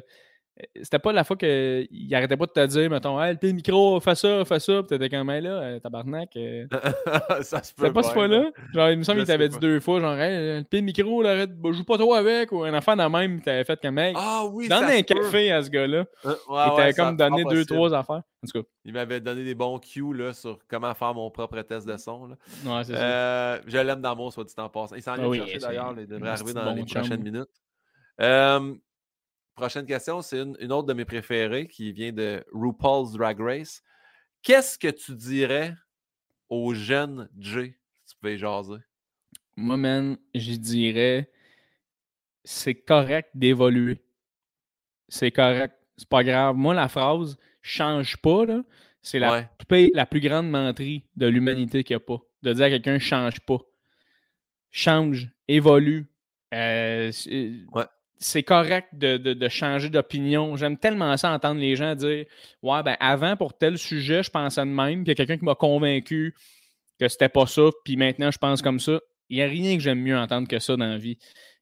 c'était 0.76 0.98
pas 0.98 1.12
la 1.12 1.24
fois 1.24 1.36
qu'il 1.36 2.14
arrêtait 2.14 2.36
pas 2.36 2.46
de 2.46 2.52
te 2.52 2.66
dire, 2.66 2.90
mettons, 2.90 3.20
hey, 3.22 3.36
le 3.40 3.52
micro, 3.52 3.98
fais 4.00 4.14
ça, 4.14 4.44
fais 4.44 4.60
ça, 4.60 4.82
pis 4.82 4.88
t'étais 4.88 5.08
comme, 5.08 5.30
hey, 5.30 5.40
là, 5.40 5.50
euh, 5.50 5.78
tabarnak. 5.80 6.36
euh, 6.36 6.66
ça 7.42 7.62
se 7.62 7.74
peut. 7.74 7.84
C'était 7.84 7.92
pas 7.92 8.02
cette 8.02 8.12
fois-là? 8.12 8.50
Genre, 8.74 8.90
il 8.90 8.98
me 8.98 9.02
semble 9.02 9.18
qu'il 9.20 9.28
t'avait 9.28 9.48
dit 9.48 9.58
deux 9.58 9.80
fois, 9.80 10.00
genre, 10.00 10.14
hey, 10.14 10.58
le 10.58 10.64
pin 10.64 10.82
micro, 10.82 11.22
là, 11.22 11.30
arrête, 11.30 11.58
bah, 11.58 11.70
joue 11.72 11.84
pas 11.84 11.96
trop 11.96 12.14
avec, 12.14 12.52
ou 12.52 12.64
un 12.64 12.74
enfant 12.74 12.94
de 12.94 13.02
même, 13.02 13.36
il 13.36 13.42
t'avait 13.42 13.64
fait 13.64 13.80
comme, 13.80 13.98
hey, 13.98 14.12
Ah 14.16 14.44
oui, 14.50 14.68
donne 14.68 14.86
ça 14.86 14.92
un 14.92 15.02
café 15.02 15.52
à 15.52 15.62
ce 15.62 15.70
gars-là. 15.70 16.04
Euh, 16.26 16.34
il 16.50 16.76
t'avait 16.76 16.92
comme 16.92 17.16
donné 17.16 17.44
deux, 17.44 17.64
trois 17.64 17.94
affaires. 17.94 18.22
En 18.44 18.48
tout 18.52 18.64
Il 18.84 18.92
m'avait 18.92 19.20
donné 19.20 19.44
des 19.44 19.54
bons 19.54 19.78
cues 19.78 20.14
là, 20.14 20.32
sur 20.34 20.58
comment 20.68 20.92
faire 20.94 21.14
mon 21.14 21.30
propre 21.30 21.62
test 21.62 21.86
de 21.86 21.96
son. 21.96 22.26
Là. 22.26 22.36
cas, 22.64 22.76
ouais, 22.76 22.84
c'est 22.84 22.94
ça. 22.94 23.02
Euh, 23.02 23.58
je 23.66 23.78
l'aime 23.78 24.02
d'amour, 24.02 24.32
soit 24.32 24.44
dit 24.44 24.52
en 24.58 24.68
passant. 24.68 24.96
Il 24.96 25.02
s'en 25.02 25.12
Ah 25.12 25.34
chercher 25.34 25.60
c'est 25.60 25.66
d'ailleurs. 25.66 25.94
Il 25.96 26.06
devrait 26.06 26.30
arriver 26.30 26.52
dans 26.52 26.72
les 26.72 26.84
prochaines 26.84 27.22
minutes. 27.22 27.48
Prochaine 29.54 29.86
question, 29.86 30.22
c'est 30.22 30.38
une, 30.40 30.56
une 30.60 30.72
autre 30.72 30.88
de 30.88 30.94
mes 30.94 31.04
préférées 31.04 31.66
qui 31.68 31.92
vient 31.92 32.12
de 32.12 32.42
RuPaul's 32.52 33.12
Drag 33.12 33.38
Race. 33.40 33.82
Qu'est-ce 34.42 34.78
que 34.78 34.88
tu 34.88 35.14
dirais 35.14 35.74
aux 36.48 36.74
jeunes 36.74 37.28
Jay 37.38 37.78
si 38.04 38.14
tu 38.14 38.20
pouvais 38.20 38.38
jaser? 38.38 38.78
Moi, 39.56 39.76
man, 39.76 40.16
je 40.34 40.54
dirais, 40.54 41.30
c'est 42.44 42.74
correct 42.74 43.30
d'évoluer. 43.34 44.02
C'est 45.08 45.30
correct. 45.30 45.76
C'est 45.98 46.08
pas 46.08 46.24
grave. 46.24 46.56
Moi, 46.56 46.72
la 46.74 46.88
phrase 46.88 47.36
change 47.60 48.16
pas, 48.16 48.46
là, 48.46 48.62
c'est 49.02 49.18
la, 49.18 49.32
Ouais. 49.70 49.90
la 49.94 50.06
plus 50.06 50.20
grande 50.20 50.48
menterie 50.50 51.04
de 51.16 51.26
l'humanité 51.26 51.84
qu'il 51.84 51.94
n'y 51.94 52.02
a 52.02 52.06
pas. 52.06 52.22
De 52.42 52.52
dire 52.54 52.64
à 52.64 52.70
quelqu'un 52.70 52.98
change 52.98 53.38
pas. 53.40 53.58
Change, 54.70 55.28
évolue. 55.46 56.06
Euh, 56.54 57.12
Ouais. 57.72 57.84
C'est 58.22 58.42
correct 58.42 58.88
de, 58.92 59.48
changer 59.48 59.90
d'opinion. 59.90 60.56
J'aime 60.56 60.78
tellement 60.78 61.16
ça 61.16 61.32
entendre 61.32 61.60
les 61.60 61.76
gens 61.76 61.94
dire 61.94 62.24
Ouais, 62.62 62.82
ben 62.82 62.96
avant, 63.00 63.36
pour 63.36 63.56
tel 63.56 63.78
sujet, 63.78 64.22
je 64.22 64.30
pensais 64.30 64.60
de 64.60 64.66
même, 64.66 65.04
puis 65.04 65.06
il 65.06 65.08
y 65.08 65.10
a 65.10 65.14
quelqu'un 65.14 65.38
qui 65.38 65.44
m'a 65.44 65.54
convaincu 65.54 66.34
que 66.98 67.08
c'était 67.08 67.28
pas 67.28 67.46
ça, 67.46 67.62
puis 67.84 67.96
maintenant 67.96 68.30
je 68.30 68.38
pense 68.38 68.62
comme 68.62 68.80
ça. 68.80 69.00
Il 69.28 69.36
n'y 69.36 69.42
a 69.42 69.46
rien 69.46 69.76
que 69.76 69.82
j'aime 69.82 70.00
mieux 70.00 70.16
entendre 70.16 70.46
que 70.46 70.58
ça 70.58 70.76
dans 70.76 70.86
la 70.86 70.98
vie. 70.98 71.18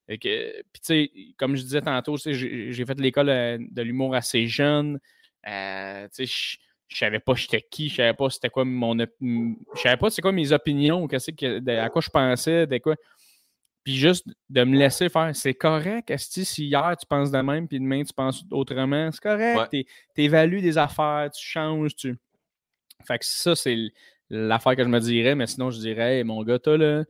Puis 0.06 0.18
tu 0.18 0.62
sais, 0.82 1.10
comme 1.36 1.56
je 1.56 1.62
disais 1.62 1.82
tantôt, 1.82 2.16
j'ai 2.16 2.84
fait 2.84 3.00
l'école 3.00 3.28
euh, 3.28 3.58
de 3.60 3.82
l'humour 3.82 4.14
assez 4.14 4.46
jeune. 4.48 4.98
Euh, 5.46 6.08
tu 6.14 6.26
sais, 6.26 6.58
je 6.88 6.96
savais 6.98 7.20
pas 7.20 7.34
j'étais 7.34 7.62
qui, 7.62 7.88
je 7.88 7.96
savais 7.96 8.14
pas 8.14 8.28
c'était 8.28 8.50
quoi 8.50 8.64
mon 8.64 8.98
je 8.98 9.80
savais 9.80 9.96
pas 9.96 10.10
c'est 10.10 10.20
quoi 10.20 10.32
mes 10.32 10.52
opinions, 10.52 11.06
qu'est-ce 11.06 11.30
que 11.30 11.78
à 11.78 11.88
quoi 11.88 12.02
je 12.02 12.10
pensais, 12.10 12.66
de 12.66 12.78
quoi. 12.78 12.96
Puis 13.82 13.96
juste 13.96 14.26
de 14.50 14.64
me 14.64 14.76
laisser 14.76 15.08
faire, 15.08 15.34
c'est 15.34 15.54
correct, 15.54 16.10
esti, 16.10 16.44
si 16.44 16.66
hier 16.66 16.94
tu 16.98 17.06
penses 17.06 17.30
de 17.30 17.38
même, 17.38 17.66
puis 17.66 17.80
demain 17.80 18.02
tu 18.04 18.12
penses 18.12 18.44
autrement, 18.50 19.10
c'est 19.10 19.22
correct. 19.22 19.70
Tu 19.70 20.22
évalues 20.22 20.60
des 20.60 20.76
affaires, 20.76 21.30
tu 21.34 21.44
changes, 21.44 21.96
tu. 21.96 22.16
Fait 23.06 23.18
que 23.18 23.24
ça, 23.24 23.56
c'est 23.56 23.76
l'affaire 24.28 24.76
que 24.76 24.84
je 24.84 24.88
me 24.88 25.00
dirais, 25.00 25.34
mais 25.34 25.46
sinon, 25.46 25.70
je 25.70 25.78
dirais, 25.78 26.18
Hey, 26.18 26.24
mon 26.24 26.42
gars, 26.42 26.58
toi, 26.58 26.76
là, 26.76 27.04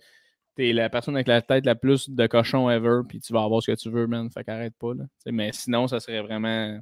t'es 0.54 0.72
la 0.72 0.88
personne 0.88 1.16
avec 1.16 1.26
la 1.26 1.42
tête 1.42 1.66
la 1.66 1.74
plus 1.74 2.08
de 2.08 2.26
cochon 2.26 2.70
ever, 2.70 3.00
puis 3.08 3.20
tu 3.20 3.32
vas 3.32 3.42
avoir 3.42 3.62
ce 3.62 3.70
que 3.70 3.76
tu 3.76 3.90
veux, 3.90 4.06
man. 4.06 4.30
Fait 4.30 4.44
qu'arrête 4.44 4.74
pas, 4.78 4.94
là. 4.94 5.04
Mais 5.26 5.50
sinon, 5.52 5.88
ça 5.88 6.00
serait 6.00 6.22
vraiment. 6.22 6.78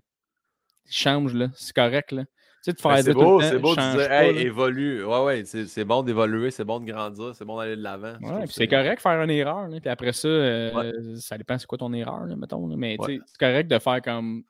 Change, 0.91 1.35
là. 1.35 1.49
C'est 1.55 1.75
correct, 1.75 2.13
là. 2.13 2.25
Tu 2.65 2.71
sais, 2.71 2.73
de 2.73 2.81
faire 2.81 2.91
Ben, 2.93 3.03
c'est 3.03 3.15
beau, 3.15 3.41
c'est 3.41 3.59
beau 3.59 3.75
de 3.77 3.81
dire, 3.81 4.09
pas, 4.09 4.25
hey, 4.25 4.35
là. 4.35 4.41
évolue. 4.41 5.05
Ouais, 5.05 5.25
ouais, 5.25 5.45
c'est 5.45 5.85
bon 5.85 6.03
d'évoluer, 6.03 6.51
c'est 6.51 6.65
bon 6.65 6.81
de 6.81 6.91
grandir, 6.91 7.35
c'est 7.35 7.45
bon 7.45 7.57
d'aller 7.57 7.77
de 7.77 7.83
l'avant. 7.83 8.15
Je 8.21 8.27
Ouais, 8.27 8.39
puis 8.45 8.53
c'est 8.53 8.67
correct 8.67 8.97
de 8.97 9.01
faire 9.01 9.23
une 9.23 9.31
erreur, 9.31 9.69
là, 9.69 9.81
puis 9.81 9.89
après 9.91 10.13
ça, 10.13 10.27
euh, 10.29 11.17
ça 11.17 11.39
dépend 11.39 11.57
c'est 11.59 11.67
quoi 11.67 11.79
ton 11.79 11.93
erreur, 11.93 12.27
là, 12.27 12.35
mettons. 12.37 12.67
mais 12.77 12.97
Ouais. 12.99 13.21
c'est 13.27 13.39
correct 13.39 13.69
de 13.71 13.79
faire 13.79 14.03
comme 14.03 14.43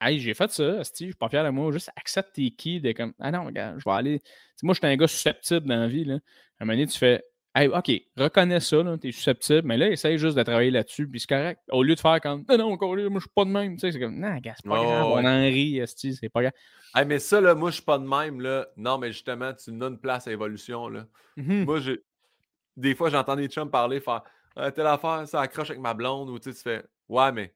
Hey, 0.00 0.18
j'ai 0.18 0.34
fait 0.34 0.50
ça, 0.50 0.80
asti, 0.80 1.04
je 1.04 1.10
suis 1.10 1.16
pas 1.16 1.28
fier 1.30 1.42
de 1.44 1.48
moi, 1.50 1.70
juste 1.72 1.90
accepte 1.96 2.34
tes 2.34 2.50
qui 2.50 2.80
de 2.80 2.92
comme 2.92 3.14
Ah 3.20 3.30
non, 3.30 3.44
regarde, 3.46 3.78
je 3.78 3.84
vais 3.88 3.94
aller. 3.96 4.20
Moi, 4.62 4.74
j'étais 4.74 4.88
un 4.88 4.96
gars 4.96 5.06
susceptible 5.06 5.66
dans 5.66 5.76
la 5.76 5.86
vie. 5.88 6.04
Là. 6.04 6.14
À 6.14 6.16
un 6.16 6.66
moment 6.66 6.72
donné, 6.76 6.86
tu 6.86 6.98
fais 6.98 7.22
Hey, 7.56 7.68
OK, 7.68 7.88
reconnais 8.16 8.58
ça, 8.58 8.82
là, 8.82 8.98
t'es 8.98 9.12
susceptible, 9.12 9.62
mais 9.64 9.76
là, 9.76 9.88
essaye 9.88 10.18
juste 10.18 10.36
de 10.36 10.42
travailler 10.42 10.72
là-dessus, 10.72 11.06
puis 11.06 11.20
c'est 11.20 11.28
correct. 11.28 11.60
Au 11.70 11.84
lieu 11.84 11.94
de 11.94 12.00
faire 12.00 12.20
comme 12.20 12.44
Non, 12.48 12.58
non, 12.58 12.72
encore 12.72 12.96
moi, 12.96 13.08
je 13.14 13.18
suis 13.20 13.30
pas 13.32 13.44
de 13.44 13.50
même. 13.50 13.74
Tu 13.74 13.80
sais, 13.80 13.92
c'est 13.92 14.00
comme 14.00 14.18
Non, 14.18 14.36
gars, 14.38 14.54
c'est 14.56 14.68
pas 14.68 14.80
Ouais, 14.80 14.86
grave, 14.86 15.06
ouais, 15.06 15.22
on 15.22 15.24
en 15.24 15.42
rit, 15.44 15.82
c'est 15.86 16.28
pas 16.30 16.42
grave. 16.42 16.52
Hey, 16.96 17.04
mais 17.06 17.20
ça, 17.20 17.40
là, 17.40 17.54
moi, 17.54 17.70
je 17.70 17.76
suis 17.76 17.84
pas 17.84 17.98
de 17.98 18.06
même. 18.06 18.40
Là. 18.40 18.66
Non, 18.76 18.98
mais 18.98 19.12
justement, 19.12 19.52
tu 19.52 19.70
me 19.70 19.78
donnes 19.78 19.94
une 19.94 20.00
place 20.00 20.26
à 20.26 20.32
évolution. 20.32 20.88
Là. 20.88 21.06
Mhm. 21.36 21.64
Moi, 21.64 21.78
j'ai. 21.80 22.02
Des 22.76 22.96
fois, 22.96 23.08
j'entends 23.08 23.36
des 23.36 23.46
chums 23.46 23.70
parler, 23.70 24.00
faire 24.00 24.22
Ah, 24.56 24.72
telle 24.72 24.86
affaire, 24.88 25.26
ça 25.28 25.40
accroche 25.40 25.70
avec 25.70 25.80
ma 25.80 25.94
blonde, 25.94 26.30
ou 26.30 26.38
tu 26.40 26.50
sais, 26.50 26.56
tu 26.56 26.62
fais 26.62 26.84
Ouais, 27.08 27.30
mais 27.30 27.54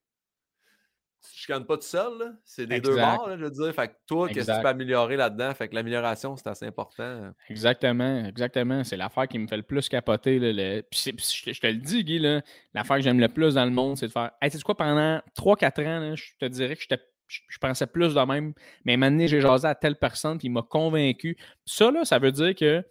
tu 1.23 1.31
te 1.32 1.36
chicanes 1.36 1.65
pas 1.66 1.77
tout 1.77 1.82
seul, 1.86 2.19
là. 2.19 2.32
C'est 2.45 2.66
des 2.66 2.81
deux 2.81 2.95
bords, 3.16 3.28
là, 3.28 3.36
je 3.36 3.45
veux 3.45 3.51
dire. 3.51 3.74
Fait 3.74 3.89
que 3.89 3.95
toi, 4.07 4.28
qu'est-ce 4.28 4.47
que 4.47 4.57
tu 4.57 4.62
peux 4.62 4.69
améliorer 4.69 5.16
là-dedans? 5.16 5.53
Fait 5.55 5.69
que 5.69 5.74
l'amélioration, 5.74 6.36
c'est 6.36 6.49
assez 6.49 6.66
important. 6.66 7.32
Exactement, 7.49 8.24
exactement. 8.24 8.85
C'est 8.85 8.97
l'affaire 8.97 9.27
qui 9.28 9.39
me 9.39 9.47
fait 9.47 9.57
le 9.57 9.62
plus 9.62 9.89
capoter. 9.89 10.39
Là, 10.39 10.53
le- 10.53 10.82
Puis 10.82 11.05
je, 11.07 11.61
te- 11.61 11.66
le 11.66 11.74
dis, 11.74 12.05
Guy, 12.05 12.19
là, 12.19 12.43
l'affaire 12.74 12.97
que 12.97 13.03
j'aime 13.03 13.20
le 13.20 13.28
plus 13.28 13.55
dans 13.55 13.65
le 13.65 13.70
monde, 13.70 13.97
c'est 13.97 14.07
de 14.07 14.12
faire. 14.12 14.31
Hey, 14.40 14.51
sais 14.51 14.61
quoi, 14.61 14.77
pendant 14.77 15.20
3-4 15.35 15.81
ans, 15.86 16.01
là, 16.01 16.15
je 16.15 16.24
te 16.39 16.47
dirais 16.47 16.77
que 16.77 16.82
j'étais- 16.82 17.03
je, 17.27 17.59
pensais 17.59 17.86
plus 17.86 18.15
de 18.15 18.20
même. 18.20 18.55
Mais 18.85 18.97
maintenant, 18.97 19.27
j'ai 19.27 19.40
jasé 19.40 19.66
à 19.66 19.74
telle 19.74 19.97
personne, 19.97 20.39
puis 20.39 20.49
il 20.49 20.53
m'a 20.53 20.62
convaincu. 20.62 21.36
Ça, 21.66 21.90
là, 21.90 22.05
ça 22.05 22.19
veut 22.19 22.32
dire 22.32 22.55
que 22.55 22.85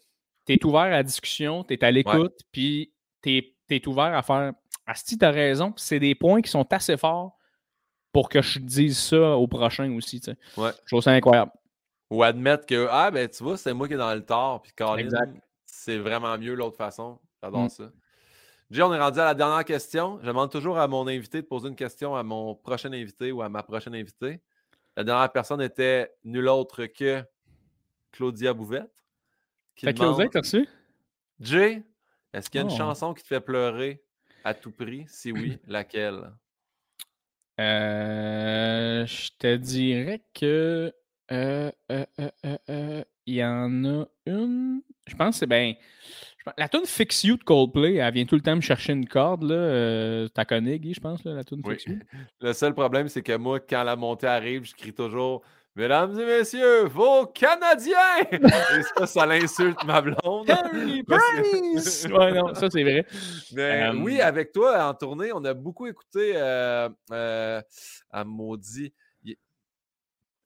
tu 0.46 0.54
es 0.54 0.66
ouvert 0.66 0.82
à 0.82 0.90
la 0.90 1.04
discussion, 1.04 1.64
tu 1.64 1.74
es 1.74 1.84
à 1.84 1.92
l'écoute, 1.92 2.36
puis 2.52 2.94
tu 3.22 3.38
es, 3.70 3.88
ouvert 3.88 4.16
à 4.16 4.22
faire. 4.22 4.54
Asti, 4.86 5.18
tu 5.18 5.26
as 5.26 5.32
raison. 5.32 5.74
C'est 5.76 6.00
des 6.00 6.16
points 6.16 6.42
qui 6.42 6.50
sont 6.52 6.66
assez 6.72 6.96
forts 6.98 7.38
pour 8.18 8.30
que 8.30 8.42
je 8.42 8.58
dise 8.58 8.98
ça 8.98 9.38
au 9.38 9.46
prochain 9.48 9.92
aussi. 9.96 10.20
tu 10.20 10.32
sais. 10.32 10.38
Ouais. 10.60 10.72
Je 10.86 10.88
trouve 10.88 11.04
ça 11.04 11.12
incroyable. 11.12 11.52
Ou 12.10 12.24
admettre 12.24 12.66
que, 12.66 12.88
ah, 12.90 13.12
ben, 13.12 13.30
tu 13.30 13.44
vois, 13.44 13.58
c'est 13.58 13.76
moi 13.76 13.88
qui 13.88 13.94
est 13.94 13.98
dans 13.98 14.12
le 14.16 14.26
tort. 14.26 14.64
Puis, 14.64 14.74
c'est 15.68 16.00
vraiment 16.00 16.36
mieux 16.36 16.56
l'autre 16.56 16.78
façon. 16.78 17.20
J'adore 17.44 17.66
Mm. 17.66 17.70
ça. 17.70 17.92
Jay, 18.72 18.82
on 18.82 18.92
est 18.92 19.00
rendu 19.00 19.20
à 19.20 19.26
la 19.26 19.34
dernière 19.36 19.64
question. 19.66 20.18
Je 20.24 20.26
demande 20.26 20.52
toujours 20.52 20.80
à 20.80 20.88
mon 20.88 21.06
invité 21.08 21.44
de 21.44 21.46
poser 21.46 21.68
une 21.68 21.76
question 21.76 22.16
à 22.16 22.24
mon 22.24 22.56
prochain 22.56 22.92
invité 22.92 23.32
ou 23.32 23.44
à 23.44 23.50
ma 23.50 23.62
prochaine 23.62 23.94
invitée. 23.94 24.42
La 24.96 25.04
dernière 25.04 25.32
personne 25.32 25.62
était 25.62 26.12
nulle 26.24 26.48
autre 26.48 26.88
que 26.88 27.24
Claudia 28.12 28.52
Bouvette. 28.52 28.90
qui 29.76 29.86
Fait 29.86 29.94
demande, 29.94 30.16
Claudia, 30.16 30.30
t'as 30.34 30.40
reçu? 30.40 30.68
Jay, 31.40 31.84
est-ce 32.34 32.50
qu'il 32.50 32.58
y 32.58 32.64
a 32.64 32.66
une 32.66 32.74
Oh. 32.74 32.78
chanson 32.78 33.14
qui 33.14 33.22
te 33.22 33.28
fait 33.28 33.42
pleurer 33.42 34.04
à 34.44 34.56
tout 34.56 34.72
prix? 34.72 35.06
Si 35.08 35.32
oui, 35.32 35.60
laquelle? 35.68 36.32
Euh, 37.60 39.06
je 39.06 39.30
te 39.40 39.56
dirais 39.56 40.22
que 40.34 40.94
euh, 41.32 41.72
euh, 41.92 43.04
il 43.26 43.36
y 43.36 43.44
en 43.44 43.84
a 43.86 44.08
une. 44.26 44.82
Je 45.08 45.16
pense 45.16 45.40
que 45.40 45.46
c'est. 45.50 45.78
Je 46.46 46.52
La 46.58 46.70
tune 46.70 46.86
Fix 46.86 47.24
You 47.24 47.38
de 47.38 47.44
Coldplay, 47.44 47.96
elle 47.96 48.14
vient 48.14 48.26
tout 48.26 48.36
le 48.36 48.42
temps 48.42 48.56
me 48.56 48.62
chercher 48.62 48.94
une 48.94 49.08
corde. 49.08 49.44
Là. 49.44 49.56
Euh, 49.56 50.28
T'as 50.30 50.46
connais, 50.46 50.80
Guy, 50.80 50.94
je 50.94 51.00
pense, 51.02 51.24
là, 51.26 51.34
la 51.34 51.44
tune 51.44 51.62
Oui. 51.66 51.74
Fix 51.74 51.86
You? 51.86 52.00
Le 52.42 52.54
seul 52.54 52.74
problème, 52.74 53.10
c'est 53.10 53.22
que 53.22 53.36
moi, 53.36 53.60
quand 53.60 53.84
la 53.84 53.96
montée 53.96 54.28
arrive, 54.28 54.66
je 54.66 54.76
crie 54.76 54.94
toujours 54.94 55.42
Mesdames 55.78 56.20
et 56.20 56.26
messieurs, 56.26 56.86
vos 56.86 57.28
Canadiens! 57.28 58.18
et 58.32 58.82
ça, 58.98 59.06
ça 59.06 59.26
l'insulte 59.28 59.84
ma 59.84 60.02
blonde. 60.02 60.50
Harry 60.50 61.04
Price! 61.08 62.08
ouais, 62.12 62.32
non, 62.32 62.56
ça 62.56 62.68
c'est 62.72 62.82
vrai. 62.82 63.06
Mais 63.54 63.84
Euh, 63.84 63.94
oui, 63.94 64.20
avec 64.20 64.52
toi 64.52 64.84
en 64.90 64.96
tournée, 64.96 65.32
on 65.32 65.46
a 65.46 65.54
beaucoup 65.54 65.86
écouté 65.86 66.34
euh, 66.36 66.90
euh, 67.12 67.62
à 68.10 68.24
maudit 68.24 68.92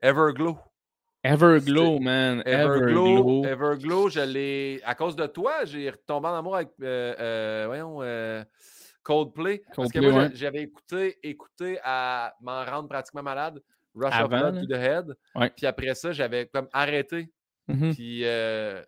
Everglow. 0.01 0.57
Everglow, 1.23 1.99
man. 1.99 2.43
Everglow, 2.45 3.45
Everglow. 3.45 3.45
Everglow, 3.45 4.09
je 4.09 4.19
l'ai. 4.19 4.81
À 4.83 4.95
cause 4.95 5.15
de 5.15 5.27
toi, 5.27 5.63
j'ai 5.63 5.91
retombé 5.91 6.27
en 6.27 6.35
amour 6.35 6.57
avec 6.57 6.71
euh, 6.81 7.15
euh, 7.17 7.63
voyons, 7.67 7.99
euh, 8.01 8.43
Coldplay. 9.01 9.61
Parce 9.73 9.93
que 9.93 9.99
Coldplay, 9.99 10.11
moi, 10.11 10.23
ouais. 10.23 10.31
j'avais 10.33 10.63
écouté, 10.63 11.19
écouté 11.23 11.79
à 11.85 12.33
m'en 12.41 12.65
rendre 12.65 12.89
pratiquement 12.89 13.23
malade. 13.23 13.61
Rush 13.95 14.13
Avant, 14.13 14.23
of 14.47 14.51
Blood 14.53 14.61
to 14.61 14.67
the 14.67 14.77
Head. 14.79 15.05
Ouais. 15.35 15.51
Puis 15.55 15.65
après 15.65 15.95
ça, 15.95 16.11
j'avais 16.11 16.45
comme 16.47 16.67
arrêté. 16.73 17.29
Mhm. 17.67 17.93
Puis 17.93 18.21
euh, 18.23 18.81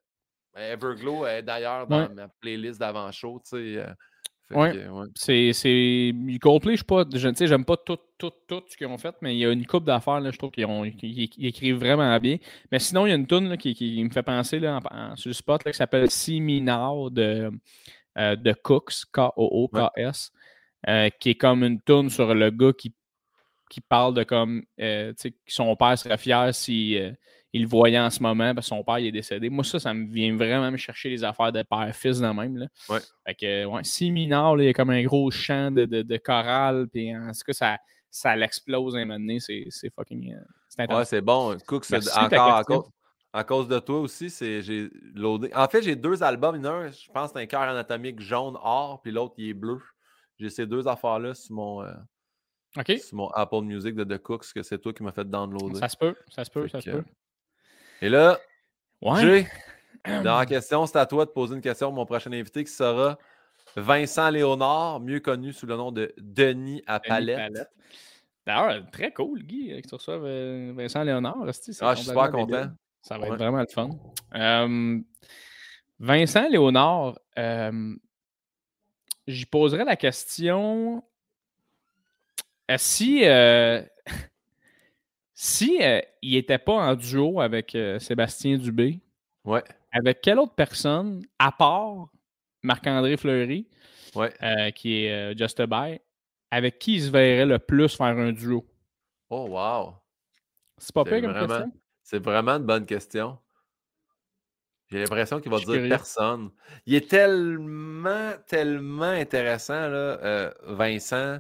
Everglow 0.56 1.26
est 1.26 1.42
d'ailleurs 1.44 1.88
dans 1.88 2.08
Ouais. 2.08 2.14
ma 2.14 2.28
playlist 2.40 2.80
d'avant-show, 2.80 3.42
tu 3.44 3.50
sais. 3.58 3.78
euh, 3.80 3.88
Ouais. 4.52 4.88
ouais. 4.88 5.08
C'est. 5.16 6.14
Coldplay, 6.40 6.74
je 6.74 6.80
sais 6.80 6.84
pas, 6.86 7.04
je, 7.12 7.46
j'aime 7.48 7.66
pas 7.66 7.78
tout, 7.78 7.98
tout, 8.20 8.32
tout 8.48 8.62
ce 8.68 8.78
qu'ils 8.78 8.86
ont 8.86 8.98
fait, 9.00 9.16
mais 9.22 9.34
il 9.36 9.40
y 9.40 9.46
a 9.46 9.52
une 9.52 9.66
coupe 9.66 9.86
d'affaires, 9.86 10.20
là, 10.20 10.30
je 10.30 10.38
trouve 10.38 10.52
qu'ils 10.52 10.96
qu'ils 10.98 11.46
écrivent 11.48 11.78
vraiment 11.78 12.16
bien. 12.20 12.38
Mais 12.72 12.78
sinon, 12.78 13.08
il 13.08 13.10
y 13.10 13.12
a 13.14 13.16
une 13.16 13.26
tune 13.26 13.50
là, 13.50 13.58
qui, 13.58 13.74
qui 13.74 14.04
me 14.04 14.12
fait 14.12 14.22
penser 14.22 14.60
là, 14.60 14.80
en- 14.92 14.96
en- 14.96 15.16
sur 15.16 15.30
le 15.30 15.34
spot 15.34 15.64
là, 15.66 15.72
qui 15.72 15.78
s'appelle 15.78 16.12
Si 16.12 16.40
Minor 16.40 17.10
de, 17.10 17.50
euh, 18.20 18.36
de 18.36 18.54
Cooks, 18.54 19.06
K-O-O-K-S, 19.12 20.32
euh, 20.88 21.10
qui 21.20 21.32
est 21.32 21.36
comme 21.36 21.64
une 21.64 21.82
tune 21.82 22.10
sur 22.10 22.36
le 22.36 22.52
gars 22.52 22.74
qui, 22.78 22.94
qui 23.74 23.82
parle 23.82 24.14
de 24.14 24.24
comme, 24.24 24.64
euh, 24.80 25.10
tu 25.14 25.16
sais, 25.18 25.32
que 25.32 25.38
son 25.48 25.76
père 25.76 25.98
serait 25.98 26.20
fier 26.20 26.54
si 26.54 26.96
euh, 26.96 27.12
il 27.54 27.64
le 27.64 27.68
voyait 27.68 28.00
en 28.00 28.12
ce 28.12 28.22
moment 28.22 28.54
parce 28.54 28.68
que 28.70 28.76
son 28.76 28.84
père 28.84 29.00
il 29.00 29.08
est 29.08 29.12
décédé. 29.12 29.50
Moi, 29.50 29.64
ça, 29.64 29.80
ça 29.80 29.96
me 29.96 30.06
vient 30.06 30.36
vraiment 30.36 30.70
me 30.70 30.78
chercher 30.78 31.10
les 31.10 31.24
affaires 31.24 31.52
de 31.52 31.64
père-fils 31.64 32.20
dans 32.20 32.36
même. 32.36 32.56
Là. 32.58 32.68
Ouais. 32.88 33.00
Fait 33.26 33.34
que, 33.34 33.66
ouais, 33.66 33.82
si 33.84 34.12
mineur, 34.12 34.56
là, 34.56 34.64
il 34.64 34.68
y 34.68 34.70
a 34.70 34.74
comme 34.74 34.92
un 34.92 35.02
gros 35.04 35.32
chant 35.32 35.72
de, 35.72 35.86
de, 35.86 36.04
de 36.04 36.18
chorale, 36.18 36.88
puis 36.92 37.16
en 37.16 37.32
tout 37.32 37.40
cas, 37.48 37.54
ça, 37.54 37.78
ça 38.12 38.36
l'explose 38.36 38.96
un 38.96 39.06
moment 39.06 39.20
donné, 39.20 39.40
c'est 39.40 39.66
fucking. 39.96 40.36
euh, 40.36 40.40
c'est 40.70 40.92
Ouais, 40.92 41.06
c'est 41.06 41.22
bon. 41.22 41.58
Cook, 41.66 41.84
c'est 41.86 41.96
encore 42.16 42.56
à 43.34 43.44
cause, 43.44 43.66
à 43.66 43.76
de 43.76 43.80
toi 43.80 44.02
aussi, 44.02 44.30
c'est 44.30 44.62
j'ai 44.62 44.88
loadé. 45.16 45.50
En 45.56 45.68
fait, 45.68 45.82
j'ai 45.82 45.96
deux 45.96 46.22
albums. 46.22 46.64
Un, 46.64 46.92
je 46.92 47.12
pense, 47.12 47.32
c'est 47.34 47.40
un 47.40 47.48
cœur 47.48 47.62
anatomique 47.62 48.20
jaune 48.20 48.56
or, 48.62 49.02
puis 49.02 49.12
l'autre, 49.12 49.34
il 49.40 49.50
est 49.50 49.54
bleu. 49.56 49.80
J'ai 50.38 50.52
ces 50.52 50.68
deux 50.68 50.88
affaires-là 50.88 51.34
sur 51.34 51.56
mon, 51.56 51.82
euh, 51.82 51.92
OK. 52.78 52.92
sur 53.00 53.16
mon 53.18 53.28
Apple 53.30 53.62
Music 53.62 53.96
de 53.96 54.04
The 54.04 54.22
Cooks, 54.22 54.54
que 54.54 54.64
c'est 54.64 54.80
toi 54.80 54.94
qui 54.94 55.04
m'as 55.04 55.12
fait 55.12 55.30
downloader. 55.30 55.80
Ça 55.80 55.90
se 55.90 55.98
peut, 55.98 56.16
ça 56.30 56.44
se 56.44 56.50
peut, 56.52 56.64
Fait 56.64 56.70
ça 56.70 56.82
se 56.82 56.90
peut. 56.90 57.04
Et 58.02 58.10
là, 58.10 58.40
Ouais. 59.02 59.46
Dans 60.24 60.38
la 60.38 60.46
question, 60.46 60.86
c'est 60.86 60.98
à 60.98 61.06
toi 61.06 61.26
de 61.26 61.30
poser 61.32 61.56
une 61.56 61.62
question 61.62 61.88
à 61.90 61.92
mon 61.92 62.06
prochain 62.06 62.32
invité 62.32 62.64
qui 62.64 62.72
sera 62.72 63.18
Vincent 63.76 64.30
Léonard, 64.30 65.00
mieux 65.00 65.20
connu 65.20 65.54
sous 65.54 65.66
le 65.66 65.76
nom 65.78 65.92
de 65.92 66.14
Denis 66.18 66.82
à 66.88 67.00
Palette. 67.00 67.38
Palette. 67.38 67.70
D'ailleurs, 68.46 68.86
très 68.92 69.12
cool, 69.14 69.42
Guy, 69.44 69.72
euh, 69.72 69.82
que 69.82 69.88
tu 69.88 69.96
reçoives 69.96 70.24
euh, 70.26 70.74
Vincent 70.76 71.04
Léonard. 71.04 71.38
Ah, 71.42 71.46
je 71.48 71.52
suis 71.62 71.74
super 71.74 72.32
content. 72.32 72.46
débile. 72.46 72.74
Ça 73.02 73.18
va 73.18 73.24
Ouais. 73.28 73.34
être 73.34 73.38
vraiment 73.38 73.60
le 73.62 73.68
fun. 73.68 73.90
Euh, 74.36 75.00
Vincent 76.00 76.48
Léonard, 76.50 77.18
euh, 77.38 77.96
j'y 79.28 79.46
poserais 79.46 79.86
la 79.86 79.96
question 79.96 81.04
si, 82.78 83.26
euh, 83.26 83.82
si 85.34 85.78
euh, 85.82 86.00
il 86.22 86.34
n'était 86.34 86.58
pas 86.58 86.74
en 86.74 86.96
duo 86.96 87.40
avec 87.42 87.76
euh, 87.76 88.00
Sébastien 88.00 88.58
Dubé, 88.58 89.00
Ouais, 89.46 89.64
avec 89.92 90.22
quelle 90.22 90.40
autre 90.40 90.56
personne, 90.56 91.26
à 91.38 91.52
part 91.52 92.08
Marc-André 92.62 93.18
Fleury, 93.18 93.68
ouais. 94.16 94.34
euh, 94.42 94.72
qui 94.72 95.04
est 95.04 95.12
euh, 95.12 95.38
Just 95.38 95.60
a 95.60 95.68
Buy, 95.68 96.00
avec 96.50 96.80
qui 96.80 96.96
il 96.96 97.02
se 97.04 97.10
verrait 97.10 97.46
le 97.46 97.60
plus 97.60 97.94
faire 97.96 98.08
un 98.18 98.32
duo? 98.32 98.66
Oh, 99.30 99.48
wow. 99.50 99.96
C'est 100.78 100.94
pas 100.94 101.04
pire 101.04 101.22
comme 101.22 101.32
vraiment- 101.32 101.48
question? 101.48 101.72
C'est 102.04 102.20
vraiment 102.24 102.52
une 102.54 102.66
bonne 102.66 102.86
question. 102.86 103.38
J'ai 104.90 105.00
l'impression 105.00 105.40
qu'il 105.42 105.52
va 105.52 105.58
dire 105.58 105.66
curieux. 105.68 105.90
personne. 105.90 106.52
Il 106.86 106.94
est 106.96 107.10
tellement, 107.10 108.32
tellement 108.48 109.04
intéressant, 109.06 109.74
là, 109.90 110.20
euh, 110.22 110.54
Vincent, 110.68 111.40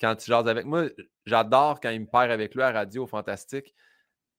quand 0.00 0.16
tu 0.16 0.26
jases 0.30 0.48
avec 0.48 0.64
moi. 0.66 0.84
J'adore 1.26 1.80
quand 1.80 1.90
il 1.90 2.00
me 2.00 2.06
perd 2.06 2.30
avec 2.30 2.54
lui 2.54 2.62
à 2.62 2.72
radio 2.72 3.06
Fantastique. 3.06 3.74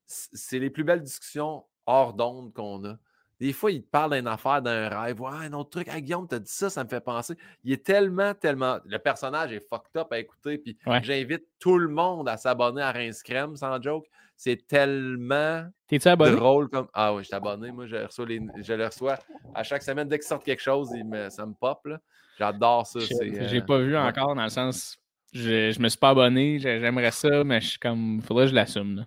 C'est 0.06 0.60
les 0.60 0.70
plus 0.70 0.84
belles 0.84 1.02
discussions 1.04 1.64
hors 1.86 2.14
d'onde 2.14 2.54
qu'on 2.54 2.84
a. 2.86 2.98
Des 3.40 3.54
fois, 3.54 3.72
il 3.72 3.82
te 3.82 3.90
parle 3.90 4.14
d'une 4.16 4.28
affaire, 4.28 4.62
d'un 4.62 4.88
rêve. 4.88 5.20
Ouais, 5.20 5.32
un 5.34 5.54
autre 5.54 5.72
truc. 5.72 5.88
Ah, 5.90 6.00
Guillaume, 6.00 6.28
t'as 6.28 6.38
dit 6.38 6.52
ça, 6.52 6.70
ça 6.70 6.84
me 6.84 6.90
fait 6.90 7.02
penser. 7.02 7.36
Il 7.64 7.72
est 7.74 7.84
tellement, 7.84 8.36
tellement. 8.36 8.78
Le 8.86 9.00
personnage 9.00 9.52
est 9.52 9.68
fucked 9.68 9.96
up 9.98 10.12
à 10.12 10.20
écouter. 10.20 10.60
Puis 10.60 10.78
Ouais. 10.86 11.00
j'invite 11.04 11.46
tout 11.60 11.80
le 11.80 11.88
monde 11.88 12.30
à 12.30 12.38
s'abonner 12.38 12.84
à 12.84 12.92
Rince 12.92 13.24
Crème, 13.24 13.56
sans 13.56 13.82
joke. 13.82 14.06
C'est 14.38 14.68
tellement 14.68 15.66
T'es-tu 15.88 16.08
abonné? 16.08 16.36
drôle 16.36 16.70
comme. 16.70 16.88
Ah 16.94 17.16
oui, 17.16 17.24
je 17.24 17.28
suis 17.28 17.36
abonné. 17.36 17.72
Moi, 17.72 17.88
je, 17.88 17.96
reçois 17.96 18.26
les... 18.28 18.42
je 18.62 18.74
le 18.74 18.86
reçois 18.86 19.18
à 19.56 19.64
chaque 19.64 19.82
semaine. 19.82 20.08
Dès 20.08 20.20
qu'il 20.20 20.28
sort 20.28 20.44
quelque 20.44 20.62
chose, 20.62 20.92
il 20.96 21.06
me... 21.06 21.30
ça 21.32 21.44
me 21.46 21.54
pop. 21.54 21.80
là. 21.86 22.00
J'adore 22.38 22.86
ça. 22.86 23.00
J'ai 23.00 23.58
euh, 23.58 23.66
pas 23.66 23.80
vu 23.80 23.98
encore 23.98 24.36
dans 24.36 24.44
le 24.44 24.50
sens. 24.50 24.98
Je, 25.32 25.72
je 25.72 25.80
me 25.80 25.88
suis 25.90 25.98
pas 25.99 26.10
abonné, 26.10 26.60
j'ai- 26.60 26.80
j'aimerais 26.80 27.12
ça, 27.12 27.44
mais 27.44 27.62
je 27.62 27.68
suis 27.70 27.80
comme. 27.80 28.22
Faudrait 28.22 28.45
que 28.45 28.49
je 28.52 28.56
l'assume. 28.56 29.06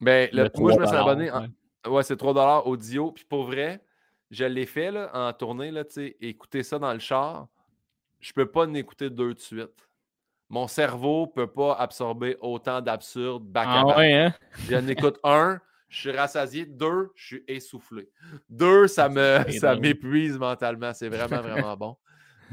Ben, 0.00 0.28
le- 0.32 0.44
Le 0.44 0.50
moi, 0.58 0.72
je 0.72 0.78
me 0.78 0.84
3 0.84 0.86
suis 0.88 0.96
abonné. 0.96 1.30
en- 1.30 1.42
ouais. 1.42 1.48
Ouais, 1.86 2.02
c'est 2.02 2.16
3 2.16 2.66
audio. 2.66 3.12
Puis 3.12 3.24
pour 3.24 3.44
vrai, 3.44 3.80
je 4.30 4.44
l'ai 4.44 4.66
fait 4.66 4.90
là, 4.90 5.10
en 5.14 5.32
tournée. 5.32 5.70
Là, 5.70 5.84
écouter 6.20 6.62
ça 6.62 6.78
dans 6.78 6.92
le 6.92 6.98
char. 6.98 7.46
Je 8.20 8.32
peux 8.32 8.46
pas 8.50 8.62
en 8.66 8.74
écouter 8.74 9.10
deux 9.10 9.34
de 9.34 9.38
suite. 9.38 9.88
Mon 10.48 10.66
cerveau 10.66 11.26
peut 11.26 11.46
pas 11.46 11.74
absorber 11.74 12.36
autant 12.40 12.80
d'absurdes 12.80 13.44
back 13.44 13.66
à 13.68 13.80
Ah 13.80 13.84
back. 13.84 13.96
ouais, 13.98 14.12
hein? 14.14 14.34
J'en 14.68 14.86
écoute 14.88 15.18
un, 15.24 15.60
je 15.88 16.00
suis 16.00 16.10
rassasié. 16.10 16.64
Deux, 16.66 17.10
je 17.14 17.26
suis 17.26 17.44
essoufflé. 17.46 18.08
Deux, 18.48 18.86
ça 18.88 19.08
me 19.08 19.44
ça 19.50 19.76
m'épuise 19.76 20.38
mentalement. 20.38 20.92
C'est 20.94 21.08
vraiment, 21.08 21.42
vraiment 21.42 21.76
bon. 21.76 21.96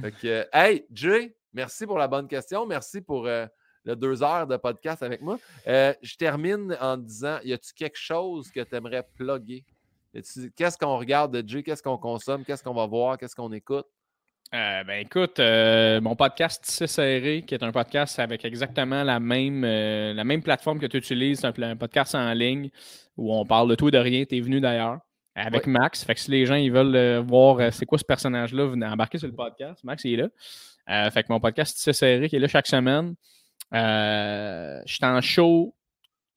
Fait 0.01 0.11
que, 0.11 0.45
hey, 0.53 0.85
Jay, 0.91 1.35
merci 1.53 1.85
pour 1.85 1.97
la 1.97 2.07
bonne 2.07 2.27
question. 2.27 2.65
Merci 2.65 3.01
pour 3.01 3.27
euh, 3.27 3.45
le 3.83 3.95
deux 3.95 4.21
heures 4.23 4.47
de 4.47 4.57
podcast 4.57 5.03
avec 5.03 5.21
moi. 5.21 5.37
Euh, 5.67 5.93
je 6.01 6.15
termine 6.15 6.77
en 6.79 6.97
disant 6.97 7.39
y 7.43 7.53
a-tu 7.53 7.73
quelque 7.73 7.97
chose 7.97 8.51
que 8.51 8.61
tu 8.61 8.75
aimerais 8.75 9.07
plugger? 9.15 9.63
Qu'est-ce 10.13 10.77
qu'on 10.77 10.97
regarde 10.97 11.35
de 11.37 11.47
Jay 11.47 11.63
Qu'est-ce 11.63 11.81
qu'on 11.81 11.97
consomme? 11.97 12.43
Qu'est-ce 12.43 12.63
qu'on 12.63 12.73
va 12.73 12.85
voir? 12.85 13.17
Qu'est-ce 13.17 13.35
qu'on 13.35 13.51
écoute? 13.51 13.87
Euh, 14.53 14.83
ben 14.83 15.05
écoute, 15.05 15.39
euh, 15.39 16.01
mon 16.01 16.13
podcast 16.13 16.61
Tissé 16.65 16.85
Serré, 16.85 17.43
qui 17.47 17.53
est 17.53 17.63
un 17.63 17.71
podcast 17.71 18.19
avec 18.19 18.43
exactement 18.43 19.01
la 19.01 19.21
même, 19.21 19.63
euh, 19.63 20.13
la 20.13 20.25
même 20.25 20.43
plateforme 20.43 20.77
que 20.77 20.87
tu 20.87 20.97
utilises, 20.97 21.39
c'est 21.39 21.63
un, 21.63 21.75
podcast 21.77 22.15
en 22.15 22.33
ligne 22.33 22.69
où 23.15 23.33
on 23.33 23.45
parle 23.45 23.69
de 23.69 23.75
tout 23.75 23.87
et 23.87 23.91
de 23.91 23.97
rien. 23.97 24.25
Tu 24.25 24.35
es 24.35 24.41
venu 24.41 24.59
d'ailleurs 24.59 24.99
avec 25.35 25.67
Max. 25.67 26.03
Fait 26.03 26.15
que 26.15 26.19
si 26.19 26.31
les 26.31 26.45
gens 26.45 26.55
ils 26.55 26.69
veulent 26.69 27.19
voir 27.19 27.71
c'est 27.71 27.85
quoi 27.85 27.97
ce 27.97 28.03
personnage-là, 28.03 28.65
venez 28.65 28.85
embarquer 28.85 29.19
sur 29.19 29.29
le 29.29 29.33
podcast. 29.33 29.81
Max 29.85 30.03
il 30.03 30.15
est 30.15 30.23
là. 30.23 30.27
Euh, 30.91 31.09
fait 31.11 31.23
que 31.23 31.31
mon 31.31 31.39
podcast 31.39 31.75
Tissé 31.77 31.93
Serré 31.93 32.27
qui 32.29 32.35
est 32.35 32.39
là 32.39 32.47
chaque 32.47 32.67
semaine. 32.67 33.15
Euh, 33.73 34.81
je 34.85 34.93
suis 34.95 35.05
en 35.05 35.21
show 35.21 35.75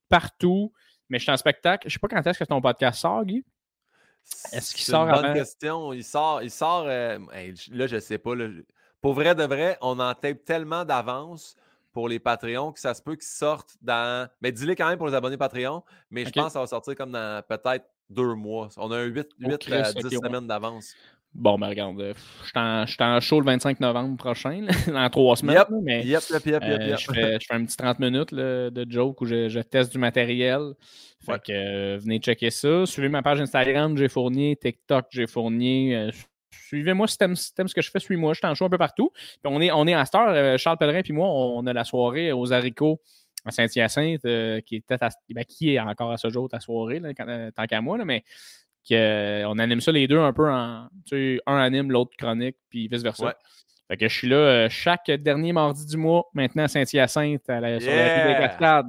partout, 0.08 0.72
mais 1.08 1.18
je 1.18 1.24
suis 1.24 1.32
en 1.32 1.36
spectacle. 1.36 1.88
Je 1.88 1.92
sais 1.94 1.98
pas 1.98 2.08
quand 2.08 2.24
est-ce 2.26 2.38
que 2.38 2.44
ton 2.44 2.60
podcast 2.60 3.00
sort, 3.00 3.24
Guy? 3.24 3.44
Est-ce 4.52 4.74
qu'il 4.74 4.84
C'est 4.84 4.92
sort 4.92 5.06
une 5.08 5.14
bonne 5.14 5.24
avant? 5.26 5.34
question. 5.34 5.92
Il 5.92 6.04
sort, 6.04 6.42
il 6.42 6.50
sort 6.50 6.84
euh, 6.86 7.18
hey, 7.32 7.54
là, 7.72 7.86
je 7.86 7.98
sais 7.98 8.18
pas. 8.18 8.34
là. 8.34 8.48
Pour 9.00 9.12
vrai 9.14 9.34
de 9.34 9.42
vrai, 9.44 9.76
on 9.82 9.98
en 10.00 10.14
tape 10.14 10.44
tellement 10.44 10.84
d'avance 10.84 11.56
pour 11.92 12.08
les 12.08 12.18
Patreons 12.18 12.72
que 12.72 12.80
ça 12.80 12.94
se 12.94 13.02
peut 13.02 13.16
qu'ils 13.16 13.24
sortent 13.24 13.76
dans. 13.82 14.28
Mais 14.40 14.50
dis-le 14.52 14.74
quand 14.74 14.88
même 14.88 14.98
pour 14.98 15.08
les 15.08 15.14
abonnés 15.14 15.36
Patreon, 15.36 15.82
mais 16.10 16.24
je 16.24 16.30
pense 16.30 16.46
que 16.46 16.52
ça 16.52 16.60
va 16.60 16.66
sortir 16.66 16.94
comme 16.94 17.12
dans 17.12 17.42
peut-être 17.46 17.86
deux 18.08 18.34
mois. 18.34 18.68
On 18.76 18.90
a 18.92 18.98
un 18.98 19.04
8, 19.04 19.26
Oh, 19.44 19.48
8 19.50 19.58
Christ, 19.58 19.74
à 19.74 19.90
ok, 19.90 19.96
10 19.96 20.04
ouais. 20.04 20.26
semaines 20.26 20.46
d'avance. 20.46 20.94
Bon, 21.34 21.58
ben 21.58 21.68
regarde, 21.68 22.00
euh, 22.00 22.14
je 22.42 22.86
suis 22.92 23.02
en- 23.02 23.20
show 23.20 23.40
le 23.40 23.46
25 23.46 23.80
novembre 23.80 24.16
prochain, 24.16 24.64
dans 24.86 25.10
trois 25.10 25.34
semaines. 25.36 25.56
Yep, 25.56 25.68
mais 25.82 26.04
Yep, 26.04 26.22
yep, 26.30 26.46
yep, 26.46 26.62
yep, 26.62 26.62
euh, 26.62 26.86
yep. 26.90 26.98
je, 26.98 27.12
fais, 27.12 27.38
je 27.40 27.46
fais 27.46 27.54
un 27.54 27.64
petit 27.64 27.76
30 27.76 27.98
minutes 27.98 28.30
là, 28.32 28.70
de 28.70 28.86
joke 28.88 29.20
où 29.20 29.26
je, 29.26 29.48
je 29.48 29.58
teste 29.60 29.90
du 29.92 29.98
matériel. 29.98 30.60
Fait 31.26 31.32
Ouais. 31.32 31.38
que 31.44 31.52
euh, 31.52 31.98
venez 31.98 32.18
checker 32.18 32.50
ça. 32.50 32.86
Suivez 32.86 33.08
ma 33.08 33.22
page 33.22 33.40
Instagram, 33.40 33.96
j'ai 33.96 34.08
fourni, 34.08 34.56
TikTok, 34.56 35.06
j'ai 35.10 35.26
fourni. 35.26 35.94
Euh, 35.94 36.10
Suivez-moi 36.68 37.08
si 37.08 37.18
t'aimes 37.18 37.34
ce 37.34 37.74
que 37.74 37.82
je 37.82 37.90
fais, 37.90 37.98
suis-moi. 37.98 38.32
Je 38.32 38.38
suis 38.38 38.46
en 38.46 38.54
show 38.54 38.64
un 38.66 38.70
peu 38.70 38.78
partout. 38.78 39.10
Puis 39.14 39.40
on 39.52 39.60
est, 39.60 39.72
on 39.72 39.86
est 39.88 39.94
à 39.94 40.04
cette 40.04 40.14
heure, 40.14 40.28
euh, 40.28 40.56
Charles 40.56 40.78
Pellerin 40.78 41.02
puis 41.02 41.12
moi, 41.12 41.28
on 41.28 41.66
a 41.66 41.72
la 41.72 41.84
soirée 41.84 42.30
aux 42.32 42.52
haricots 42.52 43.00
à 43.44 43.50
Saint-Hyacinthe, 43.50 44.22
qui, 44.64 44.76
était 44.76 45.02
à- 45.02 45.10
ben, 45.30 45.44
qui 45.44 45.74
est 45.74 45.80
encore 45.80 46.10
à 46.12 46.16
ce 46.16 46.30
jour 46.30 46.48
ta 46.48 46.60
soirée, 46.60 47.00
là, 47.00 47.12
quand- 47.12 47.50
tant 47.54 47.66
qu'à 47.66 47.80
moi, 47.80 47.98
là, 47.98 48.04
mais 48.04 48.22
qu'on 48.88 49.58
anime 49.58 49.80
ça 49.80 49.92
les 49.92 50.06
deux 50.06 50.18
un 50.20 50.32
peu 50.32 50.50
en. 50.50 50.88
Tu 51.06 51.36
sais, 51.36 51.42
un 51.46 51.56
anime, 51.56 51.90
l'autre 51.90 52.12
chronique, 52.18 52.56
puis 52.70 52.88
vice-versa. 52.88 53.26
Ouais. 53.26 53.34
Fait 53.88 53.96
que 53.98 54.08
je 54.08 54.14
suis 54.16 54.28
là 54.28 54.36
euh, 54.36 54.68
chaque 54.70 55.10
dernier 55.10 55.52
mardi 55.52 55.84
du 55.86 55.96
mois, 55.96 56.24
maintenant 56.34 56.64
à 56.64 56.68
Saint-Hyacinthe, 56.68 57.48
à 57.50 57.60
la- 57.60 57.80
sur 57.80 57.90
la 57.90 58.24
rue 58.24 58.32
des! 58.32 58.38
Cascades. 58.40 58.86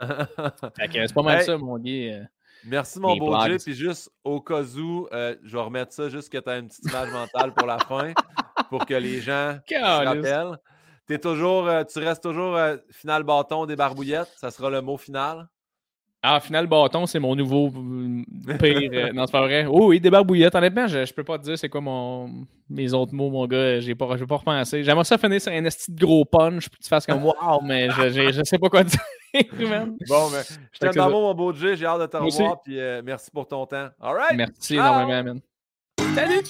Fait 0.78 0.88
que 0.88 1.06
c'est 1.06 1.14
pas 1.14 1.22
mal 1.22 1.38
Hey. 1.38 1.44
ça, 1.44 1.58
mon 1.58 1.78
gars. 1.78 1.90
euh. 1.92 2.24
Merci, 2.64 2.98
mon 3.00 3.16
beau. 3.16 3.38
Jay. 3.46 3.56
Puis 3.58 3.74
juste 3.74 4.10
au 4.24 4.40
cas 4.40 4.62
où, 4.62 5.06
euh, 5.12 5.36
je 5.44 5.56
vais 5.56 5.62
remettre 5.62 5.92
ça 5.92 6.08
juste 6.08 6.30
que 6.32 6.38
tu 6.38 6.48
as 6.50 6.58
une 6.58 6.68
petite 6.68 6.84
image 6.90 7.10
mentale 7.12 7.52
pour 7.54 7.66
la 7.66 7.78
fin, 7.78 8.12
pour 8.68 8.84
que 8.86 8.94
les 8.94 9.20
gens 9.20 9.58
se 9.68 10.04
rappellent. 10.04 10.58
Toujours, 11.20 11.68
euh, 11.68 11.84
tu 11.84 11.98
restes 12.00 12.22
toujours 12.22 12.56
euh, 12.56 12.76
final 12.90 13.22
bâton 13.22 13.64
des 13.64 13.76
barbouillettes. 13.76 14.32
Ça 14.36 14.50
sera 14.50 14.70
le 14.70 14.82
mot 14.82 14.96
final. 14.98 15.46
Ah, 16.20 16.40
final 16.40 16.66
bâton, 16.66 17.06
c'est 17.06 17.20
mon 17.20 17.36
nouveau 17.36 17.68
euh, 17.68 18.56
pire. 18.58 18.90
euh, 18.92 19.12
non, 19.12 19.24
c'est 19.26 19.32
pas 19.32 19.42
vrai. 19.42 19.66
Oh 19.70 19.86
oui, 19.88 20.00
des 20.00 20.10
barbouillettes. 20.10 20.54
Honnêtement, 20.54 20.88
je, 20.88 21.04
je 21.04 21.14
peux 21.14 21.22
pas 21.22 21.38
te 21.38 21.44
dire 21.44 21.56
c'est 21.56 21.68
quoi 21.68 21.80
mon, 21.80 22.44
mes 22.68 22.92
autres 22.92 23.14
mots, 23.14 23.30
mon 23.30 23.46
gars. 23.46 23.78
J'ai 23.78 23.94
pas, 23.94 24.08
je 24.16 24.20
vais 24.20 24.26
pas 24.26 24.36
repenser. 24.36 24.82
J'aimerais 24.82 25.04
ça 25.04 25.16
finir 25.16 25.40
sur 25.40 25.52
un 25.52 25.64
esti 25.64 25.92
de 25.92 26.00
gros 26.04 26.24
punch, 26.24 26.68
puis 26.68 26.80
tu 26.82 26.88
fasses 26.88 27.06
comme 27.06 27.24
wow, 27.24 27.60
mais 27.62 27.88
je, 27.90 28.08
je, 28.10 28.32
je 28.32 28.42
sais 28.42 28.58
pas 28.58 28.68
quoi 28.68 28.82
dire. 28.82 28.98
man. 29.70 29.96
Bon, 30.08 30.28
mais 30.30 30.42
je 30.72 30.78
t'aime 30.80 30.92
d'amour, 30.92 31.20
mon 31.20 31.34
beau 31.34 31.52
Jay. 31.52 31.76
J'ai 31.76 31.86
hâte 31.86 32.00
de 32.00 32.06
te 32.06 32.16
revoir. 32.16 32.62
Puis 32.62 32.80
euh, 32.80 33.00
merci 33.04 33.30
pour 33.30 33.46
ton 33.46 33.64
temps. 33.66 33.88
All 34.00 34.14
right. 34.16 34.36
Merci 34.36 34.74
Ciao. 34.74 34.92
énormément, 35.00 35.22
man. 35.22 35.40
Salut! 36.16 36.42